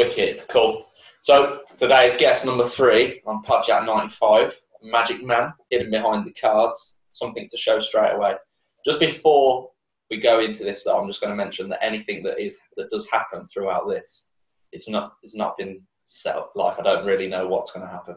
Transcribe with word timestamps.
Wicked, 0.00 0.48
cool. 0.48 0.86
So 1.20 1.60
today's 1.76 2.16
guest 2.16 2.46
number 2.46 2.64
three 2.66 3.20
on 3.26 3.42
Podjack 3.44 3.84
95, 3.84 4.58
Magic 4.82 5.22
Man, 5.22 5.52
hidden 5.68 5.90
behind 5.90 6.24
the 6.24 6.32
cards. 6.32 7.00
Something 7.10 7.46
to 7.50 7.58
show 7.58 7.80
straight 7.80 8.14
away. 8.14 8.36
Just 8.82 8.98
before 8.98 9.68
we 10.10 10.16
go 10.16 10.40
into 10.40 10.64
this, 10.64 10.84
though, 10.84 10.98
I'm 10.98 11.06
just 11.06 11.20
going 11.20 11.32
to 11.32 11.36
mention 11.36 11.68
that 11.68 11.84
anything 11.84 12.22
that 12.22 12.42
is 12.42 12.58
that 12.78 12.90
does 12.90 13.10
happen 13.10 13.46
throughout 13.46 13.90
this, 13.90 14.30
it's 14.72 14.88
not 14.88 15.16
it's 15.22 15.36
not 15.36 15.58
been 15.58 15.82
set 16.04 16.36
up. 16.36 16.52
Like 16.56 16.80
I 16.80 16.82
don't 16.82 17.04
really 17.04 17.28
know 17.28 17.46
what's 17.46 17.72
going 17.72 17.84
to 17.84 17.92
happen. 17.92 18.16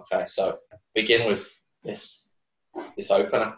Okay, 0.00 0.26
so 0.26 0.58
begin 0.94 1.26
with 1.26 1.58
this 1.84 2.28
this 2.98 3.10
opener. 3.10 3.54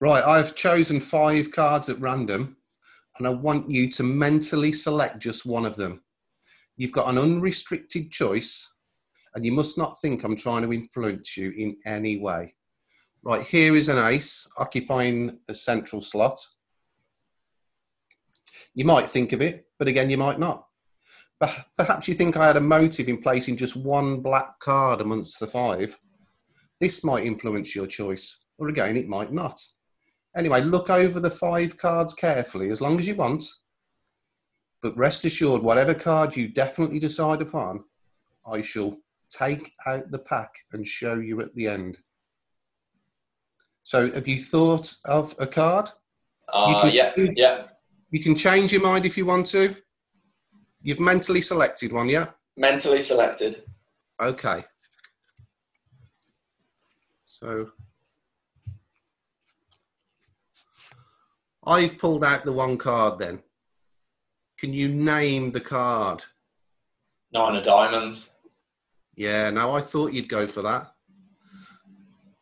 Right, 0.00 0.24
I've 0.24 0.54
chosen 0.54 0.98
five 0.98 1.52
cards 1.52 1.90
at 1.90 2.00
random, 2.00 2.56
and 3.20 3.28
I 3.28 3.30
want 3.30 3.70
you 3.70 3.88
to 3.90 4.02
mentally 4.02 4.72
select 4.72 5.18
just 5.18 5.44
one 5.44 5.66
of 5.66 5.76
them. 5.76 6.02
You've 6.78 6.92
got 6.92 7.08
an 7.08 7.18
unrestricted 7.18 8.10
choice, 8.10 8.66
and 9.34 9.44
you 9.44 9.52
must 9.52 9.76
not 9.76 10.00
think 10.00 10.24
I'm 10.24 10.36
trying 10.36 10.62
to 10.62 10.72
influence 10.72 11.36
you 11.36 11.50
in 11.50 11.76
any 11.84 12.16
way. 12.16 12.54
Right, 13.22 13.46
here 13.46 13.76
is 13.76 13.90
an 13.90 13.98
ace 13.98 14.48
occupying 14.56 15.38
a 15.48 15.54
central 15.54 16.00
slot. 16.00 16.40
You 18.74 18.86
might 18.86 19.10
think 19.10 19.34
of 19.34 19.42
it, 19.42 19.66
but 19.78 19.86
again, 19.86 20.08
you 20.08 20.16
might 20.16 20.38
not. 20.38 20.66
Perhaps 21.76 22.08
you 22.08 22.14
think 22.14 22.38
I 22.38 22.46
had 22.46 22.56
a 22.56 22.60
motive 22.62 23.08
in 23.08 23.20
placing 23.20 23.58
just 23.58 23.76
one 23.76 24.20
black 24.20 24.58
card 24.60 25.02
amongst 25.02 25.38
the 25.40 25.46
five. 25.46 25.98
This 26.80 27.04
might 27.04 27.26
influence 27.26 27.76
your 27.76 27.86
choice, 27.86 28.44
or 28.56 28.68
again, 28.68 28.96
it 28.96 29.08
might 29.08 29.30
not. 29.30 29.60
Anyway, 30.36 30.60
look 30.60 30.90
over 30.90 31.18
the 31.18 31.30
five 31.30 31.76
cards 31.76 32.14
carefully 32.14 32.70
as 32.70 32.80
long 32.80 32.98
as 32.98 33.06
you 33.06 33.14
want. 33.14 33.44
But 34.82 34.96
rest 34.96 35.24
assured, 35.24 35.62
whatever 35.62 35.92
card 35.92 36.36
you 36.36 36.48
definitely 36.48 36.98
decide 36.98 37.42
upon, 37.42 37.84
I 38.46 38.60
shall 38.60 38.96
take 39.28 39.72
out 39.86 40.10
the 40.10 40.18
pack 40.18 40.50
and 40.72 40.86
show 40.86 41.14
you 41.14 41.40
at 41.40 41.54
the 41.54 41.66
end. 41.66 41.98
So, 43.82 44.10
have 44.12 44.28
you 44.28 44.42
thought 44.42 44.94
of 45.04 45.34
a 45.38 45.46
card? 45.46 45.90
Uh, 46.52 46.66
you 46.68 46.80
can, 46.80 46.90
yeah, 46.92 47.32
yeah. 47.36 47.66
You 48.10 48.20
can 48.20 48.34
change 48.34 48.72
your 48.72 48.82
mind 48.82 49.04
if 49.06 49.16
you 49.16 49.26
want 49.26 49.46
to. 49.46 49.74
You've 50.82 51.00
mentally 51.00 51.40
selected 51.40 51.92
one, 51.92 52.08
yeah? 52.08 52.28
Mentally 52.56 53.00
selected. 53.00 53.62
Okay. 54.20 54.64
So, 57.26 57.70
I've 61.70 61.98
pulled 61.98 62.24
out 62.24 62.44
the 62.44 62.52
one 62.52 62.76
card 62.76 63.20
then. 63.20 63.40
Can 64.58 64.74
you 64.74 64.88
name 64.88 65.52
the 65.52 65.60
card? 65.60 66.24
Nine 67.32 67.54
of 67.54 67.64
diamonds. 67.64 68.32
Yeah, 69.14 69.50
now 69.50 69.70
I 69.70 69.80
thought 69.80 70.12
you'd 70.12 70.28
go 70.28 70.48
for 70.48 70.62
that. 70.62 70.92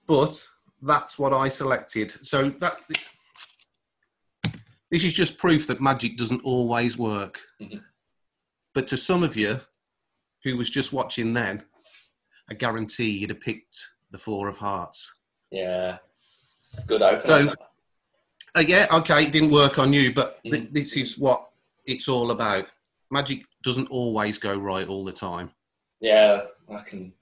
But 0.07 0.43
that's 0.81 1.19
what 1.19 1.35
I 1.35 1.49
selected. 1.49 2.11
So 2.27 2.49
that 2.49 2.77
this 4.91 5.05
is 5.05 5.13
just 5.13 5.37
proof 5.37 5.67
that 5.67 5.83
magic 5.83 6.17
doesn't 6.17 6.43
always 6.43 6.97
work. 6.97 7.41
Mm-hmm. 7.61 7.79
But 8.73 8.89
to 8.89 8.97
some 8.97 9.23
of 9.23 9.37
you 9.37 9.61
who 10.43 10.57
was 10.57 10.71
just 10.71 10.95
watching 10.95 11.35
then, 11.35 11.65
I 12.51 12.55
guarantee 12.55 13.11
you'd 13.11 13.31
have 13.31 13.41
picked 13.41 13.77
the 14.11 14.17
four 14.19 14.49
of 14.49 14.57
hearts. 14.57 15.15
Yeah, 15.51 15.99
good 16.87 17.03
opener. 17.03 17.49
So 17.49 17.55
uh, 18.59 18.65
yeah, 18.67 18.87
okay, 18.93 19.25
it 19.25 19.33
didn't 19.33 19.51
work 19.51 19.79
on 19.79 19.93
you, 19.93 20.13
but 20.13 20.43
th- 20.43 20.55
mm. 20.55 20.73
this 20.73 20.97
is 20.97 21.19
what 21.19 21.49
it's 21.87 22.09
all 22.09 22.33
about. 22.33 22.67
Magic 23.11 23.45
doesn't 23.63 23.89
always 23.91 24.39
go 24.39 24.57
right 24.57 24.89
all 24.89 25.05
the 25.05 25.13
time. 25.13 25.51
Yeah, 26.01 26.43
I 26.71 26.83
can. 26.83 27.13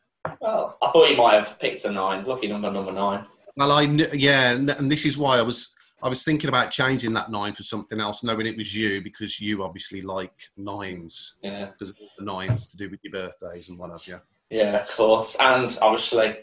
Well, 0.41 0.77
I 0.83 0.91
thought 0.91 1.11
you 1.11 1.17
might 1.17 1.35
have 1.35 1.59
picked 1.59 1.85
a 1.85 1.93
nine. 1.93 2.25
Lucky 2.25 2.49
number, 2.49 2.71
number 2.71 2.93
nine. 2.93 3.27
Well, 3.57 3.73
I 3.73 3.83
yeah, 4.13 4.53
and 4.53 4.91
this 4.91 5.07
is 5.07 5.17
why 5.17 5.39
I 5.39 5.43
was 5.43 5.75
I 6.03 6.09
was 6.09 6.25
thinking 6.25 6.49
about 6.49 6.71
changing 6.71 7.13
that 7.15 7.31
nine 7.31 7.55
for 7.55 7.63
something 7.63 8.01
else, 8.01 8.25
knowing 8.25 8.47
it 8.47 8.57
was 8.57 8.75
you 8.75 9.03
because 9.03 9.41
you 9.41 9.63
obviously 9.63 10.03
like 10.03 10.33
nines. 10.57 11.37
Yeah, 11.43 11.67
because 11.67 11.93
the 12.19 12.25
nines 12.25 12.71
to 12.71 12.77
do 12.77 12.91
with 12.91 13.01
your 13.03 13.13
birthdays 13.13 13.69
and 13.69 13.79
what 13.79 13.91
have 13.91 14.01
you. 14.07 14.21
Yeah, 14.51 14.83
of 14.83 14.89
course, 14.89 15.37
and 15.39 15.77
obviously, 15.81 16.39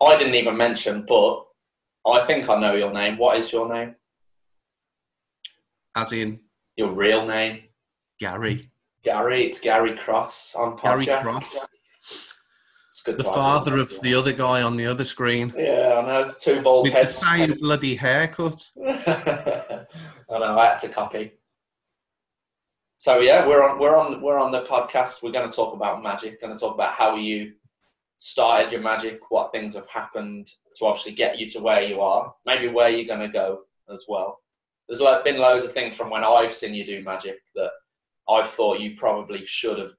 I 0.00 0.16
didn't 0.16 0.34
even 0.34 0.56
mention, 0.56 1.04
but 1.08 1.44
I 2.06 2.24
think 2.26 2.48
I 2.48 2.58
know 2.60 2.74
your 2.74 2.92
name. 2.92 3.18
What 3.18 3.38
is 3.38 3.52
your 3.52 3.72
name? 3.72 3.96
As 5.96 6.12
in 6.12 6.40
your 6.76 6.92
real 6.92 7.24
name? 7.24 7.62
Gary. 8.18 8.70
Gary. 9.04 9.46
It's 9.46 9.60
Gary 9.60 9.96
Cross 9.96 10.56
on 10.56 10.76
podcast. 10.76 11.04
Gary 11.04 11.22
Cross. 11.22 11.58
the 13.04 13.22
father 13.22 13.76
of 13.76 14.00
the 14.00 14.14
other 14.14 14.32
guy 14.32 14.62
on 14.62 14.76
the 14.76 14.86
other 14.86 15.04
screen. 15.04 15.52
Yeah, 15.56 16.02
I 16.02 16.06
know. 16.06 16.34
Two 16.36 16.62
bald 16.62 16.84
With 16.84 16.94
heads. 16.94 17.20
the 17.20 17.26
same 17.26 17.54
bloody 17.60 17.94
haircut. 17.94 18.70
I 18.84 19.86
know. 20.30 20.58
I 20.58 20.66
had 20.66 20.78
to 20.78 20.88
copy. 20.88 21.32
So 22.96 23.20
yeah, 23.20 23.46
we're 23.46 23.62
on. 23.62 23.78
We're 23.78 23.96
on. 23.96 24.20
We're 24.20 24.38
on 24.38 24.50
the 24.50 24.64
podcast. 24.64 25.22
We're 25.22 25.30
going 25.32 25.48
to 25.48 25.54
talk 25.54 25.74
about 25.74 26.02
magic. 26.02 26.40
Going 26.40 26.54
to 26.54 26.58
talk 26.58 26.74
about 26.74 26.94
how 26.94 27.14
you 27.14 27.52
started 28.16 28.72
your 28.72 28.80
magic, 28.80 29.20
what 29.28 29.52
things 29.52 29.74
have 29.76 29.88
happened 29.88 30.50
to 30.76 30.86
obviously 30.86 31.12
get 31.12 31.38
you 31.38 31.48
to 31.50 31.60
where 31.60 31.82
you 31.82 32.00
are, 32.00 32.34
maybe 32.46 32.68
where 32.68 32.88
you're 32.88 33.06
going 33.06 33.20
to 33.20 33.28
go 33.32 33.60
as 33.92 34.04
well 34.08 34.40
there's 34.88 35.22
been 35.22 35.38
loads 35.38 35.64
of 35.64 35.72
things 35.72 35.94
from 35.96 36.10
when 36.10 36.24
I've 36.24 36.54
seen 36.54 36.74
you 36.74 36.84
do 36.84 37.02
magic 37.02 37.38
that 37.54 37.70
I've 38.28 38.50
thought 38.50 38.80
you 38.80 38.96
probably 38.96 39.44
should 39.46 39.78
have. 39.78 39.92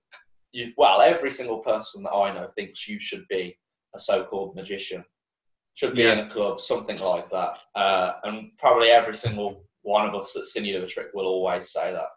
You, 0.51 0.72
well, 0.78 1.01
every 1.01 1.31
single 1.31 1.59
person 1.59 2.03
that 2.03 2.12
I 2.13 2.34
know 2.34 2.47
thinks 2.56 2.88
you 2.88 3.00
should 3.00 3.28
be 3.29 3.57
a 3.95 4.00
so-called 4.00 4.56
magician, 4.56 5.03
should 5.74 5.94
be 5.94 6.03
yeah. 6.03 6.13
in 6.13 6.19
a 6.19 6.29
club, 6.29 6.62
something 6.62 6.97
like 7.00 7.29
that. 7.31 7.57
Uh, 7.75 8.13
and 8.24 8.51
probably 8.57 8.90
every 8.90 9.16
single 9.16 9.66
one 9.81 10.07
of 10.07 10.16
us 10.16 10.34
that's 10.34 10.53
seen 10.53 10.66
you 10.66 10.78
do 10.78 10.84
a 10.84 10.88
trick 10.88 11.07
will 11.13 11.25
always 11.25 11.72
say 11.72 11.91
that. 11.91 12.07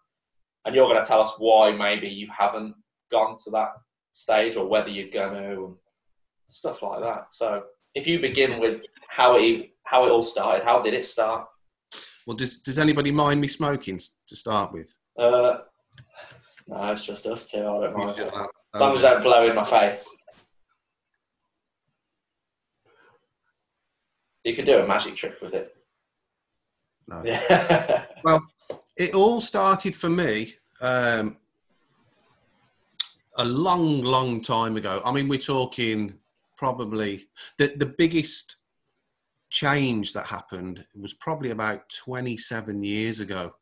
And 0.64 0.74
you're 0.74 0.88
going 0.88 1.02
to 1.02 1.06
tell 1.06 1.20
us 1.20 1.32
why 1.38 1.72
maybe 1.72 2.08
you 2.08 2.28
haven't 2.36 2.74
gone 3.10 3.36
to 3.44 3.50
that 3.50 3.70
stage 4.12 4.56
or 4.56 4.68
whether 4.68 4.88
you're 4.88 5.10
going 5.10 5.42
to, 5.42 5.64
and 5.64 5.76
stuff 6.48 6.82
like 6.82 7.00
that. 7.00 7.32
So 7.32 7.64
if 7.94 8.06
you 8.06 8.20
begin 8.20 8.60
with 8.60 8.82
how 9.08 9.36
it 9.36 9.70
how 9.84 10.04
it 10.04 10.10
all 10.10 10.24
started, 10.24 10.64
how 10.64 10.82
did 10.82 10.94
it 10.94 11.06
start? 11.06 11.46
Well, 12.28 12.36
does 12.36 12.58
does 12.58 12.78
anybody 12.78 13.10
mind 13.10 13.40
me 13.40 13.48
smoking 13.48 13.98
to 13.98 14.36
start 14.36 14.70
with? 14.70 14.94
Uh, 15.18 15.60
no, 16.66 16.92
it's 16.92 17.06
just 17.06 17.26
us 17.26 17.50
two. 17.50 17.60
I 17.60 17.62
don't 17.62 17.96
mind. 17.96 18.18
As 18.74 18.80
long 18.82 18.94
as 18.94 19.00
don't 19.00 19.22
blow 19.22 19.48
in 19.48 19.56
my 19.56 19.64
face. 19.64 20.14
You 24.44 24.54
could 24.54 24.66
do 24.66 24.78
a 24.78 24.86
magic 24.86 25.16
trick 25.16 25.40
with 25.40 25.54
it. 25.54 25.74
No. 27.06 27.22
Yeah. 27.24 28.04
well, 28.24 28.46
it 28.98 29.14
all 29.14 29.40
started 29.40 29.96
for 29.96 30.10
me 30.10 30.52
um, 30.82 31.38
a 33.38 33.44
long, 33.46 34.02
long 34.02 34.42
time 34.42 34.76
ago. 34.76 35.00
I 35.02 35.12
mean, 35.12 35.28
we're 35.28 35.38
talking 35.38 36.12
probably 36.58 37.30
the 37.56 37.72
the 37.78 37.86
biggest 37.86 38.57
change 39.50 40.12
that 40.12 40.26
happened 40.26 40.84
was 40.94 41.14
probably 41.14 41.50
about 41.50 41.88
27 42.04 42.82
years 42.82 43.20
ago, 43.20 43.52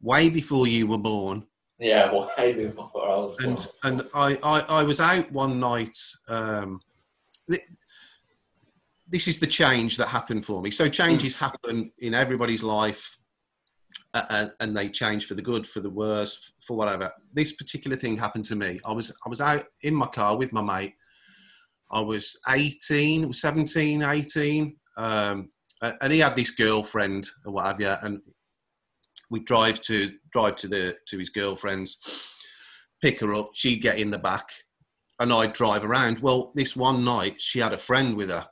way 0.00 0.28
before 0.30 0.66
you 0.66 0.86
were 0.86 0.98
born. 0.98 1.46
Yeah, 1.78 2.12
way 2.38 2.52
before 2.52 3.08
I 3.08 3.16
was 3.16 3.38
and, 3.38 3.56
born. 3.56 3.68
And 3.84 4.08
I, 4.14 4.38
I, 4.42 4.80
I 4.80 4.82
was 4.82 5.00
out 5.00 5.30
one 5.32 5.60
night. 5.60 5.96
Um, 6.28 6.80
this 9.08 9.26
is 9.26 9.38
the 9.38 9.46
change 9.46 9.96
that 9.96 10.08
happened 10.08 10.44
for 10.44 10.62
me. 10.62 10.70
So 10.70 10.88
changes 10.88 11.36
mm. 11.36 11.40
happen 11.40 11.92
in 11.98 12.14
everybody's 12.14 12.62
life, 12.62 13.18
uh, 14.14 14.46
and 14.60 14.76
they 14.76 14.88
change 14.88 15.26
for 15.26 15.34
the 15.34 15.42
good, 15.42 15.66
for 15.66 15.80
the 15.80 15.90
worse, 15.90 16.52
for 16.60 16.76
whatever. 16.76 17.10
This 17.32 17.52
particular 17.52 17.96
thing 17.96 18.16
happened 18.16 18.44
to 18.46 18.56
me. 18.56 18.78
I 18.84 18.92
was 18.92 19.10
I 19.26 19.28
was 19.28 19.40
out 19.40 19.66
in 19.82 19.94
my 19.94 20.06
car 20.06 20.36
with 20.36 20.52
my 20.52 20.62
mate. 20.62 20.94
I 21.92 22.00
was 22.00 22.38
18, 22.48 23.32
17, 23.32 24.02
18, 24.02 24.76
um, 24.96 25.50
and 25.82 26.12
he 26.12 26.18
had 26.18 26.36
this 26.36 26.50
girlfriend 26.50 27.28
or 27.44 27.52
what 27.52 27.66
have 27.66 27.80
you, 27.80 27.94
and 28.02 28.20
we 29.30 29.40
drive 29.40 29.80
to 29.82 30.12
drive 30.32 30.56
to 30.56 30.68
the 30.68 30.96
to 31.06 31.18
his 31.18 31.30
girlfriend's, 31.30 31.98
pick 33.00 33.20
her 33.20 33.32
up. 33.32 33.50
She'd 33.54 33.82
get 33.82 33.98
in 33.98 34.10
the 34.10 34.18
back, 34.18 34.50
and 35.18 35.32
I'd 35.32 35.52
drive 35.52 35.84
around. 35.84 36.20
Well, 36.20 36.52
this 36.54 36.76
one 36.76 37.04
night 37.04 37.40
she 37.40 37.60
had 37.60 37.72
a 37.72 37.78
friend 37.78 38.16
with 38.16 38.30
her, 38.30 38.46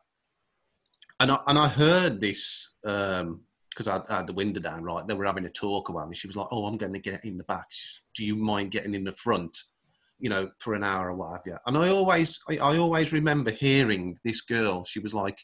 and 1.21 1.33
I, 1.33 1.39
and 1.47 1.59
I 1.59 1.69
heard 1.69 2.21
this 2.21 2.77
because 2.83 3.21
um, 3.21 3.43
I, 3.87 4.03
I, 4.09 4.17
had 4.19 4.27
the 4.27 4.33
window 4.33 4.61
down. 4.61 4.83
Right, 4.83 5.07
they 5.07 5.15
were 5.15 5.27
having 5.27 5.45
a 5.45 5.51
talk 5.51 5.89
about 5.89 6.09
me. 6.09 6.17
She 6.17 6.29
was 6.29 6.37
like, 6.37 6.49
"Oh, 6.51 6.67
I'm 6.67 6.79
going 6.79 6.95
to 6.95 6.99
get 7.01 7.25
in 7.25 7.37
the 7.37 7.45
back. 7.45 7.67
Do 8.15 8.25
you 8.25 8.37
mind 8.37 8.71
getting 8.71 8.95
in 8.95 9.05
the 9.05 9.13
front?" 9.13 9.57
You 10.21 10.31
know, 10.31 10.51
for 10.59 10.75
an 10.75 10.83
hour 10.83 11.11
or 11.11 11.15
what 11.15 11.31
have 11.31 11.43
you. 11.47 11.57
And 11.65 11.77
I 11.77 11.91
always, 11.91 12.41
I, 12.51 12.57
I 12.57 12.77
always 12.77 13.13
remember 13.13 13.53
hearing 13.53 14.19
this 14.25 14.41
girl. 14.41 14.85
She 14.85 14.99
was 14.99 15.15
like, 15.15 15.39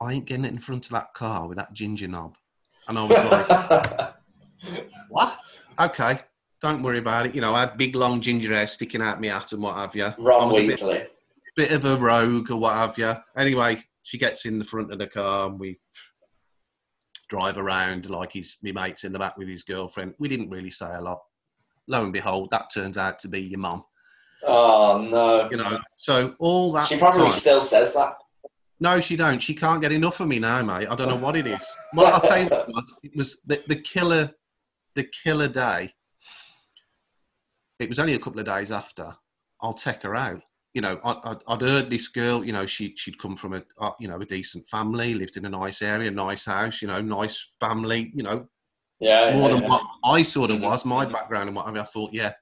I 0.00 0.12
ain't 0.12 0.26
getting 0.26 0.44
it 0.44 0.52
in 0.52 0.58
front 0.58 0.86
of 0.86 0.92
that 0.92 1.12
car 1.14 1.48
with 1.48 1.58
that 1.58 1.72
ginger 1.72 2.08
knob. 2.08 2.36
And 2.86 2.98
I 2.98 3.02
was 3.04 3.90
like, 4.62 4.84
what? 5.10 5.38
okay, 5.80 6.20
don't 6.62 6.82
worry 6.82 6.98
about 6.98 7.26
it. 7.26 7.34
You 7.34 7.40
know, 7.40 7.54
I 7.54 7.60
had 7.60 7.76
big 7.76 7.94
long 7.96 8.20
ginger 8.20 8.52
hair 8.54 8.66
sticking 8.66 9.02
out 9.02 9.20
my 9.20 9.28
hat 9.28 9.52
and 9.52 9.62
what 9.62 9.74
have 9.76 9.94
you. 9.96 10.12
Ron 10.18 10.48
was 10.48 10.58
a 10.58 10.86
bit- 10.86 11.12
bit 11.56 11.72
of 11.72 11.84
a 11.84 11.96
rogue 11.96 12.50
or 12.50 12.56
what 12.56 12.74
have 12.74 12.96
you. 12.98 13.12
Anyway, 13.36 13.82
she 14.04 14.16
gets 14.18 14.46
in 14.46 14.58
the 14.58 14.64
front 14.64 14.92
of 14.92 14.98
the 15.00 15.06
car 15.08 15.48
and 15.48 15.58
we 15.58 15.78
drive 17.28 17.58
around 17.58 18.08
like 18.08 18.32
he's 18.32 18.56
my 18.62 18.72
mate's 18.72 19.04
in 19.04 19.12
the 19.12 19.18
back 19.18 19.36
with 19.36 19.48
his 19.48 19.64
girlfriend. 19.64 20.14
We 20.18 20.28
didn't 20.28 20.50
really 20.50 20.70
say 20.70 20.86
a 20.94 21.00
lot. 21.00 21.20
Lo 21.88 22.02
and 22.04 22.12
behold, 22.12 22.50
that 22.50 22.70
turns 22.72 22.96
out 22.96 23.18
to 23.20 23.28
be 23.28 23.40
your 23.42 23.58
mum. 23.58 23.84
Oh 24.46 24.98
no. 25.10 25.48
You 25.50 25.56
know, 25.56 25.78
so 25.96 26.34
all 26.38 26.70
that 26.72 26.86
She 26.88 26.96
probably 26.96 27.22
time. 27.24 27.32
still 27.32 27.60
says 27.62 27.92
that. 27.94 28.14
No, 28.80 29.00
she 29.00 29.16
don't. 29.16 29.40
She 29.42 29.54
can't 29.54 29.80
get 29.80 29.92
enough 29.92 30.20
of 30.20 30.28
me 30.28 30.38
now, 30.38 30.62
mate. 30.62 30.86
I 30.88 30.94
don't 30.94 31.08
know 31.08 31.16
what 31.16 31.36
it 31.36 31.46
is. 31.46 31.60
Well, 31.94 32.14
I'll 32.14 32.20
tell 32.20 32.42
you 32.42 32.48
what 32.48 32.84
it 33.02 33.16
was. 33.16 33.40
The, 33.44 33.60
the 33.66 33.76
killer, 33.76 34.30
the 34.94 35.04
killer 35.04 35.48
day. 35.48 35.92
It 37.80 37.88
was 37.88 37.98
only 37.98 38.14
a 38.14 38.18
couple 38.18 38.40
of 38.40 38.46
days 38.46 38.70
after. 38.70 39.16
I'll 39.60 39.74
take 39.74 40.02
her 40.02 40.14
out. 40.14 40.42
You 40.74 40.82
know, 40.82 41.00
I, 41.02 41.12
I, 41.24 41.36
I'd 41.48 41.60
heard 41.62 41.90
this 41.90 42.08
girl. 42.08 42.44
You 42.44 42.52
know, 42.52 42.66
she 42.66 42.94
she'd 42.96 43.18
come 43.18 43.36
from 43.36 43.54
a 43.54 43.62
uh, 43.78 43.92
you 43.98 44.06
know 44.06 44.20
a 44.20 44.24
decent 44.24 44.66
family, 44.68 45.14
lived 45.14 45.36
in 45.36 45.44
a 45.44 45.50
nice 45.50 45.82
area, 45.82 46.10
nice 46.10 46.44
house. 46.44 46.80
You 46.80 46.88
know, 46.88 47.00
nice 47.00 47.48
family. 47.58 48.12
You 48.14 48.22
know, 48.22 48.48
Yeah. 49.00 49.32
more 49.34 49.48
yeah, 49.48 49.54
than 49.56 49.62
yeah. 49.64 49.68
what 49.70 49.82
I 50.04 50.22
sort 50.22 50.50
of 50.50 50.58
Mhm, 50.58 50.62
was, 50.62 50.84
my 50.84 51.04
background 51.04 51.48
and 51.48 51.56
what 51.56 51.66
have 51.66 51.74
you. 51.74 51.80
I 51.80 51.84
thought, 51.84 52.12
yeah, 52.12 52.32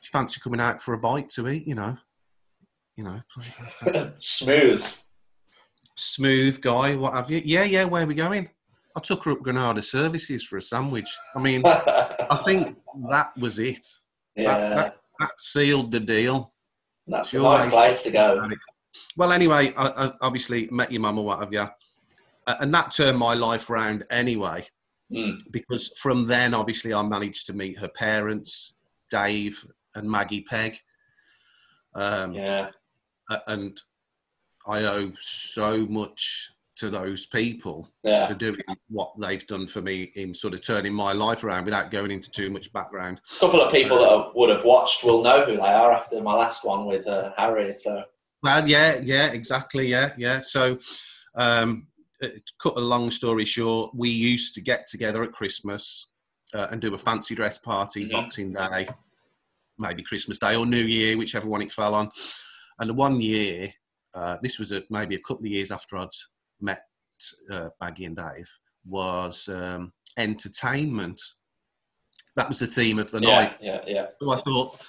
she 0.00 0.10
fancy 0.10 0.40
coming 0.40 0.60
out 0.60 0.80
for 0.80 0.94
a 0.94 0.98
bite 0.98 1.28
to 1.30 1.48
eat. 1.48 1.66
You 1.66 1.74
know, 1.74 1.96
you 3.00 3.04
know. 3.04 4.12
Smooth. 4.16 4.84
smooth 5.96 6.60
guy, 6.60 6.94
what 6.96 7.14
have 7.14 7.30
you? 7.30 7.40
Yeah, 7.44 7.64
yeah, 7.64 7.84
where 7.84 8.04
are 8.04 8.06
we 8.06 8.14
going? 8.14 8.48
I 8.96 9.00
took 9.00 9.24
her 9.24 9.32
up 9.32 9.42
Granada 9.42 9.82
Services 9.82 10.44
for 10.44 10.58
a 10.58 10.62
sandwich. 10.62 11.08
I 11.34 11.40
mean, 11.42 11.62
I 11.64 12.40
think 12.44 12.76
that 13.10 13.30
was 13.40 13.58
it. 13.58 13.86
yeah. 14.36 14.48
That, 14.58 14.76
that, 14.76 14.96
that 15.20 15.30
sealed 15.38 15.90
the 15.92 16.00
deal. 16.00 16.52
That's 17.06 17.32
a 17.34 17.40
nice 17.42 17.68
place 17.68 18.02
to 18.02 18.10
go. 18.10 18.48
Well, 19.16 19.32
anyway, 19.32 19.72
I, 19.76 20.06
I 20.06 20.12
obviously 20.20 20.68
met 20.70 20.92
your 20.92 21.00
mum 21.00 21.18
or 21.18 21.24
what 21.24 21.40
have 21.40 21.52
you. 21.52 21.60
Uh, 22.46 22.54
and 22.60 22.72
that 22.74 22.90
turned 22.92 23.18
my 23.18 23.34
life 23.34 23.70
round 23.70 24.04
anyway, 24.10 24.64
Mm. 25.12 25.38
because 25.50 25.88
from 26.00 26.28
then, 26.28 26.54
obviously, 26.54 26.94
I 26.94 27.02
managed 27.02 27.46
to 27.48 27.52
meet 27.52 27.76
her 27.80 27.88
parents, 27.88 28.74
Dave 29.10 29.64
and 29.96 30.08
Maggie 30.08 30.42
Peg. 30.42 30.78
Um, 31.96 32.32
Yeah. 32.32 32.70
And 33.46 33.80
I 34.66 34.84
owe 34.84 35.12
so 35.18 35.86
much 35.86 36.50
to 36.76 36.88
those 36.90 37.26
people. 37.26 37.88
Yeah. 38.02 38.26
for 38.26 38.34
doing 38.34 38.56
what 38.88 39.12
they've 39.20 39.46
done 39.46 39.66
for 39.66 39.82
me 39.82 40.12
in 40.14 40.32
sort 40.32 40.54
of 40.54 40.62
turning 40.62 40.94
my 40.94 41.12
life 41.12 41.44
around 41.44 41.64
without 41.66 41.90
going 41.90 42.10
into 42.10 42.30
too 42.30 42.48
much 42.50 42.72
background. 42.72 43.20
A 43.36 43.40
couple 43.40 43.60
of 43.60 43.70
people 43.70 43.98
that 43.98 44.30
would 44.34 44.48
have 44.48 44.64
watched 44.64 45.04
will 45.04 45.22
know 45.22 45.44
who 45.44 45.56
they 45.56 45.60
are 45.60 45.92
after 45.92 46.20
my 46.22 46.32
last 46.34 46.64
one 46.64 46.86
with 46.86 47.06
uh, 47.06 47.32
Harry. 47.36 47.74
So 47.74 48.02
Well, 48.42 48.66
yeah, 48.66 48.98
yeah, 49.02 49.26
exactly, 49.26 49.88
yeah, 49.88 50.12
yeah. 50.16 50.40
So, 50.40 50.78
um, 51.34 51.86
uh, 52.22 52.28
cut 52.62 52.76
a 52.76 52.80
long 52.80 53.10
story 53.10 53.44
short, 53.44 53.94
we 53.94 54.08
used 54.08 54.54
to 54.54 54.62
get 54.62 54.86
together 54.86 55.22
at 55.22 55.32
Christmas 55.32 56.12
uh, 56.54 56.68
and 56.70 56.80
do 56.80 56.94
a 56.94 56.98
fancy 56.98 57.34
dress 57.34 57.58
party, 57.58 58.06
Mhm. 58.06 58.12
Boxing 58.12 58.52
Day, 58.54 58.88
maybe 59.78 60.02
Christmas 60.02 60.38
Day 60.38 60.56
or 60.56 60.64
New 60.64 60.84
Year, 60.84 61.18
whichever 61.18 61.46
one 61.48 61.60
it 61.62 61.72
fell 61.72 61.94
on. 61.94 62.10
And 62.80 62.90
the 62.90 62.94
one 62.94 63.20
year, 63.20 63.72
uh, 64.14 64.38
this 64.42 64.58
was 64.58 64.72
a, 64.72 64.82
maybe 64.90 65.14
a 65.14 65.20
couple 65.20 65.44
of 65.46 65.52
years 65.52 65.70
after 65.70 65.96
I'd 65.98 66.08
met 66.60 66.82
uh, 67.50 67.68
Maggie 67.80 68.06
and 68.06 68.16
Dave, 68.16 68.48
was 68.84 69.48
um, 69.48 69.92
entertainment. 70.16 71.20
That 72.36 72.48
was 72.48 72.60
the 72.60 72.66
theme 72.66 72.98
of 72.98 73.10
the 73.10 73.20
night. 73.20 73.56
yeah, 73.60 73.80
yeah, 73.86 73.92
yeah. 73.94 74.06
So 74.20 74.32
I 74.32 74.36
thought, 74.36 74.80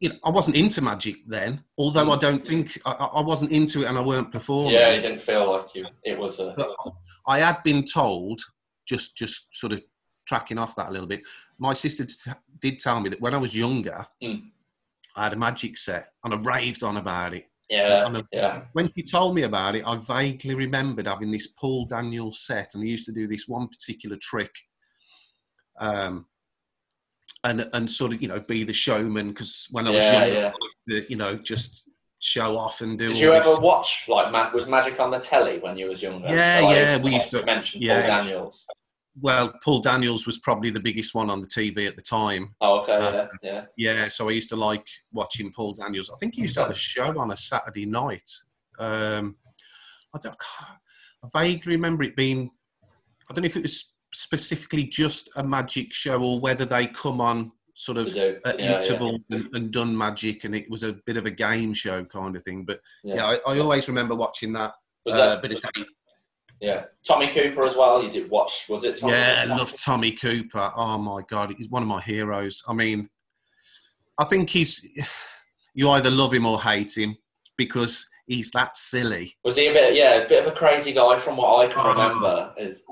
you 0.00 0.10
know, 0.10 0.16
I 0.24 0.30
wasn't 0.30 0.56
into 0.56 0.82
magic 0.82 1.16
then, 1.26 1.64
although 1.78 2.10
I 2.10 2.16
don't 2.16 2.42
think 2.42 2.78
I, 2.84 2.92
I 2.92 3.06
I 3.06 3.22
wasn't 3.22 3.52
into 3.52 3.82
it 3.82 3.86
and 3.86 3.96
I 3.96 4.02
weren't 4.02 4.30
performing. 4.30 4.72
Yeah, 4.74 4.88
it 4.88 5.00
didn't 5.00 5.22
feel 5.22 5.50
like 5.50 5.74
you. 5.74 5.86
It 6.04 6.18
was 6.18 6.40
a. 6.40 6.52
But 6.56 6.68
I 7.26 7.38
had 7.38 7.62
been 7.62 7.84
told, 7.84 8.40
just 8.86 9.16
just 9.16 9.56
sort 9.56 9.72
of 9.72 9.82
tracking 10.26 10.58
off 10.58 10.76
that 10.76 10.88
a 10.88 10.92
little 10.92 11.06
bit. 11.06 11.22
My 11.58 11.72
sister 11.72 12.04
t- 12.04 12.30
did 12.60 12.80
tell 12.80 13.00
me 13.00 13.08
that 13.10 13.20
when 13.20 13.34
I 13.34 13.38
was 13.38 13.56
younger, 13.56 14.06
Mm. 14.22 14.50
I 15.16 15.24
had 15.24 15.32
a 15.32 15.36
magic 15.36 15.76
set 15.76 16.08
and 16.24 16.32
I 16.34 16.36
raved 16.38 16.82
on 16.82 16.96
about 16.96 17.34
it. 17.34 17.46
Yeah, 17.68 18.06
I- 18.14 18.22
yeah. 18.32 18.62
When 18.72 18.88
she 18.92 19.02
told 19.02 19.34
me 19.34 19.42
about 19.42 19.76
it, 19.76 19.84
I 19.86 19.96
vaguely 19.96 20.54
remembered 20.54 21.06
having 21.06 21.30
this 21.30 21.46
Paul 21.48 21.86
Daniels 21.86 22.40
set, 22.46 22.74
and 22.74 22.84
he 22.84 22.90
used 22.90 23.06
to 23.06 23.12
do 23.12 23.26
this 23.26 23.48
one 23.48 23.68
particular 23.68 24.16
trick, 24.20 24.50
um, 25.80 26.26
and 27.44 27.68
and 27.72 27.90
sort 27.90 28.12
of 28.12 28.20
you 28.20 28.28
know 28.28 28.40
be 28.40 28.64
the 28.64 28.72
showman 28.72 29.28
because 29.28 29.68
when 29.70 29.86
I 29.86 29.90
was 29.90 30.04
Yeah, 30.04 30.24
younger, 30.24 30.34
yeah. 30.34 30.40
I 30.40 30.92
liked 30.92 31.06
to, 31.06 31.10
you 31.10 31.16
know, 31.16 31.34
just 31.36 31.88
show 32.18 32.56
off 32.58 32.82
and 32.82 32.98
do. 32.98 33.08
Did 33.08 33.18
you 33.18 33.30
this. 33.32 33.46
ever 33.46 33.60
watch 33.60 34.04
like 34.06 34.52
was 34.52 34.66
Magic 34.68 35.00
on 35.00 35.10
the 35.10 35.18
telly 35.18 35.58
when 35.58 35.76
you 35.78 35.88
was 35.88 36.02
younger? 36.02 36.28
Yeah, 36.28 36.60
like, 36.62 36.76
yeah, 36.76 36.96
we 36.98 37.04
like 37.04 37.12
used 37.14 37.30
to- 37.30 37.44
mention 37.46 37.80
yeah. 37.82 38.00
Paul 38.00 38.06
Daniels. 38.24 38.66
Well, 39.20 39.52
Paul 39.62 39.80
Daniels 39.80 40.26
was 40.26 40.38
probably 40.38 40.70
the 40.70 40.80
biggest 40.80 41.14
one 41.14 41.28
on 41.28 41.40
the 41.40 41.46
TV 41.46 41.86
at 41.86 41.96
the 41.96 42.02
time. 42.02 42.54
Oh, 42.60 42.80
okay, 42.80 42.94
Uh, 42.96 43.12
yeah, 43.12 43.26
yeah. 43.42 43.64
Yeah, 43.76 44.08
so 44.08 44.28
I 44.28 44.32
used 44.32 44.48
to 44.50 44.56
like 44.56 44.86
watching 45.12 45.52
Paul 45.52 45.74
Daniels. 45.74 46.10
I 46.10 46.16
think 46.16 46.34
he 46.34 46.42
used 46.42 46.54
to 46.54 46.62
have 46.62 46.70
a 46.70 46.74
show 46.74 47.18
on 47.18 47.30
a 47.30 47.36
Saturday 47.36 47.84
night. 47.84 48.28
Um, 48.78 49.36
I, 50.14 50.18
don't, 50.18 50.36
I 51.24 51.28
vaguely 51.32 51.72
remember 51.72 52.04
it 52.04 52.16
being. 52.16 52.50
I 53.28 53.34
don't 53.34 53.42
know 53.42 53.46
if 53.46 53.56
it 53.56 53.62
was 53.62 53.94
specifically 54.14 54.84
just 54.84 55.30
a 55.36 55.44
magic 55.44 55.92
show 55.92 56.22
or 56.22 56.40
whether 56.40 56.64
they 56.64 56.86
come 56.86 57.20
on 57.20 57.52
sort 57.74 57.98
of 57.98 58.12
do. 58.12 58.38
at 58.44 58.58
yeah, 58.58 58.76
interval 58.76 59.18
And, 59.30 59.48
and 59.54 59.72
done 59.72 59.96
magic, 59.96 60.44
and 60.44 60.54
it 60.54 60.70
was 60.70 60.82
a 60.82 60.94
bit 61.06 61.16
of 61.16 61.26
a 61.26 61.30
game 61.30 61.74
show 61.74 62.04
kind 62.04 62.36
of 62.36 62.42
thing. 62.42 62.64
But 62.64 62.80
yeah. 63.04 63.14
yeah, 63.14 63.30
yeah. 63.32 63.38
I, 63.46 63.54
I 63.54 63.58
always 63.58 63.88
remember 63.88 64.14
watching 64.14 64.52
that. 64.54 64.74
Was 65.04 65.16
uh, 65.16 65.34
that 65.34 65.42
bit 65.42 65.52
of 65.52 65.62
yeah? 66.62 66.84
Tommy 67.06 67.26
Cooper 67.26 67.64
as 67.64 67.76
well. 67.76 68.02
You 68.02 68.10
did 68.10 68.30
watch? 68.30 68.66
Was 68.68 68.84
it? 68.84 68.96
Tommy 68.96 69.12
Yeah, 69.14 69.40
I 69.42 69.44
love 69.44 69.74
Tommy 69.74 70.12
Cooper. 70.12 70.70
Oh 70.74 70.96
my 70.96 71.20
god, 71.28 71.52
he's 71.58 71.68
one 71.68 71.82
of 71.82 71.88
my 71.88 72.00
heroes. 72.00 72.62
I 72.68 72.72
mean, 72.72 73.10
I 74.18 74.24
think 74.24 74.48
he's 74.48 74.86
you 75.74 75.90
either 75.90 76.10
love 76.10 76.32
him 76.32 76.46
or 76.46 76.60
hate 76.62 76.96
him 76.96 77.16
because 77.58 78.08
he's 78.26 78.50
that 78.52 78.76
silly. 78.76 79.34
Was 79.44 79.56
he 79.56 79.66
a 79.66 79.72
bit? 79.72 79.94
Yeah, 79.96 80.14
he's 80.14 80.24
a 80.24 80.28
bit 80.28 80.46
of 80.46 80.52
a 80.52 80.56
crazy 80.56 80.92
guy 80.92 81.18
from 81.18 81.36
what 81.36 81.66
I 81.66 81.72
can 81.72 81.80
Oh. 81.84 81.90
remember. 81.92 82.54
Is 82.58 82.84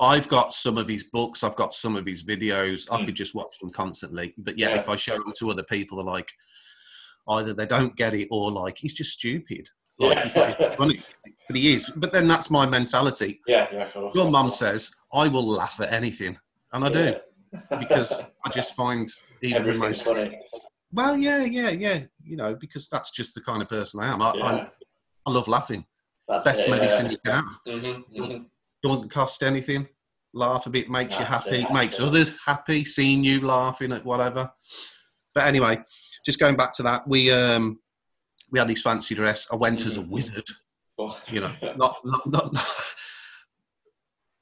I've 0.00 0.28
got 0.28 0.52
some 0.52 0.76
of 0.78 0.88
his 0.88 1.04
books, 1.04 1.44
I've 1.44 1.56
got 1.56 1.72
some 1.74 1.96
of 1.96 2.04
his 2.06 2.24
videos. 2.24 2.88
I 2.90 3.00
Mm. 3.00 3.06
could 3.06 3.14
just 3.14 3.34
watch 3.34 3.58
them 3.60 3.70
constantly. 3.70 4.34
But 4.38 4.58
yeah, 4.58 4.70
Yeah. 4.70 4.76
if 4.76 4.88
I 4.88 4.96
show 4.96 5.14
them 5.18 5.32
to 5.38 5.50
other 5.50 5.62
people, 5.62 5.98
they're 5.98 6.12
like, 6.12 6.32
either 7.28 7.52
they 7.54 7.66
don't 7.66 7.96
get 7.96 8.12
it 8.14 8.28
or 8.30 8.50
like 8.52 8.78
he's 8.78 8.94
just 8.94 9.12
stupid. 9.12 9.68
Like 9.98 10.26
even 10.26 10.76
funny, 10.76 11.02
but 11.48 11.56
he 11.56 11.74
is. 11.74 11.90
But 11.96 12.12
then 12.12 12.26
that's 12.26 12.50
my 12.50 12.66
mentality. 12.66 13.40
yeah, 13.46 13.68
yeah. 13.72 13.90
course. 13.90 14.14
Your 14.14 14.30
mum 14.30 14.50
says 14.50 14.90
I 15.12 15.28
will 15.28 15.46
laugh 15.46 15.80
at 15.80 15.92
anything, 15.92 16.36
and 16.72 16.84
I 16.84 16.88
do 16.90 17.14
because 17.78 18.26
I 18.44 18.50
just 18.50 18.74
find 18.74 19.08
even 19.42 19.64
the 19.64 19.74
most 19.74 20.04
funny. 20.04 20.38
Well, 20.92 21.16
yeah, 21.16 21.44
yeah, 21.44 21.70
yeah. 21.70 22.00
You 22.22 22.36
know, 22.36 22.54
because 22.54 22.88
that's 22.88 23.10
just 23.10 23.34
the 23.34 23.40
kind 23.40 23.62
of 23.62 23.68
person 23.68 24.00
I 24.00 24.12
am. 24.12 24.22
I, 24.22 24.32
Yeah, 24.34 24.44
I, 24.44 24.68
I 25.26 25.30
love 25.30 25.48
laughing. 25.48 25.84
that's 26.28 26.44
Best 26.44 26.66
it, 26.66 26.70
medicine 26.70 27.06
yeah. 27.06 27.10
you 27.10 27.18
can 27.24 27.34
have. 27.34 27.58
Mm-hmm, 27.66 28.22
mm-hmm. 28.22 28.42
Doesn't 28.82 29.08
cost 29.10 29.42
anything. 29.42 29.88
Laugh 30.32 30.66
a 30.66 30.70
bit 30.70 30.90
makes 30.90 31.18
you 31.18 31.24
happy. 31.24 31.62
it, 31.62 31.72
makes 31.72 31.98
it. 31.98 32.04
others 32.04 32.32
happy. 32.44 32.84
Seeing 32.84 33.24
you 33.24 33.40
laughing 33.40 33.92
at 33.92 34.04
whatever. 34.04 34.50
But 35.34 35.44
anyway, 35.46 35.82
just 36.24 36.38
going 36.38 36.56
back 36.56 36.72
to 36.74 36.82
that, 36.84 37.06
we 37.06 37.30
um 37.30 37.78
we 38.54 38.60
had 38.60 38.68
this 38.68 38.82
fancy 38.82 39.16
dress. 39.16 39.48
I 39.52 39.56
went 39.56 39.84
as 39.84 39.96
a 39.96 40.00
Mhm. 40.00 40.10
wizard. 40.10 40.48
You 41.28 41.40
know, 41.40 41.52
not 41.76 41.96
not 42.04 42.52
not. 42.52 42.94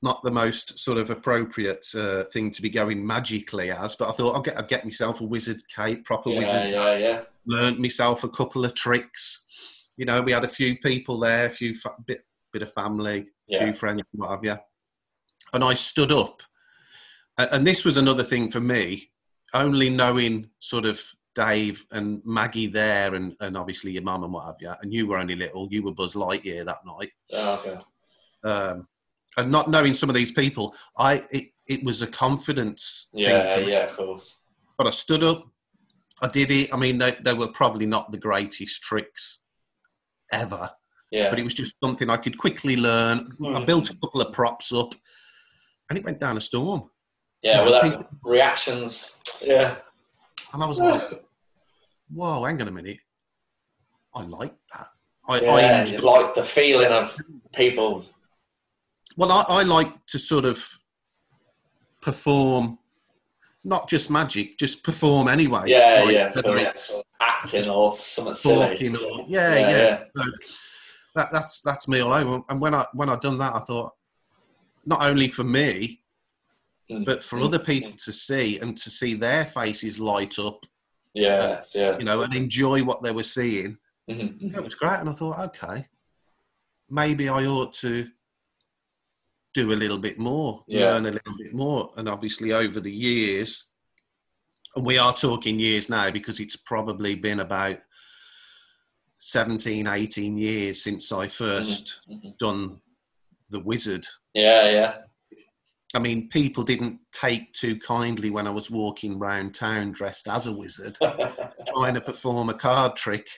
Not 0.04 0.22
the 0.24 0.32
most 0.32 0.80
sort 0.80 0.98
of 0.98 1.10
appropriate 1.10 1.86
uh, 1.94 2.24
thing 2.24 2.50
to 2.50 2.60
be 2.60 2.68
going 2.68 3.06
magically 3.06 3.70
as, 3.70 3.94
but 3.94 4.08
I 4.08 4.12
thought 4.12 4.34
I'll 4.34 4.42
get 4.42 4.56
I'll 4.56 4.64
get 4.66 4.84
myself 4.84 5.20
a 5.20 5.24
wizard 5.24 5.62
cape, 5.74 6.04
proper 6.04 6.28
yeah, 6.30 6.38
wizard 6.38 6.68
yeah, 6.70 6.96
yeah. 6.96 7.20
learned 7.46 7.78
myself 7.78 8.24
a 8.24 8.28
couple 8.28 8.64
of 8.64 8.74
tricks. 8.74 9.46
You 9.96 10.04
know, 10.04 10.20
we 10.20 10.32
had 10.32 10.42
a 10.44 10.48
few 10.48 10.76
people 10.80 11.20
there, 11.20 11.46
a 11.46 11.50
few 11.50 11.72
fa- 11.74 11.94
bit 12.04 12.22
bit 12.52 12.62
of 12.62 12.72
family, 12.72 13.18
a 13.20 13.24
Yeah. 13.46 13.64
few 13.64 13.72
friends, 13.74 14.02
what 14.12 14.30
have 14.30 14.44
you. 14.44 14.58
And 15.52 15.62
I 15.62 15.74
stood 15.74 16.10
up, 16.10 16.42
and 17.38 17.64
this 17.64 17.84
was 17.84 17.96
another 17.96 18.24
thing 18.24 18.50
for 18.50 18.60
me. 18.60 19.12
Only 19.54 19.88
knowing 19.88 20.50
sort 20.58 20.84
of 20.84 21.00
Dave 21.34 21.84
and 21.92 22.20
Maggie 22.24 22.66
there, 22.66 23.14
and, 23.14 23.34
and 23.40 23.56
obviously 23.56 23.92
your 23.92 24.02
mum 24.02 24.24
and 24.24 24.32
what 24.32 24.44
have 24.46 24.56
you, 24.60 24.72
and 24.82 24.92
you 24.92 25.06
were 25.06 25.18
only 25.18 25.34
little, 25.36 25.68
you 25.70 25.82
were 25.82 25.92
Buzz 25.92 26.14
Lightyear 26.14 26.64
that 26.64 26.84
night. 26.86 27.10
Oh, 27.32 27.62
okay. 27.66 27.80
Um, 28.44 28.86
and 29.38 29.50
not 29.50 29.70
knowing 29.70 29.94
some 29.94 30.10
of 30.10 30.14
these 30.14 30.32
people, 30.32 30.74
I 30.98 31.24
it, 31.30 31.48
it 31.66 31.84
was 31.84 32.02
a 32.02 32.06
confidence 32.06 33.08
Yeah, 33.14 33.54
thing 33.54 33.68
yeah, 33.68 33.84
of 33.86 33.96
course. 33.96 34.42
but 34.76 34.86
I 34.86 34.90
stood 34.90 35.22
up. 35.24 35.44
I 36.20 36.28
did 36.28 36.50
it. 36.50 36.72
I 36.72 36.76
mean, 36.76 36.98
they, 36.98 37.12
they 37.22 37.32
were 37.34 37.48
probably 37.48 37.86
not 37.86 38.12
the 38.12 38.18
greatest 38.18 38.82
tricks 38.82 39.42
ever, 40.32 40.70
Yeah. 41.10 41.30
but 41.30 41.38
it 41.38 41.44
was 41.44 41.54
just 41.54 41.74
something 41.82 42.10
I 42.10 42.16
could 42.18 42.36
quickly 42.38 42.76
learn. 42.76 43.34
I 43.40 43.44
Mm. 43.60 43.66
built 43.66 43.90
a 43.90 43.96
couple 43.96 44.20
of 44.20 44.32
props 44.32 44.72
up, 44.72 44.94
and 45.88 45.98
it 45.98 46.04
went 46.04 46.18
down 46.20 46.36
a 46.36 46.40
storm. 46.40 46.90
Yeah, 47.42 47.58
Yeah, 47.58 47.62
well, 47.62 47.72
that 47.72 47.82
people- 47.84 48.06
reactions. 48.22 49.16
Yeah, 49.42 49.78
And 50.52 50.62
I 50.62 50.66
was 50.66 50.78
like, 50.80 51.00
whoa, 52.12 52.44
hang 52.44 52.60
on 52.60 52.68
a 52.68 52.70
minute. 52.72 52.98
I 54.14 54.22
like 54.24 54.54
that. 54.74 54.86
I, 55.28 55.38
I 55.38 55.60
yeah. 55.60 55.80
enjoy- 55.82 55.98
like 55.98 56.34
the 56.34 56.42
feeling 56.42 56.92
of 56.92 57.16
people's. 57.54 58.14
well, 59.16 59.32
I, 59.32 59.44
I 59.48 59.62
like 59.62 60.04
to 60.08 60.18
sort 60.18 60.44
of 60.44 60.62
perform, 62.00 62.78
not 63.64 63.88
just 63.88 64.10
magic, 64.10 64.58
just 64.58 64.82
perform 64.82 65.28
anyway. 65.28 65.62
Yeah, 65.66 66.02
Like, 66.04 66.14
yeah. 66.14 66.32
whether 66.34 66.50
whether 66.50 66.68
it's 66.68 66.90
it's 66.90 67.02
acting 67.20 67.68
or 67.72 67.92
something 67.92 68.34
silly. 68.34 68.88
or 68.88 69.24
yeah, 69.28 69.54
Yeah, 69.54 69.54
yeah. 69.58 69.68
yeah. 69.70 70.04
So 70.16 70.22
that, 71.14 71.28
that's 71.32 71.60
that's 71.62 71.88
me 71.88 72.00
all 72.00 72.12
over. 72.12 72.42
And 72.48 72.60
when 72.60 72.74
I 72.74 72.84
when 72.92 73.08
I 73.08 73.16
done 73.16 73.38
that, 73.38 73.54
I 73.54 73.60
thought 73.60 73.92
not 74.84 75.02
only 75.02 75.28
for 75.28 75.44
me. 75.44 76.00
But 77.04 77.22
for 77.22 77.40
other 77.40 77.58
people 77.58 77.92
to 78.04 78.12
see 78.12 78.58
and 78.60 78.76
to 78.78 78.90
see 78.90 79.14
their 79.14 79.44
faces 79.46 79.98
light 79.98 80.38
up, 80.38 80.64
Yes, 81.14 81.74
yeah. 81.74 81.98
you 81.98 82.04
know, 82.04 82.22
and 82.22 82.34
enjoy 82.34 82.82
what 82.82 83.02
they 83.02 83.12
were 83.12 83.22
seeing. 83.22 83.76
Mhm. 84.08 84.54
It 84.56 84.62
was 84.64 84.74
great, 84.74 84.98
and 85.00 85.08
I 85.08 85.12
thought, 85.12 85.38
okay, 85.38 85.86
maybe 86.88 87.28
I 87.28 87.44
ought 87.46 87.72
to 87.74 88.08
do 89.54 89.72
a 89.72 89.74
little 89.76 89.98
bit 89.98 90.18
more, 90.18 90.64
Yeah. 90.66 90.92
learn 90.92 91.06
a 91.06 91.10
little 91.10 91.36
bit 91.36 91.52
more, 91.54 91.92
and 91.96 92.08
obviously 92.08 92.52
over 92.52 92.80
the 92.80 92.92
years, 92.92 93.70
and 94.74 94.86
we 94.86 94.96
are 94.98 95.12
talking 95.12 95.60
years 95.60 95.90
now 95.90 96.10
because 96.10 96.40
it's 96.40 96.56
probably 96.56 97.14
been 97.14 97.40
about 97.40 97.78
17, 99.18 99.86
18 99.86 100.36
years 100.38 100.82
since 100.82 101.12
I 101.12 101.28
1st 101.28 102.00
Mhm. 102.08 102.38
done 102.38 102.80
the 103.50 103.60
wizard. 103.60 104.06
Yeah, 104.34 104.70
yeah. 104.70 104.94
I 105.94 105.98
mean, 105.98 106.28
people 106.30 106.64
didn't 106.64 107.00
take 107.12 107.52
too 107.52 107.78
kindly 107.78 108.30
when 108.30 108.46
I 108.46 108.50
was 108.50 108.70
walking 108.70 109.18
round 109.18 109.54
town 109.54 109.92
dressed 109.92 110.26
as 110.26 110.46
a 110.46 110.52
wizard, 110.52 110.96
trying 111.74 111.94
to 111.94 112.00
perform 112.00 112.48
a 112.48 112.54
card 112.54 112.96
trick. 112.96 113.28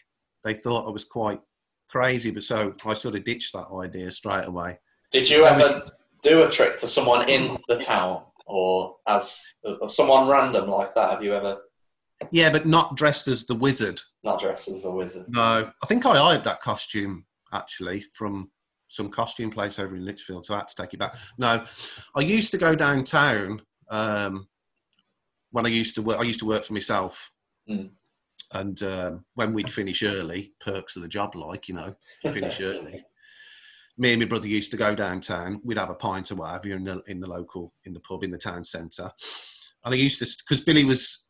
They 0.45 0.55
thought 0.55 0.87
I 0.87 0.91
was 0.91 1.05
quite 1.05 1.41
crazy, 1.89 2.31
but 2.31 2.45
so 2.45 2.75
I 2.85 2.95
sort 2.95 3.17
of 3.17 3.25
ditched 3.25 3.55
that 3.55 3.75
idea 3.75 4.11
straight 4.11 4.47
away. 4.47 4.79
Did 5.11 5.29
you 5.29 5.45
ever 5.45 5.83
do 6.23 6.43
a 6.43 6.51
trick 6.51 6.79
to 6.79 6.89
someone 6.89 7.29
in 7.29 7.57
the 7.69 7.77
town 7.77 8.23
or 8.47 8.97
as 9.09 9.41
or 9.81 9.89
someone 9.89 10.29
random 10.29 10.69
like 10.69 10.95
that? 10.95 11.11
Have 11.11 11.25
you 11.25 11.35
ever 11.35 11.59
Yeah, 12.31 12.51
but 12.51 12.67
not 12.67 12.97
dressed 12.97 13.27
as 13.27 13.47
the 13.47 13.55
wizard. 13.55 14.01
not 14.23 14.41
dressed 14.41 14.69
as 14.69 14.85
a 14.85 14.91
wizard? 14.91 15.27
No, 15.29 15.71
I 15.83 15.87
think 15.87 16.07
I 16.07 16.17
hired 16.17 16.45
that 16.45 16.61
costume 16.61 17.27
actually 17.53 18.05
from 18.13 18.51
some 18.95 19.11
costume 19.11 19.51
place 19.51 19.79
over 19.79 19.97
in 19.97 20.05
Lichfield, 20.05 20.47
so 20.47 20.55
I 20.55 20.59
had 20.59 20.69
to 20.69 20.77
take 20.77 20.95
it 20.95 20.99
back. 21.01 21.17
No, 21.37 21.65
I 22.15 22.21
used 22.21 22.53
to 22.53 22.59
go 22.59 22.75
downtown 22.77 23.61
um, 23.91 24.47
when 25.51 25.67
I 25.67 25.69
used 25.69 25.95
to 25.97 26.03
work. 26.03 26.19
I 26.19 26.23
used 26.23 26.41
to 26.41 26.47
work 26.47 26.65
for 26.65 26.73
myself, 26.73 27.31
Mm. 27.69 27.91
and 28.53 28.83
um, 28.83 29.25
when 29.35 29.53
we'd 29.55 29.71
finish 29.73 30.03
early, 30.03 30.53
perks 30.61 30.97
of 30.97 31.03
the 31.03 31.09
job, 31.09 31.35
like 31.35 31.67
you 31.69 31.75
know, 31.75 31.95
finish 32.23 32.61
early. 32.61 33.03
Me 33.97 34.13
and 34.13 34.21
my 34.21 34.27
brother 34.29 34.49
used 34.49 34.71
to 34.73 34.77
go 34.77 34.95
downtown. 34.95 35.61
We'd 35.65 35.79
have 35.79 35.89
a 35.91 35.95
pint 35.95 36.31
or 36.31 36.35
whatever 36.37 36.69
in 36.75 36.85
the 36.85 37.03
in 37.07 37.21
the 37.21 37.27
local 37.29 37.73
in 37.85 37.93
the 37.95 38.01
pub 38.01 38.23
in 38.23 38.31
the 38.31 38.39
town 38.39 38.63
centre, 38.65 39.11
and 39.85 39.95
I 39.95 39.97
used 39.97 40.19
to 40.21 40.27
because 40.45 40.65
Billy 40.65 40.85
was. 40.85 41.21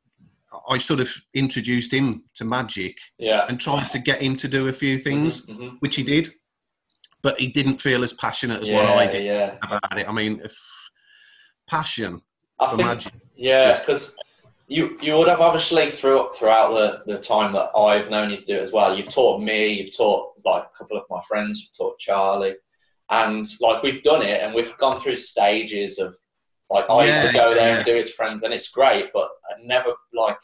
I 0.69 0.79
sort 0.79 1.01
of 1.01 1.13
introduced 1.35 1.93
him 1.93 2.25
to 2.35 2.45
magic 2.45 2.97
Yeah. 3.19 3.45
and 3.49 3.59
tried 3.61 3.89
to 3.89 3.99
get 3.99 4.23
him 4.23 4.37
to 4.37 4.47
do 4.47 4.69
a 4.69 4.73
few 4.73 4.99
things, 4.99 5.45
Mhm, 5.47 5.59
mhm. 5.59 5.77
which 5.81 5.97
he 5.97 6.05
did, 6.05 6.31
but 7.25 7.41
he 7.41 7.49
didn't 7.49 7.81
feel 7.81 8.05
as 8.05 8.13
passionate 8.13 8.61
as 8.61 8.69
yeah, 8.69 8.77
what 8.77 8.87
I 8.87 9.07
did 9.11 9.25
Yeah. 9.25 9.57
about 9.63 9.99
it. 9.99 10.07
I 10.07 10.13
mean, 10.13 10.43
if 10.45 10.55
passion 11.67 12.21
I 12.61 12.71
for 12.71 12.77
think 12.77 12.87
magic. 12.87 13.13
Yeah, 13.35 13.69
Just- 13.69 13.87
because 13.87 14.15
you 14.69 14.97
you 15.01 15.17
would 15.17 15.29
have 15.29 15.41
obviously 15.41 15.91
through 15.91 16.31
throughout 16.35 16.71
the, 16.75 17.03
the 17.13 17.19
time 17.19 17.53
that 17.55 17.71
I've 17.77 18.11
known 18.11 18.31
you 18.31 18.37
to 18.37 18.45
do 18.47 18.57
it 18.57 18.63
as 18.63 18.73
well. 18.73 18.97
You've 18.97 19.09
taught 19.09 19.43
me, 19.43 19.69
you've 19.73 19.97
taught 19.97 20.33
like 20.45 20.65
a 20.65 20.79
couple 20.79 20.97
of 20.99 21.05
my 21.11 21.21
friends, 21.27 21.61
you've 21.61 21.77
taught 21.77 21.99
Charlie, 21.99 22.55
and 23.11 23.47
like 23.61 23.83
we've 23.83 24.03
done 24.03 24.23
it, 24.23 24.43
and 24.43 24.55
we've 24.55 24.77
gone 24.77 24.97
through 24.99 25.17
stages 25.17 25.99
of 25.99 26.15
like 26.71 26.89
I 26.91 27.07
used 27.07 27.27
to 27.27 27.33
go 27.33 27.55
there 27.55 27.69
yeah. 27.71 27.77
and 27.79 27.87
do 27.87 27.97
it 27.97 28.07
to 28.07 28.13
friends, 28.13 28.43
and 28.43 28.53
it's 28.53 28.69
great, 28.69 29.07
but 29.15 29.29
I 29.51 29.63
never 29.65 29.91
like 30.13 30.39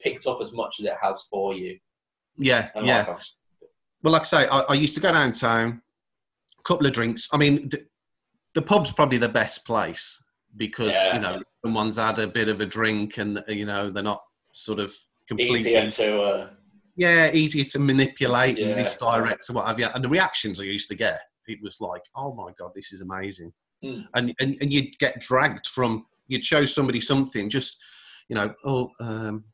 picked 0.00 0.26
up 0.26 0.38
as 0.40 0.52
much 0.52 0.76
as 0.80 0.86
it 0.86 0.94
has 1.00 1.22
for 1.30 1.54
you. 1.54 1.78
Yeah, 2.36 2.70
And 2.74 2.84
yeah. 2.86 3.06
like, 3.08 3.18
Well, 4.02 4.12
like 4.12 4.22
I 4.22 4.24
say, 4.24 4.48
I, 4.48 4.60
I 4.70 4.74
used 4.74 4.94
to 4.94 5.00
go 5.00 5.12
downtown, 5.12 5.82
a 6.60 6.68
couple 6.68 6.86
of 6.86 6.92
drinks. 6.92 7.28
I 7.32 7.36
mean, 7.36 7.68
the, 7.68 7.86
the 8.54 8.62
pub's 8.62 8.92
probably 8.92 9.18
the 9.18 9.28
best 9.28 9.64
place 9.64 10.22
because 10.56 10.94
Yeah. 10.94 11.14
you 11.14 11.20
know 11.20 11.42
someone's 11.64 11.96
had 11.96 12.18
a 12.18 12.26
bit 12.26 12.48
of 12.48 12.60
a 12.60 12.66
drink 12.66 13.18
and 13.18 13.42
you 13.48 13.64
know 13.66 13.88
they're 13.90 14.02
not 14.02 14.22
sort 14.52 14.80
of 14.80 14.94
completely 15.28 15.60
easier 15.60 15.88
to 15.90 16.22
uh, 16.22 16.50
yeah 16.96 17.30
easier 17.32 17.64
to 17.64 17.78
manipulate 17.78 18.58
Yeah. 18.58 18.68
and 18.68 18.76
misdirect 18.76 19.48
or 19.48 19.54
what 19.54 19.66
have 19.68 19.78
you. 19.78 19.86
And 19.94 20.02
the 20.04 20.08
reactions 20.08 20.60
I 20.60 20.64
used 20.64 20.88
to 20.88 20.96
get, 20.96 21.20
it 21.46 21.58
was 21.62 21.76
like, 21.80 22.02
oh 22.16 22.34
my 22.34 22.50
god, 22.58 22.72
this 22.74 22.92
is 22.92 23.00
amazing. 23.00 23.52
Mm. 23.84 24.06
And, 24.14 24.34
and 24.40 24.56
and 24.60 24.72
you'd 24.72 24.98
get 24.98 25.20
dragged 25.20 25.66
from 25.66 26.04
you'd 26.28 26.44
show 26.44 26.64
somebody 26.64 27.00
something 27.00 27.48
just 27.48 27.78
you 28.28 28.36
know 28.36 28.52
oh 28.64 28.90
um, 29.00 29.44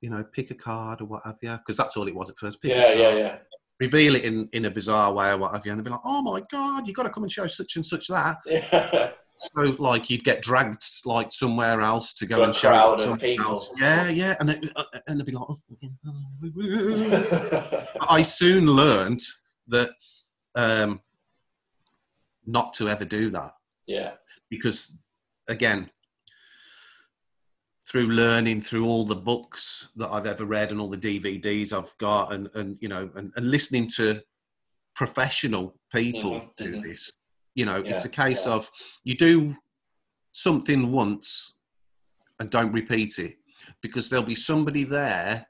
you 0.00 0.10
know 0.10 0.22
pick 0.32 0.50
a 0.50 0.54
card 0.54 1.00
or 1.00 1.06
what 1.06 1.22
have 1.24 1.36
you 1.42 1.56
because 1.58 1.76
that's 1.76 1.96
all 1.96 2.08
it 2.08 2.14
was 2.14 2.28
at 2.30 2.38
first. 2.38 2.60
Pick 2.60 2.72
yeah, 2.72 2.92
yeah, 2.92 3.14
yeah, 3.14 3.38
reveal 3.80 4.14
it 4.14 4.24
in, 4.24 4.48
in 4.52 4.66
a 4.66 4.70
bizarre 4.70 5.12
way 5.12 5.30
or 5.30 5.38
what 5.38 5.52
have 5.52 5.64
you, 5.66 5.72
and 5.72 5.80
they'd 5.80 5.84
be 5.84 5.90
like, 5.90 6.00
"Oh 6.04 6.22
my 6.22 6.42
god, 6.52 6.86
you've 6.86 6.96
got 6.96 7.04
to 7.04 7.10
come 7.10 7.22
and 7.24 7.32
show 7.32 7.46
such 7.46 7.76
and 7.76 7.84
such 7.84 8.06
that." 8.08 8.38
yeah. 8.46 9.10
So 9.56 9.62
like 9.78 10.10
you'd 10.10 10.22
get 10.22 10.42
dragged 10.42 10.84
like 11.06 11.32
somewhere 11.32 11.80
else 11.80 12.12
to 12.12 12.26
go 12.26 12.36
To 12.36 12.42
and 12.42 12.54
show 12.54 12.92
it 12.92 12.96
to 12.98 13.02
someone 13.04 13.18
people. 13.20 13.46
else. 13.46 13.74
Yeah, 13.80 14.10
yeah, 14.10 14.36
and 14.38 14.46
they, 14.50 14.60
uh, 14.76 14.84
and 15.06 15.18
they'd 15.18 15.24
be 15.24 15.32
like, 15.32 15.46
oh, 15.48 15.56
I 18.06 18.20
soon 18.20 18.66
learned 18.66 19.20
that 19.68 19.88
um, 20.54 21.00
not 22.46 22.74
to 22.74 22.90
ever 22.90 23.06
do 23.06 23.30
that 23.30 23.52
yeah, 23.86 24.12
because 24.50 24.94
again 25.48 25.88
through 27.90 28.06
learning 28.06 28.60
through 28.62 28.86
all 28.86 29.04
the 29.04 29.16
books 29.16 29.90
that 29.96 30.08
i've 30.10 30.26
ever 30.26 30.44
read 30.44 30.70
and 30.70 30.80
all 30.80 30.88
the 30.88 30.96
dvds 30.96 31.72
i've 31.72 31.96
got 31.98 32.32
and 32.32 32.48
and 32.54 32.76
you 32.80 32.88
know 32.88 33.10
and, 33.16 33.32
and 33.36 33.50
listening 33.50 33.88
to 33.88 34.20
professional 34.94 35.74
people 35.92 36.32
Mhm, 36.32 36.48
do 36.56 36.72
mhm. 36.76 36.82
this 36.82 37.10
you 37.54 37.64
know 37.64 37.82
it's 37.84 38.04
a 38.04 38.08
case 38.08 38.46
yeah. 38.46 38.52
of 38.52 38.70
you 39.04 39.14
do 39.16 39.56
something 40.32 40.92
once 40.92 41.58
and 42.38 42.48
don't 42.50 42.72
repeat 42.72 43.18
it 43.18 43.34
because 43.82 44.08
there'll 44.08 44.24
be 44.24 44.34
somebody 44.36 44.84
there 44.84 45.46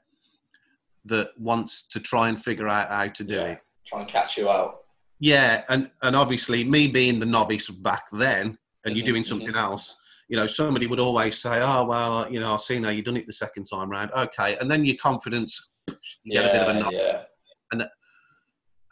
that 1.05 1.29
wants 1.37 1.87
to 1.89 1.99
try 1.99 2.27
and 2.29 2.41
figure 2.43 2.67
out 2.67 2.89
how 2.89 3.07
to 3.07 3.23
do 3.23 3.35
yeah. 3.35 3.43
it 3.53 3.59
Try 3.85 3.99
and 4.01 4.09
catch 4.09 4.37
you 4.37 4.49
out. 4.49 4.81
yeah, 5.19 5.63
and 5.69 5.89
and 6.03 6.15
obviously 6.15 6.63
me 6.63 6.87
being 6.87 7.19
the 7.19 7.25
novice 7.25 7.69
back 7.69 8.03
then, 8.11 8.57
and 8.85 8.95
you're 8.95 9.03
Mhm, 9.03 9.09
doing 9.09 9.23
something 9.23 9.55
else. 9.55 9.95
You 10.31 10.37
know, 10.37 10.47
somebody 10.47 10.87
would 10.87 11.01
always 11.01 11.37
say, 11.37 11.59
"Oh 11.61 11.83
well, 11.83 12.31
you 12.31 12.39
know, 12.39 12.53
I've 12.53 12.61
seen 12.61 12.85
how 12.85 12.89
you 12.91 13.01
done 13.01 13.17
it 13.17 13.27
the 13.27 13.33
second 13.33 13.65
time 13.65 13.89
round." 13.89 14.11
Okay, 14.13 14.55
and 14.61 14.71
then 14.71 14.85
your 14.85 14.95
confidence, 14.95 15.71
you 15.89 15.95
yeah, 16.23 16.43
get 16.43 16.49
a 16.51 16.53
bit 16.53 16.61
of 16.61 16.75
a 16.75 16.79
knock. 16.79 16.93
yeah, 16.93 17.23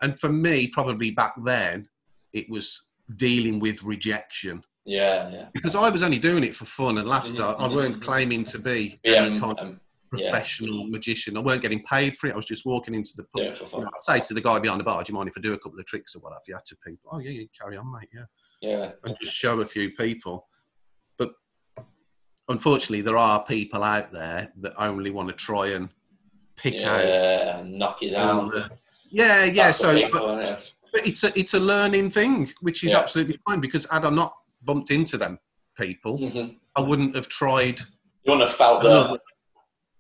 And 0.02 0.20
for 0.20 0.28
me, 0.28 0.68
probably 0.68 1.12
back 1.12 1.34
then, 1.46 1.88
it 2.34 2.50
was 2.50 2.88
dealing 3.16 3.60
with 3.60 3.84
rejection 3.84 4.62
yeah, 4.86 5.30
yeah. 5.32 5.46
because 5.54 5.76
I 5.78 5.90
was 5.90 6.04
only 6.04 6.20
doing 6.20 6.44
it 6.44 6.54
for 6.54 6.66
fun 6.66 6.98
and 6.98 7.08
laughter. 7.08 7.42
Mhm, 7.42 7.60
I 7.60 7.68
weren't 7.74 7.96
mhm. 7.96 8.02
claiming 8.02 8.44
to 8.44 8.60
be 8.60 9.00
Yeah, 9.06 9.24
any 9.24 9.40
um, 9.40 9.44
of 9.52 9.60
um, 9.60 9.80
yeah. 10.14 10.30
professional 10.30 10.88
magician. 10.88 11.38
I 11.38 11.40
weren't 11.40 11.62
getting 11.62 11.84
paid 11.84 12.18
for 12.18 12.28
it. 12.28 12.34
I 12.34 12.36
was 12.36 12.46
just 12.48 12.66
walking 12.66 12.94
into 12.96 13.14
the 13.16 13.24
pub. 13.24 13.44
You 13.72 13.80
know, 13.82 13.88
I'd 13.88 14.02
say 14.02 14.20
to 14.28 14.34
the 14.34 14.42
guy 14.42 14.60
behind 14.60 14.82
the 14.82 14.84
bar, 14.84 15.02
"Do 15.04 15.12
you 15.14 15.16
mind 15.18 15.30
if 15.30 15.38
I 15.38 15.42
do 15.42 15.54
a 15.54 15.58
couple 15.60 15.80
of 15.80 15.86
tricks 15.86 16.16
or 16.16 16.20
whatever?" 16.20 16.42
You 16.50 16.56
had 16.56 16.66
to 16.66 16.76
people. 16.86 17.10
Oh 17.14 17.20
yeah, 17.20 17.32
you 17.32 17.48
carry 17.60 17.78
on, 17.78 17.90
mate. 17.92 18.10
Yeah. 18.14 18.26
Yeah, 18.62 18.92
and 19.06 19.16
just 19.22 19.34
show 19.34 19.62
a 19.62 19.66
few 19.66 19.92
people. 19.92 20.49
Unfortunately, 22.50 23.02
there 23.02 23.18
are 23.18 23.44
people 23.44 23.84
out 23.84 24.12
there 24.12 24.52
that 24.58 24.74
only 24.78 25.12
want 25.12 25.30
to 25.30 25.36
try 25.36 25.68
and 25.68 25.90
pick 26.56 26.82
out. 26.84 27.06
yeah, 27.06 27.60
and 27.60 27.74
knock 27.78 28.00
all 28.02 28.10
down. 28.10 28.50
the- 28.50 28.70
yeah, 29.12 29.46
yeah. 29.46 29.68
That's 29.68 29.78
So, 29.78 30.10
but, 30.12 30.72
but 30.92 31.08
it's 31.08 31.24
a 31.24 31.40
it's 31.40 31.54
a 31.54 31.60
learning 31.60 32.10
thing, 32.12 32.52
which 32.62 32.84
is 32.84 32.92
Yeah. 32.92 33.00
absolutely 33.00 33.40
fine. 33.48 33.60
Because 33.60 33.90
had 33.90 34.04
I 34.04 34.10
not 34.10 34.36
bumped 34.64 34.92
into 34.92 35.18
them 35.18 35.40
people, 35.78 36.18
Mhm. 36.20 36.56
I 36.76 36.82
wouldn't 36.82 37.16
have 37.16 37.30
tried. 37.30 37.80
You 38.24 38.32
wouldn't 38.34 38.50
have 38.50 38.58
felt 38.58 38.84
Another- 38.84 39.20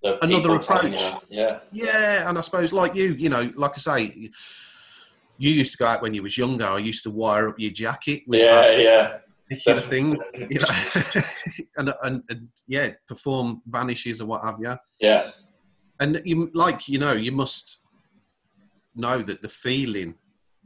the, 0.01 0.17
the 0.17 0.25
another 0.25 0.55
approach. 0.55 0.99
Yeah, 1.29 1.59
Yeah, 1.71 2.27
and 2.29 2.37
I 2.37 2.41
suppose 2.41 2.73
like 2.73 2.95
you, 2.95 3.13
you 3.13 3.29
know, 3.29 3.51
like 3.55 3.71
I 3.71 3.77
say, 3.77 4.29
you 5.37 5.51
used 5.51 5.71
to 5.73 5.77
go 5.77 5.85
out 5.85 6.01
when 6.01 6.13
you 6.13 6.23
was 6.23 6.37
younger. 6.37 6.65
I 6.65 6.79
used 6.79 7.03
to 7.03 7.11
wire 7.11 7.47
up 7.49 7.59
your 7.59 7.71
jacket 7.71 8.23
with 8.27 8.41
yeah, 8.41 8.61
that 8.61 8.79
yeah. 8.79 9.17
Particular 9.49 9.81
thing, 9.81 10.17
you 10.49 10.59
know, 10.59 11.21
and, 11.77 11.93
and, 12.03 12.23
and 12.29 12.47
yeah, 12.67 12.91
perform 13.07 13.61
vanishes 13.67 14.21
or 14.21 14.27
what 14.27 14.43
have 14.43 14.57
you. 14.59 14.75
Yeah, 14.99 15.31
and 15.99 16.21
you 16.23 16.49
like 16.53 16.87
you 16.87 16.99
know 16.99 17.13
you 17.13 17.31
must 17.31 17.81
know 18.95 19.21
that 19.21 19.41
the 19.41 19.49
feeling 19.49 20.15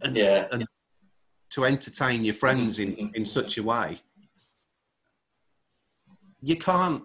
and, 0.01 0.15
yeah, 0.17 0.47
and 0.51 0.65
to 1.51 1.65
entertain 1.65 2.23
your 2.25 2.33
friends 2.33 2.79
in 2.79 2.95
Mhm, 2.95 3.15
in 3.15 3.25
such 3.25 3.57
a 3.57 3.63
way. 3.63 3.99
You 6.41 6.57
can't 6.57 7.03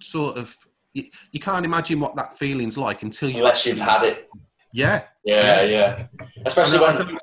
sort 0.00 0.36
of 0.38 0.56
you, 0.94 1.04
you 1.32 1.38
can't 1.40 1.64
imagine 1.64 2.00
what 2.00 2.16
that 2.16 2.36
feeling's 2.38 2.76
like 2.76 3.02
until 3.02 3.30
you 3.30 3.38
Unless 3.38 3.66
you've 3.66 3.78
had 3.78 4.02
it. 4.04 4.28
Yeah, 4.72 5.04
Yeah, 5.24 5.62
yeah. 5.62 6.06
Especially 6.46 6.78
I- 6.78 6.86
I 6.86 7.02
when 7.02 7.18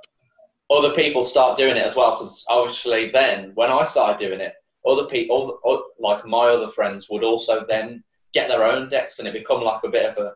other 0.69 0.91
people 0.91 1.24
start 1.24 1.57
doing 1.57 1.77
it 1.77 1.86
as 1.86 1.95
well. 1.95 2.15
Because 2.15 2.45
obviously, 2.50 3.09
then 3.12 3.51
when 3.55 3.69
I 3.69 3.83
started 3.83 4.25
doing 4.25 4.41
it, 4.41 4.53
other 4.86 5.05
people, 5.05 5.59
like 6.00 6.25
my 6.25 6.47
other 6.47 6.69
friends, 6.69 7.07
would 7.09 7.24
also 7.24 7.65
then 7.67 8.03
get 8.33 8.47
their 8.47 8.63
own 8.63 8.89
decks, 8.89 9.19
and 9.19 9.27
it 9.27 9.33
become 9.33 9.62
like 9.62 9.83
a 9.83 9.89
bit 9.89 10.05
of 10.05 10.17
a, 10.17 10.31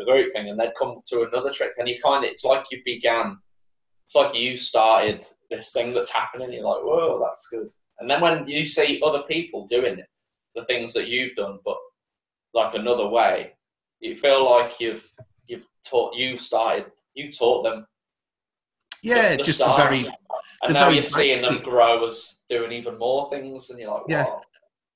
a 0.00 0.04
group 0.04 0.32
thing. 0.32 0.48
And 0.48 0.58
they'd 0.58 0.74
come 0.78 1.00
to 1.06 1.22
another 1.22 1.50
trick, 1.50 1.72
and 1.78 1.88
you 1.88 1.98
kind 2.02 2.24
of 2.24 2.30
it's 2.30 2.44
like 2.44 2.64
you 2.70 2.80
began. 2.84 3.38
It's 4.06 4.14
like 4.14 4.34
you 4.34 4.56
started 4.56 5.24
this 5.50 5.72
thing 5.72 5.94
that's 5.94 6.10
happening. 6.10 6.52
You're 6.52 6.64
like, 6.64 6.82
whoa, 6.82 7.20
that's 7.20 7.48
good. 7.50 7.70
And 7.98 8.10
then 8.10 8.20
when 8.20 8.46
you 8.48 8.66
see 8.66 9.00
other 9.02 9.22
people 9.22 9.66
doing 9.68 9.98
it, 9.98 10.08
the 10.54 10.64
things 10.64 10.92
that 10.92 11.08
you've 11.08 11.34
done, 11.34 11.60
but 11.64 11.76
like 12.52 12.74
another 12.74 13.08
way, 13.08 13.52
you 14.00 14.16
feel 14.16 14.50
like 14.50 14.80
you've 14.80 15.10
you've 15.46 15.66
taught 15.88 16.14
you 16.14 16.38
started 16.38 16.86
you 17.14 17.30
taught 17.30 17.62
them 17.62 17.86
yeah, 19.02 19.36
the 19.36 19.42
just 19.42 19.58
the 19.58 19.74
very 19.76 20.06
and 20.62 20.70
the 20.70 20.74
now 20.74 20.80
very 20.84 20.94
you're 20.94 21.02
seeing 21.02 21.40
them 21.42 21.58
grow 21.62 22.06
as 22.06 22.38
doing 22.48 22.72
even 22.72 22.98
more 22.98 23.28
things 23.30 23.70
and 23.70 23.78
you're 23.78 23.90
like 23.92 24.02
Yeah. 24.08 24.24
wow 24.24 24.40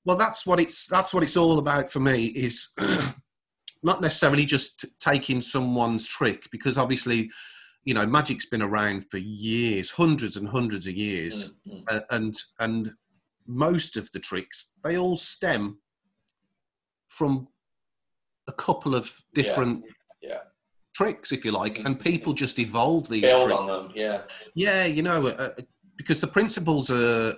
well 0.05 0.15
that's 0.17 0.45
what 0.45 0.59
it's 0.59 0.87
that's 0.87 1.13
what 1.13 1.23
it's 1.23 1.35
all 1.37 1.59
about 1.59 1.89
for 1.89 1.99
me 1.99 2.27
is 2.27 2.69
not 3.83 4.01
necessarily 4.01 4.45
just 4.45 4.85
taking 4.99 5.41
someone's 5.41 6.07
trick 6.07 6.47
because 6.51 6.77
obviously 6.77 7.29
you 7.83 7.93
know 7.93 8.05
magic's 8.05 8.45
been 8.45 8.61
around 8.61 9.05
for 9.11 9.17
years 9.17 9.91
hundreds 9.91 10.37
and 10.37 10.47
hundreds 10.47 10.87
of 10.87 10.93
years 10.95 11.53
Mm, 11.67 11.83
mm. 11.83 11.83
uh, 11.95 12.01
and 12.11 12.33
and 12.59 12.91
most 13.45 13.97
of 13.97 14.11
the 14.11 14.19
tricks 14.19 14.73
they 14.83 14.97
all 14.97 15.15
stem 15.17 15.79
from 17.09 17.47
a 18.47 18.53
couple 18.53 18.95
of 18.95 19.05
Yeah. 19.35 19.43
different 19.43 19.83
yeah 20.21 20.39
tricks 20.97 21.31
if 21.31 21.45
you 21.45 21.51
like 21.51 21.77
and 21.85 21.95
Mhm. 21.99 22.03
people 22.11 22.33
just 22.33 22.57
evolve 22.59 23.07
these 23.07 23.31
build 23.31 23.43
tricks 23.43 23.59
on 23.59 23.67
them 23.67 23.85
yeah 24.03 24.17
yeah 24.55 24.83
you 24.97 25.03
know 25.03 25.19
uh, 25.27 25.53
uh, 25.57 25.61
because 25.99 26.19
the 26.19 26.31
principles 26.37 26.89
are 26.89 27.33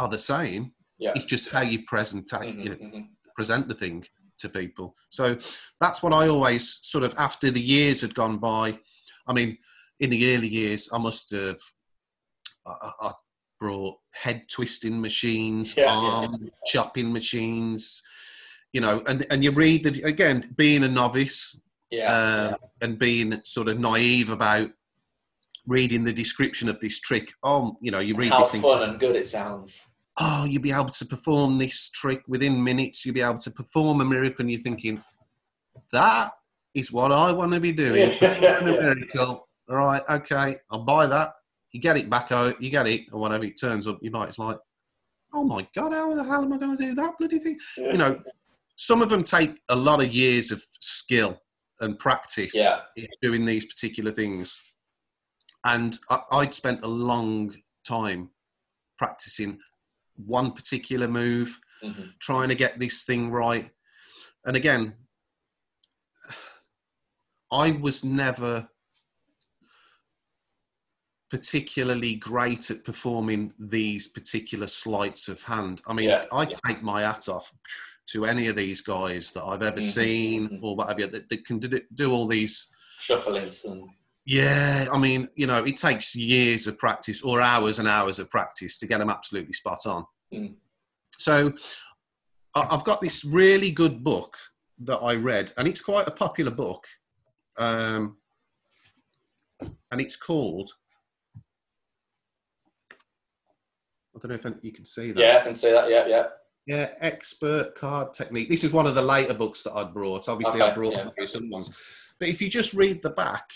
are 0.00 0.08
the 0.16 0.24
same 0.34 0.62
yeah 1.04 1.12
it's 1.16 1.28
just 1.34 1.46
how 1.54 1.62
you 1.72 1.78
present 1.92 2.26
Mhm, 2.32 2.64
you 2.64 2.70
know, 2.70 2.76
mhm. 2.86 3.02
present 3.38 3.64
the 3.68 3.74
thing 3.84 3.98
to 4.42 4.48
people. 4.48 4.86
So 5.18 5.24
that's 5.82 6.02
what 6.02 6.12
I 6.20 6.24
always 6.34 6.64
sort 6.92 7.04
of 7.04 7.12
after 7.28 7.48
the 7.50 7.66
years 7.76 8.00
had 8.00 8.14
gone 8.22 8.38
by. 8.38 8.64
I 9.28 9.32
mean, 9.38 9.50
in 10.00 10.10
the 10.10 10.22
early 10.34 10.48
years, 10.48 10.82
I 10.96 10.98
must 10.98 11.26
have 11.30 11.60
I, 12.66 12.90
I 13.06 13.10
brought 13.60 13.96
head 14.24 14.38
twisting 14.56 15.00
machines, 15.00 15.76
Yeah, 15.76 15.84
yeah. 15.84 15.92
arm 15.92 16.50
chopping 16.72 17.12
machines, 17.12 18.02
you 18.74 18.80
know, 18.84 18.96
and 19.08 19.18
and 19.30 19.38
you 19.44 19.50
read 19.64 19.80
that 19.84 19.96
again, 20.04 20.38
being 20.56 20.82
a 20.84 20.88
novice 20.88 21.40
yeah, 21.92 22.50
um, 22.52 22.56
and 22.80 22.98
being 22.98 23.40
sort 23.44 23.68
of 23.68 23.78
naive 23.78 24.30
about 24.30 24.70
reading 25.66 26.02
the 26.02 26.12
description 26.12 26.68
of 26.68 26.80
this 26.80 26.98
trick. 26.98 27.32
Oh, 27.44 27.76
you 27.80 27.92
know, 27.92 28.00
you 28.00 28.16
read 28.16 28.32
How 28.32 28.40
this 28.40 28.50
thing. 28.52 28.62
fun 28.62 28.82
and 28.82 28.98
good 28.98 29.14
it 29.14 29.26
sounds. 29.26 29.86
Oh, 30.18 30.44
you'll 30.44 30.62
be 30.62 30.72
able 30.72 30.86
to 30.86 31.06
perform 31.06 31.58
this 31.58 31.88
trick 31.90 32.22
within 32.26 32.62
minutes. 32.62 33.06
You'll 33.06 33.14
be 33.14 33.22
able 33.22 33.38
to 33.38 33.50
perform 33.50 34.00
a 34.00 34.04
miracle. 34.04 34.40
And 34.40 34.50
you're 34.50 34.60
thinking, 34.60 35.02
that 35.92 36.32
is 36.74 36.90
what 36.90 37.12
I 37.12 37.30
want 37.32 37.52
to 37.52 37.60
be 37.60 37.72
doing. 37.72 38.10
Yeah. 38.10 38.18
Performing 38.18 38.78
a 38.78 38.82
miracle. 38.82 39.48
All 39.70 39.76
right, 39.76 40.02
okay, 40.10 40.56
I'll 40.70 40.84
buy 40.84 41.06
that. 41.06 41.32
You 41.70 41.80
get 41.80 41.96
it 41.96 42.10
back 42.10 42.32
out, 42.32 42.60
you 42.60 42.68
get 42.68 42.86
it, 42.86 43.02
or 43.12 43.20
whatever 43.20 43.44
it 43.44 43.58
turns 43.58 43.86
up, 43.86 43.98
you 44.02 44.10
might, 44.10 44.28
it's 44.28 44.38
like, 44.38 44.58
oh 45.32 45.44
my 45.44 45.66
God, 45.74 45.92
how 45.92 46.12
the 46.12 46.24
hell 46.24 46.42
am 46.42 46.52
I 46.52 46.58
going 46.58 46.76
to 46.76 46.84
do 46.84 46.94
that 46.96 47.16
bloody 47.18 47.38
thing? 47.38 47.58
You 47.76 47.96
know, 47.96 48.20
some 48.76 49.00
of 49.00 49.08
them 49.08 49.22
take 49.22 49.56
a 49.68 49.76
lot 49.76 50.02
of 50.02 50.12
years 50.12 50.50
of 50.50 50.62
skill 50.80 51.40
and 51.80 51.98
practice 51.98 52.54
yeah 52.54 52.82
in 52.96 53.06
doing 53.20 53.44
these 53.44 53.64
particular 53.66 54.10
things. 54.10 54.60
And 55.64 55.98
I, 56.10 56.20
I'd 56.32 56.54
spent 56.54 56.82
a 56.84 56.88
long 56.88 57.54
time 57.86 58.30
practicing 58.98 59.58
one 60.16 60.52
particular 60.52 61.08
move, 61.08 61.58
Mhm. 61.82 62.12
trying 62.20 62.48
to 62.48 62.54
get 62.54 62.78
this 62.78 63.04
thing 63.04 63.30
right. 63.30 63.70
And 64.44 64.56
again, 64.56 64.94
I 67.50 67.70
was 67.72 68.04
never 68.04 68.68
particularly 71.30 72.14
great 72.16 72.70
at 72.70 72.84
performing 72.84 73.54
these 73.58 74.06
particular 74.06 74.66
sleights 74.66 75.28
of 75.28 75.42
hand. 75.42 75.80
I 75.86 75.92
mean, 75.94 76.10
Yeah, 76.10 76.24
I 76.30 76.42
yeah. 76.42 76.58
take 76.66 76.82
my 76.82 77.00
hat 77.02 77.28
off 77.28 77.52
to 78.12 78.26
any 78.26 78.46
of 78.48 78.56
these 78.56 78.80
guys 78.82 79.32
that 79.32 79.42
I've 79.42 79.62
ever 79.62 79.80
Mhm, 79.80 79.82
seen 79.82 80.48
mhm. 80.48 80.62
or 80.62 80.76
whatever 80.76 81.06
that, 81.06 81.28
that 81.28 81.44
can 81.46 81.58
do, 81.58 81.80
do 81.94 82.12
all 82.12 82.26
these 82.26 82.68
shufflings 83.06 83.64
and 83.64 83.88
yeah, 84.24 84.86
I 84.92 84.98
mean, 84.98 85.28
you 85.34 85.48
know, 85.48 85.64
it 85.64 85.76
takes 85.76 86.14
years 86.14 86.68
of 86.68 86.78
practice 86.78 87.22
or 87.22 87.40
hours 87.40 87.80
and 87.80 87.88
hours 87.88 88.20
of 88.20 88.30
practice 88.30 88.78
to 88.78 88.86
get 88.86 88.98
them 88.98 89.10
absolutely 89.10 89.52
spot 89.52 89.84
on. 89.84 90.06
Mm. 90.32 90.54
So 91.18 91.52
I've 92.54 92.84
got 92.84 93.00
this 93.00 93.24
really 93.24 93.72
good 93.72 94.04
book 94.04 94.36
that 94.78 94.98
I 94.98 95.16
read, 95.16 95.52
and 95.56 95.66
it's 95.66 95.80
quite 95.80 96.06
a 96.06 96.12
popular 96.12 96.52
book. 96.52 96.86
Um, 97.56 98.18
and 99.90 100.00
it's 100.00 100.14
called, 100.16 100.70
I 104.14 104.18
don't 104.20 104.44
know 104.44 104.50
if 104.56 104.62
you 104.64 104.72
can 104.72 104.84
see 104.84 105.10
that. 105.10 105.20
yeah 105.20 105.38
I 105.40 105.42
can 105.42 105.54
see 105.54 105.72
that 105.72 105.90
yeah 105.90 106.06
yeah 106.06 106.26
Yeah, 106.66 106.90
expert 107.00 107.74
card 107.74 108.14
technique. 108.14 108.48
This 108.48 108.62
is 108.62 108.72
one 108.72 108.86
of 108.86 108.94
the 108.94 109.02
later 109.02 109.34
books 109.34 109.62
that 109.64 109.72
I'd 109.72 109.92
brought. 109.92 110.28
Obviously, 110.28 110.60
I 110.62 110.72
brought 110.72 110.92
yeah. 110.94 111.24
some 111.26 111.50
ones, 111.50 111.70
but 112.20 112.28
if 112.28 112.40
you 112.40 112.48
just 112.48 112.72
read 112.72 113.02
the 113.02 113.10
back, 113.10 113.50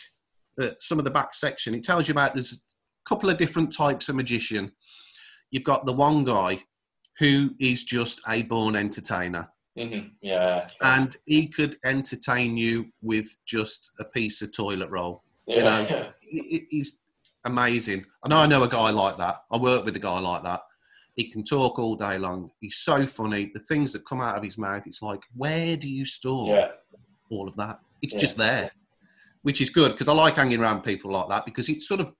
uh, 0.60 0.70
some 0.80 0.98
of 0.98 1.04
the 1.04 1.10
back 1.10 1.32
section, 1.32 1.74
it 1.74 1.84
tells 1.84 2.08
you 2.08 2.12
about 2.12 2.34
there's 2.34 2.52
a 2.54 3.08
couple 3.08 3.30
of 3.30 3.38
different 3.38 3.72
types 3.72 4.08
of 4.08 4.16
magician. 4.16 4.72
You've 5.52 5.62
got 5.62 5.86
the 5.86 5.92
one 5.92 6.24
guy 6.24 6.58
who 7.20 7.50
is 7.60 7.84
just 7.84 8.20
a 8.28 8.42
born 8.42 8.74
entertainer, 8.76 9.48
hmm 9.78 10.00
yeah 10.22 10.64
and 10.82 11.14
he 11.26 11.46
could 11.46 11.76
entertain 11.84 12.56
you 12.56 12.86
with 13.02 13.26
just 13.46 13.92
a 14.00 14.04
piece 14.04 14.40
of 14.42 14.50
toilet 14.54 14.88
roll. 14.90 15.22
yeah 15.46 15.56
you 15.56 15.62
know, 15.64 16.12
He- 16.20 16.48
he- 16.48 16.66
He's 16.70 17.02
amazing. 17.44 18.04
I 18.24 18.28
know 18.28 18.38
I 18.38 18.46
know 18.46 18.62
a 18.64 18.68
guy 18.68 18.90
like 18.90 19.16
that. 19.18 19.36
I 19.52 19.58
work 19.58 19.84
with 19.84 19.94
a 19.94 20.00
guy 20.00 20.18
like 20.18 20.42
that. 20.42 20.62
He 21.16 21.30
can 21.30 21.42
talk 21.42 21.78
all 21.78 21.96
day 21.96 22.18
long. 22.18 22.50
He's 22.60 22.76
so 22.76 23.06
funny. 23.06 23.50
The 23.54 23.60
things 23.60 23.92
that 23.94 24.06
come 24.06 24.20
out 24.20 24.36
of 24.36 24.44
his 24.44 24.58
mouth, 24.58 24.86
it's 24.86 25.00
like, 25.00 25.20
where 25.34 25.76
do 25.76 25.90
you 25.90 26.04
store 26.04 26.48
yeah 26.48 26.68
all 27.30 27.48
of 27.48 27.56
that? 27.56 27.80
It's 28.02 28.12
Yeah. 28.14 28.20
just 28.20 28.36
there, 28.36 28.70
which 29.42 29.60
is 29.60 29.70
good 29.70 29.90
because 29.92 30.06
I 30.08 30.12
like 30.12 30.36
hanging 30.36 30.60
around 30.60 30.82
people 30.82 31.10
like 31.10 31.28
that 31.30 31.44
because 31.44 31.68
it 31.68 31.82
sort 31.82 32.00
of 32.00 32.12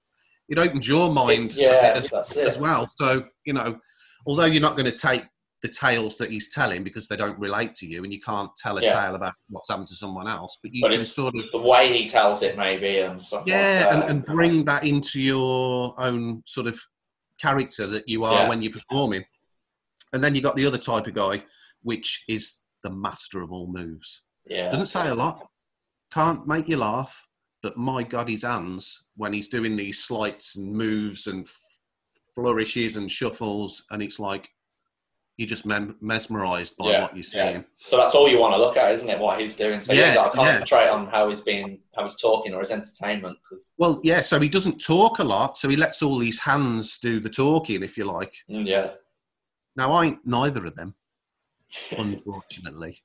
it 0.48 0.58
opens 0.58 0.88
your 0.88 1.12
mind 1.12 1.56
a 1.58 1.60
yeah 1.60 1.92
as, 1.94 2.36
as 2.38 2.58
well. 2.58 2.88
So 2.96 3.24
you 3.44 3.52
know, 3.52 3.78
although 4.26 4.46
you're 4.46 4.62
not 4.62 4.76
going 4.76 4.86
to 4.86 4.96
take 4.96 5.24
the 5.62 5.68
tales 5.68 6.16
that 6.16 6.30
he's 6.30 6.52
telling 6.52 6.82
because 6.84 7.08
they 7.08 7.16
don't 7.16 7.38
relate 7.38 7.72
to 7.74 7.86
you 7.86 8.04
and 8.04 8.12
you 8.12 8.20
can't 8.20 8.50
tell 8.56 8.78
a 8.78 8.82
Yeah. 8.82 8.92
tale 8.92 9.14
about 9.14 9.34
what's 9.48 9.68
happened 9.68 9.88
to 9.88 9.94
someone 9.94 10.28
else, 10.28 10.58
but 10.62 10.72
you 10.74 10.80
but 10.82 10.90
can 10.92 11.00
it's 11.00 11.12
sort 11.12 11.34
of 11.34 11.44
the 11.52 11.58
way 11.58 11.92
he 11.96 12.06
tells 12.08 12.42
it 12.42 12.56
maybe 12.56 12.98
and 13.00 13.22
stuff 13.22 13.44
yeah 13.46 13.86
like 13.90 13.94
and, 13.94 14.10
and 14.10 14.24
bring 14.24 14.64
that 14.64 14.84
into 14.84 15.20
your 15.20 15.94
own 15.98 16.42
sort 16.46 16.66
of 16.66 16.78
character 17.40 17.86
that 17.86 18.08
you 18.08 18.24
are 18.24 18.42
Yeah. 18.42 18.48
when 18.48 18.62
you're 18.62 18.72
performing. 18.72 19.24
And 20.12 20.22
then 20.22 20.34
you 20.34 20.40
got 20.40 20.56
the 20.56 20.66
other 20.66 20.78
type 20.78 21.06
of 21.06 21.14
guy 21.14 21.44
which 21.82 22.24
is 22.28 22.62
the 22.82 22.90
master 22.90 23.42
of 23.42 23.52
all 23.52 23.66
moves. 23.68 24.22
Yeah. 24.46 24.68
Doesn't 24.68 24.86
say 24.86 25.08
a 25.08 25.14
lot. 25.14 25.46
Can't 26.12 26.46
make 26.46 26.68
you 26.68 26.76
laugh 26.78 27.22
but 27.62 27.76
my 27.76 28.02
god 28.02 28.28
his 28.28 28.42
hands 28.44 29.06
when 29.16 29.32
he's 29.32 29.48
doing 29.48 29.76
these 29.76 30.02
sleights 30.04 30.56
and 30.56 30.72
moves 30.72 31.26
and 31.26 31.48
flourishes 32.34 32.96
and 32.96 33.10
shuffles 33.10 33.84
and 33.90 34.02
it's 34.02 34.20
like 34.20 34.48
you're 35.36 35.46
just 35.46 35.66
mem- 35.66 35.96
mesmerized 36.00 36.76
by 36.78 36.90
Yeah, 36.90 37.02
what 37.02 37.16
you're 37.16 37.24
yeah. 37.34 37.60
So 37.78 37.96
that's 37.96 38.14
all 38.14 38.28
you 38.28 38.40
want 38.40 38.54
to 38.54 38.58
look 38.58 38.76
at, 38.76 38.90
isn't 38.92 39.08
it? 39.08 39.18
What 39.18 39.38
he's 39.38 39.54
doing. 39.54 39.80
So 39.80 39.92
Yeah, 39.92 40.06
you've 40.06 40.14
got 40.14 40.32
to 40.32 40.38
concentrate 40.38 40.88
on 40.88 41.06
how 41.08 41.28
he's 41.28 41.40
being, 41.40 41.80
how 41.94 42.04
he's 42.04 42.16
talking, 42.16 42.54
or 42.54 42.60
his 42.60 42.70
entertainment. 42.70 43.38
Because 43.42 43.72
well 43.76 44.00
yeah 44.02 44.20
so 44.20 44.40
he 44.40 44.48
doesn't 44.48 44.78
talk 44.78 45.18
a 45.18 45.24
lot 45.24 45.56
so 45.56 45.68
he 45.68 45.76
lets 45.76 46.02
all 46.02 46.18
these 46.18 46.40
hands 46.40 46.98
do 46.98 47.20
the 47.20 47.28
talking 47.28 47.82
if 47.82 47.98
you 47.98 48.04
like 48.04 48.34
mm, 48.50 48.66
yeah, 48.66 48.92
Now 49.76 49.92
I 49.92 50.06
ain't 50.06 50.26
neither 50.26 50.64
of 50.64 50.74
them, 50.74 50.94
unfortunately. 51.98 53.02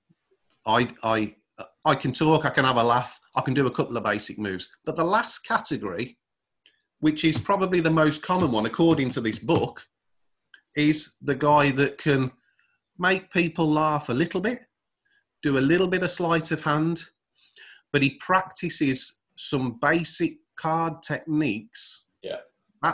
I 0.66 0.88
I 1.04 1.36
I 1.84 1.96
can 1.96 2.12
talk, 2.14 2.46
I 2.46 2.50
can 2.50 2.66
have 2.66 2.78
a 2.78 2.84
laugh, 2.84 3.20
I 3.36 3.42
can 3.42 3.54
do 3.54 3.68
a 3.68 3.72
couple 3.72 3.98
of 3.98 4.04
basic 4.04 4.40
moves. 4.40 4.70
But 4.86 4.96
the 4.96 5.04
last 5.04 5.40
category, 5.40 6.18
which 7.00 7.26
is 7.26 7.40
probably 7.40 7.82
the 7.82 7.92
most 7.92 8.24
common 8.24 8.52
one 8.52 8.66
according 8.66 9.10
to 9.12 9.22
this 9.22 9.40
book, 9.40 9.86
is 10.76 11.16
the 11.22 11.36
guy 11.36 11.72
that 11.72 11.98
can 11.98 12.32
make 12.98 13.32
people 13.32 13.70
laugh 13.70 14.10
a 14.10 14.14
little 14.14 14.42
bit, 14.42 14.60
do 15.42 15.58
a 15.58 15.60
little 15.60 15.88
bit 15.88 16.04
of 16.04 16.12
sleight 16.12 16.52
of 16.52 16.62
hand, 16.62 17.04
but 17.92 18.02
he 18.02 18.12
practices 18.12 19.22
some 19.38 19.80
basic 19.82 20.38
card 20.56 21.02
techniques. 21.04 22.06
Yeah. 22.22 22.38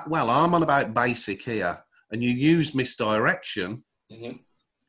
Well, 0.08 0.30
I'm 0.30 0.54
on 0.54 0.64
about 0.64 0.94
basic 0.94 1.44
here, 1.44 1.80
and 2.12 2.24
you 2.24 2.32
use 2.32 2.76
misdirection 2.76 3.84
hmm 4.12 4.32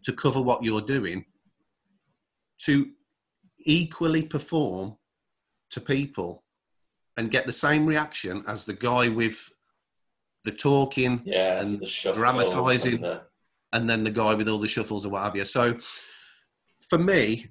to 0.05 0.13
cover 0.13 0.41
what 0.41 0.63
you're 0.63 0.81
doing 0.81 1.25
to 2.57 2.91
equally 3.67 4.23
perform 4.23 4.97
to 5.71 5.81
people 5.81 6.45
and 7.17 7.31
get 7.31 7.47
the 7.47 7.53
same 7.53 7.85
reaction 7.85 8.45
as 8.47 8.65
the 8.65 8.73
guy 8.73 9.09
with 9.09 9.51
the 10.49 10.57
talking 10.57 11.23
Yeah, 11.25 11.61
and 11.61 11.79
the 11.81 12.13
dramatising. 12.15 12.95
and 12.95 13.05
the- 13.05 13.23
and 13.75 13.89
then 13.91 14.03
the 14.03 14.11
guy 14.11 14.33
with 14.35 14.49
all 14.49 14.59
the 14.59 14.67
shuffles 14.69 15.05
or 15.05 15.11
what 15.11 15.23
have 15.25 15.37
you. 15.37 15.45
So 15.45 15.77
for 16.89 16.99
me, 16.99 17.49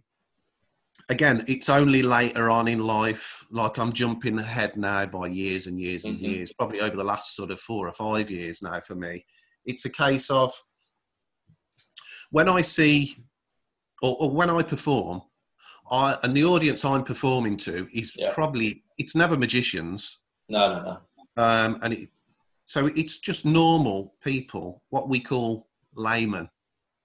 again, 1.10 1.46
it's 1.48 1.70
only 1.70 2.02
later 2.02 2.50
on 2.50 2.68
in 2.68 2.80
life, 2.80 3.46
like 3.52 3.78
I'm 3.78 3.94
jumping 3.94 4.40
ahead 4.40 4.76
now 4.78 5.06
by 5.06 5.28
years 5.28 5.68
and 5.68 5.80
years 5.80 6.06
and 6.06 6.18
Mhm. 6.20 6.22
years, 6.32 6.52
probably 6.52 6.82
over 6.82 6.96
the 6.98 7.04
last 7.04 7.36
sort 7.36 7.52
of 7.52 7.60
four 7.60 7.88
or 7.88 7.92
five 7.92 8.32
years 8.32 8.64
now 8.64 8.82
for 8.82 8.96
me. 8.96 9.26
It's 9.64 9.86
a 9.86 9.92
case 9.92 10.32
of 10.32 10.52
when 12.32 12.50
I 12.50 12.62
see 12.62 13.18
or, 14.02 14.16
or 14.20 14.32
when 14.32 14.50
I 14.50 14.64
perform, 14.64 15.22
I, 15.92 16.18
and 16.24 16.36
the 16.36 16.46
audience 16.46 16.84
I'm 16.84 17.04
performing 17.04 17.58
to 17.58 17.88
is 17.94 18.16
Yeah. 18.16 18.34
probably, 18.34 18.84
it's 18.98 19.16
never 19.16 19.38
magicians. 19.38 20.20
No, 20.50 20.74
no, 20.74 20.82
no. 20.84 20.98
Um, 21.44 21.80
and 21.84 21.94
it, 21.94 22.10
so 22.68 22.88
it's 22.98 23.20
just 23.20 23.46
normal 23.46 24.14
people, 24.22 24.84
what 24.90 25.08
we 25.08 25.22
call 25.22 25.70
laymen. 25.96 26.50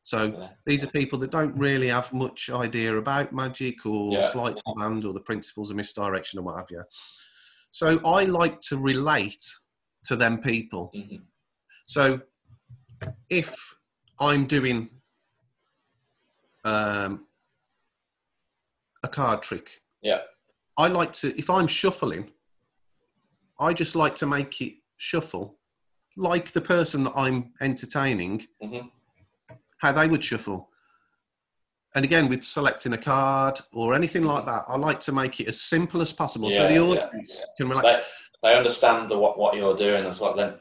So 0.02 0.50
these 0.66 0.82
are 0.82 0.88
people 0.88 1.20
that 1.20 1.30
don't 1.30 1.56
really 1.56 1.86
have 1.86 2.12
much 2.12 2.50
idea 2.50 2.96
about 2.98 3.32
magic 3.32 3.86
or 3.86 4.12
Yeah. 4.12 4.26
sleight 4.26 4.60
of 4.66 4.80
hand 4.80 5.04
or 5.04 5.12
the 5.12 5.20
principles 5.20 5.70
of 5.70 5.76
misdirection 5.76 6.40
or 6.40 6.42
what 6.42 6.56
have 6.58 6.66
you. 6.72 6.82
So 7.70 8.04
I 8.04 8.24
like 8.24 8.60
to 8.62 8.76
relate 8.76 9.44
to 10.06 10.16
them 10.16 10.42
people. 10.42 10.90
Mhm. 10.96 11.22
So 11.86 12.20
if 13.30 13.54
I'm 14.18 14.46
doing 14.46 14.90
um, 16.64 17.26
a 19.02 19.08
card 19.08 19.42
trick, 19.42 19.82
Yeah. 20.00 20.22
I 20.76 20.86
like 20.88 21.12
to, 21.14 21.36
if 21.36 21.50
I'm 21.50 21.66
shuffling, 21.66 22.32
I 23.58 23.74
just 23.74 23.94
like 23.96 24.14
to 24.16 24.26
make 24.26 24.60
it 24.60 24.74
shuffle 25.02 25.58
like 26.16 26.52
the 26.52 26.60
person 26.60 27.04
that 27.04 27.12
I'm 27.16 27.52
entertaining, 27.60 28.46
Mhm. 28.62 28.90
how 29.78 29.92
they 29.92 30.06
would 30.06 30.22
shuffle. 30.22 30.68
And 31.94 32.04
again, 32.04 32.28
with 32.28 32.44
selecting 32.44 32.92
a 32.92 32.98
card 32.98 33.58
or 33.72 33.94
anything 33.94 34.22
like 34.22 34.46
that, 34.46 34.64
I 34.68 34.76
like 34.76 35.00
to 35.00 35.12
make 35.12 35.40
it 35.40 35.48
as 35.48 35.60
simple 35.60 36.00
as 36.00 36.12
possible 36.12 36.50
so 36.50 36.62
Yeah, 36.62 36.66
the 36.68 36.74
yeah, 36.74 36.80
audience 36.80 37.42
can 37.56 37.68
relate. 37.68 37.82
They, 37.82 38.02
they 38.42 38.56
understand 38.56 39.10
the, 39.10 39.18
what, 39.18 39.38
what 39.38 39.56
you're 39.56 39.76
doing 39.76 40.04
as 40.04 40.20
well. 40.20 40.34
Then 40.36 40.54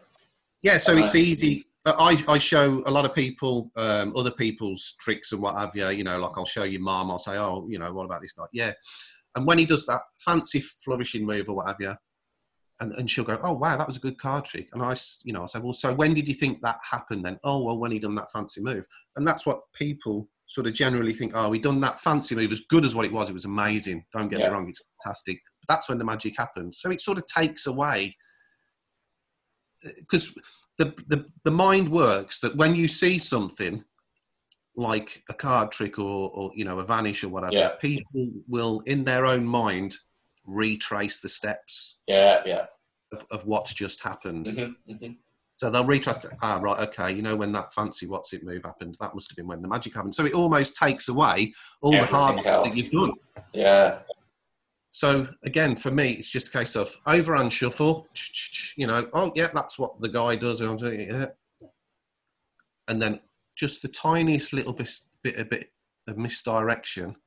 Yeah, 0.61 0.77
so 0.77 0.95
it's 0.97 1.15
easy. 1.15 1.65
Uh, 1.85 1.93
I, 1.97 2.23
I 2.27 2.37
show 2.37 2.81
a 2.85 2.91
lot 2.91 3.05
of 3.05 3.13
people 3.13 3.71
um, 3.75 4.15
other 4.15 4.31
people's 4.31 4.95
tricks 4.99 5.31
and 5.33 5.41
what 5.41 5.55
have 5.55 5.75
you. 5.75 5.87
You 5.89 6.03
know, 6.03 6.17
like 6.19 6.37
I'll 6.37 6.45
show 6.45 6.63
your 6.63 6.81
mom, 6.81 7.11
I'll 7.11 7.19
say, 7.19 7.37
oh, 7.37 7.67
you 7.69 7.79
know, 7.79 7.91
what 7.93 8.05
about 8.05 8.21
this 8.21 8.31
guy? 8.33 8.45
Yeah, 8.53 8.71
and 9.35 9.45
when 9.45 9.57
he 9.57 9.65
does 9.65 9.85
that 9.87 10.01
fancy 10.25 10.61
flourishing 10.61 11.25
move 11.25 11.49
or 11.49 11.55
what 11.57 11.67
have 11.67 11.77
you, 11.79 11.93
and, 12.81 12.91
and 12.93 13.09
she'll 13.09 13.23
go, 13.23 13.39
oh 13.43 13.53
wow, 13.53 13.77
that 13.77 13.87
was 13.87 13.97
a 13.97 14.01
good 14.01 14.17
card 14.17 14.43
trick. 14.43 14.69
And 14.73 14.81
I, 14.83 14.95
you 15.23 15.31
know, 15.33 15.43
I 15.43 15.45
say, 15.45 15.59
well, 15.59 15.71
so 15.73 15.93
when 15.93 16.13
did 16.13 16.27
you 16.27 16.33
think 16.33 16.61
that 16.61 16.79
happened 16.83 17.23
then? 17.23 17.39
Oh 17.43 17.63
well, 17.63 17.77
when 17.77 17.91
he 17.91 17.99
done 17.99 18.15
that 18.15 18.31
fancy 18.31 18.61
move, 18.61 18.85
and 19.15 19.25
that's 19.25 19.45
what 19.45 19.61
people 19.73 20.27
sort 20.47 20.67
of 20.67 20.73
generally 20.73 21.13
think. 21.13 21.31
Oh, 21.35 21.51
he 21.51 21.59
done 21.59 21.79
that 21.81 21.99
fancy 21.99 22.35
move 22.35 22.51
as 22.51 22.61
good 22.61 22.83
as 22.83 22.95
what 22.95 23.05
it 23.05 23.13
was. 23.13 23.29
It 23.29 23.33
was 23.33 23.45
amazing. 23.45 24.03
Don't 24.11 24.27
get 24.29 24.39
Yeah. 24.39 24.47
me 24.47 24.53
wrong, 24.53 24.67
it's 24.67 24.81
fantastic. 25.01 25.39
But 25.61 25.73
that's 25.75 25.87
when 25.87 25.99
the 25.99 26.03
magic 26.03 26.33
happened. 26.37 26.75
So 26.75 26.89
it 26.91 26.99
sort 27.01 27.17
of 27.19 27.25
takes 27.27 27.67
away 27.67 28.17
eh, 29.85 29.91
because 29.99 30.35
the, 30.77 30.93
the 31.07 31.25
the 31.43 31.51
mind 31.51 31.89
works 31.89 32.39
that 32.39 32.55
when 32.55 32.75
you 32.75 32.87
see 32.87 33.19
something 33.19 33.83
like 34.75 35.23
a 35.29 35.33
card 35.33 35.71
trick 35.71 35.99
or, 35.99 36.31
or 36.31 36.51
you 36.55 36.65
know 36.65 36.79
a 36.79 36.85
vanish 36.85 37.23
or 37.23 37.29
whatever, 37.29 37.53
Yeah. 37.55 37.69
people 37.79 38.29
will 38.47 38.79
in 38.87 39.03
their 39.03 39.25
own 39.25 39.45
mind 39.45 39.95
retrace 40.45 41.19
the 41.19 41.29
steps 41.29 41.99
yeah, 42.07 42.41
yeah. 42.45 42.65
of, 43.13 43.25
of 43.31 43.45
what's 43.45 43.73
just 43.73 44.01
happened. 44.01 44.47
hmm 44.47 44.93
hmm 44.93 45.11
So 45.57 45.69
they'll 45.69 45.85
retrace 45.85 46.25
it. 46.25 46.31
Ah, 46.41 46.59
right, 46.61 46.79
okay. 46.87 47.13
You 47.13 47.21
know 47.21 47.35
when 47.35 47.51
that 47.53 47.73
fancy 47.73 48.07
what's 48.07 48.33
it 48.33 48.43
move 48.43 48.63
happened, 48.63 48.97
that 48.99 49.13
must 49.13 49.29
have 49.31 49.37
been 49.37 49.47
when 49.47 49.61
the 49.61 49.67
magic 49.67 49.93
happened. 49.93 50.15
So 50.15 50.25
it 50.25 50.33
almost 50.33 50.75
takes 50.75 51.07
away 51.07 51.53
all 51.81 51.91
the 51.91 52.05
hard 52.05 52.39
Everything 52.39 52.53
work 52.53 52.63
that 52.65 52.75
you've 52.77 52.91
done. 52.91 53.13
Yeah, 53.53 53.99
So 54.91 55.27
again, 55.43 55.75
for 55.75 55.91
me, 55.91 56.11
it's 56.11 56.31
just 56.31 56.49
a 56.49 56.57
case 56.57 56.75
of 56.75 56.95
overhand 57.05 57.53
shuffle. 57.53 58.07
You 58.77 58.87
know, 58.87 59.09
oh 59.13 59.33
yeah, 59.35 59.49
that's 59.53 59.77
what 59.77 59.99
the 59.99 60.07
guy 60.07 60.37
does. 60.37 60.61
and 60.61 60.69
I'm 60.69 60.77
doing 60.77 61.01
it. 61.01 61.35
And 62.87 63.01
then 63.01 63.19
just 63.55 63.81
the 63.81 63.89
tiniest 63.89 64.53
little 64.53 64.71
bit, 64.71 64.89
bit, 65.21 65.37
a 65.37 65.43
bit 65.43 65.73
of 66.07 66.17
misdirection 66.17 67.17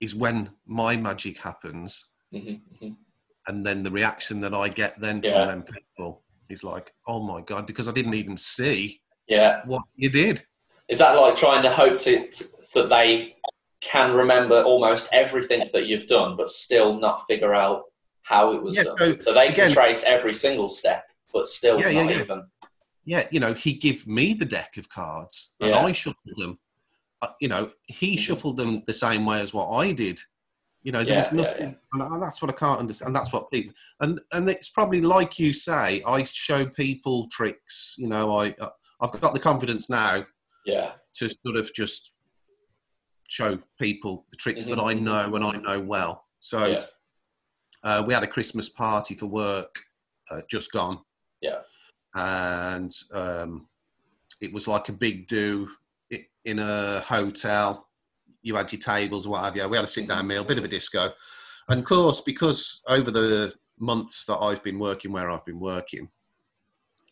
is 0.00 0.14
when 0.14 0.50
my 0.66 0.96
magic 0.96 1.38
happens, 1.38 2.12
hmm 2.32 2.54
hmm 2.80 2.92
and 3.46 3.64
then 3.64 3.82
the 3.82 3.90
reaction 3.90 4.40
that 4.40 4.52
I 4.52 4.68
get 4.68 5.00
then 5.00 5.22
from 5.22 5.30
Yeah. 5.30 5.46
them 5.46 5.62
people 5.62 6.22
is 6.50 6.62
like, 6.62 6.92
oh 7.06 7.22
my 7.22 7.40
god, 7.40 7.66
because 7.66 7.88
I 7.88 7.92
didn't 7.92 8.14
even 8.14 8.36
see 8.36 9.00
yeah. 9.26 9.62
what 9.64 9.82
you 9.96 10.10
did. 10.10 10.44
Is 10.88 10.98
that 10.98 11.12
like 11.12 11.36
trying 11.36 11.62
to 11.62 11.70
hope 11.70 11.96
to, 11.98 12.28
to 12.28 12.44
so 12.62 12.82
that 12.82 12.88
they 12.90 13.36
can 13.80 14.12
remember 14.14 14.62
almost 14.62 15.08
everything 15.12 15.68
that 15.72 15.86
you've 15.86 16.06
done, 16.08 16.36
but 16.36 16.50
still 16.50 16.98
not 17.00 17.24
figure 17.26 17.54
out 17.54 17.84
how 18.22 18.52
it 18.52 18.62
was 18.62 18.76
Yeah, 18.76 18.84
done? 18.84 18.98
so, 18.98 19.16
So, 19.16 19.32
they 19.32 19.48
again- 19.48 19.66
can 19.68 19.72
trace 19.72 20.04
every 20.04 20.34
single 20.34 20.68
step, 20.68 21.04
but 21.32 21.46
still 21.46 21.78
Yeah, 21.80 21.90
not 21.90 22.04
yeah, 22.04 22.10
yeah. 22.16 22.22
even. 22.22 22.42
yeah, 23.06 23.28
you 23.30 23.40
know, 23.40 23.54
he 23.54 23.72
gave 23.74 24.06
me 24.06 24.34
the 24.34 24.44
deck 24.44 24.76
of 24.76 24.88
cards 24.90 25.54
and. 25.60 25.74
I 25.74 25.92
shuffled 25.92 26.36
them. 26.36 26.58
Uh, 27.22 27.28
you 27.40 27.48
know, 27.48 27.72
he 27.86 28.14
Mhm. 28.16 28.18
shuffled 28.20 28.56
them 28.58 28.82
the 28.86 28.92
same 28.92 29.24
way 29.24 29.40
as 29.40 29.54
what 29.54 29.70
I 29.70 29.92
did. 29.92 30.20
You 30.82 30.92
know, 30.92 31.00
there 31.02 31.08
Yeah, 31.10 31.16
was 31.16 31.32
yeah, 31.32 31.36
nothing, 31.42 31.76
and 31.92 32.22
that's 32.22 32.40
what 32.40 32.50
I 32.50 32.54
can't 32.54 32.78
understand. 32.78 33.14
That's 33.14 33.32
what 33.32 33.50
people, 33.50 33.74
and 34.00 34.20
and 34.32 34.48
it's 34.48 34.68
probably 34.68 35.00
like 35.00 35.38
you 35.38 35.52
say. 35.52 36.02
I 36.06 36.22
show 36.24 36.66
people 36.66 37.28
tricks. 37.30 37.96
You 37.98 38.08
know, 38.08 38.32
I 38.32 38.54
uh, 38.60 38.70
I've 39.00 39.12
got 39.20 39.32
the 39.34 39.40
confidence 39.40 39.90
now 39.90 40.24
Yeah, 40.64 40.92
to 41.16 41.28
sort 41.28 41.56
of 41.56 41.72
just 41.74 42.14
show 43.28 43.58
people 43.80 44.24
the 44.30 44.36
tricks 44.36 44.66
that 44.66 44.78
I 44.78 44.94
Mhm. 44.94 45.00
know 45.02 45.34
and 45.34 45.44
I 45.44 45.56
know 45.58 45.80
well. 45.80 46.24
So 46.40 46.66
yeah, 46.66 46.84
uh, 47.82 48.02
we 48.06 48.14
had 48.14 48.22
a 48.22 48.26
Christmas 48.28 48.68
party 48.68 49.14
for 49.16 49.26
work 49.26 49.74
uh, 50.30 50.42
just 50.48 50.72
gone. 50.72 51.00
Yeah. 51.40 51.60
And 52.14 52.94
um, 53.12 53.68
it 54.40 54.52
was 54.52 54.68
like 54.68 54.88
a 54.88 54.92
big 54.92 55.26
do 55.26 55.68
in 56.44 56.58
a 56.60 57.00
hotel. 57.00 57.87
You 58.48 58.56
had 58.56 58.72
your 58.72 58.80
tables, 58.80 59.28
what 59.28 59.44
have 59.44 59.54
you. 59.56 59.68
We 59.68 59.76
had 59.76 59.84
a 59.84 59.88
sit 59.88 60.08
down 60.08 60.26
meal, 60.26 60.40
a 60.40 60.44
bit 60.44 60.56
of 60.56 60.64
a 60.64 60.68
disco. 60.68 61.10
And 61.68 61.80
of 61.80 61.84
course, 61.84 62.22
because 62.22 62.80
over 62.88 63.10
the 63.10 63.52
months 63.78 64.24
that 64.24 64.38
I've 64.38 64.62
been 64.62 64.78
working 64.78 65.12
where 65.12 65.28
I've 65.28 65.44
been 65.44 65.60
working, 65.60 66.08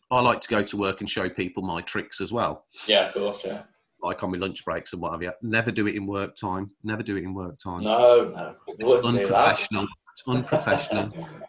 I 0.09 0.19
like 0.21 0.41
to 0.41 0.47
go 0.47 0.63
to 0.63 0.77
work 0.77 0.99
and 0.99 1.07
show 1.07 1.29
people 1.29 1.61
my 1.61 1.81
tricks 1.81 2.21
as 2.21 2.33
well, 2.33 2.65
yeah, 2.87 3.07
of 3.09 3.13
course, 3.13 3.45
yeah. 3.45 3.63
like 4.01 4.23
on 4.23 4.31
my 4.31 4.39
lunch 4.39 4.65
breaks 4.65 4.93
and 4.93 5.01
what 5.01 5.11
have 5.11 5.21
you. 5.21 5.31
Never 5.43 5.69
do 5.69 5.85
it 5.85 5.93
in 5.93 6.07
work 6.07 6.35
time. 6.35 6.71
Never 6.83 7.03
do 7.03 7.17
it 7.17 7.23
in 7.23 7.35
work 7.35 7.59
time. 7.63 7.83
No, 7.83 8.29
no, 8.29 8.55
It's 8.67 8.83
wouldn't 8.83 9.03
do 9.17 9.27
that. 9.27 9.35
unprofessional. 9.35 9.87
It's 10.13 10.27
unprofessional. 10.27 11.29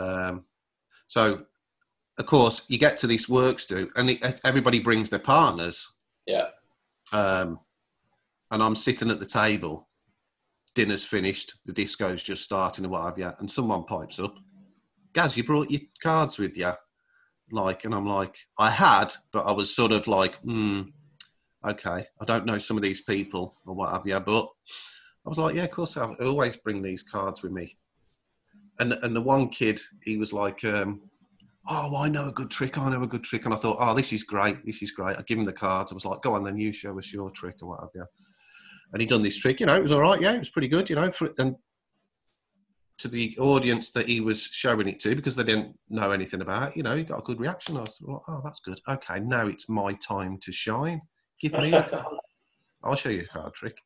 Um, 0.00 0.42
so, 1.06 1.44
of 2.18 2.26
course, 2.26 2.64
you 2.66 2.76
get 2.76 2.96
to 2.98 3.06
this 3.06 3.28
works 3.28 3.66
do, 3.66 3.88
and 3.94 4.10
it, 4.10 4.40
everybody 4.44 4.80
brings 4.80 5.10
their 5.10 5.20
partners. 5.20 5.94
Yeah, 6.26 6.46
Um, 7.12 7.60
and 8.52 8.62
I'm 8.62 8.76
sitting 8.76 9.10
at 9.10 9.18
the 9.18 9.26
table. 9.26 9.88
Dinner's 10.74 11.04
finished. 11.04 11.54
The 11.64 11.72
disco's 11.72 12.22
just 12.22 12.44
starting, 12.44 12.84
and 12.84 12.92
what 12.92 13.04
have 13.04 13.18
you. 13.18 13.32
And 13.38 13.50
someone 13.50 13.84
pipes 13.84 14.20
up, 14.20 14.36
"Gaz, 15.14 15.36
you 15.36 15.42
brought 15.42 15.70
your 15.70 15.80
cards 16.02 16.38
with 16.38 16.56
you." 16.56 16.72
Like, 17.50 17.84
and 17.84 17.94
I'm 17.94 18.06
like, 18.06 18.36
I 18.58 18.70
had, 18.70 19.12
but 19.32 19.46
I 19.46 19.52
was 19.52 19.74
sort 19.74 19.92
of 19.92 20.06
like, 20.06 20.38
hmm, 20.38 20.82
okay, 21.66 22.06
I 22.20 22.24
don't 22.24 22.46
know 22.46 22.58
some 22.58 22.78
of 22.78 22.82
these 22.82 23.02
people 23.02 23.56
or 23.66 23.74
what 23.74 23.92
have 23.92 24.06
you, 24.06 24.18
but 24.20 24.48
I 25.26 25.28
was 25.28 25.38
like, 25.38 25.54
yeah, 25.54 25.64
of 25.64 25.70
course, 25.70 25.96
I 25.96 26.14
always 26.20 26.56
bring 26.56 26.80
these 26.80 27.02
cards 27.02 27.42
with 27.42 27.52
me. 27.52 27.76
And 28.80 28.92
and 28.92 29.16
the 29.16 29.20
one 29.20 29.48
kid, 29.48 29.80
he 30.02 30.16
was 30.16 30.32
like, 30.32 30.64
um, 30.64 31.02
oh, 31.68 31.96
I 31.96 32.08
know 32.08 32.28
a 32.28 32.32
good 32.32 32.50
trick, 32.50 32.78
I 32.78 32.90
know 32.90 33.02
a 33.02 33.06
good 33.06 33.24
trick, 33.24 33.44
and 33.44 33.54
I 33.54 33.56
thought, 33.56 33.78
oh, 33.80 33.94
this 33.94 34.12
is 34.12 34.24
great, 34.24 34.64
this 34.66 34.82
is 34.82 34.92
great. 34.92 35.16
I 35.16 35.22
give 35.22 35.38
him 35.38 35.44
the 35.44 35.52
cards. 35.52 35.92
I 35.92 35.94
was 35.94 36.04
like, 36.04 36.22
go 36.22 36.34
on, 36.34 36.44
then 36.44 36.58
you 36.58 36.72
show 36.72 36.98
us 36.98 37.12
your 37.12 37.30
trick 37.30 37.56
or 37.62 37.70
what 37.70 37.80
have 37.80 37.90
you. 37.94 38.04
And 38.92 39.00
he 39.00 39.06
done 39.06 39.22
this 39.22 39.38
trick, 39.38 39.60
you 39.60 39.66
know, 39.66 39.76
it 39.76 39.82
was 39.82 39.92
all 39.92 40.00
right, 40.00 40.20
yeah, 40.20 40.34
it 40.34 40.38
was 40.38 40.50
pretty 40.50 40.68
good, 40.68 40.90
you 40.90 40.96
know, 40.96 41.10
for, 41.10 41.30
and 41.38 41.56
to 42.98 43.08
the 43.08 43.36
audience 43.38 43.90
that 43.92 44.06
he 44.06 44.20
was 44.20 44.42
showing 44.44 44.88
it 44.88 45.00
to 45.00 45.16
because 45.16 45.34
they 45.34 45.44
didn't 45.44 45.76
know 45.88 46.12
anything 46.12 46.40
about 46.40 46.70
it, 46.70 46.76
you 46.76 46.82
know, 46.82 46.96
he 46.96 47.02
got 47.02 47.20
a 47.20 47.22
good 47.22 47.40
reaction. 47.40 47.76
I 47.76 47.80
was 47.80 47.98
like, 48.00 48.20
oh, 48.28 48.40
that's 48.44 48.60
good. 48.60 48.80
Okay, 48.88 49.20
now 49.20 49.46
it's 49.46 49.68
my 49.68 49.94
time 49.94 50.38
to 50.42 50.52
shine. 50.52 51.00
Give 51.40 51.52
me 51.52 51.70
the 51.70 51.82
card. 51.82 52.06
I'll 52.84 52.96
show 52.96 53.08
you 53.08 53.22
a 53.22 53.24
card 53.24 53.54
trick. 53.54 53.76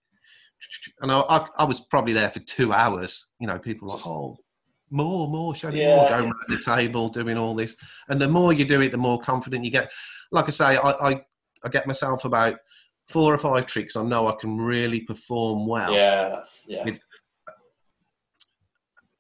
And 1.01 1.13
I, 1.13 1.21
I, 1.21 1.47
I 1.59 1.65
was 1.65 1.83
probably 1.83 2.13
there 2.13 2.31
for 2.31 2.41
two 2.41 2.73
hours. 2.73 3.31
You 3.41 3.47
know, 3.47 3.59
people 3.59 3.89
were 3.89 3.95
like, 3.95 4.07
oh, 4.07 4.39
more, 4.91 5.29
more, 5.29 5.55
show 5.55 5.71
me 5.71 5.85
more. 5.85 6.05
Yeah. 6.05 6.09
Going 6.09 6.25
around 6.25 6.35
the 6.49 6.59
table, 6.59 7.09
doing 7.09 7.37
all 7.37 7.55
this. 7.55 7.77
And 8.09 8.21
the 8.21 8.29
more 8.29 8.53
you 8.53 8.65
do 8.65 8.81
it, 8.81 8.93
the 8.93 8.99
more 8.99 9.19
confident 9.19 9.65
you 9.65 9.71
get. 9.71 9.91
Like 10.31 10.47
I 10.47 10.51
say, 10.51 10.77
I, 10.77 10.91
I, 10.91 11.25
I 11.65 11.69
get 11.71 11.87
myself 11.87 12.25
about 12.25 12.57
four 13.09 13.33
or 13.33 13.39
five 13.39 13.67
tricks 13.67 13.97
I 13.97 14.03
know 14.03 14.27
I 14.27 14.35
can 14.41 14.59
really 14.59 15.01
perform 15.01 15.67
well. 15.67 15.93
Yeah, 15.93 16.29
that's 16.31 16.65
yeah. 16.67 16.85
With- 16.85 16.99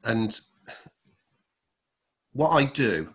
And 0.05 0.38
what 2.33 2.51
I 2.51 2.64
do, 2.64 3.14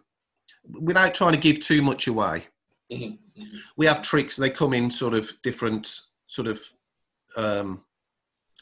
without 0.68 1.14
trying 1.14 1.34
to 1.34 1.40
give 1.40 1.60
too 1.60 1.82
much 1.82 2.08
away, 2.08 2.46
Mhm, 2.92 3.18
mhm. 3.38 3.58
we 3.78 3.86
have 3.86 4.02
tricks. 4.02 4.36
They 4.36 4.50
come 4.50 4.74
in 4.74 4.92
sort 4.92 5.14
of 5.14 5.32
different 5.42 6.02
sort 6.28 6.48
of 6.48 6.62
um, 7.38 7.86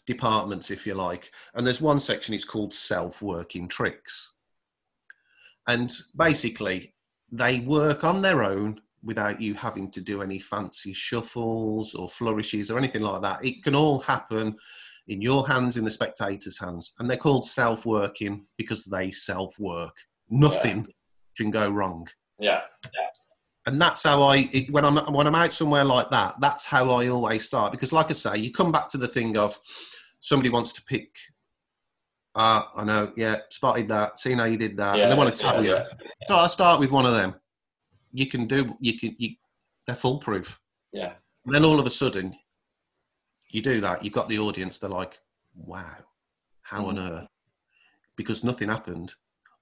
departments, 0.05 0.69
if 0.69 0.85
you 0.85 0.93
like. 0.93 1.31
And 1.55 1.65
there's 1.65 1.81
one 1.81 1.99
section. 1.99 2.35
It's 2.35 2.45
called 2.45 2.71
self-working 2.73 3.67
tricks, 3.67 4.33
and 5.67 5.91
basically 6.15 6.93
they 7.31 7.61
work 7.61 8.03
on 8.03 8.21
their 8.21 8.43
own 8.43 8.81
without 9.03 9.41
you 9.41 9.53
having 9.53 9.89
to 9.91 10.01
do 10.01 10.21
any 10.21 10.39
fancy 10.39 10.93
shuffles 10.93 11.93
or 11.95 12.09
flourishes 12.09 12.69
or 12.69 12.77
anything 12.77 13.01
like 13.01 13.21
that. 13.21 13.43
It 13.43 13.63
can 13.63 13.75
all 13.75 13.99
happen 13.99 14.55
in 15.07 15.21
your 15.21 15.47
hands, 15.47 15.77
in 15.77 15.83
the 15.85 15.91
spectator's 15.91 16.59
hands, 16.59 16.93
and 16.99 17.09
they're 17.09 17.17
called 17.17 17.47
self-working 17.47 18.45
because 18.57 18.85
they 18.85 19.11
self-work. 19.11 19.95
Nothing 20.29 20.87
can 21.35 21.49
go 21.49 21.69
wrong 21.69 22.07
Yeah, 22.39 22.61
and 23.65 23.81
that's 23.81 24.03
how 24.03 24.21
I 24.23 24.49
it, 24.51 24.69
when 24.71 24.85
I'm 24.85 24.97
when 25.13 25.25
I'm 25.27 25.35
out 25.35 25.53
somewhere 25.53 25.83
like 25.83 26.09
that. 26.11 26.35
That's 26.39 26.65
how 26.65 26.89
I 26.91 27.07
always 27.07 27.45
start 27.45 27.71
because, 27.71 27.93
like 27.93 28.09
I 28.09 28.13
say, 28.13 28.37
you 28.37 28.51
come 28.51 28.71
back 28.71 28.89
to 28.89 28.97
the 28.97 29.07
thing 29.07 29.37
of 29.37 29.57
somebody 30.21 30.49
wants 30.49 30.73
to 30.73 30.83
pick. 30.83 31.09
Ah, 32.35 32.71
I 32.75 32.83
know, 32.83 33.11
yeah, 33.17 33.37
spotted 33.49 33.87
that, 33.89 34.19
seen 34.19 34.37
how 34.37 34.45
you 34.45 34.57
did 34.57 34.77
that, 34.77 34.97
Yeah, 34.97 35.03
and 35.03 35.11
they 35.11 35.15
want 35.17 35.35
to 35.35 35.43
yeah, 35.43 35.51
tell 35.51 35.63
you. 35.63 35.71
yeah. 35.71 35.83
So 36.27 36.35
I 36.35 36.47
start 36.47 36.79
with 36.79 36.91
one 36.91 37.05
of 37.05 37.13
them. 37.15 37.33
You 38.11 38.27
can 38.27 38.47
do, 38.47 38.75
you 38.79 38.97
can, 38.97 39.15
you, 39.17 39.35
they're 39.85 39.95
foolproof. 39.95 40.59
Yeah. 40.91 41.13
And 41.45 41.53
then 41.55 41.65
all 41.65 41.79
of 41.79 41.85
a 41.85 41.91
sudden, 41.91 42.35
you 43.51 43.61
do 43.61 43.79
that. 43.81 44.03
You've 44.03 44.13
got 44.13 44.29
the 44.29 44.39
audience. 44.39 44.77
They're 44.79 44.89
like, 44.89 45.19
"Wow, 45.55 45.97
how 46.61 46.85
on 46.87 46.95
Mm. 46.97 47.11
earth?" 47.11 47.27
Because 48.15 48.43
nothing 48.43 48.69
happened. 48.69 49.13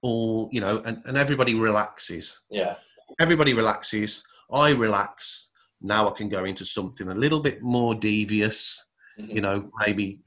All 0.02 0.50
you 0.52 0.60
know, 0.62 0.82
and, 0.86 1.02
and 1.06 1.18
everybody 1.18 1.56
relaxes 1.56 2.44
Yeah, 2.50 2.76
everybody 3.20 3.54
relaxes. 3.54 4.24
I 4.52 4.72
relax. 4.72 5.50
Now 5.82 6.08
I 6.08 6.12
can 6.12 6.30
go 6.30 6.46
into 6.46 6.66
something 6.66 7.08
a 7.10 7.16
little 7.16 7.40
bit 7.40 7.62
more 7.62 7.96
devious. 7.96 8.90
Mhm. 9.20 9.36
You 9.36 9.42
know, 9.42 9.72
maybe 9.86 10.22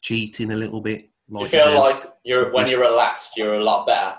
cheating 0.00 0.52
a 0.52 0.56
little 0.56 0.80
bit. 0.80 1.10
you 1.28 1.46
feel 1.46 1.78
like 1.78 2.10
you're 2.24 2.50
when 2.52 2.66
you're 2.68 2.80
relaxed, 2.80 3.36
you're 3.36 3.54
a 3.56 3.64
lot 3.64 3.86
better. 3.86 4.18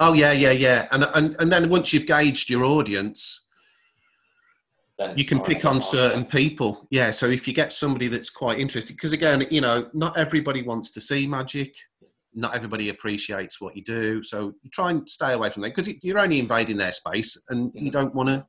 Oh 0.00 0.12
yeah, 0.12 0.32
yeah, 0.32 0.52
yeah. 0.52 0.88
And 0.92 1.04
and 1.14 1.36
and 1.40 1.52
then 1.52 1.68
once 1.68 1.92
you've 1.92 2.06
gauged 2.06 2.50
your 2.50 2.64
audience, 2.64 3.44
you 5.16 5.24
can 5.24 5.40
pick 5.40 5.64
on 5.64 5.80
certain 5.80 6.24
people. 6.24 6.86
Yeah. 6.90 7.10
So 7.12 7.26
if 7.26 7.46
you 7.46 7.54
get 7.54 7.72
somebody 7.72 8.08
that's 8.08 8.30
quite 8.30 8.58
interested, 8.58 8.96
because 8.96 9.12
again, 9.12 9.46
you 9.50 9.60
know, 9.60 9.88
not 9.94 10.16
everybody 10.18 10.62
wants 10.62 10.90
to 10.92 11.00
see 11.00 11.26
magic. 11.26 11.74
Not 12.34 12.54
everybody 12.54 12.90
appreciates 12.90 13.60
what 13.60 13.76
you 13.76 13.82
do. 13.82 14.22
So 14.22 14.52
you 14.62 14.70
try 14.70 14.90
and 14.90 15.08
stay 15.08 15.32
away 15.32 15.50
from 15.50 15.62
that 15.62 15.74
because 15.74 15.92
you're 16.02 16.18
only 16.18 16.38
invading 16.38 16.76
their 16.76 16.92
space, 16.92 17.40
and 17.48 17.72
you 17.74 17.90
Mhm. 17.90 17.92
don't 17.92 18.14
want 18.14 18.28
to. 18.28 18.46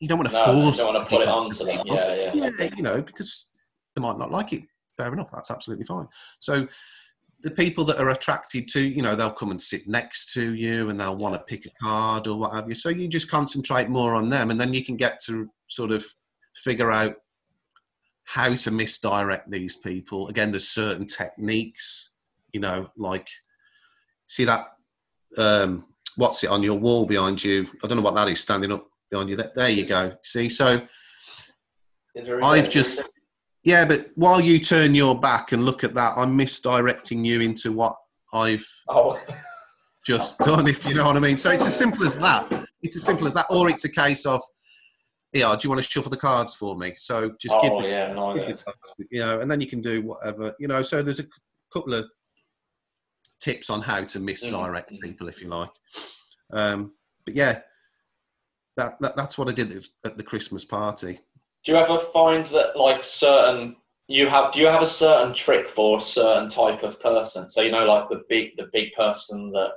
You 0.00 0.08
don't 0.08 0.18
want 0.18 0.30
to 0.30 0.34
No, 0.36 0.46
you 0.46 0.62
force. 0.62 0.78
don't 0.78 0.94
want 0.94 1.08
to 1.08 1.14
put 1.14 1.22
it 1.22 1.26
magic 1.26 1.34
on 1.36 1.50
to 1.50 1.64
them. 1.64 1.86
Yeah, 1.86 2.14
yeah. 2.34 2.50
yeah, 2.58 2.68
you 2.76 2.82
know, 2.82 3.00
because 3.02 3.50
they 3.94 4.02
might 4.02 4.18
not 4.18 4.30
like 4.30 4.52
it. 4.52 4.62
Fair 4.96 5.12
enough, 5.12 5.28
that's 5.32 5.50
absolutely 5.50 5.86
fine. 5.86 6.06
So 6.40 6.66
the 7.44 7.50
people 7.50 7.84
that 7.84 7.98
are 7.98 8.08
attracted 8.08 8.66
to, 8.66 8.80
you 8.80 9.02
know, 9.02 9.14
they'll 9.14 9.30
come 9.30 9.50
and 9.50 9.60
sit 9.60 9.86
next 9.86 10.32
to 10.32 10.54
you 10.54 10.88
and 10.88 10.98
they'll 10.98 11.14
want 11.14 11.34
to 11.34 11.40
pick 11.40 11.66
a 11.66 11.70
card 11.80 12.26
or 12.26 12.38
what 12.38 12.54
have 12.54 12.66
you. 12.70 12.74
So 12.74 12.88
you 12.88 13.06
just 13.06 13.30
concentrate 13.30 13.90
more 13.90 14.14
on 14.14 14.30
them 14.30 14.50
and 14.50 14.58
then 14.58 14.72
you 14.72 14.82
can 14.82 14.96
get 14.96 15.20
to 15.26 15.50
sort 15.68 15.92
of 15.92 16.06
figure 16.56 16.90
out 16.90 17.16
how 18.24 18.54
to 18.54 18.70
misdirect 18.70 19.50
these 19.50 19.76
people. 19.76 20.28
Again, 20.28 20.52
there's 20.52 20.68
certain 20.68 21.06
techniques, 21.06 22.12
you 22.54 22.60
know, 22.60 22.88
like 22.96 23.28
see 24.24 24.46
that 24.46 24.68
um 25.36 25.84
what's 26.16 26.44
it 26.44 26.50
on 26.50 26.62
your 26.62 26.78
wall 26.78 27.04
behind 27.04 27.44
you? 27.44 27.66
I 27.82 27.88
don't 27.88 27.98
know 27.98 28.02
what 28.02 28.14
that 28.14 28.28
is 28.28 28.40
standing 28.40 28.72
up 28.72 28.86
behind 29.10 29.28
you. 29.28 29.36
There, 29.36 29.52
there 29.54 29.68
you 29.68 29.86
go. 29.86 30.16
See, 30.22 30.48
so 30.48 30.80
I've 32.42 32.70
just 32.70 33.02
yeah, 33.64 33.86
but 33.86 34.10
while 34.14 34.40
you 34.40 34.58
turn 34.60 34.94
your 34.94 35.18
back 35.18 35.52
and 35.52 35.64
look 35.64 35.84
at 35.84 35.94
that, 35.94 36.14
I'm 36.16 36.36
misdirecting 36.36 37.24
you 37.24 37.40
into 37.40 37.72
what 37.72 37.96
I've 38.32 38.66
Oh, 38.88 39.18
just 40.06 40.38
done, 40.38 40.66
if 40.68 40.84
you 40.84 40.94
know 40.94 41.06
what 41.06 41.16
I 41.16 41.20
mean. 41.20 41.38
So 41.38 41.50
it's 41.50 41.66
as 41.66 41.76
simple 41.76 42.04
as 42.04 42.16
that. 42.18 42.66
It's 42.82 42.96
as 42.96 43.04
simple 43.04 43.26
as 43.26 43.32
that, 43.34 43.46
or 43.48 43.70
it's 43.70 43.86
a 43.86 43.90
case 43.90 44.26
of, 44.26 44.42
yeah, 45.32 45.56
do 45.58 45.66
you 45.66 45.70
want 45.70 45.82
to 45.82 45.90
shuffle 45.90 46.10
the 46.10 46.16
cards 46.18 46.54
for 46.54 46.76
me? 46.76 46.92
So 46.96 47.32
just 47.40 47.56
give 47.62 47.72
oh 47.72 47.80
the, 47.80 47.88
yeah, 47.88 48.12
no, 48.12 48.36
yeah. 48.36 48.54
you 49.10 49.20
know, 49.20 49.40
and 49.40 49.50
then 49.50 49.62
you 49.62 49.66
can 49.66 49.80
do 49.80 50.02
whatever, 50.02 50.54
you 50.60 50.68
know. 50.68 50.82
So 50.82 51.02
there's 51.02 51.20
a 51.20 51.26
couple 51.72 51.94
of 51.94 52.06
tips 53.40 53.70
on 53.70 53.80
how 53.80 54.04
to 54.04 54.20
misdirect 54.20 54.92
Mhm. 54.92 55.00
people, 55.00 55.28
if 55.28 55.40
you 55.40 55.48
like. 55.48 55.72
Um, 56.52 56.92
but 57.24 57.34
yeah, 57.34 57.62
that, 58.76 59.00
that 59.00 59.16
that's 59.16 59.38
what 59.38 59.48
I 59.48 59.52
did 59.52 59.84
at 60.04 60.18
the 60.18 60.22
Christmas 60.22 60.64
party. 60.66 61.20
Do 61.64 61.72
you 61.72 61.78
ever 61.78 61.98
find 61.98 62.46
that 62.48 62.76
like 62.76 63.02
certain 63.02 63.76
you 64.06 64.28
have 64.28 64.52
do 64.52 64.60
you 64.60 64.66
have 64.66 64.82
a 64.82 64.86
certain 64.86 65.32
trick 65.32 65.66
for 65.66 65.98
a 65.98 66.00
certain 66.00 66.50
type 66.50 66.82
of 66.82 67.00
person? 67.00 67.48
So 67.48 67.62
you 67.62 67.70
know 67.70 67.86
like 67.86 68.08
the 68.08 68.22
big 68.28 68.56
the 68.56 68.68
big 68.72 68.92
person 68.92 69.50
that 69.52 69.72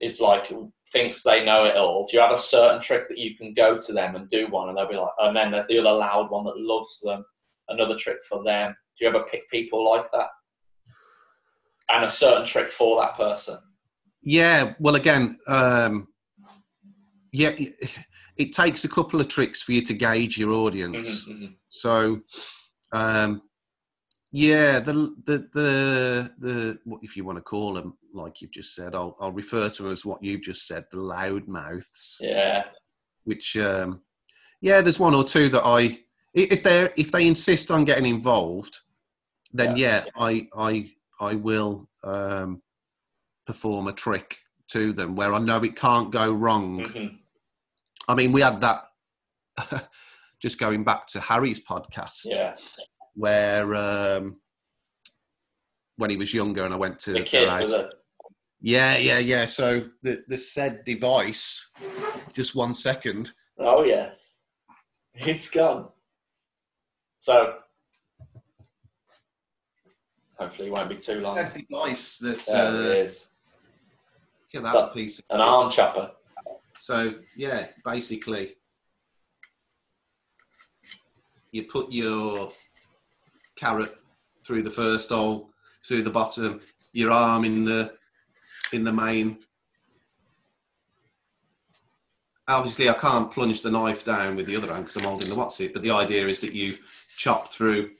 is 0.00 0.20
like 0.20 0.52
thinks 0.92 1.22
they 1.22 1.44
know 1.44 1.64
it 1.64 1.76
all. 1.76 2.06
Do 2.10 2.16
you 2.16 2.22
have 2.22 2.32
a 2.32 2.38
certain 2.38 2.80
trick 2.80 3.08
that 3.08 3.18
you 3.18 3.36
can 3.36 3.54
go 3.54 3.78
to 3.78 3.92
them 3.92 4.16
and 4.16 4.28
do 4.30 4.48
one 4.48 4.68
and 4.68 4.76
they'll 4.76 4.88
be 4.88 4.96
like 4.96 5.12
and 5.20 5.36
then 5.36 5.52
there's 5.52 5.68
the 5.68 5.78
other 5.78 5.96
loud 5.96 6.30
one 6.30 6.44
that 6.44 6.58
loves 6.58 7.00
them, 7.00 7.24
another 7.68 7.96
trick 7.96 8.18
for 8.28 8.42
them. 8.42 8.74
Do 8.98 9.04
you 9.04 9.08
ever 9.08 9.24
pick 9.30 9.48
people 9.48 9.88
like 9.88 10.10
that? 10.10 10.28
And 11.88 12.04
a 12.04 12.10
certain 12.10 12.44
trick 12.44 12.70
for 12.70 13.00
that 13.00 13.16
person. 13.16 13.58
Yeah, 14.22 14.74
well, 14.78 14.94
again, 14.94 15.38
um, 15.48 16.08
yeah, 17.32 17.50
it, 18.36 18.52
takes 18.52 18.84
a 18.84 18.88
couple 18.88 19.20
of 19.20 19.28
tricks 19.28 19.62
for 19.62 19.72
you 19.72 19.82
to 19.82 19.94
gauge 19.94 20.38
your 20.38 20.50
audience. 20.52 21.26
Mhm, 21.26 21.40
mhm. 21.40 21.54
So, 21.68 22.20
um, 22.92 23.42
yeah, 24.30 24.80
the, 24.80 24.92
the 25.24 25.48
the 25.52 26.34
the 26.38 26.78
what 26.84 27.00
if 27.02 27.16
you 27.16 27.24
want 27.24 27.36
to 27.38 27.42
call 27.42 27.74
them 27.74 27.98
like 28.14 28.40
you've 28.40 28.50
just 28.50 28.74
said, 28.74 28.94
I'll 28.94 29.16
I'll 29.20 29.32
refer 29.32 29.68
to 29.68 29.82
them 29.82 29.92
as 29.92 30.04
what 30.04 30.22
you've 30.22 30.42
just 30.42 30.66
said, 30.66 30.84
the 30.90 31.00
loud 31.00 31.48
mouths. 31.48 32.18
Yeah. 32.20 32.64
Which, 33.24 33.56
um, 33.56 34.00
yeah, 34.60 34.80
there's 34.80 34.98
one 34.98 35.14
or 35.14 35.24
two 35.24 35.48
that 35.50 35.62
I 35.64 36.00
if 36.34 36.62
they 36.62 36.88
if 36.96 37.12
they 37.12 37.26
insist 37.26 37.70
on 37.70 37.84
getting 37.84 38.06
involved, 38.06 38.80
then 39.52 39.76
yeah, 39.76 40.04
I 40.16 40.48
I 40.56 40.90
I 41.20 41.34
will 41.34 41.88
um, 42.02 42.62
perform 43.46 43.86
a 43.88 43.92
trick 43.92 44.38
to 44.68 44.92
them 44.94 45.14
where 45.14 45.34
I 45.34 45.38
know 45.38 45.62
it 45.62 45.76
can't 45.76 46.10
go 46.10 46.32
wrong. 46.32 46.84
Mhm. 46.84 47.18
I 48.08 48.14
mean, 48.14 48.32
we 48.32 48.40
had 48.40 48.60
that. 48.60 48.82
just 50.40 50.58
going 50.58 50.82
back 50.82 51.06
to 51.08 51.20
Harry's 51.20 51.60
podcast, 51.64 52.20
Yeah. 52.24 52.56
where 53.14 53.74
um, 53.76 54.40
when 55.96 56.10
he 56.10 56.16
was 56.16 56.34
younger, 56.34 56.64
and 56.64 56.74
I 56.74 56.76
went 56.76 56.98
to 57.00 57.12
The 57.12 57.22
kid 57.22 57.48
house. 57.48 57.62
was 57.62 57.74
a 57.74 57.90
Yeah, 58.60 58.96
yeah, 58.96 59.18
yeah. 59.18 59.44
So 59.44 59.88
the 60.02 60.24
the 60.26 60.36
said 60.38 60.84
device, 60.84 61.70
just 62.32 62.56
one 62.56 62.74
second. 62.74 63.30
Oh 63.58 63.84
yes, 63.84 64.38
it's 65.14 65.48
gone. 65.50 65.90
So 67.20 67.54
hopefully 70.38 70.68
it 70.68 70.72
won't 70.72 70.88
be 70.88 70.96
too 70.96 71.20
long. 71.20 71.36
Said 71.36 71.54
device 71.68 72.18
that 72.18 72.42
There 72.46 72.66
uh, 72.66 72.74
it 72.90 72.98
is, 72.98 73.28
get 74.50 74.62
that 74.64 74.72
So- 74.72 74.88
piece. 74.88 75.20
an 75.30 75.40
arm 75.40 75.70
chopper. 75.70 76.10
So 76.82 77.14
yeah, 77.36 77.68
basically, 77.84 78.56
you 81.52 81.62
put 81.62 81.92
your 81.92 82.50
carrot 83.54 83.94
through 84.44 84.64
the 84.64 84.70
first 84.70 85.10
hole, 85.10 85.50
through 85.86 86.02
the 86.02 86.10
bottom, 86.10 86.60
your 86.92 87.12
arm 87.12 87.44
in 87.44 87.64
the 87.64 87.92
in 88.72 88.82
the 88.82 88.92
main. 88.92 89.38
Obviously, 92.48 92.88
I 92.88 92.94
can't 92.94 93.30
plunge 93.30 93.62
the 93.62 93.70
knife 93.70 94.04
down 94.04 94.34
with 94.34 94.46
the 94.46 94.56
other 94.56 94.72
hand 94.72 94.86
because 94.86 94.96
I'm 94.96 95.04
holding 95.04 95.30
the 95.30 95.36
what's 95.36 95.60
it. 95.60 95.72
But 95.72 95.82
the 95.82 95.92
idea 95.92 96.26
is 96.26 96.40
that 96.40 96.52
you 96.52 96.76
chop 97.16 97.46
through 97.46 97.90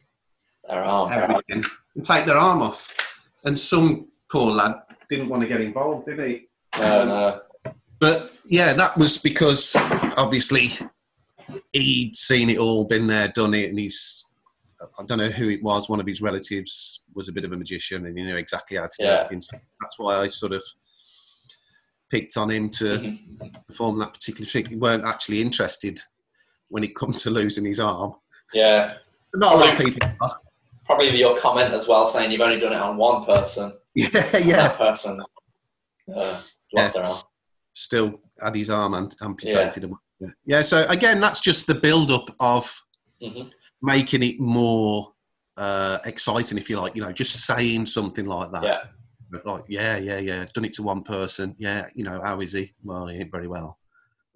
Their 0.68 0.82
arm. 0.82 1.12
everything 1.12 1.64
and 1.94 2.04
take 2.04 2.26
their 2.26 2.36
arm 2.36 2.60
off. 2.60 2.92
And 3.44 3.56
some 3.56 4.08
poor 4.28 4.50
lad 4.50 4.74
didn't 5.08 5.28
want 5.28 5.42
to 5.42 5.48
get 5.48 5.60
involved, 5.60 6.06
did 6.06 6.18
he? 6.18 6.48
No, 6.76 7.02
um, 7.02 7.08
no. 7.08 7.40
But 8.02 8.32
yeah, 8.44 8.72
that 8.72 8.98
was 8.98 9.16
because 9.16 9.76
obviously 10.16 10.70
he'd 11.72 12.16
seen 12.16 12.50
it 12.50 12.58
all, 12.58 12.84
been 12.84 13.06
there, 13.06 13.28
done 13.28 13.54
it, 13.54 13.70
and 13.70 13.78
he's 13.78 14.24
I 14.98 15.04
don't 15.06 15.18
know 15.18 15.28
who 15.28 15.48
it 15.50 15.62
was. 15.62 15.88
One 15.88 16.00
of 16.00 16.06
his 16.08 16.20
relatives 16.20 17.02
was 17.14 17.28
a 17.28 17.32
bit 17.32 17.44
of 17.44 17.52
a 17.52 17.56
magician, 17.56 18.04
and 18.06 18.18
he 18.18 18.24
knew 18.24 18.34
exactly 18.34 18.76
how 18.76 18.82
to 18.82 18.90
do 18.98 19.04
Yeah. 19.04 19.10
everything. 19.18 19.40
So 19.40 19.56
that's 19.80 19.96
why 20.00 20.16
I 20.16 20.26
sort 20.26 20.50
of 20.52 20.64
picked 22.10 22.36
on 22.36 22.50
him 22.50 22.68
to 22.70 22.84
Mhm. 22.84 23.66
perform 23.68 24.00
that 24.00 24.12
particular 24.14 24.46
trick. 24.50 24.66
He 24.66 24.74
weren't 24.74 25.04
actually 25.04 25.40
interested 25.40 26.00
when 26.70 26.82
it 26.82 26.96
come 26.96 27.12
to 27.12 27.30
losing 27.30 27.66
his 27.66 27.78
arm. 27.78 28.16
Yeah. 28.52 28.94
Not 29.34 29.54
a 29.54 29.58
lot 29.58 29.72
of 29.80 29.86
people. 29.86 30.08
are. 30.20 30.40
Probably 30.86 31.16
your 31.16 31.38
comment 31.38 31.72
as 31.72 31.86
well, 31.86 32.08
saying 32.08 32.32
you've 32.32 32.40
only 32.40 32.58
done 32.58 32.72
it 32.72 32.80
on 32.80 32.96
one 32.96 33.24
person. 33.24 33.72
Yeah, 33.94 34.08
yeah. 34.38 34.56
That 34.68 34.78
person 34.78 35.22
uh, 36.16 36.42
lost 36.74 36.94
their 36.94 37.04
arm. 37.04 37.22
Still 37.72 38.20
had 38.40 38.54
his 38.54 38.70
arm 38.70 38.94
amputated. 39.22 39.90
Yeah. 40.20 40.28
yeah. 40.44 40.62
So 40.62 40.86
again, 40.88 41.20
that's 41.20 41.40
just 41.40 41.66
the 41.66 41.74
build-up 41.74 42.34
of 42.40 42.72
hmm 43.22 43.48
making 43.84 44.22
it 44.22 44.38
more 44.38 45.12
uh, 45.56 45.98
exciting, 46.04 46.56
if 46.56 46.70
you 46.70 46.78
like. 46.78 46.94
You 46.94 47.02
know, 47.02 47.12
just 47.12 47.44
saying 47.46 47.86
something 47.86 48.26
like 48.26 48.52
that. 48.52 48.62
Yeah. 48.62 49.40
Like, 49.44 49.64
yeah, 49.66 49.96
yeah, 49.96 50.18
yeah. 50.18 50.46
Done 50.54 50.66
it 50.66 50.74
to 50.74 50.82
one 50.84 51.02
person. 51.02 51.56
Yeah, 51.58 51.88
you 51.94 52.04
know, 52.04 52.20
how 52.22 52.40
is 52.40 52.52
he? 52.52 52.72
Well, 52.84 53.08
he 53.08 53.18
ain't 53.18 53.32
very 53.32 53.48
well. 53.48 53.78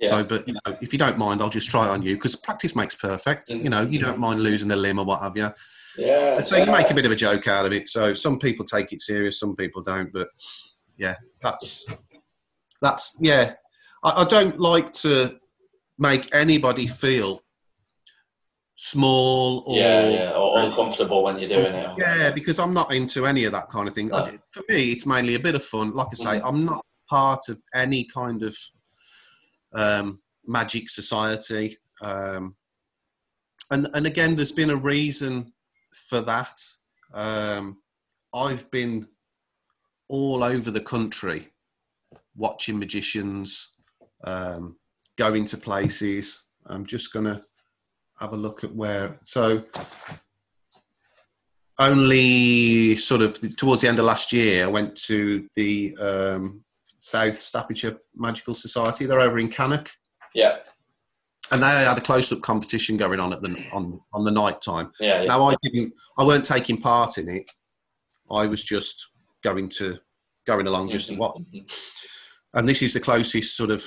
Yeah. 0.01 0.09
So, 0.09 0.25
but 0.25 0.49
you 0.49 0.55
know, 0.55 0.77
if 0.81 0.93
you 0.93 0.99
don't 0.99 1.17
mind, 1.17 1.41
I'll 1.41 1.49
just 1.51 1.71
try 1.71 1.87
it 1.87 1.91
on 1.91 2.03
you 2.03 2.17
because 2.17 2.35
practice 2.35 2.75
makes 2.75 2.95
perfect. 2.95 3.51
You 3.51 3.71
know, 3.71 3.83
you 3.83 3.99
Mm-hmm. 3.99 4.07
don't 4.09 4.19
mind 4.19 4.41
losing 4.43 4.71
a 4.73 4.77
limb 4.77 4.99
or 4.99 5.05
what 5.05 5.21
have 5.21 5.37
you. 5.37 5.49
Yeah. 5.97 6.41
So 6.41 6.57
you 6.57 6.71
make 6.71 6.91
a 6.91 6.95
bit 6.95 7.07
of 7.07 7.13
a 7.13 7.17
joke 7.17 7.47
out 7.47 7.67
of 7.67 7.73
it. 7.73 7.89
So 7.89 8.13
some 8.15 8.39
people 8.39 8.65
take 8.65 8.93
it 8.93 9.01
serious, 9.01 9.39
some 9.39 9.55
people 9.57 9.83
don't. 9.83 10.13
But 10.13 10.29
yeah, 10.97 11.15
that's 11.43 11.89
that's 12.83 13.17
yeah. 13.21 13.55
I, 14.05 14.23
I 14.23 14.25
don't 14.25 14.59
like 14.61 14.93
to 14.95 15.39
make 15.99 16.29
anybody 16.35 16.87
feel 16.87 17.43
small 18.75 19.63
or 19.67 19.79
yeah, 19.79 20.09
yeah, 20.09 20.31
or 20.33 20.59
uncomfortable 20.61 21.23
when 21.23 21.39
you're 21.39 21.49
doing 21.49 21.75
it. 21.75 21.91
yeah, 21.99 22.31
because 22.31 22.59
I'm 22.59 22.75
not 22.75 22.93
into 22.95 23.25
any 23.27 23.45
of 23.45 23.53
that 23.53 23.71
kind 23.71 23.89
of 23.89 23.95
thing. 23.95 24.09
No. 24.09 24.25
d- 24.25 24.39
For 24.51 24.63
me, 24.69 24.93
it's 24.93 25.07
mainly 25.07 25.35
a 25.35 25.41
bit 25.41 25.55
of 25.55 25.65
fun. 25.65 25.93
Like 25.93 26.09
I 26.13 26.15
say, 26.15 26.41
Mhm. 26.41 26.43
I'm 26.45 26.65
not 26.67 26.85
part 27.09 27.49
of 27.49 27.59
any 27.75 28.05
kind 28.05 28.43
of 28.43 28.57
um, 29.73 30.21
magic 30.47 30.91
society. 30.91 31.79
Um, 32.03 32.57
and 33.71 33.89
and 33.95 34.07
again, 34.07 34.37
there's 34.37 34.53
been 34.53 34.71
a 34.71 34.77
reason 34.77 35.53
for 36.09 36.21
that. 36.21 36.61
Um, 37.15 37.79
I've 38.35 38.71
been 38.71 39.09
all 40.09 40.45
over 40.45 40.71
the 40.71 40.81
country 40.81 41.51
watching 42.37 42.79
magicians, 42.79 43.69
um, 44.25 44.77
going 45.17 45.45
to 45.47 45.57
places. 45.57 46.47
I'm 46.67 46.85
just 46.87 47.13
gonna 47.13 47.43
have 48.21 48.33
a 48.33 48.37
look 48.37 48.65
at 48.65 48.75
where. 48.75 49.19
So 49.25 49.65
only 51.79 52.97
sort 52.97 53.21
of 53.23 53.39
towards 53.57 53.83
the 53.83 53.89
end 53.89 53.99
of 53.99 54.05
last 54.05 54.33
year, 54.33 54.65
I 54.65 54.69
went 54.69 54.97
to 55.05 55.47
the 55.55 55.97
um, 56.01 56.65
South 57.01 57.37
Staffordshire 57.37 57.99
Magical 58.15 58.55
Society. 58.55 59.07
They're 59.07 59.21
over 59.21 59.39
in 59.39 59.49
Cannock, 59.51 59.91
Yeah, 60.35 60.57
and 61.53 61.63
they 61.63 61.67
had 61.67 61.99
a 61.99 62.01
close-up 62.01 62.41
competition 62.43 62.97
going 62.97 63.21
on 63.21 63.33
at 63.33 63.43
the 63.43 63.63
on 63.73 64.01
on 64.15 64.25
the 64.25 64.31
night 64.31 64.61
time. 64.63 64.91
yeah, 65.01 65.23
yeah. 65.23 65.29
Now 65.29 65.45
I 65.51 65.57
didn't, 65.63 65.93
I 66.19 66.25
weren't 66.25 66.47
taking 66.47 66.81
part 66.81 67.19
in 67.19 67.29
it. 67.29 67.49
I 68.31 68.47
was 68.47 68.65
just 68.65 69.11
going 69.45 69.69
to 69.71 69.99
going 70.47 70.67
along 70.67 70.89
just 70.89 71.09
to 71.09 71.15
Mhm, 71.15 71.19
watch. 71.19 71.43
And 72.57 72.69
this 72.69 72.83
is 72.83 72.95
the 72.95 73.01
closest 73.01 73.57
sort 73.57 73.71
of 73.71 73.85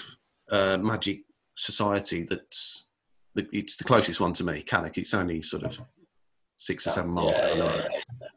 uh, 0.51 0.77
magic 0.77 1.21
society 1.55 2.23
that's 2.23 2.88
the, 3.34 3.47
it's 3.51 3.77
the 3.77 3.84
closest 3.84 4.21
one 4.21 4.34
to 4.34 4.43
me. 4.43 4.62
Cannock. 4.62 4.97
It's 4.97 5.13
only 5.13 5.41
sort 5.41 5.63
of 5.63 5.82
six 6.58 6.86
or 6.86 6.91
seven 6.91 7.12
miles 7.12 7.36
Yeah, 7.36 7.47
down 7.47 7.58
the 7.58 7.65
yeah, 7.65 7.88
yeah. 8.21 8.27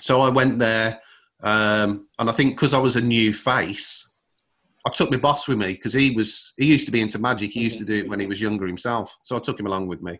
So 0.00 0.20
I 0.20 0.28
went 0.28 0.58
there, 0.58 1.00
um, 1.42 2.08
and 2.18 2.28
I 2.30 2.32
think 2.32 2.54
because 2.54 2.74
I 2.74 2.78
was 2.78 2.96
a 2.96 3.00
new 3.00 3.32
face, 3.32 4.12
I 4.86 4.90
took 4.90 5.10
my 5.10 5.16
boss 5.16 5.48
with 5.48 5.58
me 5.58 5.72
because 5.72 5.92
he 5.92 6.10
was 6.10 6.52
he 6.56 6.66
used 6.66 6.86
to 6.86 6.92
be 6.92 7.00
into 7.00 7.18
magic. 7.18 7.50
He 7.50 7.62
used 7.62 7.78
to 7.78 7.84
do 7.84 7.94
it 7.94 8.08
when 8.08 8.20
he 8.20 8.26
was 8.26 8.40
younger 8.40 8.66
himself. 8.66 9.16
So 9.22 9.36
I 9.36 9.40
took 9.40 9.58
him 9.58 9.66
along 9.66 9.88
with 9.88 10.02
me, 10.02 10.18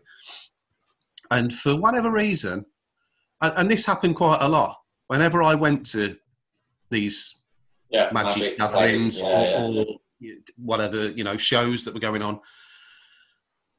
and 1.31 1.53
for 1.53 1.75
whatever 1.75 2.11
reason, 2.11 2.65
and, 3.41 3.53
and 3.57 3.71
this 3.71 3.85
happened 3.85 4.15
quite 4.15 4.39
a 4.41 4.49
lot. 4.49 4.77
Whenever 5.07 5.43
I 5.43 5.55
went 5.55 5.85
to 5.87 6.17
these 6.89 7.41
Yeah, 7.89 8.09
magic, 8.11 8.57
places. 8.57 8.57
gatherings 8.57 9.21
Yeah, 9.21 9.41
yeah. 9.41 9.61
or, 9.63 9.85
or 9.85 9.85
whatever 10.57 11.09
you 11.09 11.23
know 11.23 11.37
shows 11.37 11.83
that 11.83 11.93
were 11.93 11.99
going 11.99 12.21
on. 12.21 12.39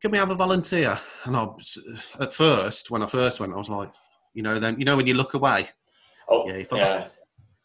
Can 0.03 0.11
we 0.11 0.19
have 0.19 0.31
a 0.31 0.35
volunteer? 0.35 0.99
And 1.25 1.37
I, 1.37 1.49
at 2.21 2.33
first, 2.33 2.91
when 2.91 3.03
I 3.03 3.07
first 3.07 3.41
went, 3.41 3.53
I 3.53 3.57
was 3.57 3.71
like, 3.71 3.91
you 4.35 4.43
know, 4.43 4.59
then 4.59 4.79
you 4.79 4.85
know 4.85 4.97
when 4.97 5.07
you 5.07 5.15
look 5.15 5.35
away, 5.35 5.67
Oh, 6.29 6.47
Yeah, 6.47 6.55
yeah. 6.55 6.59
if 6.61 6.73
I- 6.73 7.09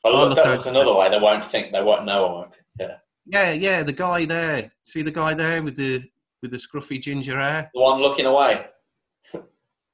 But 0.03 0.15
I'll 0.15 0.27
look, 0.29 0.35
that 0.37 0.57
look 0.57 0.65
another 0.65 0.93
way. 0.95 1.09
They 1.09 1.19
won't 1.19 1.47
think. 1.47 1.71
They 1.71 1.81
won't 1.83 2.05
know. 2.05 2.25
I 2.25 2.31
won't. 2.31 2.53
Yeah. 2.79 2.97
Yeah, 3.27 3.51
yeah, 3.51 3.83
the 3.83 3.93
guy 3.93 4.25
there. 4.25 4.71
See 4.81 5.03
the 5.03 5.11
guy 5.11 5.33
there 5.35 5.61
with 5.61 5.75
the 5.75 6.03
with 6.41 6.49
the 6.51 6.57
scruffy 6.57 6.99
ginger 6.99 7.39
hair. 7.39 7.69
The 7.73 7.79
one 7.79 8.01
looking 8.01 8.25
away. 8.25 8.65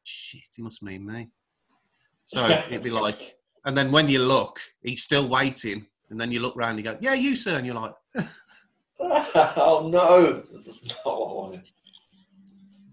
Shit, 0.04 0.44
he 0.56 0.62
must 0.62 0.82
mean 0.84 1.06
me. 1.06 1.30
So 2.30 2.46
it'd 2.46 2.84
be 2.84 2.90
like, 2.90 3.38
and 3.64 3.78
then 3.78 3.90
when 3.90 4.10
you 4.10 4.20
look, 4.20 4.60
he's 4.82 5.02
still 5.04 5.30
waiting, 5.30 5.86
and 6.10 6.20
then 6.20 6.32
you 6.32 6.40
look 6.40 6.56
round 6.56 6.78
and 6.78 6.80
you 6.80 6.92
go, 6.92 6.98
"Yeah, 7.02 7.14
you 7.14 7.36
sir," 7.36 7.58
and 7.58 7.66
you're 7.66 7.76
like, 7.76 7.94
oh 9.00 9.88
no, 9.92 10.40
this 10.42 10.68
is 10.68 10.84
not 10.86 10.98
what 11.06 11.30
I 11.30 11.34
wanted. 11.34 11.72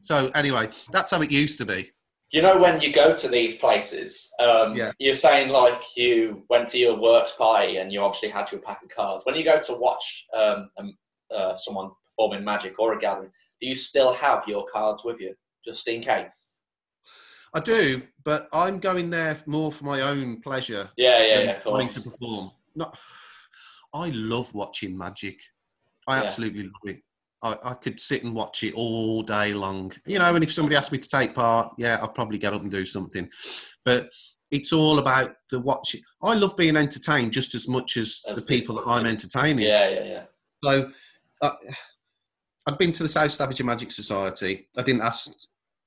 so 0.00 0.31
anyway, 0.35 0.68
that's 0.92 1.11
how 1.11 1.22
it 1.22 1.31
used 1.31 1.59
to 1.59 1.64
be. 1.66 1.90
You 2.31 2.42
know, 2.42 2.59
when 2.59 2.81
you 2.81 2.92
go 2.92 3.14
to 3.14 3.29
these 3.29 3.57
places, 3.57 4.31
um, 4.40 4.77
Yeah. 4.77 4.90
you're 4.98 5.14
saying 5.14 5.50
like 5.50 5.81
you 5.96 6.42
went 6.50 6.68
to 6.70 6.79
your 6.79 6.96
works 6.98 7.33
party 7.33 7.77
and 7.77 7.92
you 7.92 8.00
obviously 8.00 8.29
had 8.29 8.50
your 8.50 8.61
pack 8.61 8.83
of 8.83 8.88
cards. 8.88 9.24
When 9.24 9.37
you 9.37 9.44
go 9.44 9.61
to 9.61 9.74
watch 9.74 10.27
um, 10.37 10.68
um, 10.77 10.96
uh, 11.35 11.55
someone 11.55 11.90
performing 12.11 12.44
magic 12.44 12.79
or 12.81 12.94
a 12.94 12.98
gathering, 12.98 13.31
do 13.61 13.68
you 13.68 13.77
still 13.77 14.12
have 14.14 14.42
your 14.48 14.66
cards 14.72 15.05
with 15.05 15.20
you 15.20 15.35
just 15.64 15.87
in 15.87 16.00
case? 16.03 16.62
I 17.55 17.61
do, 17.61 18.03
but 18.24 18.48
I'm 18.53 18.81
going 18.81 19.11
there 19.11 19.38
more 19.46 19.70
for 19.70 19.85
my 19.85 20.00
own 20.00 20.40
pleasure 20.40 20.90
Yeah, 20.96 21.22
yeah, 21.22 21.40
yeah. 21.40 21.50
Of 21.53 21.66
wanting 21.66 21.88
to 21.90 22.00
perform. 22.00 22.50
Not, 22.75 22.99
I 23.93 24.11
love 24.11 24.53
watching 24.55 24.97
magic. 24.97 25.41
I 26.07 26.19
Yeah. 26.19 26.25
absolutely 26.25 26.65
love 26.65 26.73
it. 26.97 27.01
I, 27.43 27.59
I 27.63 27.75
could 27.75 28.01
sit 28.01 28.25
and 28.25 28.35
watch 28.35 28.65
it 28.65 28.75
all 28.75 29.23
day 29.23 29.53
long. 29.53 29.93
You 30.07 30.19
know, 30.19 30.35
and 30.35 30.43
if 30.43 30.53
somebody 30.53 30.77
asked 30.77 30.93
me 30.93 30.99
to 30.99 31.09
take 31.09 31.35
part, 31.35 31.75
yeah, 31.79 31.99
I'd 32.03 32.15
probably 32.15 32.39
get 32.39 32.55
up 32.55 32.63
and 32.63 32.71
do 32.71 32.87
something. 32.87 33.29
But 33.85 34.11
it's 34.51 34.73
all 34.73 34.99
about 34.99 35.35
the 35.51 35.61
watching. 35.61 36.01
I 36.23 36.35
love 36.35 36.57
being 36.57 36.77
entertained 36.77 37.33
just 37.33 37.55
as 37.55 37.69
much 37.69 37.97
as 37.97 38.23
the 38.35 38.43
people 38.43 38.77
that 38.77 38.87
I'm 38.87 39.05
entertaining. 39.07 39.67
Yeah, 39.67 39.89
yeah, 39.91 40.05
yeah. 40.05 40.23
So 40.63 40.91
uh, 41.43 41.51
I'd 42.67 42.79
been 42.79 42.93
to 42.93 43.03
the 43.03 43.09
South 43.09 43.31
Staffordshire 43.33 43.67
Magic 43.67 43.91
Society. 43.91 44.69
I 44.77 44.83
didn't 44.83 45.03
ask 45.03 45.31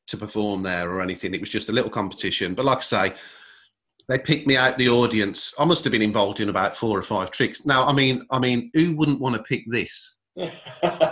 to 0.07 0.17
perform 0.17 0.63
there 0.63 0.89
or 0.91 1.01
anything. 1.01 1.33
It 1.33 1.39
was 1.39 1.49
just 1.49 1.69
a 1.69 1.73
little 1.73 1.89
competition. 1.89 2.53
But 2.53 2.65
like 2.65 2.77
I 2.77 2.81
say, 2.81 3.13
they 4.07 4.17
picked 4.17 4.47
me 4.47 4.55
out 4.55 4.77
the 4.77 4.89
audience. 4.89 5.53
I 5.59 5.65
must 5.65 5.83
have 5.83 5.91
been 5.91 6.01
involved 6.01 6.39
in 6.39 6.49
about 6.49 6.75
four 6.77 6.97
or 6.97 7.01
five 7.01 7.29
tricks. 7.31 7.65
Now, 7.65 7.85
I 7.85 7.93
mean, 7.93 8.25
I 8.31 8.39
mean, 8.39 8.71
who 8.73 8.95
wouldn't 8.95 9.19
want 9.19 9.35
to 9.35 9.43
pick 9.43 9.63
this? 9.67 10.17
you 10.35 10.45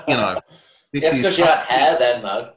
know, 0.07 0.39
this 0.93 1.03
Yes, 1.03 1.17
because 1.17 1.37
you 1.37 1.43
had 1.45 1.65
hair 1.65 1.97
then, 1.99 2.21
though. 2.21 2.53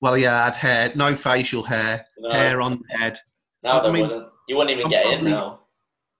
Well, 0.00 0.16
yeah, 0.16 0.40
I 0.40 0.44
had 0.44 0.56
hair, 0.56 0.92
no 0.94 1.14
facial 1.14 1.62
hair, 1.62 2.06
No, 2.18 2.30
hair 2.30 2.60
on 2.60 2.80
the 2.88 2.98
head. 2.98 3.18
now 3.62 3.80
I 3.82 3.90
mean, 3.90 4.02
wouldn't. 4.02 4.28
You 4.48 4.56
wouldn't 4.56 4.70
even 4.78 4.84
I'm 4.86 4.90
get 4.90 5.06
in 5.18 5.24
now. 5.24 5.60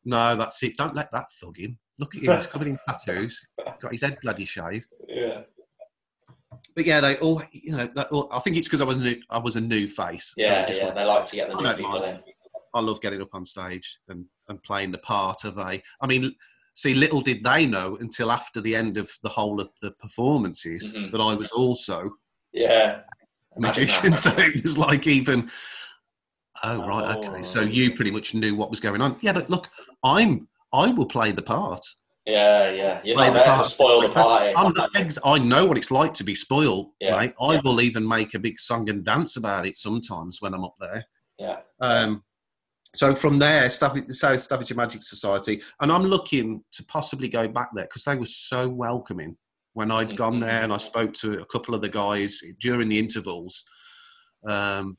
No, 0.05 0.37
that's 0.37 0.63
it. 0.63 0.77
Don't 0.77 0.95
let 0.95 1.11
that 1.13 1.27
thug 1.41 1.59
in. 1.59 1.77
Look 1.99 2.15
at 2.15 2.23
him; 2.23 2.35
he's 2.37 2.47
covered 2.47 2.69
in 2.69 2.79
tattoos. 2.89 3.45
Got 3.81 3.93
his 3.93 4.03
head 4.03 4.19
bloody 4.23 4.45
shaved. 4.47 4.87
Yeah, 5.09 5.43
But 6.75 6.87
yeah, 6.87 7.01
they 7.01 7.17
all, 7.19 7.43
you 7.53 7.77
know, 7.77 7.89
all, 8.11 8.29
I 8.33 8.39
think 8.41 8.57
it's 8.57 8.69
because 8.69 8.81
I 8.81 8.85
was 8.85 8.97
new, 8.97 9.17
I 9.29 9.39
was 9.39 9.57
a 9.57 9.61
new 9.61 9.87
face. 9.89 10.33
yeah, 10.37 10.65
just 10.65 10.79
yeah. 10.81 10.87
went, 10.87 10.97
They 10.97 11.05
like 11.05 11.27
to 11.27 11.37
get 11.37 11.51
the 11.51 11.57
new 11.57 11.75
people 11.75 12.03
in. 12.05 12.21
I 12.75 12.81
love 12.81 13.01
getting 13.01 13.21
up 13.23 13.35
on 13.35 13.45
stage 13.45 13.99
and, 14.09 14.25
and 14.49 14.63
playing 14.63 14.93
the 14.93 14.99
part 14.99 15.45
of 15.45 15.59
a. 15.59 15.83
I 16.01 16.07
mean, 16.07 16.35
see, 16.75 16.95
little 16.95 17.21
did 17.21 17.43
they 17.45 17.67
know 17.67 17.97
until 18.01 18.31
after 18.31 18.61
the 18.61 18.75
end 18.77 18.97
of 18.97 19.11
the 19.23 19.29
whole 19.29 19.61
of 19.61 19.69
the 19.83 19.91
performances 19.93 20.93
Mhm. 20.95 21.11
that 21.11 21.21
I 21.21 21.35
was 21.35 21.51
also 21.51 22.11
Yeah. 22.53 23.01
a 23.57 23.61
magician. 23.61 24.13
So 24.15 24.31
it 24.37 24.63
was 24.63 24.79
like 24.79 25.07
even. 25.07 25.51
Oh 26.63 26.87
right, 26.87 27.17
okay. 27.17 27.43
So 27.43 27.61
Oh. 27.61 27.65
you 27.65 27.95
pretty 27.95 28.11
much 28.11 28.35
knew 28.35 28.55
what 28.55 28.71
was 28.71 28.81
going 28.81 29.01
on. 29.01 29.17
Yeah, 29.21 29.33
but 29.33 29.49
look, 29.51 29.69
I'm 30.05 30.49
I 30.73 30.91
will 30.93 31.07
play 31.07 31.33
the 31.33 31.43
part. 31.43 31.81
Yeah, 32.27 32.71
yeah. 32.71 33.01
You're 33.03 33.17
Play 33.17 33.27
not 33.29 33.33
the 33.33 33.39
there 33.41 33.63
to 33.65 33.69
spoil 33.69 34.01
the 34.03 34.11
party. 34.11 34.55
I'm 34.57 34.73
the 34.75 34.89
ex- 34.95 35.19
I 35.25 35.39
know 35.39 35.65
what 35.67 35.79
it's 35.79 35.91
like 35.91 36.13
to 36.15 36.23
be 36.25 36.35
spoiled, 36.35 36.93
Yeah, 37.01 37.13
right? 37.17 37.35
I 37.41 37.55
yeah. 37.55 37.61
will 37.65 37.81
even 37.81 38.07
make 38.07 38.35
a 38.35 38.39
big 38.39 38.61
song 38.61 38.89
and 38.91 39.03
dance 39.05 39.37
about 39.37 39.67
it 39.67 39.77
sometimes 39.79 40.41
when 40.41 40.55
I'm 40.55 40.63
up 40.63 40.75
there. 40.79 41.05
Yeah. 41.39 41.57
Um, 41.81 42.23
so 42.95 43.15
from 43.15 43.39
there, 43.39 43.69
Staff- 43.71 44.07
the 44.07 44.15
South 44.15 44.41
Staffordshire 44.41 44.77
Magic 44.77 45.03
Society, 45.03 45.63
and 45.81 45.91
I'm 45.93 46.03
looking 46.05 46.63
to 46.73 46.85
possibly 46.85 47.29
go 47.29 47.47
back 47.49 47.71
there 47.75 47.85
because 47.85 48.05
they 48.05 48.17
were 48.17 48.27
so 48.27 48.69
welcoming 48.69 49.37
when 49.75 49.91
I'd 49.91 50.17
gone 50.17 50.37
Mhm. 50.37 50.41
there 50.41 50.63
and 50.63 50.73
I 50.73 50.79
spoke 50.79 51.13
to 51.15 51.41
a 51.41 51.47
couple 51.47 51.75
of 51.75 51.83
the 51.83 51.89
guys 51.89 52.41
during 52.61 52.89
the 52.89 52.99
intervals. 52.99 53.65
Um, 54.47 54.97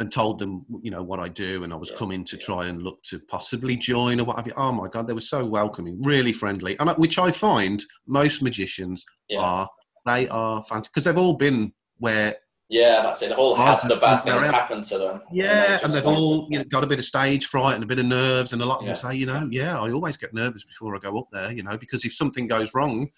and 0.00 0.12
told 0.12 0.38
them, 0.38 0.64
you 0.80 0.92
know, 0.92 1.02
what 1.02 1.18
I 1.18 1.26
do, 1.26 1.64
and 1.64 1.72
I 1.72 1.76
was 1.76 1.90
Yeah, 1.90 1.96
coming 1.96 2.24
to 2.26 2.36
yeah. 2.36 2.44
try 2.46 2.66
and 2.66 2.80
look 2.82 3.02
to 3.10 3.18
possibly 3.18 3.74
join 3.74 4.20
or 4.20 4.24
what 4.26 4.36
have 4.36 4.46
you. 4.46 4.52
Oh 4.56 4.70
my 4.70 4.86
God, 4.86 5.08
they 5.08 5.12
were 5.12 5.20
so 5.20 5.44
welcoming, 5.44 6.00
really 6.00 6.32
friendly, 6.32 6.78
and 6.78 6.88
I- 6.88 6.94
which 6.94 7.18
I 7.18 7.32
find 7.32 7.84
most 8.06 8.40
magicians 8.40 9.04
Yeah. 9.28 9.40
are. 9.40 9.68
They 10.06 10.28
are 10.28 10.62
fantastic 10.62 10.92
because 10.92 11.04
they've 11.04 11.18
all 11.18 11.34
been 11.34 11.72
where 11.96 12.36
Yeah, 12.70 13.00
that's 13.02 13.22
it. 13.22 13.32
All 13.32 13.54
had 13.54 13.78
the 13.88 13.96
bad 13.96 14.24
things 14.24 14.34
around. 14.36 14.52
happen 14.52 14.82
to 14.82 14.98
them. 14.98 15.22
Yeah, 15.32 15.78
and 15.82 15.92
they've 15.92 16.06
all 16.06 16.46
you 16.50 16.58
know, 16.58 16.64
got 16.64 16.84
a 16.84 16.86
bit 16.86 16.98
of 16.98 17.04
stage 17.06 17.46
fright 17.46 17.74
and 17.76 17.82
a 17.82 17.86
bit 17.86 17.98
of 17.98 18.04
nerves, 18.04 18.52
and 18.52 18.60
a 18.60 18.66
lot 18.66 18.80
of 18.80 18.82
Yeah. 18.82 18.88
them 18.88 18.96
say, 18.96 19.14
you 19.16 19.24
know, 19.26 19.48
yeah, 19.50 19.78
I 19.78 19.90
always 19.90 20.18
get 20.18 20.34
nervous 20.34 20.64
before 20.64 20.94
I 20.94 20.98
go 20.98 21.18
up 21.18 21.28
there, 21.32 21.50
you 21.50 21.62
know, 21.62 21.78
because 21.78 22.04
if 22.04 22.12
something 22.12 22.46
goes 22.46 22.74
wrong, 22.74 23.08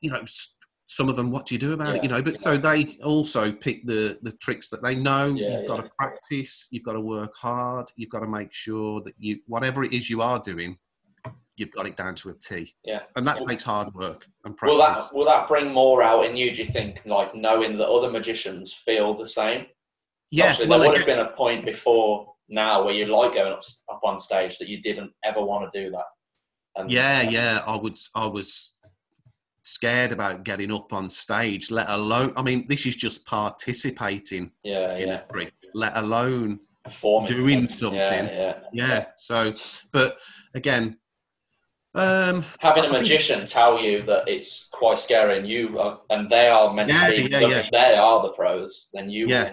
you 0.00 0.10
know, 0.10 0.22
some 0.86 1.08
of 1.08 1.16
them, 1.16 1.32
what 1.32 1.46
do 1.46 1.54
you 1.56 1.58
do 1.58 1.72
about 1.72 1.88
Yeah, 1.88 1.94
it, 1.96 2.02
you 2.04 2.08
know? 2.10 2.22
But 2.22 2.38
so 2.38 2.56
they 2.56 2.96
also 3.02 3.50
pick 3.50 3.84
the 3.86 4.18
the 4.22 4.32
tricks 4.32 4.68
that 4.68 4.80
they 4.82 4.94
know. 4.94 5.34
Yeah, 5.34 5.58
you've 5.58 5.66
got 5.68 5.82
to 5.82 5.90
practice. 5.98 6.68
You've 6.70 6.84
got 6.84 6.92
to 6.92 7.00
work 7.00 7.34
hard. 7.34 7.86
You've 7.96 8.10
got 8.10 8.20
to 8.20 8.28
make 8.28 8.52
sure 8.52 9.00
that 9.00 9.14
you, 9.18 9.40
whatever 9.46 9.82
it 9.82 9.92
is 9.92 10.08
you 10.08 10.22
are 10.22 10.38
doing, 10.38 10.78
you've 11.56 11.72
got 11.72 11.86
it 11.86 11.96
down 11.96 12.14
to 12.16 12.30
a 12.30 12.34
T. 12.34 12.74
Yeah. 12.84 13.00
and 13.16 13.26
that 13.26 13.46
takes 13.46 13.64
hard 13.64 13.94
work 13.94 14.26
and 14.44 14.56
practice. 14.56 14.76
Will 14.76 14.82
that 14.84 15.14
will 15.14 15.24
that 15.26 15.48
bring 15.48 15.72
more 15.72 16.02
out 16.02 16.24
in 16.24 16.36
you? 16.36 16.50
Do 16.50 16.62
you 16.62 16.66
think, 16.66 17.02
like 17.04 17.34
knowing 17.34 17.76
that 17.78 17.88
other 17.88 18.10
magicians 18.10 18.72
feel 18.72 19.14
the 19.14 19.26
same? 19.26 19.66
yeah, 20.30 20.44
Obviously, 20.44 20.66
well, 20.66 20.80
there 20.80 20.88
would 20.90 20.98
have 20.98 21.06
been 21.06 21.18
a 21.20 21.30
point 21.30 21.64
before 21.64 22.34
now 22.48 22.84
where 22.84 22.94
you 22.94 23.06
like 23.06 23.34
going 23.34 23.52
up 23.52 23.62
up 23.90 24.00
on 24.02 24.18
stage 24.18 24.58
that 24.58 24.68
you 24.68 24.82
didn't 24.82 25.12
ever 25.24 25.42
want 25.42 25.70
to 25.70 25.84
do 25.84 25.90
that. 25.90 26.04
And, 26.76 26.90
Yeah, 26.90 27.22
yeah. 27.22 27.62
I 27.66 27.76
would. 27.76 27.98
I 28.14 28.26
was 28.26 28.74
scared 29.62 30.12
about 30.12 30.44
getting 30.44 30.72
up 30.72 30.92
on 30.92 31.08
stage. 31.08 31.70
Let 31.70 31.88
alone. 31.88 32.32
I 32.36 32.42
mean, 32.42 32.66
this 32.68 32.84
is 32.86 32.96
just 32.96 33.24
participating 33.26 34.50
yeah, 34.62 34.96
in 34.96 35.08
yeah. 35.08 35.20
a 35.28 35.32
trick. 35.32 35.52
Let 35.72 35.96
alone. 35.96 36.60
Performing, 36.82 37.28
doing 37.28 37.68
something. 37.68 37.98
Yeah, 37.98 38.58
yeah. 38.72 38.88
Yeah. 38.88 39.06
So, 39.16 39.54
but 39.90 40.18
again, 40.54 40.98
um, 41.94 42.44
Having 42.60 42.84
a 42.84 42.90
think- 42.90 43.02
magician 43.02 43.46
tell 43.46 43.78
you 43.80 44.02
that 44.02 44.28
it's 44.28 44.68
quite 44.72 44.98
scary, 44.98 45.38
and 45.38 45.48
you 45.48 45.78
are, 45.78 46.00
and 46.10 46.28
they 46.30 46.48
are 46.48 46.72
meant 46.72 46.90
Yeah, 46.90 47.10
to 47.10 47.16
be, 47.16 47.28
yeah, 47.30 47.40
yeah. 47.40 47.68
they 47.72 47.94
are 47.94 48.22
the 48.22 48.30
pros. 48.32 48.90
Then 48.92 49.08
you, 49.10 49.28
Yeah. 49.28 49.44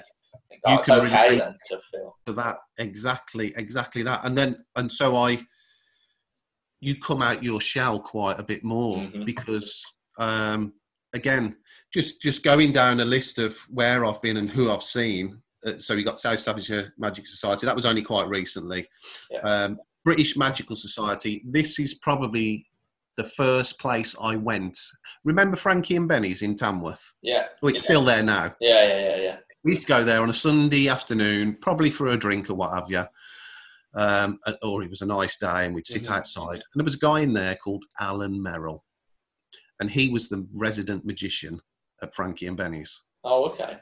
think, 0.49 0.61
oh, 0.65 0.71
You 0.73 0.79
can 0.79 0.99
okay 1.01 1.23
relate. 1.29 1.37
then 1.39 1.55
to 1.69 1.79
feel. 1.91 2.17
to 2.25 2.33
that 2.33 2.57
exactly, 2.77 3.53
exactly 3.55 4.01
that, 4.03 4.25
and 4.25 4.37
then 4.37 4.63
and 4.75 4.91
so 4.91 5.15
I. 5.15 5.39
You 6.83 6.99
come 6.99 7.21
out 7.21 7.43
your 7.43 7.61
shell 7.61 7.99
quite 7.99 8.39
a 8.39 8.43
bit 8.43 8.63
more 8.63 8.97
Mhm. 8.97 9.23
because, 9.23 9.85
um, 10.17 10.73
again, 11.13 11.57
just 11.93 12.23
just 12.23 12.41
going 12.43 12.71
down 12.71 12.99
a 13.01 13.05
list 13.05 13.37
of 13.37 13.55
where 13.69 14.03
I've 14.03 14.19
been 14.23 14.37
and 14.37 14.49
who 14.49 14.71
I've 14.71 14.81
seen. 14.81 15.43
Uh, 15.63 15.73
so 15.77 15.95
we 15.95 16.01
got 16.01 16.19
South 16.19 16.39
Staffordshire 16.39 16.91
Magic 16.97 17.27
Society. 17.27 17.67
That 17.67 17.75
was 17.75 17.85
only 17.85 18.01
quite 18.01 18.27
recently. 18.27 18.87
Yeah. 19.29 19.41
Um, 19.41 19.77
British 20.03 20.35
Magical 20.37 20.75
Society. 20.75 21.43
This 21.45 21.79
is 21.79 21.95
probably 21.95 22.65
the 23.17 23.23
first 23.25 23.79
place 23.79 24.15
I 24.21 24.35
went. 24.35 24.77
Remember 25.23 25.55
Frankie 25.57 25.95
and 25.95 26.07
Benny's 26.07 26.41
in 26.41 26.55
Tamworth? 26.55 27.15
Yeah, 27.21 27.47
Well, 27.61 27.71
it's 27.71 27.81
Yeah. 27.81 27.85
still 27.85 28.03
there 28.05 28.23
now. 28.23 28.55
yeah, 28.59 28.87
yeah, 28.87 28.99
yeah, 28.99 29.15
yeah. 29.21 29.37
We 29.63 29.71
used 29.73 29.83
to 29.83 29.87
go 29.87 30.03
there 30.03 30.21
on 30.23 30.29
a 30.29 30.33
Sunday 30.33 30.87
afternoon, 30.87 31.55
probably 31.61 31.91
for 31.91 32.07
a 32.07 32.17
drink 32.17 32.49
or 32.49 32.55
what 32.55 32.73
have 32.73 32.89
you. 32.89 33.05
Um, 33.93 34.39
or 34.63 34.81
it 34.83 34.89
was 34.89 35.01
a 35.01 35.05
nice 35.05 35.37
day 35.37 35.65
and 35.65 35.75
we'd 35.75 35.85
sit 35.85 36.03
Mhm. 36.03 36.15
outside. 36.15 36.55
And 36.55 36.63
there 36.75 36.83
was 36.85 36.95
a 36.95 36.99
guy 36.99 37.19
in 37.19 37.33
there 37.33 37.55
called 37.57 37.83
Alan 37.99 38.41
Merrill. 38.41 38.83
And 39.79 39.91
he 39.91 40.09
was 40.09 40.29
the 40.29 40.47
resident 40.53 41.05
magician 41.05 41.61
at 42.01 42.15
Frankie 42.15 42.47
and 42.47 42.55
Benny's. 42.57 43.03
Oh, 43.23 43.45
okay. 43.51 43.79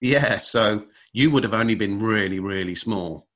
Yeah, 0.00 0.38
so 0.38 0.86
you 1.12 1.30
would 1.30 1.44
have 1.44 1.52
only 1.54 1.74
been 1.74 1.98
really, 1.98 2.40
really 2.40 2.74
small. 2.74 3.28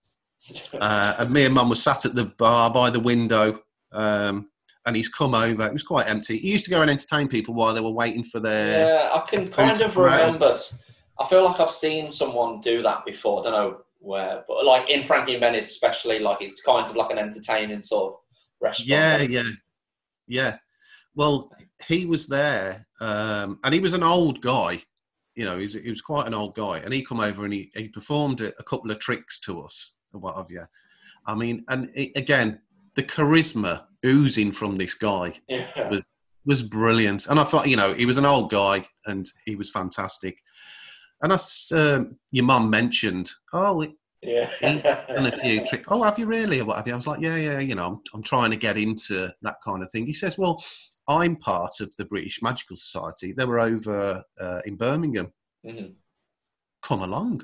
Uh, 0.80 1.14
and 1.18 1.30
me 1.30 1.44
and 1.44 1.54
mum 1.54 1.68
were 1.68 1.76
sat 1.76 2.04
at 2.04 2.14
the 2.14 2.26
bar 2.38 2.72
by 2.72 2.90
the 2.90 3.00
window. 3.00 3.60
Um, 3.92 4.50
and 4.86 4.96
he's 4.96 5.08
come 5.08 5.34
over. 5.34 5.66
It 5.66 5.72
was 5.72 5.82
quite 5.82 6.08
empty. 6.08 6.36
He 6.36 6.52
used 6.52 6.64
to 6.66 6.70
go 6.70 6.82
and 6.82 6.90
entertain 6.90 7.28
people 7.28 7.54
while 7.54 7.72
they 7.72 7.80
were 7.80 7.90
waiting 7.90 8.24
for 8.24 8.40
their. 8.40 8.86
Yeah, 8.86 9.10
I 9.12 9.20
can 9.20 9.50
kind 9.50 9.80
of 9.80 9.96
remember. 9.96 10.56
I 11.18 11.26
feel 11.26 11.44
like 11.44 11.60
I've 11.60 11.70
seen 11.70 12.10
someone 12.10 12.60
do 12.60 12.82
that 12.82 13.04
before. 13.06 13.40
I 13.40 13.44
don't 13.44 13.52
know 13.52 13.80
where, 14.00 14.44
but 14.46 14.64
like 14.64 14.90
in 14.90 15.04
Frankie 15.04 15.32
and 15.32 15.40
Benny's, 15.40 15.70
especially, 15.70 16.18
like 16.18 16.42
it's 16.42 16.60
kind 16.60 16.86
of 16.86 16.96
like 16.96 17.10
an 17.10 17.18
entertaining 17.18 17.82
sort 17.82 18.14
of 18.14 18.20
restaurant. 18.60 18.88
Yeah, 18.88 19.22
yeah, 19.22 19.50
yeah. 20.26 20.56
Well, 21.14 21.50
he 21.86 22.04
was 22.04 22.26
there, 22.26 22.86
um, 23.00 23.60
and 23.64 23.72
he 23.72 23.80
was 23.80 23.94
an 23.94 24.02
old 24.02 24.40
guy. 24.40 24.82
You 25.36 25.46
know, 25.46 25.58
he's, 25.58 25.74
he 25.74 25.90
was 25.90 26.02
quite 26.02 26.26
an 26.26 26.34
old 26.34 26.54
guy, 26.54 26.78
and 26.78 26.92
he 26.92 27.02
come 27.04 27.20
over 27.20 27.44
and 27.44 27.52
he, 27.52 27.70
he 27.74 27.88
performed 27.88 28.40
a 28.40 28.52
couple 28.64 28.90
of 28.90 28.98
tricks 28.98 29.40
to 29.40 29.62
us, 29.62 29.94
and 30.14 30.22
what 30.22 30.36
have 30.36 30.50
you. 30.50 30.62
I 31.26 31.34
mean, 31.34 31.64
and 31.68 31.90
it, 31.94 32.12
again, 32.16 32.60
the 32.96 33.02
charisma 33.02 33.84
oozing 34.04 34.52
from 34.52 34.76
this 34.76 34.94
guy 34.94 35.34
yeah. 35.48 35.88
was- 35.90 36.04
was 36.46 36.62
brilliant. 36.62 37.26
And 37.26 37.40
I 37.40 37.44
thought, 37.44 37.68
you 37.68 37.76
know, 37.76 37.94
he 37.94 38.04
was 38.04 38.18
an 38.18 38.26
old 38.26 38.50
guy, 38.50 38.84
and 39.06 39.24
he 39.46 39.56
was 39.56 39.70
fantastic. 39.70 40.36
And 41.22 41.32
as 41.32 41.72
um, 41.74 42.18
your 42.32 42.44
mum 42.44 42.68
mentioned, 42.68 43.30
oh, 43.54 43.86
yeah. 44.20 44.50
done 45.08 45.24
a 45.26 45.40
few 45.40 45.66
tricks. 45.66 45.86
Oh, 45.88 46.02
have 46.02 46.18
you 46.18 46.26
really? 46.26 46.60
Or 46.60 46.66
what 46.66 46.76
have 46.76 46.86
you? 46.86 46.92
I 46.92 46.96
was 46.96 47.06
like, 47.06 47.22
yeah, 47.22 47.36
yeah, 47.36 47.60
you 47.60 47.74
know, 47.74 47.86
I'm, 47.86 48.00
I'm 48.12 48.22
trying 48.22 48.50
to 48.50 48.58
get 48.58 48.76
into 48.76 49.30
that 49.40 49.56
kind 49.66 49.82
of 49.82 49.90
thing. 49.90 50.04
He 50.04 50.12
says, 50.12 50.36
well, 50.36 50.62
I'm 51.08 51.36
part 51.36 51.80
of 51.80 51.94
the 51.96 52.04
British 52.04 52.42
Magical 52.42 52.76
Society. 52.76 53.32
They 53.32 53.46
were 53.46 53.60
over 53.60 54.22
uh, 54.38 54.60
in 54.66 54.76
Birmingham. 54.76 55.32
Mhm. 55.66 55.94
Come 56.82 57.00
along. 57.00 57.40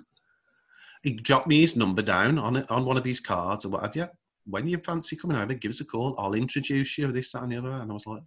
He 1.03 1.15
dropped 1.15 1.47
me 1.47 1.61
his 1.61 1.77
number 1.77 2.03
down 2.03 2.39
on 2.39 2.57
it, 2.57 2.71
on 2.71 2.85
one 2.85 2.97
of 2.97 3.05
his 3.05 3.21
cards 3.21 3.65
or 3.65 3.71
what 3.71 3.83
have 3.83 3.97
you. 3.97 4.07
When 4.47 4.67
you 4.67 4.79
fancy 4.79 5.17
coming 5.17 5.37
over, 5.37 5.55
give 5.55 5.71
us 5.71 5.81
a 5.81 5.85
call. 5.85 6.15
I'll 6.19 6.35
introduce 6.35 6.99
you, 6.99 7.11
this, 7.13 7.33
that, 7.33 7.43
and 7.43 7.53
the 7.53 7.59
other. 7.59 7.71
And 7.71 7.91
I 7.91 7.95
was 7.95 8.07
like, 8.07 8.23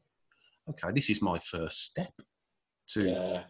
okay, 0.70 0.92
this 0.94 1.10
is 1.10 1.22
my 1.22 1.38
first 1.40 1.86
step 1.86 2.14
to 2.90 3.04
yeah. 3.04 3.44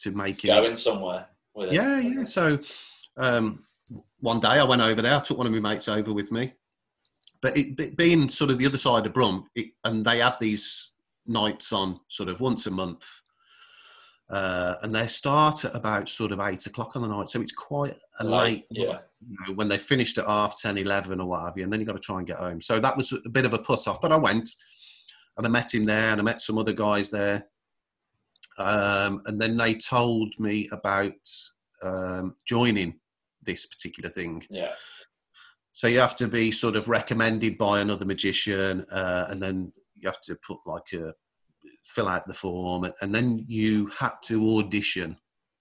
to 0.00 0.10
making 0.12 0.50
Going 0.50 0.76
somewhere 0.76 1.26
with 1.54 1.70
it. 1.70 1.74
Yeah, 1.74 1.98
yeah. 1.98 2.24
So 2.24 2.58
um, 3.16 3.64
one 4.20 4.40
day 4.40 4.48
I 4.48 4.64
went 4.64 4.82
over 4.82 5.02
there. 5.02 5.16
I 5.16 5.20
took 5.20 5.38
one 5.38 5.46
of 5.46 5.52
my 5.52 5.60
mates 5.60 5.88
over 5.88 6.12
with 6.12 6.30
me. 6.30 6.52
But 7.40 7.56
it 7.56 7.96
being 7.96 8.28
sort 8.28 8.50
of 8.50 8.58
the 8.58 8.66
other 8.66 8.78
side 8.78 9.06
of 9.06 9.12
Brum, 9.12 9.48
it, 9.54 9.68
and 9.84 10.04
they 10.04 10.18
have 10.18 10.38
these 10.40 10.92
nights 11.26 11.72
on 11.72 12.00
sort 12.08 12.28
of 12.28 12.40
once 12.40 12.66
a 12.66 12.70
month. 12.70 13.06
Uh, 14.30 14.74
and 14.82 14.94
they 14.94 15.06
start 15.06 15.64
at 15.64 15.74
about 15.74 16.08
sort 16.08 16.32
of 16.32 16.40
eight 16.40 16.66
o'clock 16.66 16.94
on 16.96 17.02
the 17.02 17.08
night. 17.08 17.28
So 17.28 17.40
it's 17.40 17.52
quite 17.52 17.96
a 18.20 18.24
late, 18.24 18.66
Yeah. 18.70 18.98
you 19.26 19.36
know, 19.46 19.54
when 19.54 19.68
they 19.68 19.78
finished 19.78 20.18
at 20.18 20.26
half 20.26 20.60
10, 20.60 20.76
11 20.76 21.18
or 21.20 21.26
what 21.28 21.40
have 21.42 21.56
you. 21.56 21.64
And 21.64 21.72
then 21.72 21.80
you've 21.80 21.86
got 21.86 21.94
to 21.94 21.98
try 21.98 22.18
and 22.18 22.26
get 22.26 22.36
home. 22.36 22.60
So 22.60 22.78
that 22.78 22.96
was 22.96 23.12
a 23.12 23.28
bit 23.30 23.46
of 23.46 23.54
a 23.54 23.58
put 23.58 23.88
off. 23.88 24.02
But 24.02 24.12
I 24.12 24.16
went 24.16 24.50
and 25.38 25.46
I 25.46 25.48
met 25.48 25.72
him 25.72 25.84
there 25.84 26.10
and 26.12 26.20
I 26.20 26.24
met 26.24 26.42
some 26.42 26.58
other 26.58 26.74
guys 26.74 27.10
there. 27.10 27.46
Um, 28.58 29.22
and 29.26 29.40
then 29.40 29.56
they 29.56 29.74
told 29.74 30.34
me 30.38 30.68
about 30.72 31.12
um, 31.82 32.36
joining 32.46 32.98
this 33.42 33.64
particular 33.64 34.10
thing. 34.10 34.44
Yeah. 34.50 34.72
So 35.72 35.86
you 35.86 36.00
have 36.00 36.16
to 36.16 36.26
be 36.28 36.50
sort 36.50 36.76
of 36.76 36.88
recommended 36.88 37.56
by 37.56 37.80
another 37.80 38.04
magician, 38.04 38.84
uh, 38.90 39.26
and 39.30 39.40
then 39.40 39.72
you 39.94 40.08
have 40.08 40.20
to 40.22 40.34
put 40.44 40.58
like 40.66 40.92
a 40.92 41.14
fill 41.86 42.08
out 42.08 42.26
the 42.26 42.34
form, 42.34 42.90
and 43.00 43.14
then 43.14 43.44
you 43.48 43.86
had 43.98 44.12
to 44.24 44.58
audition. 44.58 45.16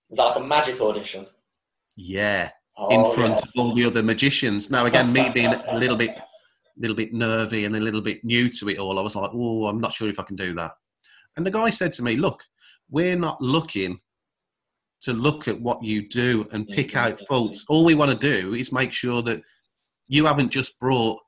Is 0.09 0.17
that 0.17 0.23
like 0.25 0.37
a 0.37 0.41
magic 0.45 0.79
audition? 0.81 1.25
Yeah, 1.95 2.51
Oh, 2.79 2.89
in 2.89 3.03
front 3.15 3.33
yeah. 3.33 3.37
of 3.39 3.49
all 3.57 3.73
the 3.73 3.85
other 3.85 4.03
magicians. 4.03 4.69
Now 4.69 4.85
again, 4.85 5.11
me 5.11 5.29
being 5.33 5.47
a 5.53 5.75
little 5.77 5.97
bit, 5.97 6.15
little 6.77 6.95
bit 6.95 7.11
nervy 7.11 7.65
and 7.65 7.75
a 7.75 7.79
little 7.79 8.01
bit 8.01 8.23
new 8.23 8.49
to 8.51 8.69
it 8.69 8.77
all, 8.77 8.99
I 8.99 9.01
was 9.01 9.15
like, 9.15 9.31
oh, 9.33 9.65
I'm 9.65 9.79
not 9.79 9.93
sure 9.93 10.07
if 10.09 10.19
I 10.19 10.23
can 10.23 10.35
do 10.35 10.53
that. 10.53 10.73
And 11.35 11.45
the 11.45 11.49
guy 11.51 11.71
said 11.71 11.91
to 11.93 12.03
me, 12.03 12.15
look, 12.17 12.43
we're 12.89 13.15
not 13.15 13.41
looking 13.41 13.99
to 15.01 15.13
look 15.13 15.47
at 15.47 15.59
what 15.59 15.83
you 15.83 16.07
do 16.07 16.47
and 16.51 16.67
pick 16.67 16.89
Mhm, 16.91 16.95
out 16.97 17.21
faults. 17.27 17.65
All 17.67 17.83
we 17.83 17.95
want 17.95 18.11
to 18.11 18.17
do 18.41 18.53
is 18.53 18.71
make 18.71 18.93
sure 18.93 19.21
that 19.23 19.41
you 20.07 20.25
haven't 20.27 20.49
just 20.51 20.79
brought 20.79 21.19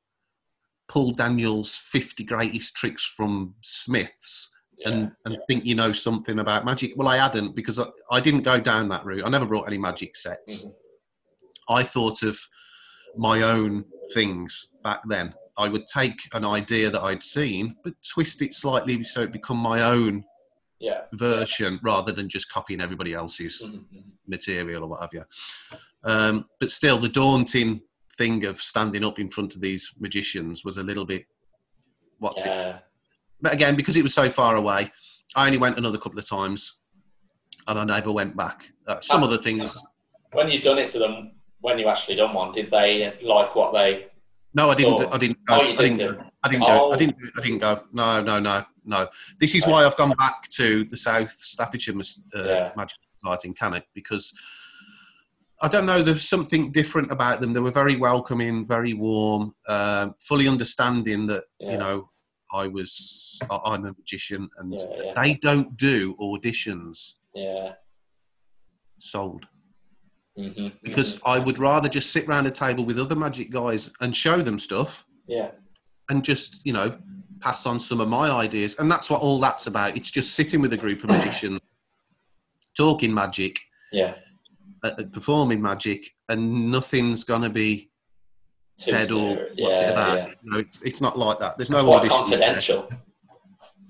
Paul 0.87 1.11
Daniels' 1.11 1.77
50 1.77 2.23
greatest 2.25 2.75
tricks 2.75 3.03
from 3.05 3.55
Smiths 3.61 4.55
Yeah. 4.79 4.89
and, 4.89 5.11
and 5.25 5.37
think 5.47 5.65
you 5.65 5.75
know 5.75 5.91
something 5.91 6.39
about 6.39 6.63
magic. 6.65 6.93
Well, 6.95 7.07
I 7.07 7.17
hadn't 7.17 7.55
because 7.55 7.79
I, 7.79 7.85
I 8.11 8.19
didn't 8.21 8.43
go 8.43 8.59
down 8.59 8.87
that 8.89 9.05
route. 9.05 9.25
I 9.25 9.29
never 9.29 9.45
brought 9.45 9.67
any 9.67 9.77
magic 9.77 10.15
sets. 10.15 10.65
Mhm. 10.65 10.73
I 11.69 11.83
thought 11.83 12.23
of 12.23 12.39
my 13.17 13.41
own 13.41 13.85
things 14.13 14.69
back 14.83 15.01
then. 15.07 15.33
I 15.57 15.67
would 15.67 15.85
take 15.87 16.17
an 16.33 16.45
idea 16.45 16.89
that 16.89 17.01
I'd 17.03 17.21
seen, 17.23 17.75
but 17.83 17.93
twist 18.13 18.41
it 18.41 18.53
slightly 18.53 19.03
so 19.03 19.21
it 19.21 19.33
become 19.33 19.57
my 19.57 19.81
own 19.83 20.23
Yeah. 20.79 21.01
version 21.13 21.79
rather 21.83 22.13
than 22.13 22.29
just 22.29 22.49
copying 22.49 22.79
everybody 22.79 23.13
else's 23.13 23.61
Mhm, 23.61 23.83
mhm. 23.93 24.03
material 24.27 24.83
or 24.85 24.87
what 24.87 25.01
have 25.01 25.13
you. 25.13 25.25
Um, 26.05 26.45
but 26.61 26.71
still, 26.71 26.97
the 26.97 27.09
daunting 27.09 27.81
thing 28.17 28.45
of 28.45 28.61
standing 28.61 29.03
up 29.03 29.19
in 29.19 29.29
front 29.29 29.55
of 29.55 29.61
these 29.61 29.93
magicians 29.99 30.63
was 30.63 30.77
a 30.77 30.83
little 30.83 31.05
bit. 31.05 31.25
What's 32.19 32.45
it? 32.45 32.75
But 33.41 33.53
again, 33.53 33.75
because 33.75 33.95
it 33.97 34.03
was 34.03 34.13
so 34.13 34.29
far 34.29 34.55
away, 34.55 34.91
I 35.35 35.45
only 35.47 35.57
went 35.57 35.77
another 35.77 35.97
couple 35.97 36.19
of 36.19 36.27
times, 36.27 36.81
and 37.67 37.79
I 37.79 37.83
never 37.83 38.11
went 38.11 38.35
back. 38.35 38.71
Uh, 38.87 38.99
some 38.99 39.23
of 39.23 39.29
the 39.29 39.37
things. 39.37 39.81
When 40.33 40.49
you 40.49 40.61
done 40.61 40.77
it 40.77 40.89
to 40.89 40.99
them, 40.99 41.31
when 41.61 41.79
you 41.79 41.87
actually 41.87 42.15
done 42.15 42.33
one, 42.33 42.53
did 42.53 42.69
they 42.71 43.17
like 43.21 43.55
what 43.55 43.73
they? 43.73 44.07
No, 44.53 44.69
I 44.69 44.75
didn't. 44.75 45.01
Oh. 45.01 45.09
I 45.11 45.17
didn't. 45.17 45.45
Go, 45.45 45.55
Oh, 45.57 45.61
you 45.63 45.73
I 45.73 45.75
didn't. 45.75 45.97
Go, 45.97 46.23
I 46.43 46.49
didn't 46.49 46.61
go. 46.67 46.67
Oh. 46.69 46.91
I 46.93 46.97
didn't. 46.97 47.15
I 47.37 47.41
didn't 47.41 47.59
go. 47.59 47.83
No, 47.93 48.21
no, 48.21 48.39
no, 48.39 48.65
no. 48.85 49.07
This 49.39 49.55
is 49.55 49.65
why 49.67 49.85
I've 49.85 49.97
gone 49.97 50.13
back 50.17 50.49
to 50.49 50.83
the 50.85 50.97
South 50.97 51.29
Staffordshire 51.29 51.95
uh, 51.97 52.43
Yeah. 52.43 52.71
Magic 52.75 52.97
exciting, 53.15 53.53
can 53.53 53.75
it? 53.75 53.85
Because 53.93 54.33
I 55.61 55.67
don't 55.67 55.85
know. 55.85 56.01
There's 56.01 56.27
something 56.27 56.71
different 56.71 57.11
about 57.11 57.41
them. 57.41 57.53
They 57.53 57.59
were 57.59 57.71
very 57.71 57.95
welcoming, 57.95 58.65
very 58.67 58.93
warm, 58.93 59.53
um, 59.67 60.15
fully 60.19 60.47
understanding 60.47 61.27
that 61.27 61.43
Yeah. 61.59 61.71
you 61.71 61.77
know 61.77 62.09
I 62.51 62.67
was 62.67 63.39
I- 63.49 63.59
I'm 63.65 63.85
a 63.85 63.93
magician, 63.93 64.49
and 64.57 64.73
Yeah, 64.73 65.03
yeah. 65.05 65.13
they 65.21 65.33
don't 65.35 65.77
do 65.77 66.15
auditions 66.19 67.15
Yeah. 67.33 67.73
sold 68.99 69.45
hmm 70.37 70.67
because 70.83 71.19
I 71.25 71.37
would 71.39 71.59
rather 71.59 71.89
just 71.89 72.11
sit 72.11 72.27
round 72.27 72.47
a 72.47 72.51
table 72.51 72.85
with 72.85 72.97
other 72.99 73.15
magic 73.15 73.49
guys 73.51 73.91
and 73.99 74.15
show 74.15 74.41
them 74.41 74.57
stuff 74.59 75.05
yeah, 75.27 75.51
and 76.09 76.23
just 76.23 76.65
you 76.65 76.73
know 76.73 76.97
pass 77.41 77.65
on 77.65 77.79
some 77.79 77.99
of 78.01 78.07
my 78.09 78.29
ideas 78.31 78.77
and 78.79 78.89
that's 78.91 79.09
what 79.09 79.21
all 79.21 79.39
that's 79.39 79.67
about 79.67 79.95
it's 79.97 80.11
just 80.11 80.33
sitting 80.35 80.61
with 80.61 80.71
a 80.73 80.77
group 80.77 81.03
of 81.03 81.09
magicians 81.09 81.59
talking 82.77 83.13
magic 83.13 83.59
yeah. 83.91 84.13
uh, 84.83 84.91
uh, 84.97 85.03
performing 85.11 85.61
magic 85.61 86.09
and 86.29 86.71
nothing's 86.71 87.23
gonna 87.23 87.49
be 87.49 87.88
said 88.79 89.11
or 89.11 89.49
what's 89.57 89.79
it 89.79 89.89
about 89.91 90.17
yeah. 90.17 90.33
know 90.43 90.57
it's, 90.59 90.81
it's 90.83 91.01
not 91.01 91.17
like 91.17 91.37
that 91.39 91.57
there's 91.57 91.69
no 91.69 91.83
quite 91.83 91.97
audition 91.99 92.17
confidential. 92.19 92.89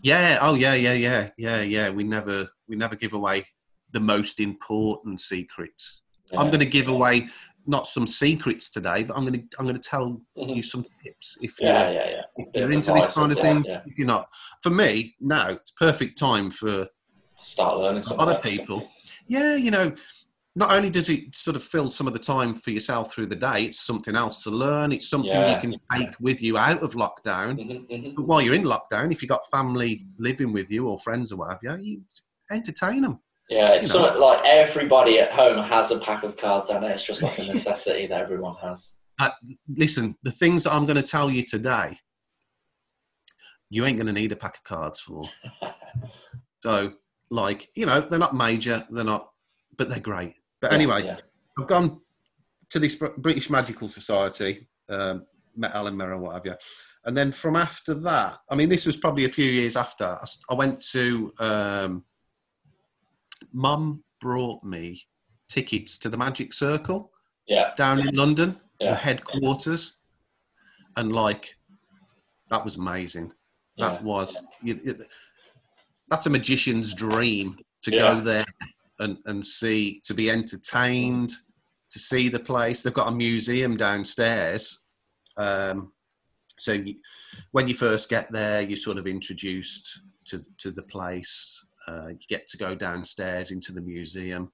yeah 0.03 0.37
oh 0.41 0.55
yeah 0.55 0.73
yeah 0.73 0.93
yeah 0.93 1.29
yeah 1.37 1.61
yeah 1.61 1.89
we 1.89 2.03
never 2.03 2.47
we 2.67 2.75
never 2.75 2.95
give 2.95 3.13
away 3.13 3.45
the 3.91 3.99
most 3.99 4.39
important 4.39 5.19
secrets 5.19 6.01
i'm 6.37 6.47
going 6.47 6.59
to 6.59 6.65
give 6.65 6.87
away 6.87 7.27
not 7.67 7.85
some 7.87 8.07
secrets 8.07 8.71
today 8.71 9.03
but 9.03 9.15
i'm 9.15 9.23
going 9.25 9.33
to 9.33 9.57
i'm 9.59 9.65
going 9.65 9.75
to 9.79 9.89
tell 9.89 10.19
Mhm. 10.37 10.55
you 10.55 10.63
some 10.63 10.85
tips 11.03 11.37
if 11.41 11.59
you're 11.59 11.71
Yeah, 11.71 11.91
yeah, 11.91 12.09
yeah. 12.09 12.21
if 12.37 12.47
you're 12.55 12.71
into 12.71 12.91
this 12.93 13.13
kind 13.13 13.31
of 13.31 13.37
yeah, 13.37 13.43
thing, 13.53 13.63
yeah. 13.65 13.81
if 13.85 13.97
you're 13.97 14.07
not. 14.07 14.29
For 14.63 14.69
me, 14.69 15.15
now 15.19 15.49
it's 15.49 15.71
perfect 15.71 16.17
time 16.17 16.49
for 16.49 16.87
Start 17.35 17.77
learning 17.77 18.03
other 18.17 18.39
people. 18.39 18.89
Yeah, 19.27 19.55
you 19.55 19.71
know, 19.71 19.93
not 20.59 20.73
only 20.73 20.89
does 20.89 21.07
it 21.07 21.33
sort 21.33 21.55
of 21.55 21.63
fill 21.63 21.89
some 21.89 22.05
of 22.05 22.11
the 22.11 22.19
time 22.19 22.53
for 22.53 22.71
yourself 22.71 23.13
through 23.13 23.27
the 23.27 23.35
day, 23.35 23.63
it's 23.63 23.79
something 23.79 24.13
else 24.13 24.43
to 24.43 24.49
learn. 24.49 24.91
It's 24.91 25.09
something 25.09 25.39
Yeah. 25.39 25.53
you 25.53 25.57
can 25.57 25.75
take 25.95 26.09
with 26.19 26.43
you 26.43 26.57
out 26.57 26.83
of 26.83 26.95
lockdown. 26.95 27.63
hmm 27.63 27.95
hmm 27.95 28.13
But 28.13 28.25
while 28.27 28.41
you're 28.41 28.53
in 28.53 28.63
lockdown, 28.65 29.09
if 29.09 29.21
you've 29.21 29.29
got 29.29 29.49
family 29.49 30.05
living 30.17 30.51
with 30.51 30.69
you 30.69 30.87
or 30.89 30.99
friends 30.99 31.31
or 31.31 31.37
whatever, 31.37 31.59
you, 31.63 31.79
you 31.81 32.01
entertain 32.51 33.03
them. 33.03 33.21
Yeah, 33.49 33.71
it's 33.71 33.87
You 33.93 34.01
know. 34.01 34.05
something 34.07 34.21
like 34.21 34.41
everybody 34.43 35.19
at 35.19 35.31
home 35.31 35.63
has 35.63 35.91
a 35.91 35.99
pack 35.99 36.23
of 36.23 36.35
cards 36.35 36.67
down 36.67 36.81
there. 36.81 36.91
It's 36.91 37.03
just 37.05 37.23
like 37.23 37.39
a 37.39 37.43
necessity 37.53 38.05
that 38.07 38.19
everyone 38.21 38.55
has. 38.57 38.95
Listen, 39.73 40.17
the 40.23 40.31
things 40.31 40.65
that 40.65 40.73
I'm 40.73 40.85
going 40.85 40.97
to 40.97 41.09
tell 41.15 41.31
you 41.31 41.43
today, 41.43 41.97
you 43.69 43.85
ain't 43.85 43.97
going 43.97 44.07
to 44.07 44.13
need 44.21 44.33
a 44.33 44.35
pack 44.35 44.57
of 44.57 44.63
cards 44.63 44.99
for. 44.99 45.23
So, 46.61 46.91
like, 47.31 47.69
you 47.73 47.85
know, 47.85 48.01
they're 48.01 48.19
not 48.19 48.35
major, 48.35 48.85
they're 48.89 49.05
not, 49.05 49.29
but 49.77 49.89
they're 49.89 50.01
great. 50.01 50.33
But 50.61 50.73
anyway, 50.73 51.05
yeah. 51.05 51.17
I've 51.57 51.67
gone 51.67 52.01
to 52.69 52.79
this 52.79 52.95
British 53.17 53.49
Magical 53.49 53.87
Society, 53.87 54.67
um, 54.89 55.25
met 55.55 55.73
Alan 55.73 55.95
Merrow, 55.95 56.19
what 56.19 56.33
have 56.33 56.45
you. 56.45 56.55
And 57.05 57.17
then 57.17 57.31
from 57.31 57.55
after 57.55 57.93
that, 57.95 58.39
I 58.49 58.55
mean, 58.55 58.69
this 58.69 58.85
was 58.85 58.97
probably 58.97 59.25
a 59.25 59.29
few 59.29 59.45
years 59.49 59.75
after, 59.75 60.17
I 60.49 60.53
went 60.53 60.81
to, 60.91 61.33
um, 61.39 62.03
Mum 63.53 64.03
brought 64.19 64.63
me 64.63 65.01
tickets 65.47 65.97
to 65.99 66.09
the 66.09 66.17
Magic 66.17 66.53
Circle 66.53 67.11
yeah, 67.47 67.71
down 67.75 67.99
in 67.99 68.13
London, 68.15 68.57
Yeah. 68.79 68.91
the 68.91 68.95
headquarters. 68.95 69.99
And 70.97 71.13
like, 71.13 71.55
that 72.49 72.63
was 72.63 72.75
amazing. 72.75 73.33
That 73.77 74.01
yeah, 74.01 74.01
was, 74.01 74.47
you, 74.61 74.79
it, 74.83 75.07
that's 76.09 76.25
a 76.25 76.29
magician's 76.29 76.93
dream 76.93 77.57
to 77.83 77.91
Yeah. 77.91 77.99
go 78.15 78.21
there 78.21 78.45
and, 78.99 79.17
and 79.25 79.45
see, 79.45 80.01
to 80.05 80.13
be 80.13 80.29
entertained, 80.29 81.31
to 81.91 81.99
see 81.99 82.29
the 82.29 82.39
place. 82.39 82.81
They've 82.81 82.93
got 82.93 83.11
a 83.11 83.15
museum 83.15 83.77
downstairs. 83.77 84.85
Um, 85.37 85.93
so 86.57 86.73
you, 86.73 86.95
when 87.51 87.67
you 87.67 87.73
first 87.73 88.09
get 88.09 88.31
there, 88.31 88.61
you're 88.61 88.77
sort 88.77 88.97
of 88.97 89.07
introduced 89.07 90.01
to, 90.25 90.43
to 90.59 90.71
the 90.71 90.83
place. 90.83 91.65
Uh, 91.87 92.09
you 92.09 92.19
get 92.27 92.47
to 92.49 92.57
go 92.57 92.75
downstairs 92.75 93.51
into 93.51 93.71
the 93.71 93.81
museum 93.81 94.51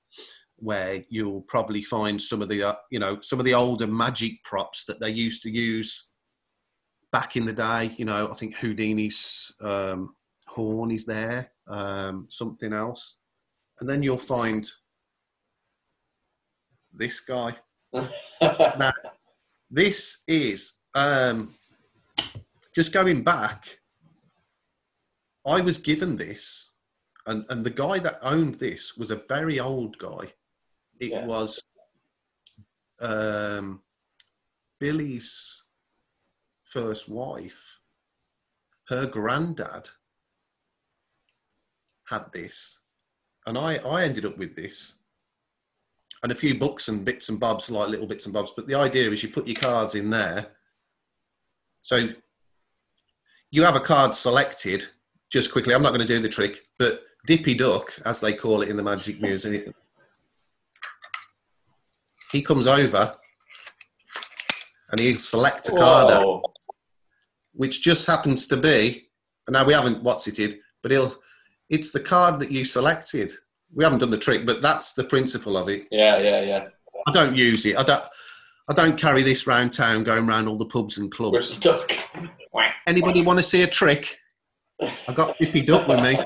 where 0.58 1.04
you'll 1.10 1.42
probably 1.42 1.82
find 1.82 2.22
some 2.22 2.42
of 2.42 2.48
the, 2.48 2.64
uh, 2.64 2.76
you 2.90 3.00
know, 3.00 3.20
some 3.22 3.40
of 3.40 3.46
the 3.46 3.54
older 3.54 3.88
magic 3.88 4.42
props 4.44 4.86
that 4.86 5.00
they 5.00 5.10
used 5.10 5.44
to 5.44 5.52
use 5.52 6.10
back 7.12 7.36
in 7.36 7.46
the 7.46 7.54
day. 7.54 7.92
You 7.98 8.06
know, 8.06 8.30
I 8.32 8.34
think 8.36 8.56
Houdini's 8.56 9.54
um, 9.62 10.16
horn 10.48 10.92
is 10.92 11.06
there, 11.06 11.52
um, 11.68 12.28
something 12.30 12.72
else. 12.72 13.20
And 13.80 13.90
then 13.90 14.04
you'll 14.04 14.18
find 14.18 14.68
this 16.94 17.20
guy. 17.20 17.56
Now, 18.42 18.94
this 19.70 20.24
is 20.28 20.82
um, 20.94 21.50
just 22.74 22.94
going 22.94 23.24
back. 23.24 23.80
I 25.48 25.62
was 25.62 25.78
given 25.78 26.18
this, 26.18 26.74
and, 27.26 27.46
and 27.50 27.64
the 27.66 27.70
guy 27.70 28.00
that 28.00 28.20
owned 28.22 28.56
this 28.56 28.98
was 28.98 29.12
a 29.12 29.22
very 29.30 29.60
old 29.60 29.98
guy. 29.98 30.28
It 31.00 31.12
Yeah. 31.12 31.26
was 31.26 31.64
um, 33.00 33.82
Billy's 34.80 35.64
first 36.64 37.08
wife. 37.10 37.80
Her 38.90 39.06
granddad 39.06 39.90
had 42.08 42.32
this, 42.34 42.82
and 43.46 43.58
I, 43.58 43.76
I 43.78 44.04
ended 44.04 44.26
up 44.26 44.38
with 44.38 44.56
this 44.56 44.96
and 46.24 46.32
a 46.32 46.36
few 46.36 46.58
books 46.58 46.88
and 46.88 47.06
bits 47.06 47.30
and 47.30 47.40
bobs, 47.40 47.70
like 47.70 47.90
little 47.90 48.08
bits 48.08 48.26
and 48.26 48.34
bobs. 48.34 48.52
But 48.56 48.68
the 48.68 48.76
idea 48.76 49.12
is 49.12 49.22
you 49.22 49.30
put 49.30 49.48
your 49.48 49.56
cards 49.56 49.96
in 49.96 50.10
there. 50.10 50.48
So 51.82 52.10
you 53.52 53.64
have 53.64 53.76
a 53.76 53.80
card 53.80 54.16
selected. 54.16 54.86
Just 55.32 55.52
quickly, 55.52 55.74
I'm 55.74 55.84
not 55.84 55.90
going 55.90 56.02
to 56.02 56.08
do 56.08 56.20
the 56.20 56.30
trick, 56.30 56.68
but 56.80 57.04
Dippy 57.28 57.54
Duck, 57.54 57.94
as 58.06 58.22
they 58.22 58.34
call 58.34 58.62
it 58.62 58.70
in 58.70 58.78
the 58.78 58.84
Magic 58.84 59.22
Museum, 59.22 59.74
he 62.32 62.42
comes 62.42 62.68
over 62.68 63.16
and 64.92 65.00
he'll 65.00 65.18
select 65.18 65.70
a 65.70 65.72
card 65.74 66.12
out 66.12 66.42
which 67.56 67.82
just 67.82 68.06
happens 68.06 68.48
to 68.48 68.58
be, 68.58 69.08
and 69.48 69.54
now 69.54 69.66
we 69.66 69.74
haven't 69.74 70.04
what's 70.04 70.28
it 70.28 70.36
did, 70.36 70.60
but 70.82 70.92
he'll, 70.92 71.16
it's 71.70 71.92
the 71.92 72.00
card 72.00 72.40
that 72.40 72.52
you 72.52 72.66
selected. 72.66 73.32
We 73.74 73.84
haven't 73.84 74.00
done 74.00 74.12
the 74.12 74.18
trick, 74.18 74.46
but 74.46 74.62
that's 74.62 74.94
the 74.94 75.04
principle 75.04 75.58
of 75.58 75.68
it. 75.70 75.88
Yeah, 75.92 76.18
yeah, 76.20 76.42
yeah. 76.42 76.68
I 77.08 77.12
don't 77.12 77.36
use 77.36 77.66
it. 77.66 77.78
I 77.78 77.84
don't. 77.84 78.04
I 78.68 78.74
don't 78.74 79.00
carry 79.00 79.22
this 79.22 79.46
round 79.46 79.74
town, 79.74 80.04
going 80.04 80.26
round 80.26 80.48
all 80.48 80.58
the 80.58 80.66
pubs 80.66 80.98
and 80.98 81.12
clubs. 81.12 81.34
We're 81.34 81.42
stuck. 81.42 81.92
Anybody 82.88 83.22
want 83.22 83.40
to 83.40 83.46
see 83.46 83.62
a 83.64 83.68
trick? 83.68 84.18
I 84.82 85.14
got 85.16 85.38
Dippy 85.38 85.62
Duck 85.62 85.88
with 85.88 86.02
me. 86.02 86.12
you 86.14 86.20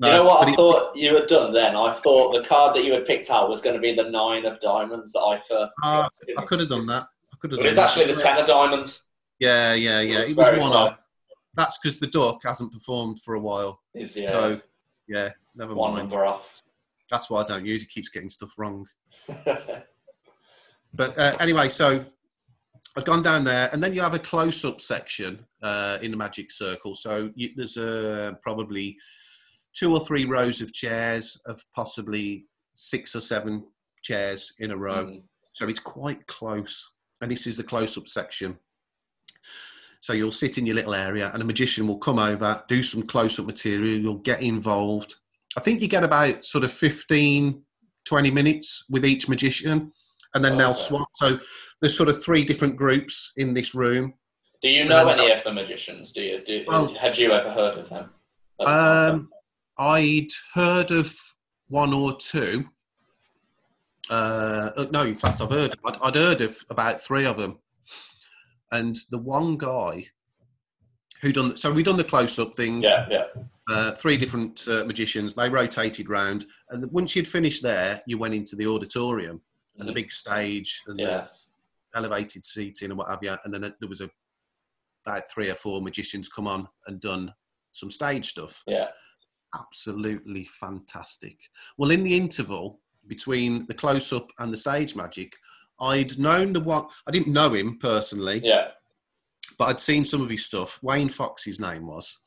know 0.00 0.24
what 0.24 0.46
I 0.46 0.50
it- 0.50 0.56
thought 0.56 0.96
you 0.96 1.14
had 1.14 1.26
done 1.26 1.52
then? 1.52 1.76
I 1.76 1.92
thought 1.92 2.32
the 2.32 2.46
card 2.46 2.74
that 2.76 2.84
you 2.84 2.92
had 2.94 3.06
picked 3.06 3.30
out 3.30 3.48
was 3.48 3.60
going 3.60 3.74
to 3.74 3.80
be 3.80 3.94
the 3.94 4.08
nine 4.08 4.46
of 4.46 4.60
diamonds 4.60 5.12
that 5.12 5.20
I 5.20 5.40
first 5.48 5.74
ah, 5.84 6.08
picked. 6.26 6.38
I 6.38 6.44
could 6.44 6.60
have 6.60 6.68
done 6.68 6.86
that. 6.86 7.02
I 7.04 7.36
could 7.40 7.52
have. 7.52 7.58
but 7.58 7.64
done 7.64 7.66
it's 7.68 7.76
that. 7.76 7.90
actually 7.90 8.06
the 8.06 8.20
ten 8.20 8.38
of 8.38 8.46
diamonds. 8.46 9.04
Yeah, 9.38 9.74
yeah, 9.74 10.00
yeah. 10.00 10.20
It's 10.20 10.30
It 10.30 10.36
was 10.36 10.60
one 10.60 10.72
off. 10.72 11.02
That's 11.58 11.78
because 11.78 11.98
the 11.98 12.06
duck 12.06 12.40
hasn't 12.44 12.72
performed 12.72 13.20
for 13.20 13.34
a 13.34 13.40
while. 13.40 13.82
Is 13.94 14.16
yeah, 14.16 14.30
So 14.30 14.60
yeah, 15.08 15.30
never 15.54 15.74
one 15.74 15.92
mind. 15.94 16.08
number 16.08 16.24
off. 16.24 16.62
That's 17.10 17.28
why 17.28 17.42
I 17.42 17.44
don't 17.44 17.66
use. 17.66 17.82
It 17.82 17.90
keeps 17.90 18.08
getting 18.08 18.30
stuff 18.30 18.52
wrong. 18.56 18.86
But 20.94 21.18
uh, 21.18 21.36
anyway, 21.40 21.68
so 21.68 22.04
I've 22.96 23.04
gone 23.04 23.22
down 23.22 23.44
there, 23.44 23.68
and 23.72 23.82
then 23.82 23.92
you 23.92 24.00
have 24.00 24.14
a 24.14 24.18
close-up 24.18 24.80
section 24.80 25.44
uh, 25.62 25.98
in 26.02 26.10
the 26.10 26.16
Magic 26.16 26.50
Circle. 26.50 26.96
So 26.96 27.30
you, 27.34 27.50
there's 27.56 27.76
uh, 27.76 28.32
probably 28.42 28.96
two 29.74 29.92
or 29.92 30.00
three 30.00 30.24
rows 30.24 30.60
of 30.60 30.72
chairs, 30.72 31.40
of 31.46 31.62
possibly 31.74 32.44
six 32.74 33.14
or 33.14 33.20
seven 33.20 33.64
chairs 34.02 34.52
in 34.58 34.70
a 34.70 34.76
row. 34.76 35.06
Mm. 35.06 35.22
So 35.52 35.68
it's 35.68 35.80
quite 35.80 36.26
close, 36.26 36.90
and 37.20 37.30
this 37.30 37.46
is 37.46 37.56
the 37.56 37.64
close-up 37.64 38.08
section. 38.08 38.58
So 40.00 40.12
you'll 40.12 40.30
sit 40.32 40.58
in 40.58 40.66
your 40.66 40.76
little 40.76 40.94
area, 40.94 41.30
and 41.32 41.42
a 41.42 41.46
magician 41.46 41.86
will 41.86 41.98
come 41.98 42.18
over, 42.18 42.62
do 42.68 42.82
some 42.82 43.02
close-up 43.02 43.46
material. 43.46 43.98
You'll 43.98 44.18
get 44.18 44.40
involved. 44.42 45.16
I 45.56 45.60
think 45.60 45.82
you 45.82 45.88
get 45.88 46.04
about 46.04 46.44
sort 46.44 46.64
of 46.64 46.72
15, 46.72 47.62
20 48.04 48.30
minutes 48.30 48.84
with 48.88 49.04
each 49.04 49.28
magician, 49.28 49.92
and 50.34 50.44
then 50.44 50.56
they'll 50.56 50.70
Okay. 50.70 50.78
swap. 50.78 51.08
So 51.16 51.38
there's 51.80 51.96
sort 51.96 52.08
of 52.08 52.22
three 52.22 52.44
different 52.44 52.76
groups 52.76 53.32
in 53.36 53.54
this 53.54 53.74
room. 53.74 54.14
Do 54.62 54.68
you 54.68 54.84
know 54.84 55.08
any 55.08 55.30
of 55.30 55.42
the 55.44 55.52
magicians? 55.52 56.12
Do 56.12 56.20
you? 56.22 56.44
Do, 56.44 56.64
Well- 56.68 56.94
had 56.94 57.16
you 57.18 57.32
ever 57.32 57.50
heard 57.52 57.78
of 57.78 57.88
them? 57.88 58.10
at 58.60 58.64
the 58.64 58.64
time? 58.64 59.14
Um, 59.14 59.28
I'd 59.78 60.28
heard 60.54 60.90
of 60.90 61.14
one 61.68 61.92
or 61.92 62.16
two. 62.16 62.68
Uh, 64.10 64.70
uh, 64.76 64.86
no, 64.90 65.02
in 65.02 65.16
fact, 65.16 65.40
I've 65.40 65.50
heard. 65.50 65.76
I'd, 65.84 65.96
I'd 66.02 66.14
heard 66.14 66.40
of 66.40 66.56
about 66.70 67.00
three 67.00 67.26
of 67.26 67.36
them, 67.36 67.58
and 68.72 68.96
the 69.10 69.18
one 69.18 69.56
guy 69.56 70.04
who 71.22 71.32
done. 71.32 71.56
So 71.56 71.72
we 71.72 71.82
done 71.82 71.96
the 71.96 72.04
close-up 72.04 72.54
thing, 72.56 72.82
yeah, 72.82 73.06
yeah. 73.10 73.24
Uh, 73.70 73.92
three 73.92 74.16
different 74.16 74.66
uh, 74.68 74.84
magicians. 74.84 75.34
They 75.34 75.48
rotated 75.48 76.08
round, 76.08 76.46
and 76.70 76.90
once 76.92 77.14
you'd 77.16 77.28
finished 77.28 77.62
there, 77.62 78.02
you 78.06 78.16
went 78.18 78.34
into 78.34 78.56
the 78.56 78.66
auditorium 78.66 79.42
and 79.78 79.88
the 79.88 79.92
Mhm. 79.92 79.96
big 79.96 80.12
stage 80.12 80.82
and 80.86 80.98
the 80.98 81.28
elevated 81.94 82.44
seating 82.46 82.90
and 82.90 82.98
what 82.98 83.08
have 83.08 83.22
you. 83.22 83.36
And 83.44 83.52
then 83.52 83.62
there 83.62 83.88
was 83.88 84.00
a 84.00 84.10
about 85.06 85.30
three 85.30 85.48
or 85.48 85.54
four 85.54 85.80
magicians 85.80 86.28
come 86.28 86.46
on 86.46 86.68
and 86.86 87.00
done 87.00 87.32
some 87.72 87.90
stage 87.90 88.26
stuff. 88.28 88.62
Yeah. 88.66 88.88
Absolutely 89.54 90.44
fantastic. 90.44 91.38
Well, 91.78 91.90
in 91.90 92.02
the 92.02 92.14
interval 92.14 92.80
between 93.06 93.64
the 93.66 93.74
close 93.74 94.12
up 94.12 94.28
and 94.38 94.52
the 94.52 94.56
stage 94.58 94.94
magic, 94.94 95.34
I'd 95.80 96.18
known 96.18 96.52
the 96.52 96.60
one. 96.60 96.86
I 97.06 97.10
didn't 97.10 97.32
know 97.32 97.52
him 97.54 97.78
personally, 97.78 98.40
Yeah. 98.44 98.68
but 99.58 99.68
I'd 99.68 99.80
seen 99.80 100.04
some 100.04 100.20
of 100.22 100.28
his 100.30 100.44
stuff. 100.46 100.78
Wayne 100.82 101.08
Fox, 101.08 101.44
his 101.44 101.60
name 101.60 101.86
was, 101.86 102.18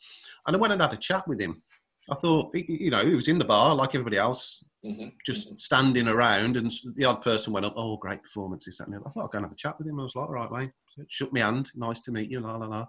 and 0.47 0.56
I 0.56 0.60
went 0.60 0.74
and 0.74 0.82
had 0.82 0.93
a 0.93 0.97
chat 0.97 1.28
with 1.28 1.39
him. 1.39 1.62
I 2.10 2.16
thought, 2.16 2.52
you 2.56 2.89
know, 2.89 3.06
he 3.06 3.14
was 3.16 3.28
in 3.28 3.38
the 3.39 3.45
bar 3.45 3.76
like 3.76 3.93
everybody 3.95 4.18
else, 4.18 4.64
hmm 4.84 5.10
just 5.26 5.60
standing 5.60 6.08
around, 6.08 6.58
and 6.58 6.72
the 6.95 7.06
odd 7.06 7.22
person 7.22 7.54
went 7.54 7.66
up, 7.66 7.74
"Oh, 7.76 7.97
great 7.97 8.24
performance!" 8.24 8.66
This, 8.66 8.80
that, 8.80 8.88
and 8.88 8.95
the 8.95 8.99
other. 8.99 9.10
I 9.10 9.12
thought 9.12 9.26
I'd 9.26 9.32
go 9.32 9.38
and 9.38 9.45
have 9.45 9.52
a 9.54 9.56
chat 9.56 9.78
with 9.78 9.88
him. 9.88 9.99
I 9.99 10.04
was 10.04 10.16
like, 10.16 10.28
"All 10.28 10.34
right, 10.34 10.52
Wayne," 10.52 10.74
shook 11.08 11.32
my 11.32 11.41
hand, 11.41 11.72
"Nice 11.76 12.02
to 12.02 12.12
meet 12.12 12.32
you," 12.32 12.39
la 12.39 12.58
la 12.58 12.66
la. 12.66 12.88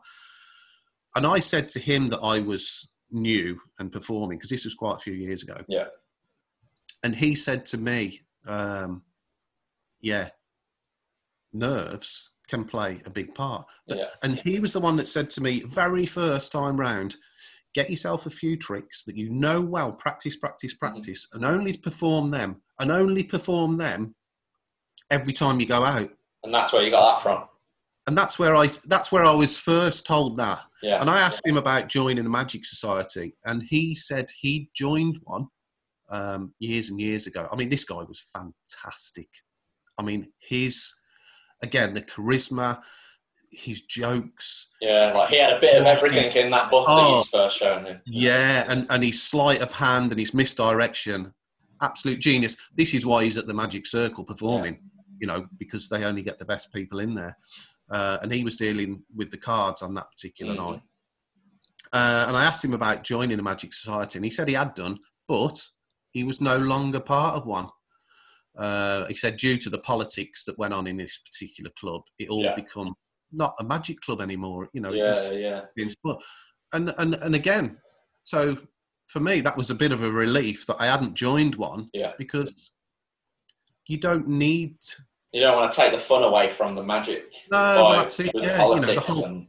And 1.14 1.26
I 1.26 1.40
said 1.40 1.68
to 1.70 1.80
him 1.80 2.06
that 2.08 2.20
I 2.20 2.38
was 2.38 2.88
new 3.10 3.60
and 3.78 3.92
performing 3.92 4.38
because 4.38 4.48
this 4.48 4.64
was 4.64 4.74
quite 4.74 4.96
a 4.96 5.00
few 5.00 5.12
years 5.12 5.42
ago. 5.42 5.62
Yeah. 5.68 5.88
And 7.04 7.14
he 7.14 7.34
said 7.34 7.66
to 7.66 7.78
me, 7.78 8.22
um, 8.46 9.02
"Yeah, 10.00 10.30
nerves 11.52 12.30
can 12.48 12.64
play 12.64 13.00
a 13.04 13.10
big 13.10 13.34
part." 13.34 13.66
But- 13.86 13.98
Yeah. 13.98 14.08
And 14.22 14.38
he 14.40 14.60
was 14.60 14.72
the 14.72 14.80
one 14.80 14.96
that 14.96 15.08
said 15.08 15.30
to 15.30 15.40
me, 15.40 15.62
very 15.62 16.06
first 16.06 16.52
time 16.52 16.78
round, 16.78 17.16
get 17.74 17.90
yourself 17.90 18.26
a 18.26 18.30
few 18.30 18.56
tricks 18.56 19.04
that 19.04 19.16
you 19.16 19.30
know 19.30 19.60
well, 19.60 19.92
practice, 19.92 20.36
practice, 20.36 20.74
practice, 20.74 21.26
and 21.32 21.44
only 21.44 21.76
perform 21.76 22.30
them, 22.30 22.60
and 22.78 22.90
only 22.90 23.22
perform 23.22 23.78
them 23.78 24.14
every 25.10 25.32
time 25.32 25.60
you 25.60 25.66
go 25.66 25.84
out. 25.84 26.10
And 26.44 26.52
that's 26.52 26.72
where 26.72 26.82
you 26.82 26.90
got 26.90 27.16
that 27.16 27.22
from. 27.22 27.48
And 28.06 28.18
that's 28.18 28.38
where 28.38 28.56
I 28.56 28.68
that's 28.86 29.12
where 29.12 29.24
I 29.24 29.32
was 29.32 29.58
first 29.58 30.06
told 30.06 30.36
that. 30.38 30.60
Yeah. 30.82 31.00
And 31.00 31.08
I 31.08 31.20
asked 31.20 31.46
him 31.46 31.56
about 31.56 31.88
joining 31.88 32.26
a 32.26 32.30
magic 32.30 32.64
society, 32.66 33.36
and 33.44 33.62
he 33.62 33.94
said 33.94 34.28
he 34.36 34.68
joined 34.74 35.18
one 35.22 35.46
um, 36.10 36.52
years 36.58 36.90
and 36.90 37.00
years 37.00 37.26
ago. 37.28 37.48
I 37.50 37.56
mean, 37.56 37.68
this 37.68 37.84
guy 37.84 38.02
was 38.02 38.20
fantastic. 38.34 39.28
I 39.98 40.02
mean, 40.02 40.32
his 40.40 40.92
again 41.62 41.94
the 41.94 42.02
charisma, 42.02 42.82
his 43.50 43.82
jokes, 43.82 44.68
Yeah. 44.80 45.12
Like 45.14 45.30
he 45.30 45.38
had 45.38 45.52
a 45.56 45.60
bit 45.60 45.78
of 45.80 45.86
everything 45.86 46.32
in 46.32 46.50
that 46.50 46.70
book 46.70 46.86
that 46.88 46.94
Oh. 46.94 47.18
he's 47.18 47.28
first 47.28 47.58
shown 47.58 47.84
me. 47.84 47.96
Yeah, 48.06 48.64
and, 48.68 48.86
and 48.90 49.04
his 49.04 49.22
sleight 49.22 49.60
of 49.60 49.72
hand 49.72 50.10
and 50.10 50.18
his 50.18 50.32
misdirection, 50.34 51.34
absolute 51.80 52.18
genius. 52.20 52.56
This 52.74 52.94
is 52.94 53.04
why 53.04 53.24
he's 53.24 53.36
at 53.36 53.46
the 53.46 53.54
Magic 53.54 53.86
Circle 53.86 54.24
performing, 54.24 54.80
you 55.20 55.26
know, 55.26 55.46
because 55.58 55.88
they 55.88 56.04
only 56.04 56.22
get 56.22 56.38
the 56.38 56.44
best 56.46 56.72
people 56.72 56.98
in 57.00 57.14
there. 57.14 57.36
Uh, 57.90 58.18
and 58.22 58.32
he 58.32 58.42
was 58.42 58.56
dealing 58.56 59.02
with 59.14 59.30
the 59.30 59.36
cards 59.36 59.82
on 59.82 59.92
that 59.94 60.10
particular 60.10 60.54
Mhm. 60.54 60.70
night. 60.72 60.82
Uh, 61.92 62.24
and 62.28 62.36
I 62.36 62.44
asked 62.44 62.64
him 62.64 62.72
about 62.72 63.04
joining 63.04 63.38
a 63.38 63.42
Magic 63.42 63.74
Society, 63.74 64.16
and 64.18 64.24
he 64.24 64.30
said 64.30 64.48
he 64.48 64.54
had 64.54 64.74
done, 64.74 64.98
but 65.28 65.68
he 66.10 66.24
was 66.24 66.40
no 66.40 66.56
longer 66.56 67.00
part 67.00 67.36
of 67.36 67.44
one. 67.46 67.68
Uh, 68.56 69.06
he 69.06 69.14
said 69.14 69.36
due 69.36 69.56
to 69.58 69.70
the 69.70 69.78
politics 69.78 70.44
that 70.44 70.58
went 70.58 70.74
on 70.74 70.86
in 70.86 70.96
this 70.96 71.18
particular 71.18 71.70
club, 71.78 72.02
it 72.18 72.28
all 72.28 72.42
Yeah. 72.44 72.54
become 72.54 72.94
not 73.32 73.54
a 73.60 73.64
magic 73.64 73.98
club 74.00 74.20
anymore. 74.20 74.68
You 74.74 74.82
know, 74.82 74.92
Yeah. 74.92 75.08
was- 75.10 75.32
Yeah. 75.32 75.62
And 76.74 76.94
and 76.98 77.14
and 77.14 77.34
again, 77.34 77.78
so 78.24 78.56
for 79.08 79.20
me 79.20 79.40
that 79.40 79.56
was 79.56 79.70
a 79.70 79.74
bit 79.74 79.92
of 79.92 80.02
a 80.02 80.10
relief 80.10 80.66
that 80.66 80.76
I 80.78 80.86
hadn't 80.86 81.14
joined 81.14 81.54
one 81.56 81.88
Yeah. 81.94 82.12
because 82.18 82.72
you 83.88 83.98
don't 83.98 84.28
need 84.28 84.76
You 85.32 85.40
don't 85.40 85.56
want 85.56 85.70
to 85.72 85.76
take 85.76 85.92
the 85.92 85.98
fun 85.98 86.22
away 86.22 86.50
from 86.50 86.74
the 86.74 86.82
magic. 86.82 87.32
No, 87.50 87.58
well, 87.58 87.96
that's 87.96 88.20
it, 88.20 88.32
yeah, 88.34 88.62
you 88.66 88.74
know, 88.76 88.80
the 88.80 89.00
whole- 89.00 89.24
and, 89.24 89.46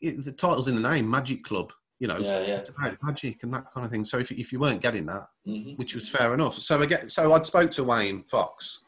it, 0.00 0.24
the 0.24 0.32
title's 0.32 0.68
in 0.68 0.74
the 0.80 0.88
name, 0.90 1.10
Magic 1.10 1.42
Club. 1.42 1.72
You 1.98 2.08
know, 2.08 2.18
yeah, 2.18 2.40
yeah. 2.40 2.56
it's 2.56 2.68
about 2.68 2.96
magic 3.02 3.42
and 3.42 3.54
that 3.54 3.72
kind 3.72 3.84
of 3.86 3.90
thing. 3.90 4.04
So 4.04 4.18
if 4.18 4.30
if 4.30 4.52
you 4.52 4.58
weren't 4.58 4.82
getting 4.82 5.06
that, 5.06 5.28
hmm 5.44 5.72
which 5.76 5.94
was 5.94 6.08
fair 6.08 6.34
enough. 6.34 6.54
So 6.54 6.82
again, 6.82 7.08
so 7.08 7.32
I'd 7.32 7.46
spoke 7.46 7.70
to 7.72 7.84
Wayne 7.84 8.24
Fox, 8.24 8.84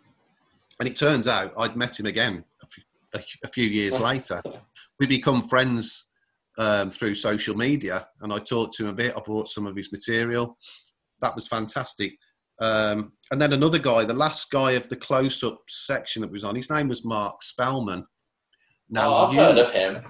and 0.78 0.88
it 0.88 0.96
turns 0.96 1.26
out 1.26 1.52
I'd 1.56 1.76
met 1.76 1.98
him 1.98 2.06
again 2.06 2.44
a 2.62 2.66
few, 2.66 2.82
a, 3.14 3.20
a 3.44 3.48
few 3.48 3.66
years 3.66 3.98
later. 4.11 4.42
We 5.00 5.06
become 5.06 5.48
friends 5.48 6.06
um, 6.59 6.90
through 6.90 7.14
social 7.14 7.56
media, 7.56 8.09
and 8.20 8.32
I 8.32 8.38
talked 8.38 8.74
to 8.74 8.84
him 8.84 8.90
a 8.90 8.94
bit. 8.94 9.16
I 9.16 9.20
brought 9.20 9.48
some 9.48 9.66
of 9.66 9.76
his 9.76 9.90
material. 9.90 10.59
That 11.20 11.34
was 11.34 11.48
fantastic. 11.48 12.14
Um, 12.61 13.12
and 13.30 13.40
then 13.40 13.52
another 13.52 13.78
guy, 13.78 14.04
the 14.04 14.14
last 14.14 14.50
guy 14.50 14.72
of 14.72 14.88
the 14.88 14.96
close-up 14.96 15.61
section 15.68 16.22
that 16.22 16.30
was 16.30 16.44
on, 16.44 16.56
his 16.56 16.70
name 16.70 16.88
was 16.88 17.04
Marc 17.04 17.40
Spelmann. 17.42 18.04
Now 18.90 19.11
oh, 19.11 19.26
I've 19.26 19.34
you, 19.34 19.40
heard 19.40 19.59
of 19.59 19.72
him. 19.72 20.02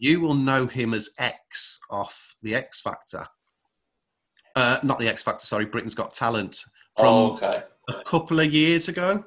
You 0.00 0.20
will 0.20 0.34
know 0.34 0.66
him 0.66 0.94
as 0.94 1.10
X 1.18 1.78
off 1.90 2.34
the 2.42 2.54
X 2.54 2.80
Factor. 2.80 3.24
Uh, 4.56 4.78
not 4.82 4.98
the 4.98 5.06
X 5.06 5.22
Factor, 5.22 5.46
sorry, 5.46 5.66
Britain's 5.66 5.94
Got 5.94 6.12
Talent 6.12 6.64
from 6.96 7.06
oh, 7.06 7.32
okay. 7.34 7.62
a 7.88 8.02
couple 8.04 8.40
of 8.40 8.52
years 8.52 8.88
ago 8.88 9.24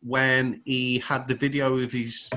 when 0.00 0.62
he 0.64 0.98
had 0.98 1.28
the 1.28 1.34
video 1.34 1.78
of 1.78 1.92
his 1.92 2.32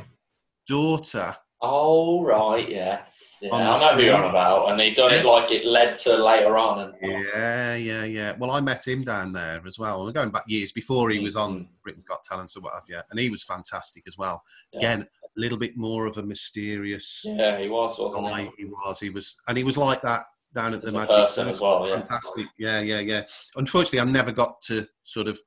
daughter. 0.67 1.35
Oh, 1.59 2.23
right, 2.23 2.69
yes. 2.69 3.39
Yeah, 3.41 3.55
I 3.55 3.79
know 3.79 3.95
who 3.95 4.03
you're 4.03 4.15
on 4.15 4.29
about. 4.29 4.69
And 4.71 4.79
he 4.79 4.93
done 4.93 5.11
it 5.11 5.25
like 5.25 5.51
it 5.51 5.65
led 5.65 5.95
to 5.97 6.23
later 6.23 6.55
on. 6.55 6.79
And, 6.81 6.93
Yeah, 7.01 7.75
yeah, 7.75 8.03
yeah. 8.03 8.35
Well, 8.37 8.51
I 8.51 8.59
met 8.59 8.87
him 8.87 9.03
down 9.03 9.33
there 9.33 9.59
as 9.65 9.79
well. 9.79 10.05
We're 10.05 10.11
going 10.11 10.29
back 10.29 10.43
years 10.47 10.71
before 10.71 11.09
he 11.09 11.17
was 11.17 11.35
on 11.35 11.61
Mhm. 11.61 11.67
Britain's 11.81 12.05
Got 12.05 12.23
Talent 12.23 12.53
or 12.55 12.61
what 12.61 12.75
have 12.75 12.83
you, 12.87 12.99
and 13.09 13.19
he 13.19 13.31
was 13.31 13.43
fantastic 13.43 14.03
as 14.07 14.19
well. 14.19 14.43
Yeah. 14.71 14.77
Again, 14.77 15.07
little 15.37 15.57
bit 15.57 15.77
more 15.77 16.05
of 16.07 16.17
a 16.17 16.23
mysterious 16.23 17.23
Yeah, 17.25 17.59
he 17.59 17.67
was, 17.69 17.97
wasn't 17.99 18.25
guy. 18.27 18.43
he? 18.43 18.51
He 18.57 18.65
was, 18.65 18.99
he 18.99 19.09
was, 19.09 19.35
and 19.47 19.57
he 19.57 19.63
was 19.63 19.77
like 19.77 20.01
that 20.01 20.23
down 20.53 20.73
at 20.73 20.83
As 20.83 20.91
the 20.91 20.97
a 20.97 20.99
Magic 20.99 21.15
person 21.15 21.33
Circle. 21.45 21.51
as 21.51 21.61
well, 21.61 21.87
yeah. 21.87 21.95
Fantastic. 21.99 22.47
Yeah, 22.57 22.79
yeah, 22.81 22.99
yeah. 22.99 23.23
Unfortunately, 23.55 23.99
I 23.99 24.05
never 24.05 24.31
got 24.31 24.59
to 24.67 24.87
sort 25.03 25.27
of 25.27 25.39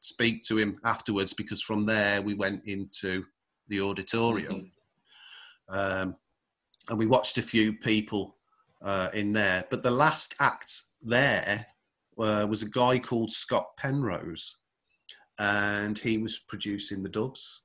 speak 0.00 0.42
to 0.44 0.56
him 0.58 0.78
afterwards 0.84 1.34
because 1.34 1.60
from 1.62 1.84
there 1.84 2.22
we 2.22 2.34
went 2.34 2.62
into 2.66 3.24
the 3.68 3.80
auditorium 3.80 4.70
Mhm. 5.70 6.02
um, 6.02 6.16
and 6.88 6.98
we 6.98 7.06
watched 7.06 7.36
a 7.38 7.42
few 7.42 7.72
people 7.72 8.36
uh, 8.82 9.10
in 9.14 9.32
there. 9.32 9.64
But 9.70 9.82
the 9.82 9.90
last 9.90 10.34
act 10.38 10.82
there 11.02 11.66
uh, 12.18 12.46
was 12.48 12.62
a 12.62 12.68
guy 12.68 12.98
called 12.98 13.32
Scott 13.32 13.66
Penrose, 13.76 14.58
and 15.38 15.98
he 15.98 16.18
was 16.18 16.38
producing 16.38 17.02
the 17.02 17.08
doves. 17.08 17.62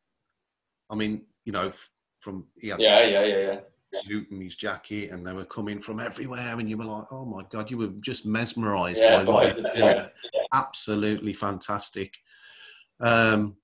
I 0.89 0.95
mean, 0.95 1.25
you 1.45 1.51
know, 1.51 1.71
from 2.19 2.45
he 2.59 2.69
had 2.69 2.79
Yeah, 2.79 3.03
yeah, 3.05 3.23
yeah, 3.25 3.37
yeah. 3.37 3.59
suit 3.93 4.29
and 4.31 4.41
his 4.41 4.55
jacket, 4.55 5.11
and 5.11 5.25
they 5.25 5.33
were 5.33 5.45
coming 5.45 5.79
from 5.81 5.99
everywhere, 5.99 6.57
and 6.59 6.69
you 6.69 6.77
were 6.77 6.85
like, 6.85 7.11
"Oh 7.11 7.25
my 7.25 7.43
god!" 7.49 7.69
You 7.71 7.77
were 7.77 7.87
just 7.99 8.25
mesmerised 8.25 9.01
Yeah, 9.01 9.23
by 9.23 9.31
what 9.31 9.55
he 9.55 9.61
was 9.61 9.69
doing. 9.71 9.95
yeah. 9.97 10.07
Absolutely 10.53 11.33
fantastic. 11.33 12.17
Um, 12.99 13.55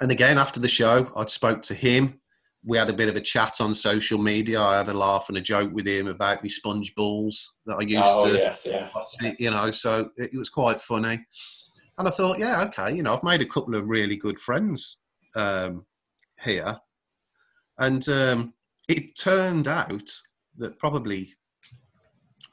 and 0.00 0.10
again, 0.12 0.38
after 0.38 0.60
the 0.60 0.68
show, 0.68 1.10
I 1.16 1.24
spoke 1.26 1.62
to 1.62 1.74
him. 1.74 2.20
We 2.64 2.76
had 2.76 2.90
a 2.90 2.92
bit 2.92 3.08
of 3.08 3.16
a 3.16 3.20
chat 3.20 3.60
on 3.60 3.72
social 3.72 4.18
media. 4.18 4.60
I 4.60 4.78
had 4.78 4.88
a 4.88 4.94
laugh 4.94 5.28
and 5.28 5.38
a 5.38 5.40
joke 5.40 5.72
with 5.72 5.86
him 5.86 6.08
about 6.08 6.42
my 6.42 6.48
sponge 6.48 6.94
balls 6.94 7.56
that 7.66 7.76
I 7.80 7.82
used 7.84 8.02
Oh, 8.04 8.26
to 8.26 8.36
yes, 8.36 8.66
yes. 8.66 8.94
you 9.38 9.50
know, 9.50 9.70
so 9.70 10.10
it, 10.16 10.34
it 10.34 10.36
was 10.38 10.50
quite 10.50 10.80
funny. 10.80 11.24
And 11.96 12.06
I 12.06 12.10
thought, 12.10 12.38
yeah, 12.38 12.62
okay, 12.64 12.94
you 12.94 13.02
know, 13.02 13.14
I've 13.14 13.22
made 13.24 13.42
a 13.42 13.46
couple 13.46 13.74
of 13.74 13.88
really 13.88 14.16
good 14.16 14.38
friends 14.38 14.98
um, 15.34 15.86
here. 16.40 16.78
And 17.78 18.08
um, 18.08 18.54
it 18.88 19.16
turned 19.16 19.68
out 19.68 20.10
that 20.56 20.78
probably 20.78 21.30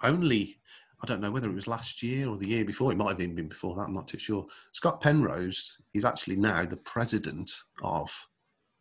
only, 0.03 0.57
I 1.03 1.07
don't 1.07 1.21
know 1.21 1.31
whether 1.31 1.49
it 1.49 1.55
was 1.55 1.67
last 1.67 2.03
year 2.03 2.27
or 2.29 2.37
the 2.37 2.47
year 2.47 2.65
before, 2.65 2.91
it 2.91 2.97
might 2.97 3.09
have 3.09 3.21
even 3.21 3.35
been 3.35 3.47
before 3.47 3.75
that, 3.75 3.83
I'm 3.83 3.93
not 3.93 4.07
too 4.07 4.19
sure. 4.19 4.45
Scott 4.71 5.01
Penrose 5.01 5.77
is 5.93 6.05
actually 6.05 6.35
now 6.35 6.65
the 6.65 6.77
president 6.77 7.51
of 7.83 8.11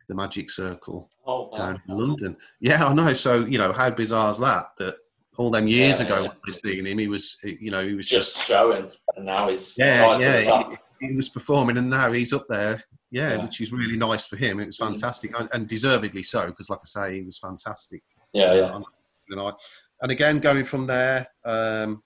the 0.08 0.14
Magic 0.14 0.50
Circle 0.50 1.10
Oh, 1.26 1.48
wow. 1.52 1.56
down 1.56 1.82
in 1.88 1.98
London. 1.98 2.36
Yeah, 2.60 2.84
I 2.84 2.92
know. 2.92 3.14
So 3.14 3.46
you 3.46 3.56
know, 3.56 3.72
how 3.72 3.88
bizarre 3.90 4.30
is 4.30 4.38
that? 4.40 4.66
That 4.76 4.96
all 5.38 5.50
them 5.50 5.66
years 5.66 5.98
Yeah, 6.00 6.06
ago, 6.06 6.14
yeah. 6.16 6.28
when 6.28 6.36
I 6.46 6.50
seen 6.50 6.86
him, 6.86 6.98
he 6.98 7.08
was, 7.08 7.38
you 7.42 7.70
know, 7.70 7.84
he 7.86 7.94
was 7.94 8.06
just, 8.08 8.34
Just 8.36 8.46
showing. 8.46 8.90
And 9.16 9.24
now 9.24 9.48
he's 9.48 9.74
yeah, 9.78 10.04
right 10.04 10.20
to 10.20 10.26
the 10.26 10.32
yeah, 10.32 10.42
top. 10.42 10.74
he, 11.00 11.08
he 11.08 11.16
was 11.16 11.30
performing, 11.30 11.78
and 11.78 11.88
now 11.88 12.12
he's 12.12 12.34
up 12.34 12.46
there. 12.50 12.84
Yeah, 13.14 13.34
Yeah. 13.36 13.42
which 13.44 13.60
is 13.60 13.72
really 13.72 13.96
nice 13.96 14.26
for 14.26 14.36
him. 14.36 14.58
It 14.58 14.66
was 14.66 14.76
Mhm. 14.76 14.88
fantastic, 14.88 15.38
and, 15.38 15.48
and 15.52 15.68
deservedly 15.68 16.24
so, 16.24 16.46
because 16.46 16.68
like 16.68 16.80
I 16.82 16.86
say, 16.86 17.14
he 17.18 17.22
was 17.22 17.38
fantastic. 17.38 18.02
Yeah, 18.32 18.46
uh, 18.50 18.54
yeah. 18.54 18.80
the. 19.28 19.54
And 20.02 20.10
again, 20.10 20.40
going 20.40 20.64
from 20.64 20.86
there, 20.86 21.28
um, 21.44 22.02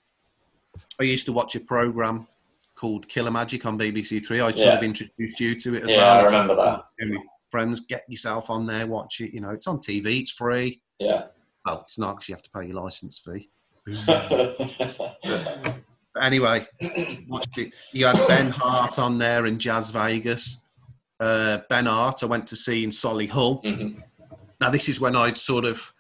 I 1.01 1.05
used 1.05 1.25
to 1.27 1.33
watch 1.33 1.57
a 1.57 1.61
program 1.61 2.29
called 2.75 3.09
Killer 3.09 3.31
Magic 3.31 3.65
on 3.65 3.79
BBC 3.79 4.21
Three. 4.21 4.41
I 4.41 4.51
sort 4.53 4.59
Yeah. 4.67 4.77
of 4.77 4.85
introduced 4.85 5.41
you 5.41 5.55
to 5.59 5.75
it 5.77 5.83
as 5.85 5.89
Yeah, 5.89 5.97
well. 5.97 6.19
I 6.21 6.23
remember 6.25 6.57
that. 6.57 6.85
Friends, 7.51 7.81
get 7.81 8.05
yourself 8.09 8.51
on 8.51 8.67
there, 8.67 8.87
watch 8.87 9.23
it. 9.23 9.33
You 9.33 9.41
know, 9.41 9.49
it's 9.51 9.67
on 9.67 9.79
TV, 9.81 10.21
it's 10.21 10.31
free. 10.31 10.83
Yeah. 10.99 11.29
Well, 11.65 11.81
it's 11.81 11.99
not 11.99 12.17
because 12.17 12.29
you 12.29 12.35
have 12.35 12.43
to 12.43 12.51
pay 12.51 12.67
your 12.67 12.77
license 12.83 13.19
fee. 13.19 13.49
But 16.15 16.25
anyway, 16.25 16.67
watched 17.29 17.59
it. 17.59 17.75
You 17.93 18.07
had 18.07 18.27
Ben 18.27 18.49
Hart 18.51 18.99
on 18.99 19.19
there 19.19 19.47
and 19.47 19.59
Jazz 19.61 19.91
Vegas. 19.91 20.59
Uh, 21.21 21.59
ben 21.69 21.87
Hart, 21.87 22.23
I 22.23 22.27
went 22.27 22.47
to 22.49 22.57
see 22.57 22.85
in 22.85 22.91
Solihull. 22.91 23.63
Mhm. 23.65 24.03
Now, 24.61 24.71
this 24.71 24.89
is 24.89 25.01
when 25.01 25.17
I'd 25.17 25.39
sort 25.39 25.65
of 25.65 25.93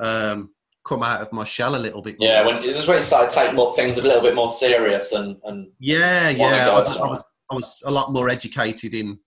um, 0.00 0.50
come 0.84 1.02
out 1.02 1.20
of 1.20 1.32
my 1.32 1.44
shell 1.44 1.76
a 1.76 1.78
little 1.78 2.02
bit. 2.02 2.18
more. 2.18 2.28
Yeah, 2.28 2.44
when 2.44 2.56
this 2.56 2.78
is 2.78 2.86
when 2.86 2.98
it 2.98 3.02
started 3.02 3.30
to 3.30 3.36
take 3.36 3.54
more 3.54 3.74
things 3.76 3.98
a 3.98 4.02
little 4.02 4.20
bit 4.22 4.34
more 4.34 4.50
serious 4.50 5.12
and, 5.12 5.36
and 5.44 5.68
Yeah, 5.78 6.30
yeah. 6.30 6.44
I, 6.72 6.84
guy, 6.84 6.94
I 6.94 7.06
was, 7.08 7.24
I 7.50 7.54
was 7.54 7.82
a 7.86 7.90
lot 7.90 8.12
more 8.12 8.28
educated 8.28 8.94
in 8.94 9.18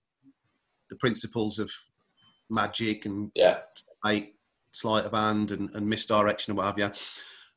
the 0.89 0.95
principles 0.98 1.60
of 1.60 1.72
magic 2.50 3.06
and 3.06 3.32
yeah, 3.36 3.60
eight 4.06 4.36
sleight 4.72 5.06
of 5.06 5.14
hand 5.14 5.52
and, 5.52 5.70
and 5.74 5.88
misdirection 5.88 6.52
and 6.52 6.58
what 6.58 6.66
have 6.68 6.78
you. 6.78 6.91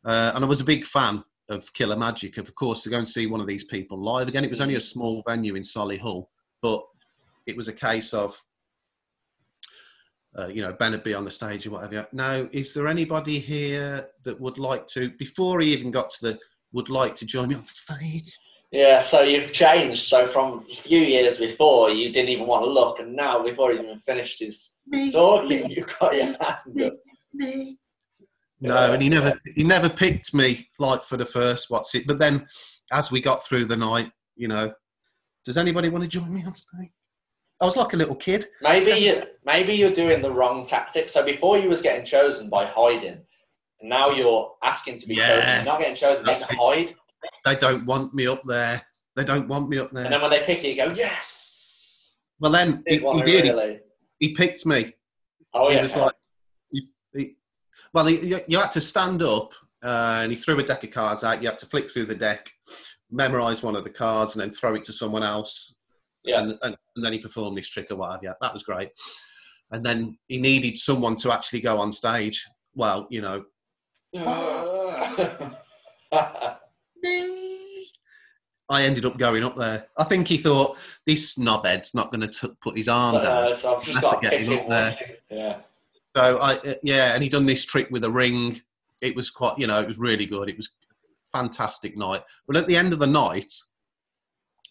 Uh, 0.05 0.33
and 0.35 0.45
I 0.45 0.49
was 0.49 0.61
a 0.61 0.65
big 0.65 0.85
fan 0.85 1.23
of 1.49 1.73
Killer 1.75 1.97
Magic, 1.97 2.39
of 2.39 2.55
course, 2.55 2.83
to 2.85 2.91
go 2.91 2.97
and 2.99 3.07
see 3.07 3.27
one 3.27 3.41
of 3.41 3.47
these 3.47 3.65
people 3.65 3.99
live. 3.99 4.29
Again, 4.29 4.45
it 4.45 4.51
was 4.51 4.61
only 4.61 4.77
a 4.77 4.81
small 4.81 5.23
venue 5.29 5.57
in 5.57 5.65
Solly 5.65 5.99
Solihull, 5.99 6.27
but 6.63 6.83
it 7.51 7.57
was 7.57 7.69
a 7.69 7.73
case 7.73 8.15
of, 8.15 8.41
uh, 10.39 10.47
you 10.47 10.63
know, 10.63 10.73
Ben 10.73 10.93
would 10.93 11.05
be 11.05 11.15
on 11.15 11.25
the 11.25 11.31
stage 11.31 11.67
or 11.67 11.73
whatever. 11.73 12.07
Now, 12.13 12.49
is 12.53 12.73
there 12.73 12.87
anybody 12.87 13.39
here 13.39 14.09
that 14.23 14.41
would 14.41 14.59
like 14.59 14.87
to, 14.89 15.11
before 15.19 15.61
he 15.61 15.73
even 15.73 15.91
got 15.91 16.09
to 16.11 16.27
the, 16.27 16.39
would 16.73 16.89
like 16.89 17.17
to 17.17 17.27
join 17.27 17.49
me 17.49 17.57
on 17.57 17.63
the 17.63 17.69
stage? 17.75 18.39
yeah. 18.71 19.01
So 19.01 19.23
you've 19.23 19.53
changed. 19.53 20.09
So 20.09 20.27
from 20.27 20.65
a 20.71 20.75
few 20.75 21.01
years 21.01 21.39
before, 21.39 21.91
you 21.91 22.13
didn't 22.13 22.31
even 22.31 22.47
want 22.47 22.65
to 22.65 22.71
look, 22.71 23.01
and 23.01 23.15
now 23.15 23.43
before 23.43 23.73
he's 23.73 23.81
even 23.81 23.99
finished 24.01 24.41
his 24.41 24.73
talking, 25.13 25.69
you've 25.69 25.99
got 25.99 26.15
your 26.15 26.27
hand 26.27 26.37
up. 26.41 26.65
No, 28.63 28.93
and 28.93 29.03
he 29.03 29.09
never 29.09 29.41
he 29.57 29.65
never 29.65 29.89
picked 29.89 30.35
me 30.35 30.69
like 30.79 31.03
for 31.03 31.17
the 31.17 31.27
first 31.27 31.71
what's 31.71 31.95
it. 31.95 32.07
But 32.07 32.19
then 32.19 32.47
as 32.93 33.11
we 33.11 33.21
got 33.21 33.45
through 33.45 33.65
the 33.65 33.77
night, 33.77 34.13
you 34.37 34.49
know, 34.49 34.73
does 35.45 35.57
anybody 35.57 35.89
want 35.89 36.05
to 36.05 36.09
join 36.09 36.33
me 36.33 36.45
on 36.45 36.55
stage? 36.55 36.91
I 37.61 37.65
was 37.67 37.77
like 37.77 37.93
a 37.93 37.97
little 37.97 38.15
kid. 38.15 38.47
Maybe 38.63 38.93
you, 38.93 39.23
maybe 39.45 39.75
you're 39.75 39.93
doing 39.93 40.23
the 40.23 40.31
wrong 40.31 40.65
tactic. 40.67 41.11
So 41.11 41.23
before 41.25 41.59
you 41.59 41.69
was 41.69 41.83
getting 41.83 42.07
chosen 42.07 42.49
by 42.49 42.65
hiding, 42.65 43.19
and 43.81 43.89
now 43.91 44.11
you're 44.11 44.53
asking 44.63 44.99
to 45.01 45.07
be 45.07 45.17
Yeah. 45.17 45.29
chosen. 45.41 45.55
You're 45.57 45.65
not 45.75 45.79
getting 45.81 45.97
chosen. 45.97 46.25
They 46.25 46.35
can 46.35 46.57
hide, 46.57 46.95
They 47.45 47.57
don't 47.57 47.85
want 47.85 48.15
me 48.15 48.27
up 48.27 48.43
there. 48.45 48.83
They 49.17 49.25
don't 49.25 49.47
want 49.49 49.69
me 49.69 49.79
up 49.79 49.91
there. 49.91 50.05
and 50.05 50.13
then 50.13 50.23
when 50.23 50.31
they 50.31 50.41
pick 50.43 50.63
you, 50.63 50.71
you 50.71 50.77
go 50.77 50.91
yes. 50.93 52.17
Well, 52.39 52.53
then 52.53 52.83
he, 52.87 52.97
Did 52.97 53.03
want 53.05 53.27
he 53.29 53.33
did. 53.43 53.49
Really. 53.51 53.81
he 54.19 54.33
picked 54.35 54.65
me. 54.65 54.95
Oh 55.53 55.69
he 55.69 55.77
yeah. 55.77 55.83
was 55.83 55.97
like, 55.97 56.15
he, 56.73 56.89
he, 57.13 57.37
well, 57.93 58.09
you- 58.09 58.41
you 58.49 58.59
had 58.59 58.71
to 58.73 58.81
stand 58.81 59.23
up, 59.23 59.53
uh, 59.83 60.21
and 60.23 60.33
he 60.33 60.39
threw 60.39 60.59
a 60.59 60.63
deck 60.63 60.83
of 60.85 60.91
cards 60.93 61.25
out. 61.25 61.43
You 61.43 61.49
had 61.49 61.59
to 61.59 61.67
flick 61.67 61.91
through 61.91 62.07
the 62.07 62.15
deck, 62.15 62.51
memorize 63.11 63.63
one 63.63 63.77
of 63.77 63.85
the 63.85 63.91
cards, 63.91 64.35
and 64.35 64.43
then 64.43 64.51
throw 64.53 64.75
it 64.77 64.85
to 64.85 64.93
someone 64.95 65.23
else. 65.23 65.75
Yeah. 66.25 66.41
And, 66.41 66.59
and, 66.63 66.77
and 66.97 67.05
then 67.05 67.13
he 67.13 67.19
performed 67.19 67.57
this 67.57 67.71
trick 67.71 67.91
or 67.91 67.97
whatever. 67.97 68.21
Yeah, 68.25 68.35
that 68.41 68.53
was 68.53 68.63
great. 68.63 68.91
And 69.71 69.85
then 69.85 70.19
he 70.29 70.39
needed 70.39 70.79
someone 70.79 71.17
to 71.17 71.33
actually 71.33 71.61
go 71.61 71.79
on 71.79 71.93
stage. 71.93 72.47
Well, 72.75 73.07
you 73.11 73.21
know, 73.21 73.45
I 78.71 78.83
ended 78.83 79.05
up 79.05 79.19
going 79.19 79.45
up 79.45 79.57
there. 79.57 79.87
I 79.99 80.05
think 80.05 80.29
he 80.29 80.37
thought 80.37 80.77
this 81.07 81.37
knobhead's 81.37 81.95
not 81.95 82.13
going 82.13 82.29
to 82.29 82.57
put 82.61 82.77
his 82.77 82.89
arm 82.89 83.17
so, 83.17 83.23
down. 83.23 83.45
uh, 83.49 83.55
so 83.55 83.77
I've 83.77 83.85
just 83.85 84.01
got 84.01 84.23
to 84.23 84.29
get 84.29 84.41
him 84.41 84.59
up 84.59 84.69
there. 84.69 84.99
Yeah. 85.31 85.61
So 86.17 86.39
I 86.39 86.55
uh, 86.55 86.75
yeah, 86.83 87.15
and 87.15 87.23
he 87.23 87.29
done 87.29 87.47
this 87.47 87.65
trick 87.65 87.89
with 87.91 88.05
a 88.05 88.11
ring. 88.11 88.61
It 89.03 89.15
was 89.15 89.31
quite, 89.31 89.59
you 89.59 89.67
know, 89.67 89.81
it 89.81 89.89
was 89.89 89.99
really 89.99 90.27
good. 90.27 90.49
It 90.49 90.57
was 90.57 90.71
a 91.33 91.39
fantastic 91.39 91.97
night. 91.97 92.23
But 92.47 92.57
at 92.57 92.67
the 92.67 92.77
end 92.77 92.93
of 92.93 92.99
the 92.99 93.07
night, 93.07 93.53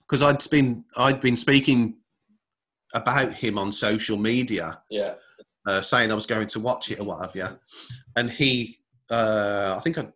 because 0.10 0.24
I'd 0.24 0.49
been 0.49 0.86
I'd 0.97 1.22
been 1.22 1.36
speaking 1.36 1.97
about 2.93 3.34
him 3.34 3.57
on 3.57 3.72
social 3.72 4.18
media, 4.18 4.82
Yeah. 4.89 5.14
uh, 5.68 5.82
saying 5.82 6.12
I 6.12 6.16
was 6.16 6.26
going 6.26 6.47
to 6.47 6.60
watch 6.60 6.91
it 6.91 6.99
or 6.99 7.03
what 7.05 7.22
have 7.22 7.36
you, 7.36 7.47
and 8.16 8.32
he, 8.32 8.78
uh, 9.12 9.76
I 9.78 9.80
think 9.82 9.97
I 9.99 10.07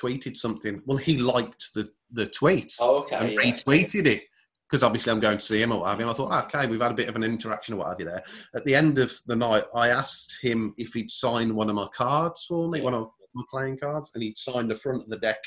tweeted 0.00 0.36
something. 0.36 0.82
Well, 0.86 0.98
he 0.98 1.16
liked 1.18 1.72
the 1.74 1.88
the 2.12 2.26
tweet 2.26 2.72
Oh, 2.80 2.98
okay. 3.02 3.16
and 3.16 3.32
yeah. 3.32 3.40
retweeted 3.40 4.06
it 4.06 4.24
because 4.68 4.82
obviously 4.82 5.12
I'm 5.12 5.20
going 5.20 5.38
to 5.38 5.44
see 5.44 5.62
him 5.62 5.72
or 5.72 5.80
what 5.80 5.90
have 5.90 5.98
you. 6.00 6.02
And 6.06 6.10
I 6.10 6.14
thought, 6.14 6.44
okay, 6.46 6.66
we've 6.66 6.80
had 6.80 6.90
a 6.92 6.94
bit 6.94 7.08
of 7.08 7.16
an 7.16 7.22
interaction 7.24 7.74
or 7.74 7.78
what 7.78 7.88
have 7.88 8.00
you 8.00 8.06
there. 8.06 8.22
At 8.54 8.64
the 8.64 8.74
end 8.74 8.98
of 8.98 9.12
the 9.26 9.36
night, 9.36 9.64
I 9.74 9.88
asked 9.88 10.38
him 10.42 10.74
if 10.76 10.92
he'd 10.92 11.10
sign 11.10 11.54
one 11.54 11.68
of 11.68 11.74
my 11.76 11.86
cards 11.94 12.44
for 12.48 12.68
me, 12.68 12.78
Yeah. 12.78 12.84
one 12.84 12.94
of 12.94 13.10
my 13.34 13.42
playing 13.50 13.78
cards, 13.78 14.10
and 14.14 14.22
he'd 14.24 14.36
signed 14.36 14.70
the 14.70 14.74
front 14.76 15.02
of 15.04 15.08
the 15.08 15.18
deck. 15.18 15.38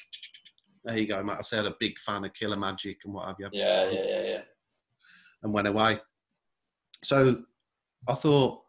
There 0.84 0.98
you 0.98 1.08
go, 1.08 1.24
Matt. 1.24 1.40
I 1.40 1.42
said 1.42 1.66
a 1.66 1.76
big 1.80 1.98
fan 2.00 2.26
of 2.26 2.34
Killer 2.34 2.58
Magic 2.58 3.02
and 3.06 3.14
what 3.14 3.28
have 3.28 3.38
you, 3.40 3.50
Yeah, 3.54 3.90
yeah, 3.90 4.04
yeah, 4.06 4.22
yeah. 4.24 4.42
and 5.44 5.54
went 5.54 5.68
away. 5.68 6.00
So 7.04 7.44
I 8.08 8.14
thought, 8.14 8.62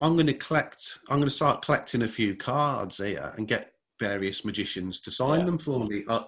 I'm 0.00 0.14
going 0.14 0.26
to 0.26 0.34
collect, 0.34 0.98
I'm 1.08 1.18
going 1.18 1.28
to 1.28 1.34
start 1.34 1.64
collecting 1.64 2.02
a 2.02 2.08
few 2.08 2.34
cards 2.36 2.98
here 2.98 3.32
and 3.36 3.48
get 3.48 3.72
various 3.98 4.44
magicians 4.44 5.00
to 5.02 5.10
sign 5.10 5.40
Yeah. 5.40 5.46
them 5.46 5.58
for 5.58 5.84
me. 5.86 6.04
Uh, 6.08 6.24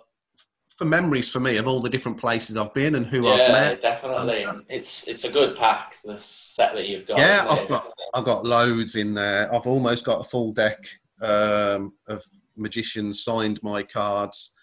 for 0.77 0.85
memories 0.85 1.29
for 1.29 1.41
me 1.41 1.57
of 1.57 1.67
all 1.67 1.81
the 1.81 1.91
different 1.91 2.19
places 2.19 2.57
I've 2.57 2.73
been 2.73 2.95
and 2.95 3.05
who 3.05 3.27
I've 3.27 3.39
yeah, 3.39 3.51
met. 3.51 3.83
definitely. 3.83 4.47
It's 4.69 5.09
it's 5.09 5.25
a 5.25 5.31
good 5.31 5.57
pack. 5.57 5.97
The 6.05 6.17
set 6.17 6.73
that 6.75 6.87
you've 6.89 7.05
got. 7.05 7.19
Yeah, 7.19 7.47
I've 7.51 7.63
it? 7.63 7.69
got 7.69 7.93
I've 8.15 8.25
got 8.25 8.47
loads 8.47 8.95
in 8.95 9.13
there. 9.13 9.53
I've 9.53 9.67
almost 9.67 10.05
got 10.07 10.21
a 10.21 10.25
full 10.25 10.53
deck 10.53 10.87
um, 11.21 11.95
of 12.07 12.25
magicians 12.57 13.25
signed 13.25 13.61
my 13.65 13.83
cards. 13.83 14.55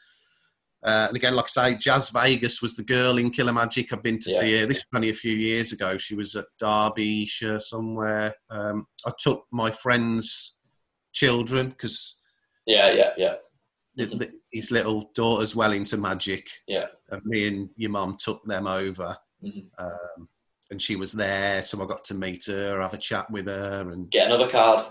Uh, 0.86 1.06
and 1.08 1.16
again, 1.18 1.36
like 1.36 1.46
I 1.46 1.72
say, 1.72 1.76
Jazz 1.78 2.12
Vegas 2.12 2.62
was 2.62 2.76
the 2.76 2.84
girl 2.84 3.18
in 3.18 3.32
Killer 3.32 3.52
Magic. 3.54 3.92
I've 3.92 4.04
been 4.04 4.20
to 4.20 4.32
Yeah. 4.32 4.40
see 4.40 4.60
her. 4.60 4.66
This 4.68 4.78
was 4.78 4.86
only 4.94 5.10
a 5.10 5.14
few 5.14 5.34
years 5.34 5.72
ago. 5.72 5.98
She 5.98 6.14
was 6.16 6.36
at 6.36 6.46
Derbyshire 6.60 7.60
somewhere. 7.60 8.36
Um, 8.52 8.86
I 9.06 9.12
took 9.20 9.46
my 9.52 9.72
friend's 9.72 10.60
children 11.12 11.70
because 11.70 12.20
Yeah, 12.68 12.92
yeah, 12.92 13.14
yeah. 13.18 13.36
his 14.52 14.70
little 14.72 15.10
daughter's 15.16 15.56
well 15.56 15.72
into 15.72 15.98
magic. 15.98 16.48
Yeah. 16.68 16.88
And 17.10 17.22
me 17.26 17.48
and 17.48 17.70
your 17.78 17.92
mum 17.92 18.18
took 18.20 18.44
them 18.46 18.68
over. 18.68 19.18
Mhm. 19.44 19.68
Um, 19.80 20.30
and 20.72 20.82
she 20.82 20.96
was 20.96 21.14
there, 21.14 21.62
so 21.64 21.82
I 21.82 21.86
got 21.88 22.04
to 22.06 22.14
meet 22.16 22.46
her, 22.46 22.82
have 22.82 22.94
a 22.94 22.98
chat 22.98 23.30
with 23.32 23.48
her, 23.48 23.90
and 23.92 24.10
Get 24.12 24.28
another 24.28 24.50
card. 24.50 24.88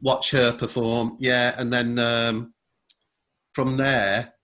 watch 0.00 0.30
her 0.30 0.52
perform. 0.52 1.16
Yeah, 1.20 1.54
and 1.58 1.72
then 1.72 1.98
um, 1.98 2.54
from 3.52 3.76
there, 3.76 4.34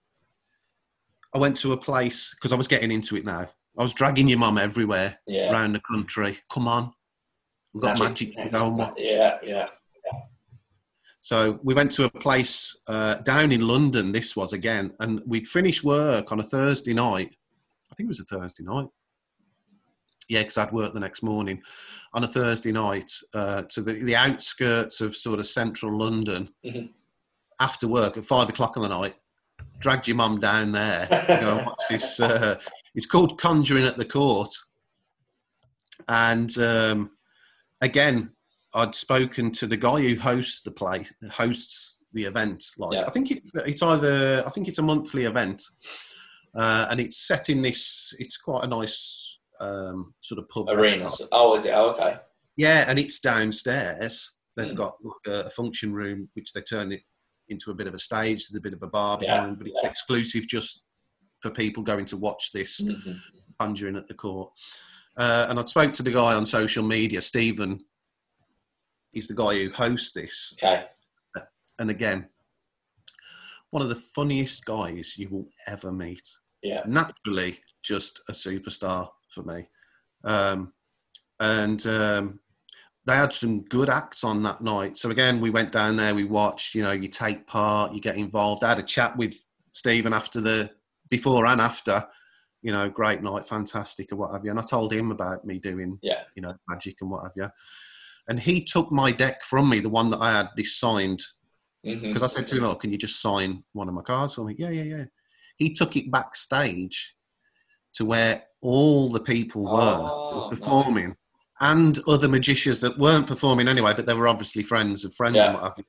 I 1.35 1.39
went 1.39 1.57
to 1.59 1.72
a 1.72 1.76
place 1.76 2.35
because 2.35 2.53
I 2.53 2.57
was 2.57 2.68
getting 2.68 2.93
into 2.93 3.16
it 3.16 3.24
now. 3.24 3.49
I 3.76 3.82
was 3.82 3.93
dragging 3.93 4.28
your 4.28 4.39
mum 4.39 4.57
everywhere 4.57 5.18
Yeah. 5.26 5.51
around 5.51 5.72
the 5.74 5.80
country. 5.80 6.39
Come 6.51 6.68
on, 6.68 6.93
we've 7.72 7.82
got 7.82 7.99
magic, 7.99 8.37
to 8.37 8.49
go 8.49 8.66
and 8.68 8.78
watch. 8.78 8.95
Yeah, 8.97 9.39
yeah. 9.43 9.66
So 11.20 11.59
we 11.62 11.74
went 11.74 11.91
to 11.93 12.05
a 12.05 12.11
place 12.11 12.78
uh, 12.87 13.14
down 13.22 13.51
in 13.51 13.66
London. 13.66 14.12
This 14.12 14.37
was 14.37 14.53
again, 14.53 14.93
and 15.01 15.22
we'd 15.26 15.47
finished 15.47 15.82
work 15.82 16.30
on 16.30 16.39
a 16.39 16.43
Thursday 16.43 16.93
night. 16.93 17.35
I 17.91 17.95
think 17.95 18.07
it 18.07 18.09
was 18.09 18.20
a 18.20 18.24
Thursday 18.24 18.62
night. 18.62 18.87
Yeah, 20.28 20.41
because 20.41 20.59
I'd 20.59 20.72
work 20.72 20.93
the 20.95 21.01
next 21.01 21.22
morning 21.22 21.62
on 22.12 22.24
a 22.24 22.28
Thursday 22.28 22.72
night 22.72 23.11
uh, 23.32 23.62
to 23.70 23.80
the, 23.82 23.95
the 23.95 24.16
outskirts 24.16 25.01
of 25.01 25.16
sort 25.16 25.39
of 25.39 25.47
central 25.47 25.99
London. 25.99 26.51
Mhm. 26.64 26.91
After 27.61 27.89
work 27.89 28.16
at 28.16 28.24
five 28.24 28.49
o'clock 28.49 28.76
in 28.76 28.82
the 28.82 28.89
night, 28.89 29.14
dragged 29.78 30.08
your 30.08 30.16
mum 30.16 30.40
down 30.40 30.72
there 30.72 31.06
to 31.06 31.38
go 31.40 31.56
and 31.58 31.66
watch 31.66 31.82
this. 31.90 32.18
Uh, 32.20 32.58
it's 32.94 33.06
called 33.06 33.38
Conjuring 33.38 33.84
at 33.84 33.96
the 33.96 34.04
Court, 34.04 34.52
and 36.08 36.56
um, 36.58 37.10
again, 37.80 38.30
I'd 38.74 38.94
spoken 38.94 39.52
to 39.52 39.66
the 39.66 39.76
guy 39.76 40.00
who 40.00 40.16
hosts 40.20 40.62
the 40.62 40.70
play, 40.70 41.04
hosts 41.30 42.04
the 42.12 42.24
event. 42.24 42.64
Like 42.78 42.94
Yeah. 42.98 43.06
I 43.06 43.10
think 43.10 43.30
it's 43.30 43.52
it's 43.54 43.82
either 43.82 44.42
I 44.46 44.50
think 44.50 44.68
it's 44.68 44.78
a 44.78 44.82
monthly 44.82 45.24
event, 45.24 45.62
uh, 46.54 46.86
and 46.90 47.00
it's 47.00 47.26
set 47.26 47.48
in 47.48 47.62
this. 47.62 48.14
It's 48.18 48.36
quite 48.36 48.64
a 48.64 48.68
nice 48.68 49.38
um, 49.60 50.14
sort 50.20 50.38
of 50.40 50.48
pub 50.48 50.66
restaurant. 50.76 51.20
Oh, 51.32 51.56
is 51.56 51.64
it? 51.64 51.72
Oh, 51.74 51.90
okay. 51.90 52.16
Yeah, 52.56 52.84
and 52.88 52.98
it's 52.98 53.18
downstairs. 53.20 54.36
They've 54.56 54.70
Mm. 54.72 54.76
got 54.76 54.94
like 55.02 55.34
a 55.46 55.50
function 55.50 55.92
room 55.92 56.28
which 56.34 56.52
they 56.52 56.60
turn 56.60 56.92
it 56.92 57.00
into 57.49 57.70
a 57.70 57.74
bit 57.74 57.86
of 57.86 57.95
a 57.95 57.99
stage. 57.99 58.49
There's 58.49 58.57
a 58.57 58.61
bit 58.61 58.72
of 58.74 58.82
a 58.82 58.86
bar 58.88 59.18
Yeah, 59.20 59.36
behind, 59.40 59.59
but 59.59 59.66
it's 59.68 59.84
exclusive 59.84 60.47
just 60.47 60.84
for 61.40 61.51
people 61.51 61.82
going 61.82 62.07
to 62.07 62.16
watch 62.16 62.53
this 62.53 62.80
Mhm. 62.80 63.20
conjuring 63.59 63.97
at 63.97 64.07
the 64.09 64.14
court. 64.14 64.53
Uh, 65.16 65.47
and 65.49 65.59
I 65.61 65.64
spoke 65.66 65.92
to 65.95 66.03
the 66.03 66.11
guy 66.11 66.34
on 66.34 66.47
social 66.47 66.82
media, 66.82 67.20
Stephen. 67.20 67.84
He's 69.12 69.28
the 69.28 69.34
guy 69.34 69.55
who 69.55 69.70
hosts 69.70 70.12
this. 70.12 70.55
Okay. 70.62 70.86
And 71.78 71.90
again, 71.90 72.28
one 73.70 73.82
of 73.82 73.88
the 73.88 73.95
funniest 73.97 74.64
guys 74.64 75.18
you 75.18 75.28
will 75.28 75.49
ever 75.66 75.92
meet. 75.92 76.26
Yeah. 76.62 76.82
Naturally, 76.86 77.61
just 77.82 78.20
a 78.28 78.32
superstar 78.32 79.11
for 79.30 79.42
me. 79.42 79.68
Um, 80.24 80.72
and 81.40 81.84
um, 81.86 82.40
they 83.07 83.14
had 83.14 83.32
some 83.32 83.62
good 83.62 83.90
acts 83.90 84.24
on 84.24 84.42
that 84.44 84.62
night. 84.62 84.96
So 84.96 85.11
again, 85.11 85.40
we 85.40 85.50
went 85.50 85.72
down 85.72 85.96
there, 85.96 86.14
we 86.14 86.24
watched. 86.24 86.74
You 86.74 86.82
know, 86.82 86.92
you 86.92 87.09
take 87.09 87.46
part, 87.46 87.92
you 87.92 88.00
get 88.00 88.16
involved. 88.16 88.64
I 88.64 88.70
had 88.70 88.78
a 88.78 88.82
chat 88.82 89.16
with 89.16 89.34
Stephen 89.72 90.12
after 90.12 90.40
the 90.40 90.70
before 91.11 91.46
and 91.46 91.61
after. 91.61 92.07
You 92.62 92.72
know, 92.72 92.88
great 92.88 93.22
night, 93.22 93.46
fantastic, 93.46 94.11
or 94.11 94.16
what 94.16 94.32
have 94.32 94.44
you. 94.44 94.50
And 94.50 94.59
I 94.59 94.62
told 94.62 94.90
him 94.90 95.11
about 95.11 95.44
me 95.44 95.59
doing, 95.59 95.98
Yeah. 96.02 96.22
you 96.34 96.40
know, 96.40 96.55
magic 96.66 96.96
and 97.02 97.11
what 97.11 97.24
have 97.24 97.32
you. 97.36 97.50
And 98.26 98.40
he 98.40 98.64
took 98.64 98.90
my 98.90 99.11
deck 99.12 99.42
from 99.42 99.68
me, 99.68 99.80
the 99.80 99.90
one 99.90 100.11
that 100.11 100.22
I 100.22 100.32
had 100.32 100.48
this 100.57 100.74
signed, 100.78 101.20
mm-hmm. 101.84 102.07
because 102.07 102.22
I 102.22 102.26
said 102.26 102.46
to 102.46 102.57
him, 102.57 102.64
"Oh, 102.64 102.74
can 102.74 102.90
you 102.90 102.96
just 102.96 103.20
sign 103.20 103.64
one 103.74 103.86
of 103.86 103.94
my 103.94 104.00
cards 104.00 104.34
for 104.34 104.44
me?" 104.44 104.55
Yeah, 104.59 104.70
yeah, 104.70 104.82
yeah. 104.82 105.05
He 105.59 105.74
took 105.74 105.94
it 105.96 106.11
backstage 106.11 107.16
to 107.94 108.07
where 108.07 108.44
all 108.62 109.11
the 109.11 109.20
people 109.20 109.64
were 109.64 110.09
Oh, 110.11 110.48
performing, 110.50 111.14
and 111.64 111.98
other 112.06 112.28
magicians 112.28 112.78
that 112.80 112.98
weren't 112.98 113.26
performing 113.26 113.68
anyway, 113.68 113.94
but 113.96 114.04
they 114.06 114.12
were 114.14 114.28
obviously 114.28 114.62
friends 114.62 115.04
of 115.04 115.14
friends 115.14 115.36
Yeah. 115.36 115.46
and 115.46 115.54
what 115.54 115.62
have 115.64 115.74
you. 115.78 115.84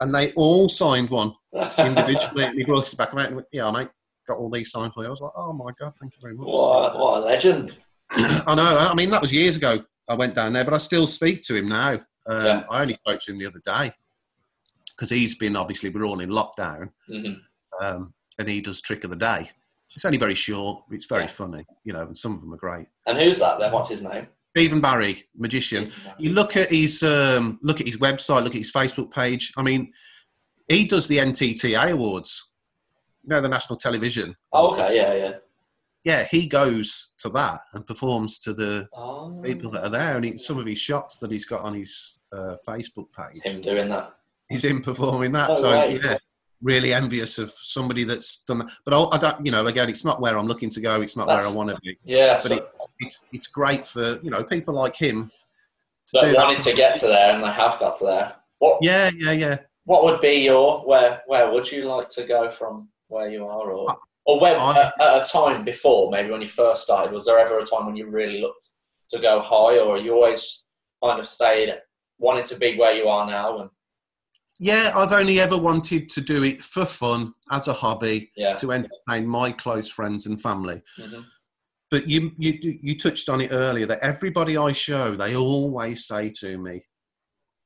And 0.00 0.12
they 0.14 0.32
all 0.32 0.68
signed 0.68 1.08
one 1.08 1.32
individually. 1.78 2.44
and 2.44 2.58
he 2.58 2.64
brought 2.64 2.92
it 2.92 2.96
back 2.96 3.14
around 3.14 3.26
and 3.26 3.36
went, 3.36 3.48
"Yeah, 3.52 3.70
mate, 3.70 3.88
got 4.26 4.38
all 4.38 4.50
these 4.50 4.72
signed 4.72 4.92
for 4.92 5.02
you." 5.04 5.06
I 5.06 5.10
was 5.10 5.20
like, 5.20 5.30
"Oh 5.36 5.52
my 5.52 5.70
god, 5.78 5.92
thank 6.00 6.14
you 6.14 6.18
very 6.20 6.34
much." 6.34 6.46
what, 6.48 6.98
what 6.98 7.22
a 7.22 7.24
legend. 7.24 7.78
I 8.10 8.54
know. 8.56 8.76
I 8.78 8.94
mean, 8.94 9.10
that 9.10 9.22
was 9.22 9.32
years 9.32 9.56
ago. 9.56 9.82
I 10.08 10.14
went 10.14 10.34
down 10.34 10.52
there, 10.52 10.64
but 10.64 10.74
I 10.74 10.78
still 10.78 11.06
speak 11.06 11.42
to 11.42 11.54
him 11.54 11.68
now. 11.68 11.92
Um, 12.26 12.44
Yeah. 12.46 12.64
I 12.68 12.82
only 12.82 12.94
spoke 12.94 13.20
to 13.20 13.32
him 13.32 13.38
the 13.38 13.46
other 13.46 13.62
day 13.64 13.92
because 14.88 15.10
he's 15.10 15.36
been 15.38 15.54
obviously 15.56 15.90
we're 15.90 16.04
all 16.04 16.20
in 16.20 16.30
lockdown, 16.30 16.90
Mhm. 17.08 17.40
um, 17.80 18.12
and 18.38 18.48
he 18.48 18.60
does 18.60 18.80
trick 18.82 19.04
of 19.04 19.10
the 19.10 19.16
day. 19.16 19.48
It's 19.94 20.04
only 20.04 20.18
very 20.18 20.34
short. 20.34 20.84
It's 20.90 21.06
very 21.06 21.22
Yeah. 21.22 21.28
funny, 21.28 21.64
you 21.84 21.92
know, 21.92 22.00
and 22.02 22.16
some 22.18 22.32
of 22.34 22.40
them 22.40 22.52
are 22.52 22.56
great. 22.58 22.88
And 23.06 23.16
who's 23.16 23.38
that 23.38 23.60
then? 23.60 23.70
What's 23.72 23.88
his 23.90 24.02
name? 24.02 24.26
Stephen 24.56 24.80
Barry, 24.80 25.24
magician. 25.36 25.90
You 26.18 26.30
look 26.30 26.56
at 26.56 26.70
his 26.70 27.02
um, 27.02 27.58
look 27.62 27.80
at 27.80 27.86
his 27.86 27.96
website, 27.96 28.44
look 28.44 28.54
at 28.54 28.58
his 28.58 28.70
Facebook 28.70 29.10
page. 29.10 29.52
I 29.56 29.62
mean, 29.62 29.92
he 30.68 30.86
does 30.86 31.08
the 31.08 31.18
NTA 31.18 31.90
awards. 31.90 32.50
You 33.24 33.30
know, 33.30 33.40
the 33.40 33.48
national 33.48 33.78
television. 33.78 34.36
Oh, 34.52 34.66
awards. 34.66 34.78
okay, 34.80 34.96
yeah, 34.96 35.14
yeah. 35.14 35.32
Yeah, 36.04 36.24
he 36.30 36.46
goes 36.46 37.12
to 37.18 37.30
that 37.30 37.60
and 37.72 37.84
performs 37.86 38.38
to 38.40 38.52
the 38.52 38.86
Oh, 38.94 39.40
people 39.42 39.70
that 39.72 39.84
are 39.84 39.90
there, 39.90 40.16
and 40.16 40.24
he, 40.24 40.38
some 40.38 40.58
of 40.58 40.66
his 40.66 40.78
shots 40.78 41.18
that 41.18 41.32
he's 41.32 41.46
got 41.46 41.62
on 41.62 41.74
his 41.74 42.20
uh, 42.30 42.56
Facebook 42.68 43.06
page, 43.18 43.40
him 43.42 43.62
doing 43.62 43.88
that. 43.88 44.12
he's 44.50 44.66
in 44.66 44.82
performing 44.82 45.32
that. 45.32 45.50
Oh, 45.50 45.54
so 45.54 45.74
right. 45.74 46.00
yeah, 46.04 46.16
really 46.62 46.94
envious 46.94 47.38
of 47.38 47.50
somebody 47.52 48.04
that's 48.04 48.42
done 48.44 48.58
that. 48.58 48.70
But 48.84 48.94
I, 48.94 49.16
I 49.16 49.18
don't, 49.18 49.44
you 49.46 49.52
know, 49.52 49.66
again, 49.66 49.88
it's 49.88 50.04
not 50.04 50.20
where 50.20 50.38
I'm 50.38 50.46
looking 50.46 50.70
to 50.70 50.80
go. 50.80 51.00
It's 51.02 51.16
not 51.16 51.26
where 51.28 51.40
I 51.40 51.50
want 51.52 51.70
to 51.70 51.76
be. 51.82 51.96
Yeah, 52.04 52.34
But 52.34 52.40
so, 52.42 52.54
it's, 52.56 52.88
it's 53.00 53.24
it's 53.32 53.46
great 53.48 53.86
for 53.86 54.18
you 54.22 54.30
know 54.30 54.42
people 54.44 54.74
like 54.74 54.96
him 54.96 55.30
to 56.08 56.20
that 56.20 56.30
do 56.30 56.34
wanted 56.34 56.58
that. 56.58 56.64
to 56.70 56.74
get 56.74 56.94
to 56.96 57.06
there 57.06 57.34
and 57.34 57.42
they 57.42 57.48
have 57.50 57.78
got 57.78 57.98
to 57.98 58.04
there. 58.06 58.34
What 58.58 58.78
Yeah, 58.82 59.10
yeah, 59.16 59.32
yeah. 59.32 59.58
what 59.84 60.04
would 60.04 60.20
be 60.20 60.44
your 60.44 60.80
where 60.86 61.22
where 61.26 61.50
would 61.52 61.70
you 61.70 61.84
like 61.84 62.08
to 62.10 62.24
go 62.24 62.50
from 62.50 62.88
where 63.08 63.28
you 63.30 63.46
are 63.46 63.70
or 63.70 63.86
or 64.26 64.40
where 64.40 64.58
I- 64.58 64.84
at, 64.86 65.00
at 65.00 65.22
a 65.22 65.30
time 65.30 65.64
before 65.64 66.10
maybe 66.10 66.30
when 66.30 66.40
you 66.40 66.48
first 66.48 66.82
started 66.84 67.12
was 67.12 67.26
there 67.26 67.38
ever 67.38 67.58
a 67.58 67.64
time 67.66 67.84
when 67.86 67.96
you 67.96 68.06
really 68.06 68.40
looked 68.40 68.68
to 69.10 69.18
go 69.18 69.40
high 69.40 69.78
or 69.78 69.98
you 69.98 70.14
always 70.14 70.64
kind 71.02 71.18
of 71.18 71.28
stayed 71.28 71.74
wanted 72.18 72.46
to 72.46 72.56
be 72.56 72.78
where 72.78 72.94
you 72.94 73.06
are 73.08 73.26
now 73.26 73.58
and 73.60 73.70
Yeah, 74.60 74.92
I've 74.94 75.12
only 75.12 75.40
ever 75.40 75.56
wanted 75.56 76.08
to 76.10 76.20
do 76.20 76.44
it 76.44 76.62
for 76.62 76.86
fun 76.86 77.34
as 77.50 77.66
a 77.68 77.72
hobby 77.72 78.30
yeah 78.36 78.54
to 78.56 78.72
entertain 78.72 79.26
my 79.26 79.50
close 79.52 79.90
friends 79.90 80.26
and 80.26 80.40
family. 80.40 80.80
Mhm. 80.98 81.24
But 81.90 82.08
you, 82.08 82.32
you 82.38 82.78
you 82.82 82.96
touched 82.98 83.28
on 83.28 83.40
it 83.40 83.50
earlier 83.52 83.86
that 83.86 84.00
everybody 84.00 84.56
I 84.56 84.72
show, 84.72 85.16
they 85.16 85.36
always 85.36 86.06
say 86.06 86.30
to 86.40 86.56
me, 86.56 86.82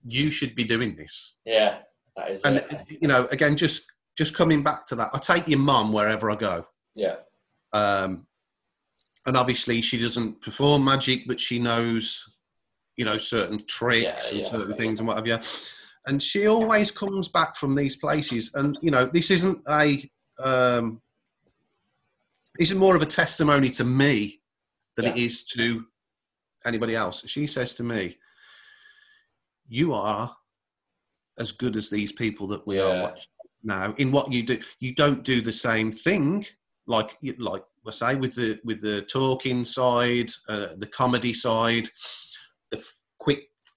"You 0.06 0.30
should 0.30 0.54
be 0.54 0.64
doing 0.64 0.96
this." 0.96 1.38
yeah 1.44 1.80
that 2.16 2.30
is 2.30 2.42
And 2.42 2.56
it. 2.58 2.98
you 3.02 3.08
know, 3.08 3.26
again, 3.30 3.56
just 3.56 3.84
just 4.16 4.34
coming 4.34 4.62
back 4.62 4.86
to 4.86 4.96
that, 4.96 5.10
I 5.12 5.18
take 5.18 5.46
your 5.46 5.60
mum 5.60 5.92
wherever 5.92 6.30
I 6.30 6.34
go, 6.36 6.66
yeah 6.96 7.16
um, 7.72 8.26
and 9.26 9.36
obviously 9.36 9.82
she 9.82 9.98
doesn't 9.98 10.40
perform 10.40 10.84
magic, 10.84 11.26
but 11.28 11.38
she 11.38 11.58
knows, 11.58 12.24
you 12.96 13.04
know, 13.04 13.18
certain 13.18 13.64
tricks 13.66 14.30
Yeah, 14.32 14.34
and 14.36 14.44
yeah. 14.44 14.50
certain 14.50 14.74
things 14.74 14.98
and 15.00 15.06
what 15.06 15.18
have 15.18 15.26
you. 15.26 15.38
And 16.08 16.22
she 16.22 16.46
always 16.46 16.90
comes 16.90 17.28
back 17.28 17.54
from 17.54 17.74
these 17.74 17.96
places, 17.96 18.54
and 18.54 18.78
you 18.80 18.90
know, 18.90 19.04
this 19.04 19.30
isn't 19.30 19.62
a 19.68 20.10
um, 20.42 21.02
this 22.58 22.70
is 22.70 22.78
more 22.78 22.96
of 22.96 23.02
a 23.02 23.06
testimony 23.06 23.70
to 23.72 23.84
me 23.84 24.40
than 24.96 25.04
it 25.06 25.16
Yeah. 25.16 25.24
is 25.26 25.44
to 25.56 25.84
anybody 26.64 26.96
else. 26.96 27.28
She 27.28 27.46
says 27.46 27.74
to 27.74 27.84
me, 27.84 28.16
"You 29.68 29.92
are 29.92 30.34
as 31.38 31.52
good 31.52 31.76
as 31.76 31.90
these 31.90 32.10
people 32.10 32.48
that 32.48 32.66
we 32.66 32.80
are 32.80 33.02
watching 33.02 33.26
now 33.62 33.94
in 33.98 34.10
what 34.10 34.32
you 34.32 34.42
do. 34.42 34.58
You 34.80 34.94
don't 34.94 35.22
do 35.22 35.42
the 35.42 35.52
same 35.52 35.92
thing, 35.92 36.46
like 36.86 37.18
like 37.38 37.64
I 37.86 37.90
say 37.90 38.14
with 38.14 38.34
the 38.34 38.58
with 38.64 38.80
the 38.80 39.02
talking 39.02 39.62
side, 39.64 40.30
uh, 40.48 40.68
the 40.76 40.86
comedy 40.86 41.34
side, 41.34 41.90
the 42.70 42.82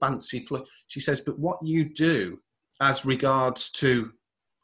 fancy 0.01 0.39
flow." 0.41 0.65
She 0.87 0.99
says, 0.99 1.21
"But 1.21 1.39
what 1.39 1.59
you 1.63 1.85
do, 1.85 2.39
as 2.81 3.05
regards 3.05 3.71
to 3.83 4.11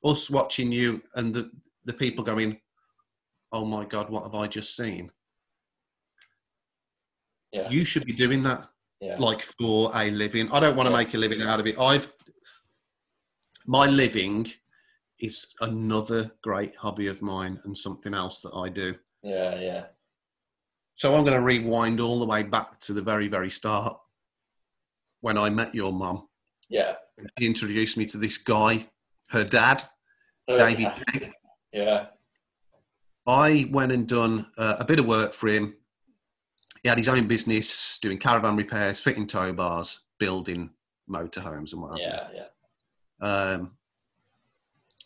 us 0.03 0.29
watching 0.29 0.71
you 0.71 1.01
and 1.15 1.33
the 1.33 1.49
the 1.85 1.93
people 1.93 2.23
going." 2.23 2.59
Oh 3.53 3.63
my 3.65 3.85
God! 3.85 4.09
What 4.09 4.23
have 4.23 4.35
I 4.35 4.47
just 4.47 4.75
seen? 4.75 5.09
yeah 7.53 7.69
You 7.69 7.85
should 7.85 8.05
be 8.05 8.13
doing 8.13 8.43
that 8.43 8.67
yeah 8.99 9.15
like 9.17 9.41
for 9.59 9.91
a 9.95 10.11
living. 10.11 10.51
I 10.51 10.59
don't 10.59 10.75
want 10.75 10.87
to 10.87 10.91
Yeah. 10.91 10.97
make 11.03 11.13
a 11.13 11.17
living 11.17 11.41
out 11.41 11.59
of 11.61 11.67
it. 11.67 11.77
I've 11.79 12.11
my 13.65 13.85
living 13.85 14.47
is 15.19 15.47
another 15.61 16.31
great 16.43 16.75
hobby 16.75 17.07
of 17.07 17.21
mine 17.21 17.59
and 17.65 17.75
something 17.77 18.13
else 18.13 18.41
that 18.41 18.53
I 18.53 18.69
do. 18.69 18.95
yeah 19.23 19.59
yeah 19.59 19.83
So 20.93 21.15
I'm 21.15 21.23
going 21.25 21.37
to 21.39 21.43
rewind 21.53 21.99
all 21.99 22.19
the 22.19 22.25
way 22.25 22.43
back 22.43 22.79
to 22.81 22.93
the 22.93 23.01
very 23.01 23.27
very 23.27 23.49
start 23.49 23.97
when 25.21 25.37
I 25.37 25.49
met 25.49 25.73
your 25.75 25.91
mum. 25.93 26.27
yeah 26.69 26.95
She 27.39 27.45
introduced 27.47 27.97
me 27.97 28.05
to 28.07 28.17
this 28.17 28.37
guy, 28.37 28.87
her 29.29 29.43
dad, 29.43 29.83
David 30.47 30.87
Pegg. 31.07 31.31
yeah 31.73 32.07
I 33.25 33.67
went 33.71 33.91
and 33.91 34.07
done 34.07 34.47
uh, 34.57 34.77
a 34.79 34.85
bit 34.85 34.99
of 34.99 35.05
work 35.05 35.33
for 35.33 35.47
him. 35.49 35.75
He 36.83 36.87
had 36.89 36.97
his 36.97 37.09
own 37.09 37.27
business 37.27 37.99
doing 38.01 38.17
caravan 38.19 38.55
repairs, 38.55 38.99
fitting 39.01 39.27
tow 39.27 39.51
bars, 39.51 39.99
building 40.19 40.69
motorhomes 41.09 41.73
and 41.73 41.81
what 41.81 41.91
have 41.91 41.99
you. 41.99 42.05
yeah 42.05 42.27
yeah 43.21 43.27
Um, 43.27 43.71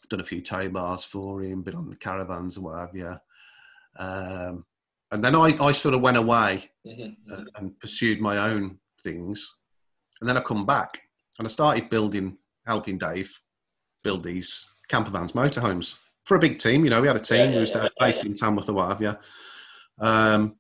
done 0.10 0.20
a 0.20 0.24
few 0.24 0.42
tow 0.42 0.70
bars 0.70 1.04
for 1.06 1.42
him, 1.42 1.64
been 1.64 1.76
on 1.76 1.90
the 1.90 1.96
caravans 1.96 2.58
and 2.58 2.66
what 2.66 2.78
have 2.80 2.96
you. 2.96 3.16
Um, 3.98 4.66
and 5.12 5.24
then 5.24 5.36
I, 5.36 5.58
I 5.60 5.72
sort 5.72 5.96
of 5.96 6.02
went 6.02 6.18
away 6.18 6.70
Mhm. 6.86 7.16
and, 7.28 7.50
and 7.56 7.80
pursued 7.80 8.20
my 8.22 8.38
own 8.52 8.78
things. 9.02 9.58
And 10.22 10.30
then 10.30 10.38
I 10.38 10.42
come 10.42 10.66
back 10.66 11.02
and 11.38 11.48
I 11.48 11.50
started 11.50 11.90
building, 11.90 12.38
helping 12.66 12.98
Dave 12.98 13.38
build 14.04 14.24
these 14.24 14.70
camper 14.88 15.12
vans, 15.12 15.34
motorhomes 15.34 15.98
for 16.24 16.38
a 16.38 16.40
big 16.40 16.60
team. 16.60 16.84
You 16.84 16.92
know, 16.92 17.02
we 17.02 17.08
had 17.08 17.16
a 17.18 17.20
team 17.20 17.40
Yeah, 17.40 17.48
who 17.48 17.54
yeah, 17.54 17.60
was 17.60 17.72
yeah, 17.76 17.88
based 18.00 18.26
in 18.26 18.34
Tamworth 18.34 18.70
or 18.70 18.74
what 18.74 18.90
have 18.90 19.02
you. 19.02 19.16
Um, 20.00 20.56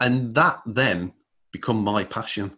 and 0.00 0.34
that 0.34 0.60
then 0.66 1.12
become 1.52 1.82
my 1.84 2.04
passion. 2.04 2.56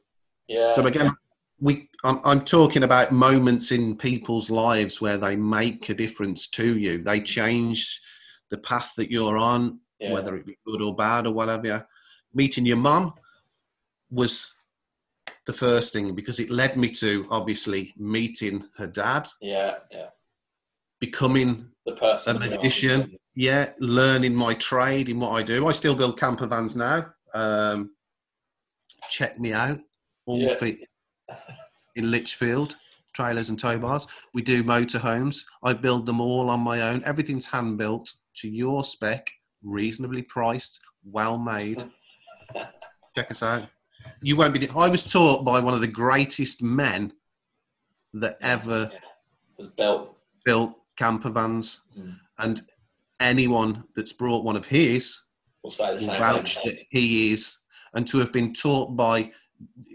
yeah 0.48 0.70
So 0.70 0.86
again, 0.86 1.14
we 1.60 1.88
I'm, 2.04 2.20
I'm 2.24 2.44
talking 2.44 2.82
about 2.82 3.12
moments 3.12 3.72
in 3.72 3.96
people's 3.96 4.50
lives 4.50 5.00
where 5.00 5.16
they 5.16 5.36
make 5.36 5.88
a 5.88 5.94
difference 5.94 6.48
to 6.50 6.76
you. 6.76 7.02
They 7.02 7.20
change 7.20 8.00
the 8.50 8.58
path 8.58 8.92
that 8.96 9.10
you're 9.10 9.36
on, 9.38 9.80
whether 9.98 10.36
it 10.36 10.46
be 10.46 10.58
good 10.66 10.82
or 10.82 10.94
bad 10.94 11.26
or 11.26 11.32
whatever. 11.32 11.86
Meeting 12.34 12.66
your 12.66 12.76
mum 12.76 13.14
was 14.10 14.53
the 15.46 15.52
first 15.52 15.92
thing 15.92 16.14
because 16.14 16.40
it 16.40 16.50
led 16.50 16.76
me 16.76 16.88
to 16.88 17.26
obviously 17.30 17.92
meeting 17.96 18.64
her 18.76 18.86
dad, 18.86 19.28
yeah 19.40 19.74
yeah 19.90 20.06
becoming 21.00 21.68
the 21.86 21.92
person 21.92 22.36
a 22.36 22.38
magician. 22.40 23.16
Yeah, 23.36 23.72
learning 23.80 24.34
my 24.34 24.54
trade 24.54 25.08
in 25.08 25.18
what 25.18 25.32
I 25.32 25.42
do. 25.42 25.66
I 25.66 25.72
still 25.72 25.94
build 25.96 26.18
camper 26.18 26.46
vans 26.46 26.76
now. 26.76 27.06
Um, 27.34 27.90
check 29.10 29.38
me 29.40 29.52
out. 29.52 29.80
All 30.24 30.38
Yeah. 30.38 30.54
fit 30.54 30.78
in 31.96 32.10
Lichfield, 32.12 32.76
trailers 33.12 33.48
and 33.48 33.58
tow 33.58 33.76
bars. 33.78 34.06
We 34.34 34.42
do 34.42 34.62
motorhomes. 34.62 35.44
I 35.64 35.72
build 35.72 36.06
them 36.06 36.20
all 36.20 36.48
on 36.48 36.60
my 36.60 36.80
own. 36.82 37.02
Everything's 37.04 37.46
hand 37.46 37.76
built 37.76 38.12
to 38.36 38.48
your 38.48 38.84
spec, 38.84 39.30
reasonably 39.62 40.22
priced, 40.22 40.80
well 41.04 41.36
made. 41.36 41.82
Check 43.16 43.30
us 43.32 43.42
out. 43.42 43.68
You 44.24 44.36
won't 44.36 44.54
be. 44.54 44.68
I 44.70 44.88
was 44.88 45.10
taught 45.12 45.44
by 45.44 45.60
one 45.60 45.74
of 45.74 45.80
the 45.82 45.86
greatest 45.86 46.62
men 46.62 47.12
that 48.14 48.38
ever 48.40 48.90
Yeah. 49.58 49.66
built 49.76 50.16
built 50.44 50.72
camper 50.96 51.30
vans, 51.30 51.82
Mm. 51.98 52.18
and 52.38 52.60
anyone 53.20 53.84
that's 53.94 54.12
brought 54.12 54.44
one 54.44 54.56
of 54.56 54.66
his 54.66 55.20
will 55.62 55.70
say 55.70 55.96
the 55.96 56.06
vouch 56.06 56.56
thing. 56.58 56.76
that 56.76 56.86
he 56.90 57.32
is, 57.32 57.58
and 57.94 58.06
to 58.08 58.18
have 58.18 58.32
been 58.32 58.52
taught 58.54 58.96
by 58.96 59.30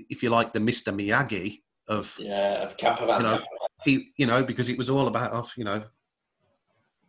if 0.09 0.21
you 0.23 0.29
like, 0.29 0.53
the 0.53 0.59
Mister 0.59 0.91
Miyagi 0.91 1.61
of 1.87 2.15
yeah 2.19 2.63
of 2.65 2.77
camper 2.77 3.05
vans. 3.07 3.23
you 3.23 3.29
know 3.29 3.39
he 3.85 4.11
you 4.17 4.27
know 4.27 4.43
because 4.43 4.69
it 4.69 4.77
was 4.77 4.89
all 4.91 5.07
about 5.07 5.31
of 5.31 5.51
you 5.57 5.63
know 5.63 5.83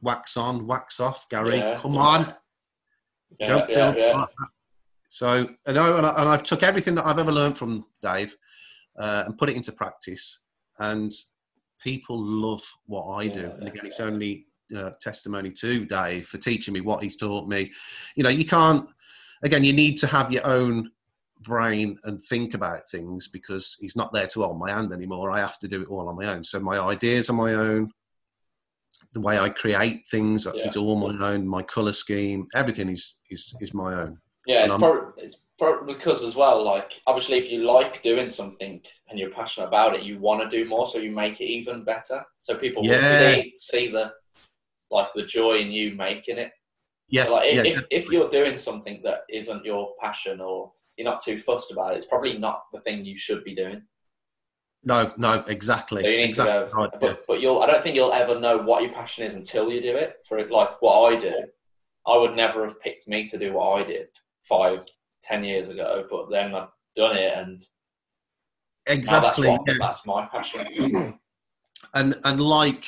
wax 0.01 0.37
on, 0.39 0.66
wax 0.66 1.01
off, 1.01 1.29
Gary. 1.29 1.59
Yeah, 1.59 1.79
Come 1.79 1.99
on, 1.99 2.35
yeah, 3.39 3.49
don't 3.49 3.66
build 3.68 3.97
yeah. 3.97 4.12
like 4.18 4.29
that. 4.39 4.49
So, 5.11 5.48
and, 5.66 5.78
I, 5.78 5.98
and, 5.98 6.06
I, 6.06 6.11
and 6.20 6.28
I've 6.28 6.44
took 6.44 6.62
everything 6.62 6.94
that 6.94 7.04
I've 7.04 7.18
ever 7.18 7.32
learned 7.32 7.58
from 7.58 7.84
Dave 8.00 8.34
uh, 8.96 9.24
and 9.26 9.36
put 9.36 9.50
it 9.50 9.56
into 9.56 9.72
practice. 9.72 10.40
And 10.78 11.12
people 11.82 12.16
love 12.16 12.62
what 12.86 13.16
I 13.16 13.26
do. 13.26 13.40
Yeah, 13.40 13.46
and 13.46 13.68
again, 13.68 13.80
yeah. 13.82 13.88
it's 13.88 14.00
only 14.00 14.46
uh, 14.74 14.90
testimony 15.00 15.50
to 15.50 15.84
Dave 15.84 16.26
for 16.26 16.38
teaching 16.38 16.72
me 16.72 16.80
what 16.80 17.02
he's 17.02 17.16
taught 17.16 17.48
me. 17.48 17.72
You 18.14 18.22
know, 18.22 18.30
you 18.30 18.44
can't, 18.44 18.88
again, 19.42 19.64
you 19.64 19.72
need 19.72 19.98
to 19.98 20.06
have 20.06 20.30
your 20.30 20.46
own 20.46 20.92
brain 21.40 21.98
and 22.04 22.22
think 22.22 22.54
about 22.54 22.88
things 22.88 23.26
because 23.26 23.76
he's 23.80 23.96
not 23.96 24.12
there 24.12 24.28
to 24.28 24.42
hold 24.42 24.61
my 24.61 24.70
hand 24.70 24.92
anymore. 24.92 25.32
I 25.32 25.40
have 25.40 25.58
to 25.58 25.68
do 25.68 25.82
it 25.82 25.88
all 25.88 26.08
on 26.08 26.16
my 26.16 26.26
own. 26.26 26.44
So 26.44 26.61
my 26.61 26.78
ideas 26.78 27.30
are 27.30 27.34
my 27.34 27.54
own. 27.54 27.90
The 29.12 29.20
way 29.20 29.40
I 29.40 29.48
create 29.48 30.02
things 30.08 30.46
Yeah. 30.54 30.68
is 30.68 30.76
all 30.76 30.96
my 30.96 31.32
own. 31.32 31.48
My 31.48 31.62
color 31.62 31.92
scheme, 31.92 32.46
everything 32.54 32.88
is 32.90 33.16
is 33.28 33.56
is 33.61 33.74
my 33.74 33.94
own. 33.94 34.20
Yeah, 34.51 34.64
it's 34.64 34.74
probably, 34.76 35.22
it's 35.22 35.44
probably 35.61 35.94
because 35.94 36.24
as 36.24 36.34
well, 36.34 36.64
like 36.64 37.01
obviously, 37.07 37.38
if 37.38 37.48
you 37.53 37.62
like 37.62 38.03
doing 38.03 38.28
something 38.28 38.82
and 39.09 39.16
you're 39.16 39.30
passionate 39.30 39.68
about 39.68 39.94
it, 39.94 40.03
you 40.03 40.18
want 40.18 40.42
to 40.42 40.48
do 40.48 40.68
more, 40.68 40.88
so 40.88 40.98
you 40.98 41.12
make 41.12 41.40
it 41.40 41.44
even 41.44 41.84
better. 41.84 42.24
So 42.38 42.57
people 42.57 42.84
Yeah. 42.84 42.98
see 42.98 43.53
see 43.55 43.86
the 43.92 44.12
like 44.90 45.07
the 45.14 45.22
joy 45.24 45.59
in 45.59 45.70
you 45.70 45.94
making 45.94 46.38
it. 46.38 46.51
Yeah, 47.09 47.26
So, 47.26 47.34
like 47.34 47.55
yeah, 47.55 47.62
if, 47.62 47.84
if 47.92 48.09
you're 48.11 48.28
doing 48.28 48.57
something 48.57 49.01
that 49.05 49.20
isn't 49.30 49.64
your 49.64 49.94
passion 50.03 50.40
or 50.40 50.72
you're 50.96 51.05
not 51.09 51.22
too 51.22 51.38
fussed 51.38 51.70
about 51.70 51.92
it, 51.92 51.98
it's 51.98 52.07
probably 52.07 52.36
not 52.36 52.64
the 52.72 52.80
thing 52.80 53.05
you 53.05 53.16
should 53.16 53.44
be 53.44 53.55
doing. 53.55 53.80
no, 54.82 55.12
no, 55.16 55.44
exactly, 55.46 56.03
So 56.03 56.09
you 56.09 56.16
need 56.16 56.30
exactly 56.30 56.70
to 56.70 56.74
go, 56.74 56.90
but, 56.98 57.03
yeah. 57.03 57.14
but 57.28 57.40
you'll. 57.40 57.61
I 57.62 57.68
don't 57.68 57.84
think 57.84 57.94
you'll 57.94 58.12
ever 58.12 58.40
know 58.40 58.59
what 58.59 58.82
your 58.82 58.92
passion 58.92 59.24
is 59.24 59.34
until 59.34 59.70
you 59.70 59.80
do 59.80 59.94
it. 59.96 60.16
For 60.28 60.38
it, 60.38 60.51
like 60.51 60.82
what 60.82 61.12
I 61.12 61.16
do, 61.20 61.36
I 62.05 62.16
would 62.16 62.34
never 62.34 62.64
have 62.64 62.80
picked 62.80 63.07
me 63.07 63.28
to 63.28 63.38
do 63.38 63.53
what 63.53 63.80
I 63.80 63.84
did 63.84 64.09
five, 64.51 64.84
ten 65.22 65.44
years 65.44 65.70
ago. 65.70 66.05
But 66.11 66.30
then 66.30 66.55
I've 66.55 66.68
done 66.96 67.16
it, 67.16 67.32
and 67.38 67.64
exactly. 68.86 69.48
that's 69.48 69.62
yeah. 69.66 69.74
that's 69.78 70.05
my 70.05 70.26
passion. 70.26 71.18
and 71.94 72.18
and 72.24 72.40
like 72.40 72.86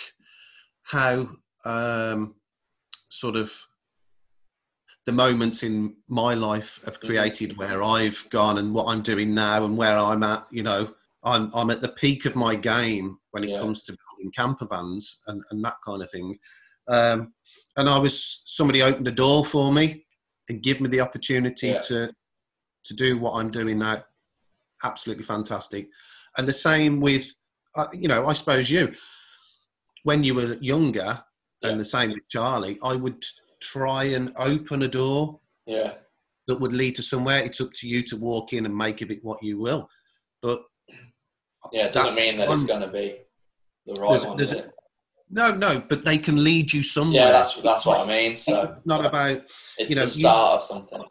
how 0.83 1.29
um, 1.65 2.35
sort 3.09 3.37
of 3.37 3.53
the 5.07 5.13
moments 5.13 5.63
in 5.63 5.97
my 6.09 6.35
life 6.35 6.81
have 6.85 6.99
Mm-hmm. 6.99 7.07
created 7.09 7.57
where 7.57 7.83
I've 7.83 8.25
gone 8.31 8.59
and 8.59 8.75
what 8.75 8.87
I'm 8.89 9.03
doing 9.03 9.35
now 9.35 9.65
and 9.65 9.77
where 9.77 9.97
I'm 9.97 10.23
at. 10.23 10.47
You 10.51 10.63
know, 10.65 10.95
I'm 11.25 11.51
I'm 11.55 11.71
at 11.71 11.81
the 11.81 11.89
peak 11.89 12.25
of 12.27 12.37
my 12.37 12.55
game 12.55 13.19
when 13.31 13.45
it 13.45 13.51
Yeah. 13.51 13.61
comes 13.61 13.83
to 13.85 13.93
building 13.93 14.33
camper 14.33 14.67
vans 14.67 15.21
and 15.27 15.43
and 15.51 15.65
that 15.65 15.77
kind 15.87 16.03
of 16.03 16.11
thing. 16.11 16.39
Um, 16.89 17.33
and 17.77 17.89
I 17.89 17.99
was 17.99 18.43
somebody 18.45 18.83
opened 18.83 19.07
a 19.09 19.13
door 19.13 19.45
for 19.45 19.73
me 19.73 20.05
and 20.49 20.63
give 20.63 20.81
me 20.81 20.89
the 20.89 21.01
opportunity 21.01 21.69
Yeah. 21.69 21.81
to 21.81 22.15
to 22.85 22.95
do 22.95 23.17
what 23.17 23.35
I'm 23.35 23.49
doing 23.51 23.79
now. 23.79 24.05
Absolutely 24.83 25.23
fantastic. 25.23 25.89
And 26.37 26.49
the 26.49 26.53
same 26.53 26.99
with, 27.01 27.33
uh, 27.77 27.87
you 27.93 28.09
know, 28.09 28.27
I 28.27 28.33
suppose 28.33 28.69
you, 28.69 28.93
when 30.03 30.25
you 30.25 30.35
were 30.35 30.55
younger, 30.61 31.23
Yeah. 31.63 31.69
and 31.69 31.81
the 31.81 31.85
same 31.85 32.11
with 32.11 32.27
Charlie, 32.29 32.81
I 32.83 32.97
would 32.97 33.23
try 33.61 34.03
and 34.05 34.33
open 34.37 34.83
a 34.83 34.89
door 34.89 35.41
Yeah, 35.65 35.95
that 36.49 36.59
would 36.59 36.73
lead 36.73 36.97
to 36.97 37.03
somewhere. 37.03 37.39
It's 37.45 37.61
up 37.61 37.73
to 37.75 37.89
you 37.89 38.03
to 38.03 38.17
walk 38.17 38.53
in 38.53 38.67
and 38.67 38.77
make 38.77 39.01
of 39.01 39.13
it 39.13 39.23
what 39.23 39.41
you 39.45 39.61
will. 39.61 39.89
But 40.41 40.65
yeah. 41.73 41.87
It 41.87 41.93
doesn't 41.93 42.17
That 42.17 42.21
mean 42.21 42.39
that 42.39 42.51
it's 42.51 42.65
going 42.65 42.81
to 42.81 42.89
be 42.89 43.21
the 43.87 43.93
right 44.01 44.09
There's- 44.11 44.27
one, 44.27 44.37
there's 44.37 44.51
it? 44.53 44.73
No, 45.33 45.55
no, 45.55 45.83
but 45.89 46.05
they 46.05 46.19
can 46.19 46.43
lead 46.45 46.73
you 46.73 46.83
somewhere. 46.83 47.23
Yeah, 47.25 47.33
that's 47.33 47.55
that's 47.61 47.85
what 47.87 48.01
I 48.01 48.07
mean. 48.07 48.37
So 48.37 48.63
it's 48.63 48.87
not 48.87 49.05
about 49.05 49.39
it's 49.79 49.91
you 49.91 49.97
know, 49.97 50.03
the 50.07 50.15
you- 50.15 50.21
start 50.21 50.61
of 50.61 50.65
something. 50.65 51.03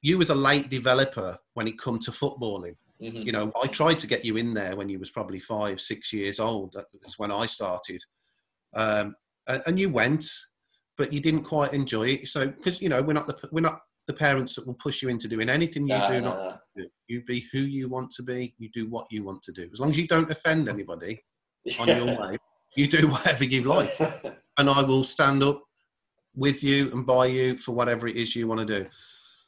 you 0.00 0.20
as 0.20 0.30
a 0.30 0.34
late 0.34 0.70
developer 0.70 1.36
when 1.54 1.66
it 1.68 1.78
come 1.78 1.98
to 2.00 2.10
footballing. 2.10 2.76
Mhm. 3.02 3.24
you 3.26 3.32
know 3.32 3.50
i 3.60 3.66
tried 3.66 3.98
to 3.98 4.06
get 4.06 4.24
you 4.24 4.36
in 4.36 4.54
there 4.54 4.76
when 4.76 4.88
you 4.88 5.00
was 5.00 5.10
probably 5.10 5.40
five 5.40 5.80
six 5.80 6.12
years 6.12 6.38
old 6.38 6.72
that 6.74 6.86
was 7.02 7.18
when 7.18 7.32
i 7.32 7.44
started 7.44 8.00
um, 8.82 9.16
and 9.66 9.80
you 9.80 9.88
went 9.90 10.24
but 10.96 11.12
you 11.12 11.20
didn't 11.20 11.42
quite 11.42 11.72
enjoy 11.74 12.06
it 12.14 12.28
so 12.28 12.46
because 12.46 12.80
you 12.80 12.88
know 12.88 13.02
we're 13.02 13.12
not 13.20 13.26
the 13.26 13.36
we're 13.50 13.60
not 13.60 13.80
the 14.06 14.12
parents 14.12 14.54
that 14.54 14.64
will 14.66 14.78
push 14.86 15.02
you 15.02 15.08
into 15.08 15.26
doing 15.26 15.48
anything 15.48 15.88
you 15.88 15.98
No, 15.98 16.06
do 16.08 16.20
no, 16.20 16.28
not 16.28 16.38
no. 16.76 16.84
do. 16.84 16.88
you 17.08 17.24
be 17.24 17.44
who 17.52 17.58
you 17.78 17.88
want 17.88 18.10
to 18.12 18.22
be 18.22 18.54
you 18.58 18.68
do 18.72 18.88
what 18.88 19.06
you 19.10 19.24
want 19.24 19.42
to 19.42 19.52
do 19.52 19.68
as 19.72 19.80
long 19.80 19.90
as 19.90 19.98
you 19.98 20.06
don't 20.06 20.30
offend 20.30 20.68
anybody 20.68 21.20
on 21.80 21.88
your 21.88 22.06
way 22.20 22.36
you 22.76 22.88
do 22.88 23.08
whatever 23.14 23.44
you 23.44 23.62
like 23.62 23.90
and 24.58 24.68
I 24.70 24.82
will 24.82 25.04
stand 25.04 25.42
up 25.42 25.62
with 26.36 26.62
you 26.64 26.90
and 26.92 27.06
by 27.06 27.26
you 27.26 27.56
for 27.56 27.72
whatever 27.72 28.06
it 28.08 28.16
is 28.16 28.34
you 28.34 28.48
want 28.48 28.66
to 28.66 28.82
do. 28.82 28.88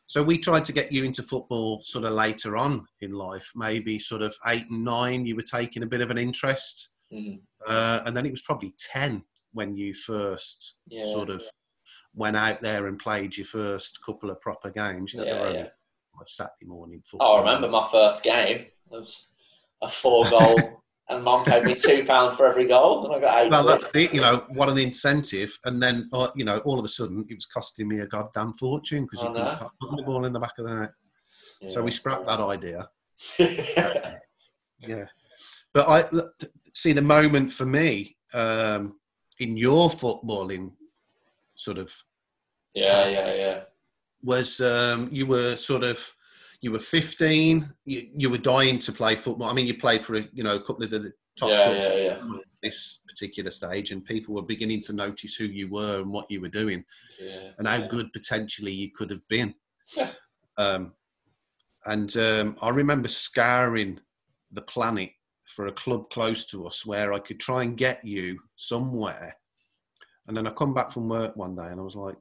So 0.09 0.23
we 0.23 0.39
tried 0.39 0.65
to 0.67 0.73
get 0.73 0.93
you 0.93 1.03
into 1.03 1.23
football 1.25 1.81
sort 1.83 2.05
of 2.05 2.13
later 2.13 2.57
on 2.57 2.87
in 3.01 3.11
life, 3.13 3.51
maybe 3.57 3.99
sort 3.99 4.23
of 4.23 4.37
eight 4.47 4.71
and 4.71 4.85
nine. 4.85 5.27
You 5.27 5.35
were 5.35 5.43
taking 5.43 5.83
a 5.83 5.87
bit 5.87 6.01
of 6.01 6.11
an 6.11 6.19
interest, 6.19 6.91
Mhm. 7.13 7.41
uh, 7.67 8.03
and 8.07 8.17
then 8.17 8.25
it 8.25 8.31
was 8.31 8.43
probably 8.43 8.73
ten 8.79 9.25
when 9.53 9.77
you 9.77 9.95
first 9.95 10.75
Yeah. 10.87 11.07
sort 11.07 11.29
of 11.31 11.43
went 12.15 12.37
out 12.37 12.61
there 12.63 12.87
and 12.87 13.01
played 13.01 13.37
your 13.37 13.47
first 13.47 14.01
couple 14.05 14.31
of 14.31 14.41
proper 14.41 14.71
games. 14.71 15.13
You 15.13 15.25
know, 15.25 15.27
Yeah, 15.27 15.51
yeah. 15.51 15.69
Saturday 16.25 16.67
morning 16.67 17.03
football. 17.05 17.29
Oh, 17.29 17.35
I 17.37 17.39
remember 17.41 17.69
my 17.69 17.89
first 17.91 18.23
game. 18.23 18.59
It 18.59 18.73
was 18.89 19.31
a 19.83 19.89
four 19.89 20.25
goal, 20.31 20.85
and 21.09 21.23
mom 21.23 21.45
paid 21.45 21.65
me 21.65 21.75
two 21.75 22.05
pounds 22.05 22.37
for 22.37 22.47
every 22.47 22.67
goal, 22.67 23.05
and 23.07 23.15
I 23.15 23.21
got 23.21 23.45
eight. 23.45 23.51
Well, 23.51 23.65
that's 23.65 23.95
it. 23.95 24.13
You 24.13 24.21
know, 24.21 24.45
what 24.49 24.69
an 24.69 24.79
incentive. 24.79 25.57
And 25.65 25.81
then, 25.83 26.09
uh, 26.13 26.29
you 26.35 26.45
know, 26.45 26.59
all 26.59 26.79
of 26.79 26.85
a 26.85 26.89
sudden, 26.89 27.25
it 27.29 27.35
was 27.35 27.47
costing 27.47 27.89
me 27.89 28.01
a 28.01 28.07
goddamn 28.07 28.55
fortune 28.55 29.05
because 29.05 29.23
you 29.23 29.31
couldn't 29.31 29.53
stop 29.53 29.73
putting 29.81 29.97
the 29.97 30.03
ball 30.03 30.25
in 30.25 30.33
the 30.33 30.41
back 30.41 30.59
of 30.59 30.65
the 30.65 30.75
net. 30.75 30.91
So 31.69 31.83
we 31.83 31.91
scrapped 31.91 32.27
that 32.27 32.41
idea. 32.41 32.89
yeah, 33.39 34.15
Yeah. 34.81 35.05
But 35.73 35.89
I 35.89 36.05
see 36.75 36.93
the 36.93 37.03
moment 37.03 37.53
for 37.53 37.67
me 37.67 38.17
um, 38.35 38.97
in 39.39 39.57
your 39.57 39.89
footballing 39.91 40.73
sort 41.55 41.79
of 41.79 41.95
Yeah, 42.75 43.09
yeah, 43.09 43.35
yeah. 43.35 43.61
was 44.23 44.61
um, 44.61 45.09
you 45.13 45.27
were 45.27 45.57
sort 45.57 45.85
of 45.85 46.13
you 46.61 46.73
were 46.73 46.79
15 46.79 47.73
you, 47.85 48.09
you 48.17 48.31
were 48.31 48.39
dying 48.39 48.79
to 48.79 48.93
play 48.93 49.15
football 49.15 49.49
i 49.49 49.53
mean 49.53 49.67
you 49.67 49.77
played 49.77 50.03
for 50.03 50.17
a 50.17 50.29
you 50.33 50.43
know 50.43 50.57
a 50.57 50.61
couple 50.61 50.85
of 50.85 50.91
the 50.91 51.13
top 51.37 51.51
Yeah, 51.51 51.65
clubs 51.65 51.87
yeah, 51.87 51.95
yeah. 51.95 52.13
at 52.13 52.45
this 52.63 53.01
particular 53.07 53.51
stage 53.51 53.93
and 53.93 54.05
people 54.05 54.35
were 54.35 54.43
beginning 54.43 54.81
to 54.83 54.93
notice 54.93 55.35
who 55.35 55.45
you 55.45 55.69
were 55.69 56.01
and 56.01 56.11
what 56.11 56.31
you 56.31 56.41
were 56.41 56.49
doing 56.49 56.85
yeah. 57.21 57.51
and 57.59 57.69
how 57.69 57.87
good 57.87 58.13
potentially 58.13 58.73
you 58.73 58.91
could 58.93 59.11
have 59.11 59.27
been. 59.29 59.55
Yeah. 59.97 60.11
Um, 60.59 60.95
and 61.85 62.17
um, 62.17 62.57
I 62.61 62.71
remember 62.71 63.09
scouring 63.09 64.01
the 64.51 64.63
planet 64.63 65.11
for 65.45 65.67
a 65.67 65.73
club 65.73 66.11
close 66.11 66.47
to 66.47 66.67
us 66.67 66.85
where 66.85 67.13
I 67.13 67.21
could 67.21 67.39
try 67.39 67.63
and 67.63 67.77
get 67.77 68.05
you 68.05 68.39
somewhere. 68.57 69.37
And 70.27 70.37
then 70.37 70.47
I 70.47 70.51
come 70.51 70.75
back 70.75 70.91
from 70.91 71.09
work 71.09 71.37
one 71.37 71.55
day 71.55 71.67
and 71.67 71.79
I 71.79 71.85
was 71.85 71.95
like, 71.95 72.17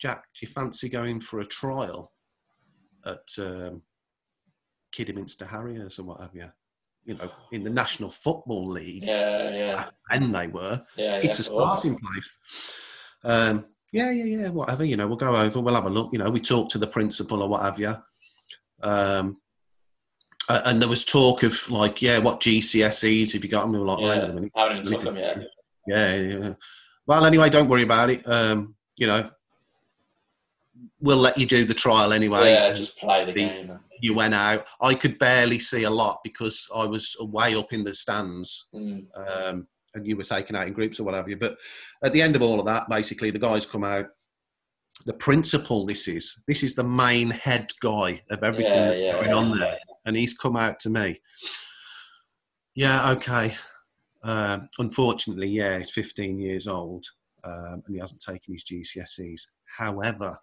Jack, 0.00 0.24
do 0.34 0.46
you 0.46 0.48
fancy 0.52 0.88
going 0.88 1.20
for 1.20 1.40
a 1.40 1.46
trial 1.46 2.12
at 3.08 3.44
um, 3.44 3.82
Kidderminster 4.92 5.46
Harriers 5.46 5.98
or 5.98 6.04
what 6.04 6.20
have 6.20 6.34
you? 6.34 6.48
You 7.04 7.14
know, 7.14 7.30
in 7.52 7.64
the 7.64 7.70
National 7.70 8.10
Football 8.10 8.66
League, 8.66 9.06
Yeah, 9.06 9.50
yeah, 9.50 9.86
and 10.10 10.34
they 10.34 10.46
were 10.48 10.82
yeah. 10.96 11.20
it's 11.22 11.38
a 11.38 11.44
starting 11.44 11.98
place. 11.98 12.74
Um, 13.24 13.64
yeah, 13.92 14.10
yeah, 14.10 14.24
yeah, 14.24 14.48
whatever. 14.50 14.84
You 14.84 14.96
know, 14.98 15.06
we'll 15.06 15.16
go 15.16 15.34
over, 15.34 15.60
we'll 15.60 15.74
have 15.74 15.86
a 15.86 15.90
look. 15.90 16.12
You 16.12 16.18
know, 16.18 16.30
we 16.30 16.40
talk 16.40 16.68
to 16.70 16.78
the 16.78 16.86
principal 16.86 17.42
or 17.42 17.48
what 17.48 17.62
have 17.62 17.80
you. 17.80 17.94
Um, 18.82 19.40
and 20.50 20.80
there 20.80 20.88
was 20.88 21.04
talk 21.04 21.42
of 21.42 21.70
like, 21.70 22.02
yeah, 22.02 22.18
what 22.18 22.40
GCSEs 22.40 23.32
have 23.32 23.44
you 23.44 23.50
got? 23.50 23.64
And 23.64 23.72
we 23.72 23.78
were 23.78 23.86
like, 23.86 24.00
well, 24.00 24.08
hang 24.10 24.18
on 24.20 24.24
a 24.24 24.28
Yeah, 24.28 24.34
minute. 24.34 24.52
I 24.54 24.62
haven't 24.62 24.76
even 24.78 24.92
took 24.92 25.04
them 25.04 25.16
yet. 25.16 25.38
Yeah, 25.86 26.14
yeah. 26.16 26.52
Well, 27.06 27.24
anyway, 27.24 27.48
don't 27.48 27.68
worry 27.68 27.82
about 27.82 28.10
it. 28.10 28.22
Um, 28.26 28.74
you 28.96 29.06
know, 29.06 29.30
we'll 31.00 31.16
let 31.18 31.38
you 31.38 31.46
do 31.46 31.64
the 31.64 31.74
trial 31.74 32.12
anyway. 32.12 32.52
Yeah, 32.52 32.72
just 32.72 32.98
play 32.98 33.24
the 33.24 33.32
game. 33.32 33.78
You 34.00 34.14
went 34.14 34.34
out. 34.34 34.66
I 34.80 34.94
could 34.94 35.18
barely 35.18 35.58
see 35.58 35.82
a 35.84 35.90
lot 35.90 36.20
because 36.22 36.68
I 36.74 36.84
was 36.84 37.16
way 37.20 37.54
up 37.54 37.72
in 37.72 37.84
the 37.84 37.94
stands 37.94 38.68
Mm. 38.74 39.06
um, 39.16 39.66
and 39.94 40.06
you 40.06 40.16
were 40.16 40.22
taken 40.22 40.54
out 40.54 40.66
in 40.66 40.72
groups 40.74 41.00
or 41.00 41.04
whatever. 41.04 41.34
But 41.36 41.56
at 42.04 42.12
the 42.12 42.22
end 42.22 42.36
of 42.36 42.42
all 42.42 42.60
of 42.60 42.66
that, 42.66 42.88
basically, 42.88 43.30
the 43.30 43.38
guys 43.38 43.66
come 43.66 43.84
out. 43.84 44.06
The 45.06 45.14
principal, 45.14 45.86
this 45.86 46.08
is 46.08 46.42
this 46.48 46.62
is 46.62 46.74
the 46.74 46.84
main 46.84 47.30
head 47.30 47.70
guy 47.80 48.20
of 48.30 48.42
everything 48.42 48.74
Yeah, 48.74 48.88
that's 48.88 49.02
yeah, 49.04 49.12
going 49.12 49.28
yeah. 49.28 49.34
on 49.36 49.58
there, 49.58 49.78
and 50.04 50.16
he's 50.16 50.34
come 50.34 50.56
out 50.56 50.80
to 50.80 50.90
me. 50.90 51.20
Yeah, 52.74 53.12
okay. 53.12 53.56
Um, 54.22 54.68
unfortunately, 54.78 55.48
yeah, 55.48 55.78
he's 55.78 55.90
15 55.90 56.38
years 56.38 56.66
old 56.66 57.06
um, 57.44 57.82
and 57.86 57.94
he 57.94 57.98
hasn't 57.98 58.20
taken 58.20 58.52
his 58.54 58.64
GCSEs. 58.64 59.42
However, 59.76 60.36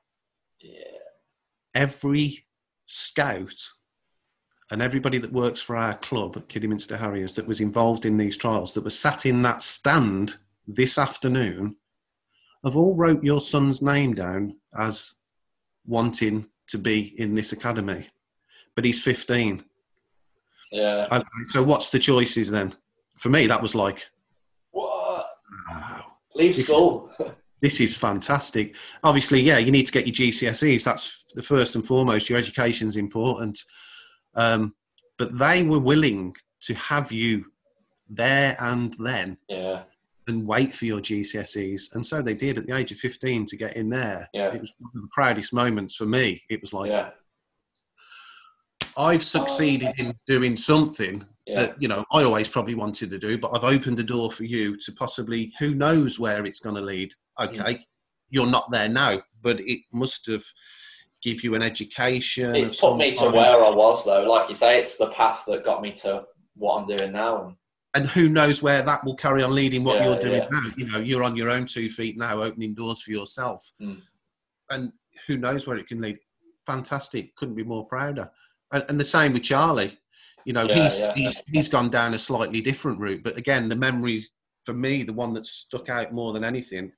every 1.74 2.46
scout 2.86 3.70
and 4.72 4.82
everybody 4.82 5.18
that 5.18 5.32
works 5.32 5.62
for 5.62 5.76
our 5.76 5.94
club 5.96 6.38
at 6.38 6.48
Kidderminster 6.50 6.98
Harriers 6.98 7.34
that 7.34 7.48
was 7.48 7.62
involved 7.62 8.06
in 8.06 8.18
these 8.18 8.38
trials 8.38 8.74
that 8.74 8.84
was 8.84 8.98
sat 8.98 9.26
in 9.26 9.42
that 9.44 9.62
stand 9.62 10.38
this 10.68 10.98
afternoon 10.98 11.76
have 12.64 12.76
all 12.76 12.96
wrote 12.96 13.24
your 13.24 13.42
son's 13.42 13.82
name 13.84 14.14
down 14.14 14.56
as 14.78 15.16
wanting 15.86 16.48
to 16.68 16.80
be 16.80 17.14
in 17.22 17.36
this 17.36 17.52
academy, 17.52 18.08
but 18.76 18.84
he's 18.84 19.04
15. 19.04 19.64
Yeah. 20.72 21.08
Okay, 21.12 21.24
so 21.46 21.62
what's 21.62 21.92
the 21.92 22.00
choices 22.00 22.50
then? 22.50 22.74
For 23.20 23.30
me, 23.30 23.46
that 23.46 23.62
was 23.62 23.76
like, 23.76 24.10
What? 24.72 25.28
wow, 25.70 26.06
Leave 26.34 26.56
This 26.56 26.60
is- 26.62 26.66
school. 26.68 27.12
this 27.66 27.82
is 27.82 27.98
fantastic. 27.98 28.76
Obviously, 29.04 29.42
yeah, 29.42 29.58
you 29.58 29.72
need 29.72 29.88
to 29.88 29.92
get 29.92 30.06
your 30.06 30.14
GCSEs. 30.14 30.84
That's 30.84 31.26
the 31.34 31.42
first 31.42 31.74
and 31.74 31.84
foremost. 31.86 32.30
Your 32.30 32.38
education's 32.38 32.96
important. 32.96 33.60
Um, 34.36 34.76
but 35.18 35.36
they 35.40 35.64
were 35.64 35.80
willing 35.80 36.36
to 36.62 36.76
have 36.76 37.12
you 37.12 37.46
there 38.08 38.56
and 38.60 38.96
then 39.00 39.38
yeah. 39.50 39.82
and 40.28 40.46
wait 40.46 40.76
for 40.76 40.86
your 40.86 41.00
GCSEs. 41.00 41.96
And 41.96 42.06
so 42.06 42.22
they 42.22 42.36
did 42.36 42.60
at 42.60 42.68
the 42.68 42.76
age 42.76 42.92
of 42.92 43.00
15 43.00 43.48
to 43.48 43.58
get 43.58 43.76
in 43.76 43.90
there. 43.90 44.30
Yeah. 44.32 44.54
It 44.54 44.62
was 44.62 44.72
one 44.78 44.92
of 44.96 45.02
the 45.02 45.10
proudest 45.12 45.52
moments 45.52 45.96
for 45.96 46.06
me. 46.06 46.44
It 46.52 46.62
was 46.62 46.72
like, 46.72 46.92
Yeah. 46.92 47.10
I've 48.96 49.24
succeeded 49.24 49.92
in 49.98 50.14
doing 50.28 50.56
something 50.56 51.26
Yeah. 51.48 51.62
that, 51.62 51.82
you 51.82 51.88
know, 51.88 52.06
I 52.12 52.22
always 52.22 52.48
probably 52.48 52.76
wanted 52.76 53.10
to 53.10 53.18
do, 53.18 53.40
but 53.40 53.52
I've 53.56 53.64
opened 53.64 53.98
the 53.98 54.04
door 54.04 54.32
for 54.32 54.44
you 54.44 54.78
to 54.78 54.92
possibly, 54.92 55.52
who 55.58 55.74
knows 55.74 56.20
where 56.20 56.46
it's 56.46 56.60
going 56.60 56.76
to 56.76 56.82
lead. 56.82 57.12
Okay. 57.40 57.86
You're 58.30 58.48
not 58.48 58.72
there 58.72 58.90
now, 58.90 59.22
but 59.42 59.60
it 59.62 59.82
must 59.92 60.28
have 60.28 60.44
give 61.22 61.44
you 61.44 61.56
an 61.56 61.62
education. 61.62 62.56
It's 62.56 62.80
put 62.82 62.98
me 62.98 63.12
to 63.14 63.30
where 63.30 63.64
I 63.64 63.70
was, 63.70 64.06
though. 64.06 64.24
Like 64.24 64.50
you 64.50 64.56
say, 64.56 64.80
it's 64.80 64.98
the 64.98 65.12
path 65.12 65.44
that 65.48 65.64
got 65.64 65.82
me 65.82 65.92
to 65.94 66.24
what 66.56 66.78
I'm 66.82 66.88
doing 66.96 67.12
now. 67.12 67.46
And 67.48 67.56
and 67.96 68.08
who 68.08 68.28
knows 68.28 68.62
where 68.62 68.82
that 68.82 69.06
will 69.06 69.16
carry 69.16 69.42
on 69.42 69.56
leading 69.56 69.86
what 69.86 69.96
Yeah, 69.98 70.06
you're 70.06 70.20
doing 70.20 70.42
yeah. 70.42 70.48
now. 70.52 70.70
You 70.76 70.86
know, 70.86 71.00
you're 71.00 71.24
on 71.24 71.38
your 71.38 71.50
own 71.50 71.66
two 71.66 71.90
feet 71.90 72.18
now, 72.18 72.42
opening 72.42 72.74
doors 72.74 73.02
for 73.02 73.12
yourself, 73.12 73.72
Mm. 73.82 74.02
and 74.70 74.92
who 75.28 75.38
knows 75.38 75.66
where 75.66 75.78
it 75.78 75.88
can 75.88 76.02
lead. 76.02 76.18
Fantastic, 76.68 77.36
couldn't 77.38 77.56
be 77.56 77.64
more 77.64 77.86
prouder. 77.86 78.30
And, 78.74 78.84
and 78.90 79.00
the 79.00 79.06
same 79.06 79.32
with 79.34 79.44
Charlie. 79.44 79.98
You 80.46 80.52
know, 80.54 80.68
Yeah, 80.68 80.84
he's, 80.84 81.08
he's 81.16 81.42
he's 81.48 81.70
gone 81.70 81.90
down 81.90 82.14
a 82.14 82.20
slightly 82.20 82.60
different 82.60 83.00
route, 83.00 83.24
but 83.24 83.38
again, 83.38 83.70
the 83.70 83.76
memories 83.78 84.32
for 84.66 84.74
me, 84.74 85.04
the 85.04 85.14
one 85.14 85.34
that 85.36 85.46
stuck 85.46 85.88
out 85.90 86.12
more 86.12 86.34
than 86.34 86.44
anything, 86.44 86.92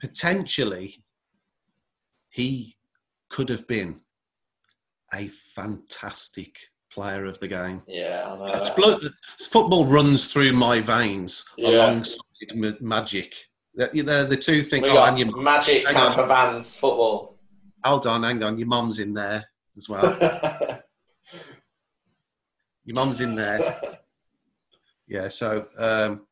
potentially, 0.00 1.02
he 2.30 2.76
could 3.28 3.48
have 3.48 3.66
been 3.66 4.00
a 5.14 5.28
fantastic 5.28 6.58
player 6.92 7.24
of 7.26 7.38
the 7.40 7.48
game. 7.48 7.82
yeah, 7.86 8.24
I 8.26 8.36
know. 8.58 8.74
Blood, 8.76 9.02
football 9.38 9.84
runs 9.86 10.32
through 10.32 10.52
my 10.52 10.80
veins 10.80 11.44
Yeah. 11.56 11.70
alongside 11.70 12.18
ma- 12.54 12.72
magic. 12.80 13.34
They're, 13.74 13.90
they're 14.02 14.24
the 14.24 14.36
two 14.36 14.62
things. 14.64 14.82
we 14.82 14.90
Oh, 14.90 14.94
got 14.94 15.10
and 15.10 15.18
your, 15.18 15.36
magic 15.40 15.86
hang 15.86 15.96
on. 15.96 16.06
camper 16.14 16.26
vans 16.26 16.76
football. 16.76 17.38
hold 17.84 18.06
on, 18.06 18.22
hang 18.24 18.42
on. 18.42 18.58
Your 18.58 18.66
mum's 18.68 18.98
in 18.98 19.14
there 19.14 19.44
as 19.76 19.88
well. 19.88 20.02
Your 22.84 22.94
mum's 22.94 23.20
in 23.20 23.34
there. 23.34 23.60
Yeah. 25.06 25.26
So 25.26 25.66
um, 25.76 26.24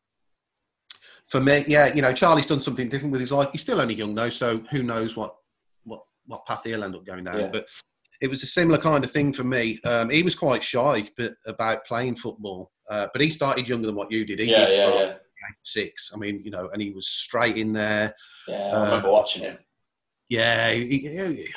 for 1.29 1.41
me, 1.41 1.65
yeah, 1.69 1.93
you 1.95 2.03
know, 2.03 2.13
Charlie's 2.13 2.47
done 2.47 2.61
something 2.61 2.89
different 2.89 3.13
with 3.13 3.21
his 3.21 3.33
life. 3.33 3.49
He's 3.53 3.61
still 3.61 3.81
only 3.81 3.95
young 3.95 4.15
though, 4.15 4.31
so 4.31 4.63
who 4.71 4.83
knows 4.83 5.17
what 5.17 5.37
what 5.85 6.03
what 6.27 6.47
path 6.47 6.65
he'll 6.65 6.85
end 6.85 6.97
up 6.97 7.05
going 7.05 7.25
down. 7.25 7.41
Yeah. 7.41 7.51
But 7.53 7.69
it 8.21 8.29
was 8.29 8.43
a 8.43 8.47
similar 8.47 8.79
kind 8.79 9.05
of 9.05 9.11
thing 9.11 9.33
for 9.33 9.45
me. 9.45 9.79
Um, 9.85 10.11
he 10.11 10.23
was 10.23 10.35
quite 10.35 10.63
shy 10.63 11.09
but, 11.17 11.35
about 11.47 11.85
playing 11.87 12.17
football, 12.17 12.73
uh, 12.91 13.07
but 13.13 13.23
he 13.23 13.31
started 13.31 13.69
younger 13.69 13.87
than 13.87 13.95
what 13.95 14.11
you 14.11 14.25
did. 14.25 14.41
He 14.41 14.47
yeah, 14.47 14.67
did 14.67 14.75
yeah, 14.75 14.81
start 14.81 14.95
yeah. 14.97 15.11
at 15.13 15.21
six. 15.63 16.11
I 16.15 16.19
mean, 16.19 16.43
you 16.45 16.51
know, 16.51 16.69
and 16.73 16.83
he 16.83 16.91
was 16.91 17.07
straight 17.09 17.57
in 17.57 17.73
there. 17.73 18.15
Yeah, 18.49 18.71
Uh, 18.73 18.81
I 18.81 18.85
remember 18.87 19.13
watching 19.13 19.43
him. 19.43 19.59
Yeah. 20.29 20.73
he- 20.73 20.99
he- 20.99 21.49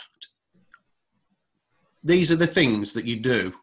these 2.03 2.31
are 2.31 2.35
the 2.35 2.47
things 2.47 2.93
that 2.93 3.05
you 3.05 3.15
do. 3.15 3.53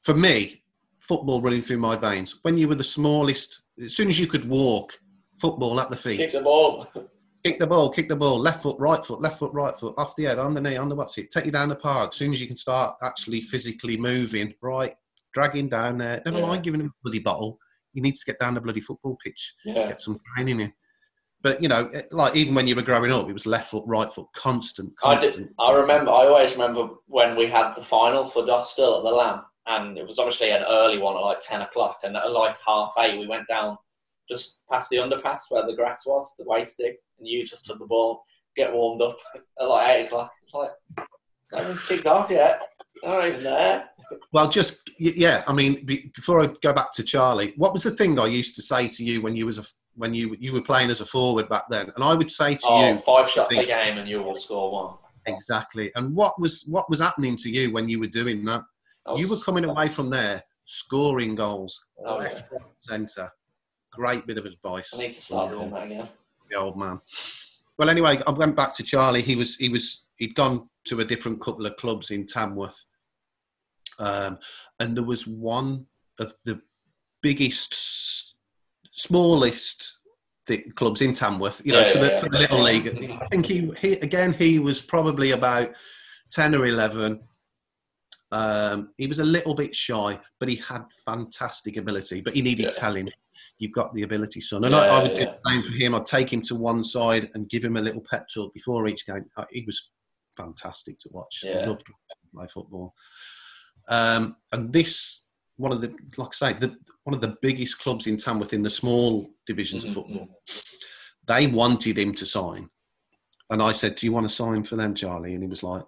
For 0.00 0.14
me, 0.14 0.62
football 0.98 1.40
running 1.40 1.60
through 1.62 1.78
my 1.78 1.96
veins. 1.96 2.38
When 2.42 2.56
you 2.56 2.68
were 2.68 2.74
the 2.76 2.84
smallest, 2.84 3.62
as 3.84 3.96
soon 3.96 4.08
as 4.08 4.18
you 4.18 4.26
could 4.26 4.48
walk, 4.48 4.98
football 5.40 5.80
at 5.80 5.90
the 5.90 5.96
feet. 5.96 6.18
Kick 6.18 6.32
the 6.32 6.42
ball. 6.42 6.86
Kick 7.44 7.58
the 7.58 7.66
ball, 7.66 7.88
kick 7.90 8.08
the 8.08 8.16
ball, 8.16 8.38
left 8.38 8.62
foot, 8.62 8.76
right 8.78 9.02
foot, 9.02 9.22
left 9.22 9.38
foot, 9.38 9.52
right 9.54 9.74
foot, 9.74 9.94
off 9.96 10.14
the 10.14 10.24
head, 10.24 10.38
on 10.38 10.52
the 10.52 10.60
knee, 10.60 10.76
on 10.76 10.90
the 10.90 10.94
what's 10.94 11.16
it. 11.16 11.30
Take 11.30 11.46
you 11.46 11.50
down 11.52 11.70
the 11.70 11.74
park. 11.76 12.10
As 12.12 12.16
soon 12.16 12.32
as 12.34 12.40
you 12.40 12.46
can 12.46 12.56
start 12.56 12.96
actually 13.02 13.40
physically 13.40 13.96
moving, 13.96 14.52
right, 14.60 14.94
dragging 15.32 15.68
down 15.68 15.96
there. 15.98 16.20
Never 16.26 16.40
Yeah. 16.40 16.46
mind 16.46 16.64
giving 16.64 16.80
him 16.80 16.88
a 16.88 17.02
bloody 17.02 17.20
bottle. 17.20 17.58
He 17.94 18.02
needs 18.02 18.20
to 18.20 18.26
get 18.30 18.38
down 18.38 18.54
the 18.54 18.60
bloody 18.60 18.80
football 18.80 19.16
pitch, 19.24 19.54
Yeah, 19.64 19.88
get 19.88 20.00
some 20.00 20.18
training 20.36 20.60
in. 20.60 20.72
But 21.40 21.62
you 21.62 21.68
know, 21.70 21.90
like 22.10 22.36
even 22.36 22.54
when 22.54 22.66
you 22.68 22.76
were 22.76 22.82
growing 22.82 23.10
up, 23.10 23.30
it 23.30 23.32
was 23.32 23.46
left 23.46 23.70
foot, 23.70 23.84
right 23.86 24.12
foot, 24.12 24.26
constant, 24.34 24.92
I 25.02 25.14
did. 25.14 25.22
constant. 25.22 25.50
I 25.58 25.72
remember. 25.72 26.10
I 26.10 26.26
always 26.26 26.52
remember 26.52 26.90
when 27.06 27.36
we 27.36 27.46
had 27.46 27.72
the 27.74 27.82
final 27.82 28.26
for 28.26 28.42
Dostal 28.42 28.98
at 28.98 29.02
the 29.04 29.10
Lamb, 29.10 29.40
and 29.66 29.96
it 29.96 30.06
was 30.06 30.18
obviously 30.18 30.50
an 30.50 30.62
early 30.68 30.98
one 30.98 31.16
at 31.16 31.20
like 31.20 31.40
ten 31.40 31.62
o'clock, 31.62 32.00
and 32.02 32.14
at 32.18 32.30
like 32.30 32.56
half 32.66 32.92
eight 32.98 33.18
we 33.18 33.26
went 33.26 33.48
down 33.48 33.78
just 34.30 34.58
past 34.70 34.90
the 34.90 34.96
underpass 34.98 35.42
where 35.50 35.66
the 35.66 35.74
grass 35.74 36.06
was, 36.06 36.34
the 36.38 36.44
wasting, 36.46 36.94
and 37.18 37.28
you 37.28 37.44
just 37.44 37.64
took 37.66 37.78
the 37.78 37.86
ball, 37.86 38.22
get 38.56 38.72
warmed 38.72 39.02
up 39.02 39.16
at 39.60 39.64
like 39.68 39.88
eight 39.96 40.06
o'clock. 40.06 40.30
It's 40.44 40.54
like 40.54 40.70
no 41.52 41.58
one's 41.68 41.82
kicked 41.86 42.06
off 42.06 42.30
yet. 42.30 42.62
They're 43.02 43.10
not 43.12 43.26
even 43.28 43.42
there. 43.44 43.88
Well, 44.32 44.48
just 44.48 44.90
yeah. 44.98 45.42
I 45.46 45.52
mean, 45.52 45.84
before 46.14 46.42
I 46.42 46.50
go 46.62 46.72
back 46.72 46.92
to 46.94 47.02
Charlie, 47.02 47.54
what 47.56 47.72
was 47.72 47.82
the 47.84 47.90
thing 47.92 48.18
I 48.18 48.26
used 48.26 48.54
to 48.56 48.62
say 48.62 48.88
to 48.88 49.04
you 49.04 49.20
when 49.22 49.34
you 49.36 49.46
was 49.46 49.58
a 49.58 49.64
when 49.96 50.14
you 50.14 50.36
you 50.38 50.52
were 50.52 50.62
playing 50.62 50.90
as 50.90 51.00
a 51.00 51.06
forward 51.06 51.48
back 51.48 51.64
then? 51.70 51.90
And 51.94 52.04
I 52.04 52.14
would 52.14 52.30
say 52.30 52.54
to 52.54 52.66
Oh, 52.66 52.88
you 52.90 52.96
five 52.98 53.28
shots 53.28 53.56
a 53.56 53.64
game 53.64 53.98
and 53.98 54.08
you 54.08 54.22
will 54.22 54.34
score 54.36 54.70
one. 54.72 54.94
exactly. 55.26 55.90
And 55.94 56.14
what 56.14 56.40
was 56.40 56.64
what 56.68 56.88
was 56.90 57.00
happening 57.00 57.36
to 57.36 57.50
you 57.50 57.72
when 57.72 57.88
you 57.88 57.98
were 58.00 58.06
doing 58.06 58.44
that? 58.46 58.62
Was- 59.06 59.20
You 59.20 59.28
were 59.28 59.38
coming 59.40 59.64
away 59.72 59.88
from 59.88 60.10
there 60.10 60.42
scoring 60.64 61.34
goals 61.34 61.88
Oh, 62.04 62.18
left, 62.18 62.50
right, 62.52 62.60
centre. 62.76 63.28
Great 64.00 64.26
bit 64.26 64.38
of 64.38 64.46
advice. 64.46 64.92
I 64.94 65.02
need 65.02 65.12
to 65.12 65.20
start 65.20 65.50
doing 65.50 65.70
that 65.72 65.84
again. 65.84 66.08
the 66.50 66.56
old 66.56 66.78
man. 66.78 66.98
Well, 67.78 67.90
anyway, 67.90 68.18
I 68.26 68.30
went 68.30 68.56
back 68.56 68.72
to 68.76 68.82
Charlie. 68.82 69.20
He 69.20 69.36
was 69.36 69.56
he 69.56 69.68
was 69.68 70.06
he'd 70.16 70.34
gone 70.34 70.70
to 70.86 71.00
a 71.00 71.04
different 71.04 71.38
couple 71.42 71.66
of 71.66 71.76
clubs 71.76 72.10
in 72.10 72.24
Tamworth, 72.24 72.86
um, 73.98 74.38
and 74.78 74.96
there 74.96 75.04
was 75.04 75.26
one 75.26 75.84
of 76.18 76.32
the 76.46 76.62
biggest, 77.22 78.34
smallest 78.92 79.98
th- 80.46 80.74
clubs 80.76 81.02
in 81.02 81.12
Tamworth. 81.12 81.60
You 81.62 81.72
know, 81.74 81.80
Yeah, 81.80 81.92
for, 81.92 81.98
the, 81.98 82.06
yeah, 82.06 82.20
for 82.20 82.28
the 82.30 82.36
yeah. 82.36 82.40
little 82.40 82.62
league. 82.62 83.18
I 83.20 83.26
think 83.26 83.44
he, 83.44 83.70
he 83.82 83.92
again 83.94 84.32
he 84.32 84.58
was 84.60 84.80
probably 84.80 85.32
about 85.32 85.74
ten 86.30 86.54
or 86.54 86.64
eleven. 86.66 87.20
Um, 88.32 88.88
he 88.96 89.06
was 89.08 89.18
a 89.18 89.24
little 89.24 89.54
bit 89.54 89.74
shy, 89.74 90.18
but 90.38 90.48
he 90.48 90.56
had 90.56 90.84
fantastic 91.04 91.76
ability. 91.76 92.22
But 92.22 92.32
he 92.34 92.40
needed 92.40 92.64
Yeah. 92.66 92.70
telling. 92.70 93.10
You've 93.60 93.72
got 93.72 93.94
the 93.94 94.02
ability, 94.02 94.40
son. 94.40 94.64
And 94.64 94.74
I, 94.74 94.80
I 94.80 94.96
Yeah, 94.96 95.02
would 95.02 95.14
do 95.14 95.24
the 95.26 95.38
same 95.46 95.62
for 95.62 95.72
him. 95.74 95.94
I'd 95.94 96.06
take 96.06 96.32
him 96.32 96.40
to 96.42 96.54
one 96.54 96.82
side 96.82 97.30
and 97.34 97.48
give 97.48 97.62
him 97.62 97.76
a 97.76 97.80
little 97.82 98.02
pep 98.10 98.26
talk 98.34 98.52
before 98.54 98.88
each 98.88 99.06
game. 99.06 99.26
Uh, 99.36 99.44
He 99.52 99.62
was 99.66 99.90
fantastic 100.36 100.98
to 101.00 101.10
watch. 101.12 101.44
I 101.62 101.66
loved 101.66 101.84
my 102.32 102.46
football. 102.46 102.94
Um, 103.88 104.36
and 104.52 104.72
this, 104.72 105.24
one 105.58 105.72
of 105.72 105.82
the, 105.82 105.94
like 106.16 106.28
I 106.42 106.52
say, 106.52 106.52
the, 106.54 106.74
one 107.04 107.14
of 107.14 107.20
the 107.20 107.36
biggest 107.42 107.80
clubs 107.80 108.06
in 108.06 108.16
Tamworth 108.16 108.54
in 108.54 108.62
the 108.62 108.70
small 108.70 109.28
divisions 109.46 109.84
Mhm, 109.84 109.88
of 109.88 109.94
football, 109.94 110.28
they 111.26 111.46
wanted 111.46 111.98
him 111.98 112.14
to 112.14 112.24
sign. 112.24 112.70
And 113.50 113.62
I 113.62 113.72
said, 113.72 113.96
Do 113.96 114.06
you 114.06 114.12
want 114.12 114.26
to 114.26 114.34
sign 114.34 114.64
for 114.64 114.76
them, 114.76 114.94
Charlie? 114.94 115.34
And 115.34 115.42
he 115.42 115.48
was 115.48 115.62
like, 115.62 115.82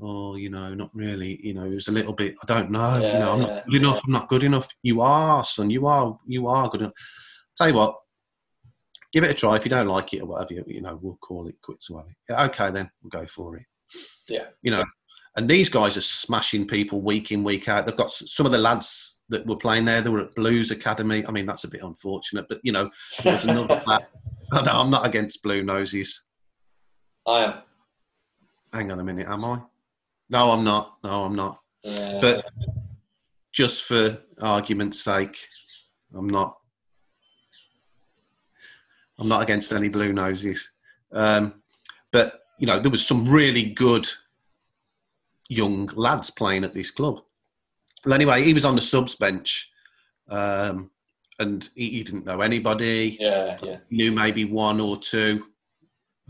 Oh, 0.00 0.36
you 0.36 0.50
know, 0.50 0.74
not 0.74 0.90
really. 0.94 1.38
You 1.46 1.54
know, 1.54 1.64
it 1.64 1.74
was 1.74 1.88
a 1.88 1.92
little 1.92 2.12
bit, 2.12 2.34
I 2.42 2.46
don't 2.46 2.70
know. 2.70 2.96
you 2.96 3.18
know, 3.18 3.32
I'm 3.32 3.40
yeah, 3.40 3.46
not 3.46 3.66
good 3.66 3.74
enough. 3.74 4.00
I'm 4.04 4.12
not 4.12 4.28
good 4.28 4.44
enough. 4.44 4.68
You 4.82 5.00
are, 5.00 5.44
son. 5.44 5.70
You 5.70 5.86
are, 5.86 6.18
you 6.26 6.48
are 6.48 6.68
good 6.68 6.80
enough. 6.80 6.94
Tell 7.56 7.68
you 7.68 7.74
what, 7.74 7.96
give 9.12 9.24
it 9.24 9.30
a 9.30 9.34
try. 9.34 9.56
If 9.56 9.64
you 9.64 9.70
don't 9.70 9.86
like 9.86 10.12
it 10.14 10.22
or 10.22 10.26
whatever, 10.26 10.54
you, 10.54 10.64
you 10.66 10.80
know, 10.80 10.98
we'll 11.00 11.18
call 11.20 11.46
it 11.46 11.60
quits 11.62 11.90
or 11.90 11.98
whatever. 11.98 12.14
Yeah, 12.28 12.44
okay, 12.46 12.70
then 12.70 12.90
we'll 13.02 13.10
go 13.10 13.26
for 13.26 13.56
it. 13.56 13.64
Yeah. 14.28 14.46
You 14.62 14.72
know, 14.72 14.84
and 15.36 15.48
these 15.48 15.68
guys 15.68 15.96
are 15.96 16.02
smashing 16.02 16.66
people 16.66 17.00
week 17.00 17.32
in, 17.32 17.44
week 17.44 17.68
out. 17.68 17.86
They've 17.86 17.96
got 17.96 18.12
some 18.12 18.46
of 18.46 18.52
the 18.52 18.58
lads 18.58 19.22
that 19.30 19.46
were 19.46 19.56
playing 19.56 19.84
there. 19.84 20.02
They 20.02 20.10
were 20.10 20.20
at 20.20 20.34
Blues 20.34 20.70
Academy. 20.70 21.24
I 21.26 21.30
mean, 21.30 21.46
that's 21.46 21.64
a 21.64 21.70
bit 21.70 21.82
unfortunate, 21.82 22.46
but 22.48 22.60
you 22.62 22.72
know, 22.72 22.90
there's 23.22 23.44
another 23.44 23.82
lad. 23.86 24.06
No, 24.52 24.72
I'm 24.72 24.90
not 24.90 25.06
against 25.06 25.42
blue 25.42 25.62
noses. 25.62 26.26
I 27.26 27.44
am. 27.44 27.54
Hang 28.72 28.90
on 28.90 29.00
a 29.00 29.04
minute, 29.04 29.26
am 29.26 29.44
I? 29.44 29.62
No, 30.32 30.50
I'm 30.50 30.64
not. 30.64 30.96
No, 31.04 31.24
I'm 31.24 31.36
not. 31.36 31.60
Yeah. 31.84 32.18
But 32.20 32.50
just 33.52 33.84
for 33.84 34.18
argument's 34.40 35.00
sake, 35.04 35.38
I'm 36.14 36.28
not. 36.28 36.58
I'm 39.18 39.28
not 39.28 39.42
against 39.42 39.72
any 39.72 39.88
blue 39.88 40.12
noses, 40.12 40.72
um, 41.12 41.62
but 42.10 42.40
you 42.58 42.66
know 42.66 42.80
there 42.80 42.90
was 42.90 43.06
some 43.06 43.28
really 43.28 43.66
good 43.66 44.08
young 45.48 45.86
lads 45.94 46.30
playing 46.30 46.64
at 46.64 46.72
this 46.72 46.90
club, 46.90 47.20
well, 48.04 48.14
anyway, 48.14 48.42
he 48.42 48.54
was 48.54 48.64
on 48.64 48.74
the 48.74 48.82
subs 48.82 49.14
bench, 49.14 49.70
um, 50.28 50.90
and 51.38 51.68
he, 51.74 51.90
he, 51.90 52.02
didn't 52.02 52.26
know 52.26 52.40
anybody. 52.40 53.16
Yeah, 53.20 53.56
yeah. 53.62 53.76
He 53.88 53.96
knew 53.96 54.12
maybe 54.12 54.44
one 54.44 54.80
or 54.80 54.96
two, 54.96 55.44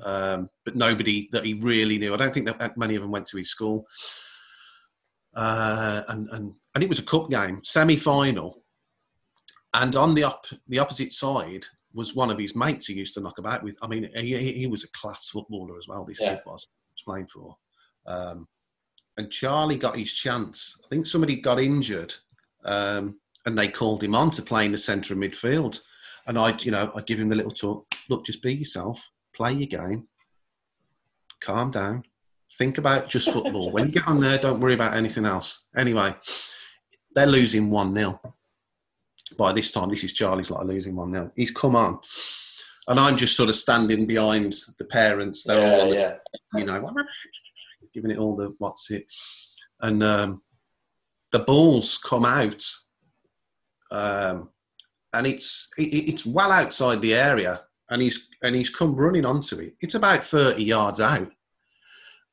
um, 0.05 0.49
but 0.65 0.77
nobody 0.77 1.29
that 1.33 1.45
he 1.45 1.55
really 1.55 1.99
knew. 1.99 2.15
I 2.15 2.17
don't 2.17 2.33
think 2.33 2.47
that 2.47 2.77
many 2.77 2.97
of 2.97 3.03
them 3.03 3.11
went 3.11 3.27
to 3.27 3.37
his 3.37 3.51
school. 3.51 3.87
Uh, 5.35 6.03
and 6.09 6.29
and 6.31 6.53
and 6.75 6.85
it 6.85 6.91
was 6.91 6.99
a 6.99 7.05
cup 7.05 7.31
game, 7.31 7.61
semi 7.65 7.97
final, 7.97 8.63
and 9.75 9.97
on 9.97 10.15
the 10.15 10.25
up 10.25 10.45
the 10.69 10.79
opposite 10.79 11.13
side 11.13 11.65
was 11.95 12.15
one 12.15 12.31
of 12.31 12.39
his 12.39 12.57
mates 12.57 12.87
he 12.87 12.95
used 12.95 13.15
to 13.15 13.21
knock 13.21 13.39
about 13.39 13.63
with. 13.63 13.77
I 13.83 13.87
mean, 13.87 14.09
he, 14.15 14.53
he 14.53 14.67
was 14.67 14.85
a 14.85 14.91
class 14.91 15.29
footballer 15.29 15.77
as 15.79 15.89
well. 15.89 16.05
This 16.05 16.21
yeah. 16.21 16.35
kid 16.35 16.43
was, 16.47 16.69
was 16.91 17.03
playing 17.05 17.29
for. 17.29 17.57
Um, 18.07 18.49
and 19.17 19.31
Charlie 19.31 19.77
got 19.77 19.97
his 19.97 20.13
chance. 20.13 20.81
I 20.85 20.89
think 20.89 21.07
somebody 21.07 21.37
got 21.37 21.61
injured, 21.61 22.15
um, 22.65 23.19
and 23.45 23.59
they 23.59 23.69
called 23.69 24.03
him 24.03 24.15
on 24.15 24.31
to 24.33 24.43
play 24.43 24.65
in 24.65 24.73
the 24.73 24.79
centre 24.79 25.15
of 25.15 25.21
midfield. 25.21 25.81
And 26.27 26.39
I, 26.39 26.57
you 26.61 26.71
know, 26.71 26.91
I'd 26.95 27.07
give 27.07 27.21
him 27.21 27.29
the 27.29 27.37
little 27.37 27.51
talk. 27.51 27.87
Look, 28.09 28.25
just 28.25 28.43
be 28.43 28.55
yourself, 28.55 29.11
play 29.35 29.53
your 29.53 29.67
game, 29.67 30.09
calm 31.41 31.71
down, 31.71 32.05
think 32.57 32.79
about 32.79 33.09
just 33.09 33.31
football. 33.31 33.71
when 33.71 33.87
you 33.87 33.93
get 33.93 34.07
on 34.07 34.21
there, 34.21 34.39
don't 34.39 34.61
worry 34.61 34.75
about 34.75 34.97
anything 34.97 35.25
else. 35.25 35.65
Anyway, 35.77 36.15
they're 37.15 37.27
losing 37.27 37.71
one 37.71 37.95
0 37.95 38.21
By 39.37 39.53
this 39.53 39.71
time, 39.71 39.91
this 39.91 40.05
is 40.05 40.13
Charlie's 40.13 40.51
like 40.51 40.67
losing 40.67 40.97
one 40.97 41.13
0 41.13 41.33
He's 41.37 41.51
come 41.51 41.77
on, 41.77 41.99
and 42.89 42.99
I'm 42.99 43.17
just 43.17 43.37
sort 43.37 43.49
of 43.49 43.57
standing 43.57 44.07
behind 44.07 44.55
the 44.79 44.85
parents. 44.85 45.45
They're 45.45 45.61
yeah, 45.61 45.81
all, 45.81 45.91
the, 45.91 45.97
yeah. 45.97 46.15
you 46.55 46.65
know, 46.65 46.93
giving 47.95 48.11
it 48.11 48.19
all 48.19 48.37
the 48.37 48.55
what's 48.59 48.91
it, 48.91 49.05
and 49.81 50.03
um, 50.03 50.43
the 51.33 51.41
balls 51.41 51.99
come 51.99 52.25
out, 52.25 52.65
um, 53.91 54.51
and 55.13 55.27
it's 55.27 55.71
it, 55.79 56.09
it's 56.09 56.27
well 56.27 56.53
outside 56.53 57.01
the 57.01 57.15
area, 57.15 57.63
and 57.91 58.03
he's 58.03 58.29
and 58.43 58.55
he's 58.55 58.71
come 58.71 58.95
running 58.95 59.25
onto 59.25 59.59
it. 59.61 59.75
It's 59.81 59.95
about 59.95 60.23
thirty 60.23 60.65
yards 60.65 61.01
out, 61.01 61.31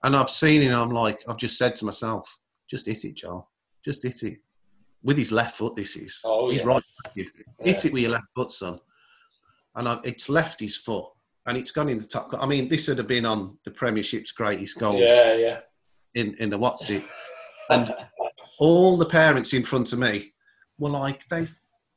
and 0.04 0.16
I've 0.16 0.30
seen 0.30 0.62
it. 0.62 0.72
I'm 0.72 0.90
like, 0.90 1.24
I've 1.28 1.38
just 1.38 1.58
said 1.58 1.76
to 1.78 1.86
myself, 1.86 2.38
just 2.70 2.86
hit 2.86 3.06
it, 3.06 3.18
Joel, 3.18 3.50
just 3.84 4.04
hit 4.04 4.24
it 4.24 4.40
with 5.04 5.18
his 5.18 5.32
left 5.32 5.58
foot. 5.58 5.76
This 5.76 5.96
is 5.96 6.20
oh, 6.26 6.50
he's 6.50 6.60
yes. 6.60 6.66
right. 6.66 6.84
Hit 7.16 7.28
yeah. 7.60 7.74
it 7.74 7.94
with 7.94 8.02
your 8.02 8.12
left 8.12 8.28
foot, 8.36 8.52
son, 8.52 8.80
and 9.76 9.88
I, 9.88 10.00
it's 10.04 10.30
left 10.30 10.60
his 10.60 10.78
foot 10.78 11.06
and 11.46 11.58
it's 11.58 11.72
gone 11.72 11.90
in 11.90 11.98
the 11.98 12.06
top. 12.06 12.34
I 12.40 12.46
mean, 12.46 12.70
this 12.70 12.88
would 12.88 13.00
have 13.00 13.08
been 13.08 13.26
on 13.26 13.58
the 13.66 13.72
Premiership's 13.72 14.32
greatest 14.32 14.78
goals. 14.78 15.02
Yeah, 15.08 15.36
yeah. 15.36 15.60
In 16.16 16.36
in 16.36 16.52
the 16.52 16.58
what's 16.58 16.90
it, 16.90 17.04
and 17.70 17.94
all 18.60 18.98
the 18.98 19.06
parents 19.06 19.54
in 19.54 19.64
front 19.64 19.92
of 19.94 20.00
me 20.00 20.34
were 20.78 20.90
like, 20.90 21.28
they 21.28 21.48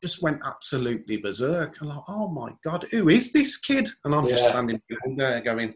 just 0.02 0.22
went 0.22 0.40
absolutely 0.44 1.16
berserk. 1.16 1.80
I'm 1.80 1.88
like, 1.88 2.02
oh 2.08 2.28
my 2.28 2.52
god, 2.64 2.86
who 2.90 3.08
is 3.08 3.32
this 3.32 3.56
kid? 3.56 3.88
And 4.04 4.14
I'm 4.14 4.28
just 4.28 4.46
standing 4.48 4.80
behind 4.88 5.18
there 5.18 5.40
going, 5.40 5.74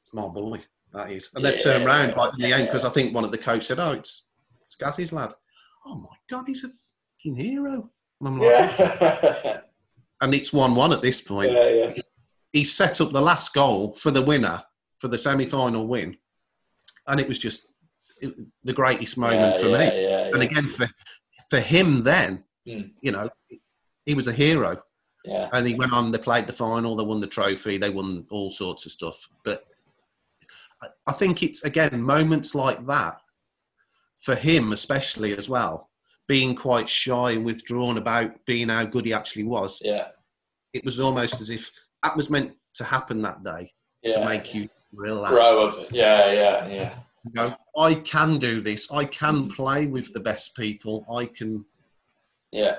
it's 0.00 0.12
my 0.12 0.26
boy. 0.26 0.60
That 0.92 1.10
is. 1.10 1.30
And 1.34 1.44
Yeah, 1.44 1.52
they've 1.52 1.62
turned 1.62 1.86
round 1.86 2.16
like 2.16 2.32
in 2.34 2.42
the 2.42 2.52
end 2.52 2.66
because 2.66 2.84
I 2.84 2.88
think 2.90 3.14
one 3.14 3.24
of 3.24 3.30
the 3.30 3.38
coach 3.38 3.64
said, 3.64 3.78
oh, 3.78 3.92
it's 3.92 4.26
it's 4.64 4.76
Gazzy's 4.76 5.12
lad. 5.12 5.32
Oh 5.86 5.94
my 5.96 6.16
god, 6.28 6.44
he's 6.46 6.64
a 6.64 6.68
fucking 6.68 7.36
hero. 7.36 7.90
And 8.20 8.28
I'm 8.28 8.38
like, 8.38 8.78
Yeah. 8.78 9.60
and 10.20 10.34
it's 10.34 10.52
one-one 10.52 10.92
at 10.92 11.02
this 11.02 11.20
point 11.20 11.52
yeah, 11.52 11.68
yeah. 11.68 11.92
he 12.52 12.64
set 12.64 13.00
up 13.00 13.12
the 13.12 13.20
last 13.20 13.52
goal 13.52 13.94
for 13.96 14.10
the 14.10 14.22
winner 14.22 14.62
for 14.98 15.08
the 15.08 15.18
semi-final 15.18 15.86
win, 15.86 16.16
and 17.06 17.20
it 17.20 17.28
was 17.28 17.38
just 17.38 17.68
the 18.20 18.72
greatest 18.72 19.18
moment 19.18 19.56
yeah, 19.56 19.62
for 19.62 19.68
yeah, 19.68 19.78
me. 19.78 20.02
Yeah, 20.02 20.24
And 20.32 20.42
yeah. 20.42 20.48
again, 20.48 20.68
for 20.68 20.88
for 21.50 21.60
him, 21.60 22.02
then 22.02 22.44
Mm. 22.66 22.90
you 23.00 23.12
know, 23.12 23.28
he 24.04 24.14
was 24.14 24.28
a 24.28 24.32
hero, 24.32 24.80
yeah. 25.24 25.48
and 25.52 25.66
he 25.66 25.74
went 25.74 25.92
on. 25.92 26.10
They 26.10 26.18
played 26.18 26.46
the 26.46 26.52
final. 26.52 26.96
They 26.96 27.04
won 27.04 27.20
the 27.20 27.26
trophy. 27.26 27.78
They 27.78 27.90
won 27.90 28.26
all 28.30 28.50
sorts 28.50 28.86
of 28.86 28.92
stuff. 28.92 29.28
But 29.44 29.64
I, 31.06 31.12
think 31.12 31.42
it's 31.42 31.64
again 31.64 32.00
moments 32.00 32.54
like 32.54 32.84
that 32.86 33.20
for 34.20 34.34
him, 34.34 34.72
especially 34.72 35.36
as 35.36 35.48
well, 35.48 35.90
being 36.26 36.54
quite 36.54 36.88
shy 36.88 37.32
and 37.32 37.44
withdrawn 37.44 37.98
about 37.98 38.44
being 38.46 38.68
how 38.68 38.84
good 38.84 39.06
he 39.06 39.12
actually 39.12 39.44
was 39.44 39.80
Yeah. 39.84 40.08
it 40.72 40.84
was 40.84 41.00
almost 41.00 41.40
as 41.40 41.50
if 41.50 41.70
that 42.02 42.16
was 42.16 42.30
meant 42.30 42.56
to 42.74 42.84
happen 42.84 43.22
that 43.22 43.42
day 43.42 43.70
Yeah. 44.02 44.18
to 44.18 44.24
make 44.24 44.54
you 44.54 44.68
relax. 44.92 45.32
grow 45.32 45.66
up. 45.66 45.74
Yeah, 45.90 46.32
yeah, 46.32 46.66
yeah. 46.66 46.94
You 47.24 47.32
go, 47.32 47.56
I 47.76 47.94
can 47.94 48.38
do 48.38 48.60
this. 48.60 48.90
I 48.92 49.04
can 49.04 49.48
play 49.48 49.86
with 49.86 50.12
the 50.12 50.20
best 50.20 50.54
people. 50.56 51.04
I 51.12 51.26
can. 51.26 51.64
Yeah. 52.56 52.76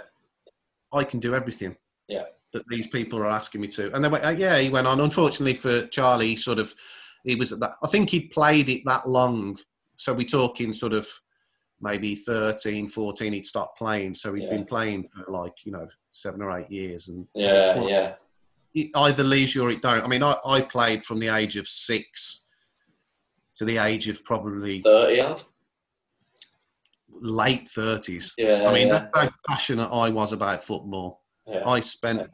I 0.92 1.04
can 1.04 1.20
do 1.20 1.36
everything. 1.36 1.76
Yeah. 2.08 2.26
That 2.54 2.68
these 2.68 2.88
people 2.88 3.20
are 3.20 3.28
asking 3.28 3.62
me 3.62 3.68
to, 3.70 3.94
and 3.94 4.04
then 4.04 4.14
uh, 4.14 4.36
yeah, 4.38 4.58
he 4.60 4.70
went 4.70 4.88
on. 4.88 5.00
Unfortunately 5.02 5.54
for 5.54 5.86
Charlie, 5.88 6.36
sort 6.36 6.60
of, 6.60 6.74
he 7.26 7.36
was 7.36 7.52
at 7.54 7.60
that. 7.60 7.74
I 7.84 7.88
think 7.88 8.10
he'd 8.10 8.32
played 8.32 8.70
it 8.70 8.84
that 8.86 9.08
long, 9.08 9.58
so 9.98 10.14
we're 10.14 10.26
talking 10.26 10.72
sort 10.74 10.94
of 10.94 11.08
maybe 11.82 12.16
13, 12.16 12.88
14, 12.88 13.34
He'd 13.34 13.46
stopped 13.46 13.78
playing, 13.78 14.14
so 14.16 14.34
he'd 14.34 14.46
Yeah. 14.46 14.52
been 14.52 14.66
playing 14.66 15.08
for 15.10 15.30
like 15.32 15.54
you 15.66 15.74
know 15.74 15.88
seven 16.12 16.42
or 16.42 16.58
eight 16.58 16.72
years, 16.72 17.10
and 17.10 17.28
Yeah, 17.36 17.76
one- 17.78 17.90
yeah. 17.90 18.14
it 18.74 18.90
either 18.96 19.24
leaves 19.26 19.54
you 19.54 19.64
or 19.64 19.70
it 19.70 19.82
don't. 19.82 20.04
I 20.04 20.08
mean, 20.08 20.24
I, 20.24 20.36
I 20.46 20.62
played 20.62 21.04
from 21.04 21.20
the 21.20 21.28
age 21.28 21.58
of 21.58 21.68
six 21.68 22.46
to 23.56 23.66
the 23.66 23.78
age 23.78 24.08
of 24.08 24.24
probably 24.24 24.82
30 24.84 25.20
odd? 25.22 25.44
Late 27.22 27.68
thirties. 27.70 28.34
Yeah. 28.38 28.68
I 28.68 28.74
mean, 28.74 28.88
yeah. 28.88 29.00
that's 29.14 29.18
how 29.18 29.30
passionate 29.48 29.90
I 29.92 30.10
was 30.10 30.34
about 30.34 30.64
football. 30.64 31.22
yeah. 31.48 31.64
I 31.66 31.80
spent 31.80 32.28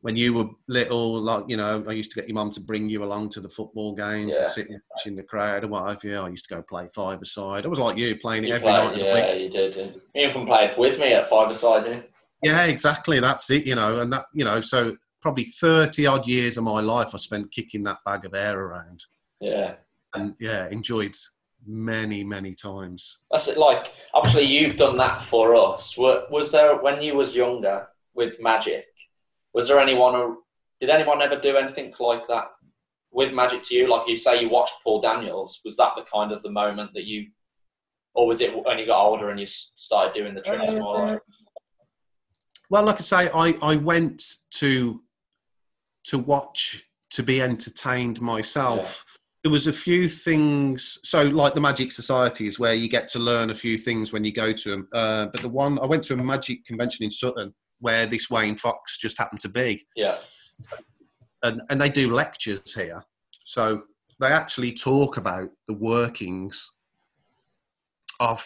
when 0.00 0.16
you 0.16 0.32
were 0.32 0.44
little, 0.68 1.20
like 1.20 1.44
you 1.48 1.56
know, 1.56 1.84
I 1.88 1.92
used 1.92 2.12
to 2.12 2.20
get 2.20 2.28
your 2.28 2.36
mum 2.36 2.50
to 2.52 2.60
bring 2.60 2.88
you 2.88 3.02
along 3.02 3.30
to 3.30 3.40
the 3.40 3.48
football 3.48 3.94
games 3.96 4.32
Yeah. 4.34 4.38
and 4.42 4.46
sit 4.46 4.68
and 4.70 4.80
watch 4.94 5.06
in 5.06 5.16
the 5.16 5.24
crowd 5.24 5.64
or 5.64 5.68
what 5.68 5.88
have 5.88 6.04
you. 6.04 6.16
I 6.16 6.28
used 6.28 6.48
to 6.48 6.54
go 6.54 6.62
play 6.62 6.86
five 6.94 7.20
aside. 7.20 7.64
I 7.66 7.68
was 7.68 7.80
like 7.80 7.96
you, 7.96 8.16
playing 8.16 8.44
it 8.44 8.48
You 8.48 8.54
every 8.54 8.68
played- 8.68 8.76
night 8.76 8.92
of 8.92 8.98
the 8.98 9.04
week. 9.04 9.14
yeah, 9.14 9.32
you 9.34 9.50
did. 9.50 9.76
and 9.76 9.92
You 10.14 10.28
even 10.28 10.46
played 10.46 10.78
with 10.78 10.98
me 11.00 11.12
at 11.14 11.28
five 11.28 11.50
aside, 11.50 11.84
didn't 11.84 12.04
you? 12.04 12.50
Yeah, 12.50 12.66
exactly. 12.66 13.18
That's 13.18 13.50
it. 13.50 13.66
You 13.66 13.74
know, 13.74 13.98
and 14.00 14.12
that 14.12 14.26
you 14.32 14.44
know, 14.44 14.60
so 14.60 14.96
probably 15.20 15.44
thirty 15.60 16.06
odd 16.06 16.28
years 16.28 16.56
of 16.58 16.62
my 16.62 16.80
life 16.80 17.08
I 17.12 17.16
spent 17.18 17.50
kicking 17.50 17.82
that 17.82 17.98
bag 18.06 18.24
of 18.24 18.34
air 18.34 18.56
around, 18.56 19.04
Yeah. 19.40 19.74
and 20.14 20.36
yeah, 20.38 20.68
enjoyed 20.70 21.16
many, 21.68 22.24
many 22.24 22.54
times. 22.54 23.20
That's 23.30 23.46
it. 23.48 23.58
Like, 23.58 23.92
obviously, 24.14 24.44
you've 24.44 24.76
done 24.76 24.96
that 24.96 25.20
for 25.20 25.54
us. 25.54 25.96
Wa- 25.96 26.22
Was 26.30 26.50
there 26.50 26.76
when 26.78 27.02
you 27.02 27.14
was 27.14 27.36
younger 27.36 27.86
with 28.14 28.40
Magic? 28.40 28.86
Was 29.52 29.68
there 29.68 29.78
anyone 29.78 30.14
who 30.14 30.42
did 30.80 30.90
anyone 30.90 31.20
ever 31.22 31.36
do 31.38 31.56
anything 31.56 31.92
like 32.00 32.26
that 32.28 32.46
with 33.12 33.32
Magic 33.34 33.62
to 33.64 33.74
you? 33.74 33.88
Like 33.88 34.08
you 34.08 34.16
say, 34.16 34.40
you 34.40 34.48
watched 34.48 34.76
Paul 34.82 35.00
Daniels. 35.00 35.60
Was 35.64 35.76
that 35.76 35.92
the 35.96 36.02
kind 36.02 36.32
of 36.32 36.42
the 36.42 36.50
moment 36.50 36.92
that 36.94 37.04
you, 37.04 37.26
or 38.14 38.26
was 38.26 38.40
it 38.40 38.64
when 38.64 38.78
you 38.78 38.86
got 38.86 39.04
older 39.04 39.30
and 39.30 39.38
you 39.38 39.46
started 39.46 40.14
doing 40.14 40.34
the 40.34 40.40
tricks 40.40 40.72
more? 40.72 40.98
Like, 41.06 41.20
Well, 42.70 42.84
like 42.84 42.96
I 42.96 43.00
say, 43.00 43.30
I, 43.34 43.56
I 43.62 43.76
went 43.76 44.22
to 44.52 45.00
to 46.04 46.18
watch 46.18 46.82
to 47.10 47.22
be 47.22 47.42
entertained 47.42 48.20
myself. 48.20 49.04
There 49.44 49.52
was 49.52 49.68
a 49.68 49.72
few 49.72 50.08
things, 50.08 50.98
so 51.04 51.22
like 51.22 51.54
the 51.54 51.60
Magic 51.60 51.92
Societies, 51.92 52.58
where 52.58 52.74
you 52.74 52.88
get 52.88 53.06
to 53.08 53.20
learn 53.20 53.50
a 53.50 53.54
few 53.54 53.78
things 53.78 54.12
when 54.12 54.24
you 54.24 54.32
go 54.32 54.52
to 54.52 54.70
them. 54.70 54.88
Uh, 54.92 55.26
but 55.26 55.40
the 55.40 55.48
one 55.48 55.78
I 55.78 55.86
went 55.86 56.02
to 56.04 56.14
a 56.14 56.16
Magic 56.16 56.64
convention 56.64 57.04
in 57.04 57.10
Sutton, 57.10 57.54
where 57.78 58.06
this 58.06 58.28
Wayne 58.28 58.56
Fox 58.56 58.98
just 58.98 59.16
happened 59.16 59.40
to 59.40 59.48
be, 59.48 59.86
yeah, 59.94 60.16
and 61.44 61.62
and 61.70 61.80
they 61.80 61.88
do 61.88 62.10
lectures 62.10 62.74
here, 62.74 63.04
so 63.44 63.82
they 64.20 64.26
actually 64.26 64.72
talk 64.72 65.16
about 65.16 65.50
the 65.68 65.74
workings 65.74 66.72
of 68.18 68.44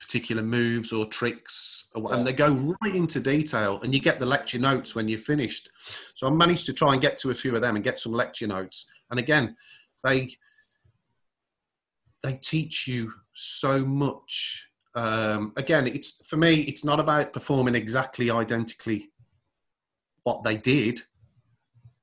particular 0.00 0.42
moves 0.42 0.92
or 0.92 1.06
tricks, 1.06 1.88
or, 1.94 2.12
and 2.14 2.26
they 2.26 2.32
go 2.32 2.74
right 2.82 2.94
into 2.94 3.20
detail, 3.20 3.80
and 3.82 3.94
you 3.94 4.00
get 4.00 4.18
the 4.18 4.26
lecture 4.26 4.58
notes 4.58 4.94
when 4.94 5.06
you're 5.06 5.18
finished. 5.18 5.70
So 6.14 6.26
I 6.26 6.30
managed 6.30 6.66
to 6.66 6.72
try 6.72 6.94
and 6.94 7.02
get 7.02 7.18
to 7.18 7.30
a 7.30 7.34
few 7.34 7.54
of 7.54 7.62
them 7.62 7.76
and 7.76 7.84
get 7.84 7.98
some 7.98 8.12
lecture 8.12 8.46
notes, 8.46 8.88
and 9.10 9.18
again, 9.18 9.56
they 10.04 10.30
they 12.22 12.34
teach 12.34 12.86
you 12.86 13.12
so 13.34 13.84
much. 13.84 14.68
Um, 14.94 15.52
again, 15.56 15.86
it's 15.86 16.26
for 16.28 16.36
me, 16.36 16.62
it's 16.62 16.84
not 16.84 16.98
about 17.00 17.32
performing 17.32 17.74
exactly 17.74 18.30
identically 18.30 19.10
what 20.24 20.42
they 20.44 20.56
did 20.56 21.00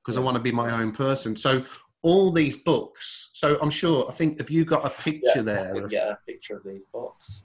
because 0.02 0.16
I 0.16 0.20
want 0.20 0.36
to 0.36 0.42
be 0.42 0.52
my 0.52 0.80
own 0.80 0.92
person. 0.92 1.36
So 1.36 1.62
all 2.02 2.30
these 2.30 2.56
books. 2.56 3.30
So 3.32 3.58
I'm 3.60 3.70
sure. 3.70 4.06
I 4.08 4.12
think 4.12 4.38
have 4.38 4.50
you 4.50 4.64
got 4.64 4.86
a 4.86 4.90
picture 4.90 5.38
yeah. 5.38 5.42
There? 5.42 5.88
get 5.88 6.08
a 6.08 6.18
picture 6.26 6.56
of 6.56 6.64
these 6.64 6.84
books. 6.92 7.44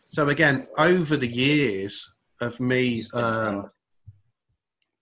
so 0.00 0.28
again, 0.28 0.66
over 0.78 1.16
the 1.16 1.28
years 1.28 2.16
of 2.40 2.58
me 2.60 3.06
um, 3.14 3.22
Oh, 3.22 3.70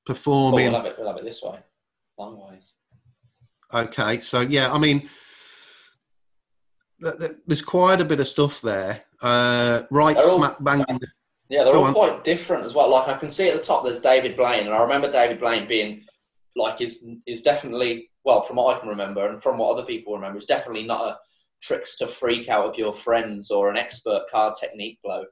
performing. 0.04 0.70
we'll 0.70 0.76
have 0.80 0.86
it. 0.86 0.96
We'll 0.98 1.08
have 1.08 1.16
it 1.16 1.24
this 1.24 1.42
way, 1.42 1.58
long 2.18 2.38
ways. 2.50 2.74
Okay, 3.74 4.20
so 4.20 4.40
yeah, 4.40 4.72
I 4.72 4.78
mean, 4.78 5.08
th- 7.02 7.18
th- 7.18 7.32
there's 7.46 7.62
quite 7.62 8.00
a 8.00 8.04
bit 8.04 8.20
of 8.20 8.28
stuff 8.28 8.60
there. 8.60 9.02
Uh, 9.20 9.82
right 9.90 10.16
all- 10.16 10.36
smack 10.38 10.56
bang 10.62 10.84
Yeah, 11.48 11.64
they're 11.64 11.72
Go 11.72 11.80
all 11.80 11.86
on. 11.86 11.92
quite 11.94 12.24
different 12.24 12.64
as 12.64 12.74
well. 12.74 12.88
Like 12.90 13.08
I 13.08 13.16
can 13.16 13.30
see 13.30 13.48
at 13.48 13.56
the 13.56 13.62
top, 13.62 13.84
there's 13.84 14.00
David 14.00 14.36
Blaine, 14.36 14.66
and 14.66 14.74
I 14.74 14.80
remember 14.80 15.10
David 15.10 15.40
Blaine 15.40 15.66
being 15.66 16.04
like 16.56 16.80
is 16.80 17.04
is 17.26 17.42
definitely 17.42 18.10
well 18.24 18.42
from 18.42 18.56
what 18.56 18.76
I 18.76 18.78
can 18.80 18.88
remember 18.88 19.26
and 19.28 19.42
from 19.42 19.58
what 19.58 19.72
other 19.72 19.84
people 19.84 20.14
remember, 20.14 20.38
is 20.38 20.46
definitely 20.46 20.84
not 20.86 21.08
a 21.08 21.18
tricks 21.62 21.96
to 21.96 22.06
freak 22.06 22.48
out 22.48 22.66
of 22.66 22.78
your 22.78 22.92
friends 22.92 23.50
or 23.50 23.70
an 23.70 23.76
expert 23.76 24.22
card 24.30 24.54
technique 24.58 24.98
bloke. 25.02 25.28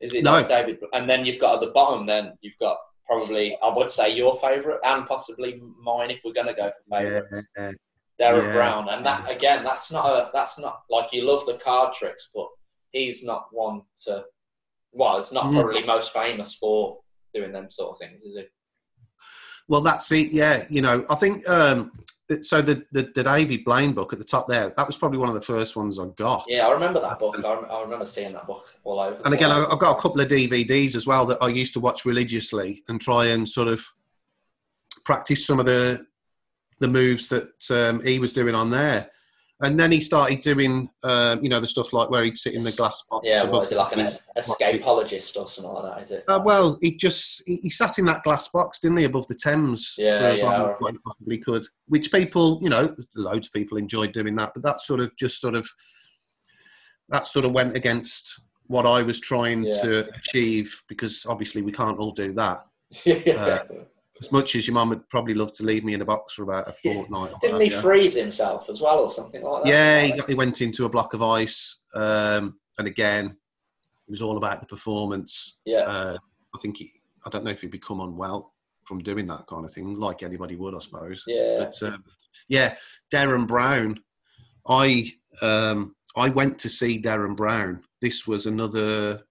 Is 0.00 0.12
it 0.14 0.24
No. 0.24 0.32
like 0.32 0.48
David? 0.48 0.78
And 0.92 1.08
then 1.08 1.24
you've 1.24 1.38
got 1.38 1.54
at 1.54 1.60
the 1.60 1.72
bottom, 1.72 2.06
then 2.06 2.36
you've 2.40 2.58
got 2.58 2.76
probably 3.12 3.56
I 3.62 3.68
would 3.74 3.90
say 3.90 4.14
your 4.14 4.36
favourite 4.36 4.78
and 4.84 5.06
possibly 5.06 5.60
mine 5.80 6.10
if 6.10 6.22
we're 6.24 6.32
gonna 6.32 6.54
go 6.54 6.70
for 6.70 6.96
favourites. 6.98 7.48
Yeah, 7.56 7.72
Derren 8.20 8.44
Yeah. 8.44 8.52
Brown, 8.52 8.88
and 8.88 9.04
that 9.06 9.30
again, 9.30 9.64
that's 9.64 9.90
not 9.90 10.06
a 10.06 10.30
that's 10.32 10.58
not 10.58 10.82
like 10.90 11.12
you 11.12 11.22
love 11.24 11.44
the 11.46 11.54
card 11.54 11.94
tricks, 11.94 12.30
but 12.34 12.48
he's 12.92 13.24
not 13.24 13.46
one 13.50 13.82
to. 14.04 14.24
Well, 14.92 15.16
it's 15.18 15.32
not 15.32 15.46
Mm. 15.46 15.54
probably 15.54 15.82
most 15.84 16.12
famous 16.12 16.54
for 16.54 16.98
doing 17.34 17.52
them 17.52 17.70
sort 17.70 17.92
of 17.92 17.98
things, 17.98 18.24
is 18.24 18.36
it? 18.36 18.50
Well, 19.68 19.80
that's 19.80 20.10
it. 20.12 20.32
Yeah, 20.32 20.66
you 20.68 20.82
know, 20.82 21.04
I 21.08 21.14
think 21.14 21.48
um, 21.48 21.92
so. 22.40 22.62
The, 22.62 22.84
the 22.92 23.10
the 23.14 23.22
David 23.22 23.64
Blaine 23.64 23.92
book 23.92 24.12
at 24.12 24.18
the 24.18 24.24
top 24.24 24.48
there, 24.48 24.72
that 24.76 24.86
was 24.86 24.96
probably 24.96 25.18
one 25.18 25.28
of 25.28 25.34
the 25.34 25.40
first 25.40 25.76
ones 25.76 25.98
I 25.98 26.06
got. 26.16 26.44
Yeah, 26.48 26.66
I 26.66 26.70
remember 26.72 27.00
that 27.00 27.18
book. 27.18 27.36
I, 27.44 27.54
rem- 27.54 27.66
I 27.70 27.80
remember 27.82 28.06
seeing 28.06 28.32
that 28.32 28.46
book 28.46 28.64
all 28.84 29.00
over. 29.00 29.20
And 29.24 29.34
again, 29.34 29.50
over. 29.50 29.70
I've 29.72 29.78
got 29.78 29.98
a 29.98 30.00
couple 30.00 30.20
of 30.20 30.28
DVDs 30.28 30.96
as 30.96 31.06
well 31.06 31.26
that 31.26 31.38
I 31.40 31.48
used 31.48 31.74
to 31.74 31.80
watch 31.80 32.04
religiously 32.04 32.82
and 32.88 33.00
try 33.00 33.26
and 33.26 33.48
sort 33.48 33.68
of 33.68 33.84
practice 35.04 35.46
some 35.46 35.60
of 35.60 35.66
the 35.66 36.06
the 36.78 36.88
moves 36.88 37.28
that 37.28 37.70
um, 37.70 38.04
he 38.04 38.18
was 38.18 38.32
doing 38.32 38.54
on 38.54 38.70
there. 38.70 39.10
And 39.62 39.78
then 39.78 39.92
he 39.92 40.00
started 40.00 40.40
doing, 40.40 40.88
um, 41.04 41.42
you 41.42 41.48
know, 41.48 41.60
the 41.60 41.68
stuff 41.68 41.92
like 41.92 42.10
where 42.10 42.24
he'd 42.24 42.36
sit 42.36 42.54
in 42.54 42.64
the 42.64 42.74
glass 42.76 43.04
box. 43.08 43.26
Yeah, 43.26 43.44
what 43.44 43.62
is 43.64 43.70
it 43.72 43.78
like 43.78 43.92
an 43.92 44.00
escapologist 44.36 45.40
or 45.40 45.46
something 45.46 45.72
like 45.72 45.94
that? 45.94 46.02
Is 46.02 46.10
it? 46.10 46.24
Uh, 46.26 46.40
well, 46.44 46.78
he 46.82 46.96
just 46.96 47.44
he, 47.46 47.60
he 47.62 47.70
sat 47.70 47.98
in 47.98 48.04
that 48.06 48.24
glass 48.24 48.48
box, 48.48 48.80
didn't 48.80 48.96
he, 48.98 49.04
above 49.04 49.28
the 49.28 49.36
Thames 49.36 49.94
Yeah, 49.96 50.18
for 50.18 50.24
as 50.26 50.42
yeah, 50.42 50.50
long 50.50 50.70
as 50.70 50.90
he 50.92 50.98
possibly 50.98 51.38
could. 51.38 51.64
Which 51.86 52.10
people, 52.10 52.58
you 52.60 52.70
know, 52.70 52.94
loads 53.14 53.46
of 53.46 53.52
people 53.52 53.78
enjoyed 53.78 54.12
doing 54.12 54.34
that, 54.36 54.50
but 54.52 54.64
that 54.64 54.80
sort 54.80 54.98
of 54.98 55.16
just 55.16 55.40
sort 55.40 55.54
of 55.54 55.68
that 57.10 57.28
sort 57.28 57.44
of 57.44 57.52
went 57.52 57.76
against 57.76 58.42
what 58.66 58.84
I 58.84 59.02
was 59.02 59.20
trying 59.20 59.62
Yeah. 59.64 59.72
to 59.82 60.08
achieve 60.16 60.74
because 60.88 61.24
obviously 61.28 61.62
we 61.62 61.72
can't 61.72 61.98
all 61.98 62.12
do 62.12 62.32
that. 62.32 62.62
yeah. 63.04 63.34
uh, 63.36 63.64
As 64.22 64.30
much 64.30 64.54
as 64.54 64.68
your 64.68 64.74
mum 64.74 64.90
would 64.90 65.08
probably 65.08 65.34
love 65.34 65.50
to 65.54 65.64
leave 65.64 65.82
me 65.82 65.94
in 65.94 66.00
a 66.00 66.04
box 66.04 66.34
for 66.34 66.44
about 66.44 66.68
a 66.68 66.72
fortnight. 66.72 67.32
Didn't 67.40 67.60
he 67.60 67.68
freeze 67.68 68.14
himself 68.14 68.70
as 68.70 68.80
well, 68.80 69.00
or 69.00 69.10
something 69.10 69.42
like 69.42 69.64
that? 69.64 69.68
Yeah, 69.68 70.02
he, 70.02 70.12
got, 70.16 70.28
he 70.28 70.36
went 70.36 70.60
into 70.60 70.84
a 70.84 70.88
block 70.88 71.12
of 71.12 71.24
ice, 71.24 71.80
um, 71.94 72.56
and 72.78 72.86
again, 72.86 73.26
it 73.26 74.10
was 74.10 74.22
all 74.22 74.36
about 74.36 74.60
the 74.60 74.66
performance. 74.66 75.58
yeah. 75.64 75.80
Uh, 75.80 76.16
I 76.54 76.58
think 76.60 76.76
he, 76.76 76.92
I 77.26 77.30
don't 77.30 77.44
know 77.44 77.50
if 77.50 77.62
he'd 77.62 77.72
become 77.72 78.00
unwell 78.00 78.54
from 78.84 79.02
doing 79.02 79.26
that 79.26 79.46
kind 79.48 79.64
of 79.64 79.72
thing, 79.72 79.98
like 79.98 80.22
anybody 80.22 80.54
would, 80.54 80.76
I 80.76 80.78
suppose. 80.78 81.24
yeah. 81.26 81.56
But 81.58 81.82
um, 81.88 82.04
yeah, 82.48 82.76
Derren 83.12 83.46
Brown. 83.48 83.98
I 84.68 85.10
um, 85.40 85.96
I 86.16 86.28
went 86.28 86.60
to 86.60 86.68
see 86.68 87.02
Derren 87.02 87.34
Brown. 87.34 87.82
This 88.00 88.26
was 88.26 88.46
another. 88.46 89.22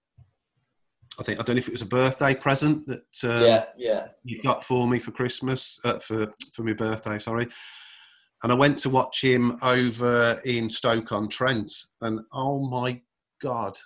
I 1.18 1.22
think 1.22 1.38
I 1.38 1.42
don't 1.42 1.56
know 1.56 1.60
if 1.60 1.68
it 1.68 1.72
was 1.72 1.82
a 1.82 1.86
birthday 1.86 2.34
present 2.34 2.86
that 2.86 3.24
um, 3.24 3.44
yeah, 3.44 3.64
yeah, 3.76 4.06
you 4.24 4.40
got 4.42 4.64
for 4.64 4.88
me 4.88 4.98
for 4.98 5.10
Christmas 5.10 5.78
uh, 5.84 5.98
for 5.98 6.28
for 6.54 6.62
my 6.62 6.72
birthday. 6.72 7.18
Sorry, 7.18 7.46
and 8.42 8.50
I 8.50 8.54
went 8.54 8.78
to 8.78 8.90
watch 8.90 9.22
him 9.22 9.58
over 9.62 10.40
in 10.44 10.68
Stoke 10.68 11.12
on 11.12 11.28
Trent, 11.28 11.70
and 12.00 12.20
oh 12.32 12.66
my 12.66 13.00
god, 13.40 13.76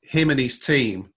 him 0.00 0.30
and 0.30 0.40
his 0.40 0.58
team 0.58 1.10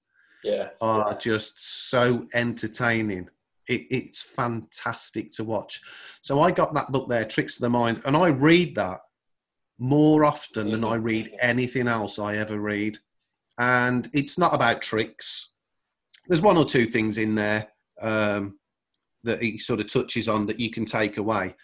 yeah. 0.43 0.69
are 0.81 1.15
just 1.15 1.89
so 1.89 2.27
entertaining. 2.33 3.29
It, 3.67 3.85
it's 3.89 4.23
fantastic 4.23 5.31
to 5.33 5.43
watch. 5.43 5.81
So 6.21 6.41
I 6.41 6.51
got 6.51 6.73
that 6.73 6.91
book 6.91 7.09
there, 7.09 7.25
Tricks 7.25 7.57
of 7.57 7.61
the 7.61 7.69
Mind, 7.69 8.01
and 8.05 8.15
I 8.15 8.29
read 8.29 8.75
that 8.75 9.01
more 9.79 10.25
often 10.25 10.71
than 10.71 10.83
I 10.83 10.95
read 10.95 11.31
anything 11.39 11.87
else 11.87 12.19
I 12.19 12.35
ever 12.37 12.59
read. 12.59 12.97
And 13.60 14.07
it's 14.14 14.38
not 14.38 14.56
about 14.56 14.81
tricks. 14.81 15.49
There's 16.27 16.41
one 16.41 16.57
or 16.57 16.65
two 16.65 16.86
things 16.86 17.18
in 17.18 17.36
there 17.36 17.68
um, 18.02 18.57
that 19.23 19.41
he 19.41 19.57
sort 19.57 19.81
of 19.81 19.91
touches 19.91 20.30
on 20.30 20.45
that 20.45 20.60
you 20.60 20.72
can 20.72 20.86
take 20.86 21.18
away. 21.18 21.56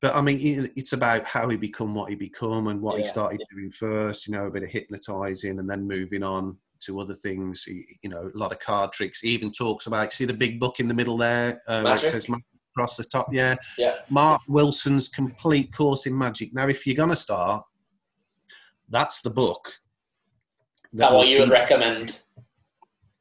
But 0.00 0.16
I 0.16 0.22
mean, 0.22 0.68
it's 0.74 0.94
about 0.94 1.26
how 1.26 1.48
he 1.48 1.56
become 1.56 1.94
what 1.94 2.08
he 2.08 2.16
become 2.16 2.66
and 2.68 2.80
what 2.80 2.96
he 2.96 3.02
Yeah. 3.04 3.08
started 3.10 3.40
doing 3.54 3.70
first. 3.70 4.26
You 4.26 4.34
know, 4.34 4.46
a 4.46 4.50
bit 4.50 4.62
of 4.64 4.70
hypnotizing 4.70 5.58
and 5.58 5.68
then 5.70 5.86
moving 5.86 6.22
on 6.22 6.56
to 6.80 6.98
other 6.98 7.14
things. 7.14 7.66
You 7.68 8.08
know, 8.10 8.30
a 8.34 8.36
lot 8.38 8.50
of 8.50 8.58
card 8.58 8.92
tricks. 8.92 9.20
He 9.20 9.28
even 9.28 9.52
talks 9.52 9.86
about. 9.86 10.12
See 10.12 10.24
the 10.24 10.34
big 10.34 10.58
book 10.58 10.80
in 10.80 10.88
the 10.88 10.94
middle 10.94 11.16
there, 11.18 11.60
uh, 11.68 11.82
where 11.82 11.94
it 11.96 12.00
says 12.00 12.28
magic 12.28 12.44
across 12.74 12.96
the 12.96 13.04
top. 13.04 13.28
Yeah, 13.32 13.54
Yeah. 13.78 13.98
Mark 14.08 14.40
Wilson's 14.48 15.08
complete 15.08 15.72
course 15.72 16.06
in 16.06 16.16
magic. 16.16 16.52
Now, 16.54 16.68
if 16.68 16.86
you're 16.86 16.96
gonna 16.96 17.14
start, 17.14 17.64
that's 18.88 19.20
the 19.20 19.30
book. 19.30 19.81
That 20.94 21.12
what 21.12 21.28
you 21.28 21.40
would 21.40 21.48
recommend? 21.48 22.18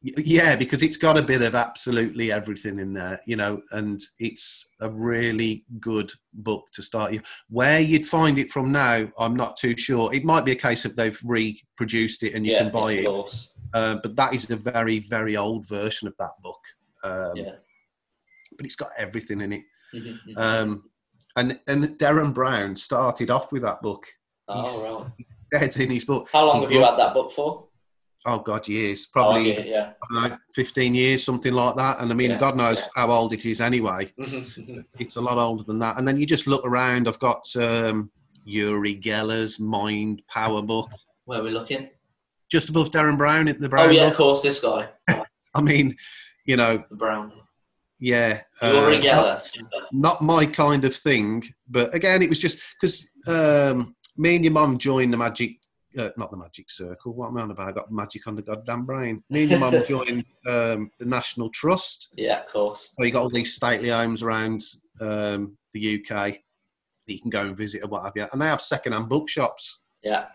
yeah, 0.03 0.55
because 0.55 0.81
it's 0.81 0.97
got 0.97 1.17
a 1.17 1.21
bit 1.21 1.43
of 1.43 1.53
absolutely 1.53 2.31
everything 2.31 2.79
in 2.79 2.93
there, 2.93 3.19
you 3.27 3.35
know, 3.35 3.61
and 3.71 4.01
it's 4.17 4.71
a 4.81 4.89
really 4.89 5.63
good 5.79 6.11
book 6.33 6.69
to 6.73 6.81
start 6.81 7.13
you. 7.13 7.21
Where 7.49 7.79
you'd 7.79 8.07
find 8.07 8.39
it 8.39 8.49
from 8.49 8.71
now, 8.71 9.07
I'm 9.19 9.35
not 9.35 9.57
too 9.57 9.77
sure. 9.77 10.11
It 10.13 10.25
might 10.25 10.43
be 10.43 10.53
a 10.53 10.55
case 10.55 10.85
of 10.85 10.95
they've 10.95 11.19
reproduced 11.23 12.23
it 12.23 12.33
and 12.33 12.45
you 12.45 12.53
yeah, 12.53 12.63
can 12.63 12.71
buy 12.71 12.93
it, 12.93 13.47
uh, 13.73 13.97
but 14.01 14.15
that 14.15 14.33
is 14.33 14.49
a 14.49 14.55
very, 14.55 14.99
very 14.99 15.37
old 15.37 15.67
version 15.67 16.07
of 16.07 16.17
that 16.17 16.31
book. 16.41 16.61
Um, 17.03 17.35
Yeah. 17.35 17.55
But 18.57 18.65
it's 18.65 18.75
got 18.75 18.89
everything 18.97 19.41
in 19.41 19.53
it. 19.53 19.63
Mhm, 19.93 20.19
mhm. 20.25 20.37
Um, 20.37 20.89
and 21.35 21.59
and 21.67 21.99
Derren 21.99 22.33
Brown 22.33 22.77
started 22.77 23.29
off 23.29 23.51
with 23.51 23.61
that 23.63 23.81
book. 23.81 24.07
oh, 24.47 25.03
right. 25.03 25.25
That's 25.51 25.77
in 25.79 25.91
his 25.91 26.05
book. 26.05 26.29
How 26.31 26.45
long 26.45 26.57
he 26.57 26.61
have 26.63 26.71
you 26.71 26.83
had 26.83 26.97
that 26.97 27.13
book 27.13 27.31
for? 27.31 27.65
Oh 28.25 28.39
God, 28.39 28.67
years, 28.67 29.07
Oh, 29.07 29.11
probably 29.13 29.53
have 29.53 29.65
you? 29.65 29.71
yeah. 29.71 29.93
I 30.11 30.21
don't 30.21 30.31
know, 30.31 30.37
15 30.53 30.93
years, 30.93 31.23
something 31.23 31.51
like 31.53 31.75
that. 31.75 31.99
And 32.01 32.11
I 32.11 32.13
mean, 32.13 32.31
Yeah, 32.31 32.37
God 32.37 32.55
knows 32.55 32.77
yeah. 32.79 32.87
how 32.95 33.09
old 33.11 33.33
it 33.33 33.45
is 33.45 33.59
anyway. 33.61 34.11
It's 34.99 35.15
a 35.15 35.21
lot 35.21 35.37
older 35.37 35.63
than 35.63 35.79
that. 35.79 35.97
And 35.97 36.07
then 36.07 36.17
you 36.19 36.25
just 36.27 36.45
look 36.47 36.63
around. 36.65 37.07
I've 37.07 37.17
got 37.19 37.43
um, 37.55 38.11
Uri 38.45 38.95
Geller's 39.01 39.59
Mind 39.59 40.21
Power 40.29 40.61
book 40.61 40.89
Where 41.25 41.39
are 41.39 41.43
we 41.43 41.49
looking? 41.51 41.89
just 42.51 42.69
above 42.69 42.89
Derren 42.89 43.17
Brown 43.17 43.47
in 43.47 43.59
the 43.61 43.69
Brown 43.69 43.87
Oh, 43.87 43.91
yeah, 43.91 44.07
of 44.07 44.13
course, 44.15 44.41
this 44.41 44.59
guy, 44.59 44.89
I 45.55 45.61
mean, 45.61 45.95
you 46.45 46.57
know, 46.57 46.83
the 46.89 46.95
Brown. 46.97 47.31
yeah. 47.99 48.41
Uri 48.61 48.97
uh, 48.97 49.01
Geller. 49.01 49.61
not, 49.71 49.93
not 49.93 50.21
my 50.21 50.45
kind 50.45 50.83
of 50.85 50.93
thing. 50.95 51.43
But 51.69 51.95
again, 51.95 52.21
it 52.21 52.29
was 52.29 52.39
just 52.39 52.59
because 52.79 53.09
um, 53.25 53.95
me 54.21 54.35
and 54.35 54.45
your 54.45 54.53
mum 54.53 54.77
joined 54.77 55.11
the 55.11 55.17
Magic. 55.17 55.57
Uh, 55.97 56.09
not 56.15 56.31
the 56.31 56.37
magic 56.37 56.71
circle. 56.71 57.13
What 57.13 57.27
am 57.27 57.37
I 57.37 57.41
on 57.41 57.51
about? 57.51 57.67
I 57.67 57.73
got 57.73 57.91
magic 57.91 58.25
on 58.25 58.37
the 58.37 58.41
goddamn 58.41 58.85
brain. 58.85 59.21
Me 59.29 59.41
and 59.41 59.51
your 59.51 59.59
mum 59.59 59.75
joined 59.89 60.23
um, 60.47 60.89
the 60.99 61.05
National 61.05 61.49
Trust. 61.49 62.13
Yeah, 62.15 62.39
of 62.39 62.47
course. 62.47 62.93
So 62.97 63.03
you 63.03 63.11
got 63.11 63.23
all 63.23 63.29
these 63.29 63.55
stately 63.55 63.89
homes 63.89 64.23
around 64.23 64.63
um, 65.01 65.57
the 65.73 65.99
UK 65.99 66.07
that 66.07 67.13
you 67.13 67.19
can 67.19 67.29
go 67.29 67.41
and 67.41 67.57
visit 67.57 67.83
or 67.83 67.89
what 67.89 68.03
have 68.03 68.13
you. 68.15 68.25
And 68.31 68.41
they 68.41 68.45
have 68.45 68.61
second-hand 68.61 69.09
bookshops. 69.09 69.81
Yeah. 70.01 70.27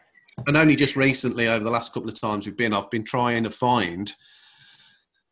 And 0.46 0.58
only 0.58 0.76
just 0.76 0.94
recently, 0.94 1.48
over 1.48 1.64
the 1.64 1.70
last 1.70 1.94
couple 1.94 2.10
of 2.10 2.20
times 2.20 2.44
we've 2.44 2.54
been, 2.54 2.74
I've 2.74 2.90
been 2.90 3.04
trying 3.04 3.44
to 3.44 3.50
find 3.50 4.12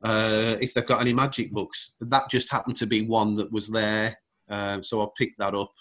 uh, 0.02 0.56
if 0.58 0.72
they've 0.72 0.86
got 0.86 1.02
any 1.02 1.12
magic 1.12 1.52
books. 1.52 1.96
That 2.00 2.30
just 2.30 2.50
happened 2.50 2.76
to 2.76 2.86
be 2.86 3.02
one 3.02 3.36
that 3.36 3.52
was 3.52 3.68
there, 3.68 4.16
um, 4.48 4.82
so 4.82 5.02
I 5.02 5.06
picked 5.18 5.38
that 5.38 5.54
up. 5.54 5.72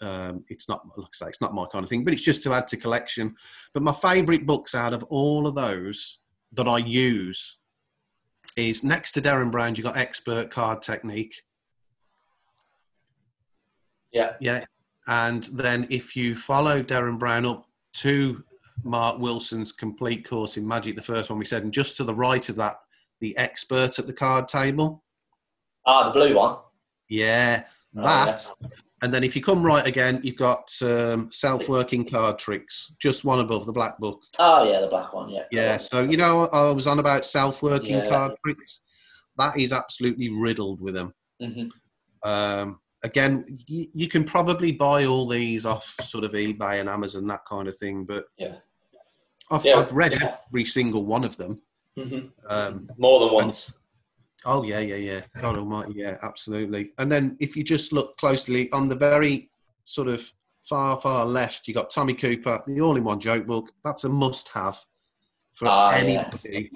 Um, 0.00 0.44
it's 0.48 0.68
not, 0.68 0.86
like 0.96 1.06
I 1.06 1.10
say, 1.12 1.26
it's 1.28 1.40
not 1.40 1.54
my 1.54 1.66
kind 1.66 1.82
of 1.82 1.88
thing, 1.88 2.04
but 2.04 2.12
it's 2.12 2.22
just 2.22 2.42
to 2.44 2.52
add 2.52 2.68
to 2.68 2.76
collection. 2.76 3.34
But 3.74 3.82
my 3.82 3.92
favourite 3.92 4.46
books 4.46 4.74
out 4.74 4.92
of 4.92 5.02
all 5.04 5.46
of 5.46 5.54
those 5.54 6.20
that 6.52 6.68
I 6.68 6.78
use 6.78 7.58
is 8.56 8.84
next 8.84 9.12
to 9.12 9.20
Derren 9.20 9.50
Brown. 9.50 9.74
You 9.74 9.82
got 9.82 9.96
Expert 9.96 10.50
Card 10.50 10.82
Technique. 10.82 11.42
Yeah. 14.12 14.32
Yeah. 14.40 14.64
And 15.06 15.44
then 15.44 15.86
if 15.90 16.14
you 16.14 16.34
follow 16.34 16.82
Derren 16.82 17.18
Brown 17.18 17.46
up 17.46 17.66
to 17.94 18.42
Mark 18.84 19.18
Wilson's 19.18 19.72
complete 19.72 20.28
course 20.28 20.56
in 20.56 20.66
magic, 20.66 20.96
the 20.96 21.02
first 21.02 21.30
one 21.30 21.38
we 21.38 21.44
said, 21.44 21.64
and 21.64 21.72
just 21.72 21.96
to 21.96 22.04
the 22.04 22.14
right 22.14 22.48
of 22.48 22.56
that, 22.56 22.76
the 23.20 23.36
expert 23.36 23.98
at 23.98 24.06
the 24.06 24.12
card 24.12 24.46
table. 24.48 25.02
Ah, 25.86 26.04
the 26.04 26.12
blue 26.12 26.36
one. 26.36 26.58
Yeah, 27.08 27.64
Oh, 27.96 28.02
that. 28.02 28.50
And 29.02 29.14
then 29.14 29.22
if 29.22 29.36
you 29.36 29.42
come 29.42 29.62
right 29.62 29.86
again, 29.86 30.20
you've 30.24 30.36
got 30.36 30.70
um, 30.82 31.30
self-working 31.30 32.08
card 32.08 32.38
tricks, 32.38 32.94
just 33.00 33.24
one 33.24 33.38
above 33.38 33.64
the 33.64 33.72
black 33.72 33.96
book. 33.98 34.22
Oh, 34.38 34.68
yeah, 34.68 34.80
the 34.80 34.88
black 34.88 35.12
one. 35.12 35.28
Yeah. 35.30 35.44
Yeah. 35.52 35.76
So 35.76 36.02
you 36.02 36.16
know, 36.16 36.48
I 36.52 36.70
was 36.72 36.86
on 36.86 36.98
about 36.98 37.24
self-working 37.24 37.98
Yeah. 37.98 38.08
card 38.08 38.32
tricks. 38.44 38.80
That 39.36 39.56
is 39.56 39.72
absolutely 39.72 40.30
riddled 40.30 40.80
with 40.80 40.94
them. 40.94 41.14
hmm 41.40 41.68
Um, 42.24 42.80
again, 43.04 43.44
you, 43.68 43.86
you 43.94 44.08
can 44.08 44.24
probably 44.24 44.72
buy 44.72 45.04
all 45.04 45.28
these 45.28 45.64
off 45.64 45.84
sort 46.02 46.24
of 46.24 46.32
eBay 46.32 46.80
and 46.80 46.88
Amazon, 46.88 47.26
that 47.28 47.44
kind 47.48 47.68
of 47.68 47.76
thing. 47.76 48.04
But 48.04 48.24
Yeah. 48.36 48.56
I've, 49.50 49.64
Yeah, 49.64 49.76
I've 49.78 49.92
read 49.92 50.12
yeah. 50.12 50.34
every 50.48 50.64
single 50.64 51.06
one 51.06 51.22
of 51.24 51.36
them. 51.36 51.60
Mhm. 51.96 52.32
Um, 52.48 52.88
More 52.98 53.20
than 53.20 53.32
once. 53.32 53.72
Oh 54.48 54.62
yeah, 54.64 54.80
yeah, 54.80 54.96
yeah. 54.96 55.20
God 55.40 55.56
Almighty, 55.56 55.94
yeah, 55.96 56.18
absolutely. 56.22 56.92
And 56.98 57.10
then 57.10 57.36
if 57.40 57.56
you 57.56 57.62
just 57.62 57.92
look 57.92 58.16
closely 58.16 58.70
on 58.72 58.88
the 58.88 58.96
very 58.96 59.50
sort 59.84 60.08
of 60.08 60.30
far, 60.62 60.96
far 61.00 61.24
left, 61.24 61.68
you 61.68 61.74
got 61.74 61.90
Tommy 61.90 62.14
Cooper, 62.14 62.62
the 62.66 62.80
all-in-one 62.80 63.20
joke 63.20 63.46
book. 63.46 63.70
That's 63.84 64.04
a 64.04 64.08
must-have 64.08 64.78
for 65.52 65.68
Ah, 65.68 65.90
anybody. 65.90 66.70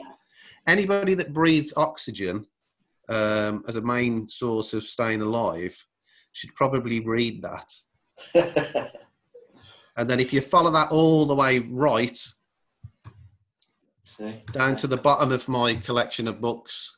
Anybody 0.67 1.15
that 1.15 1.33
breathes 1.33 1.75
oxygen 1.77 2.47
um, 3.09 3.65
as 3.67 3.77
a 3.77 3.83
main 3.83 4.29
source 4.29 4.75
of 4.75 4.85
staying 4.85 5.21
alive 5.21 5.77
should 6.33 6.55
probably 6.55 7.01
read 7.01 7.43
that. 7.43 8.93
And 9.97 10.09
then 10.09 10.21
if 10.21 10.33
you 10.33 10.41
follow 10.41 10.71
that 10.73 10.91
all 10.91 11.27
the 11.27 11.35
way 11.35 11.59
right 11.59 12.19
See. 14.03 14.43
down 14.53 14.77
to 14.77 14.87
the 14.87 14.97
bottom 14.97 15.33
of 15.33 15.49
my 15.49 15.75
collection 15.75 16.27
of 16.29 16.41
books, 16.41 16.97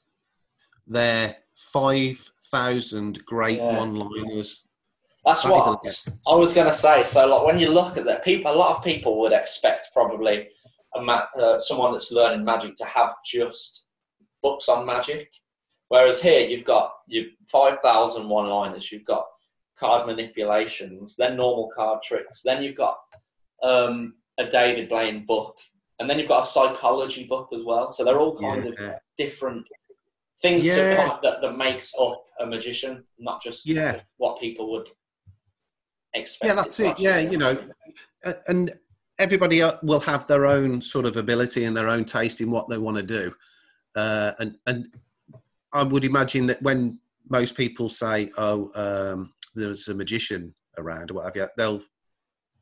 five 1.54 2.30
thousand 2.50 3.24
great 3.24 3.58
Yeah. 3.58 3.78
one-liners. 3.78 4.66
That's 5.24 5.42
That 5.42 5.52
what 5.52 5.86
I 6.26 6.34
was 6.34 6.52
going 6.52 6.66
to 6.66 6.76
say. 6.76 7.02
So, 7.04 7.26
like, 7.26 7.46
when 7.46 7.58
you 7.58 7.70
look 7.70 7.96
at 7.96 8.04
that, 8.04 8.22
people, 8.24 8.52
a 8.52 8.54
lot 8.54 8.76
of 8.76 8.84
people 8.84 9.18
would 9.20 9.32
expect 9.32 9.88
probably 9.94 10.48
a 10.94 11.00
ma- 11.00 11.26
uh, 11.36 11.58
someone 11.58 11.92
that's 11.92 12.12
learning 12.12 12.44
magic 12.44 12.74
to 12.76 12.84
have 12.84 13.14
just 13.24 13.86
books 14.42 14.68
on 14.68 14.84
magic, 14.84 15.30
whereas 15.88 16.20
here 16.20 16.46
you've 16.46 16.64
got 16.64 16.92
you 17.08 17.30
five 17.50 17.80
thousand 17.80 18.28
one-liners. 18.28 18.92
You've 18.92 19.06
got 19.06 19.24
card 19.78 20.06
manipulations, 20.06 21.16
then 21.16 21.36
normal 21.36 21.68
card 21.74 22.02
tricks, 22.02 22.42
then 22.42 22.62
you've 22.62 22.76
got 22.76 22.98
um, 23.62 24.14
a 24.38 24.44
David 24.44 24.88
Blaine 24.90 25.24
book, 25.26 25.56
and 25.98 26.08
then 26.08 26.18
you've 26.18 26.28
got 26.28 26.44
a 26.44 26.46
psychology 26.46 27.24
book 27.24 27.48
as 27.52 27.64
well. 27.64 27.88
So 27.88 28.04
they're 28.04 28.20
all 28.20 28.36
kind 28.36 28.66
of 28.66 28.76
different 29.16 29.66
things 30.44 30.66
Yeah. 30.66 31.18
that, 31.22 31.40
that 31.40 31.56
makes 31.56 31.94
up 31.98 32.22
a 32.38 32.44
magician, 32.46 33.04
not 33.18 33.42
just 33.42 33.66
Yeah. 33.66 34.02
what 34.18 34.38
people 34.38 34.70
would 34.72 34.88
expect. 36.12 36.46
Yeah, 36.48 36.54
that's 36.54 36.78
it. 36.80 36.98
Yeah, 36.98 37.18
you 37.18 37.38
know, 37.38 37.56
and 38.46 38.78
everybody 39.18 39.62
will 39.82 40.00
have 40.00 40.26
their 40.26 40.44
own 40.44 40.82
sort 40.82 41.06
of 41.06 41.16
ability 41.16 41.64
and 41.64 41.74
their 41.74 41.88
own 41.88 42.04
taste 42.04 42.42
in 42.42 42.50
what 42.50 42.68
they 42.68 42.76
want 42.76 42.98
to 42.98 43.02
do. 43.02 43.34
Uh, 43.96 44.32
and 44.38 44.58
and 44.66 44.94
I 45.72 45.82
would 45.82 46.04
imagine 46.04 46.46
that 46.48 46.60
when 46.62 47.00
most 47.28 47.56
people 47.56 47.88
say, 47.88 48.30
"Oh, 48.36 48.70
um, 48.74 49.32
there's 49.54 49.88
a 49.88 49.94
magician 49.94 50.54
around" 50.76 51.10
or 51.10 51.14
whatever, 51.14 51.50
they'll 51.56 51.82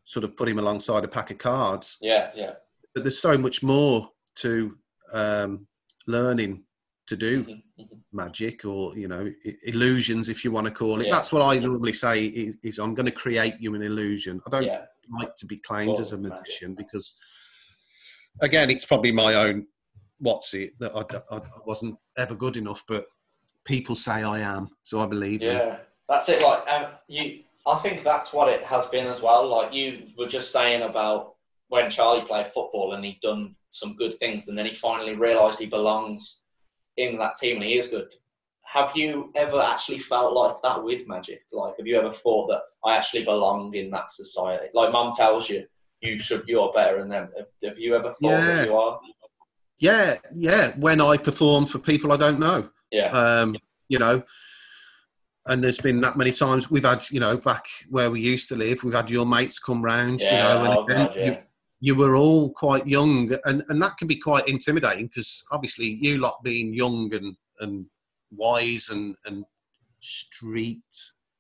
sort 0.05 0.25
of 0.25 0.37
put 0.37 0.49
him 0.49 0.59
alongside 0.59 1.05
a 1.05 1.09
pack 1.09 1.31
of 1.33 1.39
cards. 1.39 1.99
Yeah, 2.01 2.31
yeah. 2.35 2.55
But 2.95 3.03
there's 3.05 3.19
so 3.19 3.37
much 3.37 3.63
more 3.63 4.11
to 4.37 4.77
um, 5.13 5.67
learning 6.07 6.65
to 7.07 7.17
do 7.17 7.45
Mhm, 7.45 7.63
mhm. 7.81 7.99
magic 8.13 8.65
or 8.65 8.97
you 8.97 9.09
know 9.09 9.31
illusions 9.65 10.29
if 10.29 10.45
you 10.45 10.53
want 10.53 10.67
to 10.67 10.73
call 10.73 11.01
it 11.01 11.07
Yeah. 11.07 11.15
that's 11.17 11.33
what 11.33 11.43
i 11.43 11.59
normally 11.59 11.93
say 11.93 12.25
is, 12.27 12.57
is 12.63 12.79
i'm 12.79 12.95
going 12.95 13.07
to 13.07 13.13
create 13.13 13.55
you 13.61 13.75
an 13.75 13.83
illusion 13.83 14.41
i 14.47 14.51
don't 14.51 14.65
Yeah, 14.65 14.85
like 15.21 15.35
to 15.37 15.47
be 15.47 15.57
claimed 15.59 15.93
Well, 15.93 16.01
as 16.01 16.13
a 16.13 16.19
magic. 16.19 16.39
magician 16.39 16.75
because 16.75 17.17
again 18.41 18.71
it's 18.71 18.85
probably 18.85 19.13
my 19.13 19.35
own 19.35 19.67
what's 20.19 20.55
it 20.55 20.79
that 20.79 20.93
I, 20.95 21.03
I, 21.35 21.39
I 21.39 21.61
wasn't 21.67 21.97
ever 22.17 22.35
good 22.35 22.57
enough 22.57 22.85
but 22.87 23.05
people 23.65 23.97
say 23.97 24.23
i 24.23 24.39
am 24.39 24.69
so 24.83 25.01
i 25.01 25.07
believe 25.07 25.41
them. 25.41 25.57
yeah. 25.57 25.77
That's 26.09 26.29
it. 26.29 26.43
Like 26.43 26.69
um, 26.69 26.87
you, 27.09 27.39
I 27.67 27.77
think 27.79 28.03
that's 28.03 28.35
what 28.35 28.49
it 28.49 28.63
has 28.65 28.85
been 28.87 29.07
as 29.07 29.23
well. 29.23 29.49
Like 29.49 29.73
you 29.73 30.09
were 30.19 30.27
just 30.27 30.53
saying 30.53 30.83
about 30.83 31.37
when 31.69 31.89
Charlie 31.91 32.27
played 32.27 32.49
football 32.49 32.93
and 32.93 33.03
he'd 33.03 33.21
done 33.23 33.53
some 33.71 33.97
good 33.97 34.19
things, 34.19 34.49
and 34.49 34.59
then 34.59 34.67
he 34.67 34.75
finally 34.75 35.15
realised 35.15 35.59
he 35.59 35.65
belongs 35.65 36.41
in 36.97 37.19
that 37.19 37.35
team 37.41 37.57
and 37.57 37.65
he 37.65 37.79
is 37.79 37.89
good. 37.89 38.09
Have 38.65 38.93
you 38.95 39.31
ever 39.37 39.61
actually 39.61 39.99
felt 39.99 40.33
like 40.33 40.57
that 40.63 40.83
with 40.83 41.07
magic? 41.07 41.41
Like, 41.53 41.75
have 41.79 41.87
you 41.87 41.99
ever 41.99 42.11
thought 42.11 42.49
that 42.49 42.63
I 42.85 42.97
actually 42.97 43.25
belong 43.25 43.75
in 43.75 43.91
that 43.91 44.11
society? 44.11 44.69
Like, 44.73 44.93
mum 44.93 45.13
tells 45.15 45.49
you 45.51 45.65
you 46.01 46.19
should, 46.19 46.45
you're 46.49 46.73
better 46.73 46.99
than 46.99 47.09
them. 47.09 47.29
Have, 47.63 47.79
you 47.79 47.95
ever 47.95 48.11
thought 48.11 48.17
Yeah. 48.23 48.45
that 48.47 48.67
you 48.67 48.77
are? 48.77 49.01
yeah 49.79 50.15
yeah 50.35 50.71
when 50.77 51.01
i 51.01 51.17
perform 51.17 51.67
for 51.67 51.81
people 51.81 52.13
i 52.13 52.17
don't 52.17 52.39
know 52.39 52.71
Yeah, 52.93 53.09
um, 53.09 53.57
you 53.89 53.99
know. 53.99 54.23
And 55.49 55.63
there's 55.63 55.79
been 55.81 56.01
that 56.03 56.17
many 56.17 56.31
times 56.31 56.71
we've 56.71 56.85
had, 56.85 57.03
you 57.11 57.19
know, 57.19 57.37
back 57.37 57.65
where 57.91 58.13
we 58.13 58.21
used 58.21 58.49
to 58.51 58.55
live, 58.57 58.85
we've 58.85 58.95
had 58.95 59.11
your 59.11 59.27
mates 59.27 59.59
come 59.59 59.83
round, 59.83 60.21
yeah. 60.21 60.31
you 60.31 60.39
know, 60.39 60.65
and 60.65 60.79
oh, 60.79 60.85
God, 60.85 61.17
yeah. 61.17 61.41
You, 61.83 61.95
were 61.95 62.15
all 62.17 62.51
quite 62.51 62.87
young, 62.87 63.33
and, 63.45 63.65
and 63.69 63.83
that 63.83 63.97
can 63.97 64.07
be 64.07 64.17
quite 64.17 64.49
intimidating 64.49 65.07
because 65.09 65.45
obviously 65.51 65.99
you 66.01 66.19
lot 66.19 66.43
being 66.45 66.73
young 66.73 67.13
and, 67.13 67.37
and 67.61 67.87
wise 68.31 68.89
and, 68.91 69.17
and 69.27 69.45
street 70.01 70.81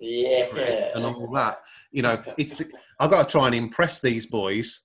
yeah. 0.00 0.90
and 0.94 1.04
all 1.04 1.30
that, 1.32 1.60
you 1.92 2.02
know, 2.02 2.22
it's 2.38 2.60
I've 2.98 3.10
got 3.10 3.28
to 3.28 3.30
try 3.30 3.46
and 3.46 3.54
impress 3.54 4.00
these 4.00 4.26
boys, 4.26 4.80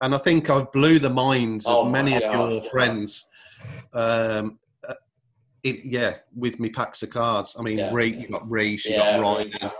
and 0.00 0.14
I 0.14 0.18
think 0.18 0.50
I've 0.50 0.70
blew 0.72 0.98
the 0.98 1.10
minds 1.10 1.66
Oh 1.66 1.86
of 1.86 1.90
many 1.90 2.14
of 2.14 2.22
God. 2.22 2.52
your 2.52 2.62
friends. 2.64 3.26
Um, 3.92 4.58
uh, 4.88 4.94
it, 5.62 5.84
yeah, 5.84 6.16
with 6.36 6.60
me 6.60 6.70
packs 6.70 7.02
of 7.02 7.10
cards. 7.10 7.56
I 7.58 7.62
mean, 7.62 7.78
Yeah. 7.78 7.90
Ree, 7.92 8.16
you 8.16 8.28
got 8.28 8.48
Reese, 8.48 8.86
you 8.86 8.96
Yeah, 8.96 9.18
got 9.18 9.22
Ryan, 9.22 9.50
Dylan. 9.50 9.70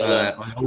uh, 0.00 0.42
I 0.42 0.62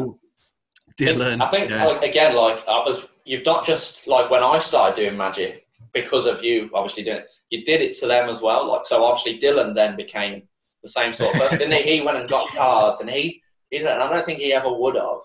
Dylan. 0.99 1.41
I 1.41 1.47
think 1.49 1.69
yeah. 1.69 1.85
like, 1.85 2.03
again, 2.03 2.35
like 2.35 2.59
I 2.67 2.77
was, 2.79 3.07
you've 3.25 3.45
not 3.45 3.65
just 3.65 4.07
like 4.07 4.29
when 4.29 4.43
I 4.43 4.59
started 4.59 4.95
doing 4.95 5.17
magic 5.17 5.67
because 5.93 6.25
of 6.25 6.43
you, 6.43 6.69
obviously 6.73 7.03
doing 7.03 7.17
it. 7.17 7.31
You 7.49 7.63
did 7.65 7.81
it 7.81 7.93
to 7.99 8.07
them 8.07 8.29
as 8.29 8.41
well. 8.41 8.67
Like 8.67 8.85
so, 8.87 9.03
obviously 9.03 9.39
Dylan 9.39 9.75
then 9.75 9.95
became 9.95 10.43
the 10.83 10.89
same 10.89 11.13
sort 11.13 11.35
of 11.35 11.41
person, 11.41 11.69
didn't 11.69 11.83
he? 11.85 11.97
He 11.97 12.01
went 12.01 12.17
and 12.17 12.29
got 12.29 12.53
cards, 12.53 13.01
and 13.01 13.09
he, 13.09 13.41
you 13.71 13.83
know, 13.83 13.91
and 13.93 14.01
I 14.03 14.09
don't 14.11 14.25
think 14.25 14.39
he 14.39 14.53
ever 14.53 14.71
would 14.71 14.95
have. 14.95 15.19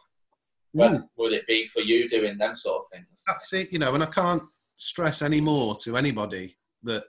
But 0.74 0.92
Mm. 0.92 1.08
would 1.16 1.32
it 1.32 1.46
be 1.46 1.64
for 1.64 1.80
you 1.80 2.06
doing 2.08 2.36
them 2.36 2.54
sort 2.54 2.82
of 2.82 2.88
things? 2.92 3.06
that's 3.26 3.50
it, 3.54 3.72
you 3.72 3.78
know, 3.78 3.94
and 3.94 4.02
I 4.02 4.06
can't 4.06 4.42
stress 4.76 5.22
any 5.22 5.40
more 5.40 5.74
to 5.76 5.96
anybody 5.96 6.56
that 6.82 7.04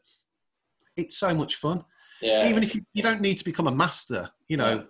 it's 0.96 1.18
so 1.18 1.34
much 1.36 1.56
fun. 1.56 1.84
Yeah. 2.22 2.48
Even 2.48 2.64
if 2.64 2.74
you, 2.74 2.86
you 2.94 3.04
don't 3.04 3.20
need 3.22 3.36
to 3.38 3.44
become 3.44 3.68
a 3.68 3.72
master, 3.72 4.30
you 4.48 4.56
know, 4.58 4.76
Yeah. 4.76 4.84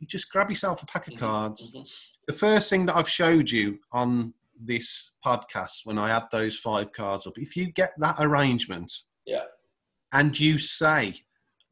you 0.00 0.06
just 0.08 0.30
grab 0.32 0.50
yourself 0.50 0.82
a 0.82 0.86
pack 0.86 1.06
of 1.06 1.14
Mhm, 1.14 1.18
cards. 1.18 1.72
mhm. 1.72 1.88
The 2.26 2.32
first 2.32 2.68
thing 2.68 2.86
that 2.86 2.96
I've 2.96 3.08
showed 3.08 3.48
you 3.50 3.78
on 3.92 4.34
this 4.60 5.12
podcast 5.24 5.80
when 5.84 5.98
I 5.98 6.08
had 6.08 6.24
those 6.32 6.58
five 6.58 6.92
cards 6.92 7.26
up, 7.26 7.38
if 7.38 7.56
you 7.56 7.70
get 7.72 7.92
that 7.98 8.16
arrangement 8.18 8.92
Yeah. 9.24 9.44
and 10.12 10.38
you 10.38 10.58
say 10.58 11.14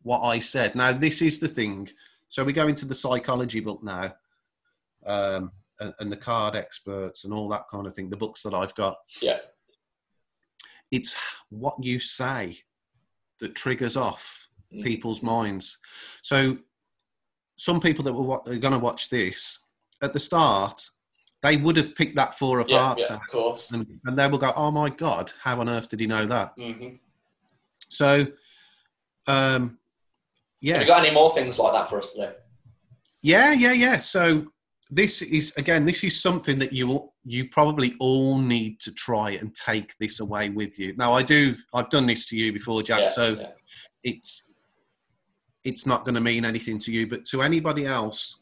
what 0.02 0.20
I 0.20 0.38
said, 0.38 0.74
now 0.74 0.92
this 0.92 1.22
is 1.22 1.40
the 1.40 1.48
thing. 1.48 1.88
So 2.28 2.44
we 2.44 2.52
go 2.52 2.68
into 2.68 2.86
the 2.86 2.94
psychology 2.94 3.60
book 3.60 3.82
now. 3.82 4.14
Um, 5.06 5.52
and, 5.80 5.92
and 5.98 6.12
the 6.12 6.16
card 6.16 6.54
experts 6.54 7.24
and 7.24 7.34
all 7.34 7.48
that 7.48 7.64
kind 7.70 7.86
of 7.86 7.94
thing, 7.94 8.08
the 8.08 8.16
books 8.16 8.42
that 8.44 8.54
I've 8.54 8.74
got. 8.76 8.96
Yeah. 9.20 9.38
It's 10.90 11.16
what 11.50 11.82
you 11.82 11.98
say 12.00 12.58
that 13.40 13.54
triggers 13.54 13.96
off 13.96 14.40
Mm. 14.72 14.82
people's 14.82 15.22
minds. 15.22 15.78
So, 16.22 16.58
some 17.56 17.80
people 17.80 18.02
that 18.04 18.12
were 18.12 18.38
are 18.48 18.56
going 18.58 18.72
to 18.72 18.78
watch 18.78 19.08
this 19.08 19.60
at 20.02 20.12
the 20.12 20.18
start, 20.18 20.88
they 21.44 21.58
would 21.58 21.76
have 21.76 21.94
picked 21.94 22.16
that 22.16 22.36
four 22.38 22.58
of 22.58 22.68
Yeah, 22.70 22.78
hearts 22.78 23.10
yeah, 23.10 23.16
of 23.16 23.22
course. 23.30 23.70
and, 23.70 23.86
and 24.06 24.18
they 24.18 24.26
will 24.26 24.38
go, 24.38 24.50
"Oh 24.56 24.70
my 24.70 24.88
god, 24.88 25.30
how 25.40 25.60
on 25.60 25.68
earth 25.68 25.88
did 25.90 26.00
he 26.00 26.06
know 26.06 26.24
that?" 26.24 26.54
hmm 26.56 26.96
So, 27.88 28.26
um, 29.26 29.62
Have 29.62 29.72
yeah, 30.62 30.80
you 30.80 30.86
got 30.86 31.04
any 31.04 31.14
more 31.14 31.34
things 31.34 31.58
like 31.58 31.74
that 31.74 31.90
for 31.90 31.98
us 31.98 32.12
today? 32.14 32.32
yeah, 33.20 33.52
yeah, 33.52 33.72
yeah. 33.72 33.98
So 33.98 34.46
this 34.90 35.20
is 35.20 35.52
again, 35.58 35.84
this 35.84 36.02
is 36.02 36.20
something 36.20 36.58
that 36.60 36.72
you 36.72 37.10
you 37.26 37.48
probably 37.50 37.94
all 38.00 38.38
need 38.38 38.80
to 38.80 38.92
try 38.94 39.32
and 39.32 39.54
take 39.54 39.94
this 40.00 40.20
away 40.20 40.48
with 40.48 40.78
you. 40.78 40.94
Now, 40.96 41.12
I 41.12 41.22
do. 41.22 41.56
I've 41.74 41.90
done 41.90 42.06
this 42.06 42.24
to 42.26 42.38
you 42.38 42.52
before, 42.54 42.82
Jack. 42.82 43.00
Yeah, 43.00 43.06
so 43.08 43.26
yeah. 43.38 43.50
it's 44.02 44.44
it's 45.62 45.86
not 45.86 46.04
going 46.06 46.14
to 46.14 46.20
mean 46.22 46.46
anything 46.46 46.78
to 46.78 46.90
you, 46.92 47.06
but 47.06 47.26
to 47.26 47.42
anybody 47.42 47.84
else. 47.84 48.40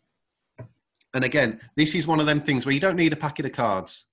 And 1.15 1.25
again, 1.25 1.61
this 1.77 1.95
is 1.95 2.07
one 2.07 2.21
of 2.21 2.27
them 2.27 2.41
things 2.41 2.65
where 2.65 2.73
you 2.75 2.81
don't 2.81 2.97
need 2.97 3.13
a 3.13 3.17
packet 3.17 3.47
of 3.47 3.53
cards. 3.53 4.09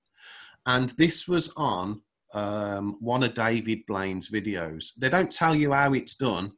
And 0.65 0.89
this 0.89 1.27
was 1.27 1.51
on 1.55 2.01
um, 2.33 2.97
one 2.99 3.23
of 3.23 3.33
David 3.33 3.85
Blaine's 3.87 4.29
videos. 4.29 4.93
They 4.95 5.09
don't 5.09 5.31
tell 5.31 5.55
you 5.55 5.71
how 5.71 5.93
it's 5.93 6.15
done, 6.15 6.51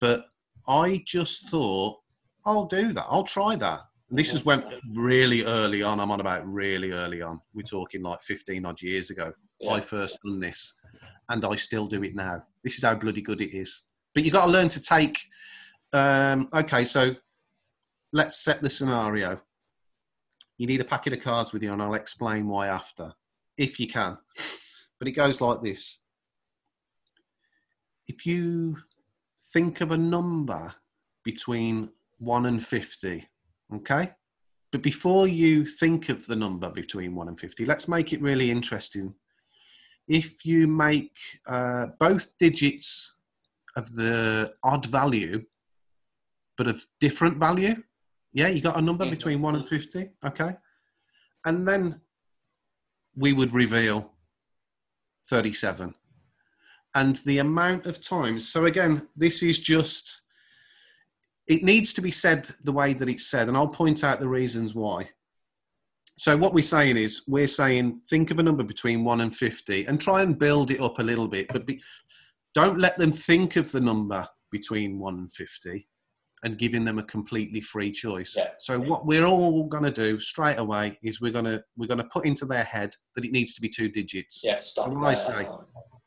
but 0.00 0.26
I 0.66 1.02
just 1.06 1.48
thought 1.48 1.98
I'll 2.44 2.66
do 2.66 2.92
that. 2.92 3.06
I'll 3.08 3.24
try 3.24 3.56
that. 3.56 3.80
And 4.10 4.18
this 4.18 4.34
is 4.34 4.44
when 4.44 4.64
really 4.94 5.44
early 5.44 5.82
on. 5.82 6.00
I'm 6.00 6.10
on 6.10 6.20
about 6.20 6.46
really 6.46 6.92
early 6.92 7.22
on. 7.22 7.40
We're 7.54 7.62
talking 7.62 8.02
like 8.02 8.20
15 8.22 8.66
odd 8.66 8.82
years 8.82 9.10
ago. 9.10 9.32
Yeah. 9.60 9.72
I 9.72 9.80
first 9.80 10.18
done 10.24 10.40
this, 10.40 10.74
and 11.28 11.44
I 11.44 11.56
still 11.56 11.86
do 11.86 12.02
it 12.02 12.14
now. 12.14 12.42
This 12.64 12.76
is 12.76 12.84
how 12.84 12.94
bloody 12.94 13.22
good 13.22 13.40
it 13.40 13.56
is. 13.56 13.84
But 14.14 14.24
you 14.24 14.30
got 14.30 14.46
to 14.46 14.50
learn 14.50 14.68
to 14.70 14.80
take. 14.80 15.18
Um, 15.92 16.48
okay, 16.52 16.84
so 16.84 17.14
let's 18.12 18.36
set 18.36 18.60
the 18.62 18.70
scenario. 18.70 19.40
You 20.58 20.66
need 20.66 20.80
a 20.80 20.84
packet 20.84 21.12
of 21.14 21.20
cards 21.20 21.52
with 21.52 21.62
you, 21.62 21.72
and 21.72 21.82
I'll 21.82 21.94
explain 21.94 22.46
why 22.46 22.68
after, 22.68 23.12
if 23.56 23.80
you 23.80 23.88
can. 23.88 24.18
but 24.98 25.08
it 25.08 25.12
goes 25.12 25.40
like 25.40 25.62
this. 25.62 26.00
If 28.06 28.26
you 28.26 28.78
think 29.52 29.80
of 29.80 29.90
a 29.90 29.96
number 29.96 30.74
between 31.24 31.90
1 32.18 32.46
and 32.46 32.64
50, 32.64 33.28
okay? 33.76 34.12
But 34.70 34.82
before 34.82 35.28
you 35.28 35.66
think 35.66 36.08
of 36.08 36.26
the 36.26 36.36
number 36.36 36.70
between 36.70 37.14
1 37.14 37.28
and 37.28 37.38
50, 37.38 37.64
let's 37.66 37.88
make 37.88 38.12
it 38.12 38.22
really 38.22 38.50
interesting. 38.50 39.14
If 40.08 40.44
you 40.44 40.66
make 40.66 41.16
uh, 41.46 41.88
both 41.98 42.36
digits 42.38 43.14
of 43.76 43.94
the 43.94 44.54
odd 44.62 44.86
value, 44.86 45.44
but 46.56 46.68
of 46.68 46.84
different 47.00 47.38
value, 47.38 47.82
yeah, 48.32 48.48
you 48.48 48.60
got 48.60 48.78
a 48.78 48.82
number 48.82 49.04
Mhm. 49.04 49.10
between 49.10 49.42
1 49.42 49.56
and 49.56 49.68
50, 49.68 50.10
okay? 50.24 50.56
And 51.44 51.66
then 51.66 52.00
we 53.14 53.32
would 53.32 53.52
reveal 53.52 54.14
37. 55.24 55.94
And 56.94 57.16
the 57.16 57.38
amount 57.38 57.86
of 57.86 58.00
times, 58.00 58.48
so 58.48 58.64
again, 58.66 59.08
this 59.16 59.42
is 59.42 59.60
just, 59.60 60.22
it 61.46 61.62
needs 61.62 61.92
to 61.94 62.02
be 62.02 62.10
said 62.10 62.50
the 62.62 62.72
way 62.72 62.92
that 62.94 63.08
it's 63.08 63.26
said, 63.26 63.48
and 63.48 63.56
I'll 63.56 63.68
point 63.68 64.04
out 64.04 64.20
the 64.20 64.28
reasons 64.28 64.74
why. 64.74 65.10
So, 66.18 66.36
what 66.36 66.52
we're 66.52 66.62
saying 66.62 66.98
is, 66.98 67.24
we're 67.26 67.46
saying 67.48 68.02
think 68.08 68.30
of 68.30 68.38
a 68.38 68.42
number 68.42 68.62
between 68.62 69.02
1 69.02 69.22
and 69.22 69.34
50 69.34 69.86
and 69.86 70.00
try 70.00 70.22
and 70.22 70.38
build 70.38 70.70
it 70.70 70.80
up 70.80 70.98
a 70.98 71.02
little 71.02 71.26
bit, 71.26 71.48
but 71.48 71.66
be, 71.66 71.82
don't 72.54 72.78
let 72.78 72.98
them 72.98 73.12
think 73.12 73.56
of 73.56 73.72
the 73.72 73.80
number 73.80 74.28
between 74.50 74.98
1 74.98 75.14
and 75.18 75.32
50 75.32 75.88
and 76.44 76.58
giving 76.58 76.84
them 76.84 76.98
a 76.98 77.02
completely 77.04 77.60
free 77.60 77.90
choice. 77.92 78.34
Yeah. 78.36 78.48
So 78.58 78.78
what 78.80 79.06
we're 79.06 79.24
all 79.24 79.64
going 79.68 79.84
to 79.84 79.90
do 79.92 80.18
straight 80.18 80.58
away 80.58 80.98
is 81.02 81.20
we're 81.20 81.32
going 81.32 81.44
to 81.44 81.62
we're 81.76 81.86
going 81.86 81.98
to 81.98 82.08
put 82.12 82.26
into 82.26 82.44
their 82.46 82.64
head 82.64 82.94
that 83.14 83.24
it 83.24 83.32
needs 83.32 83.54
to 83.54 83.60
be 83.60 83.68
two 83.68 83.88
digits. 83.88 84.42
Yeah, 84.44 84.56
stop. 84.56 84.86
So 84.86 84.90
when 84.90 85.04
I 85.04 85.14
say- 85.14 85.48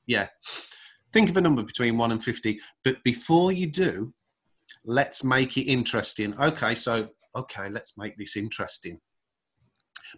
Yeah. 0.08 0.28
Think 1.14 1.30
of 1.30 1.38
a 1.38 1.42
number 1.42 1.64
between 1.64 1.98
1 1.98 2.12
and 2.12 2.22
50, 2.22 2.60
but 2.84 3.02
before 3.06 3.54
you 3.54 3.68
do, 3.68 4.14
let's 4.84 5.24
make 5.24 5.56
it 5.58 5.62
interesting. 5.64 6.38
Okay, 6.38 6.76
so 6.76 7.08
okay, 7.38 7.70
let's 7.70 7.98
make 7.98 8.18
this 8.18 8.36
interesting. 8.36 9.00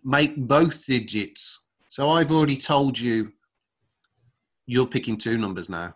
Make 0.04 0.36
both 0.36 0.86
digits. 0.88 1.66
So 1.90 2.10
I've 2.10 2.32
already 2.32 2.58
told 2.58 2.98
you 2.98 3.32
you're 4.66 4.88
picking 4.88 5.18
two 5.18 5.38
numbers 5.38 5.70
now. 5.70 5.96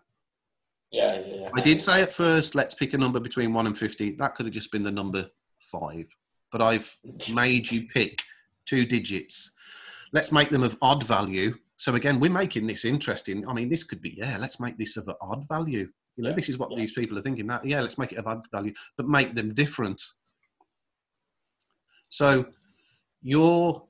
yeah. 0.92 1.20
I 1.56 1.62
did 1.62 1.82
say 1.82 2.02
at 2.02 2.14
first, 2.14 2.56
let's 2.56 2.76
pick 2.76 2.94
a 2.94 2.98
number 2.98 3.20
between 3.20 3.54
1 3.54 3.68
and 3.68 3.78
50. 3.78 4.12
That 4.12 4.36
could 4.36 4.46
have 4.46 4.54
just 4.54 4.72
been 4.72 4.84
the 4.84 4.92
number 4.92 5.30
5. 5.72 6.06
But 6.52 6.62
I've 6.62 6.98
made 7.34 7.72
you 7.72 7.88
pick 7.88 8.22
two 8.66 8.86
digits. 8.86 9.52
Let's 10.14 10.32
make 10.32 10.50
them 10.50 10.64
of 10.64 10.78
odd 10.82 11.04
value. 11.04 11.56
So 11.78 11.96
again, 11.96 12.20
we're 12.20 12.32
making 12.32 12.68
this 12.68 12.86
interesting. 12.86 13.48
I 13.48 13.54
mean, 13.54 13.70
this 13.70 13.84
could 13.84 14.02
be, 14.02 14.16
yeah, 14.18 14.38
let's 14.38 14.60
make 14.60 14.78
this 14.78 14.98
of 14.98 15.08
an 15.08 15.16
odd 15.22 15.48
value. 15.48 15.90
You 16.16 16.24
know, 16.24 16.30
Yeah, 16.30 16.36
this 16.36 16.50
is 16.50 16.58
what 16.58 16.72
yeah. 16.72 16.78
these 16.78 16.92
people 16.92 17.18
are 17.18 17.22
thinking. 17.22 17.48
That 17.48 17.66
yeah, 17.66 17.82
let's 17.82 17.98
make 17.98 18.12
it 18.12 18.18
of 18.18 18.28
odd 18.28 18.46
value, 18.52 18.74
but 18.98 19.08
make 19.08 19.34
them 19.34 19.54
different. 19.54 20.02
So 22.10 22.46
you're 23.22 23.84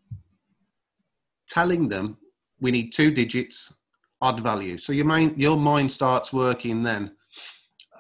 telling 1.49 1.89
them 1.89 2.17
we 2.59 2.71
need 2.71 2.91
two 2.91 3.11
digits, 3.11 3.73
odd 4.21 4.39
value. 4.39 4.77
So 4.77 4.93
your 4.93 5.05
mind, 5.05 5.37
your 5.37 5.57
mind 5.57 5.91
starts 5.91 6.31
working 6.31 6.83
then. 6.83 7.15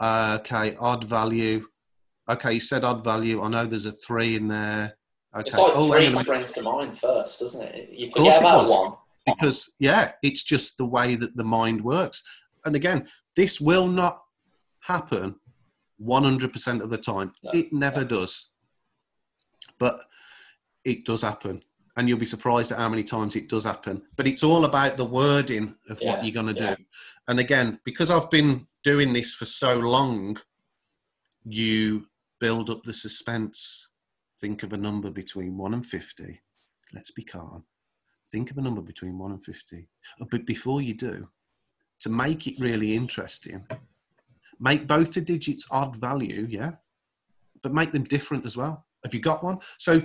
Uh, 0.01 0.37
okay, 0.41 0.75
odd 0.79 1.03
value. 1.03 1.67
Okay, 2.27 2.53
you 2.53 2.59
said 2.59 2.83
odd 2.83 3.03
value. 3.03 3.41
I 3.43 3.47
know 3.49 3.65
there's 3.65 3.85
a 3.85 3.91
three 3.91 4.35
in 4.35 4.47
there. 4.47 4.97
Okay. 5.35 5.47
It's 5.47 5.57
like 5.57 5.71
Oh, 5.75 5.91
three 5.91 6.07
on. 6.07 6.23
springs 6.23 6.51
to 6.53 6.61
mind 6.63 6.97
first, 6.97 7.39
doesn't 7.39 7.61
it? 7.61 7.89
You 7.91 8.09
forget 8.11 8.39
about 8.41 8.67
one. 8.67 8.93
because 9.27 9.73
yeah 9.79 10.13
it's 10.23 10.41
just 10.43 10.77
the 10.79 10.85
way 10.85 11.13
that 11.15 11.37
the 11.37 11.43
mind 11.43 11.79
works 11.83 12.23
and 12.65 12.75
again 12.75 13.07
this 13.35 13.61
will 13.61 13.87
not 13.87 14.19
happen 14.79 15.35
100% 16.03 16.81
of 16.81 16.89
the 16.89 16.97
time 16.97 17.31
No. 17.43 17.51
it 17.53 17.71
never 17.71 18.03
does 18.03 18.49
but 19.77 20.03
it 20.83 21.05
does 21.05 21.21
happen 21.21 21.61
and 21.95 22.09
you'll 22.09 22.17
be 22.17 22.25
surprised 22.25 22.71
at 22.71 22.79
how 22.79 22.89
many 22.89 23.03
times 23.03 23.35
it 23.35 23.47
does 23.47 23.63
happen 23.65 24.01
but 24.15 24.27
it's 24.27 24.43
all 24.43 24.65
about 24.65 24.97
the 24.97 25.05
wording 25.05 25.75
of 25.89 25.99
Yeah, 26.01 26.15
what 26.15 26.25
you're 26.25 26.33
going 26.43 26.55
to 26.55 26.59
yeah. 26.61 26.75
do 26.75 26.83
and 27.27 27.39
again 27.39 27.79
because 27.85 28.09
i've 28.09 28.31
been 28.31 28.65
doing 28.83 29.13
this 29.13 29.33
for 29.33 29.45
so 29.45 29.77
long 29.77 30.37
you 31.43 32.07
build 32.39 32.69
up 32.69 32.83
the 32.83 32.93
suspense. 32.93 33.91
Think 34.39 34.63
of 34.63 34.73
a 34.73 34.77
number 34.77 35.09
between 35.11 35.57
1 35.57 35.73
and 35.73 35.85
50 35.85 36.41
let's 36.93 37.11
be 37.11 37.23
calm. 37.23 37.63
Think 38.31 38.51
of 38.51 38.57
a 38.57 38.61
number 38.61 38.81
between 38.81 39.17
1 39.17 39.31
and 39.31 39.43
50 39.43 39.87
Uh, 40.19 40.25
but 40.29 40.45
before 40.45 40.81
you 40.81 40.93
do 40.93 41.27
to 41.99 42.09
make 42.09 42.47
it 42.47 42.59
really 42.59 42.95
interesting 42.95 43.65
make 44.59 44.87
both 44.87 45.13
the 45.13 45.21
digits 45.21 45.67
odd 45.71 45.95
value 45.95 46.47
yeah? 46.49 46.71
But 47.61 47.73
make 47.73 47.91
them 47.91 48.05
different 48.05 48.45
as 48.45 48.57
well. 48.57 48.85
Have 49.03 49.13
you 49.13 49.19
got 49.19 49.43
one? 49.43 49.59
So 49.77 50.01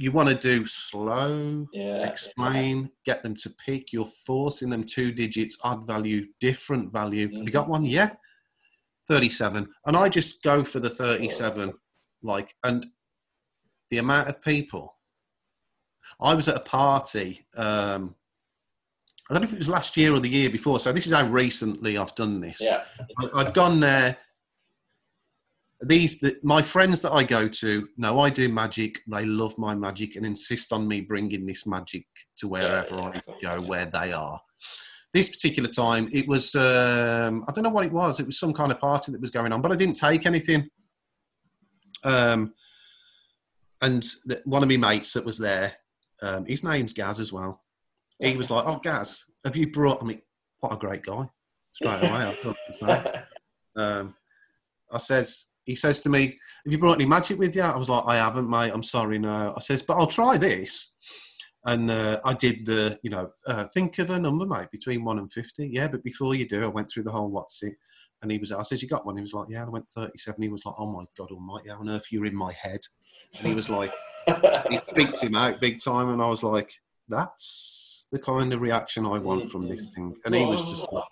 you 0.00 0.12
want 0.12 0.28
to 0.28 0.34
do 0.34 0.64
slow 0.64 1.66
Yeah. 1.72 2.06
explain 2.08 2.88
get 3.04 3.22
them 3.22 3.34
to 3.36 3.50
pick 3.50 3.92
you're 3.92 4.06
forcing 4.26 4.70
them 4.70 4.84
two 4.84 5.10
digits 5.12 5.58
odd 5.64 5.86
value 5.86 6.26
different 6.40 6.92
value. 6.92 7.24
Have 7.36 7.42
you 7.46 7.50
got 7.50 7.68
one? 7.68 7.84
Yeah. 7.84 8.10
37 9.08 9.66
and 9.86 9.96
i 9.96 10.08
just 10.08 10.42
go 10.42 10.62
for 10.62 10.80
the 10.80 10.90
37 10.90 11.72
like 12.22 12.54
and 12.64 12.86
the 13.90 13.96
amount 13.98 14.28
of 14.28 14.42
people. 14.42 14.96
I 16.20 16.34
was 16.34 16.46
at 16.48 16.56
a 16.56 16.60
party 16.60 17.46
um 17.56 18.14
i 19.30 19.34
don't 19.34 19.42
know 19.42 19.48
if 19.48 19.52
it 19.52 19.58
was 19.58 19.68
last 19.68 19.96
year 19.96 20.12
or 20.14 20.20
the 20.20 20.28
year 20.28 20.48
before 20.50 20.78
so 20.78 20.92
this 20.92 21.06
is 21.06 21.12
how 21.12 21.26
recently 21.28 21.96
i've 21.98 22.14
done 22.14 22.40
this. 22.40 22.60
Yeah. 22.60 22.82
I- 23.18 23.40
I'd 23.40 23.54
gone 23.54 23.80
there. 23.80 24.16
These, 25.80 26.18
the, 26.20 26.36
my 26.42 26.60
friends 26.60 27.00
that 27.02 27.12
I 27.12 27.22
go 27.22 27.46
to, 27.46 27.88
know 27.96 28.20
I 28.20 28.30
do 28.30 28.48
magic. 28.48 29.00
They 29.06 29.24
love 29.24 29.56
my 29.58 29.74
magic 29.74 30.16
and 30.16 30.26
insist 30.26 30.72
on 30.72 30.88
me 30.88 31.00
bringing 31.00 31.46
this 31.46 31.66
magic 31.66 32.04
to 32.38 32.48
wherever 32.48 32.96
yeah, 32.96 33.04
I 33.04 33.14
yeah. 33.14 33.34
go, 33.40 33.60
where 33.62 33.86
they 33.86 34.12
are. 34.12 34.40
This 35.12 35.28
particular 35.28 35.70
time, 35.70 36.08
it 36.12 36.26
was, 36.26 36.54
um, 36.54 37.44
I 37.48 37.52
don't 37.52 37.64
know 37.64 37.70
what 37.70 37.86
it 37.86 37.92
was. 37.92 38.18
It 38.18 38.26
was 38.26 38.38
some 38.38 38.52
kind 38.52 38.72
of 38.72 38.80
party 38.80 39.12
that 39.12 39.20
was 39.20 39.30
going 39.30 39.52
on, 39.52 39.62
but 39.62 39.72
I 39.72 39.76
didn't 39.76 39.96
take 39.96 40.26
anything. 40.26 40.68
Um, 42.04 42.52
and 43.80 44.02
the, 44.24 44.42
one 44.44 44.62
of 44.62 44.68
my 44.68 44.76
mates 44.76 45.12
that 45.12 45.24
was 45.24 45.38
there, 45.38 45.74
um, 46.22 46.44
his 46.44 46.64
name's 46.64 46.92
Gaz 46.92 47.20
as 47.20 47.32
well. 47.32 47.62
He 48.20 48.36
was 48.36 48.50
like, 48.50 48.64
"Oh, 48.66 48.80
Gaz, 48.82 49.24
have 49.44 49.54
you 49.54 49.70
brought?" 49.70 50.02
I 50.02 50.06
mean, 50.06 50.22
what 50.58 50.72
a 50.72 50.76
great 50.76 51.04
guy! 51.04 51.28
Straight 51.72 52.02
away, 52.02 52.10
I 52.10 52.32
thought, 52.32 53.24
um, 53.76 54.14
I 54.90 54.98
says, 54.98 55.46
he 55.68 55.74
says 55.74 56.00
to 56.00 56.08
me, 56.08 56.38
"Have 56.64 56.72
you 56.72 56.78
brought 56.78 56.94
any 56.94 57.04
magic 57.04 57.38
with 57.38 57.54
you?" 57.54 57.62
I 57.62 57.76
was 57.76 57.90
like, 57.90 58.04
"I 58.06 58.16
haven't, 58.16 58.48
mate. 58.48 58.72
I'm 58.72 58.82
sorry, 58.82 59.18
no." 59.18 59.52
I 59.54 59.60
says, 59.60 59.82
"But 59.82 59.98
I'll 59.98 60.06
try 60.06 60.38
this." 60.38 60.94
And 61.66 61.90
uh, 61.90 62.20
I 62.24 62.32
did 62.32 62.64
the, 62.64 62.98
you 63.02 63.10
know, 63.10 63.30
uh, 63.46 63.66
think 63.74 63.98
of 63.98 64.08
a 64.08 64.18
number, 64.18 64.46
mate, 64.46 64.70
between 64.72 65.04
one 65.04 65.18
and 65.18 65.30
fifty. 65.30 65.68
Yeah, 65.70 65.88
but 65.88 66.02
before 66.02 66.34
you 66.34 66.48
do, 66.48 66.64
I 66.64 66.68
went 66.68 66.90
through 66.90 67.02
the 67.02 67.12
whole 67.12 67.28
what's 67.28 67.62
it, 67.62 67.74
and 68.22 68.32
he 68.32 68.38
was. 68.38 68.50
I 68.50 68.62
says, 68.62 68.82
"You 68.82 68.88
got 68.88 69.04
one?" 69.04 69.16
He 69.16 69.22
was 69.22 69.34
like, 69.34 69.48
"Yeah." 69.50 69.66
I 69.66 69.68
went 69.68 69.86
thirty-seven. 69.88 70.42
He 70.42 70.48
was 70.48 70.64
like, 70.64 70.74
"Oh 70.78 70.90
my 70.90 71.04
god, 71.18 71.30
almighty, 71.30 71.68
how 71.68 71.80
on 71.80 71.90
earth 71.90 72.06
you're 72.10 72.24
in 72.24 72.34
my 72.34 72.54
head?" 72.54 72.80
And 73.36 73.46
he 73.46 73.54
was 73.54 73.68
like, 73.68 73.90
He 74.70 74.80
freaked 74.94 75.22
him 75.22 75.34
out 75.34 75.60
big 75.60 75.82
time, 75.84 76.08
and 76.08 76.22
I 76.22 76.28
was 76.28 76.42
like, 76.42 76.72
"That's 77.08 78.06
the 78.10 78.18
kind 78.18 78.54
of 78.54 78.62
reaction 78.62 79.04
I 79.04 79.18
want 79.18 79.50
from 79.50 79.68
this 79.68 79.88
thing." 79.88 80.16
And 80.24 80.34
he 80.34 80.46
was 80.46 80.64
just 80.64 80.90
like, 80.90 81.04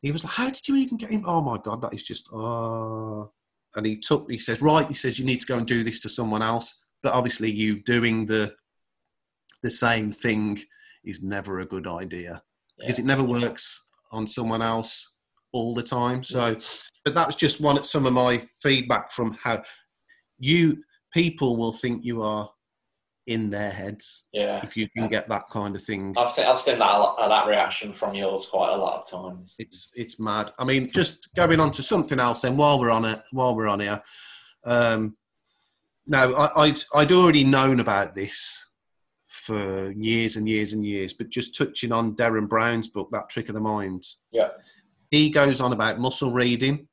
he 0.00 0.12
was 0.12 0.22
like, 0.22 0.34
"How 0.34 0.48
did 0.48 0.68
you 0.68 0.76
even 0.76 0.96
get 0.96 1.10
him?" 1.10 1.24
Oh 1.26 1.40
my 1.40 1.58
god, 1.58 1.82
that 1.82 1.92
is 1.92 2.04
just 2.04 2.28
oh. 2.32 3.32
And 3.76 3.84
he 3.84 3.96
took, 3.96 4.30
he 4.30 4.38
says, 4.38 4.62
"Right," 4.62 4.86
he 4.86 4.94
says, 4.94 5.18
"You 5.18 5.24
need 5.24 5.40
to 5.40 5.46
go 5.46 5.58
and 5.58 5.66
do 5.66 5.82
this 5.82 6.00
to 6.00 6.08
someone 6.08 6.42
else." 6.42 6.80
But 7.02 7.14
obviously, 7.14 7.50
you 7.50 7.82
doing 7.82 8.26
the 8.26 8.54
the 9.62 9.70
same 9.70 10.12
thing 10.12 10.62
is 11.04 11.22
never 11.22 11.60
a 11.60 11.66
good 11.66 11.86
idea 11.86 12.42
because 12.78 12.98
it 12.98 13.04
never 13.04 13.22
works 13.22 13.86
on 14.12 14.28
someone 14.28 14.62
else 14.62 15.14
all 15.52 15.74
the 15.74 15.82
time. 15.82 16.22
So, 16.22 16.56
but 17.04 17.14
that 17.14 17.26
was 17.26 17.36
just 17.36 17.60
one 17.60 17.82
some 17.84 18.06
of 18.06 18.12
my 18.12 18.46
feedback 18.62 19.10
from 19.10 19.36
how 19.42 19.62
you 20.38 20.76
people 21.12 21.56
will 21.56 21.72
think 21.72 22.04
you 22.04 22.22
are 22.22 22.48
in 23.26 23.50
their 23.50 23.70
heads 23.70 24.24
yeah. 24.32 24.62
if 24.64 24.76
you 24.76 24.88
can 24.90 25.08
get 25.08 25.28
that 25.28 25.48
kind 25.48 25.74
of 25.74 25.82
thing. 25.82 26.14
I've 26.16 26.30
seen, 26.30 26.44
I've 26.44 26.60
seen 26.60 26.78
that 26.78 26.94
a 26.94 26.98
lot, 26.98 27.28
that 27.28 27.46
reaction 27.46 27.92
from 27.92 28.14
yours 28.14 28.46
quite 28.46 28.72
a 28.72 28.76
lot 28.76 29.00
of 29.00 29.10
times. 29.10 29.54
It's 29.58 29.90
it's 29.94 30.20
mad. 30.20 30.52
I 30.58 30.64
mean, 30.64 30.90
just 30.90 31.34
going 31.34 31.60
on 31.60 31.70
to 31.72 31.82
something 31.82 32.20
else. 32.20 32.42
Then 32.42 32.56
while 32.56 32.78
we're 32.78 32.90
on 32.90 33.04
it, 33.04 33.22
while 33.32 33.56
we're 33.56 33.68
on 33.68 33.80
here, 33.80 34.02
um, 34.64 35.16
now 36.06 36.34
I, 36.34 36.64
I'd 36.64 36.78
I'd 36.94 37.12
already 37.12 37.44
known 37.44 37.80
about 37.80 38.14
this 38.14 38.68
for 39.26 39.90
years 39.92 40.36
and 40.36 40.48
years 40.48 40.72
and 40.72 40.84
years, 40.84 41.12
but 41.12 41.30
just 41.30 41.56
touching 41.56 41.92
on 41.92 42.16
Derren 42.16 42.48
Brown's 42.48 42.88
book, 42.88 43.08
that 43.12 43.28
Trick 43.28 43.48
of 43.48 43.54
the 43.54 43.60
Mind. 43.60 44.04
Yeah. 44.32 44.48
he 45.10 45.30
goes 45.30 45.60
on 45.60 45.72
about 45.72 45.98
muscle 45.98 46.32
reading 46.32 46.88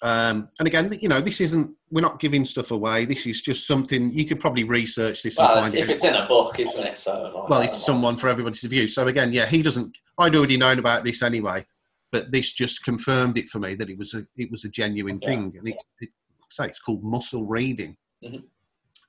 Um, 0.00 0.48
and 0.58 0.68
again, 0.68 0.90
you 1.00 1.08
know, 1.08 1.20
this 1.20 1.40
isn't. 1.40 1.74
We're 1.90 2.02
not 2.02 2.20
giving 2.20 2.44
stuff 2.44 2.70
away. 2.70 3.04
This 3.04 3.26
is 3.26 3.42
just 3.42 3.66
something 3.66 4.12
you 4.12 4.24
could 4.26 4.38
probably 4.38 4.62
research 4.64 5.22
this 5.22 5.38
Well, 5.38 5.58
and 5.58 5.66
find. 5.72 5.74
if 5.74 5.88
it. 5.88 5.94
it's 5.94 6.04
in 6.04 6.14
a 6.14 6.26
book, 6.26 6.60
isn't 6.60 6.84
it? 6.84 6.96
So 6.98 7.32
like, 7.34 7.48
well, 7.48 7.62
it's 7.62 7.84
someone 7.84 8.16
for 8.16 8.28
everybody 8.28 8.56
to 8.58 8.68
view. 8.68 8.86
So 8.88 9.08
again, 9.08 9.32
yeah, 9.32 9.46
he 9.46 9.62
doesn't. 9.62 9.96
I'd 10.18 10.36
already 10.36 10.56
known 10.56 10.78
about 10.78 11.02
this 11.04 11.22
anyway, 11.22 11.66
but 12.12 12.30
this 12.30 12.52
just 12.52 12.84
confirmed 12.84 13.38
it 13.38 13.48
for 13.48 13.58
me 13.58 13.74
that 13.74 13.90
it 13.90 13.98
was 13.98 14.14
a 14.14 14.24
it 14.36 14.50
was 14.50 14.64
a 14.64 14.68
genuine 14.68 15.18
Yeah. 15.22 15.28
thing, 15.28 15.54
and 15.58 15.68
it, 15.68 15.76
it 16.00 16.10
say 16.50 16.66
it's 16.66 16.80
called 16.80 17.02
muscle 17.02 17.46
reading. 17.46 17.96
Mhm. 18.24 18.44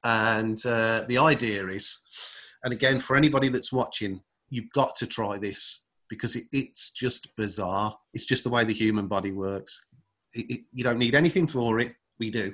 And 0.04 0.66
uh, 0.66 1.06
the 1.08 1.18
idea 1.18 1.68
is, 1.68 2.00
and 2.64 2.74
again, 2.74 3.00
for 3.00 3.16
anybody 3.16 3.50
that's 3.50 3.74
watching, 3.74 4.22
you've 4.50 4.72
got 4.74 4.96
to 4.98 5.08
try 5.08 5.38
this 5.38 5.84
because 6.10 6.36
it, 6.36 6.46
it's 6.52 6.92
just 6.92 7.36
bizarre. 7.36 7.98
It's 8.14 8.26
just 8.26 8.44
the 8.44 8.50
way 8.50 8.64
the 8.64 8.74
human 8.74 9.08
body 9.08 9.32
works. 9.32 9.86
It, 10.34 10.52
it, 10.52 10.62
you 10.74 10.84
don't 10.84 11.00
need 11.00 11.16
anything 11.16 11.48
for 11.48 11.80
it. 11.80 11.94
We 12.20 12.32
do. 12.32 12.54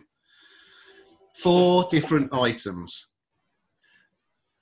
Four 1.36 1.86
different 1.90 2.34
items 2.34 3.16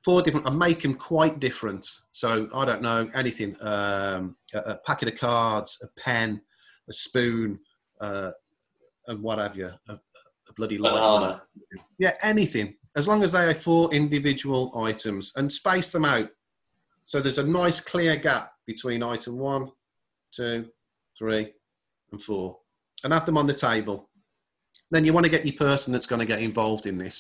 four 0.04 0.22
different. 0.22 0.46
I 0.46 0.50
make 0.52 0.82
them 0.82 0.94
quite 0.94 1.40
different. 1.40 1.88
So 2.12 2.50
I 2.54 2.66
don't 2.66 2.82
know 2.82 3.10
anything. 3.16 3.56
Um, 3.62 4.36
a, 4.54 4.60
a 4.60 4.80
packet 4.86 5.10
of 5.10 5.20
cards, 5.20 5.80
a 5.82 6.00
pen, 6.00 6.42
a 6.90 6.94
spoon, 6.94 7.60
uh, 8.02 8.32
and 9.08 9.22
what 9.22 9.40
have 9.40 9.56
you. 9.56 9.70
A, 9.88 9.94
a 9.94 10.54
bloody 10.56 10.78
light 10.78 10.94
banana. 10.94 11.42
Yeah, 11.98 12.14
anything. 12.22 12.76
As 12.96 13.08
long 13.08 13.24
as 13.24 13.32
they 13.32 13.50
are 13.50 13.54
four 13.54 13.94
individual 13.94 14.72
items 14.78 15.32
and 15.36 15.52
space 15.52 15.92
them 15.92 16.06
out. 16.06 16.30
So 17.06 17.20
there's 17.20 17.40
a 17.40 17.44
nice 17.44 17.82
clear 17.82 18.16
gap 18.16 18.52
between 18.68 19.04
item 19.04 19.38
one, 19.38 19.72
two, 20.32 20.70
three, 21.18 21.54
and 22.12 22.22
four. 22.22 22.60
And 23.04 23.14
have 23.14 23.26
them 23.26 23.38
on 23.38 23.48
the 23.48 23.54
table. 23.54 24.10
Then 24.92 25.06
you 25.06 25.14
want 25.14 25.26
to 25.26 25.32
get 25.32 25.46
your 25.46 25.56
person 25.56 25.92
that's 25.92 26.06
going 26.06 26.20
to 26.20 26.26
get 26.26 26.42
involved 26.42 26.86
in 26.86 26.98
this 26.98 27.20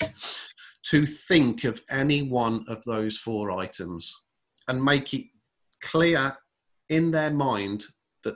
to 0.83 1.05
think 1.05 1.63
of 1.63 1.81
any 1.89 2.21
one 2.21 2.65
of 2.67 2.83
those 2.83 3.17
four 3.17 3.51
items 3.51 4.25
and 4.67 4.83
make 4.83 5.13
it 5.13 5.25
clear 5.81 6.37
in 6.89 7.11
their 7.11 7.31
mind 7.31 7.83
that 8.23 8.35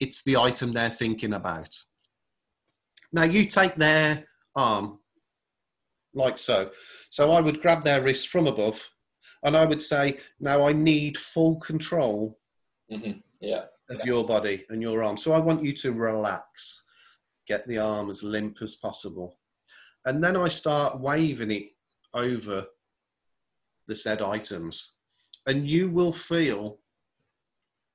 it's 0.00 0.22
the 0.24 0.36
item 0.36 0.72
they're 0.72 0.90
thinking 0.90 1.32
about. 1.32 1.74
Now 3.12 3.22
you 3.22 3.46
take 3.46 3.76
their 3.76 4.24
arm 4.54 4.98
like 6.14 6.38
so. 6.38 6.70
So 7.10 7.30
I 7.30 7.40
would 7.40 7.62
grab 7.62 7.84
their 7.84 8.02
wrist 8.02 8.28
from 8.28 8.46
above 8.46 8.90
and 9.42 9.56
I 9.56 9.64
would 9.64 9.82
say, 9.82 10.18
Now 10.40 10.66
I 10.66 10.72
need 10.72 11.16
full 11.16 11.56
control 11.56 12.38
hmm 12.90 13.12
Yeah. 13.40 13.64
Of 13.90 14.04
your 14.04 14.24
body 14.26 14.64
and 14.68 14.82
your 14.82 15.02
arm. 15.02 15.16
So 15.16 15.32
I 15.32 15.38
want 15.38 15.62
you 15.64 15.72
to 15.74 15.92
relax, 15.92 16.84
get 17.46 17.66
the 17.68 17.78
arm 17.78 18.10
as 18.10 18.22
limp 18.22 18.58
as 18.62 18.76
possible. 18.76 19.38
And 20.04 20.22
then 20.22 20.36
I 20.36 20.48
start 20.48 21.00
waving 21.00 21.50
it 21.50 21.70
over 22.14 22.66
the 23.86 23.94
said 23.94 24.22
items. 24.22 24.94
And 25.46 25.66
you 25.66 25.90
will 25.90 26.12
feel 26.12 26.78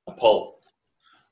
A 0.07 0.13
pull. 0.13 0.59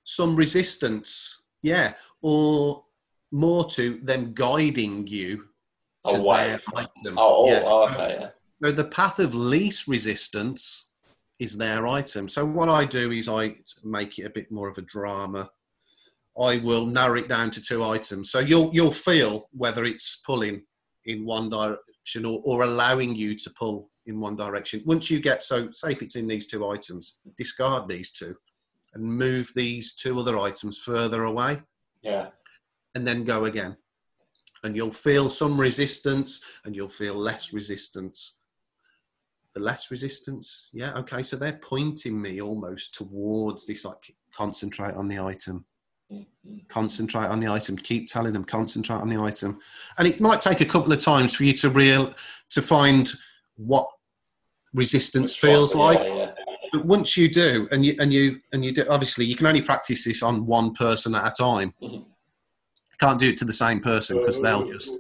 some 0.04 0.36
resistance, 0.36 1.44
yeah, 1.62 1.94
or 2.22 2.84
more 3.32 3.66
to 3.72 4.00
them 4.04 4.34
guiding 4.34 5.08
you 5.08 5.46
to 6.08 6.16
Away. 6.16 6.48
their 6.48 6.62
item. 6.76 7.18
Oh, 7.18 7.46
oh, 7.46 7.48
Yeah. 7.48 7.62
oh, 7.66 7.90
okay. 7.90 8.18
Yeah. 8.20 8.30
So 8.62 8.72
the 8.74 8.86
path 8.86 9.20
of 9.20 9.34
least 9.34 9.88
resistance 9.88 10.89
is 11.40 11.58
their 11.58 11.88
item. 11.88 12.28
So 12.28 12.46
what 12.46 12.70
I 12.70 12.86
do 12.86 13.12
is 13.12 13.30
I 13.30 13.56
make 13.84 14.20
it 14.20 14.24
a 14.26 14.30
bit 14.30 14.52
more 14.52 14.68
of 14.70 14.78
a 14.78 14.82
drama. 14.84 15.50
I 16.40 16.58
will 16.60 16.86
narrow 16.86 17.18
it 17.18 17.28
down 17.28 17.50
to 17.52 17.62
two 17.62 17.84
items. 17.84 18.32
So 18.32 18.40
you'll 18.40 18.70
you'll 18.74 18.92
feel 18.92 19.48
whether 19.52 19.84
it's 19.86 20.22
pulling 20.26 20.64
in 21.06 21.26
one 21.26 21.50
direction 21.50 22.26
or, 22.26 22.42
or 22.46 22.64
allowing 22.64 23.16
you 23.16 23.36
to 23.38 23.50
pull 23.58 23.90
in 24.06 24.20
one 24.20 24.36
direction. 24.36 24.82
Once 24.86 25.10
you 25.10 25.20
get 25.20 25.42
so 25.42 25.72
say 25.72 25.92
if 25.92 26.02
it's 26.02 26.16
in 26.16 26.28
these 26.28 26.48
two 26.48 26.68
items, 26.68 27.20
discard 27.38 27.88
these 27.88 28.12
two 28.12 28.36
and 28.94 29.04
move 29.04 29.52
these 29.56 29.94
two 29.94 30.20
other 30.20 30.38
items 30.40 30.80
further 30.80 31.24
away 31.26 31.62
Yeah. 32.02 32.30
and 32.96 33.08
then 33.08 33.24
go 33.24 33.46
again. 33.46 33.78
And 34.64 34.76
you'll 34.76 34.92
feel 34.92 35.30
some 35.30 35.60
resistance 35.60 36.42
and 36.66 36.76
you'll 36.76 36.90
feel 36.90 37.14
less 37.14 37.54
resistance. 37.54 38.39
The 39.60 39.66
less 39.66 39.92
resistance, 39.92 40.70
yeah, 40.72 40.94
okay, 41.00 41.22
so 41.22 41.36
they're 41.36 41.60
pointing 41.62 42.20
me 42.22 42.40
almost 42.40 42.94
towards 42.96 43.68
this 43.68 43.84
like 43.84 44.16
concentrate 44.34 44.94
on 44.94 45.10
the 45.10 45.20
item, 45.20 45.66
Mhm. 46.10 46.26
concentrate 46.70 47.26
on 47.28 47.42
the 47.42 47.50
item, 47.50 47.76
keep 47.76 48.08
telling 48.08 48.32
them 48.32 48.46
concentrate 48.46 48.96
on 49.02 49.10
the 49.10 49.20
item. 49.20 49.60
And 49.98 50.08
it 50.08 50.22
might 50.22 50.40
take 50.40 50.62
a 50.62 50.66
couple 50.66 50.94
of 50.94 51.00
times 51.00 51.36
for 51.36 51.44
you 51.44 51.52
to 51.56 51.70
real 51.70 52.16
to 52.52 52.62
find 52.62 53.12
what 53.58 53.86
resistance 54.74 55.36
Which 55.36 55.50
one? 55.50 55.58
feels 55.58 55.76
like 55.76 56.00
Yeah, 56.00 56.16
yeah. 56.16 56.32
but 56.72 56.86
once 56.86 57.18
you 57.18 57.28
do 57.30 57.68
and 57.74 57.86
you 57.86 57.96
and 58.00 58.14
you 58.14 58.40
and 58.54 58.64
you 58.64 58.72
do 58.72 58.86
obviously 58.90 59.26
you 59.26 59.36
can 59.36 59.46
only 59.48 59.62
practice 59.62 60.06
this 60.06 60.24
on 60.24 60.46
one 60.46 60.74
person 60.74 61.16
at 61.16 61.28
a 61.28 61.32
time 61.32 61.74
Mhm. 61.82 62.06
can't 63.02 63.20
do 63.20 63.28
it 63.28 63.38
to 63.40 63.46
the 63.46 63.52
same 63.52 63.82
person 63.82 64.20
because 64.20 64.42
they'll 64.42 64.66
just 64.66 64.98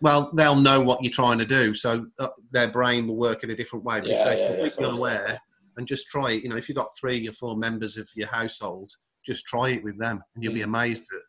well 0.00 0.30
they'll 0.34 0.56
know 0.56 0.80
what 0.80 1.02
you're 1.02 1.12
trying 1.12 1.38
to 1.38 1.44
do 1.46 1.74
so 1.74 2.06
uh, 2.18 2.28
their 2.50 2.68
brain 2.68 3.06
will 3.06 3.16
work 3.16 3.44
in 3.44 3.50
a 3.50 3.56
different 3.56 3.84
way 3.84 4.00
but 4.00 4.10
Yeah, 4.10 4.16
if 4.18 4.24
they're 4.24 4.32
yeah, 4.34 4.38
yeah, 4.40 4.46
completely 4.48 4.70
course. 4.84 4.88
unaware 4.88 5.40
and 5.76 5.86
just 5.86 6.08
try 6.08 6.32
it 6.32 6.42
you 6.42 6.48
know 6.48 6.56
if 6.56 6.68
you've 6.68 6.76
got 6.76 6.88
three 6.98 7.26
or 7.28 7.32
four 7.32 7.56
members 7.56 7.96
of 7.96 8.08
your 8.14 8.28
household 8.28 8.90
just 9.24 9.46
try 9.46 9.70
it 9.70 9.84
with 9.84 9.98
them 9.98 10.22
and 10.34 10.42
you'll 10.44 10.54
be 10.54 10.60
Mm. 10.60 10.64
amazed 10.64 11.04
that 11.10 11.22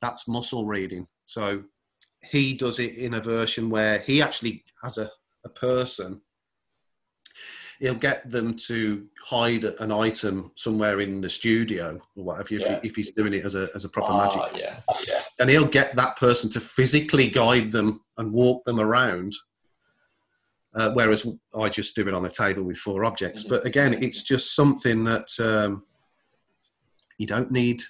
that's 0.00 0.28
muscle 0.28 0.66
reading 0.66 1.06
so 1.24 1.62
he 2.22 2.54
does 2.54 2.78
it 2.78 2.94
in 2.96 3.14
a 3.14 3.20
version 3.20 3.70
where 3.70 4.00
he 4.00 4.20
actually 4.22 4.64
has 4.82 4.98
a, 4.98 5.10
a 5.44 5.48
person 5.48 6.20
he'll 7.80 7.94
get 7.94 8.28
them 8.30 8.54
to 8.54 9.06
hide 9.22 9.64
an 9.64 9.92
item 9.92 10.50
somewhere 10.54 11.00
in 11.00 11.20
the 11.20 11.28
studio 11.28 12.00
or 12.16 12.24
whatever 12.24 12.54
if, 12.54 12.60
Yeah. 12.62 12.80
he, 12.82 12.88
if 12.88 12.96
he's 12.96 13.12
doing 13.12 13.34
it 13.34 13.44
as 13.44 13.54
a, 13.54 13.68
as 13.74 13.84
a 13.84 13.88
proper 13.88 14.12
magic 14.14 14.40
Ah, 14.42 14.50
yes, 14.54 14.86
yes. 15.06 15.34
and 15.40 15.50
he'll 15.50 15.66
get 15.66 15.94
that 15.96 16.16
person 16.16 16.48
to 16.50 16.60
physically 16.60 17.28
guide 17.28 17.70
them 17.72 18.00
and 18.18 18.32
walk 18.32 18.64
them 18.64 18.80
around 18.80 19.34
uh, 20.74 20.90
whereas 20.92 21.26
i 21.58 21.68
just 21.68 21.94
do 21.96 22.06
it 22.06 22.14
on 22.14 22.24
a 22.26 22.30
table 22.30 22.62
with 22.62 22.76
four 22.78 23.04
objects 23.04 23.44
Mhm. 23.44 23.48
but 23.48 23.66
again 23.66 23.94
it's 23.94 24.22
just 24.22 24.54
something 24.54 25.04
that 25.04 25.28
um, 25.40 25.84
you 27.18 27.26
don't 27.26 27.50
need 27.50 27.82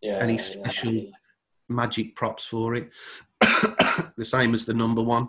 Yeah, 0.00 0.18
any 0.20 0.34
yeah. 0.34 0.38
special 0.38 1.10
magic 1.68 2.14
props 2.16 2.46
for 2.46 2.74
it 2.74 2.90
the 4.16 4.24
same 4.24 4.54
as 4.54 4.64
the 4.64 4.74
number 4.74 5.02
one 5.02 5.28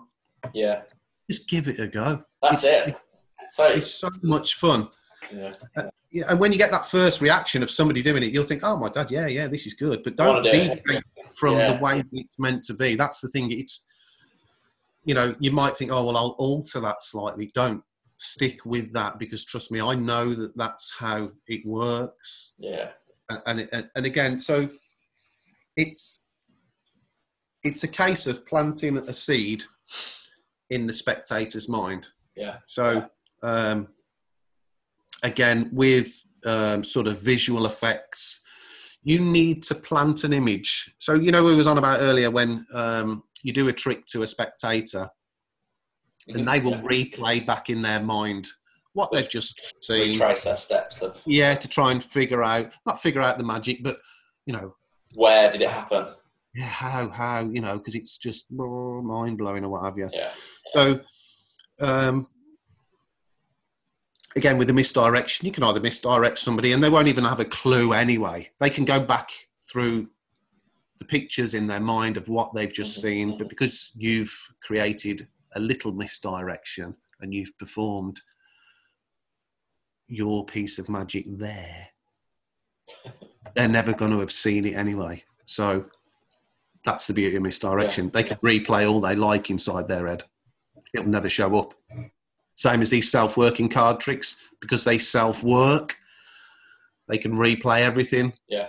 Yeah, 0.53 0.81
just 1.29 1.49
give 1.49 1.67
it 1.67 1.79
a 1.79 1.87
go 1.87 2.23
that's 2.41 2.63
It's- 2.63 2.89
it. 2.89 2.95
It's 3.77 3.93
so 3.95 4.09
much 4.21 4.55
fun 4.55 4.89
yeah. 5.31 5.53
Uh, 5.75 5.83
yeah, 6.11 6.25
and 6.29 6.39
when 6.39 6.51
you 6.51 6.57
get 6.57 6.71
that 6.71 6.85
first 6.87 7.21
reaction 7.21 7.61
of 7.61 7.69
somebody 7.69 8.01
doing 8.01 8.23
it, 8.23 8.31
you'll 8.33 8.43
think, 8.43 8.61
"Oh 8.63 8.77
my 8.77 8.89
god, 8.89 9.11
yeah, 9.11 9.27
yeah, 9.27 9.47
this 9.47 9.67
is 9.67 9.75
good." 9.75 10.01
But 10.03 10.15
don't 10.15 10.43
do 10.43 10.49
deviate 10.49 11.03
from 11.35 11.57
Yeah. 11.57 11.73
the 11.73 11.83
way 11.83 12.03
it's 12.13 12.39
meant 12.39 12.63
to 12.63 12.73
be. 12.73 12.95
That's 12.95 13.21
the 13.21 13.27
thing. 13.29 13.51
It's 13.51 13.85
you 15.05 15.13
know, 15.13 15.35
you 15.39 15.51
might 15.51 15.75
think, 15.75 15.91
"Oh 15.91 16.05
well, 16.05 16.17
I'll 16.17 16.35
alter 16.39 16.79
that 16.79 17.03
slightly." 17.03 17.49
Don't 17.53 17.83
stick 18.17 18.65
with 18.65 18.91
that 18.93 19.19
because 19.19 19.45
trust 19.45 19.71
me, 19.71 19.81
I 19.81 19.93
know 19.95 20.33
that 20.33 20.57
that's 20.57 20.93
how 20.97 21.31
it 21.47 21.65
works. 21.65 22.53
yeah, 22.57 22.91
And 23.45 23.67
and, 23.71 23.89
and 23.95 24.05
again, 24.05 24.39
so 24.39 24.67
it's 25.75 26.23
it's 27.63 27.83
a 27.83 27.87
case 27.87 28.25
of 28.25 28.45
planting 28.47 28.97
a 28.97 29.13
seed 29.13 29.63
in 30.69 30.87
the 30.87 30.93
spectator's 30.93 31.67
mind. 31.69 32.07
yeah, 32.35 32.57
So, 32.67 33.09
um, 33.43 33.87
again, 35.23 35.69
with 35.73 36.13
um, 36.45 36.83
sort 36.83 37.07
of 37.07 37.19
visual 37.21 37.65
effects, 37.65 38.41
you 39.03 39.19
need 39.19 39.63
to 39.63 39.75
plant 39.75 40.23
an 40.23 40.33
image. 40.33 40.93
So, 40.99 41.13
you 41.13 41.31
know, 41.31 41.43
we 41.43 41.55
was 41.55 41.67
on 41.67 41.77
about 41.77 42.01
earlier 42.01 42.29
when 42.29 42.65
um, 42.73 43.23
you 43.43 43.53
do 43.53 43.67
a 43.69 43.73
trick 43.73 44.05
to 44.07 44.23
a 44.23 44.27
spectator, 44.27 45.09
and 46.27 46.47
they 46.47 46.59
will 46.59 46.73
replay 46.75 47.45
back 47.45 47.69
in 47.69 47.81
their 47.81 48.01
mind 48.01 48.47
what 48.93 49.11
they've 49.11 49.29
just 49.29 49.73
seen. 49.81 50.19
retrace 50.19 50.43
their 50.43 50.55
steps 50.55 51.01
of 51.01 51.21
Yeah, 51.25 51.55
to 51.55 51.67
try 51.67 51.91
and 51.91 52.03
figure 52.03 52.43
out, 52.43 52.73
not 52.85 53.01
figure 53.01 53.21
out 53.21 53.37
the 53.37 53.43
magic, 53.43 53.81
but 53.83 53.97
you 54.45 54.53
know, 54.53 54.75
where 55.15 55.51
did 55.51 55.61
it 55.61 55.69
happen. 55.69 56.07
yeah, 56.53 56.65
how, 56.65 57.09
how, 57.09 57.49
you 57.49 57.61
know, 57.61 57.77
because 57.77 57.95
it's 57.95 58.17
just 58.17 58.45
mind 58.51 59.37
blowing 59.37 59.63
or 59.63 59.69
what 59.69 59.83
have 59.83 59.97
you. 59.97 60.09
Yeah, 60.13 60.29
So, 60.67 60.99
um, 61.81 62.27
again, 64.39 64.57
with 64.57 64.67
the 64.67 64.73
misdirection, 64.73 65.45
you 65.45 65.51
can 65.51 65.63
either 65.63 65.79
misdirect 65.79 66.39
somebody 66.39 66.71
and 66.71 66.83
they 66.83 66.89
won't 66.89 67.07
even 67.07 67.25
have 67.25 67.39
a 67.39 67.45
clue 67.45 67.93
anyway. 67.93 68.49
They 68.59 68.69
can 68.69 68.85
go 68.85 68.99
back 68.99 69.29
through 69.69 70.07
the 70.97 71.05
pictures 71.05 71.53
in 71.53 71.67
their 71.67 71.79
mind 71.79 72.17
of 72.17 72.27
what 72.27 72.53
they've 72.53 72.73
just 72.73 73.01
seen, 73.01 73.37
but 73.37 73.49
because 73.49 73.91
you've 73.95 74.35
created 74.61 75.27
a 75.53 75.59
little 75.59 75.91
misdirection 75.91 76.95
and 77.21 77.33
you've 77.33 77.57
performed 77.57 78.21
your 80.07 80.45
piece 80.45 80.79
of 80.79 80.89
magic 80.89 81.25
there, 81.27 81.89
they're 83.55 83.67
never 83.67 83.93
going 83.93 84.11
to 84.11 84.19
have 84.19 84.31
seen 84.31 84.65
it 84.65 84.75
anyway. 84.75 85.23
So, 85.45 85.85
That's 86.85 87.07
the 87.07 87.13
beauty 87.13 87.35
of 87.35 87.43
misdirection. 87.43 88.09
They 88.09 88.23
can 88.23 88.37
replay 88.37 88.89
all 88.89 89.01
they 89.01 89.15
like 89.15 89.49
inside 89.49 89.87
their 89.87 90.07
head. 90.07 90.23
It'll 90.93 91.07
never 91.07 91.29
show 91.29 91.57
up. 91.57 91.73
Same 92.59 92.81
as 92.81 92.89
these 92.89 93.09
self-working 93.09 93.69
card 93.69 94.01
tricks, 94.01 94.35
because 94.59 94.83
they 94.83 94.97
self-work, 94.97 95.95
they 97.07 97.17
can 97.17 97.31
replay 97.31 97.79
everything 97.79 98.33
Yeah. 98.49 98.67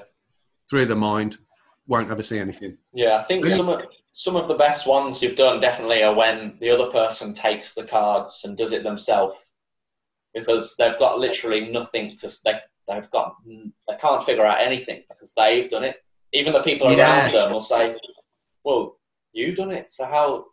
through 0.70 0.86
the 0.86 0.94
mind. 0.94 1.38
Won't 1.88 2.08
ever 2.08 2.22
see 2.22 2.38
anything. 2.38 2.78
Yeah, 2.94 3.16
I 3.16 3.24
think 3.24 3.46
some 3.48 3.68
of 3.68 3.84
some 4.12 4.36
of 4.36 4.46
the 4.46 4.54
best 4.54 4.86
ones 4.86 5.20
you've 5.20 5.34
done 5.36 5.58
definitely 5.60 6.04
are 6.04 6.14
when 6.14 6.56
the 6.60 6.70
other 6.70 6.88
person 6.90 7.34
takes 7.34 7.74
the 7.74 7.82
cards 7.84 8.42
and 8.44 8.56
does 8.56 8.70
it 8.70 8.84
themselves, 8.84 9.36
because 10.34 10.76
they've 10.76 10.98
got 11.00 11.18
literally 11.18 11.68
nothing 11.68 12.14
to 12.18 12.30
they 12.44 12.60
they've 12.86 13.10
got 13.10 13.34
they 13.44 13.96
can't 14.00 14.22
figure 14.22 14.46
out 14.46 14.60
anything 14.60 15.02
because 15.08 15.34
they've 15.34 15.68
done 15.68 15.82
it. 15.82 15.96
Even 16.32 16.52
the 16.52 16.62
people 16.62 16.88
Yeah. 16.92 16.98
around 17.24 17.32
them 17.32 17.52
will 17.52 17.60
say, 17.60 17.96
"Well, 18.62 19.00
you've 19.32 19.56
done 19.56 19.72
it, 19.72 19.90
so 19.90 20.04
how 20.06 20.46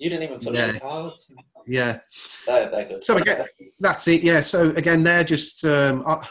you 0.00 0.10
didn't 0.10 0.24
even 0.24 0.38
touch 0.40 0.56
Yeah. 0.56 0.72
the 0.72 0.80
cards." 0.80 1.30
Yeah. 1.66 2.00
They're, 2.46 2.70
they're 2.70 2.88
good. 2.88 3.04
So 3.04 3.16
again, 3.16 3.44
that's 3.78 4.08
it. 4.08 4.22
Yeah. 4.22 4.40
So 4.40 4.70
again, 4.70 5.02
they're 5.02 5.24
just 5.24 5.64
um, 5.64 6.02
I, 6.06 6.26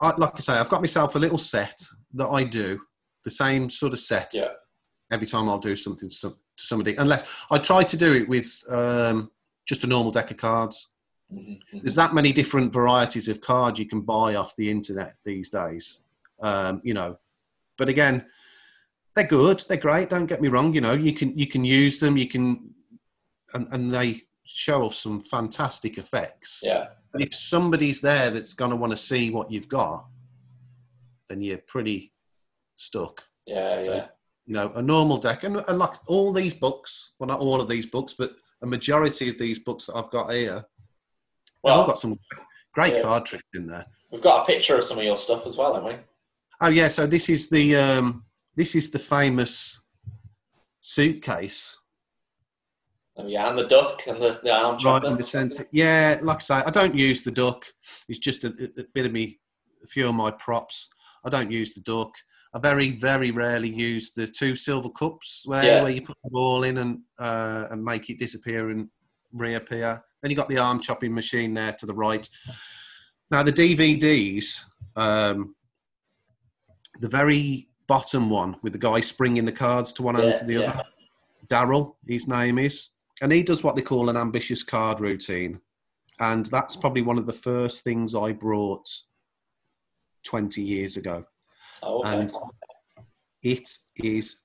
I, 0.00 0.16
like 0.16 0.32
I 0.36 0.40
say, 0.40 0.52
I've 0.54 0.68
got 0.68 0.80
myself 0.80 1.16
a 1.16 1.18
little 1.18 1.38
set 1.38 1.80
that 2.14 2.28
I 2.28 2.44
do 2.44 2.80
the 3.24 3.30
same 3.30 3.68
sort 3.68 3.92
of 3.92 3.98
set 3.98 4.30
Yeah. 4.34 4.52
every 5.10 5.26
time 5.26 5.48
I'll 5.48 5.58
do 5.58 5.74
something 5.76 6.08
to, 6.08 6.36
somebody. 6.56 6.94
Unless 6.96 7.28
I 7.50 7.58
try 7.58 7.82
to 7.84 7.96
do 7.96 8.12
it 8.14 8.28
with 8.28 8.48
um, 8.68 9.30
just 9.66 9.84
a 9.84 9.86
normal 9.86 10.12
deck 10.12 10.30
of 10.30 10.36
cards. 10.36 10.92
Mhm, 11.32 11.60
mhm. 11.72 11.82
There's 11.82 11.94
that 11.96 12.14
many 12.14 12.32
different 12.32 12.72
varieties 12.72 13.28
of 13.28 13.40
cards 13.40 13.78
you 13.78 13.86
can 13.86 14.00
buy 14.00 14.34
off 14.36 14.56
the 14.56 14.70
internet 14.70 15.16
these 15.24 15.50
days. 15.50 16.02
Um, 16.40 16.80
you 16.84 16.94
know, 16.94 17.18
but 17.76 17.88
again, 17.88 18.26
they're 19.18 19.26
good. 19.26 19.62
They're 19.68 19.76
great. 19.76 20.10
Don't 20.10 20.26
get 20.26 20.40
me 20.40 20.48
wrong. 20.48 20.72
You 20.74 20.80
know, 20.80 20.92
you 20.92 21.12
can 21.12 21.36
you 21.36 21.46
can 21.46 21.64
use 21.64 21.98
them. 21.98 22.16
You 22.16 22.28
can, 22.28 22.70
and, 23.54 23.66
and 23.72 23.92
they 23.92 24.20
show 24.44 24.84
off 24.84 24.94
some 24.94 25.20
fantastic 25.20 25.98
effects. 25.98 26.62
yeah, 26.64 26.86
But 27.12 27.22
if 27.22 27.34
somebody's 27.34 28.00
there 28.00 28.30
that's 28.30 28.54
going 28.54 28.70
to 28.70 28.76
want 28.76 28.92
to 28.92 28.96
see 28.96 29.30
what 29.30 29.50
you've 29.50 29.68
got, 29.68 30.06
then 31.28 31.42
you're 31.42 31.58
pretty 31.58 32.12
stuck. 32.76 33.24
yeah, 33.46 33.80
So- 33.82 33.94
yeah. 33.94 34.06
You 34.46 34.54
know, 34.54 34.72
a 34.76 34.80
normal 34.80 35.18
deck, 35.18 35.44
and, 35.44 35.62
and 35.68 35.78
like 35.78 35.92
all 36.06 36.32
these 36.32 36.54
books, 36.54 37.12
well, 37.18 37.26
not 37.28 37.40
all 37.40 37.60
of 37.60 37.68
these 37.68 37.84
books, 37.84 38.14
but 38.18 38.30
a 38.62 38.66
majority 38.66 39.28
of 39.28 39.36
these 39.36 39.58
books 39.58 39.84
that 39.84 39.96
I've 39.96 40.10
got 40.10 40.32
here, 40.32 40.64
they've 41.62 41.72
all 41.72 41.80
Well, 41.80 41.86
got 41.86 41.98
some 41.98 42.18
great 42.72 42.94
yeah. 42.94 43.02
card 43.02 43.26
tricks 43.26 43.44
in 43.54 43.66
there. 43.66 43.84
we've 44.10 44.22
got 44.22 44.44
a 44.44 44.46
picture 44.46 44.78
of 44.78 44.84
some 44.84 44.96
of 44.96 45.04
your 45.04 45.18
stuff 45.18 45.46
as 45.46 45.58
well, 45.58 45.74
haven't 45.74 45.90
we? 45.92 45.96
Oh 46.62 46.68
yeah, 46.70 46.88
so 46.88 47.06
this 47.06 47.28
is 47.28 47.50
the 47.50 47.76
um, 47.76 48.24
this 48.58 48.74
is 48.74 48.90
the 48.90 48.98
famous 48.98 49.82
suitcase 50.80 51.78
Oh, 53.20 53.26
yeah, 53.26 53.48
and 53.50 53.58
the 53.58 53.66
duck 53.66 54.06
and 54.06 54.22
the, 54.22 54.38
the 54.44 54.52
arm 54.54 54.74
right 54.74 54.80
chopper. 54.80 55.08
in 55.08 55.16
the 55.16 55.24
centre. 55.24 55.66
Yeah, 55.72 56.20
like 56.22 56.36
I 56.36 56.40
say, 56.40 56.54
I 56.54 56.70
don't 56.70 56.94
use 56.94 57.22
the 57.22 57.32
duck. 57.32 57.64
It's 58.08 58.20
just 58.20 58.44
a, 58.44 58.50
a 58.78 58.84
bit 58.94 59.06
of 59.06 59.12
me, 59.12 59.40
a 59.82 59.88
few 59.88 60.06
of 60.08 60.14
my 60.14 60.30
props. 60.30 60.88
I 61.24 61.28
don't 61.28 61.50
use 61.50 61.74
the 61.74 61.80
duck. 61.80 62.12
I 62.54 62.60
very, 62.60 62.90
very 62.92 63.32
rarely 63.32 63.70
use 63.70 64.12
the 64.12 64.28
two 64.28 64.54
silver 64.54 64.88
cups 64.90 65.42
where, 65.46 65.64
Yeah. 65.64 65.82
where 65.82 65.90
you 65.90 66.02
put 66.02 66.16
the 66.22 66.30
ball 66.30 66.62
in 66.62 66.78
and 66.78 67.00
uh, 67.18 67.66
and 67.72 67.82
make 67.84 68.08
it 68.08 68.20
disappear 68.20 68.70
and 68.70 68.88
reappear. 69.32 70.00
Then 70.22 70.30
you 70.30 70.36
got 70.36 70.48
the 70.48 70.58
arm 70.58 70.78
chopping 70.80 71.12
machine 71.12 71.54
there 71.54 71.72
to 71.72 71.86
the 71.86 71.94
right. 71.94 72.28
Now 73.32 73.42
the 73.42 73.52
DVDs, 73.52 74.62
um, 74.94 75.56
the 77.00 77.08
very 77.08 77.67
bottom 77.88 78.30
one 78.30 78.56
with 78.62 78.72
the 78.72 78.78
guy 78.78 79.00
springing 79.00 79.44
the 79.44 79.52
cards 79.52 79.92
to 79.94 80.02
one 80.02 80.20
end 80.20 80.34
to 80.36 80.44
the 80.44 80.54
yeah. 80.54 80.70
other. 80.70 80.84
Daryl, 81.48 81.94
his 82.06 82.28
name 82.28 82.58
is, 82.58 82.90
and 83.22 83.32
he 83.32 83.42
does 83.42 83.64
what 83.64 83.74
they 83.74 83.82
call 83.82 84.10
an 84.10 84.16
ambitious 84.16 84.62
card 84.62 85.00
routine, 85.00 85.60
and 86.20 86.46
that's 86.46 86.76
probably 86.76 87.02
one 87.02 87.18
of 87.18 87.26
the 87.26 87.32
first 87.32 87.82
things 87.82 88.14
I 88.14 88.32
brought 88.32 88.86
twenty 90.24 90.62
years 90.62 90.96
ago 90.96 91.24
Oh, 91.82 91.98
okay. 92.00 92.08
and 92.18 92.32
it 93.42 93.68
is 93.96 94.42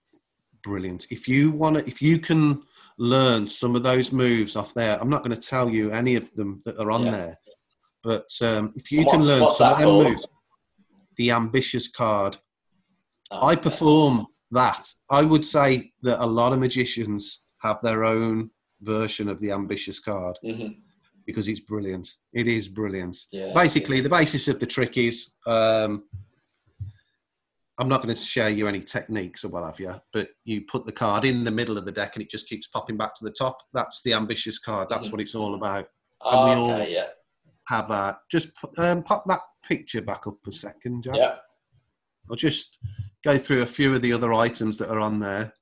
brilliant. 0.61 1.07
If 1.11 1.27
you 1.27 1.51
want 1.51 1.77
to, 1.77 1.87
if 1.87 2.01
you 2.01 2.19
can 2.19 2.63
learn 2.97 3.49
some 3.49 3.75
of 3.75 3.83
those 3.83 4.11
moves 4.11 4.55
off 4.55 4.73
there, 4.73 4.99
I'm 5.01 5.09
not 5.09 5.23
going 5.23 5.35
to 5.35 5.47
tell 5.47 5.69
you 5.69 5.91
any 5.91 6.15
of 6.15 6.31
them 6.35 6.61
that 6.65 6.79
are 6.79 6.91
on 6.91 7.05
Yeah. 7.05 7.11
there, 7.11 7.39
but 8.03 8.29
um, 8.41 8.71
if 8.75 8.91
you 8.91 9.03
can 9.05 9.23
learn 9.25 9.49
some 9.49 9.73
of 9.73 9.79
them 9.79 10.13
moves, 10.13 10.27
the 11.17 11.31
ambitious 11.31 11.89
card, 11.89 12.37
I 13.41 13.55
perform 13.55 14.27
that. 14.51 14.87
I 15.09 15.23
would 15.23 15.45
say 15.45 15.91
that 16.03 16.23
a 16.23 16.25
lot 16.25 16.53
of 16.53 16.59
magicians 16.59 17.45
have 17.61 17.81
their 17.81 18.03
own 18.03 18.51
version 18.81 19.29
of 19.29 19.39
the 19.39 19.51
ambitious 19.51 19.99
card 19.99 20.37
Mhm. 20.43 20.75
because 21.25 21.47
it's 21.47 21.61
brilliant. 21.61 22.07
It 22.33 22.47
is 22.47 22.67
brilliant 22.67 23.15
Yeah, 23.31 23.51
basically 23.53 24.01
the 24.01 24.09
basis 24.09 24.47
of 24.49 24.59
the 24.59 24.65
trick 24.65 24.97
is 24.97 25.35
um, 25.47 26.03
i'm 27.79 27.87
not 27.89 28.03
going 28.03 28.13
to 28.13 28.21
share 28.21 28.49
you 28.51 28.67
any 28.67 28.79
techniques 28.81 29.43
or 29.43 29.49
what 29.49 29.63
have 29.63 29.79
you 29.79 29.95
but 30.11 30.29
you 30.43 30.61
put 30.61 30.85
the 30.85 30.91
card 30.91 31.25
in 31.25 31.43
the 31.43 31.49
middle 31.49 31.75
of 31.77 31.85
the 31.85 31.91
deck 31.91 32.15
and 32.15 32.21
it 32.23 32.29
just 32.29 32.47
keeps 32.47 32.67
popping 32.67 32.95
back 32.97 33.15
to 33.15 33.23
the 33.23 33.31
top 33.31 33.57
that's 33.73 34.01
the 34.03 34.13
ambitious 34.13 34.59
card 34.59 34.87
that's 34.89 35.07
Mhm. 35.07 35.11
what 35.13 35.21
it's 35.21 35.33
all 35.33 35.55
about 35.55 35.87
Oh, 36.21 36.45
we 36.45 36.51
all- 36.51 36.71
okay, 36.73 36.93
yeah, 36.93 37.07
have 37.67 37.89
a 37.89 38.19
just 38.29 38.49
um, 38.77 39.01
pop 39.03 39.23
that 39.25 39.41
picture 39.67 40.01
back 40.01 40.27
up 40.27 40.35
a 40.45 40.51
second 40.51 41.03
Jack. 41.03 41.15
yeah. 41.15 41.35
I'll 42.29 42.35
just 42.35 42.79
go 43.23 43.37
through 43.37 43.61
a 43.61 43.65
few 43.65 43.93
of 43.93 44.01
the 44.01 44.13
other 44.13 44.33
items 44.33 44.77
that 44.77 44.89
are 44.89 44.99
on 44.99 45.19
there. 45.19 45.53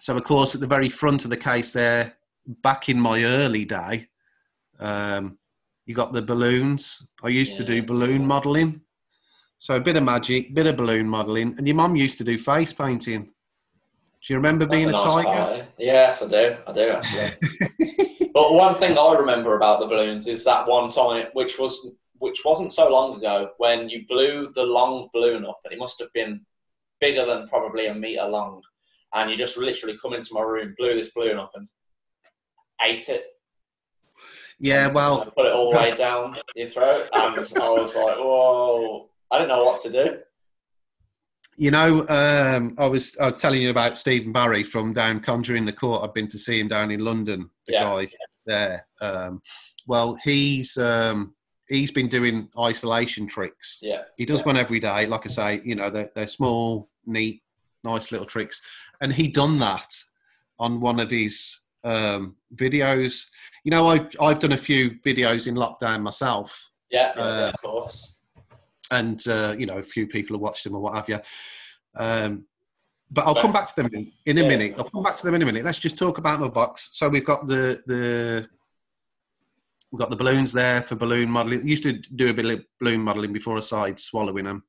So 0.00 0.14
of 0.14 0.24
course 0.24 0.54
at 0.54 0.60
the 0.60 0.66
very 0.66 0.88
front 0.88 1.24
of 1.24 1.30
the 1.30 1.36
case 1.36 1.72
there 1.72 2.14
back 2.46 2.88
in 2.88 3.00
my 3.00 3.24
early 3.24 3.64
day 3.64 4.08
um, 4.78 5.38
you 5.86 5.94
got 5.94 6.12
the 6.12 6.22
balloons. 6.22 7.06
I 7.22 7.28
used 7.28 7.56
to 7.58 7.64
do 7.64 7.82
balloon 7.82 8.26
modeling. 8.26 8.82
So 9.58 9.76
a 9.76 9.80
bit 9.80 9.96
of 9.96 10.02
magic 10.02 10.54
bit 10.54 10.66
of 10.66 10.76
balloon 10.76 11.08
modeling. 11.08 11.54
And 11.56 11.66
your 11.66 11.76
mum 11.76 11.96
used 11.96 12.18
to 12.18 12.24
do 12.24 12.36
face 12.36 12.72
painting. 12.72 13.24
Do 13.24 14.32
you 14.32 14.36
remember 14.36 14.66
That's 14.66 14.76
being 14.76 14.88
a, 14.88 14.92
nice 14.92 15.04
tiger? 15.04 15.28
part, 15.28 15.52
eh? 15.52 15.64
Yes, 15.78 16.22
I 16.22 16.28
do. 16.28 16.56
I 16.66 16.72
do 16.72 16.88
actually. 16.90 18.28
but 18.34 18.52
one 18.52 18.74
thing 18.74 18.98
I 18.98 19.14
remember 19.14 19.56
about 19.56 19.78
the 19.80 19.86
balloons 19.86 20.26
is 20.26 20.44
that 20.44 20.66
one 20.66 20.88
time, 20.88 21.26
which 21.32 21.58
was 21.58 21.92
which 22.18 22.44
wasn't 22.44 22.72
so 22.72 22.88
long 22.88 23.16
ago, 23.18 23.50
when 23.58 23.88
you 23.88 24.06
blew 24.08 24.52
the 24.54 24.62
long 24.62 25.08
balloon 25.12 25.44
up, 25.44 25.60
and 25.64 25.72
it 25.72 25.78
must 25.78 25.98
have 26.00 26.12
been 26.14 26.44
bigger 27.00 27.26
than 27.26 27.48
probably 27.48 27.86
a 27.86 27.94
meter 27.94 28.24
long, 28.24 28.62
and 29.14 29.30
you 29.30 29.36
just 29.36 29.56
literally 29.56 29.98
come 30.00 30.14
into 30.14 30.32
my 30.34 30.40
room, 30.42 30.74
blew 30.78 30.94
this 30.94 31.12
balloon 31.12 31.38
up, 31.38 31.52
and 31.54 31.68
ate 32.82 33.08
it. 33.08 33.24
yeah 34.58 34.88
well 34.88 35.22
and 35.22 35.34
put 35.34 35.46
it 35.46 35.52
all 35.52 35.70
the 35.72 35.78
way 35.78 35.96
down 35.98 36.36
your 36.54 36.68
throat, 36.68 37.08
and 37.12 37.38
I 37.60 37.70
was 37.70 37.94
like, 37.94 38.16
whoa! 38.16 39.08
I 39.30 39.38
didn't 39.38 39.48
know 39.48 39.64
what 39.64 39.82
to 39.82 39.92
do. 39.92 40.18
You 41.58 41.70
know, 41.70 42.06
um, 42.08 42.74
I 42.78 42.86
was 42.86 43.16
uh, 43.18 43.30
telling 43.30 43.62
you 43.62 43.70
about 43.70 43.96
Stephen 43.96 44.30
Barry 44.30 44.62
from 44.62 44.92
down 44.92 45.20
Conjuring 45.20 45.64
the 45.64 45.72
Court. 45.72 46.02
I've 46.04 46.12
been 46.12 46.28
to 46.28 46.38
see 46.38 46.60
him 46.60 46.68
down 46.68 46.90
in 46.90 47.00
London. 47.00 47.48
The 47.66 47.72
Yeah. 47.72 47.82
guy 47.82 48.08
there. 48.44 48.86
Um, 49.00 49.40
well, 49.86 50.18
he's 50.22 50.76
um, 50.76 51.34
he's 51.68 51.90
been 51.90 52.08
doing 52.08 52.48
isolation 52.58 53.26
tricks. 53.26 53.78
Yeah, 53.82 54.02
He 54.16 54.24
does 54.24 54.40
Yeah. 54.40 54.46
one 54.46 54.56
every 54.56 54.80
day. 54.80 55.06
Like 55.06 55.26
I 55.26 55.28
say, 55.28 55.60
you 55.64 55.74
know, 55.74 55.90
they're, 55.90 56.10
they're 56.14 56.26
small, 56.26 56.88
neat, 57.04 57.42
nice 57.84 58.12
little 58.12 58.26
tricks. 58.26 58.62
And 59.00 59.12
he 59.12 59.28
done 59.28 59.58
that 59.60 59.92
on 60.58 60.80
one 60.80 61.00
of 61.00 61.10
his 61.10 61.60
um, 61.84 62.36
videos. 62.54 63.26
You 63.64 63.70
know, 63.70 63.86
I've 63.88 64.08
I've 64.20 64.38
done 64.38 64.52
a 64.52 64.56
few 64.56 64.90
videos 65.04 65.46
in 65.48 65.54
lockdown 65.54 66.02
myself 66.02 66.70
yeah, 66.90 67.12
yeah, 67.16 67.22
Uh, 67.22 67.38
yeah, 67.38 67.48
of 67.48 67.60
course. 67.62 68.16
and 68.90 69.26
uh, 69.28 69.54
you 69.58 69.66
know 69.66 69.78
a 69.78 69.82
few 69.82 70.06
people 70.06 70.34
have 70.36 70.40
watched 70.40 70.64
them 70.64 70.74
or 70.74 70.80
what 70.80 70.94
have 70.94 71.08
you. 71.08 71.18
Um, 71.96 72.46
but 73.10 73.24
I'll 73.26 73.36
come 73.40 73.52
back 73.52 73.66
to 73.68 73.76
them 73.76 73.88
in, 73.92 74.10
in 74.24 74.38
a 74.38 74.42
Yeah. 74.42 74.48
minute. 74.48 74.74
I'll 74.78 74.90
come 74.90 75.02
back 75.04 75.16
to 75.16 75.24
them 75.24 75.34
in 75.36 75.42
a 75.42 75.46
minute. 75.46 75.64
Let's 75.64 75.78
just 75.78 75.96
talk 75.98 76.18
about 76.18 76.40
my 76.40 76.48
box. 76.48 76.88
So 76.92 77.08
we've 77.08 77.24
got 77.24 77.46
the 77.46 77.82
the 77.86 78.48
we've 79.96 80.00
got 80.02 80.10
the 80.10 80.16
balloons 80.16 80.52
there 80.52 80.82
for 80.82 80.94
balloon 80.94 81.30
modelling. 81.30 81.66
Used 81.66 81.82
to 81.84 81.94
do 81.94 82.28
a 82.28 82.34
bit 82.34 82.44
of 82.44 82.64
balloon 82.78 83.00
modelling 83.00 83.32
before 83.32 83.56
I 83.56 83.60
started 83.60 83.98
swallowing 83.98 84.44
them. 84.44 84.62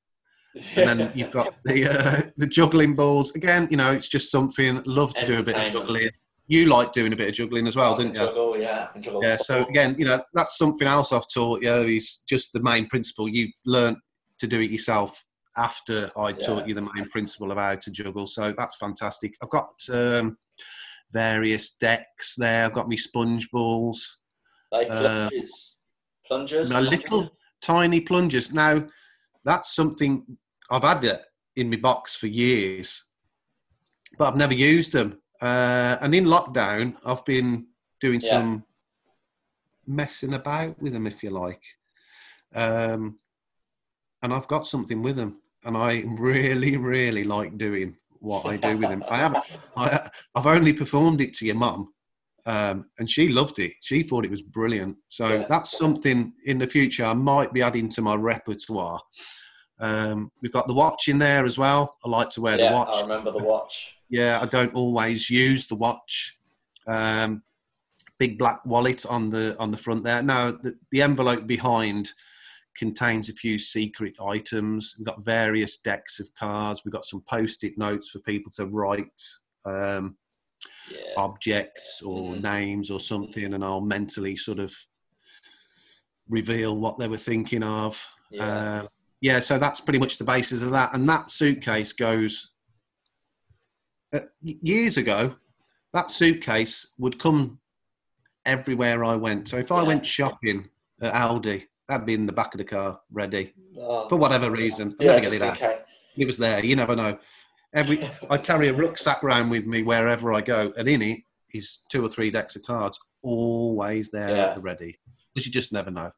And 0.77 0.87
then 0.87 1.11
you've 1.13 1.31
got 1.31 1.53
the 1.65 1.85
uh, 1.85 2.21
the 2.37 2.47
juggling 2.47 2.95
balls. 2.95 3.35
Again, 3.35 3.67
you 3.69 3.75
know, 3.75 3.91
it's 3.91 4.07
just 4.07 4.31
something. 4.31 4.81
Love 4.85 5.13
to 5.15 5.25
do 5.25 5.39
a 5.39 5.43
bit 5.43 5.57
of 5.57 5.73
juggling. 5.73 6.11
You 6.47 6.67
like 6.67 6.93
doing 6.93 7.11
a 7.11 7.15
bit 7.15 7.27
of 7.27 7.33
juggling 7.33 7.67
as 7.67 7.75
well, 7.75 7.93
I 7.93 7.97
didn't 7.97 8.15
you? 8.15 8.21
Juggle, 8.21 8.57
yeah, 8.57 8.85
can 8.87 9.01
juggle. 9.01 9.21
Yeah, 9.21 9.35
so 9.35 9.63
again, 9.65 9.97
you 9.99 10.05
know, 10.05 10.23
that's 10.33 10.57
something 10.57 10.87
else 10.87 11.11
I've 11.11 11.27
taught 11.31 11.61
you 11.61 11.73
is 11.73 12.23
just 12.29 12.53
the 12.53 12.61
main 12.61 12.87
principle. 12.87 13.27
You've 13.27 13.51
learned 13.65 13.97
to 14.39 14.47
do 14.47 14.61
it 14.61 14.71
yourself 14.71 15.21
after 15.57 16.09
I 16.15 16.29
Yeah. 16.29 16.35
taught 16.37 16.67
you 16.67 16.73
the 16.73 16.87
main 16.93 17.09
principle 17.11 17.51
of 17.51 17.57
how 17.57 17.75
to 17.75 17.91
juggle. 17.91 18.27
So 18.27 18.53
that's 18.57 18.77
fantastic. 18.77 19.33
I've 19.43 19.49
got 19.49 19.71
um, 19.91 20.37
various 21.11 21.75
decks 21.75 22.35
there. 22.37 22.65
I've 22.65 22.73
got 22.73 22.87
me 22.87 22.95
sponge 22.95 23.49
balls, 23.51 24.19
Like 24.71 24.89
uh, 24.89 25.29
plungers. 26.25 26.69
little 26.69 27.29
tiny 27.61 28.01
plungers. 28.01 28.53
Now, 28.53 28.87
that's 29.43 29.73
something 29.75 30.37
I've 30.69 30.83
had 30.83 31.03
it 31.03 31.21
in 31.55 31.69
my 31.69 31.77
box 31.77 32.15
for 32.15 32.27
years, 32.27 33.03
but 34.17 34.27
I've 34.27 34.35
never 34.35 34.53
used 34.53 34.93
them. 34.93 35.17
Uh, 35.41 35.97
and 36.01 36.13
in 36.13 36.25
lockdown, 36.25 36.95
I've 37.05 37.23
been 37.25 37.67
doing 38.01 38.19
Yeah. 38.21 38.29
some 38.29 38.65
messing 39.85 40.33
about 40.33 40.81
with 40.81 40.93
them, 40.93 41.07
if 41.07 41.23
you 41.23 41.29
like. 41.29 41.63
Um, 42.53 43.19
and 44.21 44.33
I've 44.33 44.47
got 44.47 44.67
something 44.67 45.01
with 45.01 45.15
them, 45.15 45.41
and 45.63 45.77
I 45.77 46.03
really, 46.17 46.75
really 46.77 47.23
like 47.23 47.57
doing 47.57 47.95
what 48.19 48.45
I 48.45 48.57
do 48.57 48.77
with 48.77 48.89
them. 48.89 49.03
I 49.09 49.17
haven't. 49.17 49.43
I, 49.75 50.09
I've 50.35 50.47
only 50.47 50.73
performed 50.73 51.21
it 51.21 51.33
to 51.33 51.45
your 51.45 51.55
mum, 51.55 51.93
um, 52.47 52.85
and 52.97 53.09
she 53.09 53.27
loved 53.27 53.59
it. 53.59 53.73
She 53.81 54.03
thought 54.03 54.23
it 54.23 54.31
was 54.31 54.41
brilliant. 54.41 54.95
So 55.09 55.27
Yeah. 55.27 55.45
that's 55.49 55.77
something 55.77 56.33
in 56.45 56.57
the 56.57 56.67
future 56.67 57.03
I 57.03 57.13
might 57.13 57.51
be 57.51 57.61
adding 57.61 57.89
to 57.89 58.01
my 58.01 58.15
repertoire. 58.15 59.01
Um, 59.79 60.31
we've 60.41 60.53
got 60.53 60.65
the 60.65 60.73
watch 60.73 61.09
in 61.09 61.19
there 61.19 61.45
as 61.45 61.57
well. 61.57 61.97
I 62.05 62.09
like 62.09 62.29
to 62.31 62.41
wear 62.41 62.57
yeah, 62.57 62.69
the 62.69 62.73
watch. 62.73 62.95
I 62.95 63.01
remember 63.01 63.31
the 63.31 63.43
watch. 63.43 63.93
Yeah, 64.09 64.39
I 64.41 64.45
don't 64.45 64.73
always 64.73 65.29
use 65.29 65.67
the 65.67 65.75
watch. 65.75 66.37
Um, 66.87 67.43
big 68.17 68.39
black 68.39 68.65
wallet 68.65 69.05
on 69.05 69.29
the 69.29 69.55
on 69.59 69.69
the 69.71 69.77
front 69.77 70.05
there. 70.05 70.23
Now 70.23 70.51
the, 70.51 70.75
the 70.91 71.01
envelope 71.01 71.45
behind 71.45 72.13
contains 72.77 73.27
a 73.27 73.33
few 73.33 73.59
secret 73.59 74.13
items. 74.25 74.95
We've 74.97 75.05
got 75.05 75.23
various 75.23 75.77
decks 75.77 76.21
of 76.21 76.33
cards. 76.33 76.83
We've 76.85 76.93
got 76.93 77.05
some 77.05 77.23
post-it 77.29 77.77
notes 77.77 78.09
for 78.09 78.19
people 78.19 78.51
to 78.53 78.67
write 78.67 79.21
um, 79.65 80.15
Yeah. 80.91 80.99
objects 81.17 82.01
or 82.01 82.33
Mhm. 82.35 82.43
names 82.43 82.91
or 82.91 82.99
something, 82.99 83.53
and 83.53 83.63
I'll 83.63 83.81
mentally 83.81 84.35
sort 84.35 84.59
of 84.59 84.73
reveal 86.29 86.77
what 86.77 86.97
they 86.99 87.07
were 87.07 87.17
thinking 87.17 87.63
of. 87.63 88.05
Yeah. 88.31 88.45
Uh, 88.83 88.87
yeah, 89.21 89.39
so 89.39 89.57
that's 89.57 89.81
pretty 89.81 89.99
much 89.99 90.17
the 90.17 90.23
basis 90.23 90.61
of 90.61 90.71
that. 90.71 90.93
And 90.93 91.07
that 91.09 91.31
suitcase 91.31 91.93
goes. 91.93 92.53
Uh, 94.13 94.21
years 94.41 94.97
ago, 94.97 95.35
that 95.93 96.09
suitcase 96.11 96.93
would 96.97 97.19
come 97.19 97.59
everywhere 98.45 99.03
I 99.03 99.15
went. 99.15 99.47
So 99.49 99.57
if 99.57 99.71
I 99.71 99.81
Yeah. 99.81 99.87
went 99.87 100.05
shopping 100.05 100.69
at 101.01 101.13
Aldi, 101.13 101.67
that'd 101.87 102.05
be 102.05 102.13
in 102.13 102.25
the 102.25 102.31
back 102.31 102.53
of 102.53 102.59
the 102.59 102.63
car, 102.65 103.01
ready 103.11 103.53
Oh, 103.77 104.07
for 104.07 104.15
whatever 104.17 104.49
reason. 104.51 104.95
I 104.99 105.03
yeah, 105.03 105.11
never 105.13 105.21
get 105.21 105.33
it 105.33 105.41
out. 105.41 105.57
case. 105.57 105.81
It 106.15 106.25
was 106.25 106.37
there. 106.37 106.63
You 106.63 106.75
never 106.75 106.95
know. 106.95 107.19
Every 107.73 107.99
I 108.29 108.37
carry 108.37 108.69
a 108.69 108.73
rucksack 108.73 109.23
around 109.23 109.49
with 109.49 109.65
me 109.65 109.83
wherever 109.83 110.33
I 110.33 110.41
go, 110.41 110.73
and 110.77 110.87
in 110.87 111.01
it 111.01 111.21
is 111.53 111.79
two 111.89 112.03
or 112.05 112.09
three 112.09 112.29
decks 112.31 112.55
of 112.55 112.63
cards, 112.63 112.99
always 113.21 114.11
there 114.11 114.29
Yeah. 114.35 114.45
at 114.47 114.55
the 114.55 114.61
ready, 114.61 114.99
because 115.33 115.45
you 115.45 115.51
just 115.51 115.71
never 115.73 115.91
know. 115.91 116.11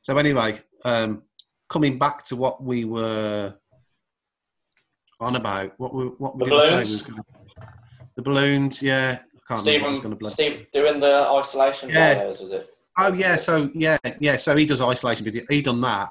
So 0.00 0.16
anyway, 0.18 0.60
um, 0.84 1.22
coming 1.68 1.98
back 1.98 2.24
to 2.24 2.36
what 2.36 2.62
we 2.62 2.84
were 2.84 3.54
on 5.20 5.36
about, 5.36 5.72
what 5.78 5.94
we 5.94 6.04
what 6.06 6.36
we 6.36 6.44
The 6.44 6.50
did 6.50 6.62
say 6.62 6.68
balloons? 6.70 6.90
was 6.92 7.02
gonna, 7.02 7.24
the 8.16 8.22
balloons. 8.22 8.82
Yeah, 8.82 9.18
I 9.20 9.38
can't 9.54 9.64
remember. 9.66 9.82
What 9.84 9.88
I 9.88 9.90
was 9.92 10.00
gonna 10.00 10.16
blow. 10.16 10.30
Steve 10.30 10.66
doing 10.72 10.98
the 11.00 11.28
isolation 11.30 11.90
Yeah. 11.90 12.16
videos, 12.16 12.40
was 12.40 12.50
it? 12.52 12.68
Oh 12.98 13.12
yeah, 13.12 13.36
so 13.36 13.70
yeah, 13.74 13.96
yeah. 14.20 14.36
So 14.36 14.56
he 14.56 14.66
does 14.66 14.80
isolation 14.82 15.24
video. 15.24 15.44
He 15.48 15.62
done 15.62 15.80
that, 15.82 16.10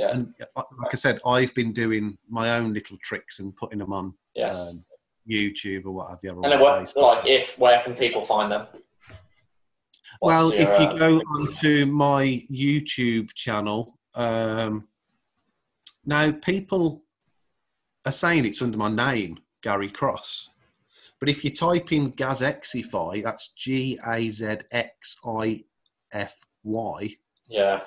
Yeah. 0.00 0.12
and 0.12 0.34
uh, 0.56 0.62
like 0.82 0.94
I 0.94 0.96
said, 0.96 1.20
I've 1.26 1.54
been 1.54 1.72
doing 1.72 2.16
my 2.28 2.56
own 2.56 2.72
little 2.72 2.96
tricks 3.02 3.38
and 3.40 3.54
putting 3.54 3.80
them 3.80 3.92
on 3.92 4.14
yes. 4.34 4.56
um, 4.56 4.82
YouTube 5.30 5.84
or 5.84 5.92
what 5.92 6.08
have 6.08 6.20
you. 6.22 6.30
and 6.30 6.60
what, 6.60 6.96
like, 6.96 7.26
if 7.26 7.58
where 7.58 7.82
can 7.82 7.94
people 7.94 8.22
find 8.22 8.50
them? 8.50 8.66
What's 10.20 10.34
well, 10.34 10.54
your, 10.54 10.62
if 10.62 10.80
you 10.80 10.86
uh, 10.86 10.92
go 10.94 11.18
onto 11.34 11.84
my 11.84 12.42
YouTube 12.50 13.34
channel, 13.34 13.98
um, 14.14 14.88
now 16.06 16.32
people 16.32 17.02
are 18.06 18.12
saying 18.12 18.46
it's 18.46 18.62
under 18.62 18.78
my 18.78 18.88
name, 18.88 19.38
Gary 19.62 19.90
Cross. 19.90 20.48
But 21.18 21.28
if 21.28 21.44
you 21.44 21.50
type 21.50 21.92
in 21.92 22.12
Gazexify, 22.12 23.22
that's 23.22 23.52
G 23.52 23.98
A 24.06 24.30
Z 24.30 24.56
X 24.70 25.18
I 25.26 25.64
F 26.12 26.38
Y, 26.62 27.16
yeah, 27.48 27.80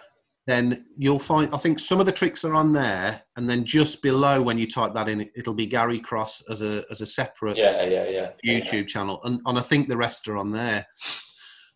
then 0.46 0.86
you'll 0.98 1.20
find 1.20 1.54
I 1.54 1.58
think 1.58 1.80
some 1.80 2.00
of 2.00 2.06
the 2.06 2.12
tricks 2.12 2.44
are 2.44 2.54
on 2.54 2.74
there, 2.74 3.22
and 3.38 3.50
then 3.50 3.64
just 3.64 4.02
below 4.02 4.42
when 4.42 4.58
you 4.58 4.68
type 4.68 4.94
that 4.94 5.08
in, 5.08 5.30
it'll 5.36 5.54
be 5.54 5.66
Gary 5.66 6.00
Cross 6.00 6.44
as 6.50 6.62
a 6.62 6.84
as 6.92 7.02
a 7.02 7.06
separate 7.06 7.58
yeah, 7.58 7.84
yeah, 7.84 8.10
yeah. 8.10 8.32
YouTube 8.46 8.88
channel, 8.88 9.22
and, 9.24 9.40
and 9.46 9.58
I 9.58 9.62
think 9.62 9.88
the 9.88 9.98
rest 9.98 10.28
are 10.28 10.38
on 10.38 10.52
there. 10.52 10.86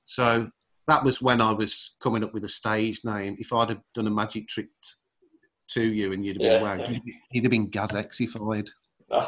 So 0.04 0.50
that 0.88 1.04
was 1.04 1.22
when 1.22 1.42
I 1.42 1.52
was 1.52 1.96
coming 2.02 2.24
up 2.24 2.34
with 2.34 2.44
a 2.44 2.50
stage 2.50 3.02
name. 3.04 3.36
If 3.40 3.54
I'd 3.54 3.70
have 3.70 3.82
done 3.94 4.08
a 4.08 4.12
magic 4.12 4.48
trick 4.48 4.68
t- 4.84 4.92
to 5.72 5.84
you 5.84 6.14
and 6.14 6.26
you'd 6.26 6.38
have 6.38 6.42
been 6.42 6.52
Yeah. 6.52 6.62
wow, 6.62 6.90
you'd, 6.90 7.02
you'd 7.32 7.44
have 7.44 7.52
been 7.52 7.70
Gazexified. 7.70 8.70
oh 9.12 9.28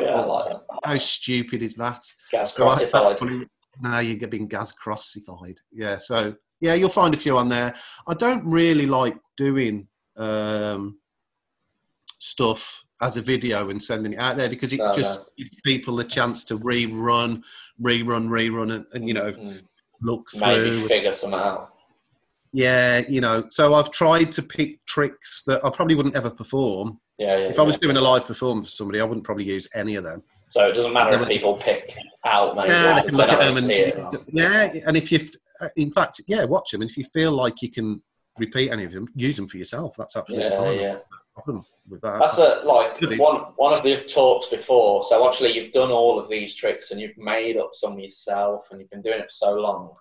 yeah, 0.00 0.14
I 0.14 0.24
like 0.24 0.52
that. 0.52 0.60
How 0.84 0.98
stupid 0.98 1.62
is 1.62 1.76
that? 1.76 2.02
Gas 2.30 2.54
So 2.54 2.70
now 3.80 3.98
you're 4.00 4.28
being 4.28 4.48
Gaz 4.48 4.72
Crossified. 4.72 5.58
Yeah, 5.72 5.96
so 5.96 6.34
yeah, 6.64 6.72
you'll 6.74 6.88
find 6.88 7.14
a 7.14 7.18
few 7.18 7.36
on 7.36 7.50
there. 7.50 7.74
I 8.08 8.14
don't 8.14 8.42
really 8.46 8.86
like 8.86 9.16
doing 9.36 9.86
um, 10.16 10.98
stuff 12.18 12.82
as 13.02 13.18
a 13.18 13.20
video 13.22 13.68
and 13.68 13.82
sending 13.82 14.14
it 14.14 14.18
out 14.18 14.38
there 14.38 14.48
because 14.48 14.72
it 14.72 14.78
No, 14.78 14.92
just 14.94 15.30
gives 15.36 15.50
people 15.62 15.96
the 15.96 16.04
chance 16.04 16.42
to 16.46 16.58
rerun, 16.58 17.42
rerun, 17.82 18.28
rerun, 18.28 18.72
and, 18.74 18.86
and 18.94 19.06
you 19.06 19.12
know 19.14 19.32
Mm, 19.32 19.60
look 20.00 20.26
maybe 20.36 20.70
through. 20.70 20.88
figure 20.88 21.12
some 21.12 21.34
out. 21.34 21.74
Yeah, 22.52 23.02
you 23.08 23.20
know. 23.20 23.44
So 23.50 23.74
I've 23.74 23.90
tried 23.90 24.32
to 24.32 24.42
pick 24.42 24.84
tricks 24.86 25.42
that 25.46 25.62
I 25.64 25.70
probably 25.70 25.96
wouldn't 25.96 26.16
ever 26.16 26.30
perform. 26.30 26.98
Yeah, 27.18 27.36
yeah. 27.36 27.48
If 27.48 27.58
I 27.58 27.62
was 27.62 27.74
yeah. 27.74 27.80
doing 27.80 27.96
a 27.98 28.00
live 28.00 28.24
performance 28.24 28.70
for 28.70 28.76
somebody, 28.76 29.00
I 29.00 29.04
wouldn't 29.04 29.24
probably 29.24 29.44
use 29.44 29.68
any 29.74 29.96
of 29.96 30.04
them. 30.04 30.22
So 30.48 30.68
it 30.68 30.72
doesn't 30.72 30.92
matter 30.92 31.16
if 31.16 31.26
people 31.26 31.54
pick 31.54 31.94
out 32.24 32.54
maybe 32.56 32.68
Yeah, 32.70 32.94
they 32.94 33.08
can 33.08 33.16
look 33.16 33.26
not 33.28 33.42
at 33.42 33.52
them 33.52 33.62
see 33.62 33.74
it. 33.74 33.96
and 33.98 34.18
yeah, 34.32 34.72
and 34.86 34.96
if 34.96 35.10
you, 35.10 35.18
Uh, 35.60 35.68
in 35.76 35.92
fact, 35.92 36.20
yeah, 36.26 36.44
watch 36.44 36.70
them, 36.72 36.82
and 36.82 36.90
if 36.90 36.96
you 36.96 37.04
feel 37.12 37.32
like 37.32 37.62
you 37.62 37.70
can 37.70 38.02
repeat 38.38 38.70
any 38.70 38.84
of 38.84 38.92
them, 38.92 39.06
use 39.14 39.36
them 39.36 39.46
for 39.48 39.56
yourself. 39.58 39.94
That's 39.96 40.16
absolutely 40.16 40.50
Yeah, 40.50 40.56
fine. 40.58 40.80
yeah. 40.80 40.96
Problem 41.34 41.64
with 41.88 42.00
that. 42.02 42.20
That's 42.20 42.38
a, 42.38 42.62
like 42.64 43.00
Really? 43.00 43.18
one 43.18 43.36
one 43.56 43.72
of 43.72 43.82
the 43.82 43.96
talks 44.04 44.46
before. 44.46 45.02
So 45.02 45.28
actually, 45.28 45.52
you've 45.56 45.72
done 45.72 45.90
all 45.90 46.16
of 46.18 46.28
these 46.28 46.54
tricks 46.54 46.92
and 46.92 47.00
you've 47.00 47.18
made 47.18 47.56
up 47.56 47.70
some 47.72 47.98
yourself 47.98 48.66
and 48.70 48.80
you've 48.80 48.90
been 48.90 49.02
doing 49.02 49.18
it 49.18 49.24
for 49.30 49.34
so 49.34 49.54
long. 49.54 49.94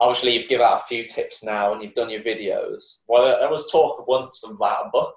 Obviously 0.00 0.34
you've 0.36 0.48
given 0.48 0.66
out 0.66 0.80
a 0.80 0.84
few 0.84 1.06
tips 1.06 1.44
now 1.44 1.72
and 1.74 1.82
you've 1.82 1.94
done 1.94 2.08
your 2.08 2.22
videos. 2.22 3.02
Well, 3.08 3.38
there 3.38 3.50
was 3.50 3.70
talk 3.70 4.08
once 4.08 4.42
about 4.42 4.86
a 4.86 4.90
book. 4.90 5.14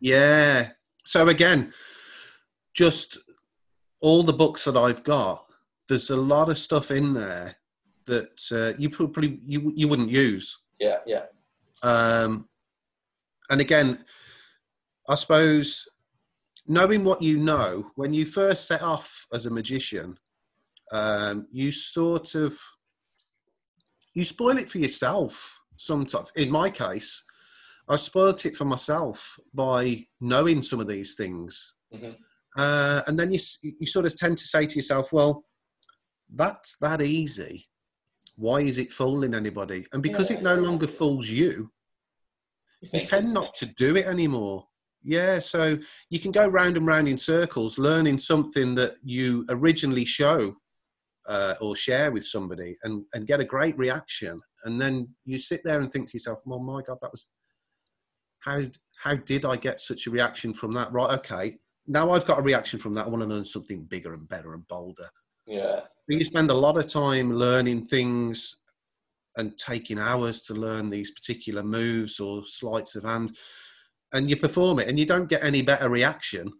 Yeah. 0.00 0.70
So 1.04 1.28
again, 1.28 1.72
just 2.74 3.18
all 4.00 4.22
the 4.22 4.32
books 4.32 4.64
that 4.64 4.76
I've 4.76 5.04
got, 5.04 5.46
there's 5.88 6.10
a 6.10 6.16
lot 6.16 6.48
of 6.48 6.58
stuff 6.58 6.90
in 6.90 7.14
there 7.14 7.56
that 8.12 8.40
uh, 8.52 8.76
you 8.78 8.90
probably 8.90 9.40
you 9.46 9.72
you 9.74 9.88
wouldn't 9.88 10.10
use. 10.10 10.46
Yeah, 10.78 10.98
yeah, 11.06 11.24
Um, 11.82 12.48
and 13.50 13.60
again, 13.60 14.04
I 15.08 15.14
suppose 15.14 15.88
knowing 16.66 17.04
what 17.04 17.22
you 17.22 17.38
know 17.38 17.90
when 17.94 18.12
you 18.12 18.24
first 18.26 18.66
set 18.66 18.82
off 18.82 19.26
as 19.32 19.46
a 19.46 19.50
magician, 19.50 20.16
um, 20.92 21.46
you 21.52 21.70
sort 21.72 22.34
of 22.34 22.58
you 24.14 24.24
spoil 24.24 24.58
it 24.58 24.68
for 24.70 24.78
yourself. 24.78 25.60
Sometimes, 25.76 26.30
in 26.36 26.50
my 26.50 26.68
case, 26.70 27.24
I 27.88 27.96
spoilt 27.96 28.44
it 28.46 28.56
for 28.56 28.64
myself 28.64 29.38
by 29.54 30.06
knowing 30.20 30.62
some 30.62 30.80
of 30.80 30.88
these 30.88 31.14
things, 31.14 31.74
Mhm. 31.94 32.16
uh, 32.56 33.02
and 33.06 33.18
then 33.18 33.32
you 33.32 33.40
you 33.80 33.86
sort 33.86 34.06
of 34.06 34.16
tend 34.16 34.36
to 34.38 34.46
say 34.54 34.66
to 34.66 34.76
yourself, 34.76 35.12
"Well, 35.12 35.44
that's 36.34 36.76
that 36.78 37.00
easy. 37.02 37.68
Why 38.42 38.60
is 38.62 38.78
it 38.78 38.90
fooling 38.92 39.34
anybody?" 39.34 39.86
And 39.92 40.02
because 40.02 40.30
Yeah, 40.30 40.38
it 40.38 40.42
no 40.42 40.54
yeah. 40.56 40.66
longer 40.66 40.88
fools 40.88 41.30
you, 41.30 41.70
you 42.80 42.88
think 42.88 43.08
tend 43.08 43.32
not 43.32 43.54
to 43.60 43.66
do 43.66 43.96
it 43.96 44.06
anymore. 44.06 44.66
Yeah, 45.04 45.38
so 45.38 45.78
you 46.10 46.18
can 46.18 46.32
go 46.32 46.46
round 46.48 46.76
and 46.76 46.86
round 46.86 47.08
in 47.08 47.18
circles, 47.18 47.78
learning 47.78 48.18
something 48.18 48.74
that 48.74 48.96
you 49.04 49.44
originally 49.48 50.04
show 50.04 50.56
uh, 51.26 51.54
or 51.60 51.76
share 51.76 52.10
with 52.10 52.26
somebody, 52.26 52.76
and 52.82 53.04
and 53.14 53.28
get 53.28 53.40
a 53.40 53.44
great 53.54 53.78
reaction, 53.78 54.40
and 54.64 54.80
then 54.80 55.08
you 55.24 55.38
sit 55.38 55.62
there 55.64 55.80
and 55.80 55.90
think 55.92 56.08
to 56.08 56.16
yourself, 56.16 56.42
"Oh 56.46 56.58
my 56.58 56.82
god, 56.82 56.98
that 57.00 57.12
was 57.12 57.28
how 58.40 58.64
how 58.96 59.14
did 59.14 59.44
I 59.44 59.56
get 59.56 59.80
such 59.80 60.06
a 60.06 60.10
reaction 60.10 60.52
from 60.52 60.72
that?" 60.72 60.92
Right, 60.92 61.14
okay, 61.18 61.58
now 61.86 62.10
I've 62.10 62.26
got 62.26 62.40
a 62.40 62.42
reaction 62.50 62.80
from 62.80 62.94
that. 62.94 63.06
I 63.06 63.08
want 63.08 63.22
to 63.22 63.28
learn 63.28 63.44
something 63.44 63.84
bigger 63.84 64.14
and 64.14 64.28
better 64.28 64.54
and 64.54 64.66
bolder. 64.66 65.08
Yeah, 65.46 65.80
You 66.08 66.24
spend 66.24 66.50
a 66.50 66.54
lot 66.54 66.76
of 66.78 66.86
time 66.86 67.32
learning 67.32 67.86
things 67.86 68.60
and 69.36 69.56
taking 69.56 69.98
hours 69.98 70.42
to 70.42 70.54
learn 70.54 70.90
these 70.90 71.10
particular 71.10 71.62
moves 71.62 72.20
or 72.20 72.44
sleights 72.46 72.96
of 72.96 73.04
hand, 73.04 73.36
and 74.12 74.28
you 74.28 74.36
perform 74.36 74.78
it, 74.78 74.88
and 74.88 74.98
you 74.98 75.06
don't 75.06 75.28
get 75.28 75.42
any 75.42 75.62
better 75.62 75.88
reaction 75.88 76.52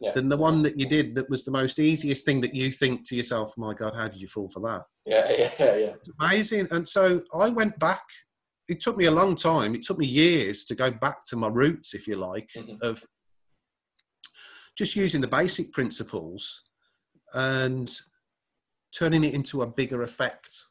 yeah, 0.00 0.12
than 0.12 0.28
the 0.28 0.36
one 0.36 0.62
that 0.62 0.78
you 0.78 0.86
did 0.86 1.14
that 1.14 1.28
was 1.28 1.44
the 1.44 1.50
most 1.50 1.78
easiest 1.78 2.24
thing 2.24 2.40
that 2.40 2.54
you 2.54 2.70
think 2.70 3.06
to 3.08 3.16
yourself, 3.16 3.52
"My 3.56 3.74
God, 3.74 3.94
how 3.94 4.08
did 4.08 4.20
you 4.20 4.28
fall 4.28 4.48
for 4.48 4.60
that?" 4.60 4.82
yeah, 5.04 5.30
yeah, 5.58 5.74
yeah. 5.76 5.94
It's 5.94 6.10
amazing. 6.20 6.68
And 6.70 6.86
so 6.88 7.22
I 7.34 7.48
went 7.50 7.78
back 7.78 8.04
it 8.68 8.80
took 8.80 8.96
me 8.96 9.06
a 9.06 9.10
long 9.10 9.34
time. 9.34 9.74
It 9.74 9.82
took 9.82 9.98
me 9.98 10.06
years 10.06 10.64
to 10.66 10.74
go 10.74 10.90
back 10.90 11.24
to 11.26 11.36
my 11.36 11.48
roots, 11.48 11.94
if 11.94 12.06
you 12.06 12.16
like, 12.16 12.50
Mhm. 12.56 12.80
of 12.80 13.04
just 14.76 14.96
using 14.96 15.20
the 15.20 15.28
basic 15.28 15.72
principles 15.72 16.62
and 17.34 17.90
turning 18.92 19.24
it 19.24 19.34
into 19.34 19.62
a 19.62 19.66
bigger 19.66 20.02
effect. 20.02 20.68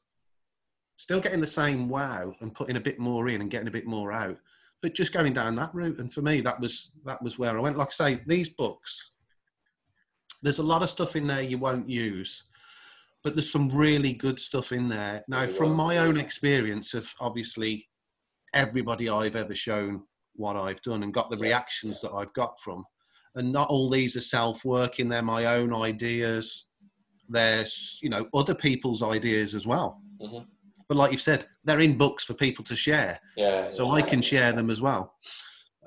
Still 0.96 1.20
getting 1.20 1.42
the 1.42 1.48
same 1.48 1.90
wow 1.90 2.36
and 2.42 2.54
putting 2.54 2.78
a 2.78 2.82
bit 2.82 3.00
more 3.00 3.28
in 3.28 3.42
and 3.42 3.50
getting 3.50 3.68
a 3.68 3.72
bit 3.72 3.88
more 3.88 4.12
out, 4.12 4.38
but 4.82 4.94
just 4.94 5.14
going 5.14 5.34
down 5.34 5.56
that 5.56 5.74
route. 5.74 6.00
And 6.00 6.14
for 6.14 6.22
me, 6.22 6.42
that 6.42 6.60
was 6.60 6.92
that 7.06 7.22
was 7.24 7.40
where 7.40 7.58
I 7.58 7.62
went. 7.62 7.78
Like 7.78 7.88
I 7.88 7.92
say, 7.92 8.22
these 8.28 8.50
books, 8.50 9.14
there's 10.44 10.60
a 10.60 10.64
lot 10.64 10.84
of 10.84 10.90
stuff 10.90 11.16
in 11.16 11.28
there 11.28 11.42
you 11.42 11.58
won't 11.58 11.90
use, 11.90 12.44
but 13.24 13.36
there's 13.36 13.52
some 13.52 13.70
really 13.70 14.14
good 14.14 14.40
stuff 14.40 14.72
in 14.72 14.88
there. 14.88 15.24
Now, 15.28 15.48
from 15.48 15.74
my 15.74 15.98
own 15.98 16.18
experience 16.18 16.94
of 16.94 17.12
obviously 17.20 17.90
everybody 18.54 19.10
I've 19.10 19.36
ever 19.36 19.56
shown 19.56 20.04
what 20.36 20.56
I've 20.56 20.82
done 20.82 21.04
and 21.04 21.14
got 21.14 21.30
the 21.30 21.38
reactions 21.38 22.02
that 22.02 22.12
I've 22.12 22.34
got 22.34 22.60
from, 22.60 22.86
and 23.34 23.52
not 23.52 23.70
all 23.70 23.90
these 23.90 24.16
are 24.16 24.22
self-working; 24.22 25.10
they're 25.10 25.24
my 25.24 25.46
own 25.46 25.74
ideas. 25.74 26.68
There's 27.32 27.98
you 28.02 28.10
know 28.10 28.28
other 28.34 28.54
people's 28.56 29.02
ideas 29.02 29.56
as 29.56 29.66
well. 29.66 30.02
Mhm. 30.22 30.46
But 30.88 30.98
like 30.98 31.12
you've 31.14 31.22
said, 31.22 31.48
they're 31.64 31.80
in 31.80 31.98
books 31.98 32.26
for 32.26 32.34
people 32.34 32.66
to 32.66 32.76
share 32.76 33.20
Yeah. 33.38 33.72
so 33.72 33.86
yeah. 33.86 33.94
I 33.94 34.02
can 34.02 34.22
share 34.22 34.52
them 34.52 34.70
as 34.70 34.82
well. 34.82 35.16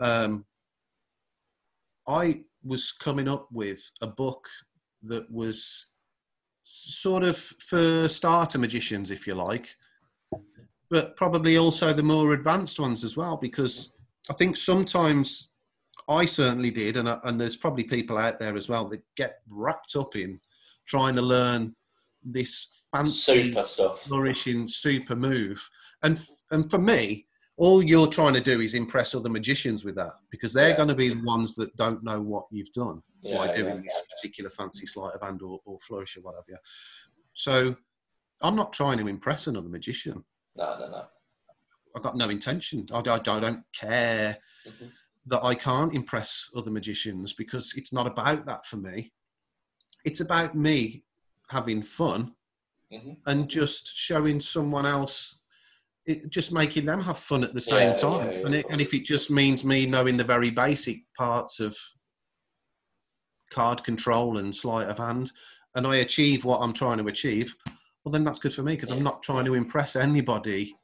Um, 0.00 0.46
I 2.08 2.44
was 2.62 2.92
coming 2.92 3.28
up 3.28 3.48
with 3.52 3.82
a 4.00 4.06
book 4.06 4.48
that 5.02 5.30
was 5.30 5.92
sort 6.62 7.22
of 7.22 7.36
for 7.36 8.08
starter 8.08 8.58
magicians, 8.58 9.10
if 9.10 9.26
you 9.26 9.34
like, 9.34 9.74
but 10.90 11.16
probably 11.16 11.58
also 11.58 11.92
the 11.92 12.02
more 12.02 12.32
advanced 12.32 12.80
ones 12.80 13.04
as 13.04 13.16
well, 13.16 13.36
because 13.36 13.92
I 14.30 14.34
think 14.34 14.56
sometimes 14.56 15.50
I 16.08 16.24
certainly 16.24 16.70
did, 16.70 16.96
and, 16.96 17.08
I- 17.08 17.20
and 17.24 17.38
there's 17.38 17.56
probably 17.56 17.84
people 17.84 18.16
out 18.16 18.38
there 18.38 18.56
as 18.56 18.68
well 18.70 18.88
that 18.88 19.02
get 19.16 19.40
wrapped 19.50 19.94
up 19.96 20.16
in 20.16 20.40
trying 20.86 21.14
to 21.16 21.22
learn 21.22 21.74
this 22.22 22.84
fancy 22.92 23.50
super 23.50 23.62
stuff. 23.64 24.02
flourishing 24.02 24.68
super 24.68 25.16
move. 25.16 25.68
And 26.02 26.20
and 26.50 26.70
for 26.70 26.78
me, 26.78 27.26
all 27.58 27.82
you're 27.82 28.06
trying 28.06 28.34
to 28.34 28.40
do 28.40 28.60
is 28.60 28.74
impress 28.74 29.14
other 29.14 29.28
magicians 29.28 29.84
with 29.84 29.94
that 29.96 30.12
because 30.30 30.52
they're 30.52 30.70
Yeah. 30.70 30.76
going 30.76 30.88
to 30.88 30.94
be 30.94 31.08
the 31.08 31.22
ones 31.22 31.54
that 31.56 31.74
don't 31.76 32.02
know 32.02 32.20
what 32.20 32.46
you've 32.50 32.72
done 32.72 33.02
Yeah, 33.22 33.36
by 33.38 33.52
doing 33.52 33.76
yeah. 33.76 33.82
this 33.82 34.02
particular 34.10 34.50
fancy 34.50 34.86
sleight 34.86 35.14
of 35.14 35.22
hand 35.22 35.42
or, 35.42 35.60
or 35.64 35.78
flourish 35.80 36.16
or 36.16 36.22
whatever. 36.22 36.58
So 37.34 37.76
I'm 38.42 38.56
not 38.56 38.72
trying 38.72 38.98
to 38.98 39.06
impress 39.08 39.46
another 39.46 39.68
magician. 39.68 40.24
No, 40.56 40.78
no, 40.78 40.90
no. 40.90 41.04
I've 41.96 42.02
got 42.02 42.16
no 42.16 42.28
intention. 42.28 42.86
I, 42.92 42.98
I, 42.98 43.14
I 43.14 43.18
don't 43.40 43.62
care 43.72 44.38
Mhm. 44.66 44.90
that 45.26 45.44
I 45.44 45.54
can't 45.54 45.94
impress 45.94 46.50
other 46.56 46.70
magicians 46.70 47.32
because 47.34 47.74
it's 47.76 47.92
not 47.92 48.06
about 48.06 48.46
that 48.46 48.66
for 48.66 48.76
me. 48.78 49.12
It's 50.04 50.20
about 50.20 50.54
me 50.54 51.04
having 51.50 51.82
fun 51.82 52.34
Mhm. 52.92 53.16
and 53.26 53.48
just 53.48 53.96
showing 53.96 54.40
someone 54.40 54.86
else 54.86 55.40
it, 56.06 56.28
just 56.28 56.52
making 56.52 56.84
them 56.84 57.00
have 57.00 57.18
fun 57.18 57.42
at 57.42 57.54
the 57.54 57.60
same 57.60 57.88
Yeah, 57.90 57.94
time 57.94 58.30
yeah, 58.30 58.38
yeah, 58.38 58.46
and, 58.46 58.54
it, 58.54 58.66
and 58.68 58.80
if 58.80 58.92
it 58.92 59.04
just 59.06 59.30
means 59.30 59.64
me 59.64 59.86
knowing 59.86 60.18
the 60.18 60.24
very 60.24 60.50
basic 60.50 61.02
parts 61.16 61.60
of 61.60 61.74
card 63.50 63.82
control 63.84 64.36
and 64.38 64.54
sleight 64.54 64.86
of 64.88 64.98
hand 64.98 65.32
and 65.76 65.86
i 65.86 65.96
achieve 65.96 66.44
what 66.44 66.58
i'm 66.60 66.74
trying 66.74 66.98
to 66.98 67.06
achieve 67.06 67.54
well 68.04 68.12
then 68.12 68.22
that's 68.22 68.38
good 68.38 68.52
for 68.52 68.62
me 68.62 68.74
because 68.74 68.90
i'm 68.90 69.02
not 69.02 69.22
trying 69.22 69.46
to 69.46 69.54
impress 69.54 69.96
anybody 69.96 70.76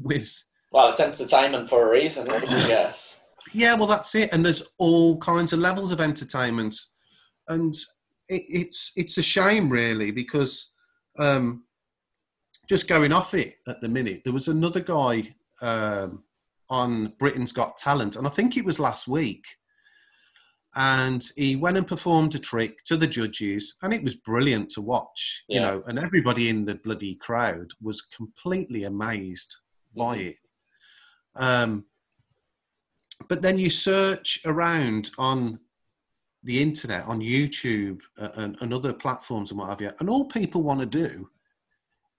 with 0.00 0.44
Well, 0.70 0.90
it's 0.90 1.00
entertainment 1.00 1.68
for 1.68 1.88
a 1.88 1.90
reason. 1.90 2.26
Yes. 2.28 3.18
yeah 3.52 3.74
well 3.74 3.88
that's 3.88 4.14
it 4.14 4.32
and 4.32 4.44
there's 4.44 4.62
all 4.78 5.18
kinds 5.18 5.52
of 5.52 5.58
levels 5.58 5.90
of 5.92 6.00
entertainment 6.00 6.76
and 7.48 7.74
it, 8.28 8.42
it's 8.48 8.92
it's 8.96 9.18
a 9.18 9.22
shame 9.22 9.68
really 9.68 10.10
because 10.10 10.72
um 11.18 11.64
just 12.68 12.88
going 12.88 13.12
off 13.12 13.34
it 13.34 13.56
at 13.68 13.80
the 13.80 13.88
minute 13.88 14.22
there 14.24 14.32
was 14.32 14.48
another 14.48 14.80
guy 14.80 15.34
um 15.60 16.22
on 16.70 17.12
britain's 17.18 17.52
got 17.52 17.76
talent 17.78 18.16
and 18.16 18.26
i 18.26 18.30
think 18.30 18.56
it 18.56 18.64
was 18.64 18.80
last 18.80 19.06
week 19.06 19.44
and 20.76 21.28
he 21.36 21.54
went 21.54 21.76
and 21.76 21.86
performed 21.86 22.34
a 22.34 22.38
trick 22.38 22.82
to 22.84 22.96
the 22.96 23.06
judges 23.06 23.76
and 23.82 23.92
it 23.94 24.02
was 24.02 24.16
brilliant 24.16 24.68
to 24.70 24.80
watch 24.80 25.44
you 25.48 25.60
know 25.60 25.82
and 25.86 25.98
everybody 25.98 26.48
in 26.48 26.64
the 26.64 26.74
bloody 26.76 27.14
crowd 27.16 27.70
was 27.80 28.00
completely 28.02 28.84
amazed 28.84 29.54
by 29.96 30.16
Mhm. 30.18 30.26
it 30.30 30.36
um 31.36 31.84
but 33.28 33.42
then 33.42 33.56
you 33.58 33.70
search 33.70 34.40
around 34.44 35.10
on 35.18 35.60
the 36.44 36.60
internet, 36.60 37.06
on 37.06 37.20
YouTube 37.20 38.00
uh, 38.18 38.28
and, 38.36 38.56
and 38.60 38.72
other 38.72 38.92
platforms 38.92 39.50
and 39.50 39.58
what 39.58 39.70
have 39.70 39.80
you, 39.80 39.90
and 39.98 40.08
all 40.08 40.26
people 40.26 40.62
want 40.62 40.80
to 40.80 40.86
do 40.86 41.28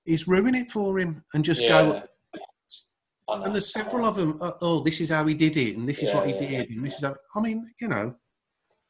is 0.06 0.28
ruin 0.28 0.56
it 0.56 0.70
for 0.70 1.00
him 1.00 1.24
and 1.34 1.44
just 1.44 1.62
go. 1.62 1.68
Yeah. 1.68 2.00
Know. 2.00 3.44
And 3.44 3.54
there's 3.56 3.72
several 3.74 4.06
of 4.08 4.16
them. 4.16 4.38
Uh, 4.40 4.52
oh, 4.62 4.82
this 4.84 5.02
is 5.02 5.10
how 5.10 5.26
he 5.26 5.34
did 5.34 5.58
it, 5.58 5.78
and 5.78 5.90
this 5.90 6.04
is 6.04 6.14
what 6.14 6.28
he 6.28 6.34
yeah, 6.34 6.40
did, 6.40 6.52
yeah. 6.52 6.76
and 6.76 6.86
this 6.86 6.96
is. 6.96 7.04
How, 7.04 7.16
I 7.36 7.40
mean, 7.42 7.72
you 7.82 7.88
know, 7.88 8.16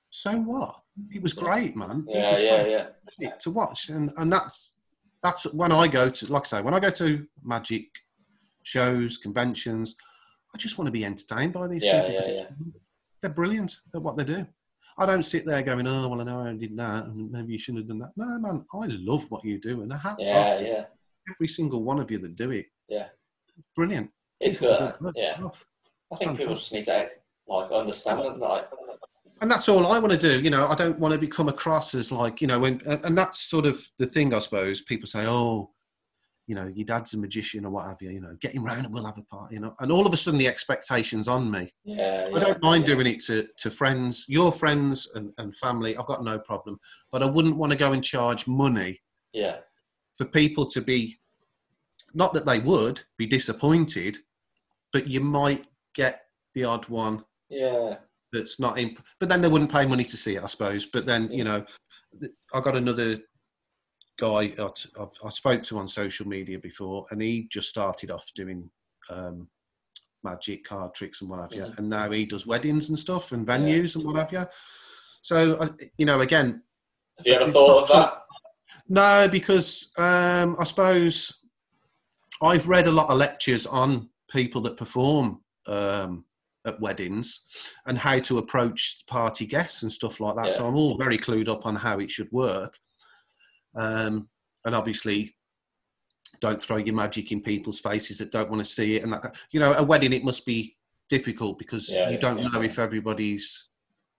so 0.10 0.36
what? 0.38 0.76
It 1.12 1.22
was 1.22 1.34
great, 1.34 1.76
man. 1.76 2.06
it 2.10 2.16
Yeah, 2.16 2.32
was 2.32 2.41
yeah, 2.41 2.88
yeah. 3.20 3.32
to 3.40 3.52
watch, 3.52 3.90
and 3.90 4.12
and 4.18 4.32
that's 4.32 4.76
that's 5.24 5.45
when 5.53 5.72
I 5.72 5.88
go 5.88 6.10
to, 6.10 6.32
like 6.32 6.44
I 6.44 6.45
say, 6.45 6.62
when 6.62 6.74
I 6.74 6.80
go 6.80 6.90
to 6.90 7.26
magic 7.44 7.86
shows, 8.64 9.18
conventions, 9.18 9.95
I 10.53 10.57
just 10.57 10.78
want 10.78 10.88
to 10.88 10.91
be 10.91 11.06
entertained 11.06 11.53
by 11.53 11.68
these 11.68 11.84
Yeah, 11.84 12.07
people. 12.07 12.28
yeah, 12.28 12.41
yeah. 12.41 12.48
They're 13.22 13.32
brilliant 13.32 13.74
at 13.94 14.02
what 14.02 14.18
they 14.18 14.24
do. 14.24 14.45
I 14.98 15.06
don't 15.06 15.24
sit 15.24 15.46
there 15.46 15.62
going, 15.62 15.88
"Oh, 15.88 16.08
well, 16.08 16.22
I 16.22 16.24
know 16.24 16.40
I 16.40 16.54
did 16.54 16.78
that, 16.78 17.06
and 17.06 17.32
maybe 17.32 17.54
you 17.54 17.60
shouldn't 17.60 17.84
have 17.84 17.90
done 17.90 18.00
that." 18.00 18.12
No, 18.16 18.40
man, 18.40 18.66
I 18.74 18.88
love 19.00 19.26
what 19.30 19.44
you 19.44 19.60
do, 19.60 19.82
and 19.82 19.92
a 19.92 19.98
hats 19.98 20.30
Yeah, 20.30 20.52
off 20.52 20.58
to 20.60 20.68
yeah. 20.68 20.86
every 21.34 21.48
single 21.48 21.84
one 21.84 22.00
of 22.00 22.10
you 22.10 22.18
that 22.20 22.36
do 22.36 22.52
it. 22.52 22.68
Yeah. 22.88 23.08
it's 23.58 23.68
brilliant. 23.76 24.10
It's 24.40 24.58
good. 24.60 24.94
Yeah. 25.16 25.38
Oh, 25.42 25.52
I 26.12 26.16
think 26.16 26.38
people 26.40 26.56
just 26.56 26.72
need 26.72 26.86
to 26.86 27.10
like 27.48 27.72
understand 27.72 28.20
it. 28.20 28.38
Like, 28.38 28.68
and 29.42 29.52
that's 29.52 29.68
all 29.68 29.86
I 29.88 30.00
want 30.00 30.14
to 30.14 30.18
do. 30.18 30.42
You 30.42 30.50
know, 30.50 30.68
I 30.68 30.76
don't 30.76 31.00
want 31.00 31.14
to 31.14 31.20
become 31.20 31.50
across 31.50 31.94
as 31.94 32.12
like, 32.12 32.42
you 32.42 32.48
know, 32.48 32.60
when, 32.60 32.82
and 32.86 33.18
that's 33.18 33.40
sort 33.42 33.66
of 33.66 33.86
the 34.00 34.06
thing, 34.06 34.34
I 34.34 34.40
suppose. 34.40 34.82
People 34.82 35.08
say, 35.08 35.26
oh, 35.28 35.72
you 36.48 36.56
know, 36.56 36.68
your 36.68 36.86
dad's 36.86 37.14
a 37.14 37.18
magician 37.18 37.66
or 37.66 37.72
what 37.72 37.86
have 37.86 38.02
you, 38.02 38.12
you 38.12 38.22
know, 38.22 38.36
get 38.40 38.54
him 38.54 38.64
round 38.64 38.86
and 38.86 38.94
we'll 38.94 39.06
have 39.06 39.18
a 39.18 39.24
party, 39.24 39.56
you 39.56 39.62
know. 39.62 39.76
And 39.80 39.92
all 39.92 40.06
of 40.06 40.14
a 40.14 40.18
sudden 40.18 40.38
the 40.38 40.48
expectation's 40.48 41.28
on 41.28 41.50
me. 41.50 41.72
yeah, 41.84 42.28
yeah. 42.30 42.36
I 42.36 42.40
don't 42.40 42.62
mind 42.62 42.88
yeah. 42.88 42.94
doing 42.94 43.08
it 43.08 43.22
to, 43.26 43.48
to 43.58 43.72
friends, 43.72 44.26
your 44.28 44.52
friends 44.52 45.10
and, 45.16 45.34
and 45.38 45.56
family. 45.58 45.98
I've 45.98 46.06
got 46.06 46.24
no 46.24 46.38
problem. 46.38 46.80
But 47.12 47.24
I 47.24 47.26
wouldn't 47.26 47.58
want 47.58 47.72
to 47.72 47.78
go 47.78 47.94
and 47.94 48.04
charge 48.04 48.48
money 48.48 49.02
Yeah, 49.34 49.58
for 50.18 50.26
people 50.26 50.66
to 50.68 50.82
be, 50.82 51.18
not 52.14 52.34
that 52.34 52.46
they 52.46 52.60
would 52.60 53.02
be 53.18 53.26
disappointed, 53.26 54.18
but 54.94 55.08
you 55.08 55.20
might 55.20 55.66
get 55.94 56.26
the 56.54 56.64
odd 56.64 56.88
one 56.88 57.24
yeah, 57.50 57.96
that's 58.32 58.60
not 58.60 58.80
in 58.80 58.98
but 59.20 59.30
then 59.30 59.42
they 59.42 59.48
wouldn't 59.48 59.72
pay 59.72 59.86
money 59.86 60.04
to 60.04 60.18
see 60.18 60.36
it 60.36 60.44
i 60.44 60.48
suppose 60.48 60.86
but 60.86 61.06
then 61.06 61.30
you 61.32 61.44
know 61.44 61.64
i 62.54 62.60
got 62.60 62.76
another 62.76 63.18
guy 64.18 64.54
I've, 64.58 65.10
i 65.26 65.30
spoke 65.30 65.62
to 65.64 65.78
on 65.78 65.88
social 65.88 66.28
media 66.28 66.58
before 66.60 67.06
and 67.12 67.22
he 67.22 67.48
just 67.52 67.70
started 67.70 68.12
off 68.12 68.30
doing 68.36 68.70
um, 69.10 69.48
magic 70.24 70.64
card 70.64 70.94
tricks 70.94 71.22
and 71.22 71.30
what 71.30 71.40
have 71.42 71.54
you 71.54 71.62
Mhm. 71.64 71.78
and 71.78 71.90
now 71.90 72.10
he 72.12 72.26
does 72.26 72.48
weddings 72.48 72.90
and 72.90 72.98
stuff 72.98 73.32
and 73.32 73.46
venues 73.46 73.96
and 73.96 74.06
what 74.06 74.16
have 74.16 74.32
you 74.32 74.46
so 75.22 75.56
uh, 75.56 75.70
you 75.98 76.06
know 76.06 76.22
again 76.22 76.62
Have 77.18 77.28
you 77.28 77.34
ever 77.34 77.52
thought 77.52 77.82
of 77.84 77.88
that? 77.90 78.22
no, 78.88 79.28
because 79.32 79.92
um, 79.98 80.56
I 80.60 80.64
suppose 80.64 81.42
I've 82.42 82.68
read 82.68 82.88
a 82.88 82.92
lot 82.92 83.10
of 83.10 83.18
lectures 83.18 83.66
on 83.66 84.10
people 84.30 84.62
that 84.62 84.78
perform 84.78 85.42
um, 85.68 86.26
at 86.66 86.80
weddings 86.80 87.46
and 87.86 87.98
how 87.98 88.20
to 88.20 88.38
approach 88.40 89.04
party 89.08 89.46
guests 89.46 89.84
and 89.84 89.92
stuff 89.92 90.20
like 90.20 90.36
that. 90.36 90.54
So 90.54 90.68
I'm 90.68 90.76
all 90.76 90.98
very 90.98 91.18
clued 91.18 91.48
up 91.48 91.66
on 91.66 91.76
how 91.76 92.00
it 92.00 92.12
should 92.12 92.32
work. 92.32 92.78
Um, 93.76 94.30
and 94.65 94.73
obviously, 94.76 95.35
don't 96.41 96.61
throw 96.61 96.77
your 96.77 96.95
magic 96.95 97.31
in 97.31 97.41
people's 97.41 97.80
faces 97.80 98.18
that 98.19 98.31
don't 98.31 98.49
want 98.49 98.61
to 98.61 98.69
see 98.69 98.95
it. 98.95 99.03
And 99.03 99.14
that, 99.14 99.35
you 99.52 99.60
know, 99.60 99.73
a 99.73 99.84
wedding 99.84 100.14
it 100.14 100.23
must 100.23 100.45
be 100.45 100.76
difficult 101.10 101.60
because 101.60 101.93
Yeah, 101.93 102.10
you 102.10 102.18
don't 102.18 102.39
yeah. 102.39 102.47
know 102.49 102.61
if 102.61 102.80
everybody's 102.80 103.69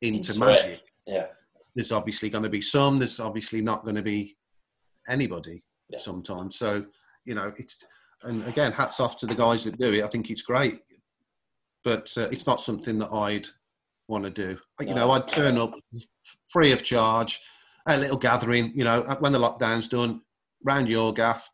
into 0.02 0.38
magic 0.38 0.82
Yeah, 1.06 1.26
there's 1.74 1.92
obviously 1.92 2.30
going 2.30 2.44
to 2.44 2.50
be 2.50 2.60
some 2.60 2.98
there's 2.98 3.18
obviously 3.18 3.60
not 3.62 3.84
going 3.84 3.96
to 3.96 4.02
be 4.02 4.36
anybody 5.08 5.62
Yeah. 5.88 5.98
sometimes 5.98 6.58
so 6.58 6.84
you 7.24 7.34
know 7.34 7.52
it's 7.56 7.84
and 8.22 8.46
again 8.46 8.72
hats 8.72 9.00
off 9.00 9.16
to 9.18 9.26
the 9.26 9.34
guys 9.34 9.64
that 9.64 9.78
do 9.78 9.92
it 9.92 10.04
i 10.04 10.06
think 10.06 10.30
it's 10.30 10.42
great 10.42 10.78
but 11.82 12.12
uh, 12.18 12.28
it's 12.30 12.46
not 12.46 12.60
something 12.60 12.98
that 12.98 13.12
i'd 13.12 13.48
want 14.08 14.24
to 14.24 14.30
do 14.30 14.58
you 14.80 14.94
know 14.94 15.10
i'd 15.12 15.26
turn 15.28 15.56
up 15.58 15.72
free 16.48 16.72
of 16.72 16.82
charge 16.82 17.40
a 17.86 17.96
little 17.96 18.16
gathering 18.16 18.72
you 18.74 18.84
know 18.84 19.02
when 19.20 19.32
the 19.32 19.38
lockdown's 19.38 19.88
done 19.88 20.20
round 20.64 20.88
your 20.88 21.12
gaff 21.12 21.48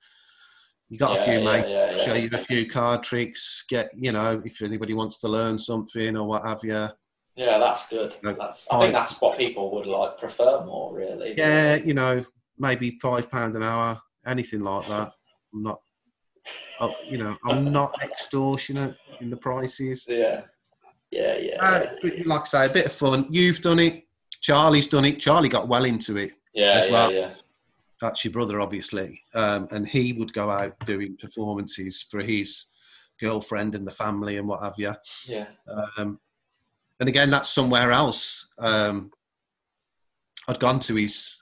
You 0.89 0.99
got 0.99 1.19
a 1.19 1.23
few 1.23 1.41
yeah, 1.41 1.45
mates 1.45 1.77
yeah, 1.77 1.91
yeah. 1.91 2.03
show 2.03 2.15
you 2.15 2.31
a 2.33 2.39
few 2.39 2.69
card 2.69 3.03
tricks. 3.03 3.65
Get 3.69 3.91
you 3.97 4.13
know 4.13 4.43
if 4.45 4.61
anybody 4.61 4.95
wants 4.95 5.19
to 5.21 5.29
learn 5.29 5.59
something 5.59 6.17
or 6.17 6.27
what 6.27 6.45
have 6.45 6.61
you. 6.63 6.89
Yeah, 7.35 7.59
that's 7.59 7.89
good. 7.89 8.15
No, 8.23 8.35
That's. 8.35 8.69
I 8.71 8.79
think 8.79 8.93
that's 8.93 9.19
what 9.19 9.39
people 9.39 9.75
would 9.75 9.87
like 9.87 10.19
prefer 10.19 10.63
more, 10.67 10.95
really. 10.95 11.35
Yeah, 11.35 11.77
you 11.77 11.95
know 11.95 12.23
maybe 12.59 12.99
five 13.01 13.31
pound 13.31 13.57
an 13.57 13.63
hour, 13.63 14.01
anything 14.27 14.61
like 14.61 14.87
that. 14.89 15.13
I'm 15.55 15.63
not, 15.63 15.81
oh, 16.81 16.95
you 17.09 17.19
know, 17.19 17.37
I'm 17.45 17.73
not 17.73 17.95
extortionate 18.03 18.97
in 19.21 19.31
the 19.31 19.37
prices. 19.37 20.07
Yeah. 20.09 20.43
Yeah. 21.11 21.37
Yeah. 21.39 21.57
Uh, 21.59 21.87
but 22.03 22.27
like 22.27 22.43
I 22.43 22.45
say, 22.45 22.67
a 22.67 22.71
bit 22.71 22.87
of 22.87 22.93
fun. 22.93 23.27
You've 23.31 23.61
done 23.61 23.79
it. 23.79 24.02
Charlie's 24.43 24.89
done 24.89 25.05
it. 25.07 25.21
Charlie 25.21 25.49
got 25.49 25.69
well 25.69 25.85
into 25.85 26.17
it. 26.19 26.33
yeah. 26.53 26.73
as 26.73 26.91
well. 26.91 27.11
Yeah. 27.13 27.35
That's 28.01 28.25
your 28.25 28.33
brother, 28.33 28.61
obviously. 28.61 29.23
Um, 29.35 29.69
and 29.71 29.87
he 29.87 30.13
would 30.13 30.33
go 30.33 30.51
out 30.51 30.79
doing 30.85 31.17
performances 31.21 32.03
for 32.03 32.21
his 32.21 32.67
girlfriend 33.21 33.77
and 33.77 33.87
the 33.87 33.93
family 33.93 34.37
and 34.37 34.49
what 34.49 34.61
have 34.61 34.75
you. 34.77 34.93
Yeah. 35.29 35.47
Um, 35.97 36.19
and 36.99 37.09
again, 37.09 37.31
that's 37.31 37.49
somewhere 37.49 37.93
else. 37.93 38.49
Um, 38.59 39.13
I'd 40.49 40.59
gone 40.59 40.81
to 40.81 40.97
his 40.97 41.41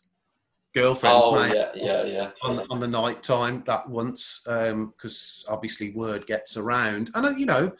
girlfriend's 0.74 1.24
Oh 1.24 1.34
mate 1.34 1.54
yeah. 1.56 1.70
Yeah. 1.74 2.04
Yeah. 2.04 2.30
on, 2.42 2.56
the- 2.56 2.66
on 2.68 2.80
the 2.80 2.86
night 2.86 3.22
time 3.22 3.62
that 3.66 3.88
once, 3.88 4.42
because 4.44 5.46
obviously 5.48 5.90
word 5.92 6.26
gets 6.26 6.58
around. 6.58 7.10
And, 7.14 7.24
uh, 7.24 7.30
you 7.30 7.46
know, 7.46 7.72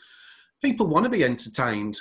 people 0.63 0.87
want 0.87 1.05
to 1.05 1.11
be 1.11 1.23
entertained. 1.23 1.99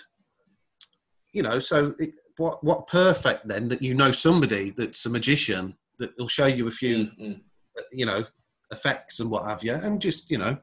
You 1.33 1.43
know, 1.43 1.59
so 1.59 1.93
it, 1.99 2.11
what, 2.39 2.63
what 2.63 2.87
perfect 2.87 3.47
then 3.47 3.67
that 3.67 3.81
you 3.81 3.93
know 3.93 4.11
somebody 4.11 4.71
that's 4.71 5.05
a 5.05 5.09
magician 5.09 5.75
that 5.99 6.17
will 6.17 6.27
show 6.27 6.45
you 6.45 6.67
a 6.67 6.71
few 6.71 6.97
Mm, 6.97 7.19
mm. 7.21 7.39
you 7.91 8.05
know, 8.05 8.23
effects 8.71 9.19
and 9.19 9.29
what 9.29 9.45
have 9.45 9.63
you, 9.63 9.73
and 9.73 10.01
just 10.01 10.31
you 10.31 10.37
know, 10.37 10.57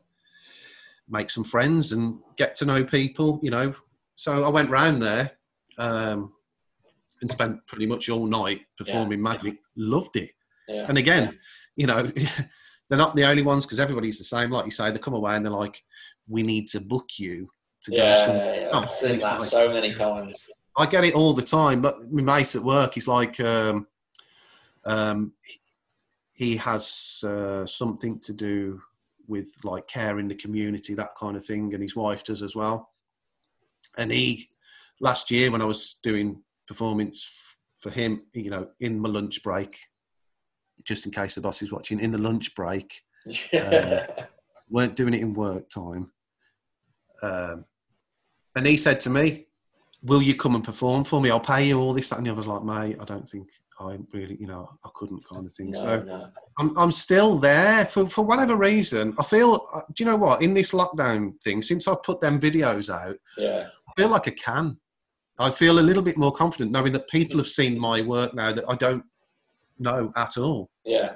make 1.09 1.31
some 1.31 1.45
friends 1.45 1.93
and 1.93 2.19
get 2.37 2.55
to 2.57 2.65
know 2.65 2.83
people. 2.85 3.39
You 3.43 3.51
know, 3.51 3.75
so 4.15 4.45
I 4.45 4.49
went 4.49 4.71
round 4.71 5.03
there 5.03 5.33
um, 5.79 6.33
and 7.21 7.31
spent 7.31 7.67
pretty 7.67 7.87
much 7.87 8.09
all 8.09 8.27
night 8.27 8.61
performing 8.79 9.23
magic. 9.23 9.57
Loved 9.77 10.17
it, 10.17 10.31
Yeah. 10.69 10.87
and 10.89 10.97
again, 10.99 11.39
you 11.77 11.87
know, 11.87 12.03
they're 12.89 12.99
not 12.99 13.15
the 13.17 13.25
only 13.25 13.43
ones 13.43 13.67
because 13.67 13.81
everybody's 13.81 14.19
the 14.19 14.25
same. 14.25 14.51
Like 14.51 14.65
you 14.65 14.71
say, 14.71 14.91
they 14.91 14.99
come 14.99 15.15
away 15.15 15.37
and 15.37 15.45
they're 15.45 15.53
like, 15.53 15.83
"We 16.29 16.43
need 16.43 16.69
to 16.69 16.81
book 16.81 17.11
you 17.19 17.49
to 17.83 17.91
go." 17.91 17.97
Yeah, 17.99 18.25
somewhere 18.25 18.55
yeah, 18.55 18.61
yeah. 18.69 18.79
I've 18.79 18.89
seen 18.91 19.19
that 19.19 19.41
like- 19.41 19.49
so 19.49 19.73
many 19.73 19.93
times. 19.93 20.47
I 20.77 20.87
get 20.87 21.05
it 21.05 21.15
all 21.15 21.33
the 21.33 21.43
time, 21.43 21.81
but 21.81 22.11
my 22.13 22.23
mate 22.23 22.55
at 22.55 22.63
work, 22.63 22.95
he's 22.95 23.09
like, 23.09 23.41
um, 23.41 23.87
um, 24.85 25.33
he 26.35 26.57
has 26.57 27.25
uh, 27.27 27.65
something 27.65 28.21
to 28.21 28.33
do 28.33 28.83
with 29.27 29.49
like 29.65 29.89
care 29.89 30.19
in 30.19 30.29
the 30.29 30.35
community, 30.35 30.95
that 30.95 31.15
kind 31.17 31.37
of 31.37 31.45
thing, 31.45 31.73
and 31.73 31.83
his 31.83 31.97
wife 31.97 32.23
does 32.25 32.43
as 32.43 32.55
well. 32.55 32.91
And 33.97 34.13
he, 34.13 34.47
last 35.01 35.31
year 35.31 35.51
when 35.51 35.63
I 35.63 35.65
was 35.65 35.99
doing 36.03 36.43
performance 36.69 37.27
f- 37.27 37.59
for 37.81 37.91
him, 37.91 38.23
you 38.35 38.51
know, 38.51 38.69
in 38.81 39.01
my 39.01 39.09
lunch 39.09 39.43
break, 39.43 39.79
just 40.85 41.07
in 41.07 41.13
case 41.13 41.35
the 41.35 41.41
boss 41.41 41.63
is 41.63 41.73
watching, 41.73 41.99
in 42.01 42.11
the 42.13 42.19
lunch 42.19 42.55
break, 42.55 43.01
Yeah. 43.53 44.07
weren't 44.69 44.95
doing 44.95 45.15
it 45.15 45.21
in 45.23 45.33
work 45.33 45.69
time. 45.71 46.13
Um, 47.23 47.65
and 48.55 48.67
he 48.67 48.77
said 48.77 49.01
to 49.01 49.11
me, 49.11 49.46
Will 50.07 50.23
you 50.23 50.35
come 50.37 50.55
and 50.55 50.65
perform 50.65 51.05
for 51.05 51.21
me? 51.21 51.31
I'll 51.31 51.41
pay 51.41 51.67
you 51.69 51.79
all 51.81 51.93
this, 51.93 52.09
that, 52.11 52.19
and 52.19 52.27
the 52.27 52.31
other. 52.31 52.39
Was 52.39 52.47
like, 52.47 52.63
mate, 52.65 52.97
I 53.01 53.05
don't 53.05 53.29
think 53.29 53.49
I 53.79 53.99
really, 54.13 54.37
you 54.41 54.47
know, 54.47 54.71
I 54.85 54.89
couldn't 54.95 55.23
kind 55.31 55.45
of 55.47 55.53
thing. 55.53 55.71
no, 55.73 55.79
so 55.81 56.03
no. 56.03 56.29
I'm, 56.59 56.77
I'm 56.79 56.93
still 56.93 57.39
there 57.39 57.85
for, 57.85 58.07
for 58.09 58.25
whatever 58.25 58.57
reason. 58.57 59.15
I 59.19 59.23
feel, 59.23 59.69
uh, 59.75 59.81
do 59.95 60.03
you 60.03 60.07
know 60.11 60.17
what? 60.17 60.41
In 60.43 60.55
this 60.55 60.71
lockdown 60.73 61.41
thing, 61.43 61.61
since 61.61 61.87
I've 61.87 62.03
put 62.03 62.21
them 62.21 62.41
videos 62.41 62.89
out, 62.89 63.17
Yeah. 63.37 63.69
I 63.89 63.93
feel 64.01 64.09
like 64.09 64.29
I 64.29 64.31
can. 64.33 64.79
I 65.39 65.51
feel 65.51 65.79
a 65.79 65.81
little 65.81 66.03
bit 66.03 66.17
more 66.17 66.33
confident 66.33 66.71
knowing 66.71 66.93
that 66.95 67.09
people 67.09 67.37
have 67.37 67.47
seen 67.49 67.79
my 67.79 68.01
work 68.01 68.33
now 68.35 68.53
that 68.53 68.65
I 68.69 68.77
don't 68.77 69.05
know 69.79 70.11
at 70.17 70.39
all. 70.39 70.71
Yeah. 70.85 71.15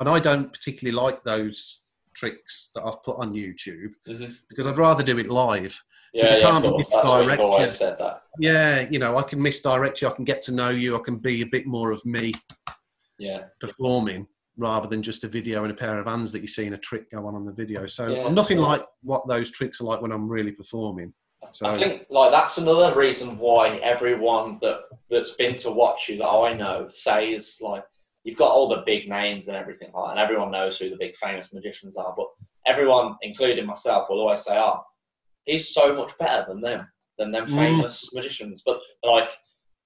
And 0.00 0.08
I 0.08 0.18
don't 0.18 0.52
particularly 0.52 0.96
like 0.96 1.22
those 1.22 1.82
tricks 2.14 2.70
that 2.74 2.82
I've 2.82 3.02
put 3.04 3.18
on 3.18 3.32
YouTube 3.34 3.92
Mhm. 4.08 4.34
because 4.48 4.66
I'd 4.66 4.78
rather 4.78 5.04
do 5.04 5.18
it 5.18 5.28
live. 5.28 5.80
Yeah. 6.12 6.32
you 6.34 6.38
Yeah. 6.38 6.50
can't 6.50 6.64
Of 6.64 6.72
course. 6.72 6.90
That's 6.90 7.40
always 7.40 7.76
said 7.76 7.98
that. 7.98 8.22
Yeah, 8.38 8.88
you 8.90 8.98
know, 8.98 9.16
I 9.16 9.22
can 9.22 9.40
misdirect 9.40 10.02
you, 10.02 10.08
I 10.08 10.12
can 10.12 10.24
get 10.24 10.42
to 10.42 10.52
know 10.52 10.70
you, 10.70 10.96
I 10.96 11.00
can 11.00 11.16
be 11.16 11.42
a 11.42 11.46
bit 11.46 11.66
more 11.66 11.90
of 11.92 12.04
me 12.04 12.34
Yeah. 13.18 13.44
performing 13.60 14.26
rather 14.56 14.88
than 14.88 15.02
just 15.02 15.24
a 15.24 15.28
video 15.28 15.62
and 15.62 15.72
a 15.72 15.74
pair 15.74 15.98
of 15.98 16.06
hands 16.06 16.32
that 16.32 16.40
you 16.40 16.46
see 16.46 16.66
in 16.66 16.74
a 16.74 16.78
trick 16.78 17.10
go 17.10 17.26
on 17.26 17.34
on 17.34 17.44
the 17.44 17.52
video. 17.52 17.86
So 17.86 18.08
Yeah. 18.08 18.24
I'm 18.26 18.34
nothing 18.34 18.58
like 18.58 18.84
what 19.02 19.26
those 19.28 19.50
tricks 19.50 19.80
are 19.80 19.84
like 19.84 20.02
when 20.02 20.12
I'm 20.12 20.28
really 20.28 20.52
performing. 20.52 21.14
So 21.52 21.66
I 21.66 21.78
think 21.78 22.06
like 22.10 22.30
that's 22.30 22.58
another 22.58 22.94
reason 22.94 23.38
why 23.38 23.76
everyone 23.82 24.58
that 24.60 24.80
that's 25.08 25.32
been 25.32 25.56
to 25.56 25.70
watch 25.70 26.08
you 26.08 26.18
that 26.18 26.28
I 26.28 26.52
know 26.52 26.86
says 26.88 27.56
like 27.60 27.82
you've 28.24 28.36
got 28.36 28.50
all 28.50 28.68
the 28.68 28.82
big 28.84 29.08
names 29.08 29.48
and 29.48 29.56
everything 29.56 29.90
like, 29.94 30.10
and 30.10 30.18
everyone 30.20 30.50
knows 30.50 30.78
who 30.78 30.90
the 30.90 30.96
big 30.98 31.14
famous 31.16 31.52
magicians 31.54 31.96
are. 31.96 32.12
But 32.14 32.26
everyone, 32.66 33.16
including 33.22 33.64
myself, 33.64 34.08
will 34.10 34.20
always 34.20 34.42
say, 34.44 34.58
"Oh, 34.58 34.84
he's 35.52 35.72
so 35.74 35.94
much 35.94 36.16
better 36.18 36.44
than 36.48 36.60
them, 36.60 36.90
than 37.18 37.30
them 37.30 37.46
Mm. 37.46 37.54
famous 37.54 38.12
magicians." 38.12 38.62
But 38.64 38.80
like, 39.04 39.30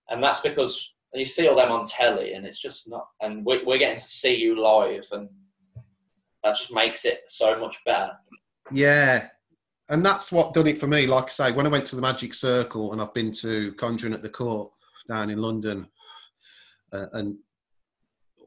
and 0.08 0.22
that's 0.22 0.40
because 0.40 0.94
you 1.14 1.26
see 1.26 1.46
all 1.48 1.56
them 1.56 1.72
on 1.72 1.84
telly, 1.86 2.32
and 2.34 2.44
it's 2.46 2.60
just 2.60 2.88
not. 2.88 3.06
And 3.22 3.44
we, 3.46 3.62
we're 3.64 3.78
getting 3.78 3.98
to 3.98 4.04
see 4.04 4.34
you 4.34 4.60
live, 4.60 5.06
and 5.12 5.28
that 6.42 6.56
just 6.56 6.72
makes 6.72 7.04
it 7.04 7.20
so 7.26 7.58
much 7.58 7.76
better. 7.84 8.12
Yeah. 8.70 9.28
And 9.90 10.04
that's 10.04 10.32
what 10.32 10.54
done 10.54 10.66
it 10.66 10.80
for 10.80 10.86
me. 10.86 11.06
Like 11.06 11.24
I 11.26 11.28
say, 11.28 11.52
when 11.52 11.66
I 11.66 11.70
went 11.70 11.86
to 11.88 11.96
the 11.96 12.02
Magic 12.02 12.32
Circle 12.32 12.92
and 12.92 13.02
I've 13.02 13.12
been 13.12 13.32
to 13.32 13.72
Conjuring 13.74 14.14
at 14.14 14.22
the 14.22 14.30
Court 14.30 14.72
down 15.06 15.28
in 15.28 15.42
London 15.42 15.86
uh, 16.90 17.06
and 17.12 17.36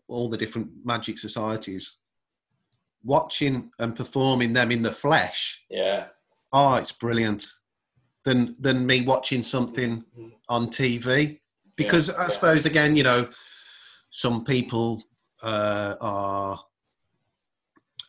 all 0.08 0.30
the 0.30 0.38
different 0.38 0.70
magic 0.84 1.20
societies, 1.20 1.98
watching 3.04 3.70
and 3.78 3.96
performing 3.96 4.54
them 4.54 4.72
in 4.72 4.82
the 4.82 4.92
flesh, 4.92 5.64
Yeah, 5.70 6.08
oh, 6.58 6.76
it's 6.76 6.92
brilliant. 6.92 7.46
Than, 8.26 8.56
than 8.60 8.86
me 8.86 9.02
watching 9.02 9.42
something 9.42 10.04
on 10.50 10.68
TV. 10.68 11.40
Because 11.78 12.10
I 12.10 12.24
yeah. 12.24 12.28
suppose, 12.30 12.66
again, 12.66 12.98
you 12.98 13.04
know, 13.04 13.30
some 14.10 14.44
people 14.44 15.02
uh, 15.44 15.96
are 16.02 16.60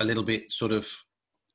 a 0.01 0.05
little 0.05 0.25
bit 0.25 0.51
sort 0.51 0.73
of 0.73 0.89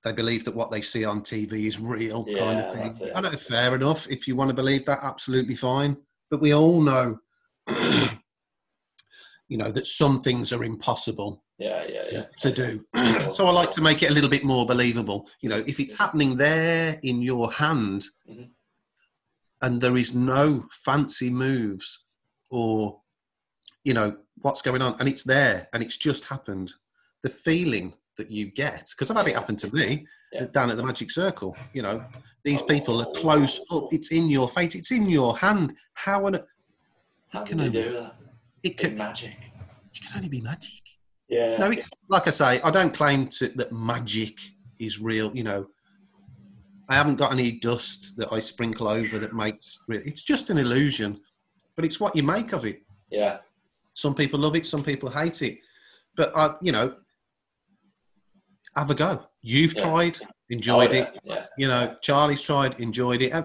they 0.03 0.11
believe 0.11 0.44
that 0.45 0.56
what 0.56 0.70
they 0.70 0.82
see 0.82 1.06
on 1.06 1.22
TV 1.22 1.65
is 1.65 1.80
real 1.80 2.26
kind 2.26 2.60
of 2.60 2.72
thing. 2.74 3.11
I 3.15 3.22
know, 3.22 3.32
fair 3.32 3.74
enough. 3.74 4.07
If 4.10 4.28
you 4.28 4.36
want 4.36 4.49
to 4.49 4.53
believe 4.53 4.86
that, 4.86 4.99
absolutely 5.02 5.56
fine. 5.56 5.95
But 6.30 6.41
we 6.41 6.53
all 6.53 6.82
know, 6.82 7.20
you 9.53 9.59
know, 9.59 9.71
that 9.71 9.85
some 9.85 10.19
things 10.19 10.51
are 10.51 10.63
impossible 10.63 11.43
yeah, 11.59 11.84
yeah, 11.88 12.01
to, 12.01 12.11
yeah. 12.11 12.25
to 12.39 12.51
do. 12.51 12.84
so 13.30 13.45
I 13.45 13.51
like 13.51 13.69
to 13.73 13.81
make 13.81 14.01
it 14.01 14.09
a 14.09 14.13
little 14.13 14.30
bit 14.31 14.43
more 14.43 14.65
believable. 14.65 15.30
You 15.41 15.49
know, 15.49 15.63
if 15.67 15.80
it's 15.80 15.93
happening 15.93 16.38
there 16.38 16.99
in 17.03 17.21
your 17.21 17.51
hand, 17.51 18.03
Mhm. 18.27 18.49
and 19.61 19.80
there 19.80 19.95
is 19.95 20.15
no 20.15 20.65
fancy 20.71 21.30
moves 21.30 21.99
or, 22.49 22.99
you 23.84 23.93
know, 23.93 24.17
what's 24.41 24.63
going 24.63 24.81
on, 24.81 24.95
and 24.99 25.07
it's 25.07 25.23
there 25.23 25.67
and 25.71 25.84
it's 25.84 25.97
just 25.97 26.25
happened, 26.25 26.73
the 27.21 27.30
feeling 27.30 27.93
that 28.17 28.31
you 28.31 28.49
get, 28.49 28.89
because 28.89 29.11
I've 29.11 29.17
had 29.17 29.27
it 29.27 29.35
happen 29.35 29.55
to 29.57 29.71
me 29.75 30.07
Yeah. 30.31 30.47
down 30.47 30.71
at 30.71 30.77
the 30.77 30.84
Magic 30.84 31.11
Circle. 31.11 31.55
You 31.73 31.84
know, 31.84 32.03
these 32.43 32.63
people 32.63 32.99
are 33.01 33.11
close 33.21 33.61
up. 33.71 33.93
It's 33.93 34.11
in 34.11 34.30
your 34.30 34.49
face. 34.49 34.73
It's 34.73 34.91
in 34.91 35.07
your 35.11 35.38
hand. 35.38 35.77
How 35.93 36.25
on? 36.25 36.34
How 37.30 37.43
can 37.43 37.59
can 37.59 37.67
only- 37.67 37.84
do 37.84 37.93
that? 37.93 38.15
It 38.64 38.77
can, 38.77 38.95
magic. 38.98 39.35
it 39.94 40.02
can 40.02 40.15
only 40.18 40.30
be 40.30 40.41
magic. 40.41 40.81
Yeah. 41.30 41.57
No, 41.57 41.69
it's 41.72 41.90
like 42.10 42.27
I 42.27 42.31
say, 42.31 42.61
I 42.61 42.72
don't 42.72 42.94
claim 42.94 43.27
to, 43.27 43.48
that 43.49 43.72
magic 43.72 44.40
is 44.80 44.99
real. 45.02 45.35
You 45.35 45.44
know, 45.44 45.68
I 46.90 46.95
haven't 46.95 47.15
got 47.15 47.31
any 47.31 47.52
dust 47.53 48.15
that 48.18 48.31
I 48.31 48.40
sprinkle 48.40 48.88
over 48.88 49.19
that 49.19 49.34
makes 49.34 49.77
it's 49.90 50.23
just 50.23 50.49
an 50.49 50.57
illusion, 50.57 51.19
but 51.76 51.85
it's 51.85 51.99
what 51.99 52.15
you 52.15 52.23
make 52.23 52.53
of 52.53 52.65
it. 52.65 52.81
yeah. 53.10 53.38
Some 53.95 54.15
people 54.15 54.40
love 54.40 54.56
it, 54.56 54.65
some 54.65 54.84
people 54.84 55.07
hate 55.07 55.44
it, 55.44 55.60
but 56.15 56.35
I, 56.35 56.56
you 56.64 56.72
know, 56.72 56.95
have 58.76 58.90
a 58.90 58.95
go. 58.95 59.23
You've 59.44 59.76
Yeah. 59.76 59.84
tried, 59.84 60.18
oh, 60.23 60.27
enjoyed 60.49 60.90
Oh, 60.94 60.95
it. 60.95 61.10
yeah, 61.23 61.35
Yeah. 61.35 61.45
You 61.60 61.68
know, 61.68 61.95
Charlie's 62.02 62.41
tried, 62.41 62.80
enjoyed 62.80 63.22
it. 63.22 63.31
Uh, 63.31 63.44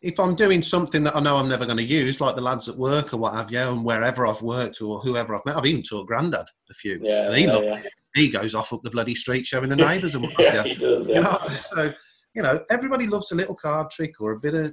If 0.00 0.20
I'm 0.20 0.34
doing 0.36 0.62
something 0.62 1.02
that 1.04 1.16
I 1.16 1.20
know 1.20 1.36
I'm 1.36 1.48
never 1.48 1.64
going 1.64 1.76
to 1.78 1.82
use, 1.82 2.20
like 2.20 2.36
the 2.36 2.40
lads 2.40 2.68
at 2.68 2.76
work 2.76 3.12
or 3.12 3.16
what 3.16 3.34
have 3.34 3.50
you, 3.50 3.58
and 3.58 3.84
wherever 3.84 4.26
I've 4.26 4.42
worked 4.42 4.80
or 4.80 5.00
whoever 5.00 5.34
I've 5.34 5.44
met, 5.44 5.56
I've 5.56 5.66
even 5.66 5.82
taught 5.82 6.06
Grandad 6.06 6.46
a 6.70 6.74
few. 6.74 7.00
Yeah. 7.02 7.28
and 7.28 7.36
he 7.36 7.44
yeah, 7.46 7.52
loved 7.52 7.66
yeah. 7.66 7.82
he 8.14 8.28
goes 8.28 8.54
off 8.54 8.72
up 8.72 8.82
the 8.82 8.90
bloody 8.90 9.14
street 9.14 9.44
showing 9.44 9.70
the 9.70 9.76
neighbours 9.88 10.14
and 10.14 10.22
what 10.22 10.38
yeah, 10.38 10.50
have 10.52 10.66
you. 10.66 10.74
he 10.74 10.80
does. 10.80 11.08
You 11.08 11.20
know, 11.22 11.38
so 11.58 11.92
you 12.34 12.42
know, 12.42 12.62
everybody 12.70 13.06
loves 13.08 13.32
a 13.32 13.34
little 13.34 13.56
card 13.56 13.90
trick 13.90 14.20
or 14.20 14.32
a 14.32 14.38
bit 14.38 14.54
of 14.54 14.72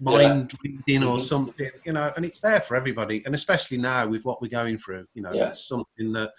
mind 0.00 0.52
reading 0.64 1.04
or 1.04 1.16
Mhm. 1.18 1.20
something, 1.20 1.70
you 1.84 1.92
know, 1.92 2.12
and 2.16 2.24
it's 2.24 2.40
there 2.40 2.60
for 2.60 2.76
everybody, 2.76 3.22
and 3.26 3.34
especially 3.34 3.76
now 3.78 4.06
with 4.08 4.24
what 4.24 4.40
we're 4.42 4.48
going 4.48 4.78
through, 4.78 5.06
you 5.14 5.22
know, 5.22 5.32
Yeah. 5.32 5.48
it's 5.48 5.66
something 5.68 6.12
that, 6.12 6.32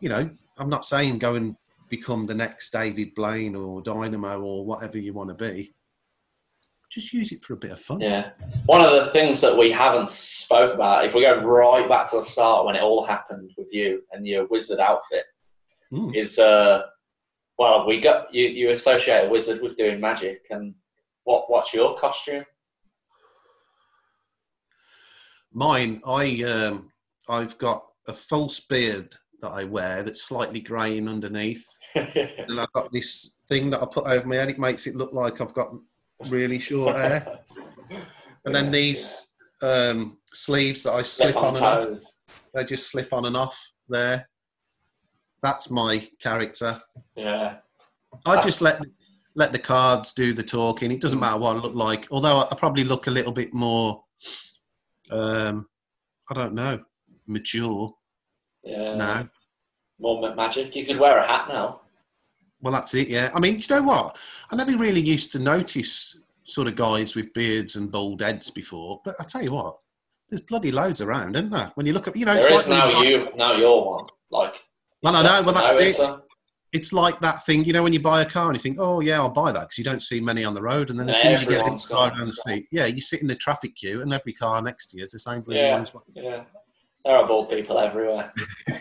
you 0.00 0.08
know, 0.08 0.28
I'm 0.56 0.68
not 0.68 0.84
saying 0.84 1.18
go 1.18 1.34
and 1.36 1.56
become 1.88 2.26
the 2.26 2.34
next 2.34 2.70
David 2.70 3.14
Blaine 3.14 3.54
or 3.56 3.80
Dynamo 3.82 4.40
or 4.40 4.64
whatever 4.64 4.98
you 4.98 5.12
want 5.12 5.28
to 5.30 5.34
be. 5.34 5.72
Just 6.90 7.12
use 7.12 7.32
it 7.32 7.44
for 7.44 7.52
a 7.52 7.56
bit 7.56 7.70
of 7.72 7.78
fun. 7.78 8.00
Yeah. 8.00 8.30
One 8.66 8.80
of 8.80 8.92
the 8.92 9.10
things 9.10 9.40
that 9.42 9.56
we 9.56 9.70
haven't 9.70 10.08
spoke 10.08 10.74
about, 10.74 11.04
if 11.04 11.14
we 11.14 11.20
go 11.22 11.36
right 11.38 11.86
back 11.88 12.10
to 12.10 12.16
the 12.16 12.22
start 12.22 12.64
when 12.64 12.76
it 12.76 12.82
all 12.82 13.04
happened 13.04 13.50
with 13.58 13.68
you 13.70 14.02
and 14.12 14.26
your 14.26 14.46
wizard 14.46 14.78
outfit, 14.80 15.24
Mm. 15.92 16.14
is 16.14 16.38
uh, 16.38 16.82
well, 17.58 17.86
we 17.86 17.98
got 17.98 18.32
you. 18.32 18.44
You 18.46 18.70
associate 18.72 19.26
a 19.26 19.28
wizard 19.30 19.62
with 19.62 19.76
doing 19.76 19.98
magic, 19.98 20.42
and 20.50 20.74
what? 21.24 21.50
What's 21.50 21.72
your 21.72 21.96
costume? 21.96 22.44
Mine, 25.52 26.00
I 26.06 26.42
um, 26.42 26.92
I've 27.28 27.56
got 27.58 27.86
a 28.06 28.12
false 28.12 28.60
beard 28.60 29.14
that 29.40 29.48
I 29.48 29.64
wear 29.64 30.02
that's 30.02 30.24
slightly 30.24 30.60
greying 30.60 31.08
underneath, 31.08 31.64
and 31.94 32.60
I've 32.60 32.72
got 32.74 32.92
this 32.92 33.38
thing 33.48 33.70
that 33.70 33.82
I 33.82 33.86
put 33.86 34.06
over 34.06 34.28
my 34.28 34.36
head. 34.36 34.50
It 34.50 34.58
makes 34.58 34.86
it 34.86 34.94
look 34.94 35.12
like 35.14 35.40
I've 35.40 35.54
got 35.54 35.72
really 36.26 36.58
short 36.58 36.96
hair, 36.96 37.38
and 38.44 38.54
then 38.54 38.70
these 38.70 39.28
um, 39.62 40.18
sleeves 40.32 40.82
that 40.82 40.92
I 40.92 41.02
slip, 41.02 41.36
on, 41.36 41.56
and 41.56 41.64
off, 41.64 42.00
they 42.54 42.64
just 42.64 42.90
slip 42.90 43.12
on 43.12 43.26
and 43.26 43.36
off 43.36 43.58
there. 43.88 44.28
That's 45.42 45.70
my 45.70 46.06
character. 46.20 46.80
Yeah. 47.14 47.56
I 48.26 48.40
just 48.40 48.60
let 48.60 48.80
let 49.34 49.52
the 49.52 49.58
cards 49.58 50.12
do 50.12 50.32
the 50.32 50.42
talking. 50.42 50.90
It 50.90 51.00
doesn't 51.00 51.20
matter 51.20 51.38
what 51.38 51.56
I 51.56 51.60
look 51.60 51.74
like. 51.74 52.08
Although 52.10 52.40
I 52.50 52.54
probably 52.56 52.82
look 52.84 53.06
a 53.06 53.10
little 53.10 53.30
bit 53.30 53.54
more, 53.54 54.02
um, 55.10 55.68
I 56.28 56.34
don't 56.34 56.54
know, 56.54 56.82
mature 57.26 57.94
Yeah. 58.64 58.96
now. 58.96 59.28
More 60.00 60.34
magic. 60.34 60.74
You 60.74 60.84
could 60.84 60.98
wear 60.98 61.18
a 61.18 61.26
hat 61.26 61.48
now. 61.48 61.82
Well, 62.60 62.72
that's 62.72 62.94
it. 62.94 63.08
Yeah. 63.08 63.30
I 63.34 63.40
mean, 63.40 63.56
do 63.58 63.74
you 63.74 63.80
know 63.80 63.86
what? 63.86 64.18
I 64.50 64.56
never 64.56 64.76
really 64.76 65.00
used 65.00 65.32
to 65.32 65.38
notice 65.38 66.18
sort 66.44 66.66
of 66.66 66.74
guys 66.76 67.14
with 67.14 67.32
beards 67.32 67.76
and 67.76 67.90
bald 67.90 68.20
heads 68.20 68.50
before. 68.50 69.00
But 69.04 69.14
I 69.20 69.24
tell 69.24 69.42
you 69.42 69.52
what, 69.52 69.76
there's 70.30 70.40
bloody 70.40 70.72
loads 70.72 71.00
around, 71.00 71.36
isn't 71.36 71.50
there? 71.50 71.70
When 71.76 71.86
you 71.86 71.92
look 71.92 72.08
at, 72.08 72.16
you 72.16 72.24
know, 72.24 72.34
There 72.34 72.52
it's 72.52 72.64
is 72.64 72.68
like 72.68 72.92
now 72.92 73.02
you. 73.02 73.28
Now 73.36 73.52
you're 73.54 73.84
one. 73.84 74.06
Like. 74.30 74.56
Well, 75.02 75.14
I 75.14 75.22
know, 75.22 75.42
well, 75.46 75.54
that's 75.54 75.76
it's 75.78 75.98
it. 76.00 76.04
a- 76.04 76.22
it's 76.70 76.92
like 76.92 77.18
that 77.20 77.46
thing, 77.46 77.64
you 77.64 77.72
know, 77.72 77.82
when 77.82 77.94
you 77.94 78.00
buy 78.00 78.20
a 78.20 78.26
car 78.26 78.48
and 78.48 78.54
you 78.54 78.60
think, 78.60 78.76
oh 78.78 79.00
yeah, 79.00 79.18
I'll 79.18 79.30
buy 79.30 79.52
that 79.52 79.60
because 79.62 79.78
you 79.78 79.84
don't 79.84 80.02
see 80.02 80.20
many 80.20 80.44
on 80.44 80.52
the 80.52 80.60
road, 80.60 80.90
and 80.90 81.00
then 81.00 81.08
as 81.08 81.16
Yeah, 81.16 81.22
soon 81.22 81.32
as 81.32 81.42
you 81.42 81.48
get 81.48 81.88
got 81.88 82.14
down 82.14 82.26
the 82.28 82.34
street, 82.34 82.66
yeah, 82.70 82.84
you 82.84 83.00
sit 83.00 83.22
in 83.22 83.26
the 83.26 83.34
traffic 83.36 83.74
queue, 83.74 84.02
and 84.02 84.12
every 84.12 84.34
car 84.34 84.60
next 84.60 84.88
to 84.88 84.98
you 84.98 85.02
is 85.02 85.12
the 85.12 85.18
same 85.18 85.40
bloody 85.40 85.60
Yeah. 85.60 85.82
one. 85.92 86.02
Yeah. 86.14 86.44
There 87.06 87.16
are 87.16 87.26
bald 87.26 87.48
people 87.50 87.78
everywhere. 87.78 88.34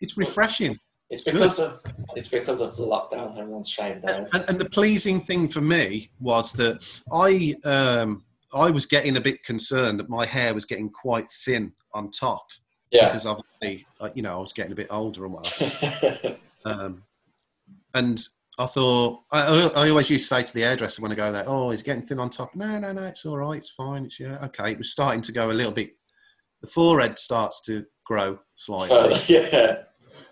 It's 0.00 0.18
refreshing, 0.18 0.78
It's 1.12 1.24
because 1.24 1.58
of 1.58 1.80
it's 2.16 2.28
because 2.28 2.62
of 2.62 2.74
the 2.76 2.84
lockdown. 2.84 3.38
Everyone's 3.38 3.68
shaved 3.68 4.02
their 4.02 4.26
and, 4.32 4.44
and 4.48 4.58
the 4.58 4.68
pleasing 4.68 5.20
thing 5.20 5.46
for 5.46 5.60
me 5.60 6.10
was 6.18 6.52
that 6.54 6.82
I 7.12 7.54
um, 7.68 8.24
I 8.54 8.70
was 8.70 8.86
getting 8.86 9.18
a 9.18 9.20
bit 9.20 9.44
concerned 9.44 10.00
that 10.00 10.08
my 10.08 10.24
hair 10.24 10.54
was 10.54 10.64
getting 10.64 10.88
quite 10.88 11.30
thin 11.44 11.72
on 11.92 12.10
top 12.10 12.46
Yeah. 12.90 13.08
because 13.08 13.26
obviously, 13.26 13.86
uh, 14.00 14.08
you 14.14 14.22
know, 14.22 14.38
I 14.38 14.40
was 14.40 14.54
getting 14.54 14.72
a 14.72 14.74
bit 14.74 14.88
older 14.90 15.24
and 15.24 15.34
whatever. 15.34 16.36
Um, 16.64 17.02
and 17.92 18.24
I 18.56 18.66
thought, 18.66 19.18
I, 19.32 19.68
I 19.74 19.88
always 19.90 20.08
used 20.08 20.28
to 20.28 20.34
say 20.36 20.44
to 20.44 20.54
the 20.54 20.60
hairdresser 20.60 21.02
when 21.02 21.10
I 21.10 21.16
go 21.16 21.32
there, 21.32 21.42
oh, 21.44 21.70
he's 21.70 21.82
getting 21.82 22.06
thin 22.06 22.20
on 22.20 22.30
top. 22.30 22.54
No, 22.54 22.78
no, 22.78 22.92
no, 22.92 23.02
it's 23.02 23.26
all 23.26 23.36
right, 23.36 23.58
it's 23.58 23.70
fine. 23.70 24.04
It's 24.04 24.20
yeah, 24.20 24.38
okay. 24.44 24.70
It 24.70 24.78
was 24.78 24.92
starting 24.92 25.22
to 25.22 25.32
go 25.32 25.50
a 25.50 25.52
little 25.52 25.72
bit. 25.72 25.90
The 26.60 26.68
forehead 26.68 27.18
starts 27.18 27.62
to 27.62 27.84
grow 28.06 28.38
slightly 28.54 28.96
Further, 28.96 29.20
yeah. 29.26 29.76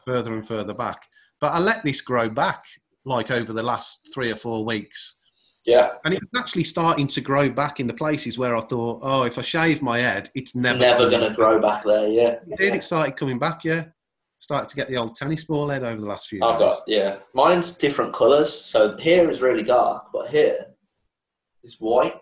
Further 0.04 0.34
and 0.34 0.46
further 0.46 0.74
back. 0.74 1.02
But 1.40 1.52
I 1.52 1.58
let 1.58 1.82
this 1.84 2.00
grow 2.00 2.28
back 2.28 2.64
like 3.04 3.30
over 3.30 3.52
the 3.52 3.62
last 3.62 4.10
three 4.12 4.30
or 4.30 4.36
four 4.36 4.64
weeks. 4.64 5.18
Yeah. 5.66 5.92
And 6.04 6.14
it's 6.14 6.26
actually 6.38 6.64
starting 6.64 7.06
to 7.08 7.20
grow 7.20 7.48
back 7.50 7.80
in 7.80 7.86
the 7.86 7.94
places 7.94 8.38
where 8.38 8.56
I 8.56 8.60
thought, 8.60 9.00
oh, 9.02 9.24
if 9.24 9.38
I 9.38 9.42
shave 9.42 9.82
my 9.82 9.98
head, 9.98 10.30
it's 10.34 10.54
It's 10.54 10.56
never, 10.56 10.78
never, 10.78 11.10
going 11.10 11.28
to 11.28 11.34
grow 11.34 11.60
back 11.60 11.84
there. 11.84 12.08
Yeah. 12.08 12.36
It 12.48 12.58
did. 12.58 12.74
It 12.74 12.84
started 12.84 13.16
coming 13.16 13.38
back, 13.38 13.64
yeah. 13.64 13.84
Started 14.38 14.68
to 14.70 14.76
get 14.76 14.88
the 14.88 14.96
old 14.96 15.14
tennis 15.16 15.44
ball 15.44 15.68
head 15.68 15.82
over 15.84 16.00
the 16.00 16.06
last 16.06 16.28
few 16.28 16.42
I've 16.42 16.58
days. 16.58 16.72
got 16.72 16.82
yeah. 16.86 17.16
Mine's 17.34 17.76
different 17.76 18.14
colours. 18.14 18.50
So 18.52 18.96
here 18.96 19.28
is 19.28 19.42
really 19.42 19.62
dark, 19.62 20.06
but 20.14 20.28
here 20.28 20.66
is 21.62 21.76
white. 21.78 22.16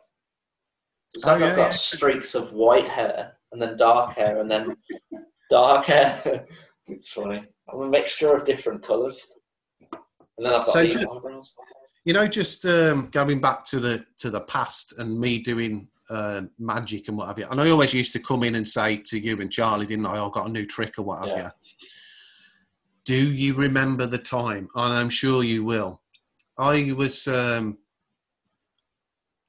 It's 1.15 1.25
Oh, 1.27 1.33
like 1.33 1.41
yeah, 1.41 1.51
I've 1.51 1.57
got 1.57 1.63
yeah. 1.67 1.71
streaks 1.71 2.35
of 2.35 2.53
white 2.53 2.89
hair 2.89 3.35
and 3.53 3.63
then 3.63 3.77
dark 3.77 4.15
hair 4.15 4.41
and 4.41 4.51
then 4.51 4.77
dark 5.51 5.87
hair. 5.87 6.47
It's 6.89 7.13
funny. 7.13 7.45
I'm 7.73 7.81
a 7.81 7.89
mixture 7.89 8.35
of 8.35 8.45
different 8.45 8.83
colours. 8.83 9.31
And 10.37 10.47
then 10.47 10.55
I've 10.55 10.61
got 10.67 10.71
So 10.71 10.83
these 10.83 11.01
ju- 11.01 11.11
eyebrows. 11.11 11.55
You 12.05 12.15
know, 12.15 12.27
just 12.27 12.65
um, 12.65 13.09
going 13.11 13.41
back 13.41 13.65
to 13.67 13.81
the 13.81 14.05
to 14.19 14.31
the 14.31 14.41
past 14.43 14.95
and 14.99 15.19
me 15.19 15.39
doing 15.41 15.89
uh, 16.09 16.43
magic 16.59 17.09
and 17.09 17.19
what 17.19 17.29
have 17.29 17.39
you. 17.39 17.47
And 17.51 17.61
I 17.61 17.69
always 17.71 17.93
used 17.93 18.13
to 18.15 18.19
come 18.21 18.43
in 18.45 18.55
and 18.55 18.67
say 18.67 18.97
to 18.97 19.19
you 19.19 19.41
and 19.41 19.53
Charlie, 19.53 19.85
didn't 19.87 20.07
I? 20.07 20.13
I 20.25 20.31
got 20.33 20.47
a 20.49 20.53
new 20.53 20.65
trick 20.65 20.99
or 20.99 21.03
what 21.03 21.19
have 21.21 21.29
Yeah. 21.37 21.51
you. 21.63 21.89
Do 23.05 23.33
you 23.33 23.55
remember 23.55 24.07
the 24.07 24.19
time? 24.19 24.69
And 24.75 24.95
I'm 24.95 25.11
sure 25.11 25.43
you 25.43 25.65
will. 25.65 26.01
I 26.57 26.93
was, 26.93 27.27
um, 27.29 27.79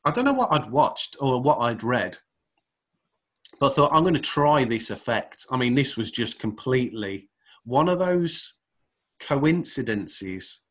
I 0.05 0.11
don't 0.11 0.25
know 0.25 0.33
what 0.33 0.51
I'd 0.51 0.69
watched 0.69 1.17
or 1.19 1.41
what 1.41 1.57
I'd 1.59 1.83
read, 1.83 2.17
but 3.59 3.71
I 3.71 3.75
thought 3.75 3.91
I'm 3.93 4.03
going 4.03 4.13
to 4.13 4.19
try 4.19 4.63
this 4.63 4.89
effect. 4.89 5.45
I 5.51 5.57
mean, 5.57 5.75
this 5.75 5.97
was 5.97 6.11
just 6.11 6.39
completely 6.39 7.29
one 7.63 7.89
of 7.89 7.99
those 7.99 8.59
coincidences 9.19 10.63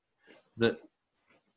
that 0.56 0.78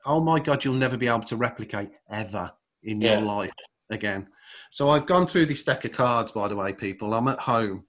oh 0.05 0.19
my 0.19 0.39
god 0.39 0.63
you'll 0.63 0.73
never 0.73 0.97
be 0.97 1.07
able 1.07 1.21
to 1.21 1.35
replicate 1.35 1.89
ever 2.09 2.51
in 2.83 3.01
Yeah. 3.01 3.13
your 3.13 3.21
life 3.21 3.51
again 3.89 4.27
so 4.71 4.89
i've 4.89 5.05
gone 5.05 5.25
through 5.27 5.45
this 5.45 5.63
deck 5.63 5.85
of 5.85 5.91
cards 5.93 6.31
by 6.31 6.47
the 6.47 6.55
way 6.55 6.73
people 6.73 7.13
i'm 7.13 7.27
at 7.27 7.39
home 7.39 7.85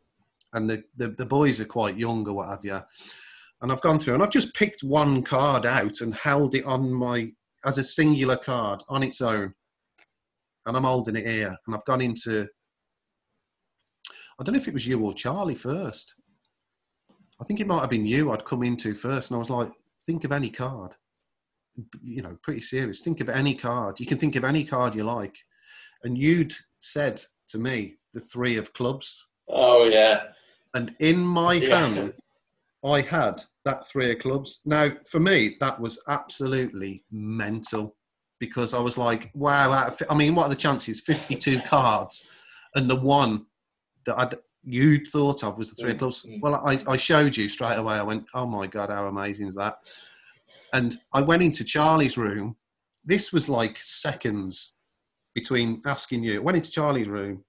and 0.52 0.68
the, 0.70 0.84
the, 0.96 1.08
the 1.08 1.26
boys 1.26 1.60
are 1.60 1.64
quite 1.66 1.96
young 1.98 2.26
or 2.28 2.34
what 2.34 2.48
have 2.48 2.64
you 2.64 2.80
and 3.60 3.72
i've 3.72 3.80
gone 3.80 3.98
through 3.98 4.14
and 4.14 4.22
i've 4.22 4.30
just 4.30 4.54
picked 4.54 4.82
one 4.82 5.22
card 5.22 5.66
out 5.66 6.00
and 6.00 6.14
held 6.14 6.54
it 6.54 6.64
on 6.64 6.92
my 6.92 7.30
as 7.64 7.78
a 7.78 7.84
singular 7.84 8.36
card 8.36 8.82
on 8.88 9.02
its 9.02 9.20
own 9.20 9.52
and 10.66 10.76
i'm 10.76 10.84
holding 10.84 11.16
it 11.16 11.26
here 11.26 11.56
and 11.66 11.74
i've 11.74 11.84
gone 11.86 12.00
into 12.00 12.46
i 14.42 14.44
don't 14.44 14.54
know 14.54 14.60
if 14.60 14.66
it 14.66 14.74
was 14.74 14.86
you 14.88 15.00
or 15.04 15.14
charlie 15.14 15.54
first. 15.54 16.16
I 17.40 17.44
think 17.44 17.60
it 17.60 17.66
might 17.66 17.80
have 17.80 17.90
been 17.90 18.06
you 18.06 18.32
i'd 18.32 18.44
come 18.44 18.62
into 18.64 18.92
first 18.94 19.30
and 19.30 19.36
i 19.36 19.38
was 19.38 19.50
like 19.50 19.70
think 20.04 20.24
of 20.24 20.32
any 20.32 20.50
card. 20.50 20.92
You 22.02 22.22
know 22.22 22.36
pretty 22.42 22.60
serious. 22.60 23.00
Think 23.00 23.20
of 23.20 23.28
any 23.28 23.54
card. 23.54 24.00
You 24.00 24.06
can 24.06 24.18
think 24.18 24.34
of 24.36 24.42
any 24.44 24.64
card 24.64 24.94
you 24.96 25.04
like. 25.04 25.36
And 26.02 26.18
you'd 26.18 26.52
said 26.80 27.22
to 27.48 27.58
me 27.58 27.98
the 28.12 28.20
three 28.20 28.56
of 28.56 28.72
clubs. 28.74 29.30
Oh 29.48 29.84
yeah. 29.84 30.24
and 30.74 30.94
in 30.98 31.18
my 31.20 31.54
Yeah. 31.54 31.86
hand 31.86 32.14
i 32.84 33.00
had 33.00 33.40
that 33.64 33.86
three 33.86 34.10
of 34.10 34.18
clubs. 34.18 34.60
Now 34.66 34.90
for 35.08 35.20
me 35.20 35.56
that 35.60 35.80
was 35.80 36.02
absolutely 36.08 37.04
mental 37.12 37.94
because 38.40 38.74
i 38.74 38.80
was 38.80 38.98
like 38.98 39.30
wow 39.34 39.94
i 40.10 40.14
mean 40.16 40.34
what 40.34 40.46
are 40.46 40.54
the 40.56 40.56
chances? 40.66 41.00
52 41.00 41.60
cards 41.60 42.26
and 42.74 42.90
the 42.90 42.96
one 42.96 43.46
that 44.06 44.18
i'd 44.18 44.34
you'd 44.64 45.06
thought 45.08 45.42
of 45.42 45.58
was 45.58 45.70
the 45.70 45.76
three 45.82 45.92
of 45.92 45.98
clubs 45.98 46.24
Mm. 46.24 46.40
well 46.40 46.54
I, 46.64 46.78
I 46.86 46.96
showed 46.96 47.36
you 47.36 47.48
straight 47.48 47.78
away 47.78 47.94
i 47.94 48.02
went 48.02 48.24
oh 48.34 48.46
my 48.46 48.66
god 48.66 48.90
how 48.90 49.06
amazing 49.08 49.48
is 49.48 49.56
that 49.56 49.76
and 50.72 50.96
I 51.12 51.20
went 51.20 51.42
into 51.42 51.64
Charlie's 51.64 52.16
room. 52.16 52.56
This 53.04 53.32
was 53.32 53.48
like 53.48 53.76
seconds 53.78 54.74
between 55.34 55.82
asking 55.84 56.22
you. 56.24 56.36
I 56.36 56.42
went 56.42 56.56
into 56.56 56.70
Charlie's 56.70 57.08
room. 57.08 57.44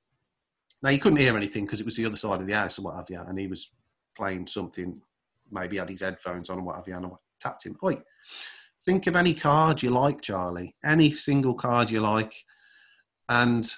Now 0.82 0.90
you 0.90 1.00
couldn't 1.00 1.20
hear 1.20 1.38
anything 1.38 1.66
because 1.66 1.80
it 1.80 1.86
was 1.86 1.96
the 1.96 2.06
other 2.06 2.18
side 2.18 2.42
of 2.42 2.48
the 2.48 2.54
house 2.54 2.78
or 2.80 2.82
what 2.84 2.96
have 2.96 3.10
you, 3.10 3.22
and 3.22 3.40
he 3.40 3.48
was 3.48 3.72
playing 4.16 4.48
something. 4.48 5.02
Maybe 5.50 5.78
had 5.78 5.90
his 5.90 6.02
headphones 6.02 6.50
on 6.50 6.60
or 6.60 6.64
what 6.64 6.76
have 6.76 6.88
you, 6.88 6.98
and 6.98 7.06
I 7.06 7.10
tapped 7.40 7.66
him. 7.66 7.78
Oi, 7.84 7.96
think 8.86 9.08
of 9.08 9.16
any 9.16 9.34
card 9.34 9.82
you 9.82 9.92
like, 9.92 10.22
Charlie. 10.22 10.76
Any 10.84 11.12
single 11.12 11.54
card 11.54 11.92
you 11.92 12.02
like, 12.02 12.34
and 13.30 13.72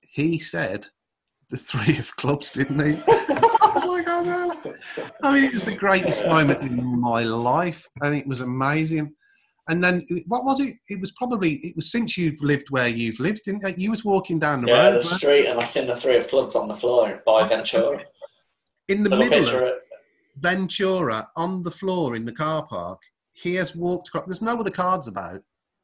he 0.00 0.38
said 0.38 0.88
the 1.50 1.56
three 1.56 1.98
of 1.98 2.14
clubs, 2.16 2.52
didn't 2.52 2.78
he? 2.84 3.00
I 3.08 3.72
was 3.74 3.84
like, 3.84 4.04
oh 4.08 4.22
no. 4.64 4.72
I 5.22 5.32
mean, 5.34 5.44
it 5.44 5.52
was 5.52 5.64
the 5.64 5.74
greatest 5.76 6.26
moment 6.26 6.62
in 6.62 7.00
my 7.00 7.22
life, 7.22 7.86
and 8.02 8.14
it 8.14 8.26
was 8.26 8.40
amazing. 8.40 9.14
And 9.68 9.82
then, 9.84 10.06
what 10.26 10.44
was 10.44 10.60
it? 10.60 10.74
It 10.88 11.00
was 11.00 11.12
probably 11.12 11.54
it 11.62 11.76
was 11.76 11.92
since 11.92 12.16
you've 12.16 12.40
lived 12.40 12.70
where 12.70 12.88
you've 12.88 13.20
lived. 13.20 13.42
Didn't 13.44 13.64
it? 13.66 13.78
You 13.78 13.90
was 13.90 14.04
walking 14.04 14.38
down 14.38 14.62
the 14.62 14.68
Yeah, 14.68 14.90
road 14.90 15.02
the 15.02 15.06
weren't 15.06 15.18
street, 15.20 15.46
and 15.46 15.60
I 15.60 15.64
seen 15.64 15.86
the 15.86 15.96
three 15.96 16.16
of 16.16 16.28
clubs 16.28 16.56
on 16.56 16.66
the 16.68 16.76
floor 16.76 17.22
by 17.26 17.46
Ventura. 17.46 18.02
in 18.88 19.02
the 19.02 19.10
Little 19.10 19.28
middle 19.30 19.56
of. 19.68 19.74
Ventura 20.38 21.28
on 21.36 21.62
the 21.62 21.70
floor 21.70 22.16
in 22.16 22.24
the 22.24 22.32
car 22.32 22.66
park. 22.66 23.00
He 23.32 23.54
has 23.56 23.76
walked 23.76 24.08
across. 24.08 24.26
There's 24.26 24.42
no 24.42 24.56
other 24.56 24.70
cards 24.70 25.06
about. 25.06 25.40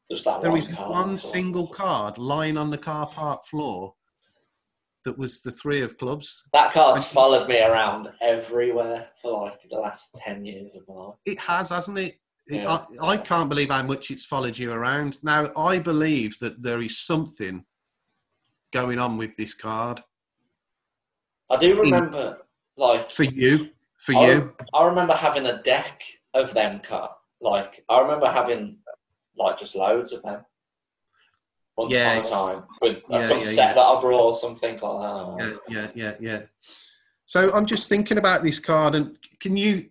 There's 0.09 0.23
that 0.23 0.41
There 0.41 0.51
one 0.51 0.61
is 0.61 0.71
one 0.73 1.17
single 1.17 1.67
card 1.67 2.17
lying 2.17 2.57
on 2.57 2.69
the 2.69 2.77
car 2.77 3.07
park 3.07 3.45
floor, 3.45 3.93
that 5.05 5.17
was 5.17 5.41
the 5.41 5.51
three 5.51 5.81
of 5.81 5.97
clubs. 5.97 6.43
That 6.53 6.73
card's 6.73 7.03
And- 7.03 7.11
followed 7.13 7.47
me 7.47 7.61
around 7.61 8.09
everywhere 8.21 9.09
for 9.21 9.31
like 9.43 9.59
the 9.69 9.77
last 9.77 10.15
10 10.25 10.45
years 10.45 10.71
of 10.75 10.87
my 10.87 10.93
life. 10.95 11.15
It 11.25 11.39
has, 11.39 11.69
hasn't 11.69 11.97
it? 11.97 12.19
It- 12.47 12.63
Yeah. 12.63 12.79
I, 13.01 13.07
I 13.13 13.17
can't 13.17 13.49
believe 13.49 13.69
how 13.69 13.83
much 13.83 14.11
it's 14.11 14.25
followed 14.25 14.57
you 14.57 14.71
around. 14.71 15.23
Now, 15.23 15.51
I 15.55 15.79
believe 15.79 16.37
that 16.39 16.61
there 16.63 16.81
is 16.81 16.97
something 16.99 17.65
going 18.73 18.99
on 18.99 19.17
with 19.17 19.35
this 19.37 19.53
card 19.53 20.01
I 21.49 21.55
do 21.55 21.79
remember, 21.79 22.39
like, 22.75 23.09
for 23.09 23.23
you. 23.23 23.69
For 23.99 24.13
I, 24.15 24.25
you, 24.33 24.53
I 24.73 24.83
remember 24.85 25.13
having 25.13 25.45
a 25.45 25.61
deck 25.63 26.01
of 26.33 26.53
them 26.53 26.81
card. 26.81 27.11
Like, 27.39 27.85
I 27.87 28.01
remember 28.01 28.27
having, 28.27 28.79
like, 29.37 29.57
just 29.57 29.73
loads 29.75 30.11
of 30.11 30.21
them. 30.23 30.41
Once 31.77 31.93
Yes. 31.93 32.27
upon 32.27 32.49
a 32.49 32.55
time. 32.55 32.67
With 32.81 33.03
Yeah, 33.09 33.21
some 33.21 33.37
yeah, 33.39 33.45
set 33.45 33.55
yeah. 33.69 33.73
that 33.75 33.81
I 33.81 34.01
brought 34.01 34.21
or 34.21 34.33
something 34.33 34.79
like 34.79 34.79
that. 34.81 35.59
yeah, 35.69 35.77
yeah, 35.77 35.91
yeah, 35.95 36.15
yeah. 36.19 36.41
So 37.25 37.53
I'm 37.53 37.65
just 37.65 37.87
thinking 37.87 38.17
about 38.17 38.41
this 38.43 38.59
card, 38.59 38.95
and 38.95 39.17
can 39.39 39.55
you? 39.55 39.89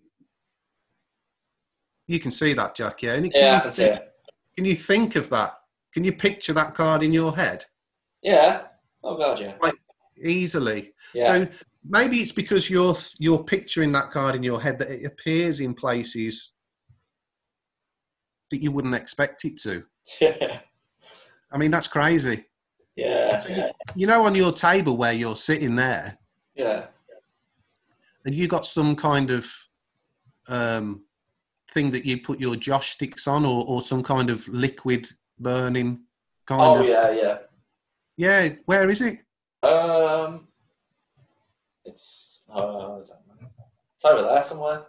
You 2.08 2.18
can 2.20 2.30
see 2.30 2.52
that, 2.54 2.74
Jack. 2.74 3.02
Yeah. 3.02 3.14
And 3.14 3.32
can 3.32 3.40
Yeah, 3.40 3.50
you 3.52 3.56
I 3.56 3.60
can 3.60 3.72
see 3.72 3.84
think- 3.84 4.00
it. 4.00 4.12
Can 4.54 4.64
you 4.64 4.74
think 4.74 5.16
of 5.16 5.28
that? 5.30 5.54
Can 5.92 6.02
you 6.04 6.12
picture 6.12 6.52
that 6.54 6.74
card 6.74 7.02
in 7.02 7.12
your 7.12 7.34
head 7.36 7.64
Yeah. 8.22 8.68
Oh, 9.04 9.16
God, 9.16 9.38
yeah. 9.40 9.56
easily? 10.22 10.94
Yeah. 11.14 11.22
So 11.26 11.48
maybe 11.84 12.18
it's 12.18 12.32
because 12.32 12.68
you're 12.70 12.96
you're 13.18 13.44
picturing 13.44 13.92
that 13.92 14.10
card 14.10 14.34
in 14.34 14.42
your 14.42 14.60
head 14.62 14.78
that 14.78 14.88
it 14.90 15.04
appears 15.04 15.60
in 15.60 15.74
places 15.74 16.54
that 18.50 18.62
you 18.62 18.70
wouldn't 18.72 18.94
expect 18.94 19.44
it 19.44 19.56
to. 19.58 19.84
yeah. 20.20 20.60
I 21.56 21.58
mean, 21.58 21.70
that's 21.70 21.88
crazy. 21.88 22.44
Yeah. 22.96 23.38
So 23.38 23.48
you, 23.48 23.70
you 23.94 24.06
know, 24.06 24.26
on 24.26 24.34
your 24.34 24.52
table 24.52 24.98
where 24.98 25.14
you're 25.14 25.36
sitting 25.36 25.74
there, 25.74 26.18
Yeah. 26.54 26.88
and 28.26 28.34
you 28.34 28.46
got 28.46 28.66
some 28.66 28.94
kind 28.94 29.30
of 29.30 29.50
um, 30.48 31.04
thing 31.72 31.90
that 31.92 32.04
you 32.04 32.20
put 32.20 32.38
your 32.38 32.56
josh 32.56 32.90
sticks 32.90 33.26
on, 33.26 33.46
or, 33.46 33.64
or 33.66 33.80
some 33.80 34.02
kind 34.02 34.28
of 34.28 34.46
liquid 34.48 35.08
burning 35.38 36.02
kind 36.44 36.60
Oh, 36.60 36.80
of. 36.82 36.86
yeah, 36.86 37.10
yeah. 37.10 37.38
Yeah. 38.18 38.48
Where 38.66 38.90
is 38.90 39.00
it? 39.00 39.20
Um, 39.66 40.48
it's 41.86 42.42
uh, 42.54 42.58
I 42.58 42.60
don't 42.60 43.08
know. 43.08 43.48
It's 43.94 44.04
over 44.04 44.22
there 44.28 44.42
somewhere. 44.42 44.82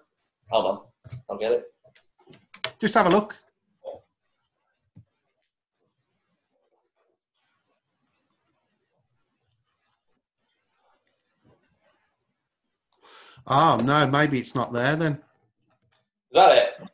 Hold 0.50 0.66
on, 0.66 0.82
I'll 1.30 1.38
get 1.38 1.54
it. 1.54 1.64
Just 2.78 2.94
have 2.96 3.06
a 3.06 3.10
look. 3.10 3.42
Oh 13.48 13.78
no, 13.78 14.08
maybe 14.08 14.40
it's 14.40 14.56
not 14.56 14.74
there 14.74 14.96
then. 14.96 15.14
Is 15.14 16.34
that 16.34 16.52
it? 16.58 16.90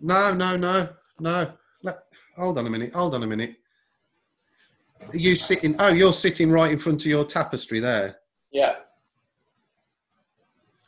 No, 0.00 0.32
no, 0.32 0.56
no, 0.56 0.88
no. 1.20 1.52
Let, 1.82 1.98
hold 2.36 2.58
on 2.58 2.66
a 2.66 2.70
minute. 2.70 2.94
Hold 2.94 3.14
on 3.14 3.22
a 3.22 3.26
minute. 3.26 3.56
Are 5.12 5.16
you 5.16 5.36
sitting? 5.36 5.76
Oh, 5.78 5.88
you're 5.88 6.12
sitting 6.12 6.50
right 6.50 6.72
in 6.72 6.78
front 6.78 7.02
of 7.02 7.06
your 7.06 7.24
tapestry 7.24 7.80
there. 7.80 8.16
Yeah, 8.50 8.76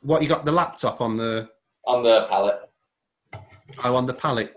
What 0.03 0.23
you 0.23 0.29
got? 0.29 0.45
The 0.45 0.53
laptop 0.53 1.01
on 1.01 1.17
the 1.17 1.51
on 1.85 2.03
the 2.03 2.27
pallet. 2.29 2.61
oh 3.85 3.97
on 3.97 4.07
the 4.07 4.15
pallet. 4.15 4.55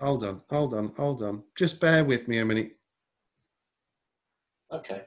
Hold 0.00 0.24
on, 0.24 0.40
hold 0.50 0.74
on, 0.74 0.92
hold 0.96 1.22
on. 1.22 1.44
Just 1.56 1.80
bear 1.80 2.04
with 2.04 2.26
me 2.26 2.38
a 2.38 2.44
minute. 2.44 2.76
Okay. 4.72 5.02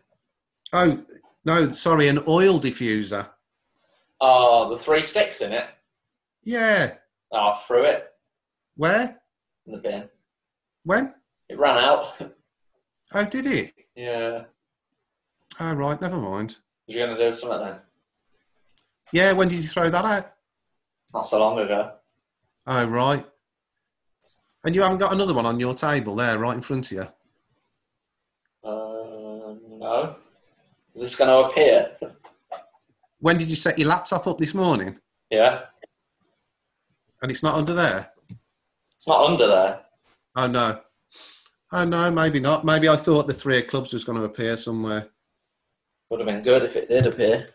Oh 0.72 1.04
no, 1.46 1.70
sorry, 1.72 2.08
an 2.08 2.20
oil 2.28 2.60
diffuser. 2.60 3.30
Oh, 4.20 4.70
the 4.70 4.78
three 4.80 5.04
sticks 5.04 5.42
in 5.42 5.52
it. 5.54 5.66
Yeah. 6.44 6.96
Oh, 7.32 7.38
I 7.38 7.62
threw 7.68 7.84
it 7.86 8.08
Where? 8.76 9.20
in 9.66 9.74
the 9.74 9.80
bin. 9.80 10.10
When? 10.84 11.14
It 11.50 11.58
ran 11.60 11.78
out. 11.78 12.14
Oh, 13.14 13.24
did 13.24 13.46
it? 13.46 13.74
yeah. 13.96 14.44
Oh 15.60 15.74
right, 15.74 16.02
never 16.02 16.18
mind. 16.18 16.58
Was 16.88 16.96
you 16.98 17.06
gonna 17.06 17.18
do 17.18 17.34
something 17.34 17.60
then? 17.60 17.78
Yeah, 19.14 19.32
when 19.32 19.48
did 19.48 19.58
you 19.58 19.64
throw 19.64 19.90
that 19.90 20.04
out? 20.06 20.34
Not 21.14 21.28
so 21.30 21.40
long 21.40 21.60
ago. 21.60 21.92
Oh 22.68 22.86
right. 22.88 23.26
And 24.66 24.76
you 24.76 24.82
haven't 24.82 24.98
got 24.98 25.14
another 25.14 25.34
one 25.34 25.46
on 25.46 25.60
your 25.60 25.76
table 25.76 26.16
there, 26.16 26.38
right 26.40 26.56
in 26.56 26.62
front 26.62 26.92
of 26.92 26.98
you. 26.98 27.08
Uh, 28.70 29.56
no. 29.70 30.16
Is 30.96 31.02
this 31.02 31.16
gonna 31.16 31.38
appear? 31.50 31.92
When 33.20 33.38
did 33.38 33.50
you 33.50 33.56
set 33.56 33.78
your 33.78 33.90
laptop 33.90 34.28
up 34.28 34.38
this 34.38 34.54
morning? 34.54 34.98
Yeah. 35.30 35.64
And 37.22 37.32
it's 37.32 37.44
not 37.44 37.56
under 37.56 37.74
there? 37.74 38.12
It's 38.96 39.08
not 39.08 39.30
under 39.30 39.48
there. 39.48 39.82
Oh 40.36 40.48
no. 40.48 40.80
Oh 41.72 41.84
no, 41.84 42.10
maybe 42.12 42.40
not. 42.40 42.64
Maybe 42.64 42.88
I 42.88 42.96
thought 42.96 43.28
the 43.28 43.34
three 43.34 43.60
of 43.60 43.68
clubs 43.68 43.94
was 43.94 44.06
going 44.06 44.18
to 44.18 44.24
appear 44.24 44.56
somewhere. 44.56 45.10
Would 46.10 46.20
have 46.22 46.28
been 46.28 46.42
good 46.44 46.64
if 46.64 46.76
it 46.76 46.88
did 46.88 47.08
appear. 47.08 47.50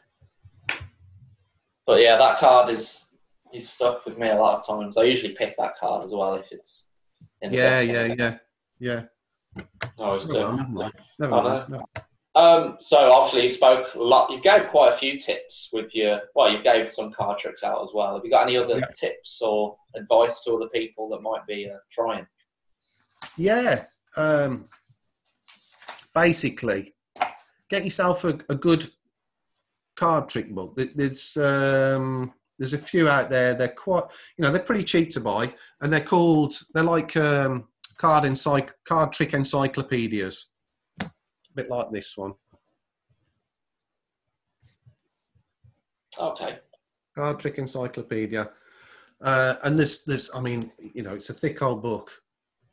But 1.87 2.01
yeah, 2.03 2.17
that 2.19 2.39
card 2.39 2.71
is 2.71 3.07
is 3.55 3.69
stuck 3.69 4.05
with 4.05 4.19
me 4.19 4.29
a 4.29 4.35
lot 4.37 4.59
of 4.59 4.67
times. 4.67 4.97
I 4.99 5.05
usually 5.05 5.35
pick 5.35 5.57
that 5.57 5.75
card 5.79 6.05
as 6.05 6.11
well 6.13 6.35
if 6.35 6.47
it's. 6.51 6.89
Yeah, 7.43 7.49
deck. 7.85 7.89
yeah, 7.89 8.15
yeah, 8.19 8.37
yeah. 8.79 9.03
I 9.99 10.03
always 10.03 10.29
Oh, 10.29 10.33
do. 10.33 10.39
well, 10.41 10.57
never 10.57 10.71
mind. 10.71 10.93
Never 11.19 11.43
mind. 11.43 11.75
Oh, 11.97 12.03
Um, 12.37 12.77
so 12.81 13.11
obviously 13.11 13.43
you 13.43 13.49
spoke 13.49 13.93
a 13.95 14.03
lot. 14.03 14.31
You 14.31 14.41
gave 14.41 14.69
quite 14.69 14.93
a 14.93 14.97
few 14.97 15.19
tips 15.19 15.71
with 15.73 15.95
your. 15.95 16.21
Well, 16.35 16.53
you 16.53 16.63
gave 16.63 16.91
some 16.91 17.11
card 17.13 17.39
tricks 17.39 17.65
out 17.65 17.83
as 17.83 17.91
well. 17.93 18.15
Have 18.15 18.25
you 18.25 18.31
got 18.31 18.47
any 18.47 18.57
other 18.57 18.79
Yeah. 18.79 18.87
tips 18.99 19.41
or 19.43 19.77
advice 19.97 20.43
to 20.45 20.55
other 20.55 20.69
people 20.69 21.09
that 21.11 21.23
might 21.23 21.45
be 21.47 21.69
uh, 21.69 21.79
trying? 21.91 22.27
Yeah. 23.37 23.85
Um, 24.17 24.69
basically, 26.15 26.95
get 27.69 27.85
yourself 27.85 28.25
a, 28.25 28.39
a 28.49 28.55
good 28.55 28.87
card 29.97 30.29
trick 30.29 30.51
book. 30.55 30.79
There's 30.95 31.37
um, 31.37 32.33
there's 32.59 32.75
a 32.75 32.79
few 32.79 33.09
out 33.09 33.31
there. 33.31 33.55
They're 33.55 33.69
quite, 33.69 34.05
you 34.37 34.45
know, 34.45 34.51
they're 34.51 34.63
pretty 34.63 34.85
cheap 34.85 35.11
to 35.11 35.21
buy, 35.21 35.53
and 35.81 35.93
they're 35.93 36.01
called 36.01 36.55
they're 36.75 36.85
like 36.85 37.17
um, 37.17 37.69
card 37.97 38.25
encyc- 38.25 38.73
card 38.85 39.13
trick 39.13 39.35
encyclopedias, 39.35 40.50
a 41.51 41.55
bit 41.57 41.71
like 41.71 41.91
this 41.91 42.17
one. 42.17 42.35
Okay. 46.19 46.59
Card 47.17 47.41
Trick 47.41 47.59
Encyclopedia. 47.59 48.51
Uh, 49.23 49.55
and 49.65 49.79
this, 49.79 50.05
this, 50.05 50.31
I 50.35 50.41
mean, 50.41 50.71
you 50.79 51.03
know, 51.03 51.15
it's 51.15 51.31
a 51.31 51.35
thick 51.35 51.61
old 51.63 51.83
book, 51.83 52.11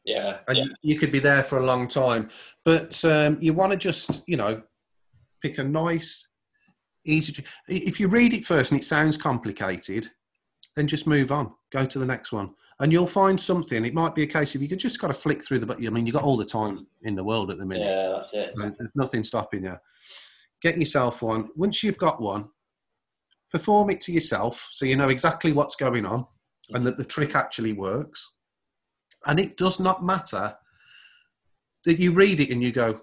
Yeah. 0.06 0.38
and 0.48 0.58
yeah. 0.58 0.64
you, 0.64 0.94
you 0.94 0.99
could 0.99 1.12
be 1.12 1.20
there 1.20 1.44
for 1.44 1.58
a 1.58 1.66
long 1.66 1.88
time. 1.88 2.30
But 2.64 3.04
um, 3.04 3.38
you 3.41 3.54
want 3.54 3.74
to 3.74 3.78
just, 3.78 4.22
you 4.28 4.38
know, 4.38 4.62
pick 5.41 5.58
a 5.58 5.64
nice, 5.64 6.30
easy. 7.06 7.34
to- 7.34 7.44
If 7.68 7.99
you 7.99 8.08
read 8.08 8.34
it 8.34 8.45
first 8.45 8.72
and 8.72 8.80
it 8.80 8.86
sounds 8.86 9.18
complicated, 9.18 10.08
then 10.78 10.88
just 10.88 11.06
move 11.06 11.32
on. 11.34 11.52
Go 11.72 11.86
to 11.86 11.99
the 11.99 12.06
next 12.06 12.32
one, 12.32 12.52
and 12.80 12.91
you'll 12.91 13.08
find 13.08 13.40
something. 13.40 13.86
It 13.86 13.94
might 13.94 14.14
be 14.14 14.24
a 14.24 14.28
case 14.28 14.54
of 14.56 14.62
you 14.62 14.70
could 14.70 14.80
just 14.80 15.02
got 15.02 15.08
to 15.08 15.14
flick 15.14 15.44
through 15.44 15.60
the. 15.60 15.66
But 15.66 15.78
I 15.84 15.90
mean, 15.90 16.06
you 16.06 16.14
got 16.14 16.24
all 16.24 16.38
the 16.38 16.45
time 16.45 16.86
in 17.04 17.16
the 17.16 17.24
world 17.24 17.49
at 17.52 17.58
the 17.58 17.66
minute. 17.66 17.86
Yeah, 17.88 18.10
that's 18.10 18.34
it. 18.34 18.54
So 18.56 18.70
There's 18.78 18.95
nothing 18.95 19.24
stopping 19.24 19.64
you. 19.64 19.78
Get 20.62 20.78
yourself 20.78 21.22
one. 21.22 21.49
Once 21.56 21.84
you've 21.84 21.98
got 21.98 22.22
one, 22.22 22.49
perform 23.52 23.90
it 23.90 24.02
to 24.02 24.12
yourself 24.12 24.70
so 24.72 24.86
you 24.86 24.95
know 24.95 25.10
exactly 25.10 25.54
what's 25.54 25.76
going 25.76 26.06
on 26.06 26.26
and 26.72 26.86
that 26.86 26.98
the 26.98 27.06
trick 27.06 27.36
actually 27.36 27.74
works. 27.74 28.36
And 29.26 29.40
it 29.40 29.58
does 29.58 29.80
not 29.80 30.04
matter 30.04 30.56
that 31.86 31.99
you 31.99 32.12
read 32.12 32.40
it 32.40 32.49
and 32.52 32.62
you 32.62 32.72
go, 32.72 33.02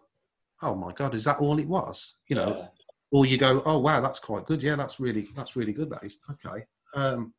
"Oh 0.63 0.75
my 0.75 0.93
god, 0.93 1.15
is 1.15 1.25
that 1.25 1.39
all 1.39 1.59
it 1.59 1.67
was?" 1.69 2.15
You 2.29 2.37
know, 2.37 2.57
Yeah. 2.57 2.69
or 3.11 3.27
you 3.27 3.39
go, 3.39 3.63
"Oh 3.65 3.79
wow, 3.79 4.01
that's 4.01 4.21
quite 4.21 4.45
good. 4.47 4.63
Yeah, 4.63 4.77
that's 4.77 5.01
really 5.01 5.27
that's 5.35 5.57
really 5.57 5.73
good. 5.73 5.91
That 5.91 6.05
is 6.05 6.19
okay." 6.31 6.65
Um, 6.95 7.35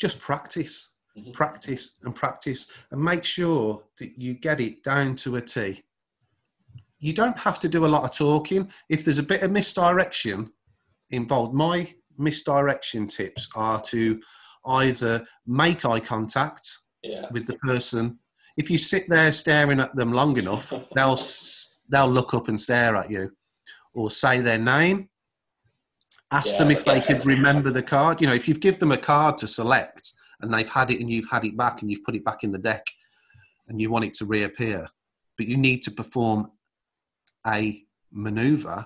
just 0.00 0.18
practice, 0.18 0.92
Mhm. 1.16 1.32
practice, 1.32 1.92
and 2.02 2.14
practice, 2.16 2.66
and 2.90 3.02
make 3.02 3.24
sure 3.24 3.84
that 3.98 4.18
you 4.18 4.34
get 4.34 4.60
it 4.60 4.82
down 4.82 5.14
to 5.16 5.36
a 5.36 5.40
T. 5.42 5.82
You 6.98 7.12
don't 7.12 7.38
have 7.38 7.58
to 7.60 7.68
do 7.68 7.84
a 7.84 7.88
lot 7.94 8.04
of 8.04 8.12
talking. 8.16 8.70
If 8.88 9.04
there's 9.04 9.18
a 9.18 9.22
bit 9.22 9.42
of 9.42 9.50
misdirection 9.50 10.52
involved, 11.10 11.54
my 11.54 11.94
misdirection 12.18 13.08
tips 13.08 13.48
are 13.54 13.80
to 13.82 14.20
either 14.66 15.26
make 15.46 15.84
eye 15.84 16.00
contact 16.00 16.78
Yeah. 17.02 17.26
with 17.30 17.46
the 17.46 17.56
person. 17.58 18.18
If 18.56 18.70
you 18.70 18.78
sit 18.78 19.08
there 19.08 19.32
staring 19.32 19.80
at 19.80 19.94
them 19.96 20.12
long 20.12 20.36
enough, 20.36 20.70
they'll 20.94 21.18
they'll 21.88 22.10
look 22.10 22.34
up 22.34 22.46
and 22.48 22.60
stare 22.60 22.94
at 22.94 23.10
you, 23.10 23.32
or 23.94 24.10
say 24.12 24.40
their 24.40 24.58
name. 24.58 25.09
Ask 26.32 26.52
Yeah, 26.52 26.58
them 26.58 26.70
if 26.70 26.84
they 26.84 27.00
could 27.00 27.26
remember 27.26 27.70
the 27.70 27.82
card. 27.82 28.20
You 28.20 28.28
know, 28.28 28.34
if 28.34 28.46
you've 28.46 28.60
give 28.60 28.78
them 28.78 28.92
a 28.92 28.96
card 28.96 29.36
to 29.38 29.46
select 29.46 30.12
and 30.40 30.52
they've 30.52 30.68
had 30.68 30.90
it 30.90 31.00
and 31.00 31.10
you've 31.10 31.28
had 31.30 31.44
it 31.44 31.56
back 31.56 31.82
and 31.82 31.90
you've 31.90 32.04
put 32.04 32.14
it 32.14 32.24
back 32.24 32.44
in 32.44 32.52
the 32.52 32.58
deck, 32.58 32.86
and 33.70 33.80
you 33.80 33.88
want 33.88 34.04
it 34.04 34.14
to 34.14 34.24
reappear, 34.24 34.88
but 35.36 35.46
you 35.46 35.56
need 35.56 35.80
to 35.80 35.90
perform 35.92 36.50
a 37.46 37.84
maneuver, 38.10 38.84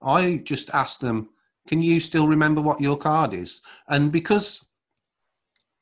I 0.00 0.42
just 0.44 0.70
ask 0.72 1.00
them, 1.00 1.30
can 1.66 1.82
you 1.82 2.00
still 2.00 2.26
remember 2.26 2.62
what 2.62 2.80
your 2.80 2.96
card 2.96 3.34
is? 3.34 3.60
And 3.88 4.10
because 4.12 4.70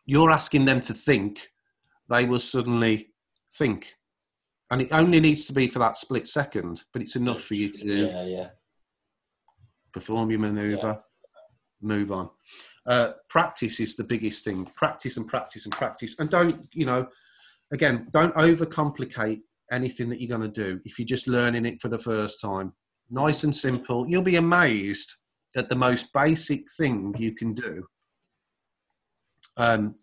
you're 0.07 0.31
asking 0.31 0.65
them 0.65 0.81
to 0.83 0.95
think, 0.95 1.53
they 2.09 2.25
will 2.25 2.41
suddenly 2.41 3.11
think. 3.53 3.95
And 4.71 4.83
it 4.83 4.89
only 4.91 5.21
needs 5.21 5.45
to 5.47 5.53
be 5.53 5.69
for 5.69 5.79
that 5.79 5.99
split 5.99 6.27
second, 6.27 6.85
but 6.93 7.03
it's 7.03 7.17
enough 7.17 7.43
for 7.43 7.55
you 7.55 7.71
to 7.71 7.87
Yeah, 7.87 8.25
yeah. 8.25 8.49
Perform 9.99 10.31
your 10.31 10.39
maneuver, 10.41 11.03
move 11.83 12.13
on. 12.13 12.31
Uh, 12.87 13.13
practice 13.29 13.81
is 13.81 13.97
the 13.97 14.05
biggest 14.05 14.45
thing. 14.45 14.65
Practice 14.77 15.17
and 15.17 15.27
practice 15.27 15.65
and 15.67 15.73
practice. 15.75 16.19
And 16.19 16.31
don't, 16.31 16.57
you 16.73 16.87
know, 16.87 17.09
again, 17.73 18.07
don't 18.13 18.35
overcomplicate 18.37 19.41
anything 19.73 20.09
that 20.09 20.21
you're 20.21 20.37
going 20.39 20.51
to 20.51 20.63
do 20.67 20.81
if 20.85 20.99
you're 20.99 21.07
just 21.07 21.27
learning 21.29 21.67
it 21.67 21.81
for 21.81 21.89
the 21.89 21.99
first 21.99 22.41
time. 22.41 22.73
Nice 23.11 23.45
and 23.45 23.55
simple. 23.55 24.09
You'll 24.09 24.23
be 24.23 24.37
amazed 24.37 25.13
at 25.57 25.69
the 25.69 25.75
most 25.75 26.13
basic 26.13 26.63
thing 26.79 27.15
you 27.19 27.35
can 27.35 27.55
do. 27.55 27.85
Um, 29.57 29.97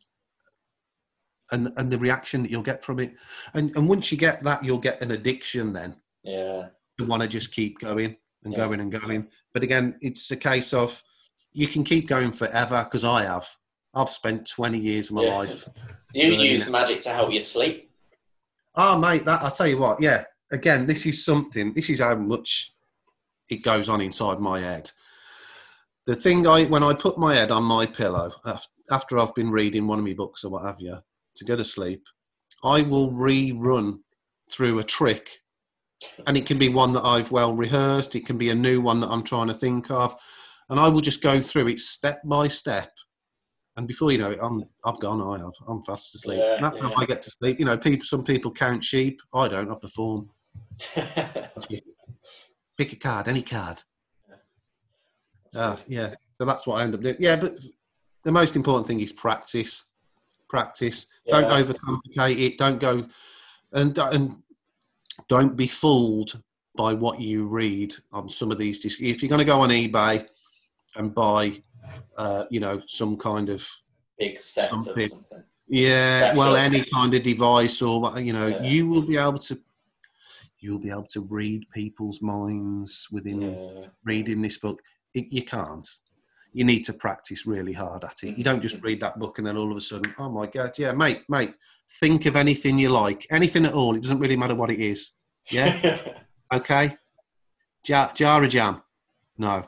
and, 1.52 1.72
and 1.78 1.92
the 1.92 1.98
reaction 2.00 2.42
that 2.44 2.52
you'll 2.52 2.64
get 2.64 2.84
from 2.84 3.00
it. 3.00 3.14
And, 3.54 3.76
and 3.78 3.88
once 3.88 4.12
you 4.12 4.18
get 4.18 4.44
that, 4.44 4.64
you'll 4.66 4.80
get 4.80 5.02
an 5.02 5.12
addiction 5.12 5.74
then 5.74 5.96
Yeah. 6.24 6.70
you 7.00 7.06
want 7.06 7.22
to 7.22 7.28
just 7.30 7.54
keep 7.54 7.80
going 7.80 8.18
and 8.44 8.54
Yeah. 8.54 8.60
going 8.60 8.80
and 8.82 8.92
going. 8.92 9.30
But 9.56 9.64
again, 9.64 9.98
it's 10.02 10.30
a 10.32 10.36
case 10.36 10.74
of 10.74 11.02
you 11.54 11.66
can 11.66 11.86
keep 11.86 12.10
going 12.10 12.34
forever 12.34 12.84
because 12.84 13.06
I 13.06 13.24
have. 13.24 13.48
I've 13.94 14.10
spent 14.10 14.50
20 14.50 14.78
years 14.78 15.10
of 15.10 15.16
my 15.16 15.24
Yeah. 15.24 15.38
life. 15.38 15.70
You 16.14 16.34
use 16.34 16.68
magic 16.68 17.00
to 17.04 17.10
help 17.12 17.32
you 17.32 17.40
sleep. 17.40 17.90
Oh, 18.76 19.00
mate, 19.00 19.24
that 19.24 19.42
I'll 19.44 19.52
tell 19.52 19.68
you 19.68 19.78
what. 19.78 20.02
Yeah, 20.02 20.26
again, 20.52 20.88
this 20.88 21.06
is 21.06 21.24
something. 21.24 21.74
This 21.74 21.90
is 21.90 22.02
how 22.02 22.16
much 22.16 22.74
it 23.48 23.64
goes 23.64 23.88
on 23.88 24.02
inside 24.02 24.42
my 24.42 24.60
head. 24.60 24.92
The 26.06 26.16
thing 26.18 26.46
I, 26.46 26.66
when 26.66 26.84
I 26.84 26.94
put 26.94 27.18
my 27.18 27.34
head 27.36 27.50
on 27.50 27.64
my 27.64 27.86
pillow 27.86 28.34
after 28.92 29.18
I've 29.18 29.34
been 29.36 29.52
reading 29.52 29.88
one 29.88 30.00
of 30.00 30.06
my 30.06 30.14
books 30.14 30.44
or 30.44 30.50
what 30.52 30.64
have 30.66 30.82
you 30.82 30.98
to 31.38 31.46
go 31.46 31.56
to 31.56 31.64
sleep, 31.64 32.04
I 32.62 32.82
will 32.82 33.10
rerun 33.10 34.00
through 34.52 34.80
a 34.80 34.84
trick, 34.84 35.30
and 36.28 36.38
it 36.38 36.46
can 36.46 36.58
be 36.58 36.70
one 36.70 36.94
that 36.94 37.04
I've 37.04 37.32
well 37.32 37.54
rehearsed. 37.54 38.16
It 38.16 38.26
can 38.26 38.38
be 38.38 38.50
a 38.50 38.56
new 38.56 38.82
one 38.82 39.00
that 39.02 39.10
I'm 39.10 39.24
trying 39.24 39.48
to 39.48 39.54
think 39.54 39.90
of, 39.92 40.16
and 40.70 40.80
I 40.80 40.88
will 40.88 41.02
just 41.02 41.22
go 41.22 41.42
through 41.42 41.68
it 41.68 41.80
step 41.80 42.22
by 42.24 42.48
step. 42.48 42.92
And 43.78 43.88
before 43.88 44.12
you 44.12 44.18
know 44.18 44.32
it, 44.32 44.40
I'm 44.42 44.64
I've 44.86 45.00
gone. 45.00 45.22
I 45.22 45.40
have. 45.44 45.54
I'm 45.68 45.82
fast 45.84 46.16
asleep. 46.16 46.40
Yeah, 46.40 46.60
that's 46.62 46.80
how. 46.80 46.94
I 46.96 47.06
get 47.06 47.22
to 47.24 47.32
sleep. 47.32 47.60
You 47.60 47.66
know, 47.66 47.78
people. 47.78 48.06
Some 48.06 48.24
people 48.24 48.52
count 48.52 48.84
sheep. 48.84 49.22
I 49.34 49.48
don't. 49.48 49.72
I 49.72 49.76
perform. 49.76 50.30
Pick 52.78 52.94
a 52.94 52.96
card, 52.98 53.28
any 53.28 53.42
card. 53.42 53.82
Uh, 55.54 55.78
yeah. 55.88 56.14
So 56.38 56.46
that's 56.46 56.68
what 56.68 56.80
I 56.80 56.84
end 56.84 56.96
up 56.96 57.02
doing. 57.02 57.16
Yeah, 57.20 57.38
but 57.38 57.58
the 58.24 58.32
most 58.32 58.56
important 58.56 58.88
thing 58.88 59.00
is 59.00 59.14
practice. 59.14 59.92
Practice. 60.50 61.08
Don't 61.28 61.46
overcomplicate 61.46 62.40
it. 62.40 62.58
Don't 62.58 62.80
go 62.80 63.08
and 63.74 63.98
and 63.98 64.44
don't 65.30 65.56
be 65.56 65.68
fooled 65.68 66.42
by 66.78 66.94
what 66.94 67.20
you 67.22 67.48
read 67.48 67.94
on 68.12 68.28
some 68.30 68.52
of 68.52 68.58
these. 68.58 68.84
If 69.00 69.22
you're 69.22 69.30
going 69.30 69.40
to 69.40 69.46
go 69.46 69.62
on 69.62 69.70
eBay 69.70 70.28
and 70.96 71.14
buy, 71.16 71.62
uh, 72.18 72.46
you 72.50 72.60
know, 72.60 72.82
some 72.88 73.18
kind 73.18 73.50
of 73.50 73.66
Big 74.18 74.40
set 74.40 74.72
of 74.72 74.82
Something. 74.82 75.10
something. 75.10 75.44
yeah, 75.68 76.20
Special. 76.22 76.40
well, 76.40 76.56
any 76.56 76.86
kind 76.94 77.14
of 77.14 77.24
device 77.24 77.82
or 77.82 78.18
you 78.20 78.32
know, 78.34 78.48
Yeah. 78.48 78.64
you 78.64 78.88
will 78.88 79.02
be 79.02 79.18
able 79.18 79.40
to. 79.40 79.60
You'll 80.60 80.80
be 80.80 80.90
able 80.90 81.08
to 81.08 81.22
read 81.22 81.64
people's 81.74 82.22
minds 82.22 83.08
within 83.12 83.42
Yeah. 83.42 83.88
reading 84.06 84.42
this 84.42 84.58
book. 84.58 84.82
It, 85.14 85.32
you 85.32 85.44
can't. 85.44 85.88
You 86.56 86.64
need 86.64 86.86
to 86.86 86.94
practice 86.94 87.46
really 87.46 87.74
hard 87.74 88.06
at 88.06 88.24
it. 88.24 88.38
You 88.38 88.44
don't 88.46 88.62
just 88.62 88.78
mm-hmm. 88.78 88.86
read 88.86 89.02
that 89.02 89.20
book 89.20 89.40
and 89.40 89.46
then 89.46 89.58
all 89.58 89.70
of 89.70 89.76
a 89.76 89.82
sudden, 89.82 90.16
oh 90.18 90.30
my 90.30 90.48
god, 90.48 90.80
yeah, 90.80 90.94
mate, 90.94 91.24
mate, 91.28 91.54
think 92.00 92.26
of 92.28 92.38
anything 92.38 92.80
you 92.80 92.88
like, 92.88 93.28
anything 93.30 93.66
at 93.66 93.74
all. 93.74 93.94
It 93.94 94.04
doesn't 94.04 94.20
really 94.20 94.38
matter 94.38 94.56
what 94.56 94.72
it 94.72 94.80
is. 94.80 95.12
Yeah, 95.52 96.00
okay. 96.54 96.96
Jar, 97.84 98.10
jar 98.16 98.42
of 98.42 98.50
jam. 98.50 98.82
No. 99.38 99.68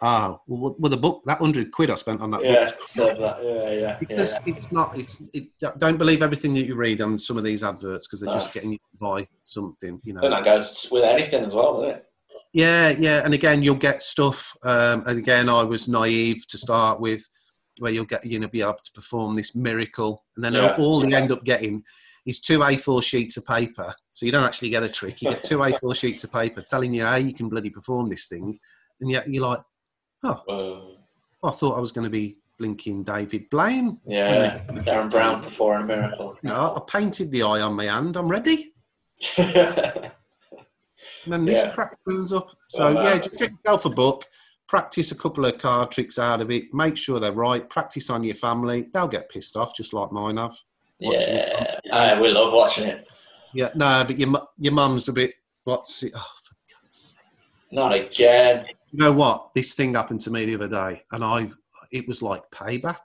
Oh, 0.00 0.40
well, 0.46 0.76
well, 0.78 0.90
the 0.90 0.96
book 0.96 1.22
that 1.26 1.38
hundred 1.38 1.72
quid 1.72 1.90
I 1.90 1.96
spent 1.96 2.20
on 2.20 2.30
that 2.30 2.44
yeah, 2.44 2.66
book. 2.66 3.18
that. 3.18 3.38
Yeah, 3.42 3.72
yeah, 3.72 3.96
Because 3.98 4.34
yeah. 4.34 4.54
it's 4.54 4.70
not. 4.70 4.96
It's. 4.96 5.20
It, 5.32 5.48
don't 5.76 5.98
believe 5.98 6.22
everything 6.22 6.54
that 6.54 6.66
you 6.66 6.76
read 6.76 7.00
on 7.00 7.18
some 7.18 7.36
of 7.36 7.42
these 7.42 7.64
adverts 7.64 8.06
because 8.06 8.20
they're 8.20 8.28
No. 8.28 8.34
just 8.34 8.52
getting 8.52 8.70
you 8.70 8.78
to 8.78 8.98
buy 9.00 9.26
something. 9.42 10.00
You 10.04 10.14
know. 10.14 10.20
Think 10.20 10.34
that 10.34 10.44
goes 10.44 10.86
with 10.92 11.02
anything 11.02 11.44
as 11.44 11.52
well, 11.52 11.80
doesn't 11.80 11.96
it? 11.96 12.07
Yeah, 12.52 12.90
yeah, 12.90 13.22
and 13.24 13.34
again, 13.34 13.62
you'll 13.62 13.74
get 13.76 14.02
stuff. 14.02 14.56
Um, 14.62 15.02
and 15.06 15.18
again, 15.18 15.48
I 15.48 15.62
was 15.62 15.88
naive 15.88 16.46
to 16.48 16.58
start 16.58 17.00
with, 17.00 17.22
where 17.78 17.92
you'll 17.92 18.04
get 18.04 18.24
you 18.24 18.38
know 18.38 18.48
be 18.48 18.60
able 18.62 18.78
to 18.82 18.92
perform 18.92 19.36
this 19.36 19.54
miracle, 19.54 20.22
and 20.36 20.44
then 20.44 20.54
Yeah. 20.54 20.76
all 20.78 21.04
you 21.04 21.14
end 21.14 21.32
up 21.32 21.44
getting 21.44 21.82
is 22.26 22.40
two 22.40 22.58
A4 22.58 23.02
sheets 23.02 23.36
of 23.36 23.46
paper. 23.46 23.94
So 24.12 24.26
you 24.26 24.32
don't 24.32 24.44
actually 24.44 24.70
get 24.70 24.82
a 24.82 24.88
trick. 24.88 25.22
You 25.22 25.30
get 25.30 25.44
two 25.44 25.58
A4 25.58 25.94
sheets 26.00 26.24
of 26.24 26.32
paper 26.32 26.60
telling 26.62 26.92
you 26.92 27.04
how 27.04 27.16
you 27.16 27.32
can 27.32 27.48
bloody 27.48 27.70
perform 27.70 28.08
this 28.08 28.26
thing, 28.28 28.58
and 29.00 29.10
yet 29.10 29.28
you're 29.28 29.44
like, 29.44 29.60
oh, 30.24 30.42
Whoa. 30.46 30.96
I 31.44 31.50
thought 31.52 31.76
I 31.76 31.80
was 31.80 31.92
going 31.92 32.04
to 32.04 32.10
be 32.10 32.38
blinking 32.58 33.04
David 33.04 33.48
Blaine. 33.50 34.00
Yeah, 34.04 34.58
Derren 34.68 35.08
Brown 35.10 35.40
performing 35.40 35.84
a 35.90 35.96
miracle. 36.00 36.36
Know, 36.42 36.74
I 36.76 36.80
painted 36.90 37.30
the 37.30 37.42
eye 37.44 37.60
on 37.60 37.74
my 37.74 37.84
hand. 37.84 38.16
I'm 38.16 38.28
ready. 38.28 38.72
yeah, 41.28 41.34
And 41.34 41.46
then 41.46 41.54
this 41.54 41.64
Yeah. 41.64 41.74
crap 41.74 41.98
turns 42.08 42.32
up. 42.32 42.50
So 42.68 42.94
Well, 42.94 43.04
yeah, 43.04 43.12
uh, 43.12 43.18
just 43.18 43.36
get 43.38 43.50
yourself 43.50 43.84
a 43.84 43.90
book, 43.90 44.24
practice 44.66 45.12
a 45.12 45.14
couple 45.14 45.44
of 45.44 45.58
card 45.58 45.90
tricks 45.90 46.18
out 46.18 46.40
of 46.40 46.50
it, 46.50 46.72
make 46.74 46.96
sure 46.96 47.20
they're 47.20 47.32
right, 47.32 47.68
practice 47.68 48.10
on 48.10 48.22
your 48.22 48.34
family. 48.34 48.88
They'll 48.92 49.08
get 49.08 49.28
pissed 49.28 49.56
off 49.56 49.74
just 49.74 49.92
like 49.92 50.12
mine 50.12 50.36
have. 50.36 50.56
Yeah. 50.98 51.66
I, 51.92 52.20
we 52.20 52.28
love 52.30 52.52
watching 52.52 52.84
it. 52.88 53.06
Yeah, 53.54 53.70
no, 53.74 54.04
but 54.06 54.18
your 54.18 54.48
your 54.58 54.74
mum's 54.74 55.08
a 55.08 55.12
bit. 55.12 55.34
What's 55.64 56.02
it? 56.02 56.12
Oh, 56.14 56.32
for 56.42 56.54
God's 56.70 56.96
sake! 56.96 57.20
Not 57.70 57.94
again. 57.94 58.66
You 58.92 58.98
know 58.98 59.12
what? 59.12 59.54
This 59.54 59.74
thing 59.74 59.94
happened 59.94 60.20
to 60.22 60.30
me 60.30 60.44
the 60.44 60.56
other 60.56 60.68
day, 60.68 61.02
and 61.12 61.24
I 61.24 61.50
it 61.90 62.06
was 62.06 62.20
like 62.20 62.42
payback. 62.50 62.98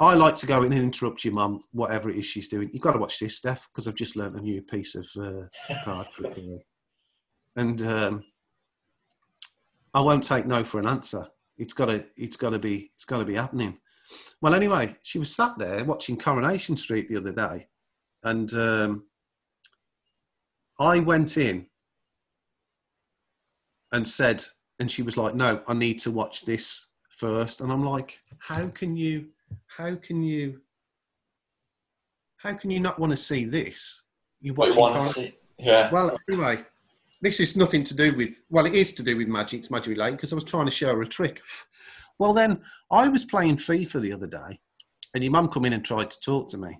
I 0.00 0.14
like 0.14 0.36
to 0.36 0.46
go 0.46 0.62
in 0.62 0.72
and 0.72 0.82
interrupt 0.82 1.24
your 1.24 1.34
mum, 1.34 1.62
whatever 1.72 2.08
it 2.08 2.16
is 2.16 2.24
she's 2.24 2.48
doing. 2.48 2.70
You've 2.72 2.82
got 2.82 2.92
to 2.92 3.00
watch 3.00 3.18
this, 3.18 3.36
Steph, 3.36 3.68
because 3.68 3.88
I've 3.88 3.96
just 3.96 4.16
learnt 4.16 4.36
a 4.36 4.40
new 4.40 4.62
piece 4.62 4.94
of 4.94 5.08
uh, 5.20 5.46
card 5.84 6.06
trickery. 6.14 6.64
And 7.56 7.82
um, 7.82 8.24
I 9.92 10.00
won't 10.00 10.22
take 10.22 10.46
no 10.46 10.62
for 10.62 10.78
an 10.78 10.86
answer. 10.86 11.26
It's 11.56 11.72
got 11.72 11.86
to, 11.86 12.06
it's 12.16 12.36
got 12.36 12.50
to 12.50 12.58
be, 12.60 12.90
it's 12.94 13.04
got 13.04 13.18
to 13.18 13.24
be 13.24 13.34
happening. 13.34 13.78
Well, 14.40 14.54
anyway, 14.54 14.96
she 15.02 15.18
was 15.18 15.34
sat 15.34 15.58
there 15.58 15.84
watching 15.84 16.16
Coronation 16.16 16.76
Street 16.76 17.08
the 17.08 17.16
other 17.16 17.32
day, 17.32 17.66
and 18.22 18.52
um, 18.54 19.04
I 20.78 21.00
went 21.00 21.36
in 21.36 21.66
and 23.92 24.06
said, 24.06 24.44
and 24.78 24.90
she 24.90 25.02
was 25.02 25.16
like, 25.16 25.34
"No, 25.34 25.60
I 25.66 25.74
need 25.74 25.98
to 26.00 26.10
watch 26.10 26.44
this 26.44 26.86
first. 27.10 27.60
And 27.60 27.72
I'm 27.72 27.84
like, 27.84 28.18
"How 28.38 28.68
can 28.68 28.96
you? 28.96 29.26
How 29.66 29.94
can 29.96 30.22
you? 30.22 30.60
How 32.38 32.54
can 32.54 32.70
you 32.70 32.80
not 32.80 32.98
want 32.98 33.10
to 33.10 33.16
see 33.16 33.44
this? 33.44 34.04
You 34.40 34.52
We 34.54 34.58
watching 34.58 34.80
want 34.80 34.94
to 34.96 35.02
see. 35.02 35.32
Yeah. 35.58 35.90
well, 35.90 36.16
anyway, 36.30 36.64
this 37.20 37.40
is 37.40 37.56
nothing 37.56 37.82
to 37.84 37.96
do 37.96 38.14
with. 38.14 38.42
Well, 38.48 38.66
it 38.66 38.74
is 38.74 38.92
to 38.94 39.02
do 39.02 39.16
with 39.16 39.28
magic. 39.28 39.60
It's 39.60 39.70
magic 39.70 39.90
related 39.90 40.16
because 40.16 40.32
I 40.32 40.36
was 40.36 40.44
trying 40.44 40.66
to 40.66 40.70
show 40.70 40.94
her 40.94 41.02
a 41.02 41.06
trick. 41.06 41.40
Well, 42.18 42.32
then 42.32 42.60
I 42.90 43.08
was 43.08 43.24
playing 43.24 43.56
FIFA 43.56 44.00
the 44.00 44.12
other 44.12 44.26
day, 44.26 44.58
and 45.14 45.22
your 45.22 45.32
mum 45.32 45.48
come 45.48 45.64
in 45.64 45.72
and 45.72 45.84
tried 45.84 46.10
to 46.10 46.20
talk 46.20 46.48
to 46.50 46.58
me, 46.58 46.78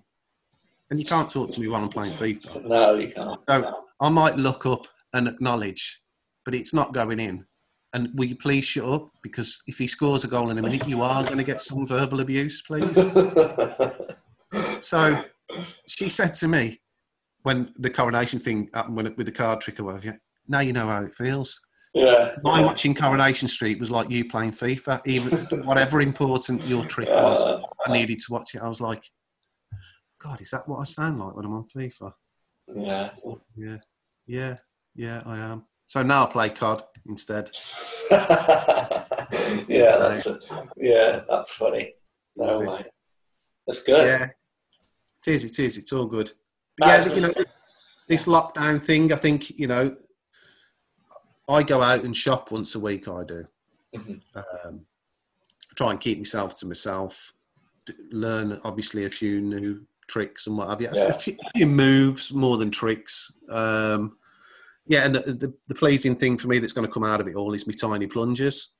and 0.89 0.99
you 0.99 1.05
can't 1.05 1.29
talk 1.29 1.49
to 1.51 1.61
me 1.61 1.67
while 1.67 1.83
I'm 1.83 1.89
playing 1.89 2.13
FIFA. 2.13 2.65
No, 2.65 2.93
you 2.95 3.11
can't. 3.13 3.39
So 3.49 3.83
I 4.01 4.09
might 4.09 4.37
look 4.37 4.65
up 4.65 4.85
and 5.13 5.27
acknowledge, 5.27 6.01
but 6.45 6.55
it's 6.55 6.73
not 6.73 6.93
going 6.93 7.19
in. 7.19 7.45
And 7.93 8.09
will 8.13 8.25
you 8.25 8.35
please 8.35 8.65
shut 8.65 8.85
up? 8.85 9.09
Because 9.23 9.61
if 9.67 9.77
he 9.79 9.87
scores 9.87 10.23
a 10.23 10.27
goal 10.27 10.49
in 10.51 10.57
a 10.59 10.61
minute, 10.61 10.87
you 10.87 11.01
are 11.01 11.23
going 11.23 11.37
to 11.37 11.43
get 11.43 11.61
some 11.61 11.87
verbal 11.87 12.19
abuse, 12.19 12.61
please. 12.61 12.95
So 14.81 15.23
she 15.87 16.09
said 16.09 16.33
to 16.35 16.47
me 16.47 16.81
when 17.43 17.71
the 17.77 17.89
coronation 17.89 18.39
thing 18.39 18.69
happened 18.73 18.95
when, 18.95 19.13
with 19.15 19.25
the 19.27 19.31
card 19.31 19.61
trick 19.61 19.79
or 19.79 19.83
whatever, 19.85 20.19
now 20.47 20.59
you 20.61 20.73
know 20.73 20.87
how 20.87 21.03
it 21.03 21.13
feels. 21.15 21.59
yeah. 21.93 22.35
My 22.43 22.59
yeah. 22.59 22.65
watching 22.65 22.95
Coronation 22.95 23.47
Street 23.47 23.79
was 23.79 23.91
like 23.91 24.09
you 24.09 24.25
playing 24.27 24.51
FIFA. 24.51 25.01
Even 25.05 25.37
whatever 25.65 26.01
important 26.01 26.63
your 26.65 26.83
trick 26.85 27.09
was, 27.09 27.45
Uh, 27.45 27.61
I 27.85 27.93
needed 27.93 28.19
to 28.19 28.25
watch 28.33 28.55
it. 28.55 28.61
I 28.61 28.67
was 28.67 28.81
like, 28.81 29.03
God, 30.21 30.41
is 30.41 30.49
that 30.49 30.67
what 30.67 30.79
I 30.79 30.83
sound 30.83 31.19
like 31.19 31.35
when 31.35 31.45
I'm 31.45 31.53
on 31.53 31.67
FIFA? 31.75 32.11
yeah. 32.75 33.09
Yeah, 33.55 33.77
yeah, 34.27 34.55
yeah, 34.95 35.21
I 35.25 35.37
am. 35.37 35.65
So 35.89 36.03
now 36.03 36.27
I 36.27 36.31
play 36.31 36.49
COD 36.51 36.83
instead. 37.07 37.49
yeah, 38.11 39.97
that's 39.97 40.27
yeah, 40.77 41.21
that's 41.27 41.53
funny. 41.53 41.95
No, 42.35 42.59
mate, 42.61 42.85
that's 43.65 43.81
good. 43.81 44.05
Yeah, 44.05 44.25
it 44.25 45.31
is. 45.33 45.43
It 45.45 45.57
is. 45.57 45.77
It's 45.79 45.91
all 45.91 46.05
good. 46.05 46.31
Yeah, 46.79 47.03
you 47.11 47.21
know, 47.21 47.33
this 48.07 48.25
lockdown 48.25 48.79
thing, 48.83 49.11
I 49.11 49.15
think 49.15 49.49
you 49.57 49.65
know, 49.65 49.95
I 51.49 51.63
go 51.63 51.81
out 51.81 52.03
and 52.03 52.15
shop 52.15 52.51
once 52.51 52.75
a 52.75 52.79
week. 52.79 53.07
I 53.07 53.23
do. 53.23 53.47
Mhm. 53.95 54.21
Um, 54.35 54.81
try 55.75 55.89
and 55.89 55.99
keep 55.99 56.19
myself 56.19 56.55
to 56.59 56.67
myself. 56.67 57.33
Learn 58.11 58.61
obviously 58.63 59.05
a 59.05 59.09
few 59.09 59.41
new 59.41 59.81
tricks 60.07 60.45
and 60.45 60.55
what 60.55 60.69
have 60.69 60.81
you. 60.81 60.89
A- 60.89 60.95
Yeah. 60.95 61.05
A, 61.07 61.13
few, 61.13 61.35
a 61.43 61.49
few 61.57 61.65
moves 61.65 62.31
more 62.31 62.57
than 62.57 62.69
tricks. 62.69 63.31
Um, 63.49 64.17
yeah, 64.89 65.05
and 65.05 65.15
the, 65.15 65.21
the, 65.21 65.53
the 65.67 65.75
pleasing 65.75 66.15
thing 66.15 66.37
for 66.37 66.47
me 66.47 66.57
that's 66.57 66.73
going 66.73 66.85
to 66.85 66.91
come 66.91 67.03
out 67.03 67.21
of 67.21 67.27
it 67.27 67.35
all 67.35 67.53
is 67.53 67.67
my 67.67 67.73
tiny 67.73 68.07
plungers. 68.07 68.73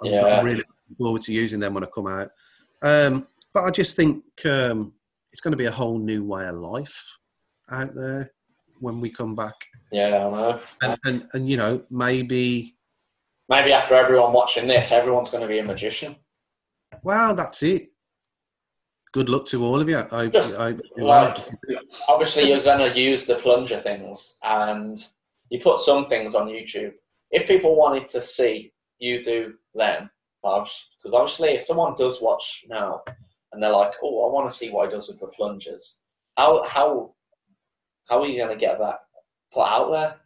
I'm, 0.00 0.12
Yeah. 0.12 0.24
I'm 0.24 0.44
really 0.44 0.58
looking 0.58 0.96
forward 0.98 1.22
to 1.22 1.32
using 1.32 1.58
them 1.58 1.72
when 1.72 1.82
I 1.82 1.88
come 1.92 2.06
out. 2.06 2.30
Um, 2.82 3.26
but 3.54 3.62
I 3.64 3.70
just 3.70 3.96
think 3.96 4.22
um, 4.44 4.92
it's 5.32 5.40
going 5.40 5.52
to 5.52 5.56
be 5.56 5.64
a 5.64 5.70
whole 5.70 5.98
new 5.98 6.22
way 6.22 6.46
of 6.46 6.56
life 6.56 7.02
out 7.70 7.94
there 7.94 8.30
when 8.78 9.00
we 9.00 9.08
come 9.10 9.34
back. 9.34 9.54
Yeah, 9.90 10.26
I 10.26 10.30
know. 10.30 10.60
And, 10.82 10.98
and, 11.06 11.26
and 11.32 11.48
you 11.48 11.56
know, 11.56 11.82
maybe, 11.90 12.76
Maybe 13.48 13.72
after 13.72 13.94
everyone 13.94 14.32
watching 14.32 14.66
this, 14.66 14.90
everyone's 14.92 15.30
going 15.30 15.42
to 15.42 15.48
be 15.48 15.58
a 15.58 15.64
magician. 15.64 16.16
well, 17.02 17.34
that's 17.34 17.62
it. 17.62 17.88
Good 19.12 19.28
luck 19.28 19.46
to 19.48 19.62
all 19.64 19.80
of 19.80 19.88
you. 19.88 20.02
I, 20.10 20.26
Just 20.26 20.58
I, 20.58 20.74
Like, 20.96 21.38
obviously, 22.08 22.50
you're 22.50 22.62
going 22.62 22.90
to 22.90 23.00
use 23.00 23.26
the 23.26 23.36
plunger 23.36 23.78
things, 23.78 24.36
and 24.42 24.98
you 25.54 25.60
put 25.60 25.78
some 25.78 26.06
things 26.06 26.34
on 26.34 26.48
YouTube. 26.48 26.92
If 27.30 27.46
people 27.46 27.76
wanted 27.76 28.06
to 28.08 28.20
see 28.20 28.72
you 28.98 29.22
do 29.22 29.54
them, 29.72 30.10
because 30.42 31.14
obviously, 31.14 31.50
if 31.50 31.64
someone 31.64 31.94
does 31.96 32.20
watch 32.20 32.64
now 32.68 33.02
and 33.52 33.62
they're 33.62 33.70
like, 33.70 33.94
"Oh, 34.02 34.26
I 34.28 34.32
want 34.32 34.50
to 34.50 34.56
see 34.56 34.70
what 34.70 34.88
he 34.88 34.94
does 34.94 35.08
with 35.08 35.20
the 35.20 35.28
plungers," 35.28 35.98
how 36.36 36.64
how 36.64 37.14
how 38.08 38.20
are 38.20 38.26
you 38.26 38.36
going 38.36 38.50
to 38.58 38.66
get 38.66 38.80
that 38.80 38.98
put 39.52 39.62
out 39.76 39.90
there? 39.92 40.16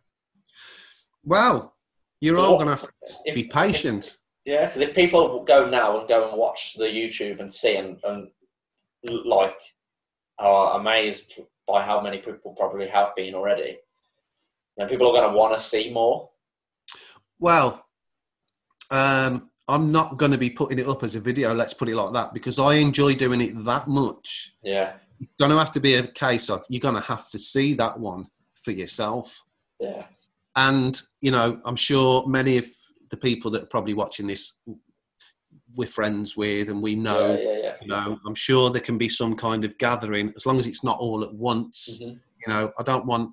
well, 1.25 1.75
you're 2.23 2.39
all 2.39 2.57
going 2.57 2.67
to 2.67 2.71
have 2.73 2.83
to 2.83 2.93
If- 3.27 3.35
be 3.35 3.45
patient. 3.45 4.17
Yeah, 4.47 4.65
because 4.65 4.81
if 4.81 4.95
people 4.95 5.45
go 5.45 5.69
now 5.69 5.99
and 5.99 6.09
go 6.09 6.27
and 6.31 6.39
watch 6.39 6.73
the 6.75 6.87
YouTube 6.87 7.39
and 7.41 7.53
see 7.53 7.77
and, 7.77 8.01
and 8.03 8.31
like 9.27 9.59
are 10.39 10.81
amazed 10.81 11.35
by 11.67 11.85
how 11.85 12.01
many 12.01 12.17
people 12.19 12.55
probably 12.57 12.89
have 12.89 13.15
been 13.15 13.35
already, 13.35 13.77
then 14.79 14.89
people 14.89 15.09
are 15.09 15.13
going 15.21 15.29
to 15.31 15.37
want 15.37 15.53
to 15.55 15.61
see 15.61 15.91
more. 15.91 16.31
Well, 17.41 17.85
um, 18.91 19.51
I'm 19.67 19.93
not 19.93 20.17
going 20.17 20.33
to 20.33 20.39
be 20.39 20.51
putting 20.51 20.79
it 20.79 20.89
up 20.89 21.03
as 21.03 21.17
a 21.17 21.21
video. 21.21 21.53
Let's 21.53 21.75
put 21.75 21.89
it 21.89 21.97
like 21.97 22.13
that 22.15 22.33
because 22.33 22.59
I 22.59 22.75
enjoy 22.75 23.15
doing 23.15 23.41
it 23.41 23.65
that 23.65 23.87
much. 23.89 24.55
Yeah, 24.63 24.95
It's 25.21 25.31
going 25.39 25.51
to 25.51 25.59
have 25.59 25.73
to 25.73 25.81
be 25.81 25.95
a 25.95 26.07
case 26.07 26.49
of 26.49 26.65
you're 26.69 26.81
going 26.81 26.95
to 26.95 27.01
have 27.01 27.29
to 27.31 27.39
see 27.39 27.75
that 27.75 27.99
one 27.99 28.29
for 28.55 28.71
yourself. 28.71 29.43
yeah, 29.81 30.05
And 30.57 31.01
you 31.21 31.31
know, 31.33 31.61
I'm 31.65 31.77
sure 31.77 32.27
many 32.27 32.57
of 32.57 32.67
the 33.11 33.17
people 33.17 33.51
that 33.53 33.65
are 33.65 33.67
probably 33.67 33.95
watching 33.95 34.27
this, 34.27 34.55
we're 35.75 35.87
friends 35.89 36.37
with, 36.37 36.71
and 36.71 36.83
we 36.83 36.95
know. 36.97 37.35
yeah, 37.35 37.43
yeah, 37.53 37.59
yeah. 37.63 37.75
You 37.83 37.89
know, 37.89 38.19
I'm 38.27 38.35
sure 38.35 38.71
there 38.71 38.81
can 38.83 38.99
be 38.99 39.09
some 39.09 39.37
kind 39.37 39.65
of 39.65 39.77
gathering 39.79 40.33
as 40.35 40.47
long 40.47 40.59
as 40.59 40.67
it's 40.67 40.83
not 40.83 40.99
all 40.99 41.23
at 41.23 41.33
once. 41.35 42.01
Mhm. 42.03 42.19
You 42.47 42.49
know, 42.53 42.73
I 42.79 42.83
don't 42.83 43.07
want 43.07 43.33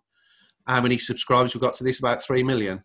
how 0.67 0.81
many 0.81 0.97
subscribers 0.97 1.53
we've 1.53 1.61
got 1.61 1.73
to 1.75 1.83
this 1.83 1.99
about 1.99 2.23
three 2.23 2.43
million. 2.43 2.83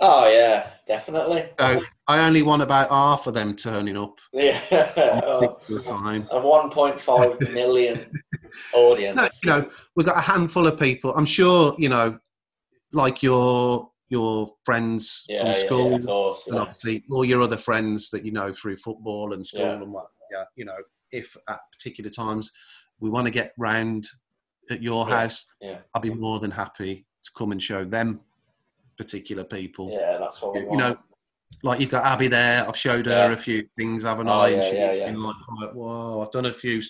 Oh 0.00 0.28
yeah, 0.28 0.70
definitely. 0.86 1.48
So 1.58 1.82
I 2.06 2.24
only 2.26 2.42
want 2.42 2.62
about 2.62 2.88
half 2.90 3.26
of 3.26 3.34
them 3.34 3.56
turning 3.56 3.96
up 3.96 4.18
Yeah, 4.32 4.60
Oh, 5.24 5.58
time. 5.84 6.28
a 6.30 6.36
1.5 6.40 7.52
million 7.52 8.10
audience. 8.72 9.16
No, 9.16 9.28
you 9.56 9.60
know, 9.62 9.70
we've 9.96 10.06
got 10.06 10.16
a 10.18 10.20
handful 10.20 10.68
of 10.68 10.78
people. 10.78 11.12
I'm 11.16 11.24
sure, 11.24 11.74
you 11.78 11.88
know, 11.88 12.18
like 12.92 13.22
your 13.22 13.90
your 14.08 14.54
friends 14.64 15.24
yeah, 15.28 15.40
from 15.40 15.48
yeah, 15.48 15.52
school, 15.54 15.90
yeah, 15.90 15.96
of 15.96 16.06
course. 16.06 16.46
and 16.46 16.56
Yeah. 16.56 16.62
obviously 16.62 17.04
all 17.10 17.24
your 17.24 17.42
other 17.42 17.58
friends 17.58 18.08
that 18.10 18.24
you 18.24 18.32
know 18.32 18.52
through 18.52 18.76
football 18.78 19.32
and 19.34 19.46
school 19.46 19.62
Yeah. 19.62 19.82
and 19.82 19.92
what. 19.92 20.06
Yeah, 20.30 20.44
you 20.56 20.64
know, 20.66 20.76
if 21.10 21.36
at 21.48 21.58
particular 21.72 22.10
times 22.10 22.52
we 23.00 23.10
want 23.10 23.24
to 23.26 23.30
get 23.30 23.52
round 23.58 24.06
at 24.70 24.82
your 24.82 25.08
Yeah, 25.08 25.20
house, 25.20 25.46
yeah. 25.60 25.78
I'll 25.94 26.00
be 26.02 26.10
more 26.10 26.40
than 26.40 26.50
happy 26.50 27.06
to 27.24 27.30
come 27.36 27.52
and 27.52 27.62
show 27.62 27.84
them 27.84 28.20
particular 28.96 29.44
people. 29.44 29.90
Yeah, 29.92 30.18
that's 30.18 30.40
what 30.42 30.54
we 30.54 30.60
You 30.62 30.76
know, 30.76 30.96
like 31.62 31.80
you've 31.80 31.90
got 31.90 32.04
Abby 32.04 32.28
there. 32.28 32.66
I've 32.66 32.76
showed 32.76 33.06
her 33.06 33.28
Yeah. 33.28 33.32
a 33.32 33.36
few 33.36 33.68
things, 33.78 34.04
haven't 34.04 34.28
Oh, 34.28 34.32
I? 34.32 34.48
yeah, 34.48 34.54
and 34.56 34.64
she's 34.64 34.72
yeah, 34.74 34.92
yeah. 34.92 35.06
been 35.10 35.22
like, 35.22 35.36
like, 35.60 35.72
"Whoa!" 35.72 36.20
I've 36.20 36.30
done 36.30 36.46
a 36.46 36.52
few 36.52 36.82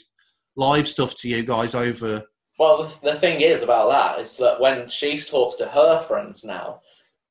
live 0.56 0.88
stuff 0.88 1.14
to 1.16 1.28
you 1.28 1.42
guys 1.44 1.74
over. 1.74 2.24
Well, 2.58 2.84
the, 3.02 3.12
the 3.12 3.18
thing 3.20 3.40
is 3.40 3.62
about 3.62 3.90
that 3.90 4.18
is 4.20 4.36
that 4.38 4.60
when 4.60 4.88
she 4.88 5.18
talks 5.20 5.54
to 5.56 5.66
her 5.66 6.00
friends 6.02 6.44
now, 6.44 6.80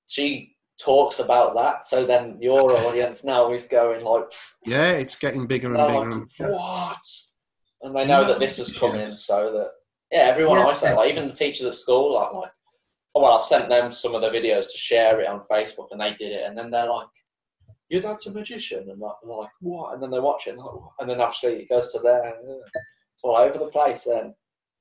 she 0.07 0.55
talks 0.79 1.19
about 1.19 1.53
that. 1.55 1.83
So 1.83 2.05
then 2.05 2.37
your 2.39 2.71
audience 2.85 3.25
now 3.25 3.51
is 3.51 3.67
going 3.67 4.05
like, 4.05 4.23
Yeah, 4.65 4.91
it's 4.91 5.15
getting 5.17 5.45
bigger 5.47 5.67
and 5.75 5.77
bigger. 5.87 5.99
like, 5.99 6.11
and 6.11 6.29
bigger. 6.37 6.51
what? 6.53 7.05
And 7.81 7.95
they 7.95 8.05
know 8.05 8.23
that 8.23 8.39
this 8.39 8.57
is 8.57 8.77
coming, 8.77 9.11
so 9.11 9.51
that 9.51 9.71
yeah, 10.11 10.19
everyone 10.19 10.57
Yeah. 10.59 10.67
I 10.67 10.73
say, 10.73 10.93
like 10.93 11.11
even 11.11 11.27
the 11.27 11.33
teachers 11.33 11.65
at 11.65 11.73
school, 11.75 12.13
like 12.13 12.33
like, 12.33 12.51
oh 13.15 13.21
well, 13.21 13.33
I've 13.33 13.43
sent 13.43 13.69
them 13.69 13.91
some 13.91 14.15
of 14.15 14.21
the 14.21 14.29
videos 14.29 14.65
to 14.71 14.77
share 14.77 15.19
it 15.21 15.27
on 15.27 15.41
Facebook, 15.51 15.87
and 15.91 15.99
they 15.99 16.13
did 16.13 16.31
it, 16.31 16.43
and 16.45 16.57
then 16.57 16.71
they're 16.71 16.89
like, 16.89 17.07
your 17.89 18.01
dad's 18.01 18.27
a 18.27 18.31
magician, 18.31 18.89
and 18.89 18.99
like, 18.99 19.15
like 19.23 19.49
what? 19.61 19.93
And 19.93 20.01
then 20.01 20.11
they 20.11 20.19
watch 20.19 20.47
it, 20.47 20.51
and, 20.51 20.59
like, 20.59 20.69
and 20.99 21.09
then 21.09 21.21
actually 21.21 21.53
it 21.53 21.69
goes 21.69 21.91
to 21.91 21.99
there, 21.99 22.33
it's 22.37 23.23
all 23.23 23.37
over 23.37 23.57
the 23.57 23.69
place. 23.69 24.05
Then 24.05 24.33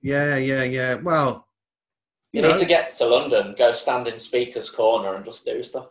Yeah, 0.03 0.37
yeah, 0.37 0.65
yeah. 0.65 0.95
Well, 0.95 1.49
you, 2.33 2.41
you 2.41 2.43
know, 2.43 2.55
need 2.55 2.61
to 2.61 2.67
get 2.67 2.93
to 2.93 3.07
London, 3.07 3.55
go 3.59 3.73
stand 3.73 4.07
in 4.09 4.19
Speaker's 4.19 4.71
Corner, 4.71 5.15
and 5.15 5.25
just 5.25 5.45
do 5.45 5.63
stuff. 5.63 5.89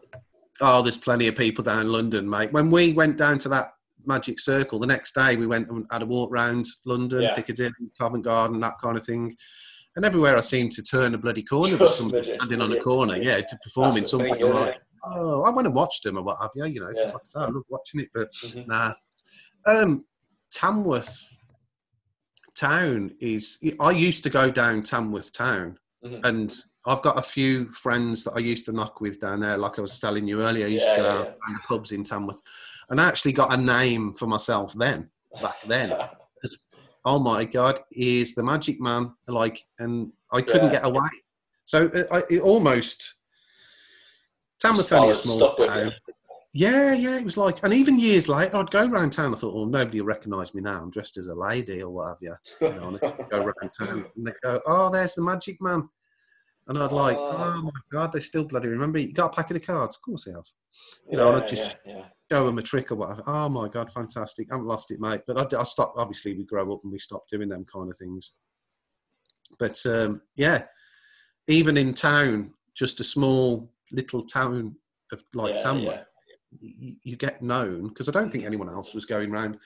oh, 0.61 0.81
there's 0.81 0.97
plenty 0.97 1.27
of 1.27 1.35
people 1.35 1.63
down 1.63 1.81
in 1.81 1.91
London, 1.91 2.29
mate. 2.29 2.53
When 2.53 2.69
we 2.69 2.93
went 2.93 3.17
down 3.17 3.37
to 3.39 3.49
that 3.49 3.74
Magic 4.07 4.39
Circle, 4.39 4.79
the 4.79 4.87
next 4.87 5.13
day 5.15 5.35
we 5.35 5.47
went 5.47 5.69
and 5.69 5.85
had 5.91 6.01
a 6.01 6.05
walk 6.05 6.31
round 6.31 6.65
London, 6.85 7.21
Yeah. 7.23 7.35
Piccadilly, 7.35 7.73
Covent 7.99 8.23
Garden, 8.23 8.59
that 8.61 8.75
kind 8.81 8.97
of 8.97 9.05
thing. 9.05 9.35
And 9.95 10.03
everywhere 10.05 10.35
I 10.37 10.41
seemed 10.41 10.71
to 10.73 10.83
turn 10.83 11.13
a 11.15 11.17
bloody 11.17 11.43
corner, 11.43 11.77
was 11.77 11.97
somebody 11.99 12.25
standing 12.35 12.61
on 12.61 12.71
a 12.73 12.79
corner, 12.81 13.15
yeah, 13.15 13.37
to 13.41 13.57
perform 13.63 13.89
in 13.91 14.01
That's 14.01 14.11
the 14.11 14.17
something. 14.17 14.33
thing, 14.35 14.43
I'm 14.43 14.53
like, 14.53 14.81
oh, 15.05 15.43
I 15.43 15.51
went 15.51 15.67
and 15.67 15.75
watched 15.75 16.03
them 16.03 16.17
or 16.17 16.23
what 16.23 16.37
have 16.41 16.51
you, 16.55 16.65
you 16.65 16.79
know, 16.81 16.91
Yeah. 16.95 17.03
Like 17.05 17.15
I 17.15 17.19
said, 17.23 17.41
I 17.43 17.45
love 17.45 17.63
watching 17.69 18.01
it, 18.01 18.09
but 18.13 18.31
Mhm. 18.33 18.67
nah. 18.67 18.93
Um, 19.65 20.05
Tamworth 20.51 21.17
town 22.55 23.11
is. 23.19 23.57
I 23.79 23.91
used 23.91 24.23
to 24.23 24.29
go 24.29 24.49
down 24.49 24.83
Tamworth 24.83 25.31
town, 25.31 25.77
Mhm. 26.05 26.23
and 26.23 26.55
I've 26.87 27.01
got 27.01 27.17
a 27.17 27.21
few 27.21 27.69
friends 27.69 28.23
that 28.25 28.33
I 28.35 28.39
used 28.39 28.65
to 28.65 28.71
knock 28.71 29.01
with 29.01 29.19
down 29.19 29.39
there. 29.39 29.57
Like 29.57 29.79
I 29.79 29.81
was 29.81 29.99
telling 29.99 30.27
you 30.27 30.41
earlier, 30.41 30.65
I 30.65 30.69
used 30.69 30.87
Yeah, 30.87 30.95
to 30.95 31.01
go 31.01 31.07
yeah, 31.07 31.19
out 31.19 31.25
yeah. 31.27 31.53
the 31.55 31.59
pubs 31.67 31.91
in 31.91 32.03
Tamworth, 32.03 32.41
and 32.89 33.01
I 33.01 33.07
actually 33.07 33.33
got 33.33 33.53
a 33.53 33.57
name 33.57 34.13
for 34.13 34.27
myself 34.27 34.73
then. 34.73 35.09
Back 35.41 35.61
then, 35.63 35.93
oh 37.05 37.19
my 37.19 37.43
god, 37.43 37.79
is 37.91 38.35
the 38.35 38.43
magic 38.43 38.79
man! 38.79 39.13
Like, 39.27 39.65
and 39.79 40.11
I 40.31 40.41
couldn't 40.41 40.71
get 40.71 40.85
away. 40.85 41.09
So 41.65 41.89
it, 41.93 42.07
I, 42.11 42.23
it 42.29 42.41
almost 42.41 43.15
Tamworth's 44.59 44.91
only 44.91 45.09
a 45.09 45.15
small 45.15 45.55
town. 45.55 45.93
Yeah, 46.53 46.93
yeah, 46.93 47.17
it 47.17 47.25
was 47.25 47.35
like, 47.35 47.61
and 47.63 47.73
even 47.73 47.99
years 47.99 48.29
later, 48.29 48.55
I'd 48.55 48.71
go 48.71 48.87
around 48.87 49.09
town. 49.09 49.33
I 49.33 49.37
thought, 49.37 49.53
well, 49.53 49.65
nobody 49.65 49.99
will 49.99 50.07
recognise 50.07 50.53
me 50.53 50.61
now. 50.61 50.81
I'm 50.81 50.89
dressed 50.89 51.17
as 51.17 51.27
a 51.27 51.35
lady 51.35 51.83
or 51.83 51.89
what 51.89 52.07
have 52.07 52.17
you. 52.21 52.33
You 52.61 52.69
know, 52.79 52.87
and 52.87 52.99
I'd 53.03 53.29
go 53.29 53.39
around 53.39 53.71
town, 53.77 54.05
and 54.15 54.25
they 54.27 54.31
go, 54.41 54.61
"Oh, 54.65 54.89
there's 54.89 55.15
the 55.15 55.21
magic 55.21 55.61
man," 55.61 55.89
and 56.67 56.77
I'd 56.77 56.91
like, 56.91 57.17
Oh. 57.17 57.35
"Oh 57.37 57.61
my 57.61 57.71
god, 57.91 58.11
they 58.11 58.19
still 58.19 58.43
bloody 58.43 58.67
remember 58.67 58.99
you. 58.99 59.13
Got 59.13 59.33
a 59.33 59.35
packet 59.35 59.57
of 59.57 59.63
cards? 59.63 59.95
Of 59.95 60.01
course 60.01 60.25
they 60.25 60.31
have." 60.31 60.45
You 61.09 61.17
know, 61.17 61.33
and 61.33 61.41
I'd 61.41 61.47
just 61.47 61.77
yeah, 61.85 61.97
yeah. 61.97 62.05
show 62.31 62.45
them 62.45 62.57
a 62.57 62.63
trick 62.63 62.91
or 62.91 62.95
whatever. 62.95 63.23
Oh 63.27 63.49
my 63.49 63.67
god, 63.67 63.91
fantastic! 63.91 64.47
I 64.51 64.55
haven't 64.55 64.67
lost 64.67 64.91
it, 64.91 64.99
mate. 64.99 65.21
But 65.27 65.53
I, 65.53 65.59
I 65.59 65.63
stopped. 65.63 65.97
Obviously, 65.99 66.33
we 66.33 66.43
grow 66.43 66.73
up 66.73 66.81
and 66.83 66.91
we 66.91 66.99
stop 66.99 67.27
doing 67.29 67.49
them 67.49 67.65
kind 67.65 67.89
of 67.89 67.97
things. 67.97 68.33
But 69.59 69.83
um, 69.85 70.21
yeah, 70.35 70.63
even 71.47 71.77
in 71.77 71.93
town, 71.93 72.51
just 72.73 72.99
a 72.99 73.03
small 73.03 73.71
little 73.91 74.23
town 74.23 74.75
of 75.11 75.23
like 75.33 75.53
yeah, 75.53 75.59
Tamworth, 75.59 76.05
yeah. 76.59 76.71
you, 76.77 76.95
you 77.03 77.15
get 77.15 77.41
known 77.41 77.89
because 77.89 78.09
I 78.09 78.11
don't 78.11 78.31
think 78.31 78.45
anyone 78.45 78.69
else 78.69 78.93
was 78.93 79.05
going 79.05 79.31
around 79.31 79.57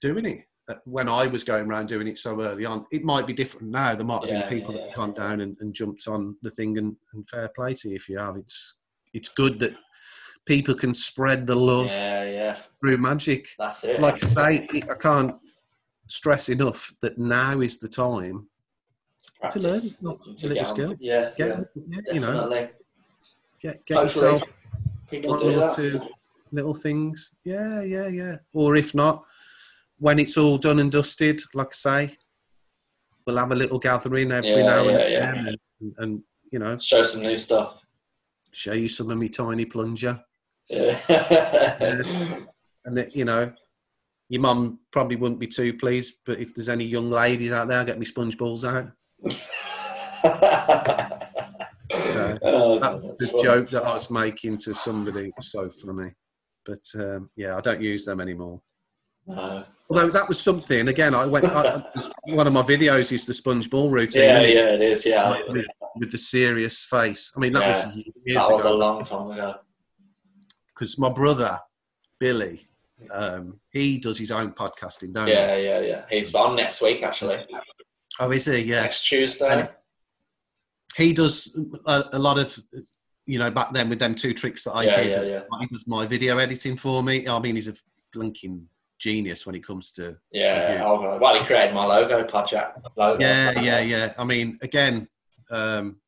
doing 0.00 0.26
it 0.26 0.44
when 0.84 1.08
I 1.08 1.26
was 1.26 1.44
going 1.44 1.68
around 1.68 1.88
doing 1.88 2.08
it 2.08 2.18
so 2.18 2.40
early 2.40 2.64
on. 2.64 2.84
It 2.90 3.02
might 3.04 3.26
be 3.26 3.32
different 3.32 3.68
now. 3.68 3.94
There 3.94 4.04
might 4.06 4.20
have 4.22 4.30
Yeah, 4.30 4.48
been 4.48 4.58
people 4.58 4.74
yeah, 4.74 4.80
that 4.82 4.88
have 4.90 4.96
gone 4.96 5.14
down 5.14 5.40
and, 5.40 5.56
and 5.60 5.74
jumped 5.74 6.06
on 6.08 6.36
the 6.42 6.50
thing, 6.50 6.78
and, 6.78 6.96
and 7.12 7.28
fair 7.28 7.48
play 7.54 7.74
to 7.74 7.88
you 7.90 7.96
if 7.96 8.08
you 8.08 8.18
have. 8.18 8.36
It's 8.36 8.74
it's 9.14 9.28
good 9.28 9.58
that 9.60 9.74
people 10.44 10.74
can 10.74 10.94
spread 10.94 11.46
the 11.46 11.54
love 11.54 11.90
Yeah, 11.90 12.24
yeah, 12.24 12.58
through 12.80 12.98
magic. 12.98 13.48
that's 13.58 13.84
it. 13.84 14.00
Like 14.00 14.22
I 14.22 14.26
say, 14.26 14.68
I 14.90 14.94
can't 14.94 15.34
stress 16.08 16.48
enough 16.48 16.92
that 17.02 17.18
now 17.18 17.60
is 17.60 17.78
the 17.78 17.88
time 17.88 18.48
to 19.50 19.58
learn 19.60 19.80
not 20.00 20.18
To 20.20 20.30
a 20.30 20.32
little 20.48 20.54
get 20.54 20.66
skill. 20.66 20.94
Yeah, 20.98 21.30
Get, 21.36 21.48
yeah, 21.74 22.00
you 22.12 22.20
know, 22.20 22.32
definitely. 22.32 22.70
get, 23.60 23.84
get 23.86 23.96
Hopefully 23.98 24.32
yourself 24.32 24.48
one 25.24 25.54
or 25.54 25.70
two 25.74 26.00
little 26.52 26.74
things. 26.74 27.36
Yeah, 27.44 27.82
yeah, 27.82 28.08
yeah. 28.08 28.36
Or 28.54 28.76
if 28.76 28.94
not, 28.94 29.24
when 29.98 30.18
it's 30.18 30.36
all 30.36 30.58
done 30.58 30.78
and 30.78 30.90
dusted, 30.92 31.40
like 31.54 31.68
I 31.68 31.72
say, 31.72 32.16
we'll 33.26 33.36
have 33.36 33.52
a 33.52 33.56
little 33.56 33.78
gathering 33.78 34.32
every 34.32 34.50
Yeah, 34.50 34.66
now 34.66 34.88
and 34.88 34.98
yeah, 34.98 35.06
yeah. 35.08 35.32
then. 35.34 35.56
And 35.80 35.94
and, 35.98 36.22
you 36.52 36.58
know, 36.58 36.78
Show 36.78 37.02
some 37.02 37.22
new 37.22 37.36
stuff. 37.36 37.74
show 38.52 38.72
you 38.72 38.88
some 38.88 39.10
of 39.10 39.18
my 39.18 39.26
tiny 39.28 39.64
plunger. 39.64 40.20
Yeah. 40.68 40.98
And 42.84 42.98
it, 42.98 43.14
you 43.14 43.24
know, 43.26 43.52
your 44.30 44.40
mum 44.40 44.78
probably 44.92 45.16
wouldn't 45.16 45.40
be 45.40 45.46
too 45.46 45.74
pleased, 45.74 46.14
but 46.24 46.38
if 46.38 46.54
there's 46.54 46.68
any 46.70 46.84
young 46.84 47.10
ladies 47.10 47.52
out 47.52 47.68
there, 47.68 47.84
get 47.84 47.98
me 47.98 48.04
sponge 48.06 48.38
balls 48.38 48.64
out. 48.64 48.90
Oh, 52.40 52.78
That 52.78 53.02
that's 53.02 53.30
the 53.30 53.40
joke 53.42 53.70
that 53.70 53.84
I 53.84 53.92
was 53.94 54.10
making 54.10 54.58
to 54.58 54.74
somebody. 54.74 55.32
So 55.40 55.68
funny. 55.70 56.12
But 56.64 56.82
um, 56.96 57.30
yeah, 57.36 57.56
I 57.56 57.60
don't 57.60 57.80
use 57.80 58.04
them 58.04 58.20
anymore. 58.20 58.60
No. 59.28 59.64
Although 59.90 60.08
that 60.08 60.28
was 60.28 60.40
something. 60.40 60.88
Again, 60.88 61.14
I 61.14 61.24
went. 61.26 61.44
I, 61.46 61.82
one 62.26 62.46
of 62.46 62.52
my 62.52 62.62
videos 62.62 63.12
is 63.12 63.26
the 63.26 63.32
sponge 63.34 63.70
ball 63.70 63.90
routine. 63.90 64.22
Yeah, 64.22 64.40
it? 64.40 64.54
yeah, 64.54 64.74
it 64.74 64.82
is. 64.82 65.06
Yeah, 65.06 65.28
Like, 65.30 65.48
with, 65.48 65.66
with 65.96 66.10
the 66.10 66.18
serious 66.18 66.84
face. 66.84 67.32
I 67.36 67.40
mean, 67.40 67.52
that 67.52 67.68
was 67.68 67.96
years 67.96 68.14
that 68.46 68.52
was 68.52 68.64
a 68.64 68.68
ago. 68.68 68.76
long 68.76 69.02
time 69.02 69.30
ago. 69.30 69.54
Because 70.74 70.98
my 70.98 71.10
brother 71.10 71.58
Billy, 72.18 72.66
um, 73.10 73.60
he 73.70 73.98
does 73.98 74.18
his 74.18 74.30
own 74.30 74.52
podcasting, 74.52 75.12
don't 75.12 75.28
Yeah, 75.28 75.56
yeah, 75.56 75.80
yeah. 75.80 76.02
He's 76.10 76.34
on 76.34 76.56
next 76.56 76.80
week, 76.80 77.02
actually. 77.02 77.44
Oh, 78.20 78.30
is 78.30 78.46
he? 78.46 78.58
Yeah. 78.60 78.82
Next 78.82 79.06
Tuesday. 79.06 79.48
And- 79.48 79.68
He 80.96 81.12
does 81.12 81.56
a, 81.86 82.04
a 82.12 82.18
lot 82.18 82.38
of, 82.38 82.56
you 83.26 83.38
know, 83.38 83.50
back 83.50 83.72
then 83.72 83.88
with 83.88 83.98
them 83.98 84.14
two 84.14 84.34
tricks 84.34 84.64
that 84.64 84.72
I 84.72 84.84
Yeah, 84.84 85.02
did. 85.02 85.10
yeah, 85.10 85.22
yeah. 85.50 85.58
He 85.60 85.66
does 85.66 85.86
my 85.86 86.06
video 86.06 86.38
editing 86.38 86.76
for 86.76 87.02
me. 87.02 87.26
I 87.26 87.38
mean, 87.40 87.56
he's 87.56 87.68
a 87.68 87.74
blinking 88.12 88.68
genius 88.98 89.46
when 89.46 89.54
it 89.54 89.64
comes 89.64 89.92
to 89.92 90.18
Yeah. 90.32 90.82
I'll- 90.84 91.18
Well, 91.18 91.38
he 91.38 91.44
created 91.46 91.74
my 91.74 91.84
logo, 91.86 92.24
Podjack. 92.26 92.82
Logo. 92.96 93.20
Yeah, 93.20 93.60
yeah, 93.60 93.80
yeah. 93.80 94.14
I 94.18 94.24
mean, 94.24 94.58
again, 94.62 95.08
um, 95.50 96.00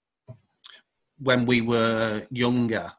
when 1.19 1.47
we 1.47 1.61
were 1.61 2.27
younger, 2.31 2.93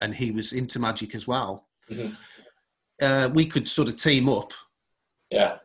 and 0.00 0.14
he 0.14 0.30
was 0.30 0.52
into 0.52 0.78
magic 0.78 1.14
as 1.14 1.26
well, 1.26 1.68
Mhm. 1.90 2.16
uh, 3.02 3.30
we 3.32 3.46
could 3.46 3.68
sort 3.68 3.88
of 3.88 3.96
team 3.96 4.28
up 4.28 4.52
Yeah. 5.30 5.58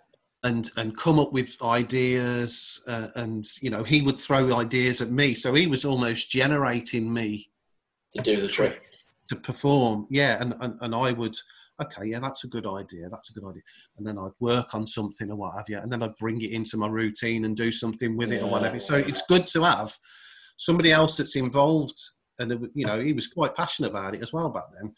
and 0.43 0.71
and 0.77 0.97
come 0.97 1.19
up 1.19 1.31
with 1.31 1.61
ideas, 1.61 2.81
uh, 2.87 3.09
and 3.15 3.45
you 3.61 3.69
know, 3.69 3.83
he 3.83 4.01
would 4.01 4.17
throw 4.19 4.55
ideas 4.57 5.01
at 5.01 5.11
me, 5.11 5.33
so 5.35 5.53
he 5.53 5.67
was 5.67 5.85
almost 5.85 6.29
generating 6.31 7.13
me 7.13 7.51
To 8.15 8.21
do 8.23 8.41
the 8.41 8.47
trick. 8.47 8.89
to 9.27 9.35
perform. 9.35 10.07
Yeah, 10.09 10.37
and 10.41 10.55
and, 10.61 10.77
and 10.81 10.95
I 10.95 11.11
would. 11.11 11.35
Okay, 11.81 12.05
yeah, 12.05 12.19
that's 12.19 12.43
a 12.43 12.47
good 12.47 12.67
idea. 12.67 13.09
That's 13.09 13.31
a 13.31 13.33
good 13.33 13.47
idea. 13.49 13.63
And 13.97 14.05
then 14.05 14.17
I'd 14.19 14.31
work 14.39 14.75
on 14.75 14.85
something 14.85 15.31
or 15.31 15.35
what 15.35 15.55
have 15.55 15.69
you, 15.69 15.79
and 15.79 15.91
then 15.91 16.03
I'd 16.03 16.15
bring 16.17 16.39
it 16.41 16.51
into 16.51 16.77
my 16.77 16.87
routine 16.87 17.45
and 17.45 17.57
do 17.57 17.71
something 17.71 18.15
with 18.15 18.31
it 18.31 18.43
or 18.43 18.49
whatever. 18.49 18.79
So 18.79 18.95
it's 18.95 19.23
good 19.27 19.47
to 19.47 19.63
have 19.63 19.97
somebody 20.57 20.91
else 20.91 21.17
that's 21.17 21.35
involved, 21.35 21.99
and 22.37 22.51
it- 22.51 22.71
you 22.75 22.85
know, 22.85 23.01
he 23.01 23.11
was 23.13 23.27
quite 23.27 23.55
passionate 23.55 23.89
about 23.89 24.13
it 24.15 24.21
as 24.21 24.31
well 24.31 24.49
back 24.51 24.65
then, 24.79 24.93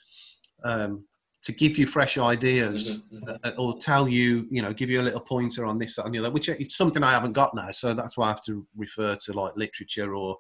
um, 0.64 1.08
to 1.44 1.54
give 1.54 1.78
you 1.78 1.86
fresh 1.86 2.18
ideas 2.18 3.04
Mhm, 3.12 3.40
uh, 3.44 3.52
or 3.58 3.78
tell 3.80 4.08
you, 4.10 4.48
you 4.50 4.62
know, 4.62 4.74
give 4.74 4.90
you 4.90 5.00
a 5.00 5.04
little 5.04 5.22
pointer 5.22 5.64
on 5.66 5.78
this 5.78 5.96
that, 5.96 6.06
and 6.06 6.14
the 6.14 6.20
other, 6.20 6.32
which 6.32 6.50
it's 6.50 6.76
something 6.76 7.04
I 7.04 7.12
haven't 7.12 7.34
got 7.34 7.54
now. 7.56 7.72
So 7.72 7.94
that's 7.94 8.18
why 8.18 8.26
I 8.26 8.30
have 8.30 8.44
to 8.46 8.68
refer 8.76 9.16
to 9.16 9.34
like 9.34 9.56
literature 9.56 10.16
or 10.16 10.38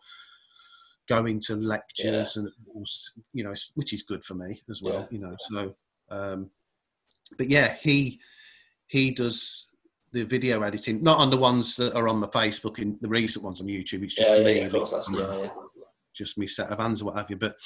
going 1.07 1.39
to 1.39 1.55
lectures 1.55 2.35
and 2.35 2.49
you 3.33 3.43
know, 3.43 3.53
which 3.75 3.93
is 3.93 4.01
good 4.03 4.25
for 4.25 4.33
me 4.33 4.61
as 4.69 4.81
well. 4.81 5.01
Yeah. 5.01 5.07
You 5.11 5.19
know, 5.19 5.35
so 5.41 5.75
um, 6.09 6.49
but 7.37 7.49
yeah, 7.49 7.75
he 7.81 8.19
he 8.87 9.11
does 9.11 9.67
the 10.11 10.23
video 10.23 10.61
editing, 10.61 11.03
not 11.03 11.19
on 11.19 11.29
the 11.29 11.37
ones 11.37 11.75
that 11.75 11.93
are 11.95 12.07
on 12.07 12.21
the 12.21 12.27
Facebook 12.29 12.79
and 12.79 12.97
the 13.01 13.09
recent 13.09 13.43
ones 13.43 13.61
on 13.61 13.67
YouTube. 13.67 14.03
It's 14.03 14.15
just 14.15 14.31
Yeah, 14.31 14.43
me, 14.43 14.61
yeah, 14.61 14.69
course, 14.69 14.93
yeah, 15.11 15.47
just 16.13 16.37
me 16.37 16.47
set 16.47 16.69
of 16.69 16.79
hands 16.79 17.01
or 17.01 17.05
what 17.05 17.17
have 17.17 17.29
you. 17.29 17.35
But 17.35 17.57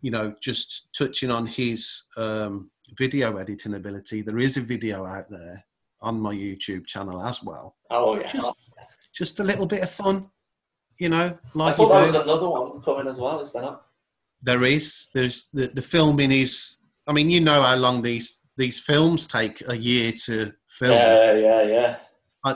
you 0.00 0.10
know, 0.10 0.34
just 0.40 0.90
touching 0.96 1.30
on 1.30 1.46
his 1.46 2.04
um, 2.16 2.70
video 2.96 3.36
editing 3.36 3.74
ability, 3.74 4.22
there 4.22 4.38
is 4.38 4.56
a 4.56 4.62
video 4.62 5.06
out 5.06 5.28
there 5.30 5.64
on 6.00 6.20
my 6.20 6.34
YouTube 6.34 6.86
channel 6.86 7.22
as 7.22 7.42
well. 7.42 7.76
Oh, 7.90 8.18
yeah. 8.18 8.26
Just, 8.26 8.74
just 9.14 9.40
a 9.40 9.44
little 9.44 9.66
bit 9.66 9.82
of 9.82 9.90
fun, 9.90 10.30
you 10.98 11.08
know, 11.08 11.38
I 11.38 11.58
like 11.58 11.76
thought 11.76 11.88
you 11.88 11.88
there 11.92 12.02
was 12.02 12.14
another 12.14 12.48
one 12.48 12.80
coming 12.80 13.08
as 13.08 13.18
well, 13.18 13.40
is 13.40 13.52
there 13.52 13.62
not? 13.62 13.82
There 14.42 14.64
is. 14.64 15.08
There's 15.12 15.48
the, 15.52 15.68
the 15.68 15.82
filming 15.82 16.32
is. 16.32 16.78
I 17.10 17.12
mean, 17.12 17.28
you 17.28 17.40
know 17.40 17.62
how 17.62 17.74
long 17.74 18.02
these 18.02 18.40
these 18.56 18.78
films 18.78 19.26
take 19.26 19.62
a 19.68 19.76
year 19.76 20.12
to 20.26 20.52
film, 20.68 20.92
Yeah, 20.92 21.32
yeah, 21.34 21.62
yeah. 21.62 21.96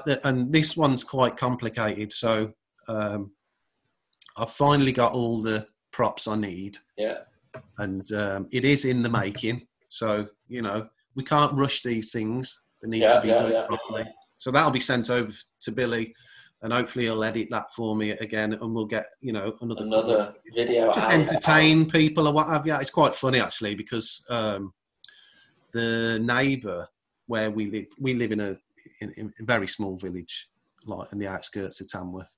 The- 0.06 0.20
and 0.28 0.52
this 0.52 0.76
one's 0.76 1.02
quite 1.02 1.36
complicated. 1.36 2.12
So 2.12 2.52
um, 2.86 3.32
I've 4.36 4.50
finally 4.50 4.92
got 4.92 5.12
all 5.12 5.42
the 5.42 5.66
props 5.92 6.28
I 6.28 6.36
need. 6.36 6.78
Yeah. 6.96 7.18
and 7.78 8.10
um, 8.12 8.48
it 8.52 8.64
is 8.64 8.84
in 8.84 9.02
the 9.02 9.08
making. 9.08 9.66
So 9.88 10.28
you 10.48 10.62
know 10.62 10.88
we 11.16 11.24
can't 11.24 11.52
rush 11.54 11.82
these 11.82 12.12
things; 12.12 12.62
they 12.80 12.88
need 12.88 13.02
Yeah, 13.02 13.14
to 13.14 13.20
be 13.20 13.28
yeah, 13.28 13.38
done 13.38 13.52
yeah. 13.52 13.66
properly. 13.66 14.04
So 14.36 14.50
that'll 14.52 14.70
be 14.70 14.80
sent 14.80 15.10
over 15.10 15.32
to 15.62 15.72
Billy, 15.72 16.14
and 16.64 16.72
hopefully 16.72 17.04
he'll 17.04 17.22
edit 17.22 17.48
that 17.50 17.72
for 17.74 17.94
me 17.94 18.10
again, 18.12 18.54
and 18.54 18.74
we'll 18.74 18.86
get 18.86 19.06
you 19.20 19.32
know 19.32 19.54
another 19.60 19.84
Another 19.84 20.34
video. 20.56 20.90
just 20.92 21.06
out. 21.06 21.12
entertain 21.12 21.88
people 21.88 22.26
or 22.26 22.32
what 22.32 22.48
have 22.48 22.66
you. 22.66 22.74
It's 22.74 22.90
quite 22.90 23.14
funny 23.14 23.38
actually 23.38 23.74
because 23.76 24.24
um, 24.30 24.72
the 25.72 26.18
neighbour 26.22 26.88
where 27.26 27.50
we 27.50 27.70
live, 27.70 27.86
we 28.00 28.14
live 28.14 28.32
in 28.32 28.40
a, 28.40 28.56
in, 29.00 29.10
in 29.16 29.32
a 29.40 29.44
very 29.44 29.66
small 29.68 29.96
village, 29.96 30.48
like 30.86 31.12
in 31.12 31.18
the 31.18 31.28
outskirts 31.28 31.80
of 31.80 31.88
Tamworth. 31.88 32.36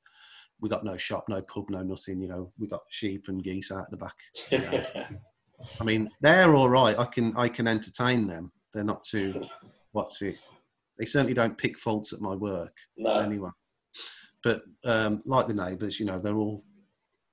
We 0.61 0.69
got 0.69 0.85
no 0.85 0.97
shop, 0.97 1.25
no 1.29 1.41
pub, 1.43 1.71
no 1.71 1.83
nothing. 1.83 2.21
You 2.21 2.29
know, 2.29 2.53
we 2.59 2.67
got 2.67 2.83
sheep 2.89 3.29
and 3.29 3.43
geese 3.45 3.71
out 3.71 3.91
the 3.91 3.97
back. 3.97 4.15
of 4.53 4.61
the 4.61 4.67
house. 4.69 4.97
I 5.81 5.85
mean, 5.85 6.11
they're 6.21 6.55
all 6.55 6.69
right. 6.69 6.99
I 6.99 7.05
can 7.05 7.37
I 7.37 7.49
can 7.49 7.69
entertain 7.69 8.27
them. 8.27 8.51
They're 8.75 8.85
not 8.85 9.05
too. 9.05 9.45
What's 9.93 10.21
it? 10.23 10.37
They 10.99 11.05
certainly 11.05 11.35
don't 11.35 11.57
pick 11.59 11.79
faults 11.79 12.13
at 12.13 12.21
my 12.21 12.35
work 12.35 12.75
no. 12.97 13.19
anyway. 13.19 13.51
But 14.43 14.63
um, 14.85 15.23
like 15.25 15.47
the 15.49 15.55
neighbours, 15.55 15.99
you 15.99 16.07
know, 16.07 16.19
they're 16.19 16.37
all 16.37 16.65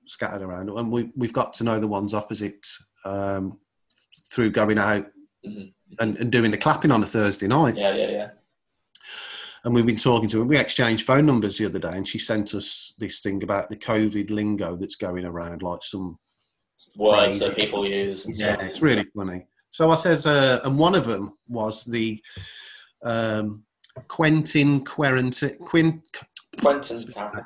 scattered 0.06 0.42
around, 0.42 0.68
and 0.70 0.90
we 0.90 1.10
we've 1.16 1.32
got 1.32 1.52
to 1.54 1.64
know 1.64 1.78
the 1.78 1.86
ones 1.88 2.14
opposite 2.14 2.66
um, 3.04 3.58
through 4.32 4.50
going 4.50 4.78
out 4.78 5.06
Mhm. 5.46 5.72
and, 6.00 6.16
and 6.16 6.32
doing 6.32 6.50
the 6.50 6.56
clapping 6.56 6.90
on 6.90 7.02
a 7.02 7.06
Thursday 7.06 7.46
night. 7.46 7.76
Yeah, 7.76 7.94
yeah, 7.94 8.10
yeah. 8.10 8.30
And 9.64 9.74
we've 9.74 9.86
been 9.86 9.96
talking 9.96 10.28
to 10.30 10.38
her. 10.38 10.44
We 10.44 10.56
exchanged 10.58 11.06
phone 11.06 11.26
numbers 11.26 11.58
the 11.58 11.66
other 11.66 11.78
day, 11.78 11.92
and 11.92 12.06
she 12.08 12.18
sent 12.18 12.54
us 12.54 12.94
this 12.98 13.20
thing 13.20 13.42
about 13.42 13.68
the 13.70 13.76
COVID 13.76 14.30
lingo 14.30 14.76
that's 14.76 14.96
going 14.96 15.24
around, 15.24 15.62
like 15.62 15.82
some 15.82 16.18
Words 16.96 17.40
that 17.40 17.56
people 17.56 17.86
use. 17.86 18.26
and 18.26 18.36
Yeah, 18.36 18.60
it's 18.62 18.80
really 18.82 19.04
funny. 19.16 19.46
So 19.70 19.90
I 19.90 19.96
says, 19.96 20.26
uh, 20.26 20.60
and 20.64 20.78
one 20.78 20.94
of 20.94 21.06
them 21.06 21.32
was 21.48 21.84
the 21.84 22.22
um, 23.04 23.64
Quentin 24.08 24.84
Quarantine, 24.84 25.58
Quin, 25.58 26.02
Quentin 26.60 26.96
Tarantino. 26.96 27.44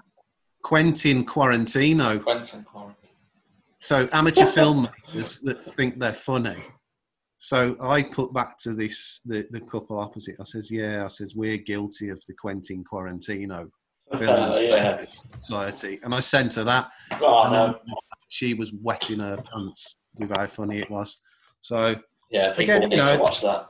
Quentin 0.63 1.25
Quarantino. 1.25 2.23
Quentin 2.23 2.65
Quarantino. 2.65 2.95
So 3.81 4.09
amateur 4.13 4.45
filmmakers 4.57 5.41
that 5.43 5.59
think 5.75 5.99
they're 5.99 6.13
funny. 6.13 6.57
So 7.39 7.77
I 7.81 8.03
put 8.03 8.33
back 8.35 8.59
to 8.65 8.75
this 8.75 9.21
the, 9.25 9.47
the 9.51 9.61
couple 9.61 9.99
opposite. 10.01 10.37
I 10.41 10.45
says, 10.45 10.71
yeah, 10.71 11.05
I 11.05 11.09
says 11.09 11.37
we're 11.37 11.57
guilty 11.59 12.09
of 12.09 12.21
the 12.27 12.35
Quentin 12.35 12.83
Quarantino 12.85 13.71
film 14.19 14.63
yeah. 14.63 15.05
society, 15.07 16.01
and 16.03 16.13
I 16.15 16.21
sent 16.21 16.55
her 16.55 16.65
that. 16.65 16.91
Oh, 17.21 17.49
no. 17.51 17.79
She 18.29 18.55
was 18.55 18.73
wetting 18.73 19.21
her 19.21 19.37
pants 19.37 19.95
with 20.17 20.31
how 20.37 20.47
funny 20.47 20.81
it 20.81 20.91
was. 20.91 21.21
So 21.61 21.95
Yeah, 22.31 22.53
people 22.55 22.63
Again, 22.77 22.89
need 22.89 22.97
you 22.97 23.03
know, 23.03 23.17
to 23.17 23.23
watch 23.23 23.43
that. 23.43 23.69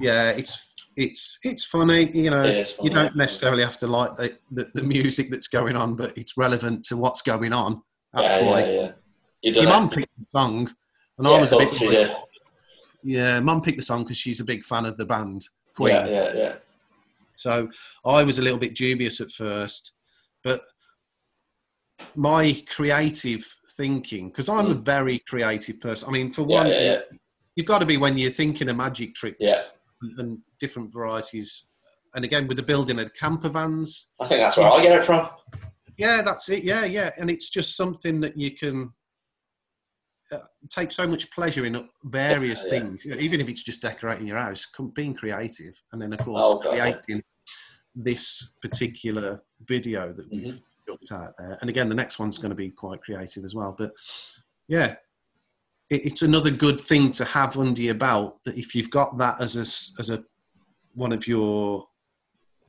yeah, 0.00 0.30
it's 0.30 0.69
it's 1.00 1.38
it's 1.42 1.64
funny. 1.64 2.10
You 2.16 2.30
know, 2.30 2.42
is 2.44 2.72
funny, 2.72 2.88
you 2.90 2.94
don't 2.94 3.16
necessarily 3.16 3.62
have 3.62 3.78
to 3.78 3.86
like 3.86 4.16
the, 4.16 4.38
the, 4.50 4.70
the 4.74 4.82
music 4.82 5.30
that's 5.30 5.48
going 5.48 5.76
on, 5.76 5.96
but 5.96 6.16
it's 6.16 6.36
relevant 6.36 6.84
to 6.86 6.96
what's 6.96 7.22
going 7.22 7.52
on. 7.52 7.82
That's 8.12 8.34
yeah, 8.36 8.42
why 8.42 8.60
yeah, 8.64 8.70
yeah. 8.80 8.90
You 9.42 9.52
your 9.54 9.64
mum 9.70 9.88
picked 9.90 10.18
the 10.18 10.24
song, 10.24 10.70
and 11.18 11.26
Yeah, 11.26 11.34
I 11.34 11.40
was 11.40 11.52
a 11.52 11.58
bit. 11.58 11.80
like- 11.80 12.16
Yeah, 13.02 13.40
mum 13.40 13.62
picked 13.62 13.78
the 13.78 13.82
song 13.82 14.02
because 14.04 14.18
she's 14.18 14.40
a 14.40 14.44
big 14.44 14.64
fan 14.64 14.84
of 14.84 14.96
the 14.96 15.06
band 15.06 15.42
Queen. 15.74 15.94
Yeah, 15.94 16.06
yeah, 16.06 16.32
yeah. 16.34 16.54
So 17.36 17.70
I 18.04 18.22
was 18.22 18.38
a 18.38 18.42
little 18.42 18.58
bit 18.58 18.74
dubious 18.74 19.20
at 19.22 19.30
first, 19.30 19.92
but 20.44 20.60
my 22.14 22.54
creative 22.68 23.46
thinking, 23.76 24.28
because 24.28 24.48
I'm 24.48 24.70
a 24.70 24.74
very 24.74 25.20
creative 25.20 25.80
person. 25.80 26.08
I 26.08 26.12
mean, 26.12 26.30
for 26.32 26.42
Mm. 26.42 26.50
Yeah, 26.50 26.56
one, 26.58 26.66
yeah, 26.68 26.80
yeah. 26.80 27.00
you've 27.56 27.66
got 27.66 27.78
to 27.78 27.86
be 27.86 27.96
when 27.96 28.18
you're 28.18 28.30
thinking 28.30 28.68
of 28.68 28.76
magic 28.76 29.14
tricks 29.14 29.38
Yeah. 29.40 29.60
And, 30.18 30.38
different 30.58 30.92
varieties. 30.92 31.66
And 32.14 32.24
again, 32.24 32.46
with 32.48 32.56
the 32.56 32.62
building 32.62 32.98
of 32.98 33.12
camper 33.14 33.48
vans, 33.48 34.10
I 34.20 34.26
think 34.26 34.40
that's 34.40 34.56
where 34.56 34.70
I 34.70 34.82
get 34.82 34.98
it 34.98 35.04
from. 35.04 35.28
yeah, 35.96 36.22
that's 36.22 36.48
it. 36.48 36.64
Yeah, 36.64 36.84
yeah, 36.84 37.10
and 37.18 37.30
it's 37.30 37.50
just 37.50 37.76
something 37.76 38.20
that 38.20 38.36
you 38.36 38.50
can 38.52 38.92
uh, 40.32 40.38
take 40.68 40.90
so 40.90 41.06
much 41.06 41.30
pleasure 41.30 41.64
in 41.64 41.88
various 42.04 42.64
Yeah, 42.66 42.72
yeah. 42.74 42.80
things. 42.80 43.04
You 43.04 43.10
know, 43.14 43.20
even 43.20 43.40
if 43.40 43.48
it's 43.48 43.62
just 43.62 43.82
decorating 43.82 44.26
your 44.26 44.38
house, 44.38 44.66
being 44.94 45.14
creative, 45.14 45.80
and 45.92 46.00
then 46.02 46.12
of 46.12 46.20
course 46.20 46.42
Oh, 46.44 46.58
God, 46.60 46.76
yeah. 46.76 46.90
creating 46.92 47.22
this 47.94 48.54
particular 48.62 49.42
video 49.66 50.12
that 50.12 50.30
we've 50.30 50.44
done. 50.48 50.60
product 50.86 51.12
out 51.12 51.34
there. 51.38 51.58
And 51.60 51.68
again, 51.70 51.88
the 51.88 51.94
next 51.94 52.18
one's 52.18 52.38
going 52.38 52.50
to 52.50 52.56
be 52.56 52.70
quite 52.70 53.00
creative 53.02 53.44
as 53.44 53.54
well. 53.54 53.74
But 53.76 53.92
yeah, 54.68 54.96
it's 55.90 56.22
another 56.22 56.50
good 56.50 56.80
thing 56.80 57.10
to 57.12 57.24
have 57.24 57.58
under 57.58 57.82
your 57.82 57.94
belt. 57.94 58.38
That 58.44 58.56
if 58.56 58.74
you've 58.74 58.90
got 58.90 59.18
that 59.18 59.40
as 59.40 59.56
a 59.56 60.00
as 60.00 60.10
a 60.10 60.24
one 60.94 61.12
of 61.12 61.26
your 61.26 61.86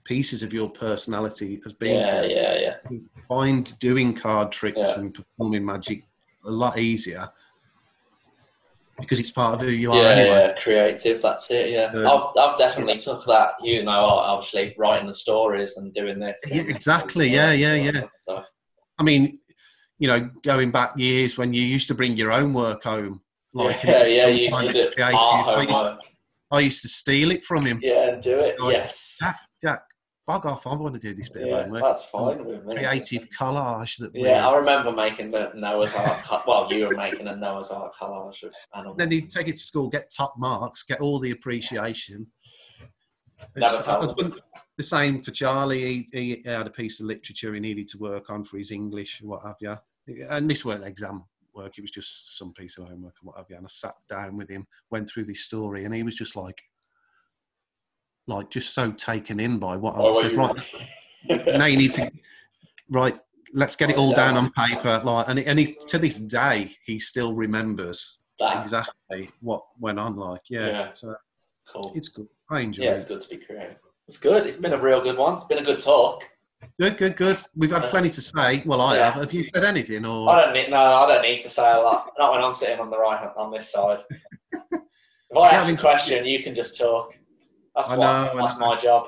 pieces 0.03 0.41
of 0.43 0.51
your 0.51 0.69
personality 0.69 1.61
as 1.65 1.73
being 1.73 1.99
Yeah, 1.99 2.23
yeah, 2.23 2.59
yeah. 2.89 2.97
find 3.29 3.77
doing 3.79 4.13
card 4.15 4.51
tricks 4.51 4.79
Yeah. 4.95 4.99
and 4.99 5.13
performing 5.13 5.63
magic 5.63 6.03
a 6.45 6.49
lot 6.49 6.79
easier 6.79 7.29
because 8.99 9.19
it's 9.19 9.29
part 9.31 9.55
of 9.55 9.61
who 9.61 9.67
you 9.67 9.91
are 9.91 9.97
Yeah, 10.01 10.09
anyway. 10.09 10.29
yeah, 10.29 10.53
creative. 10.61 11.21
That's 11.21 11.49
it. 11.51 11.69
Yeah. 11.71 11.91
I've, 11.95 12.29
I've 12.37 12.57
definitely 12.57 12.97
took 12.97 13.25
that. 13.27 13.53
You 13.63 13.83
know, 13.83 13.91
obviously 13.91 14.75
writing 14.77 15.07
the 15.07 15.13
stories 15.13 15.77
and 15.77 15.93
doing 15.93 16.19
this. 16.19 16.39
Yeah, 16.49 16.61
and- 16.61 16.69
exactly. 16.69 17.27
Yeah, 17.29 17.51
yeah, 17.51 17.75
yeah. 17.75 18.03
So, 18.17 18.43
I 18.99 19.03
mean, 19.03 19.39
you 20.01 20.07
know, 20.07 20.31
going 20.41 20.71
back 20.71 20.93
years 20.97 21.37
when 21.37 21.53
you 21.53 21.61
used 21.61 21.87
to 21.87 21.93
bring 21.93 22.17
your 22.17 22.31
own 22.31 22.53
work 22.55 22.83
home, 22.83 23.21
like 23.53 23.83
yeah, 23.83 24.03
yeah, 24.03 24.27
you 24.27 24.45
used 24.45 24.59
to 24.59 24.67
of 24.67 24.73
do 24.73 24.91
creative. 24.95 25.15
I 25.15 25.61
used. 25.61 26.09
I 26.49 26.59
used 26.59 26.81
to 26.81 26.89
steal 26.89 27.31
it 27.31 27.45
from 27.45 27.65
him. 27.67 27.79
Yeah, 27.83 28.13
and 28.13 28.21
do 28.21 28.35
it. 28.35 28.59
Like, 28.59 28.73
yes. 28.73 29.17
Jack, 29.21 29.35
Jack, 29.61 29.77
bug 30.25 30.47
off! 30.47 30.65
I 30.65 30.73
want 30.73 30.95
to 30.95 30.99
do 30.99 31.13
this 31.13 31.29
bit 31.29 31.43
of 31.43 31.49
Yeah, 31.49 31.61
homework. 31.61 31.83
that's 31.83 32.05
fine 32.05 32.43
with 32.43 32.65
me. 32.65 32.77
Creative 32.77 33.27
collage 33.29 33.99
that. 33.99 34.09
Yeah, 34.15 34.47
I 34.47 34.57
remember 34.57 34.91
making 34.91 35.29
the 35.29 35.51
Noah's 35.53 35.93
Ark. 35.93 36.47
Well, 36.47 36.67
you 36.73 36.87
were 36.87 36.97
making 36.97 37.27
a 37.27 37.35
Noah's 37.35 37.69
Ark 37.69 37.93
collage 38.01 38.41
of 38.41 38.53
animals. 38.75 38.97
Then 38.97 39.11
he'd 39.11 39.29
take 39.29 39.49
it 39.49 39.57
to 39.57 39.61
school, 39.61 39.87
get 39.87 40.11
top 40.11 40.33
marks, 40.39 40.81
get 40.81 40.99
all 40.99 41.19
the 41.19 41.29
appreciation. 41.29 42.25
Never 43.55 43.77
the 44.77 44.83
same 44.83 45.21
for 45.21 45.29
Charlie. 45.29 46.07
He, 46.11 46.41
he 46.43 46.49
had 46.49 46.65
a 46.65 46.71
piece 46.71 46.99
of 46.99 47.05
literature 47.05 47.53
he 47.53 47.59
needed 47.59 47.87
to 47.89 47.99
work 47.99 48.31
on 48.31 48.43
for 48.43 48.57
his 48.57 48.71
English 48.71 49.21
and 49.21 49.29
what 49.29 49.43
have 49.43 49.57
you. 49.61 49.75
And 50.07 50.49
this 50.49 50.65
weren't 50.65 50.83
exam 50.83 51.25
work; 51.53 51.77
it 51.77 51.81
was 51.81 51.91
just 51.91 52.37
some 52.37 52.53
piece 52.53 52.77
of 52.77 52.87
homework 52.87 53.15
and 53.21 53.27
what 53.27 53.37
have 53.37 53.45
you. 53.49 53.55
And 53.57 53.65
I 53.65 53.69
sat 53.69 53.95
down 54.09 54.37
with 54.37 54.49
him, 54.49 54.67
went 54.89 55.09
through 55.09 55.25
this 55.25 55.41
story, 55.45 55.85
and 55.85 55.93
he 55.93 56.03
was 56.03 56.15
just 56.15 56.35
like, 56.35 56.61
like 58.27 58.49
just 58.49 58.73
so 58.73 58.91
taken 58.91 59.39
in 59.39 59.59
by 59.59 59.77
what 59.77 59.95
I 59.95 59.99
Oh, 59.99 60.13
said. 60.13 60.35
Right, 60.35 60.55
now 61.57 61.65
you 61.65 61.77
need 61.77 61.91
to 61.93 62.11
right 62.89 63.19
let's 63.53 63.75
get 63.75 63.89
it 63.89 63.97
all 63.97 64.11
oh, 64.11 64.13
down 64.13 64.37
on 64.37 64.51
paper 64.53 65.01
like 65.03 65.27
and, 65.29 65.39
and 65.39 65.59
he, 65.59 65.75
to 65.87 65.97
this 65.99 66.17
day 66.17 66.71
he 66.85 66.97
still 66.99 67.33
remembers 67.33 68.19
That, 68.39 68.61
exactly 68.61 69.29
what 69.41 69.63
went 69.79 69.99
on 69.99 70.15
like 70.15 70.41
yeah, 70.49 70.67
Yeah. 70.67 70.91
so 70.91 71.15
cool. 71.71 71.91
it's 71.95 72.09
good 72.09 72.27
i 72.49 72.61
enjoy 72.61 72.83
Yeah, 72.85 72.91
it's 72.93 73.03
it 73.03 73.07
good 73.09 73.21
to 73.21 73.29
be 73.29 73.37
creative. 73.37 73.77
It's 74.07 74.17
good. 74.17 74.45
It's 74.45 74.57
been 74.57 74.73
a 74.73 74.77
real 74.81 74.99
good 75.01 75.17
one. 75.17 75.35
It's 75.35 75.45
been 75.45 75.59
a 75.59 75.63
good 75.63 75.79
talk. 75.79 76.27
Good 76.79 76.97
good 76.97 77.15
good 77.15 77.39
we've 77.55 77.71
had 77.71 77.89
plenty 77.89 78.09
to 78.09 78.21
say 78.21 78.61
well 78.65 78.81
i 78.81 78.95
Yeah. 78.95 79.11
have 79.11 79.21
have 79.21 79.33
you 79.33 79.43
said 79.53 79.63
anything 79.63 80.05
Or 80.05 80.29
I 80.29 80.45
don't 80.45 80.53
need 80.53 80.69
no. 80.69 80.77
I 80.77 81.07
don't 81.07 81.21
need 81.21 81.41
to 81.41 81.49
say 81.49 81.71
a 81.71 81.79
lot. 81.79 82.11
Not 82.17 82.33
when 82.33 82.43
I'm 82.43 82.53
sitting 82.53 82.79
on 82.79 82.89
the 82.89 82.97
right 82.99 83.19
hand 83.19 83.31
on 83.37 83.51
this 83.51 83.71
side. 83.71 83.99
If 84.53 85.37
I 85.37 85.49
ask 85.49 85.71
a 85.71 85.77
question, 85.77 86.25
you 86.25 86.43
can 86.43 86.53
just 86.53 86.77
talk. 86.77 87.15
That's 87.75 87.89
I 87.89 87.97
what. 87.97 88.33
know, 88.35 88.37
that's 88.45 88.59
my 88.59 88.75
job. 88.77 89.07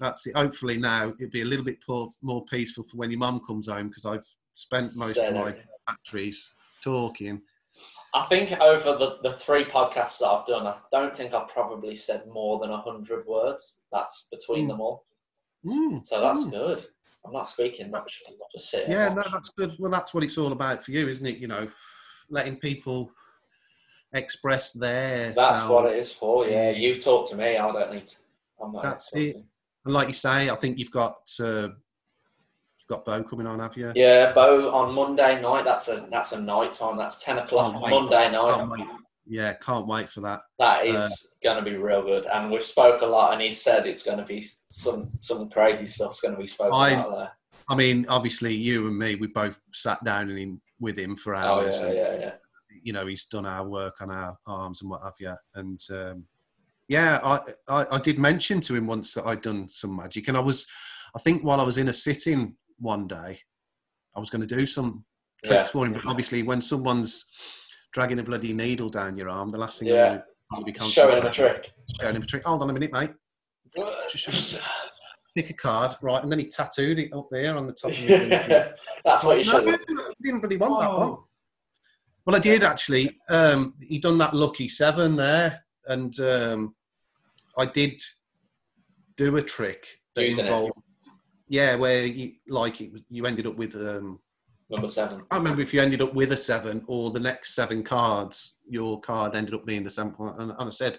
that's 0.00 0.26
it 0.26 0.34
hopefully 0.36 0.78
now 0.78 1.12
it'll 1.20 1.30
be 1.30 1.42
a 1.42 1.44
little 1.44 1.64
bit 1.64 1.78
more, 1.88 2.12
more 2.22 2.44
peaceful 2.46 2.82
for 2.84 2.96
when 2.96 3.10
your 3.10 3.18
mum 3.20 3.40
comes 3.46 3.68
home 3.68 3.88
because 3.88 4.04
i've 4.04 4.26
spent 4.52 4.86
most 4.96 5.14
Said 5.16 5.28
of 5.28 5.34
my 5.34 5.54
batteries 5.86 6.54
talking 6.82 7.40
I 8.14 8.22
think 8.26 8.52
over 8.60 8.92
the, 8.96 9.18
the 9.24 9.32
three 9.32 9.64
podcasts 9.64 10.18
that 10.20 10.28
I've 10.28 10.46
done, 10.46 10.64
I 10.64 10.76
don't 10.92 11.14
think 11.16 11.34
I've 11.34 11.48
probably 11.48 11.96
said 11.96 12.22
more 12.28 12.60
than 12.60 12.70
hundred 12.70 13.26
words. 13.26 13.80
That's 13.92 14.28
between 14.30 14.66
Mm. 14.66 14.68
them 14.68 14.80
all. 14.80 15.06
Mm, 15.64 16.06
So 16.06 16.20
that's 16.20 16.44
mm. 16.44 16.50
good. 16.50 16.84
I'm 17.24 17.32
not 17.32 17.48
speaking 17.48 17.90
much. 17.90 18.22
I'm 18.28 18.34
just 18.54 18.70
sitting. 18.70 18.90
yeah 18.90 19.12
no 19.14 19.22
that's 19.32 19.50
good 19.50 19.74
well 19.78 19.90
that's 19.90 20.12
what 20.12 20.22
it's 20.24 20.36
all 20.36 20.52
about 20.52 20.84
for 20.84 20.90
you 20.90 21.08
isn't 21.08 21.26
it 21.26 21.38
you 21.38 21.48
know 21.48 21.66
letting 22.28 22.56
people 22.56 23.10
express 24.12 24.72
their 24.72 25.32
That's 25.32 25.66
what 25.68 25.86
it 25.90 25.98
is 25.98 26.12
for. 26.12 26.46
Yeah, 26.46 26.70
you 26.70 26.94
talk 26.96 27.28
to 27.30 27.36
me. 27.36 27.56
I 27.56 27.72
don't 27.72 27.92
need. 27.92 28.06
To, 28.06 28.16
I'm 28.62 28.72
not. 28.72 28.82
That's 28.82 29.10
talking. 29.10 29.44
And 29.84 29.94
like 29.94 30.08
you 30.08 30.14
say, 30.14 30.48
I 30.48 30.54
think 30.56 30.78
you've 30.78 30.90
got 30.90 31.18
uh, 31.40 31.68
you've 31.68 32.88
got 32.88 33.04
Bo 33.04 33.22
coming 33.24 33.46
on, 33.46 33.58
have 33.58 33.76
you? 33.76 33.92
Yeah, 33.94 34.32
Bo 34.32 34.72
on 34.72 34.94
Monday 34.94 35.40
night. 35.42 35.64
That's 35.64 35.88
a 35.88 36.06
that's 36.10 36.32
a 36.32 36.40
night 36.40 36.72
time. 36.72 36.96
That's 36.96 37.22
ten 37.22 37.38
o'clock 37.38 37.74
Oh. 37.76 37.88
Monday 37.88 38.30
night. 38.30 38.68
Wait. 38.68 38.86
Yeah, 39.26 39.54
can't 39.54 39.86
wait 39.86 40.08
for 40.08 40.20
that. 40.20 40.42
That 40.58 40.84
is 40.86 40.96
Uh, 40.96 41.08
going 41.42 41.64
to 41.64 41.70
be 41.70 41.76
real 41.76 42.02
good. 42.02 42.26
And 42.26 42.50
we've 42.50 42.62
spoke 42.62 43.00
a 43.02 43.06
lot, 43.06 43.32
and 43.32 43.40
he 43.40 43.50
said 43.50 43.86
it's 43.86 44.02
going 44.02 44.18
to 44.18 44.24
be 44.24 44.44
some 44.68 45.08
some 45.08 45.48
crazy 45.48 45.86
stuff's 45.86 46.20
going 46.20 46.34
to 46.34 46.40
be 46.40 46.46
spoken 46.46 46.74
I- 46.74 46.90
about 46.90 47.16
there. 47.16 47.32
I 47.66 47.74
mean, 47.74 48.04
obviously, 48.10 48.54
you 48.54 48.86
and 48.88 48.98
me, 48.98 49.14
we 49.14 49.26
both 49.28 49.58
sat 49.72 50.04
down 50.04 50.28
and 50.28 50.38
in, 50.38 50.60
with 50.80 50.98
him 50.98 51.16
for 51.16 51.34
hours. 51.34 51.80
Oh 51.82 51.86
hours. 51.86 51.94
yeah, 51.96 52.06
and, 52.12 52.20
yeah, 52.20 52.26
yeah. 52.26 52.34
You 52.82 52.92
know, 52.92 53.06
he's 53.06 53.24
done 53.24 53.46
our 53.46 53.66
work 53.66 54.02
on 54.02 54.10
our 54.10 54.36
arms 54.46 54.82
and 54.82 54.90
what 54.90 55.02
have 55.02 55.14
you. 55.18 55.34
And 55.54 55.80
um, 55.90 56.24
yeah, 56.88 57.18
I, 57.24 57.40
I 57.66 57.86
I 57.92 57.98
did 57.98 58.18
mention 58.18 58.60
to 58.60 58.74
him 58.74 58.86
once 58.86 59.14
that 59.14 59.24
I'd 59.26 59.40
done 59.40 59.66
some 59.70 59.96
magic, 59.96 60.28
and 60.28 60.36
I 60.36 60.40
was, 60.40 60.66
I 61.16 61.18
think, 61.20 61.42
while 61.42 61.58
I 61.62 61.64
was 61.64 61.78
in 61.78 61.88
a 61.88 61.92
sitting 61.94 62.56
one 62.78 63.06
day, 63.06 63.38
I 64.14 64.20
was 64.20 64.28
going 64.28 64.46
to 64.46 64.54
do 64.56 64.66
some 64.66 65.06
tricks 65.42 65.68
Yeah. 65.68 65.72
for 65.72 65.86
him. 65.86 65.94
But 65.94 66.04
obviously, 66.04 66.42
when 66.42 66.60
someone's 66.60 67.24
dragging 67.94 68.18
a 68.18 68.22
bloody 68.22 68.52
needle 68.52 68.88
down 68.90 69.16
your 69.16 69.30
arm, 69.30 69.50
the 69.50 69.56
last 69.56 69.78
thing 69.78 69.88
Yeah. 69.88 70.14
you 70.14 70.20
want 70.50 70.66
to 70.66 70.72
be 70.72 70.78
Showing 70.90 71.16
him 71.16 71.24
a 71.24 71.30
trick. 71.30 71.72
Showing 72.00 72.16
him 72.16 72.22
a 72.22 72.26
trick. 72.26 72.44
Hold 72.44 72.60
on 72.60 72.68
a 72.68 72.72
minute, 72.72 72.92
mate. 72.92 73.12
Pick 75.34 75.50
a 75.50 75.54
card, 75.54 75.94
right, 76.02 76.22
and 76.22 76.30
then 76.30 76.38
he 76.40 76.46
tattooed 76.46 76.98
it 76.98 77.12
up 77.12 77.28
there 77.30 77.56
on 77.56 77.66
the 77.66 77.72
top 77.72 77.90
of 77.92 78.00
me. 78.00 78.06
That's 79.04 79.24
what 79.24 79.38
you 79.38 79.50
no, 79.52 79.64
should. 79.64 79.80
no, 79.88 80.12
didn't 80.22 80.42
really 80.42 80.56
want 80.56 80.80
that 80.80 80.90
one. 80.96 81.16
Well, 82.26 82.36
I 82.36 82.38
did 82.38 82.62
actually. 82.62 83.18
Um, 83.28 83.74
he 83.80 83.98
done 83.98 84.18
that 84.18 84.34
lucky 84.34 84.68
seven 84.68 85.16
there, 85.16 85.64
and 85.86 86.18
um, 86.20 86.74
I 87.58 87.66
did 87.66 88.00
do 89.16 89.36
a 89.36 89.42
trick 89.42 89.86
that 90.14 90.24
Using 90.24 90.44
it. 90.44 90.48
involved. 90.48 90.72
Yeah, 91.48 91.74
where 91.76 92.06
you, 92.06 92.32
like 92.48 92.80
you 93.08 93.26
ended 93.26 93.46
up 93.46 93.56
with. 93.56 93.74
Um, 93.74 94.20
Number 94.70 94.88
seven. 94.88 95.22
I 95.30 95.36
remember 95.36 95.60
if 95.62 95.74
you 95.74 95.80
ended 95.80 96.00
up 96.02 96.14
with 96.14 96.32
a 96.32 96.36
seven 96.36 96.82
or 96.86 97.10
the 97.10 97.20
next 97.20 97.54
seven 97.54 97.82
cards. 97.82 98.56
Your 98.68 98.98
card 99.00 99.34
ended 99.36 99.54
up 99.54 99.66
being 99.66 99.82
the 99.84 99.90
sample, 99.90 100.28
and, 100.28 100.50
and 100.50 100.68
I 100.68 100.70
said, 100.70 100.98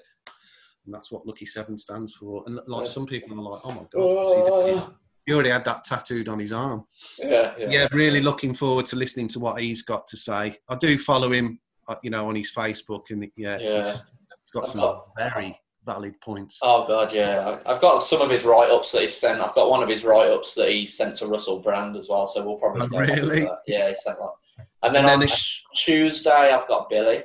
and 0.86 0.94
that's 0.94 1.12
what 1.12 1.26
lucky 1.26 1.48
seven 1.48 1.76
stands 1.78 2.14
for. 2.14 2.44
And 2.46 2.60
like 2.68 2.86
Yeah. 2.86 2.92
some 2.92 3.06
people 3.08 3.40
are 3.40 3.52
like, 3.54 3.62
oh 3.64 3.72
my 3.72 3.78
god, 3.78 3.90
Oh, 3.96 4.94
he 5.26 5.34
already 5.34 5.50
had 5.50 5.66
that 5.66 5.84
tattooed 5.84 6.30
on 6.30 6.38
his 6.38 6.54
arm 6.54 6.86
yeah, 7.18 7.56
yeah. 7.58 7.70
yeah, 7.72 7.88
really 7.92 8.22
looking 8.22 8.54
forward 8.54 8.86
to 8.86 8.96
listening 8.96 9.28
to 9.30 9.40
what 9.40 9.60
he's 9.60 9.82
got 9.82 10.06
to 10.08 10.16
say. 10.18 10.56
I 10.70 10.76
do 10.76 11.00
follow 11.00 11.32
him, 11.32 11.60
uh, 11.88 11.96
you 12.04 12.12
know, 12.12 12.30
on 12.30 12.36
his 12.36 12.52
Facebook, 12.56 13.10
and 13.10 13.26
yeah, 13.36 13.58
Yeah. 13.60 13.78
He's, 13.78 13.94
he's 13.94 14.52
got 14.54 14.66
I've 14.66 14.70
some 14.70 14.82
got- 14.82 15.08
very 15.18 15.60
valid 15.86 16.20
points. 16.22 16.60
Oh 16.64 16.86
god, 16.88 17.14
yeah. 17.14 17.60
I've 17.66 17.80
got 17.82 18.00
some 18.04 18.22
of 18.22 18.30
his 18.30 18.44
write-ups 18.44 18.92
that 18.94 19.04
he 19.04 19.08
sent. 19.08 19.42
I've 19.42 19.54
got 19.54 19.70
one 19.70 19.84
of 19.84 19.90
his 19.90 20.04
write-ups 20.04 20.54
that 20.56 20.70
he 20.72 20.88
sent 20.88 21.16
to 21.16 21.28
Russell 21.28 21.60
Brand 21.60 21.96
as 21.96 22.10
well. 22.10 22.26
So 22.28 22.44
we'll 22.44 22.58
probably 22.58 22.82
Oh, 22.84 22.88
go 22.88 23.00
really? 23.00 23.42
that. 23.42 23.60
Yeah, 23.68 23.90
he 23.90 23.96
sent 23.96 24.18
that. 24.18 24.66
And 24.84 24.96
then, 24.96 25.04
And 25.10 25.22
then 25.22 25.30
on 25.30 25.36
t- 25.36 25.62
Tuesday, 25.76 26.32
I've 26.54 26.68
got 26.68 26.90
Billy. 26.90 27.24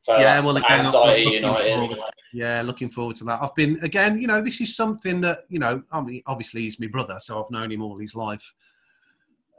So 0.00 0.16
Yeah, 0.18 0.40
well, 0.40 0.56
again, 0.56 0.80
Anxiety 0.86 1.24
looking 1.24 1.42
United. 1.42 1.78
forward. 1.78 1.98
Yeah, 2.32 2.62
looking 2.62 2.88
forward 2.90 3.16
to 3.16 3.24
that. 3.24 3.42
I've 3.42 3.54
been 3.54 3.78
again, 3.82 4.18
you 4.20 4.26
know, 4.26 4.40
this 4.40 4.60
is 4.60 4.76
something 4.76 5.20
that 5.22 5.40
you 5.48 5.58
know. 5.58 5.82
I 5.90 6.00
mean, 6.00 6.22
obviously 6.26 6.62
he's 6.62 6.78
my 6.78 6.86
brother, 6.86 7.16
so 7.18 7.42
I've 7.42 7.50
known 7.50 7.72
him 7.72 7.82
all 7.82 7.98
his 7.98 8.14
life, 8.14 8.52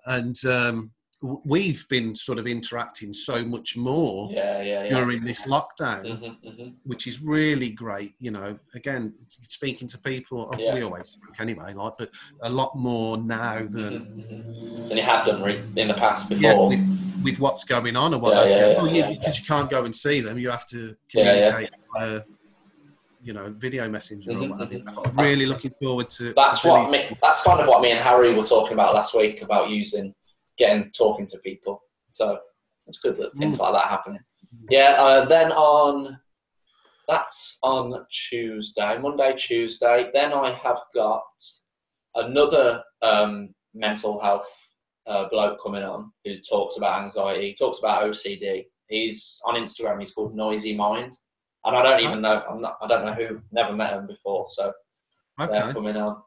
and 0.06 0.38
um, 0.46 0.92
we've 1.22 1.86
been 1.90 2.16
sort 2.16 2.40
of 2.40 2.48
interacting 2.48 3.14
so 3.14 3.44
much 3.44 3.76
more 3.76 4.30
Yeah, 4.32 4.62
yeah, 4.62 4.84
yeah. 4.84 4.90
during 4.90 5.24
this 5.24 5.44
lockdown. 5.46 6.18
hmm 6.18 6.50
hmm 6.50 6.70
which 6.86 7.06
is 7.08 7.22
really 7.22 7.72
great. 7.72 8.14
You 8.20 8.32
know, 8.32 8.58
again, 8.74 9.14
speaking 9.44 9.88
to 9.90 9.98
people, 10.00 10.50
Yeah. 10.58 10.74
we 10.74 10.82
always 10.82 11.10
speak 11.10 11.40
anyway, 11.40 11.74
like, 11.74 11.94
but 12.00 12.10
a 12.42 12.50
lot 12.50 12.76
more 12.76 13.18
now 13.18 13.68
than 13.68 14.08
Than 14.88 14.98
you 14.98 15.04
had 15.04 15.24
done 15.26 15.44
re- 15.44 15.62
in 15.76 15.88
the 15.88 15.94
past 15.94 16.30
before. 16.30 16.70
with, 16.70 16.80
with 17.24 17.40
what's 17.40 17.64
going 17.66 17.96
on 17.96 18.14
or 18.14 18.20
what. 18.20 18.34
Have 18.36 18.78
well, 18.78 18.88
yeah, 18.88 19.08
yeah. 19.10 19.10
because 19.20 19.38
you 19.38 19.46
can't 19.46 19.70
go 19.70 19.84
and 19.84 19.96
see 19.96 20.22
them, 20.22 20.40
you 20.40 20.50
have 20.50 20.66
to 20.68 20.96
communicate 21.12 21.70
via, 21.96 22.24
you 23.22 23.34
know, 23.34 23.54
video 23.58 23.88
messenger 23.90 24.32
or 24.32 24.36
Mhm, 24.36 24.50
what 24.50 24.60
have 24.60 24.72
you. 24.72 24.80
mhm. 24.80 25.08
I'm 25.10 25.18
really 25.18 25.46
looking 25.46 25.74
forward 25.82 26.10
to. 26.12 26.34
That's 26.34 26.62
to 26.62 26.70
what 26.70 26.90
me, 26.90 27.16
that's 27.22 27.44
kind 27.44 27.60
of 27.60 27.68
what 27.68 27.82
me 27.82 27.92
and 27.92 28.00
Harry 28.00 28.34
were 28.34 28.46
talking 28.46 28.74
about 28.74 28.96
last 28.96 29.14
week 29.16 29.42
about 29.42 29.70
using 29.70 30.16
getting 30.60 30.92
talking 30.92 31.26
to 31.28 31.40
people. 31.40 31.82
So 32.12 32.38
it's 32.88 33.00
good 33.00 33.18
that 33.18 33.34
things 33.38 33.58
Mm. 33.58 33.62
like 33.62 33.74
that 33.74 33.88
happening. 33.90 34.20
Yeah. 34.70 34.96
Uh, 35.00 35.26
then 35.26 35.52
on 35.52 36.20
that's 37.08 37.58
on 37.64 38.06
Tuesday, 38.30 38.98
Monday, 39.00 39.34
Tuesday. 39.36 40.12
Then 40.14 40.32
I 40.32 40.52
have 40.52 40.80
got 40.94 41.24
another 42.16 42.84
um, 43.02 43.54
mental 43.74 44.20
health 44.20 44.50
uh, 45.08 45.28
bloke 45.30 45.60
coming 45.64 45.84
on 45.84 46.12
who 46.24 46.36
talks 46.48 46.78
about 46.78 47.02
anxiety. 47.04 47.48
He 47.48 47.54
talks 47.56 47.80
about 47.80 48.04
OCD. 48.04 48.66
He's 48.88 49.40
on 49.46 49.56
Instagram. 49.56 50.00
He's 50.00 50.12
called 50.12 50.36
Noisy 50.36 50.76
Mind, 50.76 51.18
and 51.66 51.76
I 51.76 51.82
don't 51.82 52.00
even 52.04 52.22
know. 52.22 52.44
I'm 52.48 52.62
not. 52.62 52.78
I 52.82 52.88
don't 52.88 53.06
know 53.06 53.14
who. 53.14 53.42
Never 53.52 53.74
met 53.74 53.94
him 53.94 54.06
before. 54.08 54.46
So 54.48 54.72
they're 55.40 55.74
coming 55.74 55.98
on. 55.98 56.22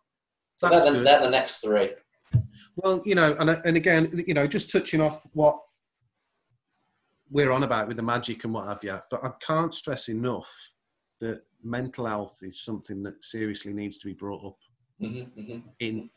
So 0.56 0.68
good. 0.68 1.04
they're 1.04 1.22
the 1.22 1.30
next 1.30 1.60
three. 1.60 1.90
Well, 2.76 3.02
you 3.04 3.14
know, 3.14 3.36
and 3.38 3.50
and 3.50 3.76
again, 3.76 4.22
you 4.26 4.34
know, 4.34 4.46
just 4.46 4.70
touching 4.70 5.00
off 5.00 5.22
what 5.32 5.58
we're 7.30 7.50
on 7.52 7.62
about 7.62 7.88
with 7.88 7.96
the 7.96 8.02
magic 8.02 8.44
and 8.44 8.52
what 8.52 8.66
have 8.66 8.84
you, 8.84 8.98
but 9.10 9.24
I 9.24 9.30
can't 9.40 9.74
stress 9.74 10.08
enough 10.08 10.50
that 11.20 11.40
mental 11.62 12.06
health 12.06 12.38
is 12.42 12.62
something 12.64 13.02
that 13.04 13.24
seriously 13.24 13.72
needs 13.72 13.98
to 13.98 14.06
be 14.06 14.14
brought 14.14 14.44
up 14.44 14.56
Mm-hmm, 15.00 15.40
mm-hmm. 15.40 15.58
in 15.80 16.10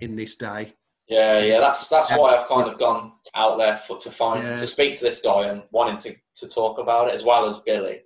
in 0.00 0.14
this 0.14 0.36
day. 0.36 0.72
Yeah, 1.08 1.40
yeah, 1.40 1.58
that's 1.58 1.88
that's 1.88 2.10
why 2.12 2.36
I've 2.36 2.46
kind 2.46 2.70
of 2.70 2.78
gone 2.78 3.12
out 3.34 3.58
there 3.58 3.74
for, 3.74 3.98
to 3.98 4.10
find 4.10 4.44
Yeah. 4.44 4.56
to 4.56 4.66
speak 4.66 4.96
to 4.98 5.04
this 5.04 5.20
guy 5.20 5.48
and 5.48 5.62
wanting 5.72 5.96
to, 5.98 6.14
to 6.36 6.48
talk 6.54 6.78
about 6.78 7.08
it 7.08 7.14
as 7.14 7.24
well 7.24 7.48
as 7.48 7.58
Billy. 7.66 8.02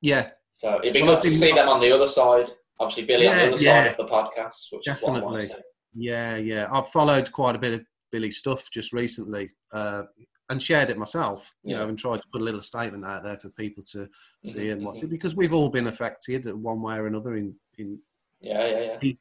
Yeah, 0.00 0.30
So 0.56 0.80
it'd 0.80 0.94
be 0.94 1.02
Well, 1.02 1.12
good 1.12 1.20
to 1.22 1.30
see 1.30 1.52
them 1.52 1.68
on 1.68 1.80
the 1.80 1.92
other 1.92 2.08
side. 2.08 2.50
Obviously, 2.80 3.04
Billy 3.04 3.28
on 3.28 3.36
the 3.36 3.42
other 3.52 3.62
yeah. 3.62 3.84
side 3.84 3.90
of 3.92 3.96
the 3.98 4.06
podcast, 4.06 4.72
which 4.72 4.88
is 4.88 5.00
what 5.00 5.16
I 5.18 5.24
want 5.24 5.36
to 5.36 5.42
Definitely. 5.42 5.46
see. 5.46 5.62
Yeah, 5.94 6.36
yeah. 6.36 6.68
I've 6.72 6.88
followed 6.88 7.30
quite 7.32 7.56
a 7.56 7.58
bit 7.58 7.74
of 7.74 7.80
Billy's 8.12 8.38
stuff 8.38 8.70
just 8.70 8.92
recently, 8.92 9.50
uh, 9.72 10.04
and 10.48 10.62
shared 10.62 10.90
it 10.90 10.98
myself. 10.98 11.54
You 11.62 11.72
Yeah. 11.72 11.78
know, 11.82 11.88
and 11.88 11.98
tried 11.98 12.18
to 12.22 12.28
put 12.32 12.40
a 12.40 12.44
little 12.44 12.62
statement 12.62 13.04
out 13.04 13.22
there 13.22 13.38
for 13.38 13.50
people 13.50 13.84
to 13.92 14.08
see 14.44 14.64
Mhm, 14.66 14.72
and 14.72 14.84
what's 14.84 15.00
mhm. 15.00 15.04
it 15.04 15.10
because 15.10 15.36
we've 15.36 15.52
all 15.52 15.68
been 15.68 15.86
affected 15.86 16.46
one 16.52 16.82
way 16.82 16.96
or 16.96 17.06
another. 17.06 17.36
In 17.36 17.54
in 17.78 18.00
Yeah, 18.40 18.66
yeah, 18.66 18.98
yeah. 19.02 19.12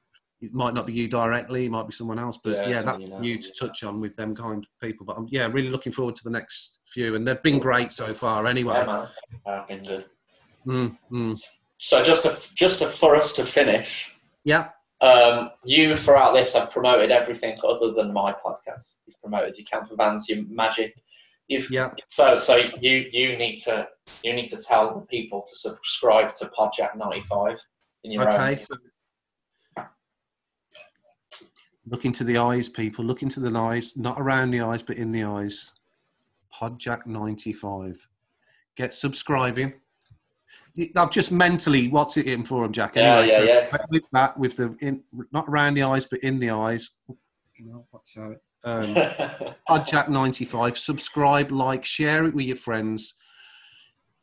it 0.41 0.53
might 0.53 0.73
not 0.73 0.85
be 0.85 0.93
you 0.93 1.07
directly, 1.09 1.65
it 1.65 1.69
might 1.69 1.85
be 1.85 1.91
someone 1.91 2.17
else, 2.17 2.38
but 2.41 2.53
Yeah, 2.53 2.69
yeah, 2.69 2.81
that's 2.81 2.99
you 3.01 3.09
know. 3.09 3.22
you 3.22 3.38
to 3.41 3.51
touch 3.59 3.83
on 3.83 3.99
with 3.99 4.15
them 4.15 4.33
kind 4.33 4.64
of 4.64 4.69
people. 4.81 5.06
But 5.06 5.17
I'm 5.17 5.27
yeah, 5.30 5.48
really 5.51 5.69
looking 5.69 5.91
forward 5.91 6.15
to 6.15 6.23
the 6.23 6.30
next 6.30 6.80
few, 6.85 7.15
and 7.15 7.27
they've 7.27 7.43
been 7.43 7.59
great 7.59 7.91
so 7.91 8.14
far. 8.14 8.43
Yeah, 8.43 8.49
Anyway, 8.49 8.85
man. 8.85 9.07
Been 9.67 9.83
good. 9.83 10.06
mm, 10.65 10.98
mm. 11.11 11.38
So 11.77 12.01
just 12.03 12.23
to, 12.23 12.38
just 12.56 12.80
to, 12.80 12.88
for 12.88 13.15
us 13.15 13.33
to 13.33 13.45
finish, 13.45 14.14
yeah, 14.45 14.69
um, 15.01 15.51
you 15.63 15.95
throughout 15.95 16.33
this 16.33 16.53
have 16.53 16.71
promoted 16.71 17.11
everything 17.11 17.57
other 17.67 17.91
than 17.91 18.11
my 18.11 18.33
podcast. 18.33 18.97
You've 19.05 19.19
promoted 19.21 19.55
your 19.57 19.65
camper 19.65 19.95
vans, 19.95 20.27
your 20.27 20.43
magic. 20.49 20.95
You've 21.47 21.69
yeah. 21.71 21.91
so 22.07 22.37
so 22.37 22.57
you 22.79 23.05
you 23.11 23.37
need 23.37 23.57
to 23.59 23.87
you 24.23 24.33
need 24.33 24.47
to 24.49 24.57
tell 24.57 24.93
the 24.93 25.05
people 25.07 25.43
to 25.49 25.55
subscribe 25.55 26.33
to 26.35 26.45
Podjack 26.47 26.95
ninety 26.95 27.21
five 27.21 27.57
in 28.03 28.11
your 28.11 28.29
Okay, 28.29 28.51
own. 28.51 28.57
so 28.57 28.75
look 31.87 32.05
into 32.05 32.23
the 32.23 32.37
eyes, 32.37 32.69
people. 32.69 33.03
Look 33.03 33.23
into 33.23 33.39
the 33.39 33.57
eyes, 33.57 33.97
not 33.97 34.19
around 34.19 34.51
the 34.51 34.61
eyes, 34.61 34.83
but 34.83 34.97
in 34.97 35.11
the 35.11 35.23
eyes. 35.23 35.73
Podjack 36.53 37.07
ninety 37.07 37.53
five. 37.53 38.07
Get 38.75 38.93
subscribing. 38.93 39.73
I've 40.95 41.11
just 41.11 41.31
mentally 41.31 41.88
what's 41.88 42.17
it 42.17 42.25
in 42.27 42.43
for 42.45 42.64
him, 42.65 42.72
Jack. 42.72 42.95
Yeah, 42.95 43.17
Anyway, 43.17 43.31
yeah, 43.31 43.38
so 43.38 43.43
yeah. 43.43 43.77
with 43.89 44.03
that, 44.11 44.38
with 44.39 44.57
the 44.57 44.75
in, 44.81 45.03
not 45.31 45.45
around 45.48 45.73
the 45.75 45.83
eyes, 45.83 46.06
but 46.06 46.19
in 46.22 46.39
the 46.39 46.49
eyes. 46.51 46.91
You 47.56 47.65
know, 47.65 47.85
what's 47.91 48.14
that? 48.14 48.39
Um, 48.64 48.93
Podjack 49.69 50.09
ninety 50.09 50.45
five. 50.45 50.77
Subscribe, 50.77 51.51
like, 51.51 51.83
share 51.85 52.25
it 52.25 52.33
with 52.33 52.45
your 52.45 52.56
friends. 52.57 53.15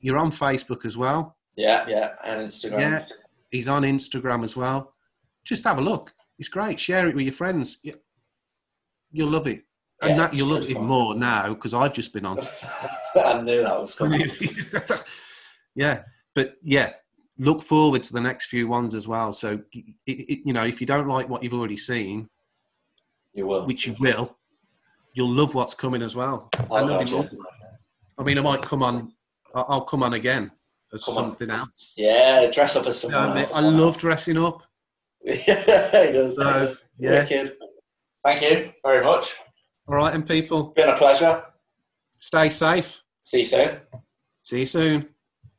You're 0.01 0.19
on 0.19 0.31
Facebook 0.31 0.85
as 0.85 0.97
well. 0.97 1.37
yeah, 1.57 1.85
yeah, 1.89 2.13
and 2.25 2.47
Instagram. 2.49 2.81
Yeah. 2.81 3.05
He's 3.51 3.69
on 3.69 3.83
Instagram 3.83 4.45
as 4.45 4.57
well. 4.57 4.93
Just 5.45 5.65
have 5.65 5.79
a 5.79 5.81
look. 5.81 6.13
It's 6.39 6.49
great. 6.49 6.79
Share 6.79 7.09
it 7.09 7.15
with 7.15 7.25
your 7.25 7.33
friends. 7.35 7.79
You- 7.83 7.99
You'll 9.13 9.31
love 9.31 9.47
it. 9.47 9.63
And 10.03 10.11
Yeah, 10.11 10.17
that 10.19 10.35
you'll 10.37 10.49
love 10.49 10.69
it 10.69 10.79
more 10.79 11.15
now 11.15 11.55
because 11.55 11.73
I've 11.73 11.95
just 11.95 12.13
been 12.13 12.27
on. 12.27 12.39
I 13.17 13.41
knew 13.41 13.63
that 13.63 13.81
was 13.81 13.95
coming. 13.95 14.29
yeah, 15.75 16.03
but 16.37 16.55
yeah, 16.63 16.93
look 17.39 17.61
forward 17.63 18.03
to 18.05 18.13
the 18.13 18.21
next 18.21 18.47
few 18.47 18.69
ones 18.69 18.95
as 18.95 19.09
well. 19.09 19.33
So, 19.33 19.59
it, 19.73 19.85
it, 20.07 20.41
you 20.45 20.53
know, 20.53 20.63
if 20.65 20.81
you 20.81 20.87
don't 20.87 21.09
like 21.09 21.29
what 21.29 21.43
you've 21.43 21.55
already 21.55 21.77
seen, 21.77 22.29
You 23.35 23.47
will. 23.49 23.67
which 23.67 23.87
you 23.87 23.97
will, 23.99 24.37
you'll 25.15 25.31
love 25.31 25.55
what's 25.55 25.75
coming 25.75 26.03
as 26.03 26.15
well. 26.15 26.49
Oh, 26.71 26.77
And 26.77 26.89
there'll 26.89 27.03
be 27.05 27.11
God, 27.11 27.33
more. 27.33 27.43
I 28.19 28.23
mean, 28.23 28.39
I 28.39 28.43
might 28.43 28.63
come 28.63 28.83
on. 28.85 29.13
I'll 29.55 29.81
come 29.87 30.03
on 30.03 30.13
again 30.15 30.51
as 30.93 31.05
Come 31.05 31.17
on. 31.17 31.25
something 31.25 31.51
else. 31.51 31.95
yeah. 31.97 32.51
dress 32.51 32.77
up 32.77 32.87
as 32.87 33.03
You 33.03 33.11
know 33.11 33.33
else. 33.33 33.55
I 33.55 33.61
love 33.61 33.97
dressing 33.99 34.37
up. 34.39 34.63
yeah, 35.25 35.37
he 36.07 36.13
does. 36.13 36.37
So, 36.37 36.77
yeah. 36.99 37.21
Wicked. 37.25 37.57
Thank 38.25 38.43
you 38.43 38.73
very 38.85 39.03
much. 39.05 39.35
All 39.89 39.95
right, 39.97 40.15
and 40.15 40.27
people, 40.29 40.69
Been 40.77 40.89
a 40.91 40.97
pleasure. 40.97 41.43
stay 42.19 42.51
safe. 42.51 43.03
See 43.23 43.41
you 43.41 43.47
soon. 43.47 43.79
See 44.43 44.61
you 44.61 44.67
soon. 44.67 45.09